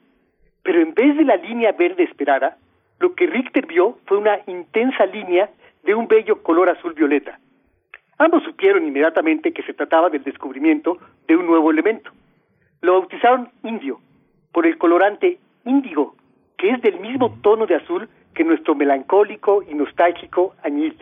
Pero 0.63 0.81
en 0.81 0.93
vez 0.93 1.17
de 1.17 1.23
la 1.23 1.35
línea 1.35 1.71
verde 1.71 2.03
esperada, 2.03 2.57
lo 2.99 3.13
que 3.15 3.27
Richter 3.27 3.65
vio 3.65 3.97
fue 4.05 4.17
una 4.17 4.39
intensa 4.47 5.05
línea 5.05 5.49
de 5.83 5.95
un 5.95 6.07
bello 6.07 6.41
color 6.43 6.69
azul 6.69 6.93
violeta. 6.93 7.39
Ambos 8.17 8.43
supieron 8.43 8.85
inmediatamente 8.85 9.53
que 9.53 9.63
se 9.63 9.73
trataba 9.73 10.09
del 10.09 10.23
descubrimiento 10.23 10.97
de 11.27 11.37
un 11.37 11.45
nuevo 11.45 11.71
elemento. 11.71 12.11
Lo 12.81 12.93
bautizaron 12.93 13.49
indio, 13.63 13.99
por 14.51 14.65
el 14.65 14.77
colorante 14.77 15.37
índigo, 15.63 16.15
que 16.57 16.71
es 16.71 16.81
del 16.81 16.99
mismo 16.99 17.37
tono 17.41 17.65
de 17.65 17.75
azul 17.75 18.09
que 18.33 18.43
nuestro 18.43 18.75
melancólico 18.75 19.63
y 19.63 19.73
nostálgico 19.73 20.55
añil. 20.63 20.97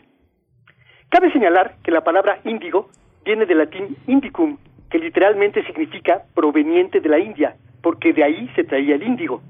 Cabe 1.10 1.32
señalar 1.32 1.76
que 1.84 1.92
la 1.92 2.04
palabra 2.04 2.40
índigo 2.44 2.90
viene 3.28 3.46
del 3.46 3.58
latín 3.58 3.98
indicum, 4.08 4.58
que 4.90 4.98
literalmente 4.98 5.62
significa 5.66 6.24
proveniente 6.34 7.02
de 7.02 7.10
la 7.10 7.20
India, 7.20 7.58
porque 7.84 8.14
de 8.14 8.24
ahí 8.24 8.50
se 8.56 8.64
traía 8.64 8.96
el 8.96 9.04
índigo. 9.04 9.42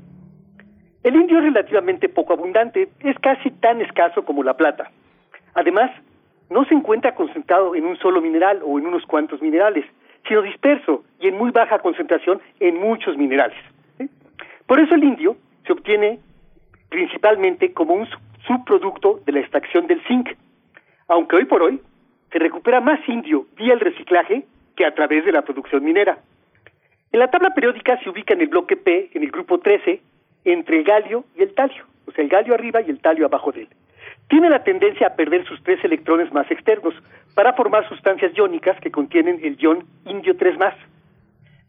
El 1.04 1.16
indio 1.16 1.38
es 1.38 1.44
relativamente 1.44 2.10
poco 2.10 2.34
abundante, 2.34 2.90
es 3.02 3.20
casi 3.20 3.52
tan 3.52 3.80
escaso 3.82 4.26
como 4.26 4.44
la 4.44 4.58
plata. 4.58 4.90
Además, 5.54 5.92
no 6.50 6.66
se 6.66 6.74
encuentra 6.74 7.14
concentrado 7.14 7.76
en 7.76 7.86
un 7.86 7.98
solo 7.98 8.20
mineral 8.20 8.62
o 8.66 8.80
en 8.80 8.88
unos 8.88 9.06
cuantos 9.06 9.44
minerales, 9.44 9.86
sino 10.28 10.42
disperso 10.42 11.04
y 11.20 11.28
en 11.28 11.38
muy 11.38 11.52
baja 11.52 11.78
concentración 11.78 12.42
en 12.60 12.80
muchos 12.80 13.16
minerales. 13.16 13.60
Por 14.66 14.80
eso 14.80 14.96
el 14.96 15.04
indio 15.04 15.38
se 15.68 15.74
obtiene 15.74 16.20
principalmente 16.90 17.74
como 17.74 17.94
un 17.94 18.08
subproducto 18.48 19.20
de 19.24 19.34
la 19.34 19.42
extracción 19.42 19.86
del 19.86 20.02
zinc, 20.08 20.30
aunque 21.08 21.36
hoy 21.36 21.46
por 21.46 21.62
hoy 21.62 21.80
se 22.32 22.40
recupera 22.40 22.82
más 22.82 23.00
indio 23.08 23.46
vía 23.58 23.74
el 23.74 23.80
reciclaje 23.80 24.44
que 24.76 24.86
a 24.86 24.94
través 24.94 25.26
de 25.26 25.32
la 25.32 25.42
producción 25.42 25.84
minera. 25.84 26.18
En 27.12 27.20
la 27.20 27.30
tabla 27.30 27.54
periódica 27.54 27.98
se 28.04 28.10
ubica 28.10 28.34
en 28.34 28.42
el 28.42 28.48
bloque 28.48 28.76
P, 28.76 29.12
en 29.14 29.24
el 29.24 29.32
grupo 29.32 29.60
13, 29.60 30.02
entre 30.46 30.78
el 30.78 30.84
galio 30.84 31.26
y 31.38 31.44
el 31.44 31.54
talio, 31.54 31.86
o 32.06 32.12
sea, 32.12 32.24
el 32.24 32.30
galio 32.30 32.54
arriba 32.54 32.82
y 32.82 32.90
el 32.90 33.00
talio 33.00 33.26
abajo 33.26 33.52
de 33.52 33.62
él. 33.62 33.68
Tiene 34.30 34.50
la 34.50 34.64
tendencia 34.64 35.08
a 35.08 35.16
perder 35.16 35.46
sus 35.46 35.62
tres 35.64 35.84
electrones 35.84 36.32
más 36.34 36.50
externos 36.52 36.94
para 37.34 37.54
formar 37.54 37.88
sustancias 37.88 38.34
iónicas 38.36 38.80
que 38.82 38.92
contienen 38.92 39.40
el 39.42 39.58
ion 39.58 39.86
indio 40.06 40.36
3 40.36 40.58
más. 40.58 40.76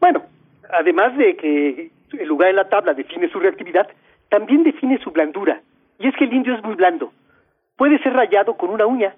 Bueno, 0.01 0.23
además 0.71 1.17
de 1.17 1.37
que 1.37 1.91
el 2.13 2.29
lugar 2.29 2.51
en 2.51 2.57
la 2.57 2.69
tabla 2.69 2.95
define 2.95 3.29
su 3.29 3.39
reactividad, 3.39 3.89
también 4.29 4.65
define 4.65 4.99
su 4.99 5.11
blandura. 5.11 5.61
Y 5.99 6.09
es 6.09 6.17
que 6.17 6.25
el 6.25 6.33
indio 6.33 6.55
es 6.55 6.65
muy 6.65 6.75
blando. 6.75 7.13
Puede 7.77 7.99
ser 8.03 8.13
rayado 8.13 8.55
con 8.55 8.71
una 8.71 8.87
uña 8.87 9.15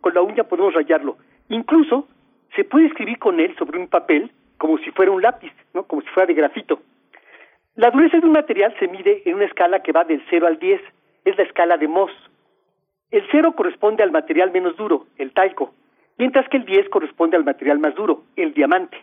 con 0.00 0.14
la 0.14 0.22
uña 0.22 0.44
podemos 0.44 0.74
rayarlo. 0.74 1.16
Incluso 1.48 2.08
se 2.54 2.64
puede 2.64 2.86
escribir 2.86 3.18
con 3.18 3.40
él 3.40 3.54
sobre 3.56 3.78
un 3.78 3.88
papel 3.88 4.30
como 4.58 4.78
si 4.78 4.90
fuera 4.92 5.10
un 5.10 5.22
lápiz, 5.22 5.52
¿no? 5.72 5.84
como 5.84 6.02
si 6.02 6.08
fuera 6.08 6.26
de 6.26 6.34
grafito. 6.34 6.80
La 7.76 7.90
dureza 7.90 8.18
de 8.18 8.26
un 8.26 8.32
material 8.32 8.74
se 8.78 8.88
mide 8.88 9.22
en 9.24 9.34
una 9.34 9.46
escala 9.46 9.82
que 9.82 9.92
va 9.92 10.04
del 10.04 10.22
0 10.30 10.46
al 10.46 10.58
10, 10.58 10.80
es 11.24 11.36
la 11.36 11.42
escala 11.42 11.76
de 11.76 11.88
Mohs. 11.88 12.12
El 13.10 13.24
0 13.30 13.54
corresponde 13.56 14.02
al 14.02 14.12
material 14.12 14.52
menos 14.52 14.76
duro, 14.76 15.06
el 15.18 15.32
talco, 15.32 15.74
mientras 16.16 16.48
que 16.48 16.56
el 16.56 16.64
10 16.64 16.88
corresponde 16.88 17.36
al 17.36 17.44
material 17.44 17.78
más 17.78 17.94
duro, 17.94 18.22
el 18.36 18.54
diamante. 18.54 18.96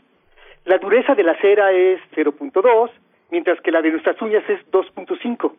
La 0.66 0.78
dureza 0.78 1.16
de 1.16 1.24
la 1.24 1.38
cera 1.42 1.72
es 1.72 2.00
0.2, 2.16 2.92
mientras 3.30 3.60
que 3.62 3.72
la 3.72 3.82
de 3.82 3.92
nuestras 3.92 4.22
uñas 4.22 4.44
es 4.50 4.60
2.5. 4.72 5.52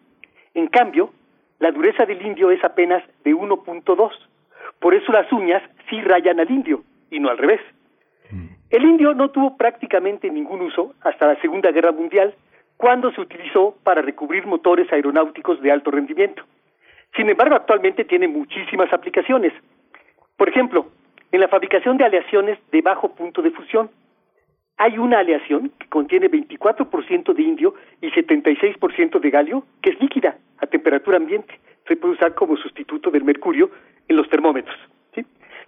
En 0.55 0.69
cambio, 0.69 1.11
la 1.59 1.71
dureza 1.71 2.07
del 2.07 2.25
indio 2.25 2.51
es 2.51 2.63
apenas 2.65 3.03
de 3.25 3.35
1.2. 3.35 4.11
Por 4.79 4.95
eso 4.95 5.13
las 5.13 5.31
uñas 5.33 5.63
sí 5.89 6.01
rayan 6.01 6.41
al 6.41 6.51
indio 6.51 6.83
y 7.11 7.21
no 7.21 7.31
al 7.31 7.39
revés. 7.39 7.61
Mm. 8.31 8.47
El 8.71 8.85
indio 8.85 9.15
no 9.15 9.31
tuvo 9.31 9.57
prácticamente 9.57 10.31
ningún 10.31 10.63
uso 10.63 10.95
hasta 11.03 11.27
la 11.27 11.41
Segunda 11.41 11.71
Guerra 11.71 11.93
Mundial, 11.93 12.35
cuando 12.77 13.13
se 13.13 13.21
utilizó 13.21 13.77
para 13.85 14.03
recubrir 14.03 14.47
motores 14.47 14.93
aeronáuticos 14.93 15.61
de 15.61 15.71
alto 15.71 15.91
rendimiento. 15.91 16.43
Sin 17.15 17.29
embargo, 17.29 17.55
actualmente 17.55 18.05
tiene 18.05 18.27
muchísimas 18.27 18.93
aplicaciones. 18.93 19.53
Por 20.37 20.49
ejemplo, 20.49 20.87
en 21.33 21.41
la 21.41 21.49
fabricación 21.49 21.97
de 21.97 22.05
aleaciones 22.05 22.59
de 22.71 22.83
bajo 22.83 23.15
punto 23.15 23.43
de 23.43 23.51
fusión. 23.51 23.91
Hay 24.77 24.99
una 24.99 25.19
aleación 25.19 25.73
que 25.79 25.89
contiene 25.89 26.31
24% 26.31 27.33
de 27.35 27.43
indio 27.43 27.75
y 28.01 28.11
76% 28.11 29.21
de 29.21 29.31
galio, 29.31 29.65
que 29.81 29.91
es 29.91 30.01
líquida 30.01 30.37
a 30.59 30.67
temperatura 30.67 31.17
ambiente. 31.17 31.59
Se 31.89 31.97
puede 31.97 32.15
usar 32.15 32.35
como 32.35 32.57
sustituto 32.57 33.11
del 33.11 33.25
mercurio 33.25 33.71
en 34.09 34.17
los 34.17 34.29
termómetros. 34.29 34.77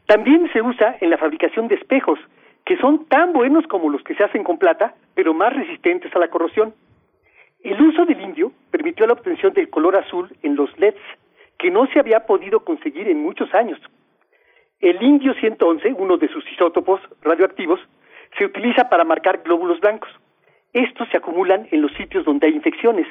También 0.07 0.51
se 0.53 0.61
usa 0.61 0.97
en 1.01 1.11
la 1.11 1.17
fabricación 1.17 1.69
de 1.69 1.77
espejos, 1.77 2.19
que 2.67 2.77
son 2.77 3.07
tan 3.07 3.33
buenos 3.33 3.67
como 3.67 3.89
los 3.89 4.03
que 4.03 4.15
se 4.15 4.25
hacen 4.25 4.45
con 4.45 4.59
plata, 4.59 4.95
pero 5.15 5.33
más 5.33 5.55
resistentes 5.55 6.15
a 6.15 6.19
la 6.19 6.29
corrosión. 6.29 6.75
El 7.63 7.81
uso 7.81 8.05
del 8.05 8.21
indio 8.21 8.53
permitió 8.71 9.07
la 9.07 9.15
obtención 9.15 9.55
del 9.55 9.71
color 9.71 9.97
azul 9.97 10.31
en 10.43 10.57
los 10.57 10.79
LEDs, 10.79 11.01
que 11.59 11.71
no 11.71 11.87
se 11.87 12.01
había 12.01 12.27
podido 12.27 12.61
conseguir 12.61 13.09
en 13.09 13.23
muchos 13.23 13.55
años. 13.55 13.81
El 14.81 15.03
indio 15.03 15.33
111, 15.35 15.95
uno 15.95 16.19
de 16.19 16.29
sus 16.29 16.47
isótopos 16.53 17.01
radioactivos, 17.23 17.81
se 18.37 18.45
utiliza 18.45 18.91
para 18.91 19.05
marcar 19.05 19.43
glóbulos 19.43 19.81
blancos. 19.81 20.11
Estos 20.75 21.09
se 21.09 21.17
acumulan 21.17 21.67
en 21.71 21.81
los 21.81 21.93
sitios 21.93 22.27
donde 22.27 22.49
hay 22.49 22.55
infecciones 22.55 23.07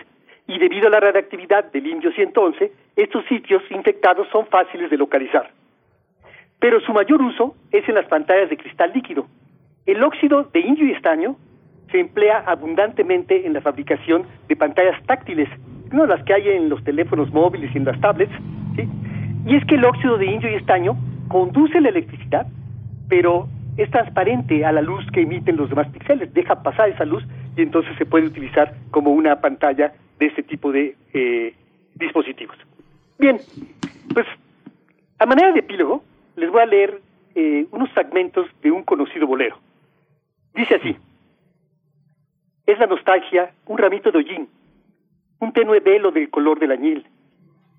y 0.48 0.60
debido 0.60 0.88
a 0.88 0.92
la 0.92 1.00
radiactividad 1.00 1.72
del 1.72 1.88
indio 1.88 2.12
111, 2.12 2.72
estos 2.96 3.26
sitios 3.26 3.64
infectados 3.70 4.28
son 4.32 4.46
fáciles 4.48 4.90
de 4.90 4.98
localizar. 4.98 5.50
Pero 6.60 6.80
su 6.82 6.94
mayor 6.94 7.22
uso 7.22 7.56
es 7.72 7.88
en 7.88 7.96
las 7.96 8.06
pantallas 8.06 8.50
de 8.50 8.58
cristal 8.58 8.92
líquido. 8.94 9.28
El 9.86 10.04
óxido 10.04 10.44
de 10.54 10.60
indio 10.60 10.86
y 10.86 10.92
estaño 10.92 11.36
se 11.92 12.00
emplea 12.00 12.40
abundantemente 12.46 13.46
en 13.46 13.54
la 13.54 13.62
fabricación 13.62 14.26
de 14.48 14.56
pantallas 14.56 15.02
táctiles, 15.06 15.50
no 15.92 16.06
las 16.06 16.24
que 16.24 16.34
hay 16.34 16.50
en 16.50 16.70
los 16.70 16.84
teléfonos 16.84 17.32
móviles 17.32 17.70
y 17.74 17.78
en 17.78 17.86
las 17.86 18.00
tablets, 18.02 18.34
y 19.46 19.56
es 19.56 19.66
que 19.66 19.76
el 19.76 19.86
óxido 19.86 20.18
de 20.18 20.26
indio 20.26 20.50
y 20.50 20.56
estaño 20.56 20.96
conduce 21.28 21.80
la 21.82 21.90
electricidad, 21.90 22.48
pero 23.10 23.48
es 23.78 23.90
transparente 23.92 24.66
a 24.66 24.72
la 24.72 24.82
luz 24.82 25.06
que 25.12 25.22
emiten 25.22 25.58
los 25.58 25.70
demás 25.70 25.88
píxeles, 25.90 26.34
deja 26.34 26.64
pasar 26.64 26.90
esa 26.90 27.06
luz 27.06 27.24
y 27.58 27.62
entonces 27.62 27.96
se 27.98 28.06
puede 28.06 28.28
utilizar 28.28 28.74
como 28.92 29.12
una 29.12 29.42
pantalla 29.42 29.94
de 30.20 30.26
este 30.28 30.44
tipo 30.44 30.72
de 30.72 30.96
eh, 31.14 31.56
dispositivos. 31.96 32.58
Bien, 33.20 33.40
pues 34.14 34.26
a 35.20 35.26
manera 35.26 35.52
de 35.52 35.60
epílogo 35.60 36.04
les 36.36 36.52
voy 36.52 36.62
a 36.62 36.66
leer 36.66 37.02
eh, 37.36 37.66
unos 37.72 37.90
fragmentos 37.92 38.48
de 38.62 38.72
un 38.72 38.84
conocido 38.84 39.28
bolero. 39.28 39.58
Dice 40.54 40.76
así, 40.76 40.96
es 42.66 42.80
la 42.80 42.88
nostalgia 42.88 43.52
un 43.66 43.78
ramito 43.78 44.12
de 44.12 44.20
hollín, 44.20 44.50
un 45.40 45.52
tenue 45.52 45.80
velo 45.80 46.12
del 46.12 46.30
color 46.30 46.60
del 46.60 46.72
añil, 46.72 47.06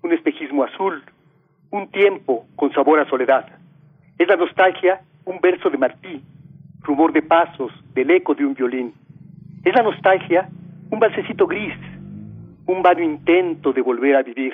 un 0.03 0.13
espejismo 0.13 0.63
azul, 0.63 1.03
un 1.71 1.89
tiempo 1.89 2.45
con 2.55 2.71
sabor 2.73 2.99
a 2.99 3.09
soledad. 3.09 3.47
Es 4.17 4.27
la 4.27 4.35
nostalgia 4.35 5.01
un 5.25 5.39
verso 5.39 5.69
de 5.69 5.77
Martí, 5.77 6.21
rumor 6.81 7.11
de 7.11 7.21
pasos, 7.21 7.71
del 7.93 8.11
eco 8.11 8.35
de 8.35 8.45
un 8.45 8.53
violín. 8.53 8.93
Es 9.63 9.73
la 9.73 9.83
nostalgia 9.83 10.47
un 10.91 10.99
balsecito 10.99 11.47
gris, 11.47 11.73
un 12.67 12.81
vano 12.81 13.03
intento 13.03 13.73
de 13.73 13.81
volver 13.81 14.15
a 14.15 14.23
vivir. 14.23 14.53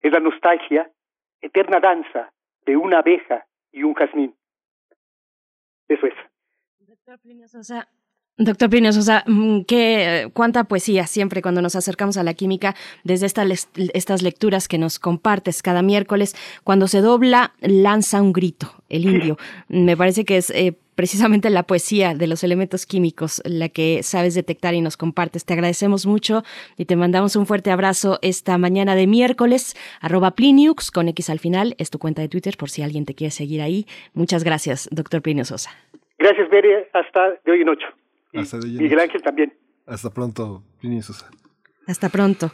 Es 0.00 0.12
la 0.12 0.20
nostalgia, 0.20 0.90
eterna 1.40 1.80
danza 1.80 2.32
de 2.66 2.76
una 2.76 2.98
abeja 2.98 3.46
y 3.72 3.82
un 3.82 3.94
jazmín. 3.94 4.34
Eso 5.88 6.06
es. 6.06 6.14
Doctor 6.78 7.18
Plinio 7.18 7.48
Sosa, 7.48 7.88
Doctor 8.38 8.70
Plinio 8.70 8.92
Sosa, 8.92 9.24
mm, 9.26 9.62
¿qué, 9.62 10.30
cuánta 10.32 10.64
poesía 10.64 11.06
siempre 11.06 11.42
cuando 11.42 11.60
nos 11.60 11.76
acercamos 11.76 12.16
a 12.16 12.22
la 12.22 12.32
química, 12.32 12.74
desde 13.04 13.26
estas 13.26 14.22
lecturas 14.22 14.68
que 14.68 14.78
nos 14.78 14.98
compartes 14.98 15.62
cada 15.62 15.82
miércoles, 15.82 16.34
cuando 16.64 16.88
se 16.88 17.02
dobla, 17.02 17.52
lanza 17.60 18.22
un 18.22 18.32
grito, 18.32 18.72
el 18.88 19.04
indio. 19.04 19.36
Me 19.68 19.96
parece 19.96 20.24
que 20.24 20.38
es 20.38 20.50
eh, 20.50 20.78
precisamente 20.94 21.50
la 21.50 21.62
poesía 21.62 22.14
de 22.14 22.26
los 22.26 22.44
elementos 22.44 22.86
químicos 22.86 23.42
la 23.44 23.68
que 23.68 24.02
sabes 24.02 24.34
detectar 24.34 24.74
y 24.74 24.80
nos 24.80 24.96
compartes. 24.96 25.44
Te 25.44 25.52
agradecemos 25.54 26.06
mucho 26.06 26.42
y 26.76 26.84
te 26.84 26.96
mandamos 26.96 27.36
un 27.36 27.46
fuerte 27.46 27.70
abrazo 27.70 28.18
esta 28.22 28.58
mañana 28.58 28.94
de 28.94 29.06
miércoles, 29.06 29.74
arroba 30.00 30.32
Pliniux 30.32 30.90
con 30.90 31.08
X 31.08 31.30
al 31.30 31.38
final, 31.38 31.74
es 31.78 31.90
tu 31.90 31.98
cuenta 31.98 32.22
de 32.22 32.28
Twitter 32.28 32.56
por 32.56 32.70
si 32.70 32.82
alguien 32.82 33.04
te 33.04 33.14
quiere 33.14 33.30
seguir 33.30 33.62
ahí. 33.62 33.86
Muchas 34.14 34.44
gracias, 34.44 34.88
doctor 34.90 35.22
Plinio 35.22 35.44
Sosa. 35.44 35.70
Gracias, 36.18 36.48
Bere, 36.50 36.88
hasta 36.92 37.30
de 37.44 37.52
hoy 37.52 37.62
en 37.62 37.68
ocho. 37.68 37.86
Hasta 38.34 38.58
de 38.58 38.66
Miguel 38.66 39.00
Ángel 39.00 39.22
también. 39.22 39.52
Hasta 39.86 40.10
pronto, 40.10 40.62
Plinio 40.80 41.02
Sosa. 41.02 41.30
Hasta 41.86 42.08
pronto. 42.08 42.52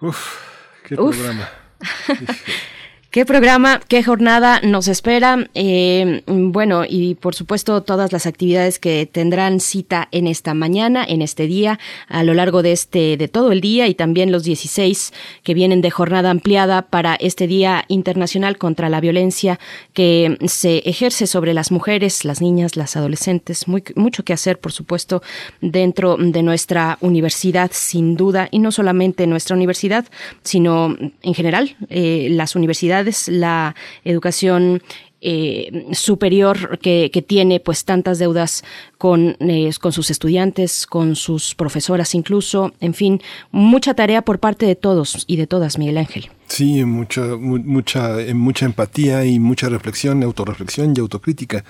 Uf, 0.00 0.82
qué 0.86 0.96
programa. 0.96 1.48
¿Qué 3.16 3.24
programa, 3.24 3.80
qué 3.88 4.02
jornada 4.02 4.60
nos 4.60 4.88
espera? 4.88 5.48
Eh, 5.54 6.22
bueno, 6.26 6.82
y 6.86 7.14
por 7.14 7.34
supuesto 7.34 7.82
todas 7.82 8.12
las 8.12 8.26
actividades 8.26 8.78
que 8.78 9.08
tendrán 9.10 9.60
cita 9.60 10.06
en 10.12 10.26
esta 10.26 10.52
mañana, 10.52 11.02
en 11.02 11.22
este 11.22 11.46
día, 11.46 11.78
a 12.08 12.22
lo 12.24 12.34
largo 12.34 12.62
de 12.62 12.72
este, 12.72 13.16
de 13.16 13.26
todo 13.28 13.52
el 13.52 13.62
día 13.62 13.88
y 13.88 13.94
también 13.94 14.32
los 14.32 14.44
16 14.44 15.14
que 15.42 15.54
vienen 15.54 15.80
de 15.80 15.90
jornada 15.90 16.28
ampliada 16.28 16.82
para 16.82 17.14
este 17.14 17.46
Día 17.46 17.86
Internacional 17.88 18.58
contra 18.58 18.90
la 18.90 19.00
Violencia 19.00 19.58
que 19.94 20.36
se 20.46 20.82
ejerce 20.84 21.26
sobre 21.26 21.54
las 21.54 21.72
mujeres, 21.72 22.26
las 22.26 22.42
niñas, 22.42 22.76
las 22.76 22.98
adolescentes. 22.98 23.64
Mucho 23.66 24.24
que 24.24 24.34
hacer, 24.34 24.58
por 24.58 24.72
supuesto, 24.72 25.22
dentro 25.62 26.18
de 26.18 26.42
nuestra 26.42 26.98
universidad, 27.00 27.70
sin 27.72 28.14
duda, 28.14 28.48
y 28.50 28.58
no 28.58 28.72
solamente 28.72 29.26
nuestra 29.26 29.56
universidad, 29.56 30.04
sino 30.42 30.94
en 31.22 31.32
general, 31.32 31.76
eh, 31.88 32.28
las 32.30 32.54
universidades 32.56 33.05
la 33.28 33.74
educación 34.04 34.82
eh, 35.22 35.86
superior 35.92 36.78
que, 36.78 37.24
tiene 37.26 37.58
pues 37.58 37.84
tantas 37.84 38.18
deudas 38.18 38.62
con, 38.98 39.36
eh, 39.40 39.70
con 39.80 39.92
sus 39.92 40.10
estudiantes, 40.10 40.86
con 40.86 41.16
sus 41.16 41.54
profesoras 41.54 42.14
incluso, 42.14 42.74
en 42.80 42.94
fin, 42.94 43.20
mucha 43.50 43.94
tarea 43.94 44.22
por 44.22 44.38
parte 44.38 44.66
de 44.66 44.76
todos 44.76 45.24
y 45.26 45.36
de 45.36 45.46
todas, 45.46 45.78
Miguel 45.78 45.98
Ángel. 45.98 46.30
Sí, 46.48 46.84
mucha, 46.84 47.22
mucha, 47.36 48.18
mucha 48.34 48.66
empatía 48.66 49.24
y 49.24 49.40
mucha 49.40 49.68
reflexión, 49.68 50.22
autorreflexión 50.22 50.92
y 50.96 51.00
autocrítica. 51.00 51.64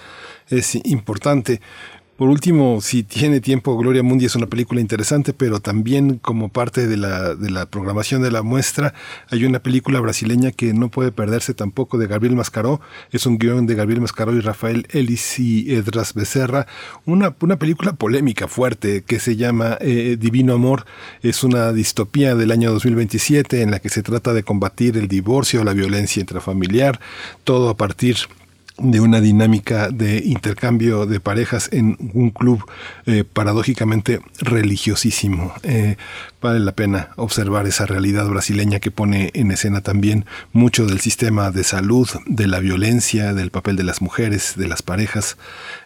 Es 0.49 0.75
importante. 0.85 1.61
Por 2.17 2.31
último, 2.31 2.81
si 2.81 3.03
tiene 3.03 3.43
tiempo, 3.43 3.77
Gloria 3.77 4.03
Mundi 4.03 4.25
es 4.25 4.35
una 4.37 4.47
película 4.47 4.81
interesante, 4.81 5.35
pero 5.35 5.61
también 5.61 6.17
como 6.17 6.49
parte 6.49 6.87
de 6.87 6.97
la, 6.97 7.35
de 7.35 7.51
la 7.51 7.67
programación 7.67 8.23
de 8.23 8.31
la 8.31 8.41
muestra, 8.41 8.95
hay 9.31 9.45
una 9.45 9.59
película 9.59 10.01
brasileña 10.01 10.51
que 10.51 10.73
no 10.73 10.89
puede 10.89 11.13
perderse 11.13 11.53
tampoco 11.53 11.99
de 11.99 12.07
Gabriel 12.07 12.35
Mascaró. 12.35 12.81
Es 13.13 13.27
un 13.27 13.37
guion 13.37 13.67
de 13.67 13.75
Gabriel 13.75 14.01
Mascaró 14.01 14.33
y 14.33 14.41
Rafael 14.41 14.87
Ellis 14.93 15.39
y 15.39 15.75
Edras 15.75 16.15
Becerra. 16.15 16.67
Una, 17.05 17.35
una 17.41 17.59
película 17.59 17.93
polémica, 17.93 18.49
fuerte, 18.49 19.03
que 19.03 19.21
se 19.21 19.37
llama 19.37 19.77
eh, 19.83 20.17
Divino 20.19 20.55
Amor. 20.55 20.87
Es 21.23 21.45
una 21.45 21.71
distopía 21.75 22.35
del 22.35 22.51
año 22.51 22.73
2027 22.73 23.61
en 23.61 23.71
la 23.71 23.79
que 23.79 23.91
se 23.91 24.03
trata 24.03 24.33
de 24.33 24.43
combatir 24.43 24.97
el 24.97 25.07
divorcio, 25.07 25.65
la 25.65 25.75
violencia 25.75 26.21
intrafamiliar, 26.21 26.99
todo 27.45 27.69
a 27.69 27.77
partir 27.77 28.17
una 28.79 29.21
dinámica 29.21 29.89
de 29.91 30.19
intercambio 30.19 31.07
de 31.07 31.21
parejas 31.21 31.69
en 31.73 31.97
un 32.15 32.31
club 32.31 32.65
eh, 33.07 33.25
paradójicamente 33.25 34.21
religiosísimo. 34.41 35.55
Eh, 35.63 35.97
vale 36.43 36.61
la 36.61 36.73
pena 36.73 37.11
observar 37.17 37.67
esa 37.67 37.87
realidad 37.87 38.29
brasileña 38.29 38.79
que 38.81 38.91
pone 38.91 39.31
en 39.35 39.51
escena 39.51 39.81
también 39.81 40.27
mucho 40.53 40.87
del 40.87 41.01
sistema 41.01 41.51
de 41.51 41.65
salud, 41.65 42.09
de 42.27 42.47
la 42.47 42.61
violencia, 42.61 43.33
del 43.35 43.51
papel 43.51 43.77
de 43.77 43.85
las 43.85 44.03
mujeres, 44.03 44.55
de 44.57 44.69
las 44.69 44.83
parejas. 44.83 45.37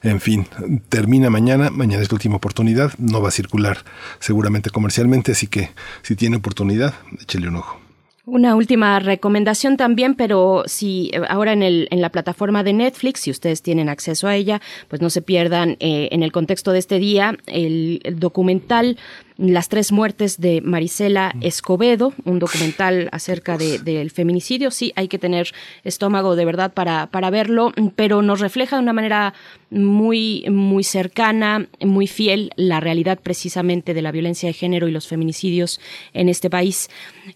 En 0.02 0.20
fin, 0.20 0.46
termina 0.88 1.30
mañana, 1.30 1.70
mañana 1.70 2.02
es 2.02 2.10
la 2.10 2.16
última 2.16 2.36
oportunidad, 2.36 2.92
no 2.98 3.22
va 3.22 3.28
a 3.28 3.32
circular 3.32 3.84
seguramente 4.18 4.70
comercialmente, 4.70 5.32
así 5.32 5.46
que 5.46 5.70
si 6.02 6.16
tiene 6.16 6.36
oportunidad, 6.36 6.94
échele 7.20 7.48
un 7.48 7.56
ojo. 7.56 7.89
Una 8.32 8.54
última 8.54 9.00
recomendación 9.00 9.76
también, 9.76 10.14
pero 10.14 10.62
si 10.66 11.10
eh, 11.12 11.20
ahora 11.28 11.52
en, 11.52 11.64
el, 11.64 11.88
en 11.90 12.00
la 12.00 12.10
plataforma 12.10 12.62
de 12.62 12.72
Netflix, 12.72 13.22
si 13.22 13.32
ustedes 13.32 13.60
tienen 13.60 13.88
acceso 13.88 14.28
a 14.28 14.36
ella, 14.36 14.60
pues 14.86 15.02
no 15.02 15.10
se 15.10 15.20
pierdan 15.20 15.70
eh, 15.80 16.08
en 16.12 16.22
el 16.22 16.30
contexto 16.30 16.70
de 16.70 16.78
este 16.78 17.00
día 17.00 17.36
el 17.46 18.00
documental 18.18 18.96
las 19.36 19.68
tres 19.68 19.90
muertes 19.90 20.38
de 20.38 20.60
Marisela 20.60 21.34
Escobedo, 21.40 22.12
un 22.24 22.38
documental 22.38 23.08
acerca 23.10 23.56
del 23.56 24.10
feminicidio. 24.10 24.70
Sí, 24.70 24.92
hay 24.96 25.08
que 25.08 25.18
tener 25.18 25.48
estómago 25.82 26.36
de 26.36 26.44
verdad 26.44 26.72
para, 26.72 27.06
para 27.06 27.30
verlo, 27.30 27.72
pero 27.96 28.20
nos 28.20 28.40
refleja 28.40 28.76
de 28.76 28.82
una 28.82 28.92
manera 28.92 29.32
muy, 29.70 30.44
muy 30.50 30.84
cercana, 30.84 31.68
muy 31.80 32.06
fiel 32.06 32.50
la 32.56 32.80
realidad 32.80 33.18
precisamente 33.22 33.94
de 33.94 34.02
la 34.02 34.12
violencia 34.12 34.48
de 34.48 34.52
género 34.52 34.88
y 34.88 34.90
los 34.90 35.06
feminicidios 35.06 35.80
en 36.12 36.28
este 36.28 36.50
país. 36.50 36.90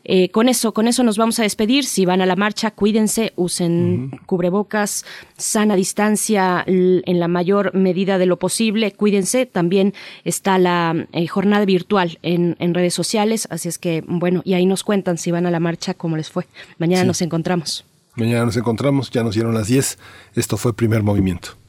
Eh, 0.05 0.31
con 0.31 0.49
eso, 0.49 0.75
con 0.75 0.89
eso 0.89 1.05
nos 1.05 1.17
vamos 1.17 1.39
a 1.39 1.43
despedir. 1.45 1.85
Si 1.85 2.05
van 2.05 2.21
a 2.21 2.27
la 2.27 2.37
marcha, 2.37 2.73
cuídense, 2.73 3.33
usen 3.37 4.11
cubrebocas, 4.27 5.05
sana 5.37 5.77
distancia 5.77 6.65
en 6.67 7.21
la 7.21 7.29
mayor 7.29 7.75
medida 7.75 8.19
de 8.19 8.27
lo 8.27 8.39
posible. 8.39 8.93
Cuídense. 8.93 9.47
También 9.47 9.95
está 10.25 10.59
la 10.59 11.07
eh, 11.13 11.27
jornada 11.27 11.65
virtual 11.65 12.19
en, 12.23 12.75
redes 12.75 12.95
sociales, 12.95 13.47
así 13.51 13.69
es 13.69 13.79
que, 13.79 14.03
bueno, 14.07 14.43
y 14.45 14.55
ahí 14.55 14.67
nos 14.67 14.83
cuentan 14.83 15.17
si 15.17 15.31
van 15.31 15.47
a 15.47 15.51
la 15.53 15.61
marcha, 15.61 15.95
cómo 15.95 16.17
les 16.17 16.29
fue. 16.29 16.47
Mañana 16.79 17.05
nos 17.05 17.23
encontramos. 17.23 17.85
Mañana 18.17 18.45
nos 18.45 18.57
encontramos, 18.57 19.11
ya 19.11 19.23
nos 19.23 19.35
dieron 19.35 19.55
las 19.55 19.69
10. 19.69 19.99
Esto 20.35 20.57
fue 20.57 20.75
Primer 20.75 21.03
Movimiento. 21.03 21.51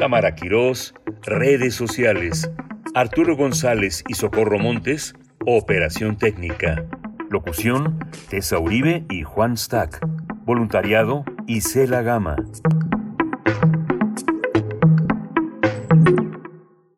Cámara 0.00 0.34
Quirós, 0.34 0.94
redes 1.24 1.74
sociales. 1.74 2.50
Arturo 2.94 3.36
González 3.36 4.02
y 4.08 4.14
Socorro 4.14 4.58
Montes, 4.58 5.14
operación 5.44 6.16
técnica. 6.16 6.86
Locución, 7.28 7.98
Tessa 8.30 8.58
Uribe 8.58 9.04
y 9.10 9.24
Juan 9.24 9.58
Stack. 9.58 10.00
Voluntariado, 10.46 11.26
Isela 11.46 12.00
Gama. 12.00 12.36